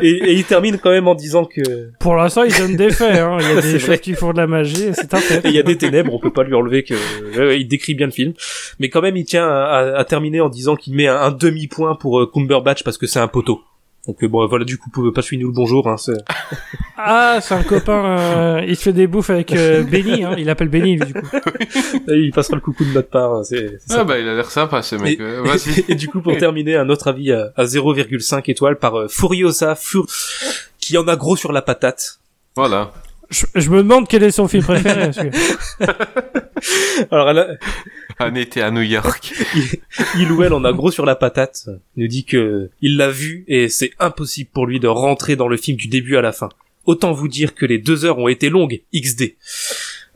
et, 0.00 0.08
et 0.08 0.32
il 0.32 0.44
termine 0.44 0.78
quand 0.78 0.88
même 0.88 1.08
en 1.08 1.14
disant 1.14 1.44
que 1.44 1.90
Pour 2.00 2.16
l'instant, 2.16 2.42
il 2.44 2.56
donne 2.56 2.74
des 2.74 2.88
faits. 2.90 3.18
Hein. 3.18 3.36
Il 3.40 3.46
y 3.46 3.50
a 3.58 3.60
des 3.72 3.78
choses 3.78 4.00
qui 4.00 4.14
font 4.14 4.32
de 4.32 4.38
la 4.38 4.46
magie 4.46 4.92
c'est 4.94 5.12
un 5.12 5.18
fait. 5.18 5.44
et 5.44 5.48
il 5.48 5.54
y 5.54 5.58
a 5.58 5.62
des 5.62 5.76
ténèbres, 5.76 6.14
on 6.14 6.18
peut 6.18 6.32
pas 6.32 6.42
lui 6.44 6.54
enlever 6.54 6.84
que 6.84 6.94
ouais, 6.94 7.46
ouais, 7.48 7.60
il 7.60 7.66
décrit 7.68 7.92
bien 7.94 8.06
le 8.06 8.12
film, 8.12 8.32
mais 8.78 8.88
quand 8.88 9.02
même 9.02 9.18
il 9.18 9.26
tient 9.26 9.46
à, 9.46 9.52
à- 9.64 9.98
à 9.98 10.04
terminer 10.06 10.40
en 10.40 10.48
disant 10.48 10.74
qu'il 10.74 10.94
met 10.94 11.06
un, 11.06 11.16
un 11.20 11.30
demi-point 11.32 11.96
pour 11.96 12.18
euh, 12.18 12.30
Cumberbatch 12.32 12.82
parce 12.82 12.96
que 12.96 13.06
c'est 13.06 13.20
un 13.20 13.28
poteau. 13.28 13.60
Donc 14.08 14.22
euh, 14.24 14.28
bon 14.28 14.44
voilà 14.48 14.64
du 14.64 14.78
coup 14.78 14.90
pas 14.90 15.20
nous 15.32 15.46
le 15.46 15.52
bonjour 15.52 15.88
hein, 15.88 15.96
c'est- 15.96 16.12
Ah, 17.04 17.38
c'est 17.40 17.54
un 17.54 17.62
copain. 17.62 18.04
euh, 18.18 18.64
il 18.66 18.76
se 18.76 18.82
fait 18.84 18.92
des 18.92 19.06
bouffes 19.06 19.30
avec 19.30 19.52
euh, 19.54 19.82
Benny. 19.82 20.22
Hein. 20.24 20.34
Il 20.38 20.48
appelle 20.50 20.68
Benny, 20.68 20.96
lui, 20.96 21.06
du 21.06 21.14
coup. 21.14 21.26
il 22.08 22.30
passera 22.32 22.54
le 22.56 22.60
coucou 22.60 22.84
de 22.84 22.92
notre 22.92 23.08
part, 23.08 23.32
hein, 23.34 23.42
c'est 23.44 23.78
c'est 23.86 23.96
Ah 23.96 24.04
bah, 24.04 24.18
il 24.20 24.28
a 24.28 24.34
l'air 24.34 24.50
sympa, 24.50 24.82
ce 24.82 24.94
mec. 24.96 25.18
Et, 25.18 25.22
Euh, 25.22 25.42
Vas-y. 25.42 25.84
et 25.88 25.94
du 25.96 26.08
coup 26.08 26.20
pour 26.20 26.36
terminer 26.36 26.76
un 26.76 26.88
autre 26.90 27.08
avis 27.08 27.32
à, 27.32 27.52
à 27.56 27.64
0,5 27.64 28.48
étoiles 28.50 28.78
par 28.78 28.96
euh, 28.98 29.08
Furiosa 29.08 29.74
Fur 29.74 30.06
qui 30.78 30.96
en 30.98 31.06
a 31.08 31.16
gros 31.16 31.36
sur 31.36 31.52
la 31.52 31.62
patate. 31.62 32.18
Voilà. 32.56 32.92
Je, 33.30 33.46
je 33.54 33.70
me 33.70 33.78
demande 33.78 34.06
quel 34.08 34.22
est 34.24 34.30
son 34.30 34.46
film 34.46 34.62
préféré. 34.62 35.10
que- 35.10 35.86
Alors 37.10 37.30
elle 37.30 37.38
a- 37.38 37.46
Un 38.18 38.34
été 38.34 38.62
à 38.62 38.70
New 38.70 38.82
York. 38.82 39.32
il 40.18 40.30
ou 40.32 40.42
elle 40.42 40.52
en 40.52 40.64
a 40.64 40.72
gros 40.72 40.90
sur 40.90 41.06
la 41.06 41.16
patate. 41.16 41.68
Il 41.96 42.02
nous 42.02 42.08
dit 42.08 42.24
que 42.24 42.70
il 42.80 42.96
l'a 42.96 43.10
vu 43.10 43.44
et 43.48 43.68
c'est 43.68 43.92
impossible 43.98 44.50
pour 44.52 44.66
lui 44.66 44.80
de 44.80 44.88
rentrer 44.88 45.36
dans 45.36 45.48
le 45.48 45.56
film 45.56 45.76
du 45.76 45.88
début 45.88 46.16
à 46.16 46.20
la 46.22 46.32
fin. 46.32 46.48
Autant 46.84 47.12
vous 47.12 47.28
dire 47.28 47.54
que 47.54 47.64
les 47.66 47.78
deux 47.78 48.04
heures 48.04 48.18
ont 48.18 48.28
été 48.28 48.50
longues, 48.50 48.82
XD. 48.94 49.36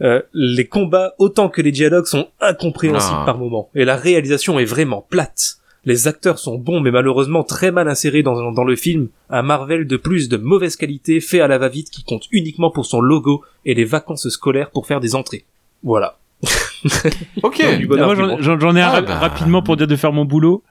Euh, 0.02 0.20
les 0.34 0.66
combats 0.66 1.14
autant 1.18 1.48
que 1.48 1.62
les 1.62 1.72
dialogues 1.72 2.06
sont 2.06 2.28
incompréhensibles 2.40 3.20
Ah. 3.20 3.24
par 3.24 3.38
moments 3.38 3.70
et 3.74 3.84
la 3.84 3.96
réalisation 3.96 4.58
est 4.58 4.64
vraiment 4.64 5.00
plate. 5.08 5.58
Les 5.86 6.08
acteurs 6.08 6.38
sont 6.40 6.58
bons 6.58 6.80
mais 6.80 6.90
malheureusement 6.90 7.44
très 7.44 7.70
mal 7.70 7.88
insérés 7.88 8.22
dans, 8.24 8.52
dans 8.52 8.64
le 8.64 8.76
film. 8.76 9.08
Un 9.30 9.42
Marvel 9.42 9.86
de 9.86 9.96
plus 9.96 10.28
de 10.28 10.36
mauvaise 10.36 10.76
qualité 10.76 11.20
fait 11.20 11.40
à 11.40 11.48
la 11.48 11.58
va-vite 11.58 11.90
qui 11.90 12.02
compte 12.02 12.24
uniquement 12.32 12.70
pour 12.70 12.84
son 12.84 13.00
logo 13.00 13.42
et 13.64 13.74
les 13.74 13.84
vacances 13.84 14.28
scolaires 14.28 14.70
pour 14.70 14.86
faire 14.86 15.00
des 15.00 15.14
entrées. 15.14 15.44
Voilà. 15.82 16.18
Ok. 17.42 17.62
Bon 17.88 18.14
j'en- 18.40 18.76
ai 18.76 18.80
un 18.80 18.86
Ah, 18.86 18.90
ra- 18.90 19.02
bah. 19.02 19.18
rapidement 19.18 19.62
pour 19.62 19.76
dire 19.76 19.86
de 19.86 19.96
faire 19.96 20.12
mon 20.12 20.24
boulot. 20.24 20.62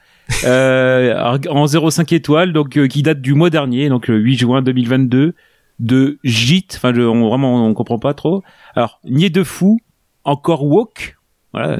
Euh, 0.43 1.37
en 1.49 1.65
0,5 1.67 2.13
étoiles, 2.15 2.51
donc 2.53 2.77
euh, 2.77 2.87
qui 2.87 3.03
date 3.03 3.21
du 3.21 3.33
mois 3.33 3.49
dernier, 3.51 3.89
donc 3.89 4.07
le 4.07 4.17
8 4.17 4.37
juin 4.37 4.61
2022, 4.61 5.35
de 5.79 6.19
JIT. 6.23 6.67
Enfin, 6.75 6.97
on, 6.97 7.27
vraiment, 7.27 7.65
on 7.67 7.73
comprend 7.73 7.99
pas 7.99 8.13
trop. 8.13 8.43
Alors, 8.75 8.99
nier 9.03 9.29
de 9.29 9.43
fou, 9.43 9.79
encore 10.23 10.63
woke. 10.65 11.17
Voilà. 11.53 11.79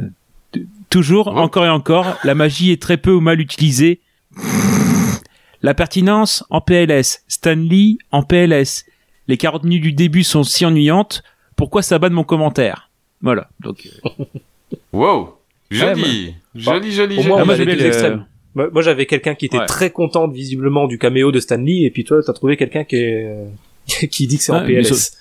Toujours, 0.90 1.28
Woke. 1.28 1.38
encore 1.38 1.66
et 1.66 1.70
encore, 1.70 2.18
la 2.24 2.36
magie 2.36 2.72
est 2.72 2.82
très 2.82 2.98
peu 2.98 3.12
ou 3.12 3.20
mal 3.20 3.40
utilisée. 3.42 4.00
La 5.62 5.74
pertinence 5.74 6.44
en 6.50 6.62
PLS. 6.62 7.24
Stanley 7.28 7.98
en 8.12 8.22
PLS. 8.24 8.86
Les 9.28 9.38
40 9.38 9.64
minutes 9.64 9.82
du 9.84 9.92
début 9.94 10.24
sont 10.24 10.44
si 10.44 10.66
ennuyantes. 10.66 11.24
Pourquoi 11.56 11.82
ça 11.82 11.98
bat 12.00 12.10
de 12.10 12.14
mon 12.14 12.24
commentaire? 12.24 12.90
Voilà. 13.22 13.50
Donc, 13.60 13.88
euh, 14.20 14.24
Wow. 14.94 15.36
Joli. 15.72 16.28
Ouais, 16.28 16.62
Joli, 16.62 16.92
joli, 16.92 17.18
Au 17.18 17.22
joli. 17.22 17.28
moins, 17.28 17.42
Ah, 17.42 17.46
moi, 17.46 17.56
les 17.56 18.82
j'avais 18.84 19.06
quelqu'un 19.06 19.36
qui 19.36 19.46
était 19.48 19.58
Ouais. 19.60 19.66
très 19.66 19.90
content 19.92 20.28
visiblement 20.28 20.88
du 20.88 20.98
caméo 20.98 21.32
de 21.32 21.40
Stanley, 21.40 21.82
et 21.84 21.92
puis 21.92 22.04
toi, 22.04 22.22
t'as 22.26 22.34
trouvé 22.34 22.56
quelqu'un 22.56 22.84
qui 22.84 22.96
est, 22.98 23.36
qui 24.12 24.28
dit 24.28 24.38
que 24.38 24.44
c'est 24.44 24.52
en 24.52 24.62
Ouais, 24.62 24.68
mais 24.68 24.82
PLS. 24.84 25.18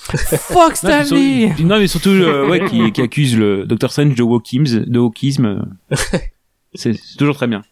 Fuck 0.00 0.76
Stanley 0.76 1.52
sur- 1.54 1.66
non, 1.66 1.78
mais 1.78 1.86
surtout, 1.86 2.08
euh, 2.10 2.48
ouais, 2.48 2.64
qui, 2.68 2.92
qui 2.92 3.02
accuse 3.02 3.36
le 3.36 3.66
Dr. 3.66 3.90
Strange 3.90 4.14
de 4.14 4.22
wokisme, 4.22 4.84
de 4.86 4.98
wokisme. 4.98 5.66
C'est 6.74 6.94
toujours 7.18 7.34
très 7.36 7.46
bien. 7.46 7.62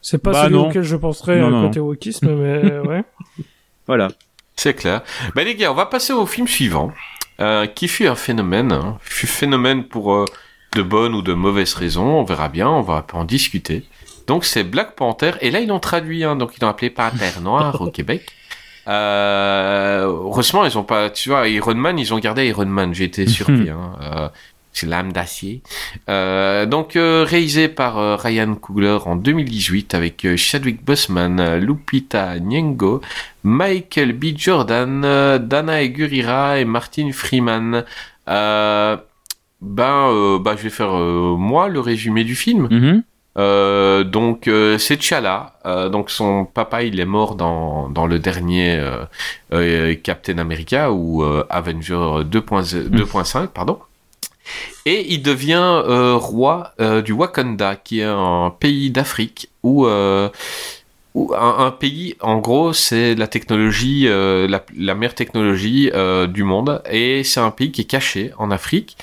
C'est 0.00 0.18
pas 0.22 0.30
Bah, 0.32 0.42
celui 0.44 0.54
non. 0.54 0.68
auquel 0.68 0.84
je 0.84 0.96
penserais 0.96 1.40
Non, 1.40 1.48
euh, 1.48 1.50
non, 1.50 1.66
côté 1.66 1.80
wokisme, 1.80 2.32
mais 2.34 2.78
ouais. 2.88 3.02
Voilà. 3.86 4.08
C'est 4.54 4.74
clair. 4.74 5.02
Bah 5.34 5.42
les 5.44 5.54
gars, 5.56 5.70
on 5.72 5.74
va 5.74 5.86
passer 5.86 6.12
au 6.12 6.24
film 6.24 6.46
suivant, 6.48 6.92
euh, 7.40 7.66
qui 7.66 7.88
fut 7.88 8.06
un 8.06 8.14
phénomène, 8.14 8.72
hein. 8.72 8.98
fut 9.00 9.26
phénomène 9.26 9.84
pour 9.84 10.12
euh, 10.14 10.24
de 10.74 10.82
bonnes 10.82 11.14
ou 11.14 11.22
de 11.22 11.32
mauvaises 11.34 11.74
raisons, 11.74 12.18
on 12.20 12.24
verra 12.24 12.48
bien, 12.48 12.68
on 12.68 12.82
va 12.82 13.06
en 13.12 13.24
discuter. 13.24 13.84
Donc 14.26 14.44
c'est 14.44 14.64
Black 14.64 14.94
Panther, 14.96 15.32
et 15.40 15.50
là 15.50 15.60
ils 15.60 15.68
l'ont 15.68 15.80
traduit, 15.80 16.24
hein, 16.24 16.36
donc 16.36 16.56
ils 16.56 16.60
l'ont 16.62 16.68
appelé 16.68 16.90
Panther 16.90 17.40
Noir 17.40 17.80
au 17.80 17.90
Québec. 17.90 18.26
Euh, 18.86 20.02
heureusement 20.06 20.64
ils 20.64 20.76
ont 20.78 20.82
pas, 20.84 21.10
tu 21.10 21.28
vois, 21.28 21.46
Iron 21.48 21.74
Man, 21.74 21.98
ils 21.98 22.12
ont 22.14 22.18
gardé 22.18 22.46
Iron 22.46 22.66
Man, 22.66 22.94
j'ai 22.94 23.04
été 23.04 23.26
surpris. 23.26 23.68
hein. 23.70 23.92
Euh, 24.02 24.28
c'est 24.72 24.86
l'âme 24.86 25.12
d'acier. 25.12 25.62
Euh, 26.08 26.66
donc 26.66 26.96
euh, 26.96 27.24
réalisé 27.26 27.68
par 27.68 27.98
euh, 27.98 28.16
Ryan 28.16 28.54
Coogler 28.54 28.98
en 29.04 29.16
2018 29.16 29.94
avec 29.94 30.24
euh, 30.24 30.36
Chadwick 30.36 30.84
Boseman, 30.84 31.56
Lupita 31.56 32.38
Nyong'o, 32.38 33.00
Michael 33.42 34.12
B. 34.12 34.36
Jordan, 34.36 35.00
Dana 35.38 35.82
Egurira 35.82 36.58
et 36.58 36.64
Martin 36.64 37.10
Freeman. 37.12 37.84
Ben, 38.26 39.00
bah, 39.60 40.54
je 40.56 40.62
vais 40.62 40.70
faire 40.70 40.92
moi 40.92 41.68
le 41.68 41.80
résumé 41.80 42.22
du 42.24 42.36
film. 42.36 42.68
Mhm. 42.70 43.02
Donc 44.04 44.50
c'est 44.78 44.98
T'Challa. 44.98 45.54
Donc 45.90 46.10
son 46.10 46.44
papa 46.44 46.82
il 46.82 47.00
est 47.00 47.04
mort 47.04 47.34
dans 47.36 47.88
dans 47.88 48.06
le 48.06 48.18
dernier 48.18 48.80
Captain 50.02 50.38
America 50.38 50.92
ou 50.92 51.24
Avenger 51.48 52.24
2.0 52.24 52.88
2.5 52.90 53.46
pardon. 53.48 53.78
Et 54.86 55.12
il 55.12 55.22
devient 55.22 55.82
euh, 55.86 56.14
roi 56.14 56.72
euh, 56.80 57.02
du 57.02 57.12
Wakanda, 57.12 57.76
qui 57.76 58.00
est 58.00 58.04
un 58.04 58.54
pays 58.58 58.90
d'Afrique 58.90 59.50
où, 59.62 59.86
euh, 59.86 60.28
un, 61.14 61.70
pays, 61.72 62.16
en 62.20 62.38
gros, 62.38 62.72
c'est 62.72 63.14
la 63.14 63.26
technologie, 63.26 64.06
la, 64.08 64.94
meilleure 64.94 65.14
technologie 65.14 65.90
du 66.28 66.44
monde, 66.44 66.80
et 66.88 67.24
c'est 67.24 67.40
un 67.40 67.50
pays 67.50 67.72
qui 67.72 67.80
est 67.80 67.90
caché 67.90 68.30
en 68.38 68.52
Afrique. 68.52 68.96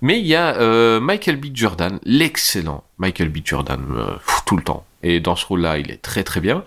Mais 0.00 0.20
il 0.20 0.26
y 0.26 0.36
a 0.36 1.00
Michael 1.00 1.36
B. 1.36 1.46
Jordan, 1.52 1.98
l'excellent 2.04 2.84
Michael 2.98 3.30
B. 3.30 3.38
Jordan, 3.44 3.80
tout 4.46 4.56
le 4.56 4.62
temps. 4.62 4.84
Et 5.02 5.18
dans 5.18 5.34
ce 5.34 5.44
rôle-là, 5.44 5.78
il 5.78 5.90
est 5.90 6.00
très 6.00 6.22
très 6.22 6.40
bien. 6.40 6.62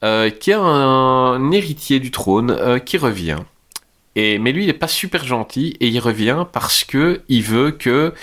Qui 0.00 0.50
est 0.50 0.58
un, 0.58 1.52
héritier 1.52 2.00
du 2.00 2.10
trône 2.10 2.80
qui 2.86 2.96
revient. 2.96 3.40
Mais 4.38 4.52
lui, 4.52 4.64
il 4.64 4.66
n'est 4.66 4.72
pas 4.72 4.88
super 4.88 5.24
gentil 5.24 5.76
et 5.80 5.88
il 5.88 5.98
revient 6.00 6.44
parce 6.52 6.84
que 6.84 7.22
il 7.28 7.42
veut 7.42 7.70
que 7.70 8.14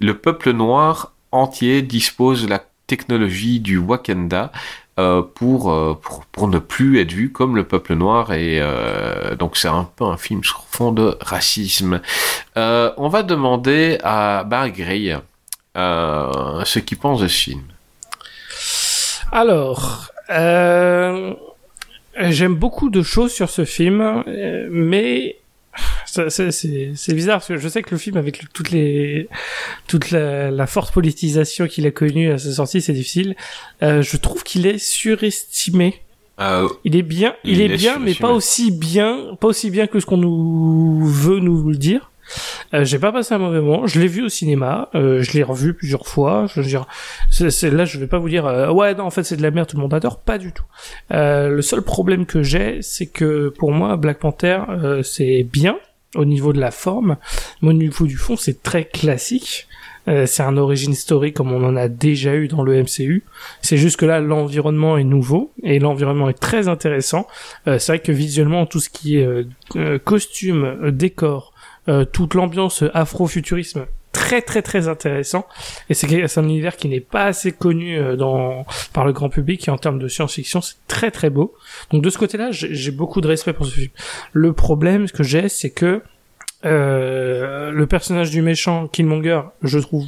le 0.00 0.16
peuple 0.16 0.52
noir 0.52 1.12
entier 1.32 1.82
dispose 1.82 2.44
de 2.44 2.48
la 2.48 2.62
technologie 2.86 3.60
du 3.60 3.78
Wakanda 3.78 4.50
euh, 4.98 5.22
pour, 5.22 5.72
euh, 5.72 5.98
pour 6.02 6.26
pour 6.26 6.48
ne 6.48 6.58
plus 6.58 7.00
être 7.00 7.12
vu 7.12 7.30
comme 7.32 7.56
le 7.56 7.64
peuple 7.64 7.94
noir 7.94 8.32
et 8.32 8.58
euh, 8.60 9.34
donc 9.36 9.56
c'est 9.56 9.68
un 9.68 9.88
peu 9.96 10.04
un 10.04 10.16
film 10.16 10.44
sur 10.44 10.64
fond 10.68 10.92
de 10.92 11.16
racisme. 11.20 12.00
On 12.56 13.08
va 13.08 13.22
demander 13.22 13.98
à 14.02 14.44
Barry 14.44 14.72
Gray 14.72 15.16
ce 15.74 16.78
qu'il 16.80 16.98
pense 16.98 17.20
de 17.20 17.28
ce 17.28 17.42
film. 17.44 17.62
Alors, 19.32 20.10
j'aime 22.18 22.54
beaucoup 22.54 22.90
de 22.90 23.02
choses 23.02 23.32
sur 23.32 23.48
ce 23.48 23.64
film, 23.64 24.24
mais 24.70 25.39
c'est 26.10 27.14
bizarre 27.14 27.38
parce 27.38 27.48
que 27.48 27.56
je 27.58 27.68
sais 27.68 27.82
que 27.82 27.90
le 27.92 27.98
film 27.98 28.16
avec 28.16 28.42
le- 28.42 28.48
toutes 28.52 28.70
les 28.70 29.28
toute 29.86 30.10
la, 30.10 30.50
la 30.50 30.66
forte 30.66 30.92
politisation 30.92 31.66
qu'il 31.66 31.86
a 31.86 31.90
connue 31.90 32.30
à 32.32 32.38
sa 32.38 32.52
sortie, 32.52 32.80
c'est 32.80 32.92
difficile. 32.92 33.36
Euh, 33.82 34.02
je 34.02 34.16
trouve 34.16 34.42
qu'il 34.42 34.66
est 34.66 34.78
surestimé. 34.78 36.02
Euh, 36.40 36.68
Il 36.84 36.96
est 36.96 37.02
bien, 37.02 37.34
il, 37.44 37.52
Il 37.52 37.60
est, 37.60 37.74
est 37.74 37.76
bien, 37.76 37.98
mais 37.98 38.14
pas 38.14 38.30
aussi 38.32 38.70
bien, 38.70 39.36
pas 39.40 39.48
aussi 39.48 39.70
bien 39.70 39.86
que 39.86 40.00
ce 40.00 40.06
qu'on 40.06 40.16
nous 40.16 41.04
veut 41.06 41.38
nous 41.38 41.68
le 41.70 41.76
dire. 41.76 42.10
Euh, 42.74 42.84
j'ai 42.84 42.98
pas 43.00 43.10
passé 43.12 43.34
un 43.34 43.38
mauvais 43.38 43.60
moment. 43.60 43.86
Je 43.88 44.00
l'ai 44.00 44.06
vu 44.06 44.22
au 44.24 44.28
cinéma. 44.28 44.88
euh, 44.94 45.20
je 45.20 45.32
l'ai 45.32 45.42
revu 45.42 45.74
plusieurs 45.74 46.06
fois. 46.06 46.46
Je 46.54 46.60
veux 46.60 46.66
dire, 46.66 46.86
c'est, 47.28 47.50
c'est- 47.50 47.70
là, 47.70 47.84
je 47.84 47.98
vais 47.98 48.06
pas 48.06 48.18
vous 48.18 48.28
dire, 48.28 48.46
euh, 48.46 48.70
ouais, 48.70 48.94
non, 48.94 49.04
en 49.04 49.10
fait, 49.10 49.24
c'est 49.24 49.36
de 49.36 49.42
la 49.42 49.50
merde, 49.50 49.68
tout 49.68 49.76
le 49.76 49.82
monde 49.82 49.92
adore. 49.92 50.20
Pas 50.20 50.38
du 50.38 50.52
tout. 50.52 50.62
Euh, 51.12 51.48
le 51.48 51.60
seul 51.60 51.82
problème 51.82 52.24
que 52.26 52.42
j'ai, 52.44 52.78
c'est 52.82 53.06
que 53.06 53.48
pour 53.58 53.72
moi, 53.72 53.96
Black 53.96 54.20
Panther, 54.20 54.60
euh, 54.70 55.02
c'est 55.02 55.42
bien 55.42 55.76
au 56.14 56.24
niveau 56.24 56.52
de 56.52 56.60
la 56.60 56.70
forme, 56.70 57.16
mais 57.62 57.68
au 57.70 57.72
niveau 57.72 58.06
du 58.06 58.16
fond, 58.16 58.36
c'est 58.36 58.62
très 58.62 58.84
classique. 58.84 59.66
Euh, 60.08 60.26
c'est 60.26 60.42
un 60.42 60.56
origin 60.56 60.94
story 60.94 61.32
comme 61.32 61.52
on 61.52 61.62
en 61.62 61.76
a 61.76 61.88
déjà 61.88 62.34
eu 62.34 62.48
dans 62.48 62.62
le 62.62 62.82
MCU. 62.82 63.22
C'est 63.60 63.76
juste 63.76 63.98
que 63.98 64.06
là, 64.06 64.20
l'environnement 64.20 64.96
est 64.96 65.04
nouveau 65.04 65.52
et 65.62 65.78
l'environnement 65.78 66.28
est 66.28 66.40
très 66.40 66.68
intéressant. 66.68 67.26
Euh, 67.68 67.78
c'est 67.78 67.92
vrai 67.92 67.98
que 68.00 68.12
visuellement, 68.12 68.66
tout 68.66 68.80
ce 68.80 68.88
qui 68.88 69.18
est 69.18 69.26
euh, 69.26 69.44
euh, 69.76 69.98
costume, 69.98 70.90
décor, 70.90 71.52
toute 72.12 72.34
l'ambiance 72.34 72.84
afro-futurisme, 72.94 73.86
très 74.12 74.42
très 74.42 74.62
très 74.62 74.88
intéressant. 74.88 75.46
Et 75.88 75.94
c'est 75.94 76.38
un 76.38 76.44
univers 76.44 76.76
qui 76.76 76.88
n'est 76.88 77.00
pas 77.00 77.24
assez 77.26 77.52
connu 77.52 77.96
euh, 77.98 78.16
dans 78.16 78.64
par 78.92 79.04
le 79.04 79.12
grand 79.12 79.28
public 79.28 79.68
et 79.68 79.70
en 79.70 79.78
termes 79.78 79.98
de 79.98 80.08
science-fiction, 80.08 80.60
c'est 80.60 80.76
très 80.88 81.10
très 81.10 81.30
beau. 81.30 81.54
Donc 81.90 82.02
de 82.02 82.10
ce 82.10 82.18
côté-là, 82.18 82.50
j'ai 82.50 82.74
j'ai 82.74 82.90
beaucoup 82.90 83.20
de 83.20 83.28
respect 83.28 83.52
pour 83.52 83.66
ce 83.66 83.72
film. 83.72 83.90
Le 84.32 84.52
problème 84.52 85.08
que 85.10 85.22
j'ai, 85.22 85.48
c'est 85.48 85.70
que 85.70 86.02
euh, 86.64 87.70
le 87.70 87.86
personnage 87.86 88.30
du 88.30 88.42
méchant 88.42 88.86
Killmonger, 88.88 89.42
je 89.62 89.78
trouve 89.78 90.04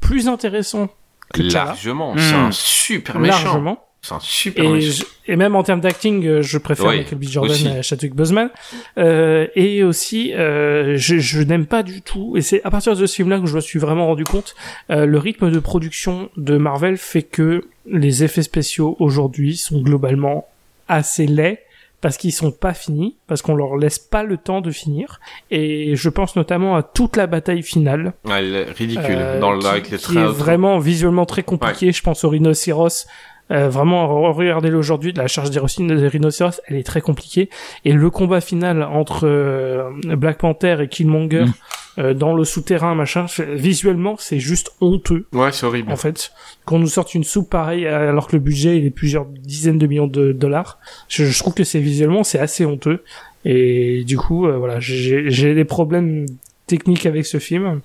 plus 0.00 0.28
intéressant 0.28 0.88
que 1.32 1.42
largement, 1.42 2.14
Hmm. 2.14 2.18
c'est 2.18 2.34
un 2.34 2.50
super 2.52 3.18
méchant. 3.18 3.44
largement. 3.44 3.84
C'est 4.04 4.14
un 4.14 4.20
super 4.20 4.74
Et, 4.74 4.80
je- 4.82 5.04
et 5.26 5.36
même 5.36 5.56
en 5.56 5.62
termes 5.62 5.80
d'acting, 5.80 6.26
euh, 6.26 6.42
je 6.42 6.58
préfère 6.58 6.86
Oui, 6.86 6.98
Michael 6.98 7.18
B. 7.18 7.22
Jordan 7.24 7.52
aussi. 7.52 7.68
à 7.68 7.80
Chadwick 7.82 8.14
Boseman. 8.14 8.50
Euh, 8.98 9.46
et 9.54 9.82
aussi, 9.82 10.34
euh, 10.34 10.96
je, 10.96 11.18
je 11.18 11.40
n'aime 11.40 11.66
pas 11.66 11.82
du 11.82 12.02
tout, 12.02 12.36
et 12.36 12.42
c'est 12.42 12.62
à 12.64 12.70
partir 12.70 12.94
de 12.94 13.06
ce 13.06 13.14
film-là 13.14 13.40
que 13.40 13.46
je 13.46 13.54
me 13.56 13.60
suis 13.60 13.78
vraiment 13.78 14.06
rendu 14.06 14.24
compte, 14.24 14.54
euh, 14.90 15.06
le 15.06 15.18
rythme 15.18 15.50
de 15.50 15.58
production 15.58 16.28
de 16.36 16.56
Marvel 16.58 16.98
fait 16.98 17.22
que 17.22 17.64
les 17.86 18.22
effets 18.24 18.42
spéciaux 18.42 18.96
aujourd'hui 19.00 19.56
sont 19.56 19.80
globalement 19.80 20.46
assez 20.88 21.26
laids 21.26 21.60
parce 22.00 22.18
qu'ils 22.18 22.32
sont 22.34 22.50
pas 22.50 22.74
finis, 22.74 23.16
parce 23.28 23.40
qu'on 23.40 23.54
leur 23.54 23.78
laisse 23.78 23.98
pas 23.98 24.24
le 24.24 24.36
temps 24.36 24.60
de 24.60 24.70
finir. 24.70 25.20
Et 25.50 25.96
je 25.96 26.10
pense 26.10 26.36
notamment 26.36 26.76
à 26.76 26.82
toute 26.82 27.16
la 27.16 27.26
bataille 27.26 27.62
finale, 27.62 28.12
Ouais, 28.26 28.64
ridicule. 28.76 29.04
euh, 29.16 29.40
dans 29.40 29.52
le, 29.52 29.60
qui, 29.60 29.66
avec 29.66 29.90
les 29.90 29.96
qui 29.96 30.18
est 30.18 30.24
vraiment 30.26 30.78
visuellement 30.78 31.24
très 31.24 31.42
compliqué. 31.42 31.92
Je 31.92 32.02
pense 32.02 32.22
au 32.24 32.28
rhinocéros. 32.28 33.06
Euh, 33.50 33.68
vraiment, 33.68 34.06
re- 34.06 34.32
regardez-le 34.34 34.76
aujourd'hui, 34.78 35.12
la 35.12 35.26
charge 35.26 35.50
des 35.50 35.60
rhinocéros, 35.60 36.60
elle 36.66 36.76
est 36.76 36.82
très 36.86 37.00
compliquée. 37.02 37.50
Et 37.84 37.92
le 37.92 38.08
combat 38.10 38.40
final 38.40 38.82
entre 38.82 39.26
euh, 39.26 39.90
Black 40.16 40.38
Panther 40.38 40.76
et 40.80 40.88
Killmonger 40.88 41.44
Mm. 41.44 41.52
euh, 41.98 42.14
dans 42.14 42.34
le 42.34 42.44
souterrain, 42.44 42.94
machin, 42.94 43.26
visuellement, 43.52 44.16
c'est 44.18 44.40
juste 44.40 44.72
honteux, 44.80 45.26
Ouais, 45.32 45.52
c'est 45.52 45.66
horrible. 45.66 45.92
en 45.92 45.96
fait. 45.96 46.32
Qu'on 46.64 46.78
nous 46.78 46.86
sorte 46.88 47.14
une 47.14 47.22
soupe 47.24 47.50
pareille 47.50 47.86
alors 47.86 48.26
que 48.28 48.36
le 48.36 48.40
budget, 48.40 48.78
il 48.78 48.86
est 48.86 48.90
plusieurs 48.90 49.26
dizaines 49.26 49.78
de 49.78 49.86
millions 49.86 50.06
de 50.06 50.32
dollars. 50.32 50.78
Je, 51.08 51.24
je 51.26 51.38
trouve 51.38 51.52
que 51.54 51.64
c'est 51.64 51.80
visuellement, 51.80 52.24
c'est 52.24 52.38
assez 52.38 52.64
honteux. 52.64 53.04
Et 53.44 54.04
du 54.04 54.16
coup, 54.16 54.46
euh, 54.46 54.56
voilà, 54.56 54.80
j'ai 54.80 55.54
des 55.54 55.64
problèmes 55.66 56.24
techniques 56.66 57.04
avec 57.04 57.26
ce 57.26 57.38
film. 57.38 57.80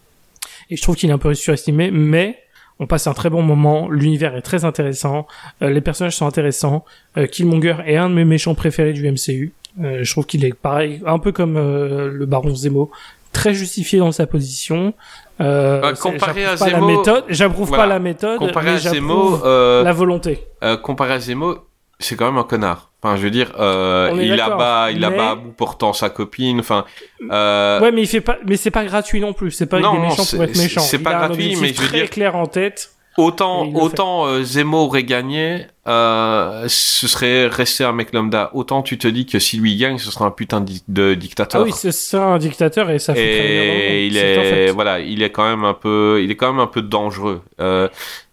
Et 0.70 0.78
je 0.78 0.82
trouve 0.82 0.96
qu'il 0.96 1.10
est 1.10 1.14
un 1.14 1.18
peu 1.18 1.34
surestimé, 1.34 1.92
mais 1.92 2.38
on 2.80 2.88
passe 2.88 3.08
un 3.08 3.14
très 3.14 3.30
bon 3.30 3.42
moment, 3.42 3.90
l'univers 3.90 4.36
est 4.36 4.42
très 4.42 4.64
intéressant, 4.66 5.28
euh, 5.62 5.70
les 5.70 5.82
personnages 5.82 6.16
sont 6.16 6.26
intéressants, 6.28 6.86
euh, 7.18 7.28
Killmonger 7.28 7.76
est 7.86 7.98
un 7.98 8.10
de 8.10 8.16
mes 8.16 8.26
méchants 8.26 8.56
préférés 8.56 8.94
du 8.94 9.06
MCU. 9.12 9.54
Euh, 9.82 10.00
je 10.02 10.12
trouve 10.12 10.26
qu'il 10.26 10.44
est 10.46 10.54
pareil, 10.54 11.02
un 11.06 11.20
peu 11.20 11.32
comme 11.32 11.58
euh, 11.58 12.10
le 12.12 12.26
Baron 12.26 12.56
Zemo, 12.56 12.90
très 13.32 13.54
justifié 13.54 14.00
dans 14.00 14.12
sa 14.12 14.26
position. 14.28 14.94
Comparé 15.38 16.46
à 16.46 16.52
la 16.52 16.56
Zemo- 16.58 16.86
méthode, 16.88 17.24
j'approuve 17.30 17.70
Voilà. 17.70 17.84
pas 17.84 17.90
la 17.90 18.00
méthode, 18.00 18.40
Comparé 18.40 18.66
mais 18.72 18.72
à 18.74 18.78
j'approuve 18.78 19.00
Zemo, 19.40 19.46
euh, 19.46 19.84
la 19.84 19.94
volonté. 19.94 20.46
euh, 20.64 20.76
comparé 20.78 21.14
à 21.14 21.20
Zemo, 21.20 21.56
c'est 22.00 22.16
quand 22.16 22.26
même 22.26 22.38
un 22.38 22.44
connard. 22.44 22.92
Enfin, 23.02 23.16
je 23.16 23.22
veux 23.22 23.32
dire, 23.32 23.54
euh, 23.60 24.14
est 24.18 24.26
il 24.28 24.42
abat, 24.42 24.92
il 24.92 25.00
mais- 25.00 25.06
abat 25.06 25.30
à 25.32 25.36
bout 25.36 25.52
portant 25.52 25.94
sa 25.94 26.10
copine. 26.10 26.60
Enfin, 26.60 26.84
euh, 27.32 27.80
ouais, 27.80 27.92
mais 27.92 28.02
il 28.02 28.08
fait 28.08 28.20
pas, 28.22 28.38
mais 28.46 28.58
c'est 28.58 28.72
pas 28.72 28.84
gratuit 28.86 29.22
non 29.22 29.34
plus. 29.34 29.52
C'est 29.52 29.68
pas 29.68 29.80
non, 29.80 29.94
des 29.94 30.00
méchants 30.00 30.26
pour 30.26 30.44
être 30.44 30.58
méchants. 30.58 30.82
c'est 30.82 31.00
pas 31.00 31.12
a 31.12 31.16
un 31.16 31.28
gratuit, 31.28 31.56
objectif 31.56 31.62
mais 31.62 31.74
je 31.74 31.82
veux 31.82 31.88
très 31.88 31.98
dire- 32.02 32.10
clair 32.10 32.36
en 32.36 32.46
tête. 32.48 32.92
autant, 33.18 33.66
Et 33.66 33.74
autant 33.76 34.26
euh, 34.28 34.44
Zemo 34.44 34.78
aurait 34.86 35.04
gagné, 35.04 35.66
euh, 35.88 36.66
ce 36.68 37.08
serait 37.08 37.48
resté 37.48 37.84
un 37.84 37.92
mec 37.94 38.14
lambda. 38.14 38.50
Autant 38.54 38.82
tu 38.82 38.98
te 38.98 39.08
dis 39.08 39.26
que 39.26 39.40
si 39.40 39.58
lui 39.58 39.76
gagne, 39.78 39.98
ce 39.98 40.12
sera 40.12 40.26
un 40.26 40.32
putain 40.32 40.60
de, 40.62 40.66
di- 40.66 40.84
de 40.88 41.14
dictateur. 41.16 41.62
Ah 41.62 41.64
oui, 41.64 41.72
c'est 41.74 41.92
ça 41.92 42.24
un 42.24 42.38
dictateur 42.38 42.90
et 42.90 43.00
ça 43.00 43.14
fait 43.14 43.22
très 43.22 43.48
bien. 43.48 43.62
et 43.94 44.08
il 44.08 44.18
est, 44.18 44.66
fait. 44.68 44.72
voilà, 44.72 45.00
il 45.00 45.22
est 45.24 45.32
quand 45.32 45.50
même 45.50 45.64
un 45.66 45.74
peu, 45.74 46.22
il 46.24 46.32
est 46.32 46.36
quand 46.36 46.52
même 46.52 46.62
un 46.62 46.68
peu 46.68 46.82
dangereux. 46.82 47.42
Euh, 47.60 47.88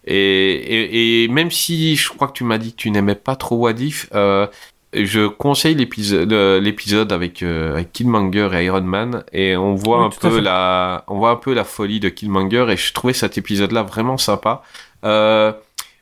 et, 0.07 0.53
et, 0.53 1.23
et 1.23 1.27
même 1.27 1.51
si 1.51 1.95
je 1.95 2.09
crois 2.09 2.27
que 2.29 2.33
tu 2.33 2.43
m'as 2.43 2.57
dit 2.57 2.71
que 2.71 2.77
tu 2.77 2.89
n'aimais 2.91 3.15
pas 3.15 3.35
trop 3.35 3.57
Wadif, 3.57 4.07
euh, 4.15 4.47
je 4.93 5.27
conseille 5.27 5.75
l'épisode, 5.75 6.31
euh, 6.31 6.59
l'épisode 6.61 7.11
avec, 7.11 7.43
euh, 7.43 7.73
avec 7.73 7.91
Killmonger 7.91 8.49
et 8.53 8.65
Iron 8.65 8.81
Man 8.81 9.23
et 9.33 9.57
on 9.57 9.75
voit 9.75 9.99
Oui, 9.99 10.05
un 10.05 10.29
peu 10.29 10.39
la, 10.39 11.03
on 11.07 11.17
voit 11.17 11.31
un 11.31 11.35
peu 11.35 11.53
la 11.53 11.65
folie 11.65 11.99
de 11.99 12.07
Killmonger 12.09 12.67
et 12.69 12.77
je 12.77 12.93
trouvais 12.93 13.13
cet 13.13 13.37
épisode-là 13.37 13.83
vraiment 13.83 14.17
sympa. 14.17 14.63
Euh, 15.03 15.51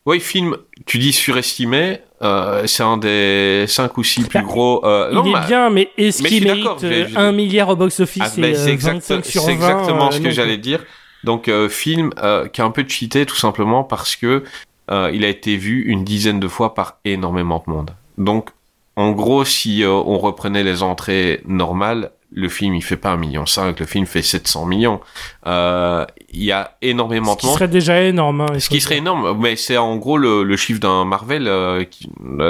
ouais, 0.05 0.19
film, 0.19 0.55
tu 0.85 0.99
dis 0.99 1.11
surestimé, 1.11 1.97
euh, 2.21 2.67
c'est 2.67 2.83
un 2.83 2.97
des 2.97 3.65
cinq 3.67 3.97
ou 3.97 4.03
six 4.03 4.23
plus 4.23 4.39
Bah, 4.39 4.45
gros. 4.45 4.85
Euh, 4.85 5.09
Il 5.11 5.15
non, 5.15 5.25
est 5.25 5.33
bah, 5.33 5.43
bien, 5.47 5.69
mais 5.71 5.89
est-ce 5.97 6.21
je 6.23 6.27
qu'il 6.27 6.43
mérite 6.43 6.83
euh, 6.83 7.07
j'ai- 7.09 7.17
un 7.17 7.31
milliard 7.31 7.69
au 7.69 7.75
box-office 7.75 8.21
ah, 8.23 8.29
c'est 8.29 8.71
exact- 8.71 8.93
25 9.09 9.25
sur 9.25 9.41
c'est 9.41 9.47
20 9.47 9.53
exactement 9.55 10.07
euh, 10.07 10.11
ce 10.11 10.19
que 10.19 10.29
j'allais 10.29 10.57
dire. 10.57 10.83
Donc, 11.25 11.47
euh, 11.49 11.67
film 11.69 12.11
euh, 12.23 12.47
qui 12.47 12.61
est 12.61 12.63
un 12.63 12.71
peu 12.71 12.85
cheaté 12.87 13.25
tout 13.25 13.35
simplement 13.35 13.83
parce 13.83 14.15
que 14.15 14.43
euh, 14.91 15.09
il 15.13 15.25
a 15.25 15.27
été 15.27 15.57
vu 15.57 15.81
une 15.83 16.03
dizaine 16.03 16.39
de 16.39 16.47
fois 16.47 16.73
par 16.75 16.99
énormément 17.05 17.63
de 17.65 17.71
monde. 17.71 17.91
Donc, 18.17 18.51
en 18.95 19.11
gros, 19.11 19.43
si 19.43 19.83
on 19.85 20.17
reprenait 20.19 20.63
les 20.63 20.81
entrées 20.83 21.41
normales, 21.45 22.11
le 22.31 22.47
film 22.49 22.73
il 22.75 22.81
fait 22.83 22.95
pas 22.97 23.09
un 23.11 23.17
million 23.17 23.45
cinq, 23.45 23.79
le 23.79 23.85
film 23.85 24.05
fait 24.05 24.21
700 24.21 24.65
millions. 24.65 25.01
Euh, 25.47 26.05
Il 26.31 26.43
y 26.43 26.51
a 26.53 26.77
énormément 26.81 27.31
Ce 27.31 27.35
de 27.37 27.41
qui 27.41 27.45
monde. 27.47 27.55
serait 27.55 27.67
déjà 27.67 28.01
énorme. 28.01 28.41
hein, 28.41 28.59
Ce 28.59 28.69
qui 28.69 28.79
serait 28.81 28.97
énorme, 28.97 29.37
mais 29.41 29.55
c'est 29.57 29.77
en 29.77 29.95
gros 29.97 30.17
le, 30.17 30.43
le 30.43 30.57
chiffre 30.57 30.79
d'un 30.79 31.03
Marvel, 31.05 31.47
euh, 31.47 31.83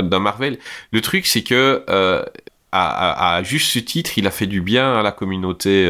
d'un 0.01 0.19
Marvel. 0.19 0.59
Le 0.91 1.01
truc, 1.01 1.25
c'est 1.25 1.43
que 1.43 1.83
euh, 1.89 2.23
à, 2.71 2.87
à, 3.33 3.35
à 3.37 3.43
juste 3.43 3.71
ce 3.71 3.79
titre, 3.79 4.17
il 4.17 4.27
a 4.27 4.31
fait 4.31 4.47
du 4.47 4.61
bien 4.61 4.95
à 4.99 5.01
la 5.01 5.11
communauté 5.11 5.87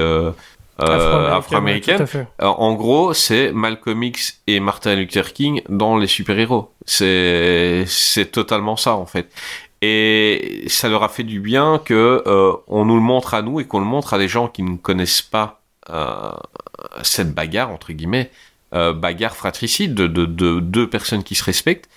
euh, 0.81 1.31
Afro-américaine, 1.31 2.01
ouais. 2.01 2.27
Euh, 2.41 2.45
en 2.45 2.73
gros, 2.73 3.13
c'est 3.13 3.51
Malcolm 3.53 4.03
X 4.03 4.41
et 4.47 4.59
Martin 4.59 4.95
Luther 4.95 5.31
King 5.33 5.61
dans 5.69 5.97
les 5.97 6.07
super-héros. 6.07 6.71
C'est 6.85 7.85
c'est 7.87 8.31
totalement 8.31 8.75
ça 8.75 8.95
en 8.95 9.05
fait. 9.05 9.31
Et 9.81 10.65
ça 10.67 10.89
leur 10.89 11.03
a 11.03 11.09
fait 11.09 11.23
du 11.23 11.39
bien 11.39 11.79
que 11.83 12.23
euh, 12.25 12.53
on 12.67 12.85
nous 12.85 12.95
le 12.95 13.01
montre 13.01 13.33
à 13.33 13.41
nous 13.41 13.59
et 13.59 13.65
qu'on 13.65 13.79
le 13.79 13.85
montre 13.85 14.13
à 14.13 14.17
des 14.17 14.27
gens 14.27 14.47
qui 14.47 14.63
ne 14.63 14.77
connaissent 14.77 15.21
pas 15.21 15.61
euh, 15.89 16.31
cette 17.03 17.33
bagarre 17.33 17.69
entre 17.69 17.93
guillemets, 17.93 18.31
euh, 18.73 18.93
bagarre 18.93 19.35
fratricide 19.35 19.93
de, 19.93 20.07
de, 20.07 20.25
de 20.25 20.59
deux 20.59 20.89
personnes 20.89 21.23
qui 21.23 21.35
se 21.35 21.43
respectent. 21.43 21.89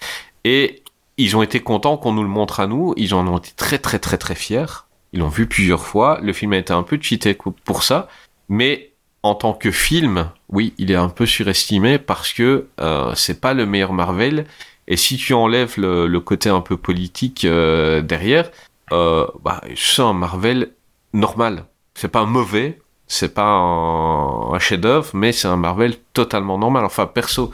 Et 0.44 0.82
ils 1.16 1.36
ont 1.36 1.42
été 1.42 1.60
contents 1.60 1.96
qu'on 1.96 2.12
nous 2.12 2.22
le 2.22 2.28
montre 2.28 2.60
à 2.60 2.66
nous. 2.66 2.94
Ils 2.96 3.14
en 3.14 3.26
ont 3.26 3.38
été 3.38 3.52
très 3.56 3.78
très 3.78 3.98
très 3.98 4.18
très 4.18 4.34
fiers. 4.34 4.84
Ils 5.12 5.20
l'ont 5.20 5.28
vu 5.28 5.46
plusieurs 5.46 5.84
fois. 5.84 6.18
Le 6.22 6.32
film 6.32 6.52
a 6.52 6.58
été 6.58 6.72
un 6.72 6.82
peu 6.82 6.98
cheaté 7.00 7.36
pour 7.64 7.82
ça, 7.82 8.08
mais 8.48 8.92
en 9.22 9.34
tant 9.34 9.52
que 9.52 9.70
film, 9.70 10.30
oui, 10.48 10.74
il 10.78 10.90
est 10.90 10.96
un 10.96 11.08
peu 11.08 11.26
surestimé 11.26 11.98
parce 11.98 12.32
que 12.32 12.66
euh, 12.80 13.12
c'est 13.14 13.40
pas 13.40 13.54
le 13.54 13.66
meilleur 13.66 13.92
Marvel. 13.92 14.46
Et 14.86 14.96
si 14.96 15.16
tu 15.18 15.34
enlèves 15.34 15.74
le, 15.76 16.18
côté 16.18 16.48
un 16.48 16.62
peu 16.62 16.76
politique 16.76 17.44
euh, 17.44 18.00
derrière, 18.00 18.50
euh, 18.92 19.26
bah, 19.44 19.60
c'est 19.76 20.02
un 20.02 20.14
Marvel 20.14 20.70
normal. 21.12 21.66
C'est 21.94 22.08
pas 22.08 22.24
mauvais, 22.24 22.80
c'est 23.06 23.34
pas 23.34 23.50
un, 23.50 24.58
chef-d'œuvre, 24.58 25.10
mais 25.12 25.32
c'est 25.32 25.48
un 25.48 25.56
Marvel 25.56 25.96
totalement 26.14 26.56
normal. 26.58 26.84
Enfin, 26.86 27.06
perso. 27.06 27.50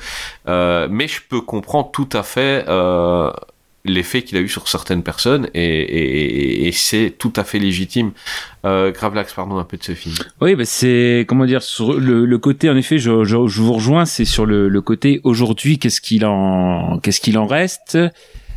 Euh, 0.48 0.86
mais 0.90 1.08
je 1.08 1.22
peux 1.28 1.40
comprendre 1.40 1.90
tout 1.90 2.08
à 2.12 2.22
fait 2.22 2.64
l'effet 3.84 4.22
qu'il 4.22 4.38
a 4.38 4.40
eu 4.40 4.48
sur 4.48 4.66
certaines 4.68 5.02
personnes 5.02 5.48
et, 5.54 5.62
et, 5.62 6.66
et 6.68 6.72
c'est 6.72 7.14
tout 7.18 7.32
à 7.36 7.44
fait 7.44 7.58
légitime. 7.58 8.12
Euh, 8.64 8.90
Gravelax, 8.92 9.32
pardon 9.34 9.58
un 9.58 9.64
peu 9.64 9.76
de 9.76 9.82
ce 9.82 9.92
film. 9.92 10.14
Oui, 10.40 10.54
bah 10.54 10.64
c'est 10.64 11.24
comment 11.28 11.44
dire 11.44 11.62
sur 11.62 11.92
le, 11.92 12.24
le 12.24 12.38
côté 12.38 12.70
en 12.70 12.76
effet, 12.76 12.98
je, 12.98 13.24
je, 13.24 13.46
je 13.46 13.60
vous 13.60 13.72
rejoins, 13.74 14.04
c'est 14.06 14.24
sur 14.24 14.46
le, 14.46 14.68
le 14.68 14.80
côté 14.80 15.20
aujourd'hui, 15.22 15.78
qu'est-ce 15.78 16.00
qu'il 16.00 16.24
en 16.24 16.98
qu'est-ce 17.00 17.20
qu'il 17.20 17.36
en 17.36 17.46
reste 17.46 17.98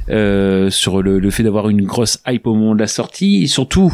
euh, 0.09 0.69
sur 0.69 1.01
le, 1.01 1.19
le 1.19 1.29
fait 1.29 1.43
d'avoir 1.43 1.69
une 1.69 1.85
grosse 1.85 2.19
hype 2.25 2.47
au 2.47 2.53
moment 2.53 2.75
de 2.75 2.79
la 2.79 2.87
sortie, 2.87 3.43
et 3.43 3.47
surtout. 3.47 3.93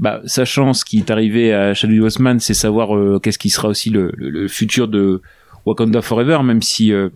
Bah, 0.00 0.20
sachant 0.26 0.72
ce 0.72 0.84
qui 0.84 0.98
est 0.98 1.10
arrivé 1.12 1.54
à 1.54 1.72
Chadwick 1.72 2.00
Boseman, 2.00 2.40
c'est 2.40 2.52
savoir 2.52 2.96
euh, 2.96 3.20
qu'est-ce 3.22 3.38
qui 3.38 3.48
sera 3.48 3.68
aussi 3.68 3.90
le, 3.90 4.10
le, 4.16 4.28
le 4.28 4.48
futur 4.48 4.88
de 4.88 5.22
Wakanda 5.66 6.02
Forever, 6.02 6.40
même 6.42 6.62
si 6.62 6.92
euh, 6.92 7.10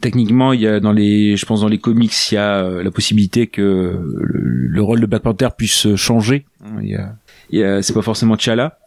techniquement 0.00 0.52
il 0.52 0.60
y 0.60 0.66
a 0.66 0.80
dans 0.80 0.92
les 0.92 1.36
je 1.36 1.44
pense 1.46 1.60
dans 1.60 1.68
les 1.68 1.78
comics 1.78 2.12
il 2.30 2.34
y 2.34 2.38
a 2.38 2.64
euh, 2.64 2.82
la 2.82 2.90
possibilité 2.90 3.46
que 3.48 3.60
le, 3.62 4.40
le 4.68 4.82
rôle 4.82 5.00
de 5.00 5.06
Black 5.06 5.22
Panther 5.22 5.48
puisse 5.56 5.94
changer 5.96 6.46
il 6.80 6.88
y 6.90 6.94
a, 6.96 7.14
il 7.50 7.58
y 7.60 7.64
a 7.64 7.82
c'est 7.82 7.92
pas 7.92 8.02
forcément 8.02 8.36
T'Challa 8.36 8.78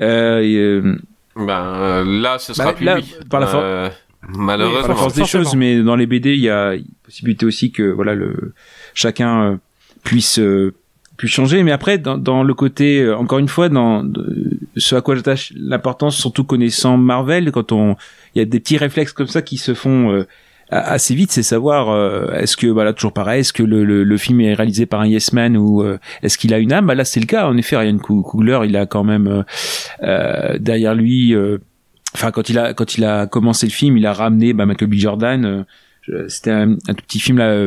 euh, 0.00 0.40
euh, 0.42 0.96
Ben 1.36 1.62
euh, 1.76 2.04
là, 2.22 2.38
ce 2.38 2.52
sera 2.52 2.68
Bah, 2.68 2.72
plus 2.74 2.84
là, 2.84 2.96
lui. 2.96 3.04
par 3.30 3.40
la 3.40 3.46
for- 3.46 3.60
Euh, 3.62 3.88
par 3.88 4.30
malheureusement. 4.38 4.88
la 4.88 4.94
force 4.94 5.14
des 5.14 5.24
choses 5.24 5.54
mais 5.54 5.82
dans 5.82 5.96
les 5.96 6.06
BD 6.06 6.34
il 6.34 6.40
y 6.40 6.50
a 6.50 6.74
possibilité 7.04 7.46
aussi 7.46 7.72
que 7.72 7.82
voilà 7.84 8.14
le 8.14 8.54
chacun 8.94 9.52
euh, 9.52 9.56
puisse 10.04 10.38
puisse 11.20 11.32
changer 11.32 11.62
mais 11.62 11.72
après 11.72 11.98
dans, 11.98 12.18
dans 12.18 12.42
le 12.42 12.54
côté 12.54 13.00
euh, 13.02 13.16
encore 13.16 13.38
une 13.38 13.48
fois 13.48 13.68
dans 13.68 14.02
de- 14.02 14.58
ce 14.76 14.94
à 14.96 15.00
quoi 15.00 15.14
j'attache 15.16 15.52
l'importance 15.56 16.16
surtout 16.16 16.44
connaissant 16.44 16.96
Marvel 16.96 17.52
quand 17.52 17.72
on 17.72 17.96
il 18.34 18.38
y 18.38 18.42
a 18.42 18.44
des 18.44 18.60
petits 18.60 18.76
réflexes 18.78 19.12
comme 19.12 19.26
ça 19.26 19.42
qui 19.42 19.56
se 19.56 19.74
font 19.74 20.10
euh, 20.12 20.24
assez 20.72 21.16
vite, 21.16 21.32
c'est 21.32 21.42
savoir 21.42 21.90
euh, 21.90 22.32
est-ce 22.34 22.56
que 22.56 22.68
voilà 22.68 22.92
toujours 22.92 23.12
pareil, 23.12 23.40
est-ce 23.40 23.52
que 23.52 23.64
le, 23.64 23.84
le, 23.84 24.04
le 24.04 24.16
film 24.16 24.40
est 24.40 24.54
réalisé 24.54 24.86
par 24.86 25.00
un 25.00 25.06
yes 25.08 25.32
man 25.32 25.56
ou 25.56 25.82
euh, 25.82 25.98
est-ce 26.22 26.38
qu'il 26.38 26.54
a 26.54 26.58
une 26.58 26.72
âme? 26.72 26.86
Bah 26.86 26.94
Là, 26.94 27.04
c'est 27.04 27.18
le 27.18 27.26
cas. 27.26 27.48
En 27.48 27.56
effet, 27.56 27.76
Ryan 27.76 27.98
Coogler, 27.98 28.60
il 28.66 28.76
a 28.76 28.86
quand 28.86 29.02
même 29.02 29.26
euh, 29.26 29.42
euh, 30.04 30.58
derrière 30.60 30.94
lui. 30.94 31.34
Enfin, 32.14 32.30
quand 32.30 32.48
il 32.48 32.56
a 32.56 32.72
quand 32.72 32.96
il 32.96 33.04
a 33.04 33.26
commencé 33.26 33.66
le 33.66 33.72
film, 33.72 33.96
il 33.98 34.06
a 34.06 34.12
ramené 34.12 34.52
bah, 34.52 34.64
Michael 34.64 34.88
B. 34.88 34.94
Jordan. 34.94 35.64
C'était 36.28 36.52
un, 36.52 36.72
un 36.88 36.94
tout 36.94 37.04
petit 37.04 37.18
film 37.18 37.38
là. 37.38 37.66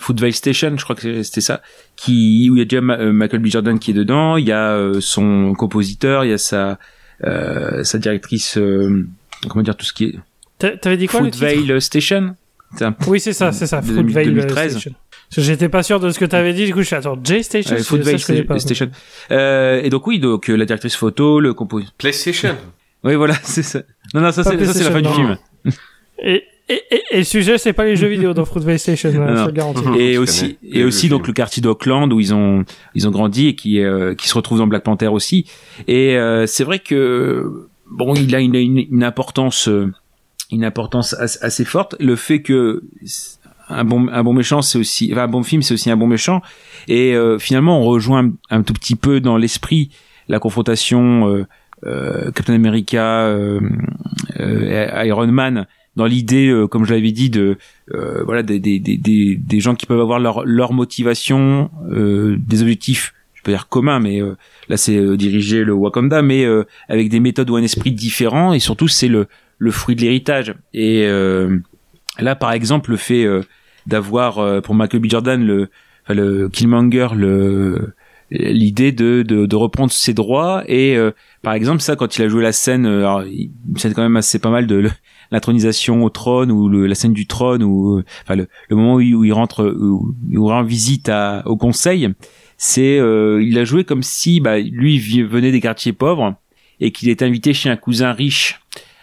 Foodville 0.00 0.34
Station, 0.34 0.74
je 0.76 0.82
crois 0.84 0.96
que 0.96 1.22
c'était 1.22 1.40
ça, 1.40 1.62
qui 1.96 2.48
où 2.50 2.56
il 2.56 2.58
y 2.58 2.62
a 2.62 2.64
déjà 2.64 2.80
Ma- 2.80 2.98
euh, 2.98 3.12
Michael 3.12 3.40
B. 3.40 3.46
Jordan 3.46 3.78
qui 3.78 3.90
est 3.92 3.94
dedans, 3.94 4.36
il 4.36 4.46
y 4.48 4.52
a 4.52 4.72
euh, 4.72 5.00
son 5.00 5.52
compositeur, 5.54 6.24
il 6.24 6.30
y 6.30 6.32
a 6.32 6.38
sa 6.38 6.78
euh, 7.24 7.84
sa 7.84 7.98
directrice, 7.98 8.56
euh, 8.56 9.06
comment 9.48 9.62
dire 9.62 9.76
tout 9.76 9.84
ce 9.84 9.92
qui 9.92 10.04
est 10.04 10.14
T'a- 10.58 10.76
T'avais 10.76 10.96
dit 10.96 11.06
quoi 11.06 11.20
le 11.20 11.30
titre? 11.30 11.46
Foodville 11.46 11.80
Station. 11.80 12.34
Un- 12.80 12.94
Oui, 13.08 13.18
c'est 13.20 13.32
ça, 13.32 13.52
c'est 13.52 13.66
ça. 13.66 13.78
euh, 13.78 14.02
2013. 14.02 14.72
Station. 14.72 14.92
J'étais 15.36 15.68
pas 15.68 15.82
sûr 15.82 16.00
de 16.00 16.10
ce 16.10 16.18
que 16.18 16.24
t'avais 16.24 16.52
dit, 16.54 16.64
du 16.66 16.72
coup 16.72 16.80
je 16.80 16.86
suis 16.86 16.96
attends, 16.96 17.18
J 17.22 17.42
Station, 17.44 17.76
Ouais, 17.76 18.42
pas. 18.42 18.58
Station. 18.58 18.90
Euh, 19.30 19.80
et 19.82 19.90
donc 19.90 20.06
oui, 20.06 20.18
donc 20.18 20.48
la 20.48 20.64
directrice 20.64 20.96
photo, 20.96 21.40
le 21.40 21.52
compositeur. 21.54 21.94
PlayStation. 21.98 22.56
Oui, 23.04 23.14
voilà, 23.14 23.34
c'est 23.42 23.62
ça. 23.62 23.80
Non, 24.14 24.22
non, 24.22 24.32
ça 24.32 24.42
c'est 24.44 24.64
ça 24.64 24.72
c'est 24.72 24.84
la 24.84 24.90
fin 24.90 25.02
du 25.02 25.08
film. 25.08 25.36
Et, 26.22 26.42
et, 26.70 26.82
et, 26.90 27.02
et 27.10 27.16
le 27.18 27.24
sujet, 27.24 27.58
c'est 27.58 27.72
pas 27.72 27.84
les 27.84 27.96
jeux 27.96 28.08
vidéo 28.08 28.32
dans 28.34 28.44
Fruitvale 28.44 28.78
Station, 28.78 29.10
Non, 29.12 29.20
euh, 29.22 29.44
je 29.46 29.50
garantis. 29.50 29.82
Et 29.98 30.14
Je 30.14 30.18
aussi, 30.20 30.56
connais. 30.56 30.76
et 30.76 30.80
Le 30.80 30.86
aussi 30.86 31.00
film. 31.08 31.10
donc 31.18 31.26
le 31.26 31.32
quartier 31.32 31.62
d'Auckland 31.62 32.12
où 32.12 32.20
ils 32.20 32.32
ont 32.34 32.64
ils 32.94 33.06
ont 33.08 33.10
grandi 33.10 33.48
et 33.48 33.54
qui 33.54 33.80
euh, 33.80 34.14
qui 34.14 34.28
se 34.28 34.34
retrouve 34.34 34.58
dans 34.58 34.66
Black 34.66 34.84
Panther 34.84 35.08
aussi. 35.08 35.46
Et 35.88 36.16
euh, 36.16 36.46
c'est 36.46 36.64
vrai 36.64 36.78
que 36.78 37.68
bon, 37.90 38.14
il 38.14 38.34
a 38.34 38.40
une, 38.40 38.54
une, 38.54 38.78
une 38.78 39.04
importance 39.04 39.68
euh, 39.68 39.92
une 40.52 40.64
importance 40.64 41.14
as- 41.14 41.38
assez 41.42 41.64
forte. 41.64 41.94
Le 42.00 42.16
fait 42.16 42.40
que 42.42 42.82
un 43.68 43.84
bon 43.84 44.08
un 44.10 44.22
bon 44.24 44.32
méchant 44.32 44.62
c'est 44.62 44.78
aussi 44.78 45.10
enfin, 45.12 45.22
un 45.24 45.28
bon 45.28 45.42
film 45.44 45.62
c'est 45.62 45.74
aussi 45.74 45.90
un 45.92 45.96
bon 45.96 46.08
méchant 46.08 46.42
et 46.88 47.14
euh, 47.14 47.38
finalement 47.38 47.80
on 47.80 47.84
rejoint 47.84 48.24
un, 48.24 48.32
un 48.58 48.62
tout 48.62 48.72
petit 48.72 48.96
peu 48.96 49.20
dans 49.20 49.36
l'esprit 49.36 49.90
la 50.28 50.40
confrontation 50.40 51.28
euh, 51.28 51.46
euh, 51.86 52.32
Captain 52.32 52.54
America 52.54 53.26
euh, 53.26 53.60
euh, 54.40 55.04
Iron 55.06 55.28
Man 55.28 55.66
dans 55.96 56.06
l'idée 56.06 56.48
euh, 56.48 56.66
comme 56.66 56.84
je 56.84 56.94
l'avais 56.94 57.12
dit 57.12 57.30
de 57.30 57.56
euh, 57.94 58.22
voilà 58.24 58.42
des, 58.42 58.60
des, 58.60 58.78
des, 58.78 58.98
des, 59.36 59.60
gens 59.60 59.74
qui 59.74 59.86
peuvent 59.86 60.00
avoir 60.00 60.18
leur 60.20 60.44
leur 60.44 60.72
motivation 60.72 61.70
euh, 61.90 62.36
des 62.38 62.62
objectifs 62.62 63.12
je 63.34 63.42
peux 63.42 63.50
dire 63.52 63.68
communs 63.68 63.98
mais 64.00 64.20
euh, 64.22 64.36
là 64.68 64.76
c'est 64.76 64.96
euh, 64.96 65.16
diriger 65.16 65.64
le 65.64 65.72
Wakanda 65.72 66.22
mais 66.22 66.44
euh, 66.44 66.64
avec 66.88 67.08
des 67.08 67.18
méthodes 67.20 67.50
ou 67.50 67.56
un 67.56 67.62
esprit 67.62 67.90
différent 67.92 68.52
et 68.52 68.58
surtout 68.60 68.86
c'est 68.88 69.08
le 69.08 69.26
le 69.58 69.70
fruit 69.72 69.94
de 69.94 70.00
l'héritage. 70.00 70.54
Et 70.72 71.06
là 72.18 72.34
par 72.34 72.52
exemple 72.52 72.90
le 72.90 72.96
fait 72.96 73.26
d'avoir 73.86 74.62
pour 74.62 74.74
Michael 74.74 75.00
B. 75.00 75.06
Jordan 75.08 75.44
le 75.44 75.68
le 76.08 76.48
Killmonger 76.48 77.08
le 77.14 77.92
l'idée 78.30 78.92
de, 78.92 79.22
de 79.22 79.46
de 79.46 79.56
reprendre 79.56 79.92
ses 79.92 80.14
droits 80.14 80.62
et 80.66 80.96
euh, 80.96 81.10
par 81.42 81.52
exemple 81.54 81.80
ça 81.80 81.96
quand 81.96 82.16
il 82.16 82.22
a 82.22 82.28
joué 82.28 82.42
la 82.42 82.52
scène 82.52 82.86
alors 82.86 83.24
il- 83.24 83.50
c'est 83.76 83.92
quand 83.92 84.02
même 84.02 84.16
assez 84.16 84.38
pas 84.38 84.50
mal 84.50 84.66
de 84.66 84.88
l'intronisation 85.30 86.04
au 86.04 86.10
trône 86.10 86.50
ou 86.50 86.68
le, 86.68 86.86
la 86.86 86.94
scène 86.94 87.12
du 87.12 87.26
trône 87.26 87.62
ou 87.62 87.98
euh, 87.98 88.04
enfin 88.22 88.36
le, 88.36 88.48
le 88.68 88.76
moment 88.76 88.94
où 88.94 89.00
il, 89.00 89.14
où 89.14 89.24
il 89.24 89.32
rentre 89.32 89.64
où 89.64 90.14
il 90.30 90.38
rend 90.38 90.62
visite 90.62 91.08
à, 91.08 91.42
au 91.46 91.56
conseil 91.56 92.08
c'est 92.62 92.98
euh, 92.98 93.42
il 93.42 93.58
a 93.58 93.64
joué 93.64 93.84
comme 93.84 94.02
si 94.02 94.40
bah, 94.40 94.58
lui 94.58 94.98
venait 95.22 95.50
des 95.50 95.60
quartiers 95.60 95.94
pauvres 95.94 96.34
et 96.78 96.92
qu'il 96.92 97.08
était 97.08 97.24
invité 97.24 97.54
chez 97.54 97.70
un 97.70 97.76
cousin 97.76 98.12
riche 98.12 98.60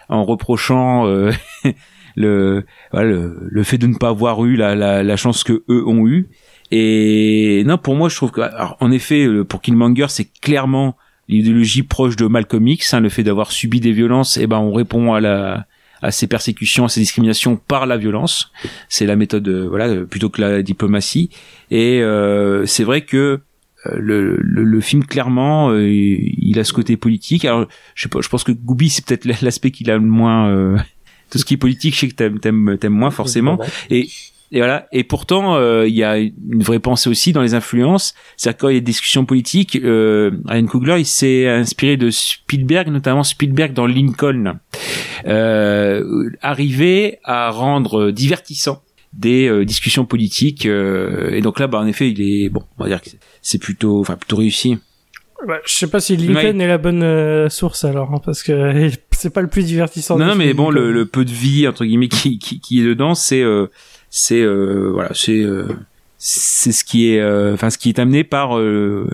en 0.09 0.23
reprochant 0.23 1.07
euh, 1.07 1.31
le, 2.15 2.65
voilà, 2.91 3.09
le 3.09 3.47
le 3.49 3.63
fait 3.63 3.79
de 3.79 3.87
ne 3.87 3.95
pas 3.95 4.09
avoir 4.09 4.45
eu 4.45 4.55
la, 4.55 4.75
la, 4.75 5.03
la 5.03 5.17
chance 5.17 5.43
que 5.43 5.63
eux 5.69 5.87
ont 5.87 6.07
eu. 6.07 6.29
Et 6.69 7.63
non 7.65 7.79
pour 7.79 7.95
moi 7.95 8.09
je 8.09 8.15
trouve 8.15 8.31
que 8.31 8.41
alors, 8.41 8.77
en 8.79 8.91
effet 8.91 9.25
euh, 9.25 9.43
pour 9.43 9.61
Killmonger 9.61 10.07
c'est 10.09 10.29
clairement 10.39 10.95
l'idéologie 11.27 11.83
proche 11.83 12.15
de 12.15 12.27
Malcolm 12.27 12.67
X 12.67 12.93
hein, 12.93 12.99
le 12.99 13.09
fait 13.09 13.23
d'avoir 13.23 13.51
subi 13.51 13.79
des 13.79 13.91
violences 13.91 14.37
et 14.37 14.45
ben 14.45 14.59
on 14.59 14.71
répond 14.71 15.13
à 15.13 15.19
la 15.19 15.65
à 16.01 16.11
ces 16.11 16.27
persécutions, 16.27 16.85
à 16.85 16.89
ces 16.89 16.99
discriminations 16.99 17.55
par 17.55 17.85
la 17.85 17.97
violence. 17.97 18.51
C'est 18.89 19.05
la 19.05 19.15
méthode, 19.15 19.47
euh, 19.47 19.67
voilà, 19.67 19.87
euh, 19.87 20.05
plutôt 20.05 20.29
que 20.29 20.41
la 20.41 20.61
diplomatie. 20.61 21.29
Et 21.71 22.01
euh, 22.01 22.65
c'est 22.65 22.83
vrai 22.83 23.01
que 23.01 23.17
euh, 23.85 23.95
le, 23.97 24.37
le, 24.39 24.63
le 24.63 24.81
film 24.81 25.03
clairement, 25.05 25.69
euh, 25.71 25.87
il 25.89 26.57
a 26.59 26.63
ce 26.63 26.73
côté 26.73 26.97
politique. 26.97 27.45
Alors, 27.45 27.67
je 27.95 28.03
sais 28.03 28.09
pas, 28.09 28.21
je 28.21 28.29
pense 28.29 28.43
que 28.43 28.51
Gooby 28.51 28.89
c'est 28.89 29.05
peut-être 29.05 29.25
l'aspect 29.41 29.71
qu'il 29.71 29.89
a 29.91 29.95
le 29.95 30.01
moins. 30.01 30.49
euh, 30.49 30.77
tout 31.29 31.37
ce 31.37 31.45
qui 31.45 31.55
est 31.55 31.57
politique, 31.57 31.93
je 31.95 31.99
sais 32.01 32.07
que 32.07 32.15
t'aimes 32.15 32.39
t'aimes 32.39 32.77
t'aimes 32.79 32.93
moins 32.93 33.11
forcément. 33.11 33.59
Et 33.89 34.07
et 34.51 34.59
voilà. 34.59 34.87
Et 34.91 35.03
pourtant, 35.03 35.55
euh, 35.55 35.87
il 35.87 35.93
y 35.95 36.03
a 36.03 36.17
une 36.17 36.63
vraie 36.63 36.79
pensée 36.79 37.09
aussi 37.09 37.33
dans 37.33 37.41
les 37.41 37.53
influences. 37.53 38.13
C'est-à-dire 38.37 38.57
quand 38.57 38.69
il 38.69 38.73
y 38.75 38.77
a 38.77 38.79
des 38.79 38.85
discussions 38.85 39.25
politiques, 39.25 39.75
euh, 39.83 40.31
Ryan 40.45 40.65
Coogler, 40.65 40.99
il 40.99 41.05
s'est 41.05 41.47
inspiré 41.49 41.97
de 41.97 42.09
Spielberg, 42.09 42.87
notamment 42.89 43.23
Spielberg 43.23 43.73
dans 43.73 43.85
Lincoln, 43.87 44.59
euh, 45.25 46.29
arriver 46.41 47.19
à 47.23 47.49
rendre 47.49 48.11
divertissant 48.11 48.81
des 49.13 49.47
euh, 49.47 49.65
discussions 49.65 50.05
politiques. 50.05 50.65
euh, 50.65 51.31
et 51.31 51.41
donc 51.41 51.59
là, 51.59 51.67
bah, 51.67 51.79
en 51.79 51.87
effet, 51.87 52.11
il 52.11 52.21
est 52.21 52.49
bon. 52.49 52.63
On 52.77 52.83
va 52.83 52.89
dire 52.89 53.01
que 53.01 53.09
c'est- 53.41 53.57
plutôt, 53.57 53.99
enfin, 53.99 54.15
plutôt 54.15 54.37
réussi. 54.37 54.77
Bah, 55.47 55.57
je 55.65 55.73
sais 55.73 55.87
pas 55.87 55.99
si 55.99 56.17
Lincoln 56.17 56.59
est 56.59 56.67
la 56.67 56.77
bonne 56.79 57.03
euh, 57.03 57.47
source 57.49 57.85
alors, 57.85 58.11
hein, 58.13 58.21
parce 58.25 58.41
que 58.43 58.89
c'est 59.11 59.31
pas 59.33 59.41
le 59.41 59.47
plus 59.47 59.65
divertissant. 59.65 60.17
Non, 60.17 60.25
non, 60.27 60.35
mais 60.35 60.53
bon, 60.53 60.69
le, 60.71 60.91
le 60.91 61.05
peu 61.05 61.25
de 61.25 61.31
vie 61.31 61.67
entre 61.67 61.85
guillemets 61.85 62.07
qui, 62.07 62.39
qui, 62.39 62.59
qui 62.59 62.79
est 62.81 62.83
dedans, 62.83 63.13
c'est 63.15 63.41
euh, 63.41 63.67
c'est 64.09 64.41
euh, 64.41 64.91
voilà, 64.93 65.11
c'est 65.13 65.41
euh, 65.41 65.67
c'est 66.17 66.71
ce 66.71 66.83
qui 66.83 67.11
est 67.11 67.19
euh, 67.19 67.53
enfin 67.53 67.69
ce 67.69 67.77
qui 67.77 67.89
est 67.89 67.99
amené 67.99 68.23
par 68.23 68.57
euh, 68.57 69.07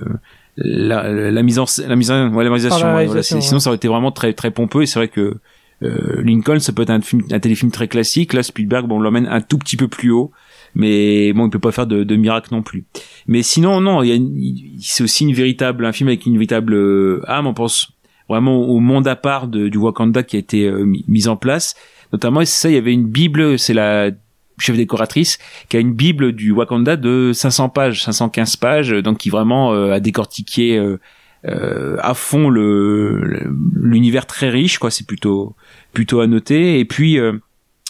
la, 0.58 1.12
la 1.12 1.44
mise 1.44 1.60
en 1.60 1.66
la 1.86 1.96
mise 1.96 2.12
en 2.12 2.30
ouais, 2.30 2.44
la 2.44 2.50
réalisation. 2.50 2.88
La 2.88 2.96
ouais, 2.96 3.06
voilà, 3.06 3.24
Sinon, 3.24 3.60
ça 3.60 3.70
aurait 3.70 3.78
été 3.78 3.88
vraiment 3.88 4.12
très 4.12 4.34
très 4.34 4.52
pompeux. 4.52 4.84
Et 4.84 4.86
c'est 4.86 5.00
vrai 5.00 5.08
que 5.08 5.38
euh, 5.82 6.22
Lincoln, 6.22 6.60
ça 6.60 6.72
peut 6.72 6.84
être 6.84 6.92
un 6.92 7.02
film, 7.02 7.24
un 7.32 7.40
téléfilm 7.40 7.72
très 7.72 7.88
classique. 7.88 8.34
Là, 8.34 8.44
Spielberg, 8.44 8.88
bon, 8.88 8.98
on 8.98 9.00
l'emmène 9.00 9.28
un 9.28 9.42
tout 9.42 9.58
petit 9.58 9.78
peu 9.78 9.88
plus 9.88 10.12
haut. 10.12 10.32
Mais 10.76 11.34
bon, 11.34 11.48
il 11.48 11.50
peut 11.52 11.60
pas 11.60 11.72
faire 11.72 11.88
de, 11.88 12.04
de 12.04 12.16
miracle 12.16 12.50
non 12.52 12.64
plus. 12.64 12.86
Mais 13.28 13.44
sinon, 13.44 13.80
non, 13.80 14.02
il 14.02 14.10
y 14.10 14.14
a 14.14 14.80
c'est 14.80 15.04
aussi 15.04 15.24
une 15.24 15.34
véritable, 15.34 15.86
un 15.86 15.92
film 15.92 16.08
avec 16.08 16.26
une 16.26 16.34
véritable 16.34 16.74
euh, 16.74 17.22
âme. 17.28 17.48
On 17.48 17.54
pense 17.54 17.92
vraiment 18.30 18.62
au 18.62 18.80
monde 18.80 19.08
à 19.08 19.16
part 19.16 19.48
de, 19.48 19.68
du 19.68 19.78
Wakanda 19.78 20.24
qui 20.24 20.36
a 20.36 20.40
été 20.40 20.68
euh, 20.68 20.86
mis, 20.86 21.06
mis 21.08 21.28
en 21.28 21.36
place. 21.36 21.76
Notamment, 22.12 22.42
et 22.42 22.46
ça, 22.46 22.70
il 22.70 22.76
y 22.76 22.78
avait 22.78 22.94
une 22.94 23.08
bible, 23.08 23.58
c'est 23.60 23.74
la 23.74 24.12
chef 24.58 24.76
décoratrice 24.78 25.40
qui 25.70 25.78
a 25.78 25.80
une 25.80 25.94
bible 25.94 26.34
du 26.34 26.52
Wakanda 26.52 26.96
de 26.96 27.32
500 27.34 27.70
pages, 27.70 28.04
515 28.04 28.56
pages, 28.58 28.90
donc 28.92 29.18
qui 29.18 29.30
vraiment 29.30 29.74
euh, 29.74 29.92
a 29.92 30.00
décortiqué 30.00 30.78
euh, 30.78 31.00
euh, 31.46 31.98
à 32.00 32.14
fond 32.14 32.50
le 32.50 33.52
l'univers 33.76 34.26
très 34.26 34.50
riche, 34.50 34.78
quoi. 34.78 34.92
C'est 34.92 35.06
plutôt 35.06 35.56
plutôt 35.92 36.22
à 36.22 36.28
noter. 36.28 36.80
Et 36.80 36.86
puis 36.86 37.20
euh, 37.20 37.34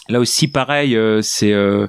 là 0.08 0.20
aussi, 0.20 0.48
pareil, 0.48 0.96
euh, 0.96 1.20
c'est 1.22 1.52
euh, 1.52 1.86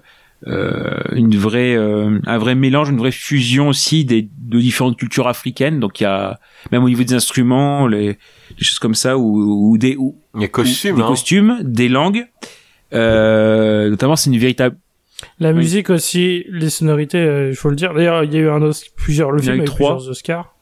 euh, 0.47 0.99
une 1.13 1.35
vraie 1.35 1.75
euh, 1.75 2.19
un 2.25 2.37
vrai 2.37 2.53
mélange, 2.53 2.89
une 2.89 2.97
vraie 2.97 3.11
fusion 3.11 3.69
aussi 3.69 4.05
des 4.05 4.29
de 4.37 4.59
différentes 4.59 4.97
cultures 4.97 5.27
africaines. 5.27 5.79
Donc 5.79 5.99
il 5.99 6.03
y 6.03 6.07
a 6.07 6.39
même 6.71 6.83
au 6.83 6.89
niveau 6.89 7.03
des 7.03 7.15
instruments, 7.15 7.87
les, 7.87 8.17
des 8.57 8.63
choses 8.63 8.79
comme 8.79 8.95
ça, 8.95 9.17
ou, 9.17 9.71
ou 9.71 9.77
des 9.77 9.95
ou, 9.97 10.15
costumes, 10.51 10.95
des 10.95 11.01
hein. 11.01 11.07
costumes, 11.07 11.59
des 11.63 11.89
langues. 11.89 12.27
Euh, 12.95 13.89
notamment, 13.89 14.15
c'est 14.15 14.29
une 14.29 14.37
véritable 14.39 14.77
La 15.39 15.53
musique 15.53 15.89
aussi, 15.89 16.45
les 16.49 16.69
sonorités, 16.69 17.17
euh, 17.17 17.49
il 17.49 17.55
faut 17.55 17.69
le 17.69 17.75
dire. 17.75 17.93
D'ailleurs, 17.93 18.23
il 18.23 18.33
y 18.33 18.37
a 18.37 18.39
eu 18.39 18.49
un 18.49 18.59
plusieurs, 18.95 19.31
le 19.31 19.41
Il 19.41 19.45
y 19.45 19.49
en 19.49 19.51
a 19.51 19.53
film 19.53 19.57
eu 19.57 19.61
a 19.61 19.63
eu 19.63 19.65
trois. 19.65 19.95
plusieurs 19.95 20.11
Oscars. 20.11 20.55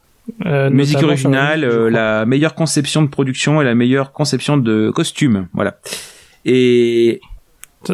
Euh, 0.45 0.69
Musique 0.69 1.03
originale, 1.03 1.65
euh, 1.65 1.89
la 1.89 2.25
meilleure 2.25 2.55
conception 2.55 3.01
de 3.01 3.07
production 3.09 3.61
et 3.61 3.65
la 3.65 3.75
meilleure 3.75 4.13
conception 4.13 4.55
de 4.57 4.89
costume. 4.89 5.47
Voilà. 5.53 5.77
Et 6.45 7.19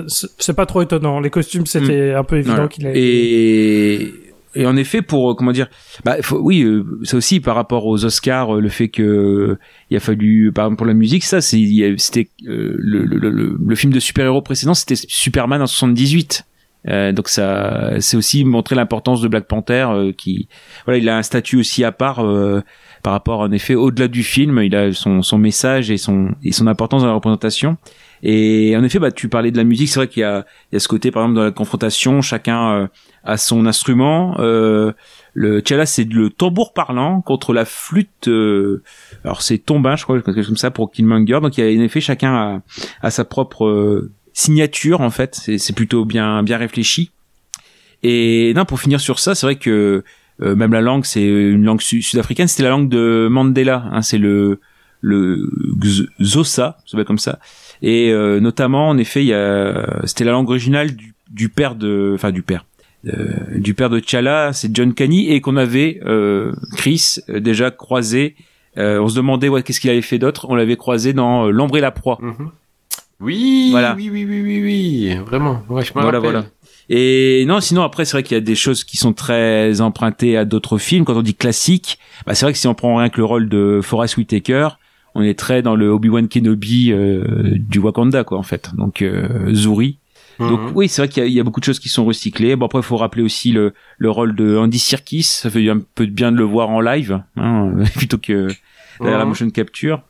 C'est- 0.08 0.54
pas 0.54 0.68
trop 0.68 0.84
étonnant. 0.84 1.20
Les 1.20 1.32
costumes, 1.32 1.66
c'était 1.66 2.14
un 2.14 2.24
peu 2.24 2.38
évident 2.38 2.54
Hmm. 2.54 2.56
Voilà. 2.58 2.68
qu'il 2.70 2.88
a. 2.88 2.92
Et, 2.94 4.14
et 4.56 4.66
en 4.66 4.76
effet, 4.78 5.02
pour 5.02 5.32
euh, 5.32 5.34
comment 5.36 5.52
dire, 5.52 5.68
bah, 6.04 6.18
faut- 6.22 6.40
oui, 6.40 6.62
euh, 6.64 6.84
c'est 7.04 7.16
aussi 7.18 7.40
par 7.40 7.56
rapport 7.56 7.86
aux 7.86 8.04
Oscars, 8.06 8.56
euh, 8.56 8.62
le 8.62 8.70
fait 8.70 8.88
que 8.90 9.58
il 9.90 9.98
a 9.98 10.00
fallu, 10.00 10.52
par 10.52 10.66
exemple 10.66 10.78
pour 10.78 10.88
la 10.88 10.94
musique, 10.94 11.24
ça, 11.24 11.42
c'était 11.42 12.30
euh, 12.48 12.76
le, 12.78 13.06
le, 13.06 13.30
le, 13.30 13.58
le 13.64 13.76
film 13.76 13.94
de 13.94 14.00
super-héros 14.00 14.42
précédent, 14.42 14.74
c'était 14.74 14.96
Superman 14.96 15.62
en 15.62 15.68
78. 15.68 16.46
Euh, 16.88 17.12
donc 17.12 17.28
ça, 17.28 17.92
c'est 18.00 18.16
aussi 18.16 18.46
montrer 18.46 18.76
l'importance 18.76 19.22
de 19.22 19.28
Black 19.28 19.46
Panther, 19.48 19.88
euh, 19.92 20.12
qui, 20.14 20.48
voilà, 20.86 20.98
il 20.98 21.10
a 21.10 21.18
un 21.18 21.24
statut 21.24 21.58
aussi 21.58 21.84
à 21.84 21.92
part 21.92 22.24
par 23.04 23.14
rapport, 23.14 23.40
en 23.42 23.52
effet, 23.52 23.76
au-delà 23.76 24.08
du 24.10 24.24
film, 24.24 24.60
il 24.64 24.76
a 24.76 24.92
son, 24.94 25.22
son 25.22 25.38
message 25.38 25.90
et 25.92 25.98
son 25.98 26.32
et 26.44 26.52
son 26.52 26.68
importance 26.68 27.02
dans 27.02 27.08
la 27.08 27.14
représentation. 27.14 27.78
Et 28.24 28.76
en 28.76 28.84
effet, 28.84 29.00
bah, 29.00 29.12
tu 29.12 29.30
parlais 29.30 29.52
de 29.52 29.58
la 29.58 29.64
musique, 29.64 29.90
c'est 29.90 30.00
vrai 30.00 30.08
qu'il 30.08 30.22
y 30.22 30.24
a, 30.24 30.46
il 30.72 30.76
y 30.76 30.78
a 30.78 30.80
ce 30.80 30.88
côté, 30.88 31.12
par 31.12 31.24
exemple, 31.24 31.38
dans 31.38 31.46
la 31.46 31.52
confrontation, 31.52 32.22
chacun 32.22 32.72
euh, 32.74 32.88
a 33.24 33.38
son 33.38 33.66
instrument. 33.66 34.36
Euh, 34.40 34.92
le 35.34 35.62
Tchala, 35.62 35.86
c'est 35.86 36.04
le 36.04 36.30
tambour 36.30 36.74
parlant 36.74 37.22
contre 37.22 37.54
la 37.54 37.66
flûte. 37.66 38.28
euh, 38.28 38.84
alors 39.24 39.42
c'est 39.42 39.58
tombin, 39.58 39.96
je 39.96 40.04
crois, 40.04 40.22
quelque 40.22 40.36
chose 40.36 40.48
comme 40.48 40.58
ça 40.58 40.72
pour 40.72 40.92
Killmonger. 40.92 41.40
Donc 41.42 41.58
il 41.58 41.64
y 41.64 41.78
a 41.78 41.80
en 41.80 41.84
effet 41.84 42.02
chacun 42.02 42.34
a, 42.36 42.62
a 43.02 43.12
sa 43.12 43.24
propre 43.26 43.66
euh, 43.66 44.12
signature 44.34 45.02
en 45.02 45.12
fait. 45.12 45.36
C'est 45.36 45.76
plutôt 45.76 46.04
bien 46.04 46.44
bien 46.44 46.58
réfléchi. 46.58 47.12
Et 48.04 48.54
non, 48.56 48.66
pour 48.66 48.80
finir 48.80 49.00
sur 49.00 49.20
ça, 49.20 49.36
c'est 49.36 49.46
vrai 49.46 49.56
que 49.58 50.04
euh, 50.42 50.56
même 50.56 50.72
la 50.74 50.82
langue, 50.82 51.06
c'est 51.06 51.26
une 51.26 51.64
langue 51.64 51.82
su- 51.82 52.02
sud-africaine. 52.02 52.48
C'était 52.48 52.64
la 52.64 52.70
langue 52.70 52.90
de 52.90 53.28
Mandela. 53.30 53.86
Hein, 53.92 54.02
c'est 54.02 54.18
le 54.18 54.60
le 55.02 55.50
Xhosa, 56.20 56.78
ça 56.80 56.84
s'appelle 56.86 57.06
comme 57.06 57.18
ça. 57.18 57.40
Et 57.82 58.12
euh, 58.12 58.40
notamment, 58.40 58.90
en 58.90 58.98
effet, 58.98 59.24
il 59.24 59.28
y 59.28 59.34
a, 59.34 60.02
c'était 60.06 60.24
la 60.26 60.32
langue 60.32 60.50
originale 60.50 60.96
du, 60.96 61.14
du 61.30 61.50
père 61.50 61.76
de, 61.76 62.12
enfin 62.16 62.32
du 62.32 62.42
père, 62.42 62.66
euh, 63.08 63.28
du 63.56 63.74
père 63.74 63.90
de 63.90 64.00
T'Challa, 64.00 64.52
c'est 64.54 64.76
John 64.76 64.94
Canny, 64.94 65.30
et 65.32 65.40
qu'on 65.42 65.56
avait 65.58 66.00
euh, 66.06 66.52
Chris 66.76 67.16
euh, 67.30 67.40
déjà 67.40 67.72
croisé. 67.72 68.36
Euh, 68.78 69.00
on 69.02 69.08
se 69.08 69.16
demandait 69.16 69.50
ouais, 69.50 69.64
qu'est-ce 69.64 69.80
qu'il 69.80 69.90
avait 69.90 70.02
fait 70.02 70.20
d'autre? 70.20 70.46
On 70.50 70.56
l'avait 70.56 70.76
croisé 70.78 71.14
dans 71.14 71.46
euh, 71.48 71.50
L'ombre 71.52 71.78
et 71.78 71.82
la 71.82 71.92
proie. 71.92 72.20
Oui, 73.22 73.70
Voilà. 73.72 73.96
oui, 73.98 74.10
oui, 74.10 74.26
oui, 74.26 74.42
oui, 74.42 74.62
oui, 74.64 75.16
vraiment. 75.26 75.62
Ouais, 75.70 75.84
je 75.84 75.92
Voilà, 75.94 76.08
rappelle. 76.20 76.22
voilà. 76.32 76.46
Et 76.92 77.44
non, 77.48 77.60
sinon 77.60 77.84
après 77.84 78.06
c'est 78.06 78.14
vrai 78.14 78.24
qu'il 78.24 78.36
y 78.36 78.38
a 78.38 78.42
des 78.42 78.56
choses 78.56 78.84
qui 78.84 78.98
sont 78.98 79.14
très 79.14 79.80
empruntées 79.82 80.38
à 80.38 80.46
d'autres 80.46 80.78
films. 80.78 81.06
Quand 81.06 81.16
on 81.18 81.22
dit 81.22 81.36
classique, 81.36 82.00
bah, 82.26 82.34
c'est 82.34 82.46
vrai 82.46 82.54
que 82.54 82.58
si 82.58 82.68
on 82.68 82.74
prend 82.74 82.96
rien 82.96 83.10
que 83.10 83.18
le 83.18 83.26
rôle 83.26 83.48
de 83.50 83.80
Forrest 83.84 84.18
Whitaker, 84.18 84.70
on 85.16 85.22
est 85.24 85.38
très 85.38 85.62
dans 85.62 85.76
le 85.76 85.90
Obi-Wan 85.90 86.28
Kenobi 86.28 86.92
euh, 86.92 87.24
du 87.58 87.80
Wakanda 87.80 88.24
quoi 88.24 88.38
en 88.38 88.44
fait. 88.44 88.72
Donc 88.76 89.02
euh, 89.02 89.54
Zuri. 89.54 90.00
Donc 90.40 90.62
Mhm. 90.62 90.72
oui, 90.76 90.88
c'est 90.88 91.02
vrai 91.02 91.10
qu'il 91.10 91.26
y, 91.26 91.34
y 91.34 91.40
a 91.40 91.44
beaucoup 91.44 91.60
de 91.60 91.66
choses 91.66 91.80
qui 91.80 91.90
sont 91.90 92.06
recyclées. 92.06 92.56
Bon 92.56 92.68
après, 92.68 92.80
il 92.80 92.84
faut 92.84 92.96
rappeler 92.96 93.24
aussi 93.24 93.52
le, 93.52 93.74
le 93.98 94.10
rôle 94.10 94.36
de 94.36 94.56
Andy 94.56 94.80
Serkis. 94.80 95.24
Ça 95.24 95.50
fait 95.50 95.68
un 95.70 95.82
peu 95.96 96.08
de 96.08 96.12
bien 96.12 96.32
de 96.32 96.38
le 96.38 96.44
voir 96.46 96.70
en 96.70 96.80
live, 96.80 97.22
hein, 97.36 97.74
plutôt 97.98 98.18
que 98.18 98.48
derrière 99.02 99.18
la 99.20 99.26
Mhm. 99.26 99.30
motion 99.30 99.50
capture. 99.50 100.02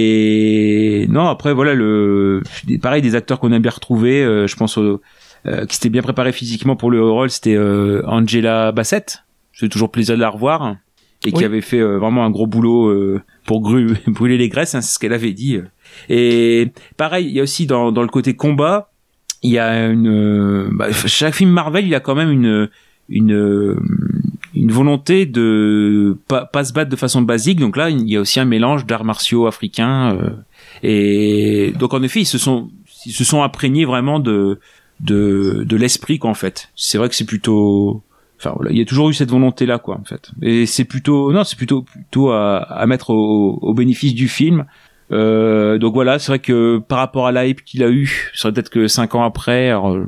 Et 0.00 1.06
non, 1.08 1.26
après 1.28 1.52
voilà 1.54 1.74
le 1.74 2.42
pareil 2.82 3.02
des 3.02 3.14
acteurs 3.14 3.38
qu'on 3.40 3.52
a 3.52 3.58
bien 3.58 3.70
retrouvés. 3.70 4.22
euh, 4.24 4.46
je 4.46 4.56
pense 4.56 4.76
au, 4.78 5.00
euh, 5.46 5.64
qui 5.66 5.76
s'était 5.76 5.88
bien 5.90 6.02
préparé 6.02 6.32
physiquement 6.32 6.76
pour 6.76 6.90
le 6.90 7.02
rôle, 7.02 7.30
c'était 7.30 7.54
euh, 7.56 8.02
Angela 8.06 8.72
Bassett. 8.72 9.22
C'est 9.52 9.68
toujours 9.68 9.90
plaisir 9.90 10.16
de 10.16 10.20
la 10.20 10.28
revoir 10.28 10.76
et 11.26 11.32
qui 11.32 11.44
avait 11.44 11.60
fait 11.60 11.80
euh, 11.80 11.98
vraiment 11.98 12.24
un 12.24 12.30
gros 12.30 12.46
boulot 12.46 12.86
euh, 12.88 13.20
pour 13.44 13.60
gru- 13.62 13.94
brûler 14.06 14.36
les 14.38 14.48
graisses, 14.48 14.74
hein, 14.74 14.80
c'est 14.80 14.94
ce 14.94 14.98
qu'elle 14.98 15.12
avait 15.12 15.32
dit. 15.32 15.58
Et 16.08 16.68
pareil, 16.96 17.26
il 17.26 17.32
y 17.32 17.40
a 17.40 17.42
aussi 17.42 17.66
dans, 17.66 17.92
dans 17.92 18.02
le 18.02 18.08
côté 18.08 18.34
combat, 18.34 18.90
il 19.42 19.50
y 19.52 19.58
a 19.58 19.86
une 19.88 20.08
euh, 20.08 20.68
bah, 20.72 20.90
chaque 20.92 21.34
film 21.34 21.50
Marvel, 21.50 21.86
il 21.86 21.94
a 21.94 22.00
quand 22.00 22.14
même 22.14 22.30
une 22.30 22.68
une 23.08 23.32
euh, 23.34 23.76
une 24.54 24.72
volonté 24.72 25.26
de 25.26 26.16
pas, 26.28 26.44
pas 26.46 26.64
se 26.64 26.72
battre 26.72 26.90
de 26.90 26.96
façon 26.96 27.22
basique. 27.22 27.60
Donc 27.60 27.76
là, 27.76 27.90
il 27.90 28.08
y 28.08 28.16
a 28.16 28.20
aussi 28.20 28.40
un 28.40 28.44
mélange 28.46 28.86
d'arts 28.86 29.04
martiaux 29.04 29.46
africains 29.46 30.16
euh, 30.16 30.30
et 30.82 31.72
donc 31.78 31.94
en 31.94 32.02
effet, 32.02 32.20
ils 32.20 32.26
se 32.26 32.38
sont 32.38 32.70
ils 33.04 33.12
se 33.12 33.22
sont 33.24 33.42
imprégnés 33.42 33.84
vraiment 33.84 34.18
de 34.18 34.58
de 35.00 35.62
de 35.64 35.76
l'esprit 35.76 36.18
quoi 36.18 36.30
en 36.30 36.34
fait. 36.34 36.70
C'est 36.74 36.98
vrai 36.98 37.08
que 37.08 37.14
c'est 37.14 37.26
plutôt 37.26 38.02
enfin 38.38 38.52
voilà, 38.56 38.70
il 38.70 38.78
y 38.78 38.82
a 38.82 38.84
toujours 38.84 39.10
eu 39.10 39.14
cette 39.14 39.30
volonté 39.30 39.66
là 39.66 39.78
quoi 39.78 39.98
en 40.00 40.04
fait. 40.04 40.30
Et 40.42 40.66
c'est 40.66 40.84
plutôt 40.84 41.32
non, 41.32 41.44
c'est 41.44 41.56
plutôt 41.56 41.82
plutôt 41.82 42.30
à, 42.30 42.58
à 42.58 42.86
mettre 42.86 43.10
au, 43.10 43.58
au 43.62 43.74
bénéfice 43.74 44.14
du 44.14 44.28
film. 44.28 44.64
Euh, 45.12 45.78
donc 45.78 45.94
voilà, 45.94 46.18
c'est 46.18 46.32
vrai 46.32 46.38
que 46.40 46.78
par 46.78 46.98
rapport 46.98 47.26
à 47.26 47.32
la 47.32 47.46
hype 47.46 47.64
qu'il 47.64 47.82
a 47.82 47.88
eu, 47.88 48.30
ce 48.34 48.40
serait 48.40 48.52
peut-être 48.52 48.70
que 48.70 48.88
cinq 48.88 49.14
ans 49.14 49.22
après, 49.22 49.68
alors, 49.68 49.94
euh, 49.94 50.06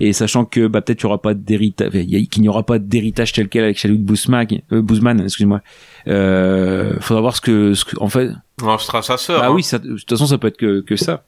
et 0.00 0.14
sachant 0.14 0.46
que 0.46 0.66
bah 0.66 0.80
peut-être 0.80 1.02
il 1.02 1.04
y 1.04 1.06
aura 1.06 1.20
pas 1.20 1.34
d'héritage, 1.34 1.90
qu'il 1.90 2.40
n'y 2.42 2.48
aura 2.48 2.62
pas 2.62 2.78
d'héritage 2.78 3.32
tel 3.32 3.48
quel 3.48 3.64
avec 3.64 3.76
Chadwick 3.76 4.02
Boseman, 4.02 4.46
euh, 4.72 4.80
Boseman, 4.80 5.20
excuse-moi. 5.20 5.60
Euh, 6.08 6.98
faudra 7.00 7.20
voir 7.20 7.36
ce 7.36 7.42
que, 7.42 7.74
ce 7.74 7.84
que 7.84 7.96
en 8.00 8.08
fait. 8.08 8.30
Non, 8.62 8.78
ce 8.78 8.86
sera 8.86 9.02
sa 9.02 9.18
sœur. 9.18 9.40
Bah 9.40 9.48
hein. 9.48 9.52
oui, 9.52 9.62
ça, 9.62 9.78
de 9.78 9.96
toute 9.96 10.08
façon 10.08 10.26
ça 10.26 10.38
peut 10.38 10.48
être 10.48 10.56
que, 10.56 10.80
que 10.80 10.96
ça. 10.96 11.24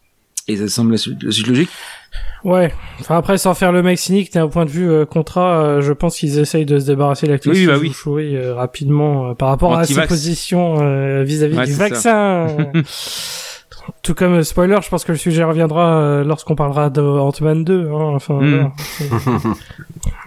Et 0.48 0.56
ça 0.56 0.68
semble 0.68 0.92
la 0.92 0.98
suite 0.98 1.22
la 1.22 1.30
suite 1.30 1.46
logique. 1.46 1.70
Ouais. 2.44 2.72
Enfin 3.00 3.16
après, 3.16 3.38
sans 3.38 3.54
faire 3.54 3.70
le 3.70 3.82
mec 3.82 3.98
cynique, 3.98 4.32
d'un 4.32 4.48
point 4.48 4.64
de 4.64 4.70
vue 4.70 4.90
euh, 4.90 5.06
contrat, 5.06 5.62
euh, 5.62 5.80
je 5.80 5.92
pense 5.92 6.16
qu'ils 6.18 6.38
essayent 6.38 6.66
de 6.66 6.78
se 6.78 6.86
débarrasser 6.86 7.26
de 7.26 7.32
l'actrice 7.32 7.56
Oui, 7.56 7.66
bah 7.66 7.78
oui. 7.78 8.34
euh, 8.34 8.54
rapidement 8.54 9.30
euh, 9.30 9.34
par 9.34 9.48
rapport 9.48 9.78
à 9.78 9.84
ses 9.84 10.06
positions 10.06 10.82
euh, 10.82 11.22
vis-à-vis 11.22 11.58
Ouais, 11.58 11.66
du 11.66 11.74
vaccin. 11.74 12.48
Tout 14.02 14.14
comme 14.14 14.34
euh, 14.34 14.42
spoiler, 14.42 14.76
je 14.82 14.88
pense 14.88 15.04
que 15.04 15.12
le 15.12 15.18
sujet 15.18 15.44
reviendra 15.44 15.96
euh, 15.96 16.24
lorsqu'on 16.24 16.54
parlera 16.56 16.90
de 16.90 17.00
Ant-Man 17.00 17.64
2. 17.64 17.88
Hein, 17.88 18.12
enfin, 18.14 18.34
Mm. 18.34 18.48
voilà. 18.50 18.72
C'est- 18.78 19.10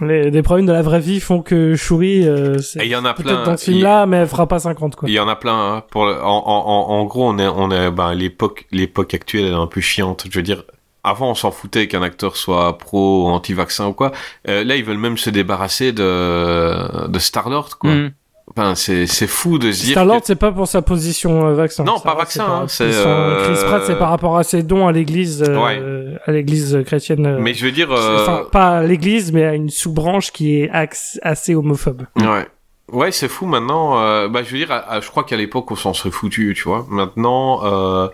les, 0.00 0.30
des 0.30 0.42
problèmes 0.42 0.66
de 0.66 0.72
la 0.72 0.82
vraie 0.82 1.00
vie 1.00 1.20
font 1.20 1.42
que 1.42 1.74
Shuri, 1.76 2.26
euh, 2.26 2.58
c'est 2.58 2.80
Et 2.82 2.86
il 2.86 2.90
y 2.90 2.96
en 2.96 3.04
a 3.04 3.14
peut-être 3.14 3.42
plein. 3.42 3.52
dans 3.52 3.56
ce 3.56 3.70
Il- 3.70 3.74
film-là, 3.74 4.06
mais 4.06 4.18
elle 4.18 4.28
fera 4.28 4.46
pas 4.46 4.58
50 4.58 4.96
quoi. 4.96 5.08
Il 5.08 5.14
y 5.14 5.20
en 5.20 5.28
a 5.28 5.36
plein. 5.36 5.54
Hein. 5.76 5.82
Pour 5.90 6.06
le- 6.06 6.22
en, 6.22 6.42
en, 6.46 6.66
en, 6.66 6.90
en 7.00 7.04
gros, 7.04 7.28
on 7.28 7.38
est, 7.38 7.46
on 7.48 7.70
est, 7.70 7.90
ben, 7.90 8.14
l'époque, 8.14 8.66
l'époque 8.72 9.14
actuelle 9.14 9.44
elle 9.46 9.52
est 9.52 9.54
un 9.54 9.66
peu 9.66 9.80
chiante. 9.80 10.26
Je 10.30 10.36
veux 10.38 10.42
dire, 10.42 10.62
avant, 11.04 11.30
on 11.30 11.34
s'en 11.34 11.50
foutait 11.50 11.86
qu'un 11.88 12.02
acteur 12.02 12.36
soit 12.36 12.78
pro 12.78 13.24
ou 13.24 13.28
anti-vaccin 13.28 13.86
ou 13.88 13.92
quoi. 13.92 14.12
Euh, 14.48 14.64
là, 14.64 14.76
ils 14.76 14.84
veulent 14.84 14.96
même 14.98 15.16
se 15.18 15.30
débarrasser 15.30 15.92
de, 15.92 17.06
de 17.08 17.18
Star-Lord, 17.18 17.78
quoi. 17.78 17.90
Mm. 17.94 18.10
Enfin, 18.56 18.74
c'est, 18.74 19.06
c'est 19.06 19.26
fou 19.26 19.58
de 19.58 19.70
se 19.70 19.82
dire. 19.84 19.92
Star-Lord, 19.92 20.20
que- 20.20 20.26
c'est 20.26 20.36
pas 20.36 20.50
pour 20.50 20.66
sa 20.66 20.80
position 20.82 21.46
euh, 21.46 21.54
vaccin. 21.54 21.84
Non, 21.84 22.00
pas 22.00 22.14
vaccin, 22.14 22.44
hein, 22.48 22.64
c'est, 22.68 22.90
son- 22.92 23.36
Chris 23.44 23.54
euh, 23.58 23.66
Pratt, 23.68 23.82
c'est 23.86 23.98
par 23.98 24.08
rapport 24.10 24.38
à 24.38 24.44
ses 24.44 24.62
dons 24.62 24.86
à 24.88 24.92
l'église, 24.92 25.44
euh, 25.46 26.16
à 26.24 26.32
l'église 26.32 26.78
chrétienne. 26.86 27.26
euh, 27.26 27.38
Mais 27.38 27.52
je 27.54 27.64
veux 27.66 27.72
dire. 27.72 27.92
euh, 27.92 28.22
Enfin, 28.22 28.44
pas 28.50 28.78
à 28.78 28.82
l'église, 28.82 29.30
mais 29.32 29.44
à 29.44 29.54
une 29.54 29.68
sous-branche 29.68 30.32
qui 30.32 30.60
est 30.62 30.70
assez 31.22 31.54
homophobe. 31.54 32.04
Ouais. 32.16 32.46
Ouais, 32.92 33.10
c'est 33.10 33.26
fou 33.28 33.46
maintenant. 33.46 33.98
euh, 34.00 34.28
bah, 34.28 34.42
je 34.44 34.52
veux 34.52 34.58
dire, 34.58 34.70
à- 34.70 34.90
à- 34.92 35.00
je 35.00 35.10
crois 35.10 35.24
qu'à 35.24 35.36
l'époque, 35.36 35.68
on 35.72 35.74
s'en 35.76 35.92
serait 35.92 36.12
foutu, 36.12 36.54
tu 36.56 36.62
vois. 36.68 36.86
Maintenant, 36.88 37.60
euh, 37.64 38.06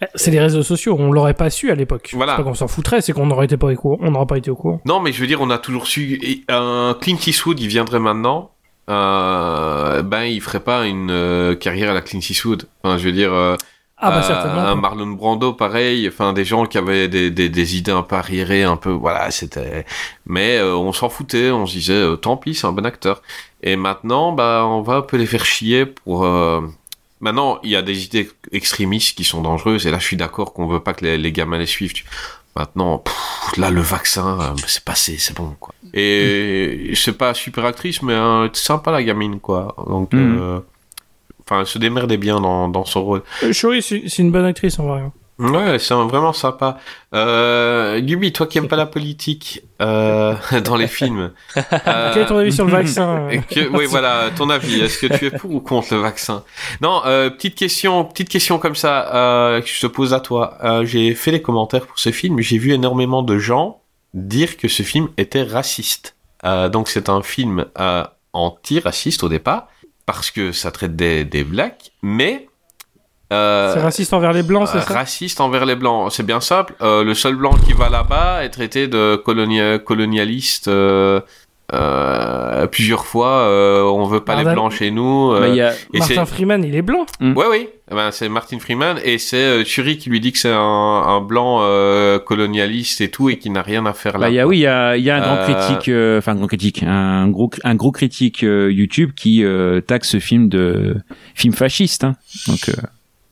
Bah, 0.00 0.08
C'est 0.16 0.32
les 0.32 0.40
réseaux 0.40 0.62
sociaux, 0.64 0.96
on 0.98 1.12
l'aurait 1.12 1.34
pas 1.34 1.50
su 1.50 1.70
à 1.70 1.74
l'époque. 1.76 2.10
Voilà. 2.14 2.32
C'est 2.32 2.42
pas 2.42 2.48
qu'on 2.48 2.54
s'en 2.54 2.66
foutrait, 2.68 3.00
c'est 3.00 3.12
qu'on 3.12 3.26
n'aurait 3.26 3.44
été 3.46 3.56
pas 3.56 3.68
au 3.68 3.74
courant, 3.76 3.96
on 4.00 4.10
n'aurait 4.10 4.26
pas 4.26 4.36
été 4.38 4.50
au 4.50 4.56
courant. 4.56 4.80
non, 4.84 4.98
mais 5.00 5.12
je 5.12 5.20
veux 5.20 5.26
dire, 5.28 5.40
on 5.40 5.50
a 5.50 5.58
toujours 5.58 5.86
su. 5.86 6.18
et 6.22 6.42
Un 6.52 6.96
Clint 7.00 7.16
Eastwood, 7.26 7.58
il 7.60 7.68
viendrait 7.68 8.00
maintenant. 8.00 8.50
Euh, 8.88 10.02
ben, 10.02 10.22
il 10.24 10.40
ferait 10.40 10.60
pas 10.60 10.86
une 10.86 11.10
euh, 11.10 11.54
carrière 11.54 11.90
à 11.90 11.94
la 11.94 12.00
Clint 12.00 12.20
Eastwood. 12.20 12.68
Enfin, 12.82 12.98
je 12.98 13.04
veux 13.04 13.12
dire. 13.12 13.32
euh, 13.32 13.56
Ah 13.98 14.10
bah 14.10 14.22
euh. 14.30 14.72
Un 14.72 14.74
Marlon 14.76 15.08
Brando, 15.08 15.52
pareil. 15.52 16.08
Enfin, 16.08 16.32
des 16.32 16.44
gens 16.44 16.64
qui 16.66 16.78
avaient 16.78 17.08
des, 17.08 17.30
des, 17.30 17.48
des 17.48 17.76
idées 17.76 17.92
un 17.92 18.02
peu 18.02 18.16
arriérées, 18.16 18.62
un 18.64 18.76
peu. 18.76 18.90
Voilà, 18.90 19.30
c'était. 19.30 19.84
Mais 20.26 20.60
on 20.62 20.92
s'en 20.92 21.08
foutait. 21.08 21.50
On 21.50 21.66
se 21.66 21.72
disait, 21.74 22.16
tant 22.22 22.36
pis, 22.36 22.54
c'est 22.54 22.66
un 22.66 22.72
bon 22.72 22.86
acteur. 22.86 23.22
Et 23.62 23.76
maintenant, 23.76 24.32
bah, 24.32 24.64
on 24.66 24.82
va 24.82 24.96
un 24.96 25.02
peu 25.02 25.16
les 25.16 25.26
faire 25.26 25.44
chier 25.44 25.86
pour. 25.86 26.24
euh, 26.24 26.60
Maintenant, 27.20 27.58
il 27.64 27.70
y 27.70 27.76
a 27.76 27.82
des 27.82 28.04
idées 28.04 28.30
extrémistes 28.52 29.16
qui 29.16 29.24
sont 29.24 29.42
dangereuses, 29.42 29.86
et 29.88 29.90
là, 29.90 29.98
je 29.98 30.04
suis 30.04 30.16
d'accord 30.16 30.52
qu'on 30.52 30.68
veut 30.68 30.78
pas 30.78 30.94
que 30.94 31.04
les, 31.04 31.18
les 31.18 31.32
gamins 31.32 31.58
les 31.58 31.66
suivent. 31.66 31.92
Maintenant, 32.58 32.98
pff, 32.98 33.56
là, 33.56 33.70
le 33.70 33.80
vaccin, 33.80 34.38
euh, 34.40 34.54
c'est 34.66 34.84
passé, 34.84 35.16
c'est 35.16 35.34
bon, 35.36 35.54
quoi. 35.60 35.72
Et 35.94 36.90
c'est 36.94 37.16
pas 37.16 37.32
super 37.34 37.64
actrice, 37.64 38.02
mais 38.02 38.12
euh, 38.14 38.48
sympa 38.52 38.90
la 38.90 39.02
gamine, 39.02 39.38
quoi. 39.38 39.76
Donc, 39.88 40.12
Mhm. 40.12 40.38
euh, 40.40 40.58
enfin, 41.42 41.60
elle 41.60 41.66
se 41.66 41.78
démerdait 41.78 42.16
bien 42.16 42.40
dans, 42.40 42.68
dans 42.68 42.84
son 42.84 43.04
rôle. 43.04 43.22
Euh, 43.44 43.52
Shuri, 43.52 43.80
c'est 43.80 44.02
c'est 44.08 44.22
une 44.22 44.32
bonne 44.32 44.44
actrice 44.44 44.78
en 44.80 44.86
vrai. 44.88 45.02
Ouais, 45.38 45.78
c'est 45.78 45.94
vraiment 45.94 46.32
sympa. 46.32 46.78
Euh, 47.14 48.00
Gubi, 48.00 48.32
toi 48.32 48.48
qui 48.48 48.58
aimes 48.58 48.66
pas 48.66 48.76
la 48.76 48.86
politique 48.86 49.62
euh, 49.80 50.34
dans 50.64 50.74
les 50.74 50.88
films. 50.88 51.30
euh, 51.56 52.10
Quel 52.12 52.22
est 52.22 52.26
ton 52.26 52.38
avis 52.38 52.52
sur 52.52 52.64
le 52.64 52.72
vaccin 52.72 53.28
que, 53.50 53.68
oui, 53.68 53.86
voilà, 53.86 54.30
ton 54.36 54.50
avis. 54.50 54.80
Est-ce 54.80 54.98
que 54.98 55.16
tu 55.16 55.26
es 55.26 55.30
pour 55.30 55.52
ou 55.52 55.60
contre 55.60 55.94
le 55.94 56.00
vaccin? 56.00 56.42
Non, 56.80 57.02
euh, 57.06 57.30
petite 57.30 57.54
question, 57.54 58.04
petite 58.04 58.28
question 58.28 58.58
comme 58.58 58.74
ça 58.74 59.14
euh, 59.14 59.60
que 59.60 59.68
je 59.68 59.80
te 59.80 59.86
pose 59.86 60.12
à 60.12 60.18
toi. 60.18 60.58
Euh, 60.64 60.84
j'ai 60.84 61.14
fait 61.14 61.30
les 61.30 61.42
commentaires 61.42 61.86
pour 61.86 62.00
ce 62.00 62.10
film. 62.10 62.40
J'ai 62.40 62.58
vu 62.58 62.72
énormément 62.72 63.22
de 63.22 63.38
gens 63.38 63.80
dire 64.14 64.56
que 64.56 64.66
ce 64.66 64.82
film 64.82 65.08
était 65.18 65.44
raciste. 65.44 66.16
Euh, 66.44 66.68
donc 66.68 66.88
c'est 66.88 67.08
un 67.08 67.22
film 67.22 67.66
euh, 67.78 68.02
anti-raciste 68.32 69.22
au 69.22 69.28
départ, 69.28 69.68
parce 70.04 70.32
que 70.32 70.50
ça 70.50 70.72
traite 70.72 70.96
des, 70.96 71.24
des 71.24 71.44
blacks, 71.44 71.92
mais... 72.02 72.47
euh, 73.32 73.72
C'est 73.74 73.80
raciste 73.80 74.12
envers 74.12 74.32
les 74.32 74.42
blancs, 74.42 74.68
c'est 74.72 74.78
euh, 74.78 74.80
ça 74.82 74.94
Raciste 74.94 75.40
envers 75.40 75.66
les 75.66 75.76
blancs, 75.76 76.10
c'est 76.12 76.24
bien 76.26 76.40
simple. 76.40 76.74
Euh, 76.80 77.04
le 77.04 77.14
seul 77.14 77.34
blanc 77.36 77.54
qui 77.66 77.72
va 77.72 77.88
là-bas 77.88 78.44
est 78.44 78.50
traité 78.50 78.88
de 78.88 79.16
colonia- 79.16 79.78
colonialiste 79.78 80.68
euh, 80.68 81.20
euh, 81.74 82.66
plusieurs 82.66 83.04
fois. 83.04 83.40
euh, 83.42 83.82
on 83.84 84.04
veut 84.04 84.20
pas 84.20 84.36
les 84.36 84.44
Martin- 84.44 84.54
blancs 84.54 84.72
chez 84.72 84.90
nous. 84.90 85.32
euh, 85.32 85.54
Bah, 85.54 85.68
a- 85.70 85.98
Martin 85.98 86.24
Freeman, 86.24 86.64
il 86.64 86.74
est 86.74 86.82
blanc. 86.82 87.04
Ouais, 87.20 87.44
oui. 87.50 87.68
Eh 87.90 87.94
Ben, 87.94 88.10
c'est 88.10 88.28
Martin 88.28 88.58
Freeman 88.58 88.98
et 89.04 89.18
c'est 89.18 89.36
euh, 89.60 89.64
Turi 89.64 89.96
qui 89.98 90.08
lui 90.10 90.20
dit 90.20 90.32
que 90.32 90.38
c'est 90.38 90.50
un, 90.52 90.58
un 90.58 91.20
blanc 91.20 91.58
euh, 91.62 92.18
colonialiste 92.18 93.00
et 93.02 93.10
tout 93.10 93.28
et 93.30 93.38
qui 93.38 93.50
n'a 93.50 93.62
rien 93.62 93.84
à 93.86 93.92
faire 93.92 94.14
là. 94.14 94.26
Bah, 94.26 94.30
il 94.30 94.34
y 94.34 94.40
a, 94.40 94.46
oui, 94.46 94.58
il 94.58 94.62
y 94.62 94.66
a, 94.66 94.96
il 94.96 95.04
y 95.04 95.10
a 95.10 95.16
un 95.16 95.20
grand 95.20 95.36
Euh, 95.36 95.44
critique, 95.44 95.94
enfin 96.18 96.32
un 96.32 96.36
grand 96.36 96.46
critique, 96.46 96.82
un 96.86 97.28
gros, 97.28 97.50
un 97.64 97.74
gros 97.74 97.92
critique 97.92 98.42
euh, 98.44 98.70
YouTube 98.72 99.12
qui 99.16 99.44
euh, 99.44 99.80
taxe 99.80 100.10
ce 100.10 100.20
film 100.20 100.48
de 100.48 100.96
film 101.34 101.52
fasciste. 101.54 102.04
Hein. 102.04 102.14
Donc, 102.46 102.70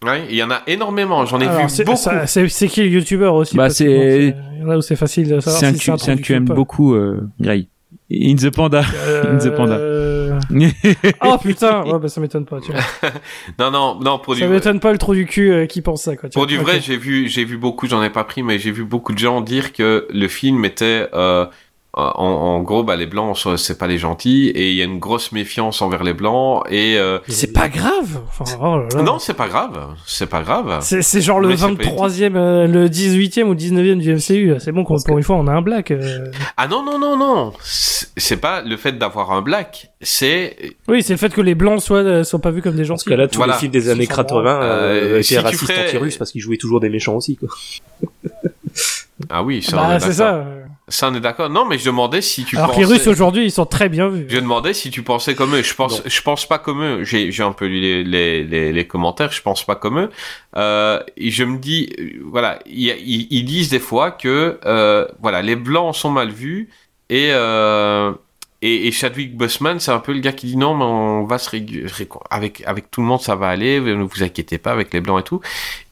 euh, 0.05 0.07
Ouais, 0.09 0.27
il 0.31 0.37
y 0.37 0.43
en 0.43 0.51
a 0.51 0.63
énormément. 0.67 1.25
J'en 1.27 1.41
ai 1.41 1.47
Alors, 1.47 1.67
vu 1.69 1.85
beaucoup. 1.85 1.99
C'est 2.27 2.49
c'est 2.49 2.69
qui 2.69 2.83
le 2.83 2.89
youtubeur 2.89 3.35
aussi 3.35 3.57
Bah, 3.57 3.65
parce 3.65 3.79
que 3.79 3.85
c'est- 3.85 4.37
bon, 4.63 4.71
a 4.71 4.77
où 4.77 4.83
c'est 4.83 4.97
facile 4.97 5.29
de 5.29 5.41
savoir 5.41 5.61
c'est 5.61 5.67
un, 5.67 5.73
si 5.75 5.79
c'est 5.99 6.11
un 6.11 6.17
que 6.17 6.23
tu 6.23 6.33
aimes 6.35 6.45
beaucoup, 6.45 6.95
euh, 6.95 7.21
Gray. 7.41 7.69
In 8.13 8.37
the 8.37 8.51
Panda. 8.51 8.81
In 9.29 9.39
the 9.39 9.51
Panda. 9.57 9.75
Euh, 9.79 10.39
oh 11.25 11.37
putain, 11.43 11.83
ouais, 11.85 11.99
bah, 11.99 12.09
ça 12.09 12.21
m'étonne 12.21 12.45
pas. 12.45 12.61
Tu 12.61 12.71
vois. 12.71 12.81
Non, 13.59 13.71
non, 13.73 13.99
non. 14.01 14.19
Pour 14.21 14.37
Ça 14.37 14.47
du, 14.47 14.53
m'étonne 14.53 14.79
pas 14.81 14.93
le 14.93 14.99
trou 14.99 15.15
du 15.15 15.27
cul 15.27 15.51
euh, 15.53 15.67
qui 15.67 15.83
pense 15.83 16.03
ça. 16.03 16.15
Quoi, 16.17 16.29
tu 16.29 16.35
pour 16.35 16.43
vois. 16.43 16.47
du 16.47 16.59
vrai, 16.59 16.81
j'ai 16.81 16.97
vu, 16.97 17.29
j'ai 17.29 17.45
vu 17.45 17.57
beaucoup. 17.57 17.89
J'en 17.89 18.03
ai 18.05 18.11
pas 18.11 18.23
pris, 18.25 18.43
mais 18.45 18.59
j'ai 18.61 18.71
vu 18.71 18.85
beaucoup 18.85 19.13
de 19.13 19.19
gens 19.19 19.41
dire 19.41 19.73
que 19.73 20.07
le 20.11 20.29
film 20.29 20.65
était. 20.65 21.09
euh, 21.15 21.47
en, 21.97 22.03
en 22.25 22.63
gros, 22.63 22.83
bah, 22.85 22.95
les 22.97 23.07
blancs, 23.07 23.37
c'est 23.57 23.79
pas 23.79 23.87
les 23.87 23.99
gentils, 23.99 24.49
et 24.49 24.71
il 24.71 24.77
y 24.77 24.83
a 24.83 24.85
une 24.85 24.99
grosse 24.99 25.33
méfiance 25.33 25.81
envers 25.83 26.05
les 26.05 26.13
blancs, 26.13 26.63
et 26.71 26.99
euh, 26.99 27.19
C'est 27.29 27.53
pas 27.53 27.69
grave. 27.69 28.21
Enfin, 28.29 28.45
oh 28.61 28.79
là 28.79 28.89
là. 28.95 29.03
non, 29.03 29.19
c'est 29.19 29.35
pas 29.35 29.49
grave, 29.49 29.89
c'est 30.07 30.27
pas 30.29 30.43
grave. 30.43 30.79
C'est 30.83 31.03
c'est 31.03 31.21
genre 31.21 31.41
le 31.41 31.49
Mais 31.49 31.57
c'est 31.57 31.75
pas 31.77 31.85
23e, 32.09 32.37
euh, 32.37 32.67
le 32.67 32.89
18e 32.89 33.45
ou 33.45 33.55
19e 33.55 33.99
du 33.99 34.15
MCU. 34.15 34.55
C'est 34.61 34.73
bon 34.73 34.85
qu'on 34.85 34.97
pour 35.01 35.17
une 35.19 35.25
fois 35.25 35.37
on 35.37 35.47
a 35.47 35.53
un 35.53 35.63
black. 35.63 35.91
euh. 35.91 36.27
Ah 36.57 36.69
non, 36.69 36.83
non, 36.85 36.99
non, 36.99 37.17
non. 37.17 37.53
C'est 38.19 38.39
pas 38.39 38.63
le 38.63 38.77
fait 38.77 38.93
d'avoir 38.99 39.33
un 39.33 39.43
black, 39.43 39.91
c'est 40.01 40.57
Oui, 40.89 41.03
c'est 41.03 41.13
le 41.13 41.19
fait 41.19 41.33
que 41.33 41.41
les 41.41 41.55
blancs 41.55 41.81
soient, 41.81 41.99
euh, 41.99 42.25
soient 42.25 42.41
pas 42.41 42.51
vus 42.51 42.63
comme 42.63 42.77
des 42.77 42.85
gens. 42.85 42.95
Dans 42.95 42.99
ce 42.99 43.09
cas-là, 43.11 43.29
tous 43.29 43.37
Voilà. 43.39 43.55
les 43.55 43.59
films 43.59 43.73
des 43.73 43.89
années 43.91 44.07
Ça, 44.07 44.15
ça 44.17 44.23
80 44.25 44.63
euh, 44.63 44.67
Euh, 44.67 45.15
étaient 45.15 45.23
si 45.23 45.39
racistes 45.39 45.63
ferais- 45.65 45.85
anti-russes 45.87 46.17
parce 46.17 46.31
qu'ils 46.33 46.41
jouaient 46.41 46.57
toujours 46.57 46.81
des 46.81 46.89
méchants 46.89 47.15
aussi, 47.17 47.37
quoi. 47.37 47.49
Ah 49.31 49.43
oui, 49.43 49.63
ça, 49.63 49.77
on 49.77 49.89
Bah, 49.89 49.97
est 49.97 50.01
c'est 50.01 50.13
ça. 50.15 50.45
Ça, 50.89 51.09
on 51.11 51.15
est 51.17 51.21
d'accord. 51.21 51.51
Non, 51.51 51.65
mais 51.65 51.79
je 51.79 51.87
demandais 51.87 52.23
si 52.23 52.45
tu 52.45 52.57
Alors 52.57 52.69
que 52.71 52.75
pensais... 52.77 52.87
les 52.87 52.93
Russes 52.99 53.07
aujourd'hui, 53.09 53.45
ils 53.45 53.51
sont 53.51 53.67
très 53.67 53.89
bien 53.89 54.09
vus. 54.09 54.27
Je 54.29 54.37
demandais 54.39 54.73
si 54.73 54.91
tu 54.91 55.03
pensais 55.03 55.35
comme 55.35 55.55
eux. 55.57 55.63
Je 55.63 55.75
pense, 55.75 56.01
je 56.07 56.23
pense 56.23 56.47
pas 56.47 56.59
comme 56.59 56.83
eux. 56.83 57.03
J'ai, 57.05 57.33
un 57.43 57.51
peu 57.53 57.67
lu 57.67 57.81
les, 57.81 58.05
les, 58.05 58.45
les, 58.45 58.73
les 58.73 58.87
commentaires. 58.87 59.33
Je 59.33 59.43
pense 59.43 59.65
pas 59.65 59.75
comme 59.75 59.99
eux. 59.99 60.11
Euh, 60.57 61.03
et 61.17 61.31
je 61.33 61.43
me 61.43 61.59
dis, 61.59 61.93
euh, 61.99 62.23
voilà, 62.25 62.61
ils, 62.67 63.45
disent 63.45 63.71
des 63.71 63.81
fois 63.81 64.13
que, 64.13 64.61
euh, 64.65 65.07
voilà, 65.21 65.43
les 65.43 65.57
blancs 65.57 65.97
sont 65.97 66.11
mal 66.11 66.31
vus 66.31 66.69
et 67.11 67.31
euh, 67.33 68.13
et, 68.63 68.87
et 68.89 68.91
Chadwick 68.93 69.37
Boseman, 69.37 69.79
c'est 69.81 69.91
un 69.91 69.99
peu 69.99 70.13
le 70.13 70.21
gars 70.21 70.33
qui 70.33 70.47
dit 70.47 70.57
non, 70.57 70.75
mais 70.75 70.85
on 70.85 71.25
va 71.25 71.39
se 71.39 71.51
réco- 71.51 72.23
avec 72.31 72.63
avec 72.67 72.91
tout 72.91 73.01
le 73.01 73.07
monde, 73.07 73.21
ça 73.21 73.35
va 73.35 73.49
aller. 73.49 73.81
Ne 73.81 74.03
vous 74.03 74.23
inquiétez 74.23 74.59
pas 74.59 74.73
avec 74.73 74.93
les 74.95 75.01
blancs 75.01 75.21
et 75.21 75.25
tout. 75.25 75.41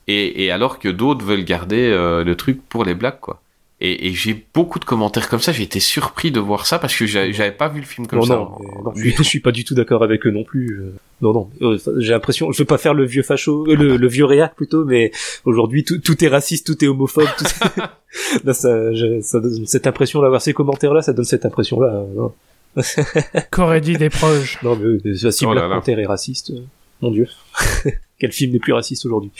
Et, 0.06 0.44
et 0.44 0.50
alors 0.50 0.78
que 0.78 0.88
d'autres 0.88 1.24
veulent 1.24 1.44
garder 1.44 1.88
euh, 1.90 2.24
le 2.24 2.34
truc 2.36 2.60
pour 2.68 2.84
les 2.84 2.94
blacks, 2.94 3.20
quoi. 3.20 3.40
Et, 3.80 4.06
et 4.08 4.12
j'ai 4.12 4.46
beaucoup 4.54 4.78
de 4.78 4.84
commentaires 4.84 5.28
comme 5.28 5.40
ça. 5.40 5.50
J'ai 5.52 5.64
été 5.64 5.80
surpris 5.80 6.30
de 6.30 6.38
voir 6.40 6.64
ça 6.64 6.78
parce 6.78 6.94
que 6.96 7.06
j'avais 7.06 7.50
pas 7.50 7.68
vu 7.68 7.80
le 7.80 7.86
film 7.86 8.06
comme 8.06 8.20
non, 8.20 8.24
ça. 8.24 8.34
non, 8.36 8.50
mais 8.60 8.66
non, 8.84 8.92
je, 8.94 9.00
suis, 9.00 9.14
je 9.16 9.22
suis 9.24 9.40
pas 9.40 9.50
du 9.50 9.64
tout 9.64 9.74
d'accord 9.74 10.02
avec 10.02 10.24
eux 10.26 10.30
non 10.30 10.44
plus. 10.44 10.78
euh, 10.80 10.92
Non, 11.20 11.32
non. 11.32 11.50
euh, 11.60 11.78
J'ai 11.98 12.12
l'impression, 12.12 12.52
je 12.52 12.58
veux 12.62 12.64
pas 12.66 12.78
faire 12.78 12.94
le 12.94 13.04
vieux 13.04 13.22
facho, 13.24 13.66
euh, 13.68 13.74
le, 13.74 13.96
le 13.96 14.08
vieux 14.08 14.24
réac 14.24 14.54
plutôt, 14.54 14.84
mais 14.84 15.10
aujourd'hui 15.44 15.84
tout, 15.84 15.98
tout 15.98 16.24
est 16.24 16.28
raciste, 16.28 16.66
tout 16.66 16.82
est 16.84 16.88
homophobe. 16.88 17.26
Tout... 17.36 17.44
Non, 18.44 18.52
ça, 18.52 18.94
je- 18.94 19.20
ça 19.22 19.40
donne 19.40 19.66
cette 19.66 19.86
impression-là, 19.88 20.28
voir 20.28 20.40
ces 20.40 20.54
commentaires-là, 20.54 21.02
ça 21.02 21.12
donne 21.12 21.24
cette 21.24 21.44
impression-là. 21.44 22.04
Non, 22.14 22.32
Qu'aurait 23.50 23.80
dit 23.80 23.96
des 23.96 24.08
proches 24.08 24.62
non 24.62 24.76
mais 24.76 25.14
si 25.30 25.44
Oh 25.46 25.50
Black. 25.50 25.68
Panther 25.68 25.92
est 26.00 26.06
raciste, 26.06 26.50
euh, 26.50 26.60
mon 27.02 27.10
dieu, 27.10 27.26
quel 28.18 28.32
film 28.32 28.52
n'est 28.52 28.58
plus 28.60 28.72
raciste 28.72 29.04
aujourd'hui? 29.06 29.32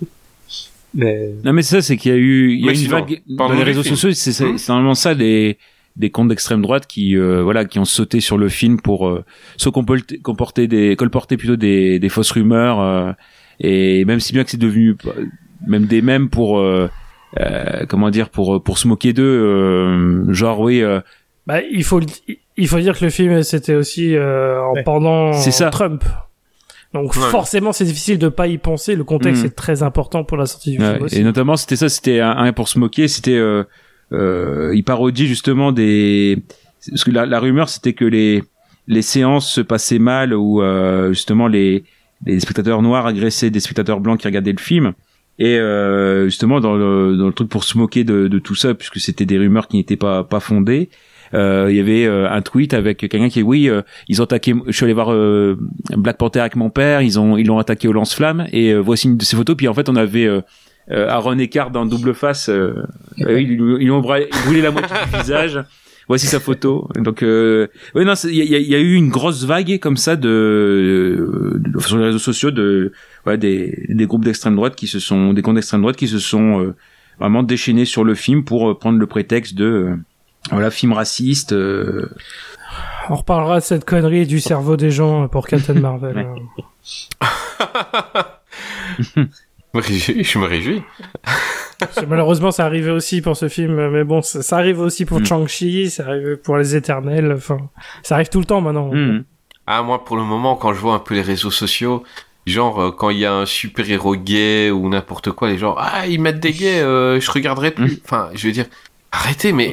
Mais 0.94 1.30
Non 1.44 1.52
mais 1.52 1.62
c'est 1.62 1.76
ça, 1.76 1.82
c'est 1.82 1.96
qu'il 1.96 2.10
y 2.12 2.14
a 2.14 2.18
eu, 2.18 2.52
il 2.52 2.60
y 2.60 2.62
a 2.64 2.66
Mais 2.68 2.72
une 2.72 2.76
sinon, 2.84 2.98
vague 3.00 3.22
dans 3.28 3.52
les 3.52 3.62
réseaux 3.62 3.82
film. 3.82 3.96
sociaux. 3.96 4.12
C'est 4.14 4.32
c'est- 4.32 4.56
c'est 4.58 4.68
normalement 4.72 4.94
ça 4.94 5.14
des 5.14 5.58
des 5.96 6.10
comptes 6.10 6.28
d'extrême 6.28 6.60
droite 6.62 6.86
qui 6.86 7.16
euh, 7.16 7.42
voilà 7.42 7.64
qui 7.64 7.78
ont 7.78 7.84
sauté 7.86 8.20
sur 8.20 8.36
le 8.38 8.48
film 8.48 8.80
pour 8.80 9.08
euh, 9.08 9.24
se 9.56 9.68
comporter, 9.70 10.18
comporter 10.18 10.68
des 10.68 10.94
colporter 10.96 11.36
plutôt 11.38 11.56
des, 11.56 11.98
des 11.98 12.08
fausses 12.10 12.30
rumeurs 12.32 12.80
euh, 12.80 13.12
et 13.60 14.04
même 14.04 14.20
si 14.20 14.32
bien 14.34 14.44
que 14.44 14.50
c'est 14.50 14.58
devenu 14.58 14.94
euh, 15.06 15.24
même 15.66 15.86
des 15.86 16.02
mêmes 16.02 16.28
pour 16.28 16.58
euh, 16.58 16.90
euh, 17.40 17.84
comment 17.88 18.10
dire 18.10 18.28
pour 18.28 18.62
pour 18.62 18.76
se 18.78 18.86
moquer 18.88 19.12
d'eux 19.14 19.22
euh, 19.24 20.32
genre 20.34 20.60
oui 20.60 20.82
euh, 20.82 21.00
Bah, 21.46 21.60
il 21.62 21.82
faut 21.84 22.00
il 22.58 22.68
faut 22.68 22.78
dire 22.78 22.98
que 22.98 23.04
le 23.04 23.10
film 23.10 23.42
c'était 23.42 23.74
aussi 23.74 24.14
euh, 24.16 24.62
en 24.62 24.74
Ouais. 24.74 24.82
pendant. 24.82 25.32
Trump. 25.70 26.04
Donc 27.02 27.14
Ouais. 27.16 27.30
forcément 27.30 27.72
c'est 27.72 27.84
difficile 27.84 28.18
de 28.18 28.28
pas 28.28 28.46
y 28.46 28.58
penser. 28.58 28.94
Le 28.96 29.04
contexte 29.04 29.42
Mhm. 29.42 29.46
est 29.48 29.54
très 29.56 29.82
important 29.82 30.24
pour 30.24 30.36
la 30.36 30.46
sortie 30.46 30.72
du 30.72 30.78
Ouais, 30.78 30.92
film 30.94 31.04
aussi. 31.04 31.18
et 31.18 31.22
notamment 31.24 31.56
c'était 31.56 31.76
ça 31.76 31.88
c'était 31.88 32.20
un, 32.20 32.52
pour 32.52 32.68
se 32.68 32.78
moquer 32.78 33.08
c'était 33.08 33.36
euh, 33.36 33.64
euh, 34.12 34.72
il 34.74 34.84
parodie 34.84 35.26
justement 35.26 35.72
des 35.72 36.42
parce 36.90 37.04
que 37.04 37.10
la, 37.10 37.26
la 37.26 37.40
rumeur 37.40 37.68
c'était 37.68 37.92
que 37.92 38.04
les 38.04 38.42
les 38.86 39.02
séances 39.02 39.50
se 39.50 39.60
passaient 39.60 39.98
mal 39.98 40.32
ou 40.34 40.62
euh, 40.62 41.08
justement 41.12 41.48
les 41.48 41.84
les 42.24 42.38
spectateurs 42.40 42.82
noirs 42.82 43.06
agressaient 43.06 43.50
des 43.50 43.60
spectateurs 43.60 44.00
blancs 44.00 44.20
qui 44.20 44.26
regardaient 44.26 44.52
le 44.52 44.58
film 44.60 44.92
et 45.38 45.58
euh, 45.58 46.24
justement 46.26 46.60
dans 46.60 46.74
le 46.76 47.16
dans 47.16 47.26
le 47.26 47.32
truc 47.32 47.48
pour 47.48 47.64
se 47.64 47.76
moquer 47.76 48.04
de, 48.04 48.28
de 48.28 48.38
tout 48.38 48.54
ça 48.54 48.74
puisque 48.74 49.00
c'était 49.00 49.26
des 49.26 49.38
rumeurs 49.38 49.66
qui 49.68 49.76
n'étaient 49.76 49.96
pas 49.96 50.22
pas 50.24 50.40
fondées 50.40 50.88
il 51.32 51.74
y 51.76 51.80
avait 51.80 52.06
euh, 52.06 52.30
un 52.30 52.42
tweet 52.42 52.74
avec 52.74 52.98
quelqu'un 52.98 53.28
qui 53.28 53.42
oui 53.42 53.68
euh, 53.68 53.82
ils 54.08 54.20
ont 54.20 54.24
attaqué 54.24 54.54
je 54.66 54.72
suis 54.72 54.84
allé 54.84 54.92
voir 54.92 55.12
euh, 55.12 55.56
Black 55.96 56.18
Panther 56.18 56.40
avec 56.40 56.56
mon 56.56 56.70
père 56.70 57.02
ils 57.02 57.18
ont 57.18 57.36
ils 57.36 57.46
l'ont 57.46 57.58
attaqué 57.58 57.88
au 57.88 57.92
lance-flamme 57.92 58.46
et 58.52 58.70
euh, 58.72 58.78
voici 58.78 59.08
une 59.08 59.16
de 59.16 59.24
ces 59.24 59.36
photos 59.36 59.56
puis 59.56 59.68
en 59.68 59.74
fait 59.74 59.88
on 59.88 59.96
avait 59.96 60.26
euh, 60.26 60.40
euh, 60.90 61.08
Aaron 61.08 61.38
Eckhart 61.38 61.70
dans 61.70 61.84
double 61.86 62.14
face 62.14 62.48
euh, 62.48 62.74
euh, 63.22 63.40
ils, 63.40 63.56
lui- 63.56 63.90
ont 63.90 64.00
brûlé 64.00 64.60
la 64.62 64.70
moitié 64.70 64.96
du 65.12 65.18
visage. 65.18 65.60
Voici 66.08 66.28
sa 66.28 66.38
photo. 66.38 66.88
Donc 66.94 67.24
euh, 67.24 67.66
oui 67.96 68.04
non 68.04 68.12
il 68.14 68.30
y 68.36 68.46
y 68.70 68.74
a- 68.76 68.78
eu 68.78 68.94
une 68.94 69.08
grosse 69.08 69.44
vague 69.44 69.80
comme 69.80 69.96
ça 69.96 70.14
de, 70.14 71.58
de- 71.58 71.80
sur 71.80 71.98
les 71.98 72.04
réseaux 72.04 72.18
sociaux 72.20 72.52
de 72.52 72.92
ouais, 73.26 73.36
des, 73.38 73.86
des 73.88 74.06
groupes 74.06 74.24
d'extrême 74.24 74.54
droite 74.54 74.76
qui 74.76 74.86
se 74.86 75.00
sont 75.00 75.32
des 75.32 75.42
comptes 75.42 75.56
d'extrême 75.56 75.80
droite 75.80 75.96
qui 75.96 76.06
se 76.06 76.20
sont 76.20 76.60
euh, 76.62 76.74
vraiment 77.18 77.42
déchaînés 77.42 77.86
sur 77.86 78.04
le 78.04 78.14
film 78.14 78.44
pour 78.44 78.70
euh, 78.70 78.78
prendre 78.78 78.98
le 79.00 79.06
prétexte 79.08 79.56
de 79.56 79.64
euh, 79.64 79.96
voilà 80.50 80.70
film 80.70 80.92
raciste 80.92 81.52
euh, 81.52 82.08
On 83.08 83.16
reparlera 83.16 83.60
de 83.60 83.64
cette 83.64 83.84
connerie 83.84 84.26
du 84.26 84.40
cerveau 84.40 84.76
des 84.76 84.90
gens 84.90 85.28
pour 85.28 85.46
Captain 85.46 85.74
Marvel. 85.74 86.16
Ouais. 86.16 86.42
Je 88.98 89.20
me 89.74 89.80
réjouis. 89.80 90.24
Je 90.24 90.38
me 90.38 90.46
réjouis. 90.46 90.82
Parce 91.78 91.96
que 91.96 92.06
malheureusement, 92.06 92.50
ça 92.50 92.64
arrivait 92.64 92.90
aussi 92.90 93.20
pour 93.20 93.36
ce 93.36 93.48
film, 93.48 93.90
mais 93.90 94.04
bon, 94.04 94.22
ça, 94.22 94.42
ça 94.42 94.56
arrive 94.56 94.80
aussi 94.80 95.04
pour 95.04 95.20
Mm. 95.20 95.26
Shang-Chi, 95.26 95.90
ça 95.90 96.06
arrive 96.06 96.36
pour 96.38 96.56
les 96.56 96.74
Éternels, 96.76 97.32
enfin, 97.36 97.58
ça 98.02 98.14
arrive 98.14 98.28
tout 98.28 98.38
le 98.38 98.46
temps 98.46 98.60
maintenant. 98.60 98.90
hmm. 98.92 99.24
Ah, 99.66 99.82
moi, 99.82 100.04
pour 100.04 100.16
le 100.16 100.22
moment, 100.22 100.54
quand 100.54 100.72
je 100.72 100.78
vois 100.80 100.94
un 100.94 101.00
peu 101.00 101.14
les 101.14 101.22
réseaux 101.22 101.50
sociaux, 101.50 102.04
genre, 102.46 102.80
euh, 102.80 102.90
quand 102.92 103.10
il 103.10 103.18
y 103.18 103.26
a 103.26 103.34
un 103.34 103.46
super-héros 103.46 104.14
gay 104.16 104.70
ou 104.70 104.88
n'importe 104.88 105.32
quoi, 105.32 105.48
les 105.48 105.58
gens, 105.58 105.74
ah, 105.76 106.06
ils 106.06 106.20
mettent 106.20 106.38
des 106.40 106.52
gays, 106.52 106.80
euh, 106.80 107.20
je 107.20 107.30
regarderai 107.30 107.72
plus. 107.72 108.00
Enfin, 108.04 108.30
je 108.34 108.46
veux 108.46 108.52
dire, 108.52 108.66
arrêtez, 109.16 109.52
mais... 109.52 109.72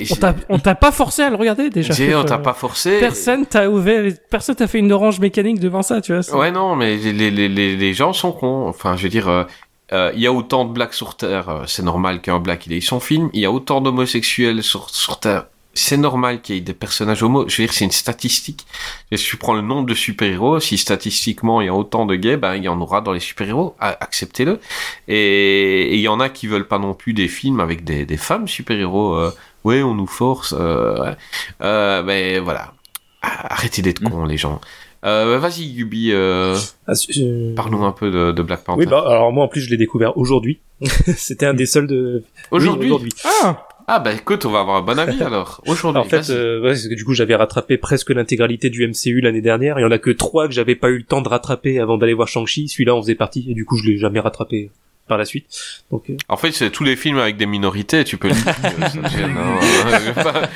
On 0.49 0.57
t'a- 0.59 0.75
pas 0.75 0.91
forcé 0.91 1.21
à 1.21 1.29
le 1.29 1.35
regarder 1.35 1.69
déjà. 1.69 1.93
J'ai- 1.93 2.15
on 2.15 2.23
t'a 2.23 2.35
Euh, 2.35 2.37
pas 2.39 2.53
forcé. 2.53 2.99
Personne 2.99 3.45
t'a 3.45 3.69
ouvert, 3.69 4.11
personne 4.29 4.55
t'a 4.55 4.67
fait 4.67 4.79
une 4.79 4.91
orange 4.91 5.19
mécanique 5.19 5.59
devant 5.59 5.81
ça, 5.81 6.01
tu 6.01 6.13
vois. 6.15 6.35
Ouais, 6.37 6.51
non, 6.51 6.75
mais 6.75 6.97
les, 6.97 7.13
les, 7.31 7.47
les, 7.49 7.75
les- 7.75 7.93
gens 7.93 8.13
sont 8.13 8.31
cons. 8.31 8.67
Enfin, 8.67 8.95
je 8.97 9.03
veux 9.03 9.09
dire, 9.09 9.27
euh, 9.27 9.43
euh, 9.91 10.11
il 10.15 10.21
y 10.21 10.27
a 10.27 10.33
autant 10.33 10.65
de 10.65 10.71
blacks 10.73 10.93
sur 10.93 11.15
Terre, 11.15 11.63
c'est 11.67 11.83
normal 11.83 12.21
qu'un 12.21 12.39
black 12.39 12.65
il 12.67 12.73
ait 12.73 12.81
son 12.81 12.99
film. 12.99 13.29
Il 13.33 13.41
y 13.41 13.45
a 13.45 13.51
autant 13.51 13.81
d'homosexuels 13.81 14.63
sur, 14.63 14.89
sur 14.89 15.19
Terre, 15.19 15.45
c'est 15.73 15.97
normal 15.97 16.41
qu'il 16.41 16.55
y 16.55 16.57
ait 16.59 16.61
des 16.61 16.73
personnages 16.73 17.23
homo. 17.23 17.45
Je 17.47 17.57
veux 17.61 17.65
dire, 17.67 17.73
c'est 17.73 17.85
une 17.85 17.91
statistique. 17.91 18.65
Et 19.11 19.17
si 19.17 19.25
tu 19.25 19.37
prends 19.37 19.53
le 19.53 19.61
nombre 19.61 19.87
de 19.87 19.93
super-héros, 19.93 20.59
si 20.59 20.77
statistiquement 20.77 21.61
il 21.61 21.65
y 21.65 21.69
a 21.69 21.73
autant 21.73 22.05
de 22.05 22.15
gays, 22.15 22.37
ben 22.37 22.55
il 22.55 22.63
y 22.63 22.67
en 22.67 22.79
aura 22.79 23.01
dans 23.01 23.11
les 23.11 23.19
super-héros. 23.19 23.75
A- 23.79 23.97
Acceptez-le. 24.01 24.59
Et 25.07 25.93
et 25.93 25.95
il 25.95 26.01
y 26.01 26.07
en 26.07 26.19
a 26.19 26.29
qui 26.29 26.47
veulent 26.47 26.67
pas 26.67 26.79
non 26.79 26.93
plus 26.93 27.13
des 27.13 27.27
films 27.27 27.59
avec 27.59 27.83
des, 27.83 28.05
des 28.05 28.17
femmes 28.17 28.47
super-héros. 28.47 29.15
Euh, 29.15 29.31
ouais, 29.63 29.81
on 29.83 29.93
nous 29.95 30.07
force. 30.07 30.53
Euh, 30.57 30.99
ouais. 31.03 31.15
euh, 31.61 32.03
mais 32.03 32.39
voilà. 32.39 32.73
Arrêtez 33.21 33.81
d'être 33.81 34.01
cons, 34.03 34.25
les 34.25 34.37
gens. 34.37 34.59
Euh, 35.05 35.37
Vas-y, 35.37 35.63
Yubi, 35.65 36.11
euh, 36.13 36.57
Ah, 36.87 36.93
je- 36.93 37.53
parle-nous 37.55 37.83
un 37.83 37.91
peu 37.91 38.09
de, 38.09 38.31
de 38.31 38.41
Black 38.41 38.63
Panther. 38.63 38.79
Oui, 38.79 38.85
bah 38.85 39.03
alors 39.05 39.33
moi 39.33 39.43
en 39.45 39.47
plus 39.49 39.59
je 39.61 39.69
l'ai 39.69 39.75
découvert 39.77 40.15
aujourd'hui. 40.17 40.59
C'était 41.17 41.45
un 41.45 41.53
des 41.53 41.65
seuls 41.65 41.87
de 41.87 42.23
Aujourd'hui 42.51 42.85
Oui, 42.85 42.87
aujourd'hui. 42.87 43.11
Ah 43.41 43.67
Ah 43.87 43.99
bah 43.99 44.13
écoute, 44.13 44.45
on 44.45 44.51
va 44.51 44.61
avoir 44.61 44.77
un 44.77 44.81
bon 44.81 44.97
avis 44.97 45.21
alors. 45.23 45.61
Aujourd'hui, 45.67 46.01
En 46.01 46.05
fait, 46.05 46.29
euh, 46.29 46.61
ouais, 46.61 46.75
c'est 46.75 46.89
que 46.89 46.95
du 46.95 47.03
coup, 47.03 47.13
j'avais 47.13 47.35
rattrapé 47.35 47.77
presque 47.77 48.11
l'intégralité 48.11 48.69
du 48.69 48.87
MCU 48.87 49.19
l'année 49.21 49.41
dernière. 49.41 49.77
Il 49.79 49.81
y 49.81 49.85
en 49.85 49.91
a 49.91 49.97
que 49.97 50.11
trois 50.11 50.47
que 50.47 50.53
j'avais 50.53 50.75
pas 50.75 50.89
eu 50.89 50.97
le 50.97 51.03
temps 51.03 51.21
de 51.21 51.29
rattraper 51.29 51.79
avant 51.79 51.97
d'aller 51.97 52.13
voir 52.13 52.27
Shang-Chi. 52.27 52.69
Celui-là, 52.69 52.95
on 52.95 53.01
faisait 53.01 53.15
partie, 53.15 53.45
et 53.49 53.53
du 53.53 53.65
coup, 53.65 53.77
je 53.77 53.89
l'ai 53.89 53.97
jamais 53.97 54.19
rattrapé 54.19 54.71
par 55.07 55.17
la 55.17 55.25
suite. 55.25 55.45
Donc, 55.91 56.09
euh, 56.09 56.15
En 56.29 56.37
fait, 56.37 56.51
c'est 56.53 56.69
tous 56.69 56.83
les 56.85 56.95
films 56.95 57.17
avec 57.19 57.35
des 57.37 57.45
minorités, 57.45 58.03
tu 58.05 58.17
peux 58.17 58.29
le 58.29 58.33
dire. 58.33 58.43
ça 58.61 58.69
te 58.71 59.09
gêne, 59.09 59.35
hein. 59.37 59.59
Je 59.99 60.11
vais 60.11 60.23
pas- 60.23 60.49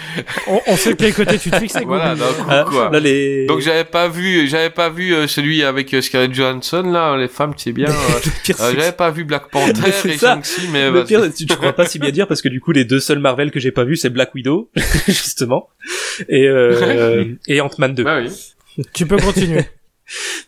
On, 0.48 0.62
on 0.68 0.78
sait 0.78 0.92
de 0.92 0.96
quel 0.96 1.14
côté 1.14 1.38
tu 1.38 1.52
te 1.52 1.60
fixes. 1.60 1.78
Voilà, 1.86 2.16
d'un 2.16 2.26
coup, 2.28 2.46
ah, 2.50 2.66
quoi. 2.68 2.90
là, 2.92 3.00
les... 3.00 3.46
Donc 3.46 3.60
j'avais 3.60 3.84
pas 3.84 4.08
vu, 4.08 4.48
j'avais 4.48 4.70
pas 4.70 4.90
vu 4.90 5.14
euh, 5.14 5.28
celui 5.28 5.64
avec 5.64 5.94
euh, 5.94 6.02
Scarlett 6.02 6.34
Johansson 6.34 6.84
là, 6.84 7.18
les 7.18 7.28
femmes, 7.28 7.54
c'est 7.58 7.74
bien. 7.74 7.90
euh, 7.90 8.52
euh, 8.60 8.74
j'avais 8.78 8.92
pas 8.94 9.12
vu 9.12 9.26
Black 9.26 9.50
Panther 9.52 9.82
et 10.06 10.18
ça. 10.18 10.36
Shang-Chi, 10.36 10.70
mais 10.72 10.90
le 10.92 11.04
pire, 11.04 11.24
tu, 11.36 11.46
tu 11.46 11.56
crois 11.56 11.74
pas 11.74 11.86
si 11.86 12.00
bien 12.00 12.12
dire 12.12 12.28
parce 12.28 12.42
que 12.42 12.50
du 12.50 12.62
coup, 12.62 12.72
les 12.72 12.86
deux 12.86 13.00
seuls 13.02 13.20
Marvel 13.20 13.52
que 13.52 13.60
j'ai 13.60 13.72
pas 13.72 13.84
vus, 13.84 13.98
c'est 13.98 14.10
Black 14.10 14.34
Widow, 14.34 14.70
justement, 15.08 15.68
et, 16.30 16.48
euh, 16.48 17.26
et 17.48 17.60
Ant-Man 17.62 17.94
2. 17.96 18.04
Bah 18.04 18.20
oui. 18.22 18.30
Tu 18.94 19.06
peux 19.06 19.18
continuer. 19.18 19.66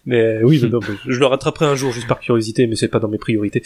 Mais 0.06 0.40
oui, 0.44 0.60
mais 0.64 0.70
non, 0.70 0.80
mais 0.82 0.96
je 1.14 1.20
le 1.20 1.26
rattraperai 1.26 1.66
un 1.66 1.76
jour 1.76 1.92
juste 1.92 2.08
par 2.08 2.20
curiosité, 2.20 2.68
mais 2.68 2.76
c'est 2.76 2.88
pas 2.88 3.00
dans 3.00 3.08
mes 3.10 3.18
priorités. 3.18 3.64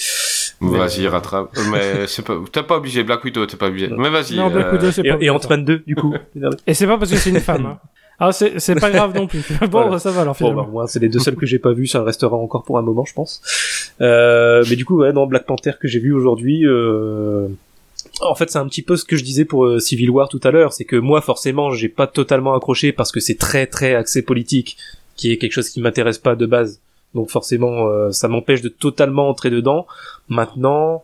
Mais- 0.61 0.77
Vas-y, 0.77 1.07
rattrape. 1.07 1.49
Mais 1.71 2.07
c'est 2.07 2.23
pas, 2.25 2.37
t'es 2.51 2.63
pas 2.63 2.77
obligé, 2.77 3.03
Black 3.03 3.23
Widow, 3.23 3.45
t'es 3.45 3.57
pas 3.57 3.67
obligé. 3.67 3.87
Mais 3.89 4.09
vas-y. 4.09 4.35
Non, 4.35 4.49
Black 4.49 4.67
euh, 4.67 4.71
Widow, 4.73 4.91
c'est 4.91 5.05
Et, 5.05 5.09
pas. 5.09 5.17
et 5.19 5.29
Ant-Man 5.29 5.65
2, 5.65 5.83
du 5.85 5.95
coup. 5.95 6.13
Et 6.67 6.73
c'est 6.73 6.87
pas 6.87 6.97
parce 6.97 7.11
que 7.11 7.17
c'est 7.17 7.29
une 7.29 7.39
femme. 7.39 7.65
Hein. 7.65 7.79
Ah, 8.19 8.31
c'est 8.31 8.79
pas 8.79 8.91
grave 8.91 9.13
non 9.15 9.27
plus. 9.27 9.41
Bon, 9.61 9.81
Voilà. 9.81 9.99
ça 9.99 10.11
va 10.11 10.21
alors 10.21 10.33
Bon, 10.33 10.37
finalement. 10.37 10.63
bah, 10.63 10.69
moi, 10.71 10.87
c'est 10.87 10.99
les 10.99 11.09
deux 11.09 11.19
seuls 11.19 11.35
que 11.35 11.45
j'ai 11.45 11.59
pas 11.59 11.73
vus, 11.73 11.87
ça 11.87 12.03
restera 12.03 12.35
encore 12.37 12.63
pour 12.63 12.77
un 12.77 12.81
moment, 12.81 13.03
je 13.05 13.13
pense. 13.13 13.41
Euh, 14.01 14.63
mais 14.69 14.75
du 14.75 14.85
coup, 14.85 14.97
ouais, 14.99 15.11
dans 15.13 15.25
Black 15.27 15.45
Panther 15.45 15.71
que 15.81 15.87
j'ai 15.87 15.99
vu 15.99 16.13
aujourd'hui, 16.13 16.61
euh... 16.65 17.47
en 18.21 18.35
fait, 18.35 18.49
c'est 18.51 18.59
un 18.59 18.67
petit 18.67 18.83
peu 18.83 18.95
ce 18.95 19.03
que 19.03 19.17
je 19.17 19.23
disais 19.23 19.45
pour 19.45 19.65
euh, 19.65 19.79
Civil 19.79 20.09
War 20.11 20.29
tout 20.29 20.39
à 20.43 20.51
l'heure, 20.51 20.73
c'est 20.73 20.85
que 20.85 20.95
moi, 20.95 21.21
forcément, 21.21 21.71
j'ai 21.71 21.89
pas 21.89 22.07
totalement 22.07 22.53
accroché 22.55 22.91
parce 22.93 23.11
que 23.11 23.19
c'est 23.19 23.37
très 23.37 23.65
très 23.65 23.95
axé 23.95 24.21
politique, 24.21 24.77
qui 25.15 25.31
est 25.31 25.37
quelque 25.37 25.53
chose 25.53 25.69
qui 25.69 25.81
m'intéresse 25.81 26.17
pas 26.17 26.35
de 26.35 26.45
base. 26.45 26.81
Donc 27.13 27.29
forcément, 27.29 27.87
euh, 27.87 28.11
ça 28.11 28.27
m'empêche 28.27 28.61
de 28.61 28.69
totalement 28.69 29.29
entrer 29.29 29.49
dedans. 29.49 29.85
Maintenant, 30.29 31.03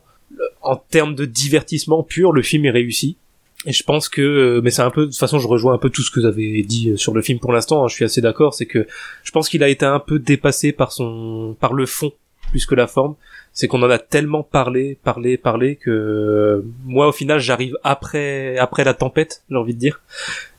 en 0.62 0.76
termes 0.76 1.16
de 1.16 1.26
divertissement 1.26 2.04
pur, 2.04 2.32
le 2.32 2.42
film 2.42 2.66
est 2.66 2.72
réussi. 2.72 3.18
Et 3.66 3.74
je 3.74 3.84
pense 3.84 4.08
que, 4.08 4.22
euh, 4.22 4.62
mais 4.64 4.72
c'est 4.72 4.82
un 4.82 4.90
peu, 4.90 5.02
de 5.02 5.08
toute 5.08 5.18
façon, 5.18 5.38
je 5.38 5.48
rejoins 5.48 5.74
un 5.74 5.78
peu 5.78 5.90
tout 5.90 6.02
ce 6.02 6.12
que 6.12 6.22
vous 6.22 6.26
avez 6.26 6.64
dit 6.64 6.92
euh, 6.92 6.98
sur 6.98 7.14
le 7.14 7.22
film 7.22 7.40
pour 7.40 7.52
l'instant. 7.52 7.84
hein, 7.84 7.88
je 7.90 7.96
suis 7.96 8.06
assez 8.06 8.22
d'accord. 8.22 8.54
C'est 8.54 8.66
que 8.66 8.88
je 9.24 9.32
pense 9.32 9.50
qu'il 9.50 9.64
a 9.64 9.68
été 9.68 9.86
un 9.86 10.00
peu 10.00 10.18
dépassé 10.18 10.72
par 10.72 10.94
son, 10.94 11.58
par 11.60 11.74
le 11.74 11.86
fond 11.86 12.14
plus 12.52 12.66
que 12.66 12.74
la 12.74 12.88
forme. 12.88 13.16
C'est 13.52 13.68
qu'on 13.68 13.84
en 13.84 13.90
a 13.90 14.00
tellement 14.00 14.44
parlé, 14.44 14.98
parlé, 15.04 15.38
parlé 15.38 15.76
que 15.76 15.90
euh, 15.90 16.66
moi, 16.86 17.10
au 17.10 17.12
final, 17.12 17.40
j'arrive 17.40 17.78
après, 17.84 18.58
après 18.58 18.86
la 18.86 18.94
tempête, 18.94 19.44
j'ai 19.50 19.58
envie 19.58 19.74
de 19.74 19.80
dire. 19.80 20.02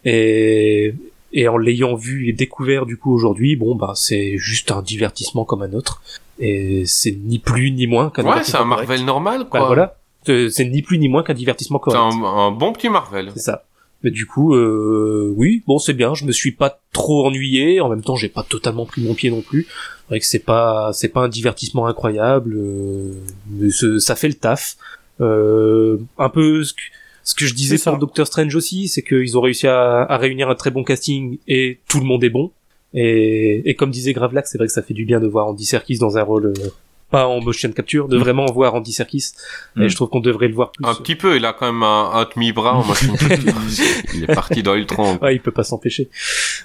Et 0.04 0.94
et 1.32 1.48
en 1.48 1.56
l'ayant 1.56 1.94
vu 1.94 2.28
et 2.28 2.32
découvert 2.32 2.86
du 2.86 2.96
coup 2.96 3.12
aujourd'hui, 3.14 3.56
bon 3.56 3.74
bah 3.74 3.92
c'est 3.94 4.36
juste 4.36 4.70
un 4.72 4.82
divertissement 4.82 5.44
comme 5.44 5.62
un 5.62 5.72
autre. 5.72 6.02
Et 6.38 6.84
c'est 6.86 7.12
ni 7.12 7.38
plus 7.38 7.70
ni 7.70 7.86
moins 7.86 8.10
qu'un 8.10 8.24
Ouais, 8.24 8.42
c'est 8.42 8.54
un 8.56 8.58
correct. 8.64 8.68
Marvel 8.88 9.04
normal, 9.04 9.46
quoi. 9.48 9.60
Bah, 9.60 9.66
voilà. 9.66 9.96
C'est 10.24 10.50
c'est 10.50 10.64
ni 10.64 10.82
plus 10.82 10.98
ni 10.98 11.08
moins 11.08 11.22
qu'un 11.22 11.34
divertissement 11.34 11.80
C'est 11.84 11.92
correct. 11.92 12.16
un, 12.22 12.24
un 12.24 12.50
bon 12.50 12.72
petit 12.72 12.88
Marvel. 12.88 13.30
C'est 13.34 13.40
ça. 13.42 13.64
Mais 14.02 14.10
du 14.10 14.24
coup, 14.24 14.54
euh, 14.54 15.30
oui, 15.36 15.62
bon, 15.66 15.78
c'est 15.78 15.92
bien. 15.92 16.14
Je 16.14 16.24
me 16.24 16.32
suis 16.32 16.52
pas 16.52 16.80
trop 16.92 17.26
ennuyé. 17.26 17.82
En 17.82 17.90
même 17.90 18.00
temps, 18.02 18.16
j'ai 18.16 18.30
pas 18.30 18.42
totalement 18.42 18.86
pris 18.86 19.02
mon 19.02 19.12
pied 19.12 19.30
non 19.30 19.42
plus. 19.42 19.64
C'est 19.68 20.08
vrai 20.08 20.20
que 20.20 20.26
c'est 20.26 20.38
pas, 20.38 20.90
c'est 20.94 21.08
pas 21.08 21.20
un 21.20 21.28
divertissement 21.28 21.86
incroyable. 21.86 22.54
euh, 22.56 23.12
mais 23.50 23.68
ça 23.70 24.16
fait 24.16 24.28
le 24.28 24.34
taf. 24.34 24.76
Euh, 25.20 25.98
un 26.16 26.30
peu 26.30 26.62
ce 27.30 27.34
que, 27.36 27.46
je 27.46 27.54
disais 27.54 27.78
pour 27.78 27.96
Doctor 27.96 28.26
Strange 28.26 28.56
aussi, 28.56 28.88
c'est 28.88 29.02
qu'ils 29.02 29.38
ont 29.38 29.40
réussi 29.40 29.68
à, 29.68 30.02
à 30.02 30.16
réunir 30.16 30.48
un 30.48 30.56
très 30.56 30.72
bon 30.72 30.82
casting 30.82 31.38
et 31.46 31.78
tout 31.88 32.00
le 32.00 32.04
monde 32.04 32.24
est 32.24 32.30
bon. 32.30 32.50
Et, 32.92 33.70
et 33.70 33.76
comme 33.76 33.92
disait 33.92 34.12
Gravelax, 34.12 34.50
c'est 34.50 34.58
vrai 34.58 34.66
que 34.66 34.72
ça 34.72 34.82
fait 34.82 34.94
du 34.94 35.04
bien 35.04 35.20
de 35.20 35.28
voir 35.28 35.46
Andy 35.46 35.64
Serkis 35.64 35.98
dans 35.98 36.18
un 36.18 36.22
rôle 36.22 36.46
euh, 36.46 36.70
pas 37.10 37.26
en 37.26 37.40
motion 37.40 37.70
capture, 37.72 38.08
de 38.08 38.16
vraiment 38.16 38.46
voir 38.46 38.74
Andy 38.74 38.92
Serkis. 38.92 39.32
Mm. 39.76 39.82
Et 39.82 39.88
je 39.88 39.94
trouve 39.96 40.08
qu'on 40.08 40.20
devrait 40.20 40.48
le 40.48 40.54
voir 40.54 40.70
plus. 40.72 40.84
Un 40.86 40.94
petit 40.94 41.16
peu, 41.16 41.36
il 41.36 41.44
a 41.44 41.52
quand 41.52 41.66
même 41.66 41.82
un, 41.82 42.10
un 42.14 42.24
demi-bras 42.34 42.74
en 42.76 42.84
machine 42.84 43.16
capture. 43.16 43.52
il 44.14 44.24
est 44.24 44.34
parti 44.34 44.62
dans 44.62 44.74
Ultron. 44.74 45.18
Ouais, 45.20 45.34
il 45.34 45.40
peut 45.40 45.50
pas 45.50 45.64
s'empêcher. 45.64 46.08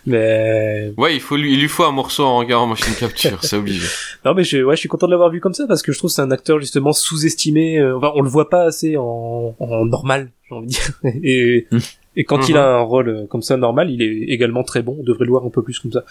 Mais 0.05 0.93
Ouais, 0.97 1.15
il 1.15 1.21
faut 1.21 1.35
lui, 1.35 1.53
il 1.53 1.59
lui 1.61 1.67
faut 1.67 1.83
un 1.83 1.91
morceau 1.91 2.23
en 2.23 2.37
regard 2.37 2.61
en 2.61 2.67
machine 2.67 2.93
capture, 2.95 3.43
c'est 3.43 3.57
obligé. 3.57 3.87
non, 4.25 4.33
mais 4.33 4.43
je, 4.43 4.57
ouais, 4.63 4.75
je 4.75 4.79
suis 4.81 4.89
content 4.89 5.07
de 5.07 5.11
l'avoir 5.11 5.29
vu 5.29 5.41
comme 5.41 5.53
ça 5.53 5.65
parce 5.67 5.81
que 5.81 5.91
je 5.91 5.97
trouve 5.97 6.09
que 6.11 6.15
c'est 6.15 6.21
un 6.21 6.31
acteur 6.31 6.59
justement 6.59 6.93
sous-estimé. 6.93 7.79
euh, 7.79 7.97
Enfin, 7.97 8.11
on 8.15 8.21
le 8.21 8.29
voit 8.29 8.49
pas 8.49 8.63
assez 8.63 8.97
en, 8.97 9.55
en 9.59 9.85
normal, 9.85 10.31
j'ai 10.49 10.55
envie 10.55 10.67
de 10.67 10.71
dire. 10.71 10.91
Et, 11.23 11.67
Mm. 11.71 11.77
et 12.17 12.23
quand 12.23 12.47
il 12.49 12.57
a 12.57 12.75
un 12.77 12.81
rôle 12.81 13.09
euh, 13.09 13.25
comme 13.27 13.41
ça 13.41 13.57
normal, 13.57 13.89
il 13.89 14.01
est 14.01 14.31
également 14.33 14.63
très 14.63 14.81
bon. 14.81 14.95
On 14.99 15.03
devrait 15.03 15.25
le 15.25 15.31
voir 15.31 15.43
un 15.45 15.49
peu 15.49 15.63
plus 15.63 15.79
comme 15.79 15.91
ça. 15.91 16.03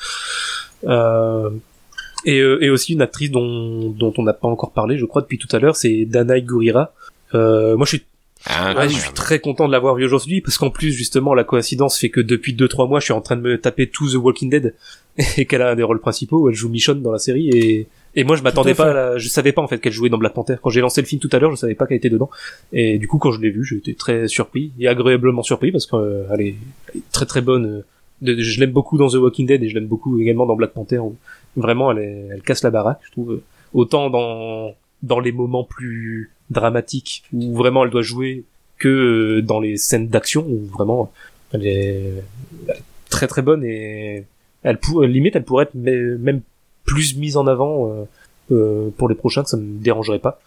Euh, 0.86 1.50
et, 2.24 2.40
euh, 2.40 2.62
et 2.62 2.70
aussi 2.70 2.92
une 2.94 3.02
actrice 3.02 3.30
dont, 3.30 3.90
dont 3.90 4.12
on 4.18 4.22
n'a 4.22 4.32
pas 4.32 4.48
encore 4.48 4.72
parlé, 4.72 4.96
je 4.98 5.04
crois, 5.04 5.22
depuis 5.22 5.38
tout 5.38 5.48
à 5.52 5.58
l'heure, 5.58 5.76
c'est 5.76 6.04
Danae 6.04 6.40
Gurira. 6.40 6.92
Euh, 7.34 7.76
moi, 7.76 7.84
je 7.86 7.96
suis 7.96 8.04
Ah, 8.46 8.74
Ouais, 8.76 8.88
je 8.88 8.98
suis 8.98 9.12
très 9.12 9.38
content 9.40 9.66
de 9.66 9.72
l'avoir 9.72 9.94
vu 9.94 10.04
aujourd'hui 10.04 10.40
parce 10.42 10.58
qu'en 10.58 10.68
plus 10.70 10.92
justement 10.92 11.32
la 11.34 11.44
coïncidence 11.44 11.98
fait 11.98 12.10
que 12.10 12.20
depuis 12.20 12.52
2-3 12.54 12.86
mois 12.88 13.00
je 13.00 13.04
suis 13.04 13.12
en 13.14 13.22
train 13.22 13.36
de 13.36 13.40
me 13.40 13.58
taper 13.58 13.86
tout 13.88 14.06
The 14.10 14.16
Walking 14.16 14.50
Dead 14.50 14.74
et 15.38 15.46
qu'elle 15.46 15.62
a 15.62 15.70
un 15.70 15.76
des 15.76 15.82
rôles 15.82 16.00
principaux 16.00 16.40
où 16.42 16.48
elle 16.50 16.54
joue 16.54 16.68
Michonne 16.68 17.00
dans 17.00 17.10
la 17.12 17.18
série 17.18 17.48
et 17.48 17.86
et 18.16 18.22
moi 18.22 18.36
je 18.36 18.42
m'attendais 18.42 18.74
pas 18.74 18.90
à 18.90 18.94
la- 18.94 19.18
je 19.18 19.28
savais 19.30 19.52
pas 19.52 19.62
en 19.62 19.66
fait 19.66 19.78
qu'elle 19.78 19.94
jouait 19.94 20.10
dans 20.10 20.18
Black 20.18 20.34
Panther. 20.34 20.56
Quand 20.62 20.68
j'ai 20.70 20.82
lancé 20.82 21.00
le 21.00 21.06
film 21.06 21.20
tout 21.22 21.30
à 21.32 21.38
l'heure 21.38 21.52
je 21.52 21.56
savais 21.56 21.74
pas 21.74 21.86
qu'elle 21.86 21.96
était 21.96 22.10
dedans. 22.10 22.28
Et 22.74 22.98
du 22.98 23.08
coup 23.08 23.16
quand 23.18 23.32
je 23.32 23.40
l'ai 23.40 23.50
vu 23.50 23.64
j'ai 23.64 23.76
été 23.76 23.94
très 23.94 24.28
surpris 24.28 24.72
et 24.78 24.88
agréablement 24.88 25.42
surpris 25.42 25.72
parce 25.72 25.86
qu'elle 25.86 26.00
est, 26.40 26.54
elle 26.92 26.98
est 26.98 27.02
très 27.12 27.24
très 27.24 27.40
bonne 27.40 27.82
euh, 28.22 28.34
je 28.38 28.60
l'aime 28.60 28.72
beaucoup 28.72 28.98
dans 28.98 29.08
The 29.08 29.14
Walking 29.14 29.46
Dead 29.46 29.62
et 29.62 29.68
je 29.70 29.74
l'aime 29.74 29.86
beaucoup 29.86 30.20
également 30.20 30.44
dans 30.44 30.54
Black 30.54 30.72
Panther 30.74 30.98
où 30.98 31.16
vraiment 31.56 31.90
elle, 31.92 31.98
est- 31.98 32.28
elle 32.32 32.42
casse 32.42 32.62
la 32.62 32.70
baraque 32.70 33.00
je 33.06 33.10
trouve 33.12 33.40
autant 33.72 34.10
dans 34.10 34.74
dans 35.02 35.20
les 35.20 35.32
moments 35.32 35.64
plus 35.64 36.30
dramatiques 36.50 37.24
où 37.32 37.54
vraiment 37.56 37.84
elle 37.84 37.90
doit 37.90 38.02
jouer 38.02 38.44
que 38.78 38.88
euh, 38.88 39.42
dans 39.42 39.60
les 39.60 39.76
scènes 39.76 40.08
d'action 40.08 40.44
où 40.46 40.66
vraiment 40.72 41.12
elle 41.52 41.66
est, 41.66 42.12
elle 42.68 42.74
est 42.76 42.82
très 43.10 43.26
très 43.26 43.42
bonne 43.42 43.64
et 43.64 44.24
elle 44.62 44.78
pour, 44.78 45.02
limite 45.02 45.36
elle 45.36 45.44
pourrait 45.44 45.64
être 45.64 45.76
mê- 45.76 46.16
même 46.18 46.40
plus 46.84 47.16
mise 47.16 47.36
en 47.36 47.46
avant 47.46 47.90
euh, 47.90 48.04
euh, 48.52 48.90
pour 48.98 49.08
les 49.08 49.14
prochains 49.14 49.42
que 49.42 49.48
ça 49.50 49.56
me 49.56 49.78
dérangerait 49.82 50.18
pas 50.18 50.40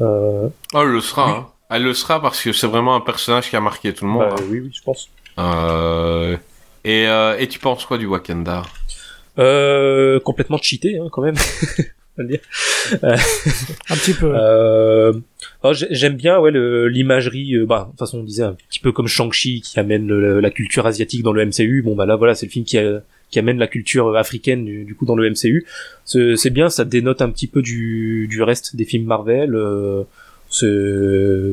euh, 0.00 0.48
Oh, 0.74 0.78
elle 0.82 0.88
le 0.88 1.00
sera. 1.00 1.30
hein. 1.30 1.46
Elle 1.70 1.84
le 1.84 1.94
sera 1.94 2.20
parce 2.20 2.40
que 2.42 2.52
c'est 2.52 2.66
vraiment 2.66 2.94
un 2.94 3.00
personnage 3.00 3.48
qui 3.48 3.56
a 3.56 3.60
marqué 3.60 3.92
tout 3.94 4.04
le 4.04 4.10
monde. 4.10 4.28
bah, 4.28 4.36
hein. 4.38 4.44
oui 4.50 4.60
oui 4.60 4.70
je 4.72 4.82
pense 4.82 5.08
Euh, 5.38 6.36
et, 6.84 7.06
euh, 7.06 7.38
et 7.38 7.48
tu 7.48 7.58
penses 7.58 7.86
quoi 7.86 7.96
du 7.98 8.06
Wakanda? 8.06 8.62
Euh, 9.38 10.20
complètement 10.20 10.58
cheaté 10.58 10.98
hein, 10.98 11.08
quand 11.10 11.22
même 11.22 11.34
le 12.16 12.26
dire. 12.26 12.40
Un 13.02 13.96
petit 13.96 14.12
peu. 14.14 14.32
Euh, 14.34 15.12
oh, 15.62 15.72
j'ai- 15.72 15.88
j'aime 15.90 16.16
bien 16.16 16.38
ouais 16.38 16.50
l'imagerie. 16.88 17.54
euh, 17.56 17.64
bah, 17.66 17.84
de 17.86 17.90
toute 17.92 17.98
façon, 18.00 18.18
on 18.18 18.24
disait 18.24 18.42
un 18.44 18.54
petit 18.68 18.80
peu 18.80 18.92
comme 18.92 19.06
Shang-Chi 19.08 19.60
qui 19.62 19.78
amène 19.80 20.06
le- 20.08 20.40
la 20.40 20.50
culture 20.50 20.86
asiatique 20.86 21.22
dans 21.22 21.32
le 21.32 21.44
MCU. 21.46 21.82
Bon 21.82 21.94
bah 21.96 22.04
là 22.06 22.16
voilà, 22.16 22.34
c'est 22.34 22.46
le 22.46 22.52
film 22.52 22.64
qui, 22.64 22.76
a- 22.78 23.02
qui 23.30 23.38
amène 23.38 23.58
la 23.58 23.66
culture 23.66 24.14
africaine 24.16 24.64
du, 24.64 24.84
du 24.84 24.94
coup 24.94 25.06
dans 25.06 25.16
le 25.16 25.28
MCU. 25.30 25.64
C'est 26.04 26.50
bien, 26.50 26.68
ça 26.68 26.84
dénote 26.84 27.22
un 27.22 27.30
petit 27.30 27.46
peu 27.46 27.62
du, 27.62 28.26
du 28.28 28.42
reste 28.42 28.76
des 28.76 28.84
films 28.84 29.06
Marvel. 29.06 29.54
Euh, 29.54 30.04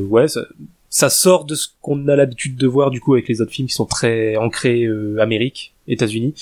ouais, 0.10 0.28
ça, 0.28 0.42
ça 0.90 1.10
sort 1.10 1.46
de 1.46 1.56
ce 1.56 1.68
qu'on 1.82 2.08
a 2.10 2.16
l'habitude 2.18 2.58
de 2.58 2.68
voir 2.68 2.92
du 2.92 3.00
coup 3.00 3.14
avec 3.14 3.28
les 3.30 3.40
autres 3.42 3.52
films 3.52 3.68
qui 3.70 3.74
sont 3.76 3.86
très 3.86 4.36
ancrés 4.36 4.84
euh, 4.84 5.18
Amérique, 5.20 5.74
États-Unis. 5.88 6.34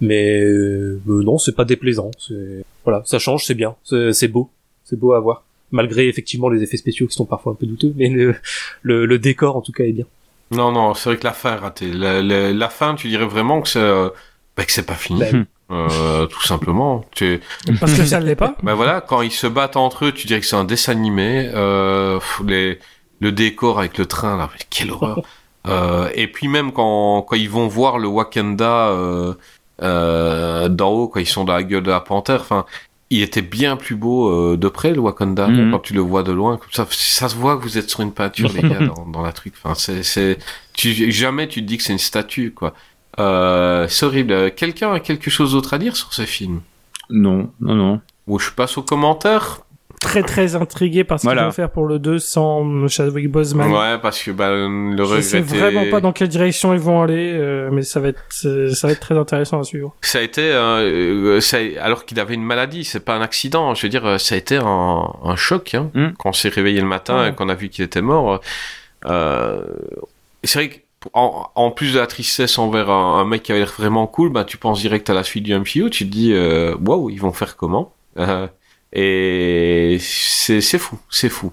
Mais 0.00 0.40
euh, 0.40 1.00
euh, 1.08 1.22
non, 1.22 1.38
c'est 1.38 1.54
pas 1.54 1.64
déplaisant. 1.64 2.10
C'est 2.18 2.64
voilà, 2.84 3.02
ça 3.04 3.18
change, 3.18 3.44
c'est 3.44 3.54
bien, 3.54 3.74
c'est 3.84 4.12
c'est 4.12 4.28
beau, 4.28 4.50
c'est 4.84 4.98
beau 4.98 5.12
à 5.12 5.20
voir. 5.20 5.42
Malgré 5.72 6.08
effectivement 6.08 6.48
les 6.48 6.62
effets 6.62 6.76
spéciaux 6.78 7.06
qui 7.06 7.14
sont 7.14 7.26
parfois 7.26 7.52
un 7.52 7.54
peu 7.54 7.66
douteux, 7.66 7.92
mais 7.96 8.08
le, 8.08 8.34
le, 8.82 9.06
le 9.06 9.18
décor 9.18 9.56
en 9.56 9.60
tout 9.60 9.72
cas 9.72 9.84
est 9.84 9.92
bien. 9.92 10.06
Non, 10.50 10.72
non, 10.72 10.94
c'est 10.94 11.10
vrai 11.10 11.18
que 11.18 11.24
la 11.24 11.32
fin 11.32 11.52
est 11.54 11.58
ratée. 11.58 11.92
La, 11.92 12.22
la- 12.22 12.52
la 12.52 12.68
fin, 12.68 12.94
tu 12.96 13.08
dirais 13.08 13.26
vraiment 13.26 13.60
que 13.60 13.68
c'est 13.68 13.78
euh, 13.78 14.08
bah, 14.56 14.64
que 14.64 14.72
c'est 14.72 14.86
pas 14.86 14.94
fini. 14.94 15.22
Oui. 15.32 15.40
Euh, 15.72 16.26
tout 16.26 16.42
simplement. 16.42 17.04
Tu... 17.14 17.38
Parce 17.78 17.94
que 17.94 18.04
ça 18.04 18.18
ne 18.18 18.26
l'est 18.26 18.34
pas. 18.34 18.56
Ben 18.64 18.74
voilà, 18.74 19.00
quand 19.00 19.22
ils 19.22 19.30
se 19.30 19.46
battent 19.46 19.76
entre 19.76 20.06
eux, 20.06 20.10
tu 20.10 20.26
dirais 20.26 20.40
que 20.40 20.46
c'est 20.46 20.56
un 20.56 20.64
dessin 20.64 20.90
animé. 20.90 21.48
Euh, 21.54 22.18
les, 22.44 22.80
le 23.20 23.30
décor 23.30 23.78
avec 23.78 23.96
le 23.96 24.06
train, 24.06 24.36
là, 24.36 24.50
quelle 24.70 24.90
horreur. 24.90 25.22
Euh, 25.68 26.08
et 26.14 26.26
puis 26.26 26.48
même 26.48 26.72
quand, 26.72 27.20
quand 27.20 27.36
ils 27.36 27.50
vont 27.50 27.68
voir 27.68 27.98
le 27.98 28.08
Wakanda 28.08 28.88
euh, 29.82 30.68
d'en 30.68 30.90
haut, 30.90 31.08
quand 31.08 31.20
ils 31.20 31.26
sont 31.26 31.44
dans 31.44 31.54
la 31.54 31.62
gueule 31.62 31.82
de 31.82 31.90
la 31.90 32.00
panthère, 32.00 32.40
enfin, 32.40 32.64
il 33.10 33.22
était 33.22 33.42
bien 33.42 33.76
plus 33.76 33.96
beau 33.96 34.28
euh, 34.30 34.56
de 34.56 34.68
près 34.68 34.92
le 34.92 35.00
Wakanda 35.00 35.48
Mhm. 35.48 35.72
quand 35.72 35.80
tu 35.80 35.94
le 35.94 36.00
vois 36.00 36.22
de 36.22 36.32
loin. 36.32 36.56
Comme 36.58 36.68
ça, 36.72 36.86
ça 36.90 37.28
se 37.28 37.34
voit 37.34 37.56
que 37.56 37.62
vous 37.62 37.76
êtes 37.78 37.90
sur 37.90 38.00
une 38.00 38.12
peinture, 38.12 38.50
les 38.52 38.62
gars, 38.68 38.78
dans, 38.86 39.06
dans 39.06 39.22
la 39.22 39.32
truc. 39.32 39.54
Enfin, 39.62 39.74
c'est, 39.74 40.38
tu, 40.74 41.10
jamais 41.10 41.48
tu 41.48 41.60
te 41.62 41.66
dis 41.66 41.76
que 41.76 41.82
c'est 41.82 41.92
une 41.92 41.98
statue, 41.98 42.52
quoi. 42.52 42.72
Euh, 43.18 43.86
c'est 43.88 44.06
horrible. 44.06 44.52
Quelqu'un 44.54 44.92
a 44.92 45.00
quelque 45.00 45.30
chose 45.30 45.52
d'autre 45.52 45.74
à 45.74 45.78
dire 45.78 45.96
sur 45.96 46.12
ce 46.14 46.22
film? 46.22 46.60
Non, 47.10 47.50
non, 47.60 47.74
non. 47.74 48.00
Ou 48.28 48.38
je 48.38 48.50
passe 48.52 48.78
aux 48.78 48.82
commentaires 48.82 49.62
très 50.00 50.22
très 50.22 50.56
intrigué 50.56 51.04
par 51.04 51.20
ce 51.20 51.24
Voilà. 51.26 51.42
qu'ils 51.42 51.46
vont 51.46 51.52
faire 51.52 51.70
pour 51.70 51.86
le 51.86 51.98
2 51.98 52.18
sans 52.18 52.88
Chadwick 52.88 53.30
Boseman. 53.30 53.70
Ouais, 53.70 53.98
parce 54.00 54.22
que 54.22 54.30
bah, 54.30 54.50
le 54.50 54.96
Je 55.04 55.20
sais 55.20 55.40
vraiment 55.40 55.84
pas 55.90 56.00
dans 56.00 56.12
quelle 56.12 56.28
direction 56.28 56.72
ils 56.72 56.80
vont 56.80 57.02
aller, 57.02 57.32
euh, 57.34 57.68
mais 57.70 57.82
ça 57.82 58.00
va 58.00 58.08
être 58.08 58.22
euh, 58.46 58.70
ça 58.74 58.86
va 58.86 58.94
être 58.94 59.00
très 59.00 59.16
intéressant 59.16 59.60
à 59.60 59.62
suivre. 59.64 59.94
Ça 60.00 60.18
a 60.18 60.22
été, 60.22 60.40
euh, 60.42 61.36
euh, 61.36 61.40
ça 61.40 61.58
a- 61.58 61.84
alors 61.84 62.04
qu'il 62.06 62.18
avait 62.18 62.34
une 62.34 62.42
maladie, 62.44 62.84
c'est 62.84 63.04
pas 63.04 63.14
un 63.14 63.20
accident. 63.20 63.74
Je 63.74 63.82
veux 63.82 63.88
dire, 63.90 64.06
euh, 64.06 64.18
ça 64.18 64.34
a 64.34 64.38
été 64.38 64.56
un, 64.56 65.12
un 65.22 65.36
choc 65.36 65.74
hein, 65.74 65.90
Mm. 65.94 66.08
quand 66.18 66.30
on 66.30 66.32
s'est 66.32 66.48
réveillé 66.48 66.80
le 66.80 66.86
matin 66.86 67.20
Ouais. 67.20 67.28
et 67.28 67.32
qu'on 67.32 67.48
a 67.48 67.54
vu 67.54 67.68
qu'il 67.68 67.84
était 67.84 68.02
mort. 68.02 68.40
Euh, 69.06 69.62
c'est 70.44 70.58
vrai 70.58 70.68
que 70.70 70.74
en, 71.14 71.46
en 71.54 71.70
plus 71.70 71.94
de 71.94 71.98
la 71.98 72.06
tristesse 72.06 72.58
envers 72.58 72.90
un, 72.90 73.20
un 73.20 73.24
mec 73.24 73.42
qui 73.42 73.52
avait 73.52 73.60
l'air 73.62 73.72
vraiment 73.78 74.06
cool, 74.06 74.30
bah 74.30 74.44
tu 74.44 74.56
penses 74.58 74.80
direct 74.80 75.08
à 75.08 75.14
la 75.14 75.24
suite 75.24 75.44
du 75.44 75.54
MCU. 75.54 75.88
Tu 75.90 76.04
te 76.06 76.10
dis, 76.10 76.32
euh, 76.34 76.74
waouh, 76.84 77.08
ils 77.10 77.20
vont 77.20 77.32
faire 77.32 77.56
comment? 77.56 77.92
Euh, 78.18 78.46
Et 78.92 79.98
c'est 80.00 80.60
c'est 80.60 80.78
fou, 80.78 80.98
c'est 81.10 81.28
fou. 81.28 81.52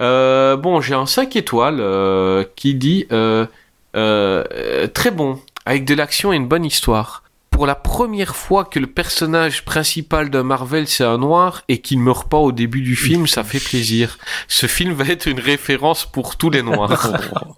Euh, 0.00 0.56
bon, 0.56 0.80
j'ai 0.80 0.94
un 0.94 1.06
5 1.06 1.36
étoiles 1.36 1.78
euh, 1.80 2.44
qui 2.56 2.74
dit 2.74 3.06
euh, 3.12 3.46
très 3.94 5.10
bon, 5.10 5.40
avec 5.64 5.84
de 5.84 5.94
l'action 5.94 6.32
et 6.32 6.36
une 6.36 6.48
bonne 6.48 6.64
histoire. 6.64 7.22
Pour 7.50 7.66
la 7.66 7.74
première 7.74 8.36
fois 8.36 8.64
que 8.64 8.78
le 8.78 8.86
personnage 8.86 9.64
principal 9.64 10.28
de 10.28 10.42
Marvel 10.42 10.86
c'est 10.88 11.04
un 11.04 11.16
noir 11.16 11.62
et 11.68 11.80
qu'il 11.80 12.00
meurt 12.00 12.28
pas 12.28 12.36
au 12.36 12.52
début 12.52 12.82
du 12.82 12.96
film, 12.96 13.26
ça 13.26 13.44
fait 13.44 13.60
plaisir. 13.60 14.18
Ce 14.48 14.66
film 14.66 14.92
va 14.92 15.04
être 15.06 15.26
une 15.26 15.40
référence 15.40 16.04
pour 16.04 16.36
tous 16.36 16.50
les 16.50 16.62
noirs. 16.62 17.12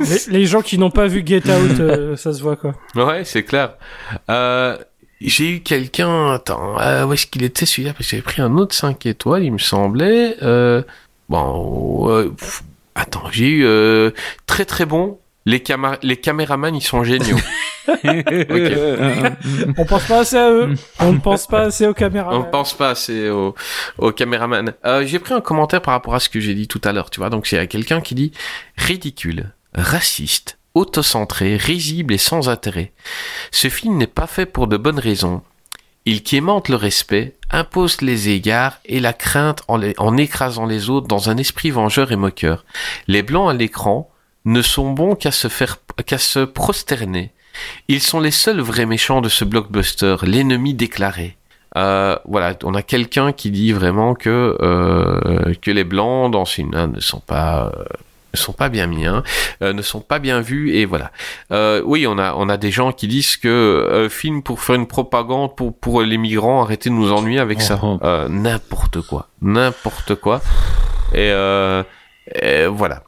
Les, 0.00 0.38
les 0.38 0.46
gens 0.46 0.60
qui 0.60 0.78
n'ont 0.78 0.90
pas 0.90 1.06
vu 1.06 1.22
Get 1.24 1.50
Out, 1.50 1.80
euh, 1.80 2.16
ça 2.16 2.32
se 2.32 2.42
voit 2.42 2.56
quoi. 2.56 2.74
Ouais, 2.94 3.24
c'est 3.24 3.42
clair. 3.42 3.74
Euh, 4.28 4.76
j'ai 5.20 5.56
eu 5.56 5.60
quelqu'un. 5.60 6.32
Attends, 6.32 6.78
euh, 6.80 7.04
où 7.06 7.12
est-ce 7.12 7.26
qu'il 7.26 7.42
était 7.44 7.66
celui-là? 7.66 7.92
Parce 7.92 8.04
que 8.06 8.10
j'avais 8.10 8.22
pris 8.22 8.42
un 8.42 8.56
autre 8.56 8.74
5 8.74 9.04
étoiles, 9.06 9.44
il 9.44 9.52
me 9.52 9.58
semblait. 9.58 10.36
Euh, 10.42 10.82
bon, 11.28 12.08
euh, 12.10 12.30
pff, 12.30 12.62
attends, 12.94 13.24
j'ai 13.30 13.48
eu 13.48 13.64
euh, 13.66 14.10
très 14.46 14.64
très 14.64 14.84
bon. 14.86 15.18
Les, 15.48 15.60
cama- 15.60 15.98
les 16.02 16.16
caméramans, 16.16 16.74
ils 16.74 16.82
sont 16.82 17.04
géniaux. 17.04 17.36
On 19.78 19.84
pense 19.84 20.04
pas 20.06 20.18
assez 20.20 20.36
à 20.36 20.50
eux. 20.50 20.74
On 20.98 21.12
ne 21.12 21.18
pense 21.18 21.46
pas 21.46 21.60
assez 21.62 21.86
aux 21.86 21.94
caméras. 21.94 22.36
On 22.36 22.42
pense 22.42 22.74
pas 22.74 22.90
assez 22.90 23.28
au, 23.30 23.54
au 23.98 24.10
caméraman. 24.12 24.72
Euh, 24.84 25.06
j'ai 25.06 25.18
pris 25.18 25.34
un 25.34 25.40
commentaire 25.40 25.82
par 25.82 25.94
rapport 25.94 26.14
à 26.14 26.20
ce 26.20 26.28
que 26.28 26.40
j'ai 26.40 26.54
dit 26.54 26.66
tout 26.68 26.80
à 26.84 26.92
l'heure, 26.92 27.10
tu 27.10 27.20
vois. 27.20 27.30
Donc, 27.30 27.46
c'est 27.46 27.64
quelqu'un 27.68 28.00
qui 28.00 28.14
dit 28.14 28.32
ridicule, 28.76 29.52
raciste, 29.74 30.58
autocentré, 30.76 31.56
risible 31.56 32.14
et 32.14 32.18
sans 32.18 32.48
intérêt. 32.48 32.92
Ce 33.50 33.68
film 33.68 33.96
n'est 33.96 34.06
pas 34.06 34.26
fait 34.26 34.46
pour 34.46 34.66
de 34.66 34.76
bonnes 34.76 34.98
raisons. 34.98 35.42
Il 36.04 36.22
quémante 36.22 36.68
le 36.68 36.76
respect, 36.76 37.34
impose 37.50 38.00
les 38.02 38.28
égards 38.28 38.78
et 38.84 39.00
la 39.00 39.12
crainte 39.12 39.62
en 39.68 40.16
écrasant 40.16 40.66
les 40.66 40.90
autres 40.90 41.08
dans 41.08 41.30
un 41.30 41.36
esprit 41.38 41.70
vengeur 41.70 42.12
et 42.12 42.16
moqueur. 42.16 42.64
Les 43.08 43.22
blancs 43.22 43.50
à 43.50 43.54
l'écran 43.54 44.10
ne 44.44 44.62
sont 44.62 44.92
bons 44.92 45.14
qu'à 45.16 45.32
se 45.32 45.48
faire, 45.48 45.78
qu'à 46.04 46.18
se 46.18 46.40
prosterner. 46.40 47.32
Ils 47.88 48.02
sont 48.02 48.20
les 48.20 48.30
seuls 48.30 48.60
vrais 48.60 48.86
méchants 48.86 49.22
de 49.22 49.28
ce 49.28 49.44
blockbuster, 49.44 50.16
l'ennemi 50.22 50.74
déclaré. 50.74 51.36
Euh, 51.76 52.16
voilà, 52.26 52.54
on 52.64 52.74
a 52.74 52.82
quelqu'un 52.82 53.32
qui 53.32 53.50
dit 53.50 53.72
vraiment 53.72 54.14
que 54.14 54.56
euh, 54.60 55.54
que 55.60 55.70
les 55.70 55.84
blancs 55.84 56.30
dans 56.30 56.44
ce 56.44 56.54
film 56.54 56.70
ne 56.70 57.00
sont 57.00 57.20
pas 57.20 57.72
euh, 57.74 57.84
ne 58.36 58.44
sont 58.44 58.52
pas 58.52 58.68
bien 58.68 58.86
mis, 58.86 59.06
hein, 59.06 59.22
euh, 59.62 59.72
ne 59.72 59.82
sont 59.82 60.00
pas 60.00 60.18
bien 60.18 60.40
vus 60.40 60.74
et 60.74 60.84
voilà. 60.84 61.10
Euh, 61.52 61.82
oui, 61.84 62.06
on 62.06 62.18
a 62.18 62.34
on 62.36 62.48
a 62.48 62.56
des 62.56 62.70
gens 62.70 62.92
qui 62.92 63.08
disent 63.08 63.36
que 63.36 63.48
euh, 63.48 64.08
film 64.08 64.42
pour 64.42 64.60
faire 64.60 64.76
une 64.76 64.86
propagande 64.86 65.56
pour 65.56 65.76
pour 65.78 66.02
les 66.02 66.18
migrants, 66.18 66.62
arrêtez 66.62 66.90
de 66.90 66.94
nous 66.94 67.12
ennuyer 67.12 67.40
avec 67.40 67.60
ça. 67.62 67.78
Oh, 67.82 67.98
n'importe 68.28 69.00
quoi, 69.02 69.28
n'importe 69.42 70.14
quoi. 70.16 70.40
Et, 71.14 71.30
et 72.42 72.66
voilà. 72.66 73.02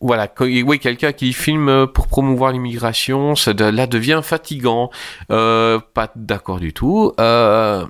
Voilà, 0.00 0.28
oui, 0.40 0.78
quelqu'un 0.78 1.10
qui 1.12 1.32
filme 1.32 1.88
pour 1.88 2.06
promouvoir 2.06 2.52
l'immigration, 2.52 3.34
ça 3.34 3.52
de- 3.52 3.64
là 3.64 3.88
devient 3.88 4.20
fatigant. 4.22 4.90
Pas 5.28 6.12
d'accord 6.14 6.60
du 6.60 6.72
tout. 6.72 7.12
Euh, 7.18 7.84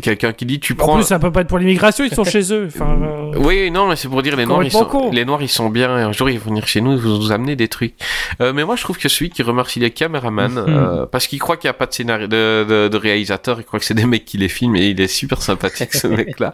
quelqu'un 0.00 0.32
qui 0.32 0.46
dit 0.46 0.60
tu 0.60 0.72
En 0.74 0.76
prends. 0.76 0.94
plus, 0.96 1.04
ça 1.04 1.18
peut 1.18 1.30
pas 1.32 1.40
être 1.42 1.48
pour 1.48 1.58
l'immigration, 1.58 2.04
ils 2.04 2.14
sont 2.14 2.24
chez 2.36 2.52
eux. 2.52 2.68
Enfin, 2.74 2.96
euh, 3.02 3.32
Oui, 3.36 3.70
non, 3.70 3.88
mais 3.88 3.96
c'est 3.96 4.08
pour 4.08 4.22
dire 4.22 4.36
les 4.36 4.46
noirs, 4.46 4.62
ils 4.64 4.70
sont, 4.72 5.10
les 5.12 5.24
noirs, 5.24 5.42
ils 5.42 5.48
sont 5.48 5.68
bien. 5.70 5.98
Et 5.98 6.02
un 6.02 6.12
jour, 6.12 6.30
ils 6.30 6.38
vont 6.38 6.50
venir 6.50 6.66
chez 6.66 6.80
nous, 6.80 6.92
ils 6.92 6.98
vont 6.98 7.16
nous 7.18 7.32
amener 7.32 7.56
des 7.56 7.68
trucs. 7.68 7.94
Euh, 8.40 8.52
mais 8.52 8.64
moi, 8.64 8.76
je 8.76 8.82
trouve 8.82 8.98
que 8.98 9.08
celui 9.08 9.30
qui 9.30 9.42
remercie 9.42 9.80
les 9.80 9.90
caméramans, 9.90 10.52
Mhm. 10.52 10.64
euh, 10.68 11.06
parce 11.06 11.26
qu'il 11.26 11.38
croit 11.38 11.56
qu'il 11.56 11.68
n'y 11.68 11.70
a 11.70 11.74
pas 11.74 11.86
de 11.86 11.92
scénario, 11.94 12.26
de, 12.26 12.64
de, 12.68 12.88
de 12.88 12.96
réalisateur, 12.96 13.58
il 13.60 13.64
croit 13.64 13.78
que 13.78 13.84
c'est 13.84 13.94
des 13.94 14.06
mecs 14.06 14.24
qui 14.24 14.38
les 14.38 14.48
filment 14.48 14.76
et 14.76 14.86
il 14.88 15.00
est 15.00 15.06
super 15.08 15.42
sympathique, 15.42 15.94
ce 15.94 16.06
mec-là. 16.06 16.52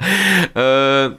Euh, 0.56 1.10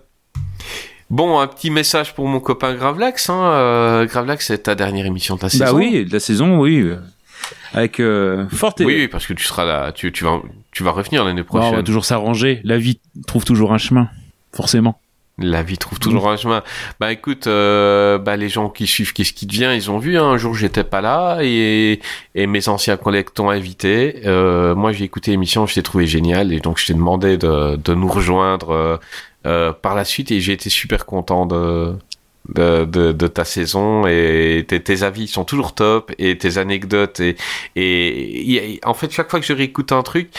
Bon, 1.09 1.39
un 1.39 1.45
petit 1.45 1.69
message 1.69 2.15
pour 2.15 2.27
mon 2.27 2.39
copain 2.39 2.73
Gravelax. 2.73 3.29
Hein. 3.29 3.39
Euh, 3.43 4.05
Gravelax, 4.07 4.47
c'est 4.47 4.63
ta 4.63 4.73
dernière 4.73 5.05
émission 5.05 5.35
de 5.35 5.41
la 5.43 5.49
saison. 5.49 5.65
Bah 5.65 5.71
oui, 5.73 6.05
de 6.05 6.11
la 6.13 6.19
saison, 6.19 6.57
oui. 6.59 6.89
Avec 7.73 7.99
euh, 7.99 8.47
forte. 8.49 8.80
Oui, 8.80 8.95
oui, 8.95 9.07
parce 9.07 9.25
que 9.25 9.33
tu 9.33 9.43
seras 9.45 9.65
là, 9.65 9.91
tu, 9.91 10.11
tu 10.11 10.23
vas, 10.23 10.41
tu 10.72 10.83
vas 10.83 10.91
revenir 10.91 11.23
l'année 11.25 11.41
Bon, 11.43 11.47
on 11.53 11.59
prochaine. 11.59 11.75
va 11.75 11.83
toujours 11.83 12.05
s'arranger. 12.05 12.61
La 12.63 12.77
vie 12.77 12.99
trouve 13.27 13.45
toujours 13.45 13.73
un 13.73 13.77
chemin, 13.77 14.09
forcément. 14.53 14.99
La 15.39 15.63
vie 15.63 15.80
trouve 15.80 15.97
toujours 15.97 16.30
un 16.30 16.38
chemin. 16.38 16.61
Bah 16.99 17.11
écoute, 17.11 17.47
euh, 17.47 18.19
bah 18.19 18.38
les 18.38 18.49
gens 18.49 18.69
qui 18.69 18.85
suivent 18.85 19.13
Qu'est-ce 19.13 19.33
qui 19.33 19.47
devient, 19.47 19.72
ils 19.73 19.89
ont 19.89 19.97
vu. 19.97 20.15
Hein, 20.19 20.25
un 20.25 20.38
jour 20.38 20.53
j'étais 20.53 20.83
pas 20.83 21.01
là 21.01 21.39
et, 21.41 21.99
et 22.35 22.45
mes 22.45 22.69
anciens 22.69 22.97
collègues 22.97 23.33
t'ont 23.33 23.49
invité. 23.49 24.22
Euh, 24.27 24.75
moi 24.75 24.91
j'ai 24.91 25.05
écouté 25.05 25.31
l'émission, 25.31 25.65
je 25.65 25.73
t'ai 25.73 25.81
trouvé 25.81 26.05
génial 26.05 26.53
et 26.53 26.59
donc 26.59 26.77
je 26.77 26.85
t'ai 26.85 26.93
demandé 26.93 27.38
de, 27.38 27.77
de 27.77 27.93
nous 27.95 28.07
rejoindre 28.09 28.69
euh, 28.69 28.97
euh, 29.47 29.73
par 29.73 29.95
la 29.95 30.05
suite 30.05 30.30
et 30.30 30.39
j'ai 30.39 30.53
été 30.53 30.69
super 30.69 31.07
content 31.07 31.47
de 31.47 31.95
de, 32.49 32.85
de, 32.85 33.11
de 33.11 33.27
ta 33.27 33.45
saison 33.45 34.05
et 34.05 34.65
tes, 34.67 34.81
tes 34.81 35.03
avis 35.03 35.27
sont 35.27 35.45
toujours 35.45 35.73
top 35.73 36.11
et 36.17 36.38
tes 36.38 36.57
anecdotes 36.57 37.19
et 37.19 37.35
et, 37.75 38.80
en 38.83 38.93
fait 38.93 39.11
chaque 39.11 39.30
fois 39.30 39.39
que 39.39 39.45
je 39.45 39.53
réécoute 39.53 39.91
un 39.91 40.03
truc, 40.03 40.30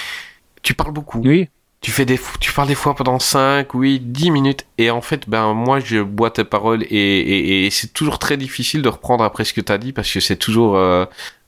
tu 0.62 0.74
parles 0.74 0.92
beaucoup. 0.92 1.20
Oui. 1.24 1.48
Tu 1.80 1.90
fais 1.90 2.06
des, 2.06 2.18
tu 2.40 2.50
parles 2.52 2.68
des 2.68 2.74
fois 2.74 2.94
pendant 2.94 3.18
5, 3.18 3.74
oui, 3.74 4.00
10 4.00 4.30
minutes, 4.30 4.64
et 4.78 4.90
en 4.90 5.02
fait, 5.02 5.28
ben, 5.28 5.52
moi, 5.52 5.80
je 5.80 6.00
bois 6.00 6.30
tes 6.30 6.44
paroles, 6.44 6.82
et, 6.84 6.88
et, 6.96 7.66
et 7.66 7.70
c'est 7.70 7.92
toujours 7.92 8.18
très 8.18 8.38
difficile 8.38 8.80
de 8.80 8.88
reprendre 8.88 9.22
après 9.22 9.44
ce 9.44 9.52
que 9.52 9.60
t'as 9.60 9.76
dit, 9.76 9.92
parce 9.92 10.10
que 10.10 10.18
c'est 10.20 10.36
toujours, 10.36 10.76
euh, 10.76 11.04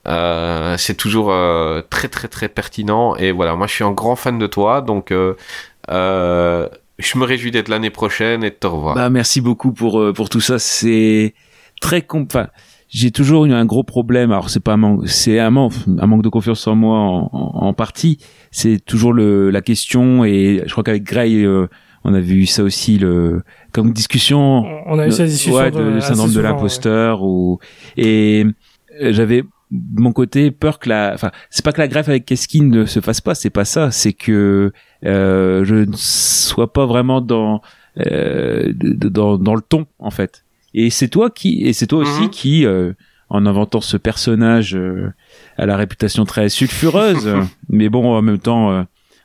euh, 0.07 0.77
c'est 0.77 0.95
toujours 0.95 1.31
euh, 1.33 1.81
très, 1.89 2.09
très, 2.09 2.29
très 2.29 2.51
pertinent, 2.51 3.17
et 3.17 3.33
voilà, 3.33 3.57
moi, 3.57 3.67
je 3.67 3.73
suis 3.73 3.85
un 3.85 3.93
grand 3.93 4.15
fan 4.15 4.39
de 4.39 4.47
toi, 4.47 4.83
donc, 4.83 5.11
euh, 5.11 5.37
euh, 5.91 6.69
je 6.99 7.19
me 7.19 7.25
réjouis 7.25 7.51
d'être 7.51 7.69
l'année 7.69 7.91
prochaine 7.91 8.43
et 8.45 8.51
de 8.51 8.55
te 8.55 8.67
revoir. 8.67 8.95
Bah 8.95 9.11
merci 9.11 9.41
beaucoup 9.41 9.73
pour 9.73 10.01
euh, 10.01 10.13
pour 10.13 10.29
tout 10.29 10.41
ça. 10.41 10.59
C'est 10.59 11.35
très 11.81 12.03
com- 12.03 12.27
enfin, 12.27 12.49
j'ai 12.89 13.11
toujours 13.11 13.45
eu 13.47 13.53
un 13.53 13.65
gros 13.67 13.83
problème. 13.85 14.31
Alors 14.33 14.49
c'est 14.51 14.61
pas 14.63 14.73
un 14.75 14.77
manque, 14.79 15.09
c'est 15.09 15.39
un 15.39 15.51
manque, 15.51 15.75
un 15.99 16.07
manque 16.07 16.23
de 16.23 16.29
confiance 16.29 16.67
en 16.67 16.75
moi 16.77 16.99
en, 16.99 17.31
en, 17.33 17.67
en 17.67 17.73
partie. 17.75 18.19
C'est 18.51 18.83
toujours 18.85 19.13
le 19.13 19.51
la 19.51 19.61
question 19.61 20.25
et 20.25 20.63
je 20.67 20.73
crois 20.73 20.85
qu'avec 20.85 21.03
Gray 21.03 21.45
euh, 21.45 21.67
on 22.05 22.15
a 22.15 22.21
vu 22.21 22.47
ça 22.47 22.63
aussi 22.63 22.99
le 22.99 23.43
comme 23.73 23.93
discussion. 23.93 24.65
On 24.87 24.99
a 24.99 25.07
eu 25.09 25.13
cette 25.13 25.27
discussion 25.27 25.59
ouais, 25.61 25.71
de- 25.71 25.77
de, 25.79 25.83
le 25.83 26.01
syndrome 26.01 26.33
de 26.33 26.41
l'imposteur 26.41 27.23
ou 27.23 27.59
et 27.97 28.47
euh, 29.03 29.13
j'avais 29.13 29.43
de 29.71 30.01
mon 30.01 30.13
côté 30.13 30.51
peur 30.51 30.79
que 30.79 30.89
la 30.89 31.13
enfin 31.15 31.31
c'est 31.51 31.65
pas 31.65 31.73
que 31.73 31.81
la 31.81 31.89
greffe 31.89 32.09
avec 32.09 32.25
Keskin 32.25 32.65
ne 32.71 32.85
se 32.87 33.01
fasse 33.01 33.21
pas 33.21 33.35
c'est 33.35 33.51
pas 33.51 33.65
ça 33.65 33.91
c'est 33.91 34.13
que 34.13 34.73
euh, 35.05 35.65
je 35.65 35.75
ne 35.75 35.93
sois 35.97 36.73
pas 36.73 36.87
vraiment 36.87 37.21
dans 37.21 37.63
euh, 38.07 38.73
dans 38.77 39.39
dans 39.39 39.55
le 39.55 39.61
ton 39.63 39.87
en 39.99 40.11
fait 40.11 40.45
et 40.75 40.91
c'est 40.91 41.09
toi 41.09 41.31
qui 41.31 41.63
et 41.65 41.73
c'est 41.73 41.87
toi 41.89 42.01
aussi 42.01 42.23
Mhm. 42.23 42.31
qui 42.31 42.65
euh, 42.67 42.93
en 43.29 43.45
inventant 43.45 43.81
ce 43.81 43.97
personnage 43.97 44.77
euh, 44.77 45.11
à 45.57 45.67
la 45.67 45.77
réputation 45.77 46.25
très 46.25 46.49
sulfureuse 46.49 47.29
mais 47.69 47.89
bon 47.89 48.15
en 48.15 48.23
même 48.23 48.39
temps 48.39 48.71
euh, 48.71 48.83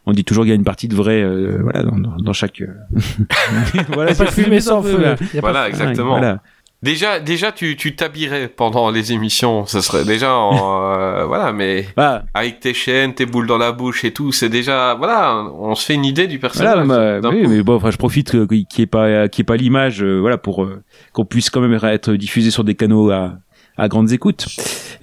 on 0.07 0.13
dit 0.13 0.23
toujours 0.23 0.43
qu'il 0.45 0.49
y 0.49 0.53
a 0.53 0.55
une 0.55 0.63
partie 0.63 0.87
de 0.87 0.95
vrai 0.95 1.21
euh, 1.21 1.59
voilà 1.61 1.83
dans, 1.83 1.97
dans, 1.99 2.15
dans 2.17 2.33
chaque 2.33 2.61
euh, 2.61 2.73
voilà 3.93 4.11
Y 4.11 4.13
a 4.13 4.15
pas 4.17 4.25
de 4.25 4.31
fumée 4.31 4.59
sans 4.61 4.81
feu. 4.81 5.15
Y 5.33 5.35
pas 5.35 5.41
Voilà, 5.41 5.69
exactement. 5.69 6.09
voilà. 6.17 6.41
Déjà, 6.83 7.19
déjà, 7.19 7.51
tu, 7.51 7.75
tu 7.75 7.95
t'habillerais 7.95 8.47
pendant 8.47 8.89
les 8.89 9.13
émissions, 9.13 9.67
ce 9.67 9.81
serait 9.81 10.03
déjà, 10.03 10.33
en, 10.35 10.93
euh, 10.97 11.25
voilà, 11.25 11.51
mais 11.53 11.85
Bah, 11.95 12.23
avec 12.33 12.59
tes 12.59 12.73
chaînes, 12.73 13.13
tes 13.13 13.27
boules 13.27 13.45
dans 13.45 13.59
la 13.59 13.71
bouche 13.71 14.03
et 14.03 14.11
tout, 14.11 14.31
c'est 14.31 14.49
déjà, 14.49 14.95
voilà, 14.95 15.43
on 15.59 15.75
se 15.75 15.85
fait 15.85 15.93
une 15.93 16.05
idée 16.05 16.25
du 16.25 16.39
personnage. 16.39 16.85
Voilà, 16.87 17.21
bah, 17.21 17.29
oui, 17.31 17.45
mais 17.47 17.61
bon, 17.61 17.75
enfin, 17.75 17.91
je 17.91 17.97
profite 17.97 18.31
qu'il 18.31 18.47
n'y 18.51 18.65
ait 18.79 18.85
pas, 18.87 19.27
qu'il 19.29 19.41
y 19.41 19.43
ait 19.43 19.45
pas 19.45 19.57
l'image, 19.57 20.01
euh, 20.03 20.17
voilà, 20.19 20.39
pour 20.39 20.63
euh, 20.63 20.81
qu'on 21.13 21.23
puisse 21.25 21.51
quand 21.51 21.61
même 21.61 21.77
être 21.83 22.13
diffusé 22.13 22.49
sur 22.49 22.63
des 22.63 22.73
canaux 22.73 23.11
à, 23.11 23.33
à 23.77 23.87
grandes 23.87 24.11
écoutes. 24.11 24.47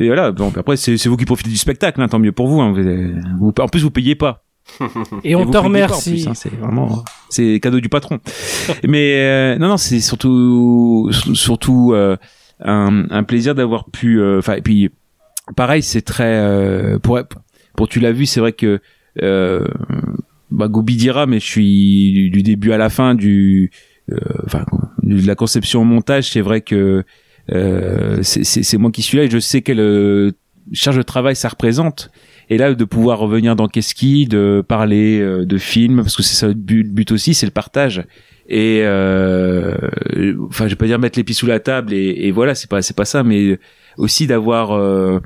Et 0.00 0.08
voilà, 0.08 0.32
bon, 0.32 0.52
après, 0.57 0.76
c'est 0.76 0.97
c'est 0.97 1.08
vous 1.08 1.16
qui 1.16 1.26
profitez 1.26 1.50
du 1.50 1.57
spectacle, 1.57 2.00
hein, 2.02 2.08
tant 2.08 2.18
mieux 2.18 2.32
pour 2.32 2.48
vous, 2.48 2.60
hein, 2.60 2.73
vous, 2.73 2.82
vous- 3.40 3.52
En 3.62 3.68
plus, 3.68 3.82
vous 3.84 3.90
payez 3.92 4.16
pas. 4.16 4.42
Et 5.24 5.34
on 5.34 5.44
te 5.50 5.56
remercie. 5.56 6.26
hein, 6.28 6.34
c'est 6.34 6.55
vraiment, 6.55 7.05
c'est 7.30 7.58
cadeau 7.60 7.80
du 7.80 7.88
patron. 7.88 8.18
mais 8.88 9.14
euh, 9.18 9.58
non, 9.58 9.68
non, 9.68 9.76
c'est 9.76 10.00
surtout, 10.00 11.10
surtout 11.34 11.92
euh, 11.94 12.16
un, 12.60 13.06
un 13.10 13.22
plaisir 13.24 13.55
d'avoir 13.55 13.86
pu, 13.90 14.20
euh, 14.20 14.38
enfin, 14.38 14.55
et 14.55 14.62
puis, 14.62 14.90
pareil, 15.56 15.82
c'est 15.82 16.02
très, 16.02 16.97
pour, 17.02 17.18
pour 17.76 17.88
tu 17.88 18.00
l'as 18.00 18.12
vu, 18.12 18.26
c'est 18.26 18.40
vrai 18.40 18.52
que 18.52 18.80
bah 20.50 20.68
Gobi 20.68 20.97
dira, 20.97 21.26
mais 21.26 21.40
je 21.40 21.47
suis 21.47 22.12
du, 22.12 22.30
du 22.30 22.42
début 22.42 22.72
à 22.72 22.78
la 22.78 22.88
fin 22.88 23.14
du, 23.14 23.70
enfin, 24.47 24.64
de 25.02 25.26
la 25.26 25.34
conception 25.34 25.82
au 25.82 25.84
montage. 25.84 26.30
C'est 26.30 26.40
vrai 26.40 26.60
que 26.60 27.05
euh, 27.52 28.22
c'est- 28.22 28.78
moi 28.78 28.90
qui 28.90 29.02
suis 29.02 29.16
là 29.18 29.24
et 29.24 29.30
je 29.30 29.38
sais 29.38 29.62
quelle 29.62 29.80
euh, 29.80 30.32
charge 30.72 30.97
de 30.98 31.02
travail 31.02 31.34
ça 31.36 31.48
représente. 31.48 32.10
Et 32.51 32.57
là, 32.57 32.75
de 32.75 32.85
pouvoir 32.85 33.18
revenir 33.18 33.57
dans 33.57 33.68
Keski, 33.68 34.27
de 34.27 34.65
parler 34.67 35.20
euh, 35.20 35.44
de 35.44 35.59
films, 35.59 35.97
parce 35.97 36.17
que 36.17 36.23
c'est 36.23 36.35
ça 36.35 36.49
le 36.49 36.55
but, 36.55 37.12
aussi, 37.12 37.35
c'est 37.35 37.47
le 37.47 37.52
partage. 37.52 38.05
Et 38.49 38.81
euh, 38.83 39.77
enfin, 40.49 40.65
je 40.67 40.70
vais 40.70 40.77
pas 40.77 40.86
dire 40.86 40.99
mettre 40.99 41.18
les 41.18 41.25
pieds 41.25 41.35
sous 41.35 41.47
la 41.47 41.60
table 41.60 41.93
et, 41.93 42.31
voilà, 42.31 42.55
c'est 42.55 42.70
pas 42.70 42.81
c'est 42.81 42.97
pas 42.97 43.05
ça, 43.05 43.23
mais 43.23 43.59
aussi 43.99 44.27
d'avoir 44.27 44.73
euh, 44.73 45.20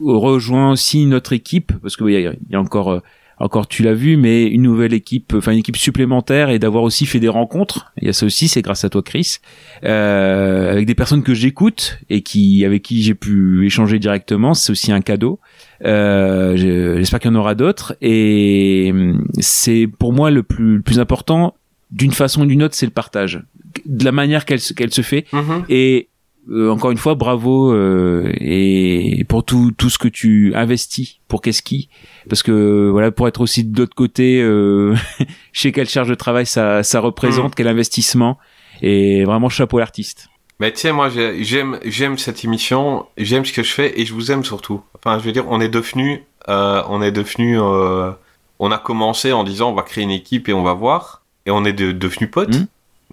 rejoint 0.00 0.72
aussi 0.72 1.06
notre 1.06 1.32
équipe, 1.32 1.72
parce 1.80 1.96
que 1.96 2.02
oui, 2.02 2.14
il 2.14 2.20
y, 2.20 2.52
y 2.52 2.56
a 2.56 2.60
encore 2.60 2.90
euh, 2.90 3.00
encore 3.40 3.68
tu 3.68 3.82
l'as 3.82 3.94
vu, 3.94 4.16
mais 4.16 4.46
une 4.46 4.62
nouvelle 4.62 4.92
équipe, 4.92 5.32
enfin 5.36 5.52
une 5.52 5.58
équipe 5.58 5.76
supplémentaire 5.76 6.50
et 6.50 6.58
d'avoir 6.58 6.82
aussi 6.82 7.06
fait 7.06 7.20
des 7.20 7.28
rencontres. 7.28 7.92
Il 8.00 8.06
y 8.06 8.10
a 8.10 8.12
ça 8.12 8.26
aussi, 8.26 8.48
c'est 8.48 8.62
grâce 8.62 8.84
à 8.84 8.88
toi, 8.90 9.02
Chris, 9.02 9.36
euh, 9.84 10.70
avec 10.72 10.86
des 10.86 10.94
personnes 10.94 11.22
que 11.22 11.34
j'écoute 11.34 11.98
et 12.10 12.22
qui 12.22 12.64
avec 12.64 12.82
qui 12.82 13.02
j'ai 13.02 13.14
pu 13.14 13.64
échanger 13.66 13.98
directement. 13.98 14.54
C'est 14.54 14.72
aussi 14.72 14.92
un 14.92 15.00
cadeau. 15.00 15.38
Euh, 15.84 16.56
je- 16.56 16.96
J'espère 16.98 17.20
qu'il 17.20 17.30
y 17.30 17.34
en 17.34 17.38
aura 17.38 17.54
d'autres. 17.54 17.96
Et 18.00 18.88
hum, 18.92 19.24
c'est 19.38 19.88
pour 19.98 20.12
moi 20.12 20.30
le 20.30 20.42
plus, 20.42 20.76
le 20.76 20.82
plus 20.82 20.98
important, 20.98 21.54
d'une 21.90 22.12
façon 22.12 22.42
ou 22.42 22.46
d'une 22.46 22.62
autre, 22.62 22.74
c'est 22.74 22.86
le 22.86 22.92
partage, 22.92 23.42
de 23.86 24.04
la 24.04 24.12
manière 24.12 24.44
qu'elle 24.44 24.60
se- 24.60 24.72
qu'elle 24.74 24.92
se 24.92 25.02
fait. 25.02 25.24
Mhm. 25.32 25.64
Et 25.68 26.08
euh, 26.50 26.70
encore 26.70 26.90
une 26.90 26.96
fois, 26.98 27.14
bravo 27.14 27.72
euh, 27.72 28.32
et 28.40 29.24
pour 29.28 29.44
tout 29.44 29.70
tout 29.76 29.90
ce 29.90 29.98
que 29.98 30.08
tu 30.08 30.52
investis 30.54 31.18
pour 31.28 31.42
Keski, 31.42 31.88
parce 32.28 32.42
que 32.42 32.88
voilà, 32.90 33.10
pour 33.10 33.28
être 33.28 33.40
aussi 33.40 33.64
de 33.64 33.78
l'autre 33.78 33.94
côté, 33.94 34.40
euh, 34.42 34.94
je 35.52 35.60
sais 35.60 35.72
quelle 35.72 35.88
charge 35.88 36.08
de 36.08 36.14
travail 36.14 36.46
ça 36.46 36.82
ça 36.82 37.00
représente, 37.00 37.54
quel 37.54 37.68
investissement, 37.68 38.38
et 38.82 39.24
vraiment 39.24 39.48
chapeau 39.48 39.78
à 39.78 39.80
l'artiste. 39.80 40.28
Mais 40.60 40.72
tu 40.72 40.80
sais, 40.80 40.92
moi, 40.92 41.08
j'ai- 41.08 41.44
j'aime, 41.44 41.78
j'aime 41.84 42.18
cette 42.18 42.44
émission, 42.44 43.06
j'aime 43.16 43.44
ce 43.44 43.52
que 43.52 43.62
je 43.62 43.72
fais 43.72 44.00
et 44.00 44.04
je 44.04 44.12
vous 44.12 44.32
aime 44.32 44.42
surtout. 44.44 44.80
Enfin, 44.96 45.18
je 45.20 45.24
veux 45.24 45.30
dire, 45.32 45.44
on 45.48 45.60
est 45.60 45.68
devenu, 45.68 46.24
euh, 46.48 46.82
on 46.88 47.00
est 47.00 47.12
devenu, 47.12 47.58
on 47.60 48.70
a 48.72 48.78
commencé 48.78 49.32
en 49.32 49.44
disant 49.44 49.70
on 49.70 49.74
va 49.74 49.82
créer 49.82 50.02
une 50.02 50.10
équipe 50.10 50.48
et 50.48 50.52
on 50.52 50.64
va 50.64 50.72
voir, 50.72 51.22
et 51.46 51.50
on 51.52 51.64
est 51.64 51.72
de, 51.72 51.92
devenu 51.92 52.28
potes. 52.28 52.56
Mhm. 52.56 52.66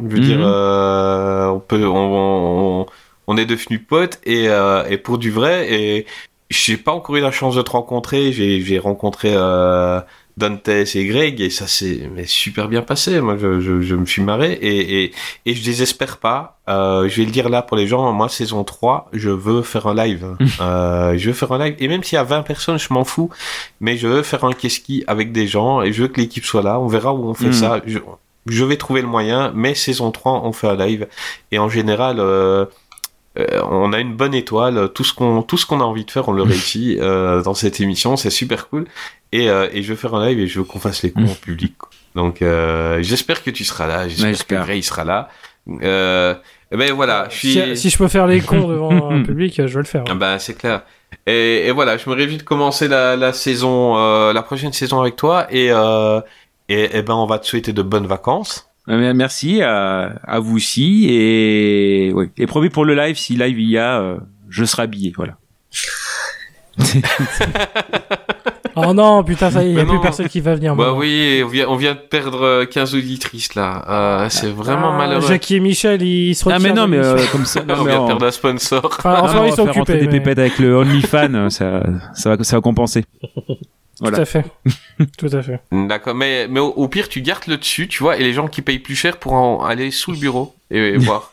Je 0.10 0.16
veux 0.16 0.20
dire, 0.20 0.40
euh, 0.42 1.48
on 1.50 1.60
peut, 1.60 1.86
on, 1.86 1.96
on, 1.96 2.82
on 2.82 2.86
est 3.38 3.46
devenu 3.46 3.80
potes 3.80 4.20
et, 4.26 4.50
euh, 4.50 4.84
et 4.90 4.98
pour 4.98 5.18
du 5.18 5.32
vrai. 5.32 5.72
Et 5.74 6.06
j'ai 6.50 6.78
pas 6.78 6.92
encore 6.94 7.16
eu 7.16 7.22
la 7.22 7.32
chance 7.32 7.56
de 7.56 7.62
te 7.62 7.72
rencontrer. 7.72 8.32
J'ai, 8.32 8.80
rencontré 8.80 9.32
euh, 9.34 10.00
Dantes 10.38 10.68
et 10.68 11.06
Greg 11.06 11.42
et 11.42 11.50
ça 11.50 11.66
s'est 11.66 12.08
super 12.26 12.68
bien 12.68 12.82
passé. 12.82 13.20
Moi, 13.22 13.36
je, 13.42 13.60
je, 13.62 13.82
je 13.82 13.96
me 13.96 14.06
suis 14.06 14.22
marré 14.22 14.52
et, 14.54 15.04
et, 15.06 15.12
et 15.46 15.54
je 15.56 15.64
désespère 15.64 16.18
pas. 16.18 16.60
Euh, 16.70 17.08
je 17.10 17.16
vais 17.22 17.26
le 17.26 17.32
dire 17.32 17.50
là 17.50 17.62
pour 17.62 17.78
les 17.78 17.88
gens. 17.88 18.12
Moi, 18.12 18.30
saison 18.30 18.64
3, 18.64 19.10
je 19.14 19.30
veux 19.30 19.62
faire 19.64 19.88
un 19.88 19.96
live. 19.96 20.36
euh, 20.62 21.18
je 21.18 21.28
veux 21.28 21.34
faire 21.34 21.52
un 21.54 21.58
live. 21.66 21.76
Et 21.80 21.88
même 21.88 22.04
s'il 22.04 22.18
y 22.18 22.20
a 22.20 22.24
20 22.24 22.44
personnes, 22.44 22.78
je 22.78 22.94
m'en 22.94 23.06
fous. 23.06 23.30
Mais 23.80 23.98
je 23.98 24.08
veux 24.08 24.24
faire 24.24 24.44
un 24.44 24.54
keski 24.54 25.04
avec 25.08 25.32
des 25.32 25.48
gens 25.48 25.82
et 25.82 25.94
je 25.94 26.04
veux 26.04 26.08
que 26.10 26.20
l'équipe 26.22 26.46
soit 26.46 26.62
là. 26.62 26.80
On 26.80 26.88
verra 26.88 27.14
où 27.14 27.28
on 27.28 27.34
fait 27.34 27.48
Mhm. 27.48 27.54
ça. 27.54 27.82
Je, 27.88 28.00
je 28.46 28.64
vais 28.66 28.78
trouver 28.78 29.02
le 29.02 29.08
moyen. 29.08 29.52
Mais 29.56 29.74
saison 29.74 30.12
3, 30.12 30.42
on 30.44 30.52
fait 30.52 30.68
un 30.68 30.76
live. 30.76 31.08
Et 31.52 31.58
en 31.60 31.70
général, 31.70 32.18
euh, 32.20 32.66
euh, 33.38 33.62
on 33.70 33.94
a 33.94 34.00
une 34.00 34.14
bonne 34.16 34.34
étoile. 34.34 34.90
Tout 34.94 35.04
ce 35.04 35.14
qu'on, 35.14 35.42
tout 35.42 35.58
ce 35.58 35.66
qu'on 35.66 35.80
a 35.82 35.84
envie 35.84 36.06
de 36.06 36.12
faire, 36.12 36.30
on 36.30 36.34
le 36.34 36.42
réussit 36.52 37.00
euh, 37.00 37.42
dans 37.42 37.54
cette 37.54 37.80
émission. 37.80 38.16
C'est 38.18 38.30
super 38.30 38.70
cool. 38.70 38.86
Et, 39.32 39.50
euh, 39.50 39.68
et 39.74 39.84
je 39.84 39.90
veux 39.90 39.96
faire 39.96 40.16
un 40.16 40.26
live 40.28 40.40
et 40.40 40.48
je 40.48 40.60
veux 40.60 40.66
qu'on 40.66 40.80
fasse 40.80 41.04
les 41.04 41.12
cons 41.12 41.26
en 41.26 41.36
public. 41.42 41.78
quoi. 41.78 41.90
Donc, 42.16 42.42
euh, 42.42 43.02
j'espère 43.02 43.44
que 43.44 43.50
tu 43.52 43.64
seras 43.66 43.88
là. 43.88 44.08
J'espère 44.08 44.48
que. 44.48 44.56
Gray 44.66 44.82
sera 44.84 45.04
là. 45.04 45.30
Euh, 45.82 46.36
ben 46.72 46.92
voilà, 46.94 47.28
je 47.30 47.36
suis. 47.38 47.54
Si, 47.54 47.78
si 47.78 47.90
je 47.90 47.98
peux 47.98 48.08
faire 48.08 48.28
les 48.28 48.42
cons 48.50 48.68
devant 48.68 49.12
un 49.12 49.24
public, 49.24 49.56
je 49.58 49.64
vais 49.74 49.80
le 49.80 49.84
faire. 49.84 50.04
Ah 50.10 50.16
ben, 50.16 50.40
c'est 50.40 50.56
clair. 50.58 50.84
Et, 51.28 51.68
et 51.68 51.72
voilà, 51.72 51.98
je 51.98 52.10
me 52.10 52.16
réjouis 52.16 52.38
de 52.38 52.44
commencer 52.44 52.88
la, 52.88 53.16
la 53.16 53.34
saison, 53.34 53.98
euh, 53.98 54.34
la 54.34 54.44
prochaine 54.44 54.74
saison 54.74 55.00
avec 55.02 55.16
toi. 55.16 55.48
Et, 55.50 55.72
euh, 55.72 56.22
et, 56.70 56.98
et 56.98 57.02
ben, 57.02 57.16
on 57.16 57.26
va 57.26 57.40
te 57.40 57.46
souhaiter 57.48 57.74
de 57.74 57.82
bonnes 57.82 58.08
vacances. 58.08 58.70
Euh, 58.90 59.14
Merci 59.16 59.62
à, 59.64 60.14
à 60.24 60.40
vous 60.40 60.58
aussi 60.58 61.08
et 61.10 62.12
oui. 62.14 62.30
Et 62.38 62.46
promis 62.46 62.70
pour 62.70 62.86
le 62.86 62.94
live, 62.96 63.16
si 63.18 63.36
live 63.36 63.60
il 63.60 63.70
y 63.70 63.78
a, 63.78 64.00
euh, 64.00 64.18
je 64.50 64.64
serai 64.66 64.84
habillé, 64.84 65.12
voilà. 65.16 65.38
Oh 68.78 68.94
non, 68.94 69.24
putain, 69.24 69.50
ça 69.50 69.64
y 69.64 69.68
est, 69.68 69.70
il 69.70 69.76
n'y 69.76 69.80
a 69.82 69.86
plus 69.86 70.02
personne 70.02 70.28
qui 70.28 70.42
va 70.42 70.54
venir. 70.54 70.76
Bah 70.76 70.84
maintenant. 70.88 71.00
oui, 71.00 71.42
on 71.46 71.48
vient, 71.48 71.66
on 71.70 71.76
vient 71.78 71.94
de 71.94 72.00
perdre 72.00 72.42
euh, 72.44 72.66
15 72.66 72.94
auditrices 72.96 73.56
là. 73.56 73.86
Euh, 73.88 74.28
c'est 74.30 74.50
vraiment 74.50 74.92
Ah, 74.94 74.98
malheureux. 74.98 75.26
Jackie 75.30 75.56
et 75.56 75.60
Michel, 75.62 76.02
ils 76.02 76.36
se 76.36 76.44
Ah 76.50 76.56
retirent. 76.56 76.70
mais 76.74 76.82
non, 76.82 76.86
mais 76.86 76.98
euh, 76.98 77.18
comme 77.32 77.46
ça, 77.46 77.64
non, 77.66 77.76
on 77.80 77.84
mais 77.86 77.92
vient 77.92 78.00
de 78.00 78.04
en- 78.04 78.08
perdre 78.08 78.26
un 78.26 78.32
sponsor. 78.32 78.84
Enfin, 79.00 79.22
en 79.22 79.34
non, 79.34 79.46
ils 79.46 79.54
on 79.54 79.56
sont 79.56 79.66
va 79.66 79.72
faire 79.72 79.82
occupés. 79.84 80.00
des 80.00 80.08
mais- 80.08 80.12
pépettes 80.20 80.40
avec 80.40 80.60
le 80.60 80.76
OnlyFans, 80.76 81.50
ça, 81.52 81.84
ça 82.16 82.36
va, 82.36 82.44
ça 82.44 82.58
va 82.58 82.62
compenser. 82.62 83.06
Tout 83.98 84.08
à 84.08 84.26
fait. 84.26 84.44
Tout 85.18 85.30
à 85.32 85.42
fait. 85.42 85.62
D'accord, 85.72 86.16
mais, 86.16 86.48
mais 86.50 86.60
au, 86.60 86.68
au 86.70 86.88
pire, 86.88 87.08
tu 87.10 87.22
gardes 87.22 87.48
le 87.48 87.58
dessus, 87.58 87.88
tu 87.88 88.04
vois, 88.04 88.18
et 88.18 88.24
les 88.24 88.34
gens 88.34 88.48
qui 88.48 88.62
payent 88.62 88.80
plus 88.80 88.96
cher 88.96 89.18
pourront 89.18 89.64
aller 89.64 89.92
sous 89.92 90.12
le 90.12 90.18
bureau 90.18 90.56
et, 90.72 90.78
et 90.78 90.98
voir. 90.98 91.32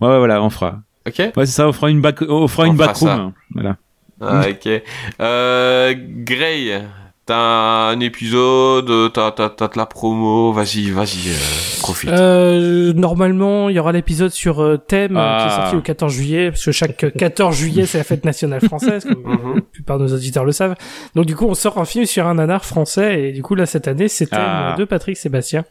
Ouais, 0.00 0.08
ouais, 0.08 0.18
voilà, 0.18 0.42
on 0.42 0.50
fera. 0.50 0.78
Ok 1.06 1.18
Ouais, 1.18 1.30
c'est 1.46 1.46
ça, 1.46 1.68
on 1.68 1.72
fera 1.72 1.90
une 1.90 2.00
back, 2.00 2.22
on 2.22 2.46
fera 2.48 2.64
On 2.64 2.72
une 2.72 2.76
fera 2.76 2.86
backroom. 2.88 3.08
ça. 3.08 3.14
hein, 3.16 3.32
Voilà. 3.54 3.76
Ah, 4.22 4.44
ok. 4.50 4.82
Euh, 5.20 5.94
Gray, 5.98 6.82
t'as 7.30 7.90
un 7.94 8.00
épisode, 8.00 9.12
t'as, 9.12 9.30
t'as, 9.30 9.48
t'as 9.50 9.68
de 9.68 9.76
la 9.78 9.86
promo, 9.86 10.52
vas-y, 10.52 10.90
vas-y, 10.90 11.28
euh, 11.30 11.78
profite. 11.80 12.10
Euh, 12.10 12.92
normalement, 12.92 13.68
il 13.68 13.76
y 13.76 13.78
aura 13.78 13.92
l'épisode 13.92 14.30
sur 14.30 14.60
euh, 14.60 14.76
thème 14.78 15.16
euh, 15.16 15.38
qui 15.38 15.44
est 15.44 15.48
Ah. 15.50 15.56
sorti 15.62 15.76
le 15.76 15.80
14 15.82 16.12
juillet, 16.12 16.50
parce 16.50 16.64
que 16.64 16.72
chaque 16.72 17.04
euh, 17.04 17.10
14 17.10 17.56
juillet, 17.56 17.86
c'est 17.86 17.98
la 17.98 18.04
fête 18.04 18.24
nationale 18.24 18.60
française, 18.60 19.04
comme 19.04 19.22
Mhm. 19.30 19.54
la 19.56 19.60
plupart 19.60 19.98
de 19.98 20.04
nos 20.04 20.12
auditeurs 20.14 20.44
le 20.44 20.50
savent. 20.52 20.74
Donc 21.14 21.26
du 21.26 21.36
coup, 21.36 21.46
on 21.46 21.54
sort 21.54 21.78
un 21.78 21.84
film 21.84 22.04
sur 22.04 22.26
un 22.26 22.34
nanar 22.34 22.64
français, 22.64 23.28
et 23.28 23.32
du 23.32 23.42
coup, 23.42 23.54
là, 23.54 23.64
cette 23.66 23.86
année, 23.86 24.08
c'est 24.08 24.26
thème 24.26 24.40
Ah. 24.42 24.74
de 24.76 24.84
Patrick 24.84 25.16
Sébastien, 25.16 25.64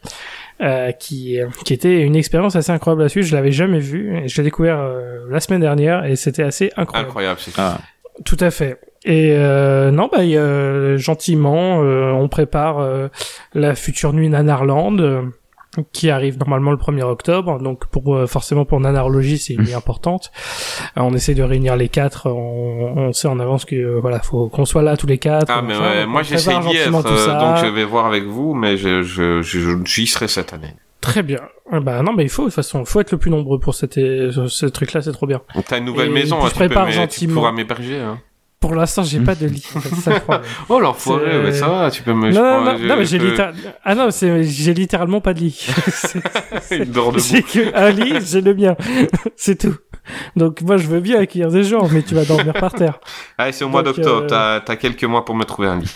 euh, 0.62 0.92
qui, 0.92 1.38
qui 1.64 1.74
était 1.74 2.00
une 2.00 2.16
expérience 2.16 2.56
assez 2.56 2.72
incroyable 2.72 3.02
à 3.02 3.08
suivre. 3.10 3.26
Je 3.26 3.36
l'avais 3.36 3.52
jamais 3.52 3.80
vu, 3.80 4.16
et 4.16 4.28
je 4.28 4.36
l'ai 4.38 4.44
découvert 4.44 4.78
euh, 4.80 5.26
la 5.30 5.40
semaine 5.40 5.60
dernière, 5.60 6.04
et 6.06 6.16
c'était 6.16 6.42
assez 6.42 6.70
incroyable. 6.78 7.08
Incroyable, 7.10 7.40
c'est 7.42 7.52
Ah. 7.58 7.78
Tout 8.24 8.36
à 8.40 8.50
fait. 8.50 8.78
Et 9.04 9.32
euh, 9.32 9.90
non, 9.90 10.08
bah, 10.12 10.18
euh, 10.20 10.98
gentiment, 10.98 11.82
euh, 11.82 12.10
on 12.12 12.28
prépare 12.28 12.80
euh, 12.80 13.08
la 13.54 13.74
future 13.74 14.12
nuit 14.12 14.28
Nanarland, 14.28 14.98
euh, 14.98 15.22
qui 15.92 16.10
arrive 16.10 16.38
normalement 16.38 16.70
le 16.70 16.76
1er 16.76 17.02
octobre. 17.02 17.58
Donc 17.60 17.86
pour 17.86 18.14
euh, 18.14 18.26
forcément 18.26 18.66
pour 18.66 18.78
Nanarlogie, 18.80 19.38
c'est 19.38 19.54
une 19.54 19.62
nuit 19.62 19.74
importante. 19.74 20.30
Euh, 20.98 21.00
on 21.02 21.14
essaie 21.14 21.34
de 21.34 21.42
réunir 21.42 21.76
les 21.76 21.88
quatre. 21.88 22.28
On, 22.28 22.94
on 22.96 23.12
sait 23.12 23.28
en 23.28 23.40
avance 23.40 23.64
que 23.64 23.98
voilà, 24.00 24.20
faut 24.20 24.48
qu'on 24.48 24.66
soit 24.66 24.82
là 24.82 24.98
tous 24.98 25.06
les 25.06 25.18
quatre. 25.18 25.46
Ah, 25.48 25.62
mais 25.62 25.76
ouais, 25.78 26.04
moi 26.06 26.22
j'essaie 26.22 26.50
d'y 26.50 26.76
être, 26.76 26.92
gentiment 26.92 27.02
tout 27.02 27.16
ça. 27.16 27.38
donc 27.38 27.56
je 27.64 27.70
vais 27.70 27.84
voir 27.84 28.04
avec 28.04 28.24
vous, 28.24 28.52
mais 28.52 28.76
je, 28.76 29.02
je, 29.02 29.40
je, 29.40 29.78
j'y 29.86 30.06
serai 30.06 30.28
cette 30.28 30.52
année. 30.52 30.74
Très 31.00 31.22
bien. 31.22 31.40
Ah 31.72 31.80
Bah 31.80 32.02
non, 32.02 32.12
mais 32.12 32.24
il 32.24 32.28
faut 32.28 32.42
de 32.42 32.48
toute 32.48 32.56
façon, 32.56 32.84
faut 32.84 33.00
être 33.00 33.12
le 33.12 33.16
plus 33.18 33.30
nombreux 33.30 33.58
pour 33.58 33.74
cette, 33.74 33.94
ce 33.94 34.66
truc-là, 34.66 35.00
c'est 35.00 35.12
trop 35.12 35.26
bien. 35.26 35.40
T'as 35.66 35.78
une 35.78 35.86
nouvelle 35.86 36.08
Et 36.08 36.12
maison, 36.12 36.36
puis 36.36 36.44
hein, 36.44 36.48
tu, 36.48 36.58
peux, 36.58 36.66
prépare 36.66 36.88
mais 36.88 37.08
tu 37.08 37.28
pourras 37.28 37.52
m'héberger. 37.52 37.98
Hein. 37.98 38.18
Pour 38.60 38.74
l'instant, 38.74 39.02
j'ai 39.02 39.20
pas 39.20 39.34
de 39.34 39.46
lit. 39.46 39.66
ça. 40.02 40.22
Oh 40.68 40.78
l'enfoiré, 40.80 41.42
mais 41.42 41.52
ça 41.52 41.66
va, 41.68 41.90
tu 41.90 42.02
peux 42.02 42.12
me... 42.12 42.30
Non, 42.30 42.42
non, 42.42 42.64
non, 42.72 42.76
je- 42.78 42.86
non, 42.86 42.96
mais 42.98 43.06
j'ai 43.06 43.18
littéral- 43.18 43.54
Ah 43.82 43.94
non, 43.94 44.08
j'ai 44.10 44.74
littéralement 44.74 45.22
pas 45.22 45.32
de 45.32 45.40
lit. 45.40 45.66
Il 46.70 46.90
dort 46.92 47.12
debout. 47.12 47.24
j'ai 47.26 47.42
que 47.42 47.74
un 47.74 47.90
lit, 47.90 48.18
j'ai 48.22 48.42
le 48.42 48.54
mien. 48.54 48.76
c'est 49.36 49.56
tout. 49.58 49.74
Donc 50.36 50.60
moi, 50.60 50.76
je 50.76 50.86
veux 50.88 51.00
bien 51.00 51.20
accueillir 51.20 51.48
des 51.50 51.64
gens, 51.64 51.88
mais 51.90 52.02
tu 52.02 52.14
vas 52.14 52.24
dormir 52.26 52.52
par 52.52 52.72
terre. 52.74 53.00
Allez, 53.38 53.52
c'est 53.52 53.64
au 53.64 53.68
mois 53.68 53.82
d'octobre, 53.82 54.26
euh, 54.30 54.60
t'as 54.64 54.76
quelques 54.76 55.04
mois 55.04 55.24
pour 55.24 55.34
me 55.34 55.44
trouver 55.44 55.68
un 55.68 55.78
lit. 55.78 55.92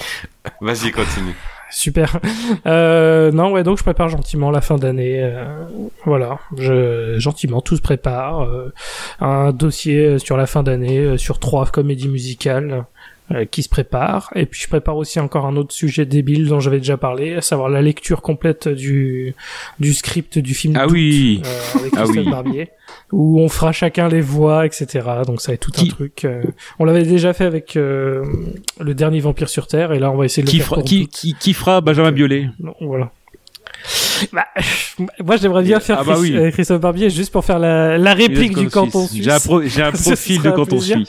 Vas-y, 0.60 0.90
continue. 0.90 1.34
Super. 1.74 2.20
Euh, 2.66 3.30
non, 3.32 3.52
ouais, 3.52 3.62
donc 3.62 3.78
je 3.78 3.82
prépare 3.82 4.08
gentiment 4.08 4.50
la 4.50 4.60
fin 4.60 4.76
d'année. 4.78 5.22
euh, 5.22 5.44
voilà, 6.04 6.38
je, 6.56 7.18
gentiment, 7.18 7.60
tout 7.60 7.76
se 7.76 7.82
prépare. 7.82 8.42
euh, 8.42 8.72
un 9.20 9.52
dossier 9.52 10.18
sur 10.18 10.36
la 10.36 10.46
fin 10.46 10.62
d'année, 10.62 10.98
euh, 10.98 11.16
sur 11.18 11.38
trois 11.38 11.66
comédies 11.66 12.08
musicales 12.08 12.84
euh, 13.32 13.44
qui 13.46 13.62
se 13.62 13.68
préparent. 13.68 14.30
Et 14.34 14.44
puis 14.46 14.60
je 14.62 14.68
prépare 14.68 14.96
aussi 14.96 15.18
encore 15.20 15.46
un 15.46 15.56
autre 15.56 15.72
sujet 15.72 16.04
débile 16.04 16.46
dont 16.48 16.60
j'avais 16.60 16.78
déjà 16.78 16.96
parlé, 16.96 17.34
à 17.34 17.40
savoir 17.40 17.68
la 17.68 17.80
lecture 17.82 18.20
complète 18.22 18.68
du, 18.68 19.34
du 19.80 19.94
script 19.94 20.38
du 20.38 20.54
film 20.54 20.74
Ah 20.76 20.82
Doute, 20.86 20.92
oui. 20.92 21.42
euh, 21.44 21.78
avec 21.80 21.92
Ah 21.96 22.02
Christophe 22.02 22.24
oui. 22.26 22.30
Barbier, 22.30 22.68
où 23.12 23.40
on 23.40 23.48
fera 23.48 23.72
chacun 23.72 24.08
les 24.08 24.20
voix, 24.20 24.66
etc. 24.66 25.00
Donc 25.26 25.40
ça 25.40 25.52
va 25.52 25.54
être 25.54 25.70
tout 25.70 25.80
un 25.80 25.86
truc. 25.86 26.24
euh, 26.24 26.42
on 26.78 26.84
l'avait 26.84 27.02
déjà 27.04 27.32
fait 27.32 27.44
avec 27.46 27.76
euh, 27.76 28.24
le 28.80 28.94
dernier 28.94 29.20
Vampire 29.20 29.48
sur 29.48 29.66
Terre, 29.66 29.92
et 29.92 29.98
là 29.98 30.10
on 30.10 30.16
va 30.16 30.26
essayer 30.26 30.42
de 30.42 30.48
le 30.48 30.50
Qui 30.52 30.58
faire 30.60 30.68
pour 30.68 30.84
qui, 30.84 31.08
qui, 31.08 31.34
qui 31.34 31.54
fera 31.54 31.80
Benjamin 31.80 32.12
Biolay? 32.12 32.48
Non, 32.60 32.74
voilà. 32.80 33.10
Bah, 34.32 34.46
moi, 35.24 35.36
j'aimerais 35.36 35.62
bien 35.62 35.80
faire 35.80 35.98
Ah 36.00 36.04
bah 36.04 36.14
Chris- 36.14 36.32
oui. 36.32 36.36
euh, 36.36 36.50
Christophe 36.50 36.80
Barbier 36.80 37.10
juste 37.10 37.32
pour 37.32 37.44
faire 37.44 37.58
la, 37.58 37.98
la 37.98 38.14
réplique 38.14 38.56
du 38.56 38.68
canton 38.68 39.06
suisse. 39.06 39.24
J'ai 39.24 39.30
un, 39.30 39.40
pro- 39.40 39.60
profil 39.92 40.42
de 40.42 40.50
canton 40.50 40.80
suisse. 40.80 41.08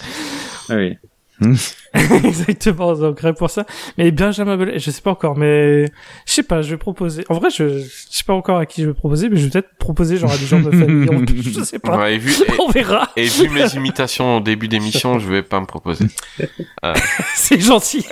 Ah 0.70 0.76
oui. 0.76 0.98
Exactement, 2.24 2.94
donc 2.94 3.20
rien 3.20 3.34
pour 3.34 3.50
ça. 3.50 3.66
Mais 3.98 4.12
Benjamin 4.12 4.56
Biolay, 4.58 4.80
je 4.80 4.92
sais 4.92 5.02
pas 5.02 5.12
encore, 5.12 5.38
mais 5.38 5.86
je 6.26 6.32
sais 6.34 6.44
pas, 6.44 6.62
je 6.62 6.70
vais 6.72 6.78
proposer. 6.78 7.24
En 7.30 7.36
vrai, 7.36 7.50
je, 7.50 7.80
je 7.80 7.86
sais 8.10 8.24
pas 8.26 8.34
encore 8.34 8.58
à 8.58 8.66
qui 8.66 8.82
je 8.84 8.88
vais 8.88 8.94
proposer, 8.94 9.30
mais 9.30 9.38
je 9.38 9.46
vais 9.46 9.50
peut-être 9.52 9.76
proposer 9.78 10.18
genre 10.18 10.32
à 10.32 10.38
des 10.38 10.46
gens 10.46 10.60
de 10.60 10.70
ma 10.70 10.78
famille. 10.78 11.10
On- 11.12 11.26
je 11.42 11.64
sais 11.64 11.80
pas. 11.80 11.98
Ouais, 11.98 12.16
et 12.16 12.18
vu, 12.18 12.34
On 12.60 12.70
verra. 12.70 13.10
et, 13.16 13.24
et 13.26 13.28
vu 13.28 13.50
mes 13.50 13.66
imitations 13.76 14.38
au 14.38 14.40
début 14.42 14.68
d'émission, 14.68 15.20
je 15.20 15.28
vais 15.30 15.42
pas 15.44 15.60
me 15.60 15.66
proposer. 15.66 16.06
Euh, 16.84 16.94
C'est 17.34 17.60
gentil. 17.60 18.06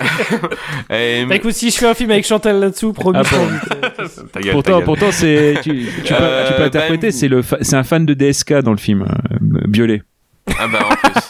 et- 0.90 1.24
Bah, 1.26 1.36
écoute, 1.36 1.52
si 1.52 1.70
je 1.70 1.76
fais 1.76 1.86
un 1.86 1.94
film 1.94 2.10
avec 2.10 2.26
Chantal 2.26 2.58
là-dessous, 2.58 2.92
promis, 2.92 3.18
Ah 3.20 3.22
bon. 3.30 4.08
Ta 4.32 4.40
gueule, 4.40 4.52
Pourtant, 4.52 4.82
pourtant, 4.82 5.12
c'est 5.12 5.54
tu, 5.62 5.86
tu 6.04 6.12
peux, 6.12 6.14
Euh, 6.20 6.48
tu 6.48 6.54
peux 6.56 6.62
interpréter. 6.64 7.06
ben- 7.08 7.12
C'est 7.12 7.28
le, 7.28 7.42
fa- 7.42 7.58
c'est 7.60 7.76
un 7.76 7.84
fan 7.84 8.04
de 8.04 8.14
DSK 8.14 8.54
dans 8.62 8.72
le 8.72 8.76
film, 8.78 9.02
euh, 9.02 9.36
Biolay. 9.68 10.02
Ah 10.58 10.66
bah 10.66 10.80
en 10.90 10.96
plus. 10.96 11.20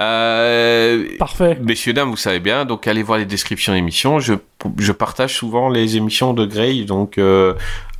Euh, 0.00 1.04
Parfait. 1.18 1.58
Messieurs, 1.62 1.92
dames, 1.92 2.10
vous 2.10 2.16
savez 2.16 2.40
bien, 2.40 2.64
donc 2.64 2.86
allez 2.86 3.02
voir 3.02 3.18
les 3.18 3.26
descriptions 3.26 3.74
d'émissions. 3.74 4.18
Je, 4.18 4.34
je 4.78 4.92
partage 4.92 5.34
souvent 5.36 5.68
les 5.68 5.96
émissions 5.96 6.32
de 6.32 6.46
Grey, 6.46 6.84
donc 6.84 7.18
euh, 7.18 7.54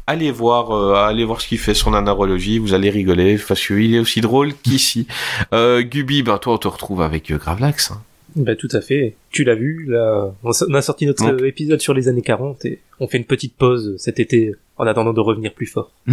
allez 0.06 0.30
voir, 0.30 0.70
euh, 0.74 0.94
allez 0.94 1.24
voir 1.24 1.40
ce 1.40 1.48
qu'il 1.48 1.58
fait 1.58 1.74
sur 1.74 1.90
nanarologie, 1.90 2.58
vous 2.58 2.72
allez 2.74 2.90
rigoler, 2.90 3.38
parce 3.46 3.64
qu'il 3.66 3.94
est 3.94 3.98
aussi 3.98 4.20
drôle 4.22 4.54
qu'ici. 4.54 5.06
Euh, 5.52 5.82
Gubi, 5.82 6.22
ben 6.22 6.38
toi 6.38 6.54
on 6.54 6.58
te 6.58 6.68
retrouve 6.68 7.02
avec 7.02 7.30
euh, 7.30 7.36
Gravelax. 7.38 7.90
hein. 7.90 8.00
Bah 8.36 8.56
tout 8.56 8.68
à 8.72 8.80
fait. 8.80 9.14
Tu 9.30 9.44
l'as 9.44 9.54
vu, 9.54 9.86
là, 9.88 10.32
on 10.42 10.74
a 10.74 10.82
sorti 10.82 11.06
notre 11.06 11.44
épisode 11.44 11.80
sur 11.80 11.94
les 11.94 12.08
années 12.08 12.22
40 12.22 12.64
et 12.64 12.80
on 12.98 13.06
fait 13.08 13.18
une 13.18 13.24
petite 13.24 13.54
pause 13.56 13.94
cet 13.98 14.20
été 14.20 14.54
en 14.76 14.86
attendant 14.86 15.12
de 15.12 15.20
revenir 15.20 15.52
plus 15.52 15.66
fort. 15.66 15.92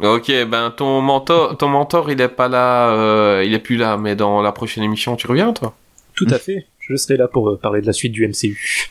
Ok, 0.00 0.30
ben 0.48 0.72
ton 0.76 1.00
mentor, 1.00 1.56
ton 1.56 1.68
mentor 1.68 2.10
il 2.10 2.20
est 2.20 2.28
pas 2.28 2.48
là, 2.48 2.90
euh, 2.90 3.44
il 3.44 3.54
est 3.54 3.58
plus 3.58 3.76
là, 3.76 3.96
mais 3.96 4.16
dans 4.16 4.42
la 4.42 4.52
prochaine 4.52 4.84
émission 4.84 5.16
tu 5.16 5.26
reviens 5.26 5.52
toi? 5.52 5.74
Tout 6.14 6.26
à 6.30 6.38
fait. 6.38 6.66
Je 6.78 6.96
serai 6.96 7.16
là 7.16 7.28
pour 7.28 7.50
euh, 7.50 7.56
parler 7.56 7.80
de 7.80 7.86
la 7.86 7.92
suite 7.92 8.12
du 8.12 8.26
MCU. 8.26 8.90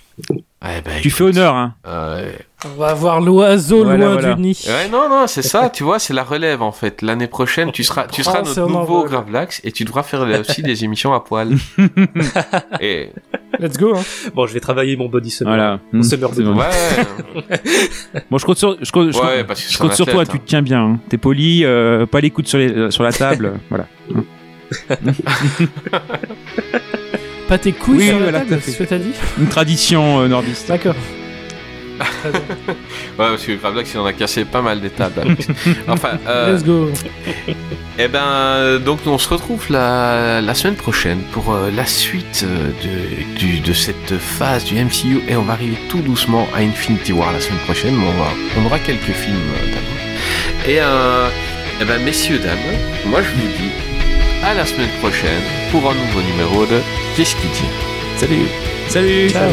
Ben, 0.64 1.02
Tu 1.02 1.10
fais 1.10 1.26
honneur, 1.26 1.54
hein. 1.56 1.76
euh, 1.86 2.32
On 2.66 2.80
va 2.80 2.94
voir 2.94 3.20
l'oiseau 3.20 3.84
Voilà, 3.84 4.06
loin 4.06 4.14
voilà. 4.14 4.34
du 4.36 4.42
nid. 4.42 4.58
Ouais, 4.66 4.88
non, 4.90 5.10
non, 5.10 5.28
c'est 5.28 5.42
ça, 5.42 5.70
tu 5.70 5.84
vois, 5.84 6.00
c'est 6.00 6.14
la 6.14 6.24
relève 6.24 6.62
en 6.62 6.72
fait. 6.72 7.02
L'année 7.02 7.28
prochaine, 7.28 7.72
tu 7.74 7.84
seras, 7.84 8.08
tu 8.08 8.24
seras 8.24 8.42
notre 8.44 8.62
un 8.62 8.68
nouveau. 8.68 9.04
Gravelax 9.04 9.60
et 9.66 9.74
tu 9.74 9.84
devras 9.84 10.04
faire 10.04 10.22
aussi 10.40 10.62
des 10.64 10.84
émissions 10.86 11.14
à 11.14 11.20
poil. 11.20 11.50
et 12.80 13.10
Let's 13.60 13.78
go, 13.78 13.94
hein. 13.96 14.02
Bon, 14.34 14.48
je 14.48 14.54
vais 14.54 14.62
travailler 14.62 14.96
mon 14.96 15.10
body 15.10 15.30
summer. 15.30 15.54
Voilà. 15.54 15.80
Mon 15.92 16.00
Hmm, 16.00 16.04
summer 16.04 16.30
body. 16.30 16.44
bon. 16.44 16.56
ouais, 16.58 18.22
Moi, 18.30 18.40
je 18.40 18.46
compte 18.46 18.58
sur, 18.58 18.78
je 18.82 18.92
compte, 18.92 19.12
je 19.12 19.18
ouais, 19.18 19.38
compte- 19.40 19.48
parce 19.48 19.64
que 19.66 19.72
je 19.74 19.78
compte 19.78 20.10
toi. 20.12 20.26
Tu 20.26 20.40
te 20.40 20.46
tiens 20.48 20.62
bien. 20.62 20.82
hein. 20.82 21.00
T'es 21.10 21.18
poli, 21.18 21.66
euh, 21.66 22.06
pas 22.06 22.22
les 22.22 22.32
coudes 22.32 22.48
sur, 22.48 22.58
les, 22.58 22.90
sur 22.90 23.04
la 23.04 23.12
table. 23.12 23.60
voilà. 23.70 23.86
Pas 27.48 27.58
tes 27.58 27.72
couilles 27.74 27.98
Oui, 27.98 28.08
sur 28.08 28.18
la 28.20 28.24
voilà, 28.24 28.40
table, 28.40 28.50
tout 28.52 28.56
à 28.56 28.62
c'est 28.62 28.72
ce 28.72 28.78
que 28.78 28.84
t'as 28.84 28.98
dit? 28.98 29.12
Une 29.40 29.48
tradition 29.48 30.22
euh, 30.22 30.28
nordiste. 30.28 30.68
D'accord. 30.68 30.96
Ouais, 32.26 32.32
parce 33.30 33.44
que 33.46 33.52
Gravelax 33.54 33.94
il 33.94 34.00
en 34.00 34.06
a 34.06 34.14
cassé 34.14 34.46
pas 34.46 34.62
mal 34.62 34.82
des 34.82 34.90
tables. 34.90 35.20
Alex. 35.22 35.48
enfin, 35.88 36.18
euh, 36.28 36.54
Let's 36.54 36.64
go. 36.64 36.90
eh 38.00 38.08
ben, 38.08 38.80
donc 38.84 39.00
on 39.06 39.18
se 39.20 39.30
retrouve 39.30 39.66
la, 39.70 40.42
la 40.42 40.54
semaine 40.56 40.76
prochaine 40.76 41.20
pour 41.32 41.54
euh, 41.54 41.70
la 41.76 41.86
suite 41.86 42.44
euh, 42.46 42.70
de, 42.84 43.38
du- 43.40 43.60
de 43.60 43.74
cette 43.74 44.18
phase 44.18 44.66
du 44.66 44.76
MCU 44.84 45.22
et 45.30 45.36
on 45.36 45.44
va 45.44 45.54
arriver 45.54 45.78
tout 45.90 46.00
doucement 46.00 46.48
à 46.56 46.60
Infinity 46.62 47.14
War 47.14 47.32
la 47.32 47.40
semaine 47.40 47.60
prochaine, 47.60 47.96
mais 47.96 48.06
on, 48.08 48.24
va, 48.24 48.30
on 48.60 48.66
aura 48.66 48.80
quelques 48.80 49.12
films 49.12 49.36
d'abord. 49.66 50.68
Et 50.68 50.80
euh, 50.82 51.28
eh 51.82 51.86
ben, 51.86 52.02
messieurs, 52.04 52.40
dames, 52.40 52.58
moi 53.06 53.22
je 53.22 53.30
vous 53.30 53.48
dis 53.60 53.70
à 54.44 54.54
la 54.54 54.66
semaine 54.66 54.90
prochaine 55.00 55.42
pour 55.72 55.90
un 55.90 55.96
nouveau 55.96 56.22
numéro 56.22 56.66
de 56.66 56.80
Qu'est-ce 57.16 57.36
qu'il 57.36 57.50
dit 57.52 57.70
Salut. 58.18 58.48
Salut. 58.90 59.30
Ciao. 59.30 59.50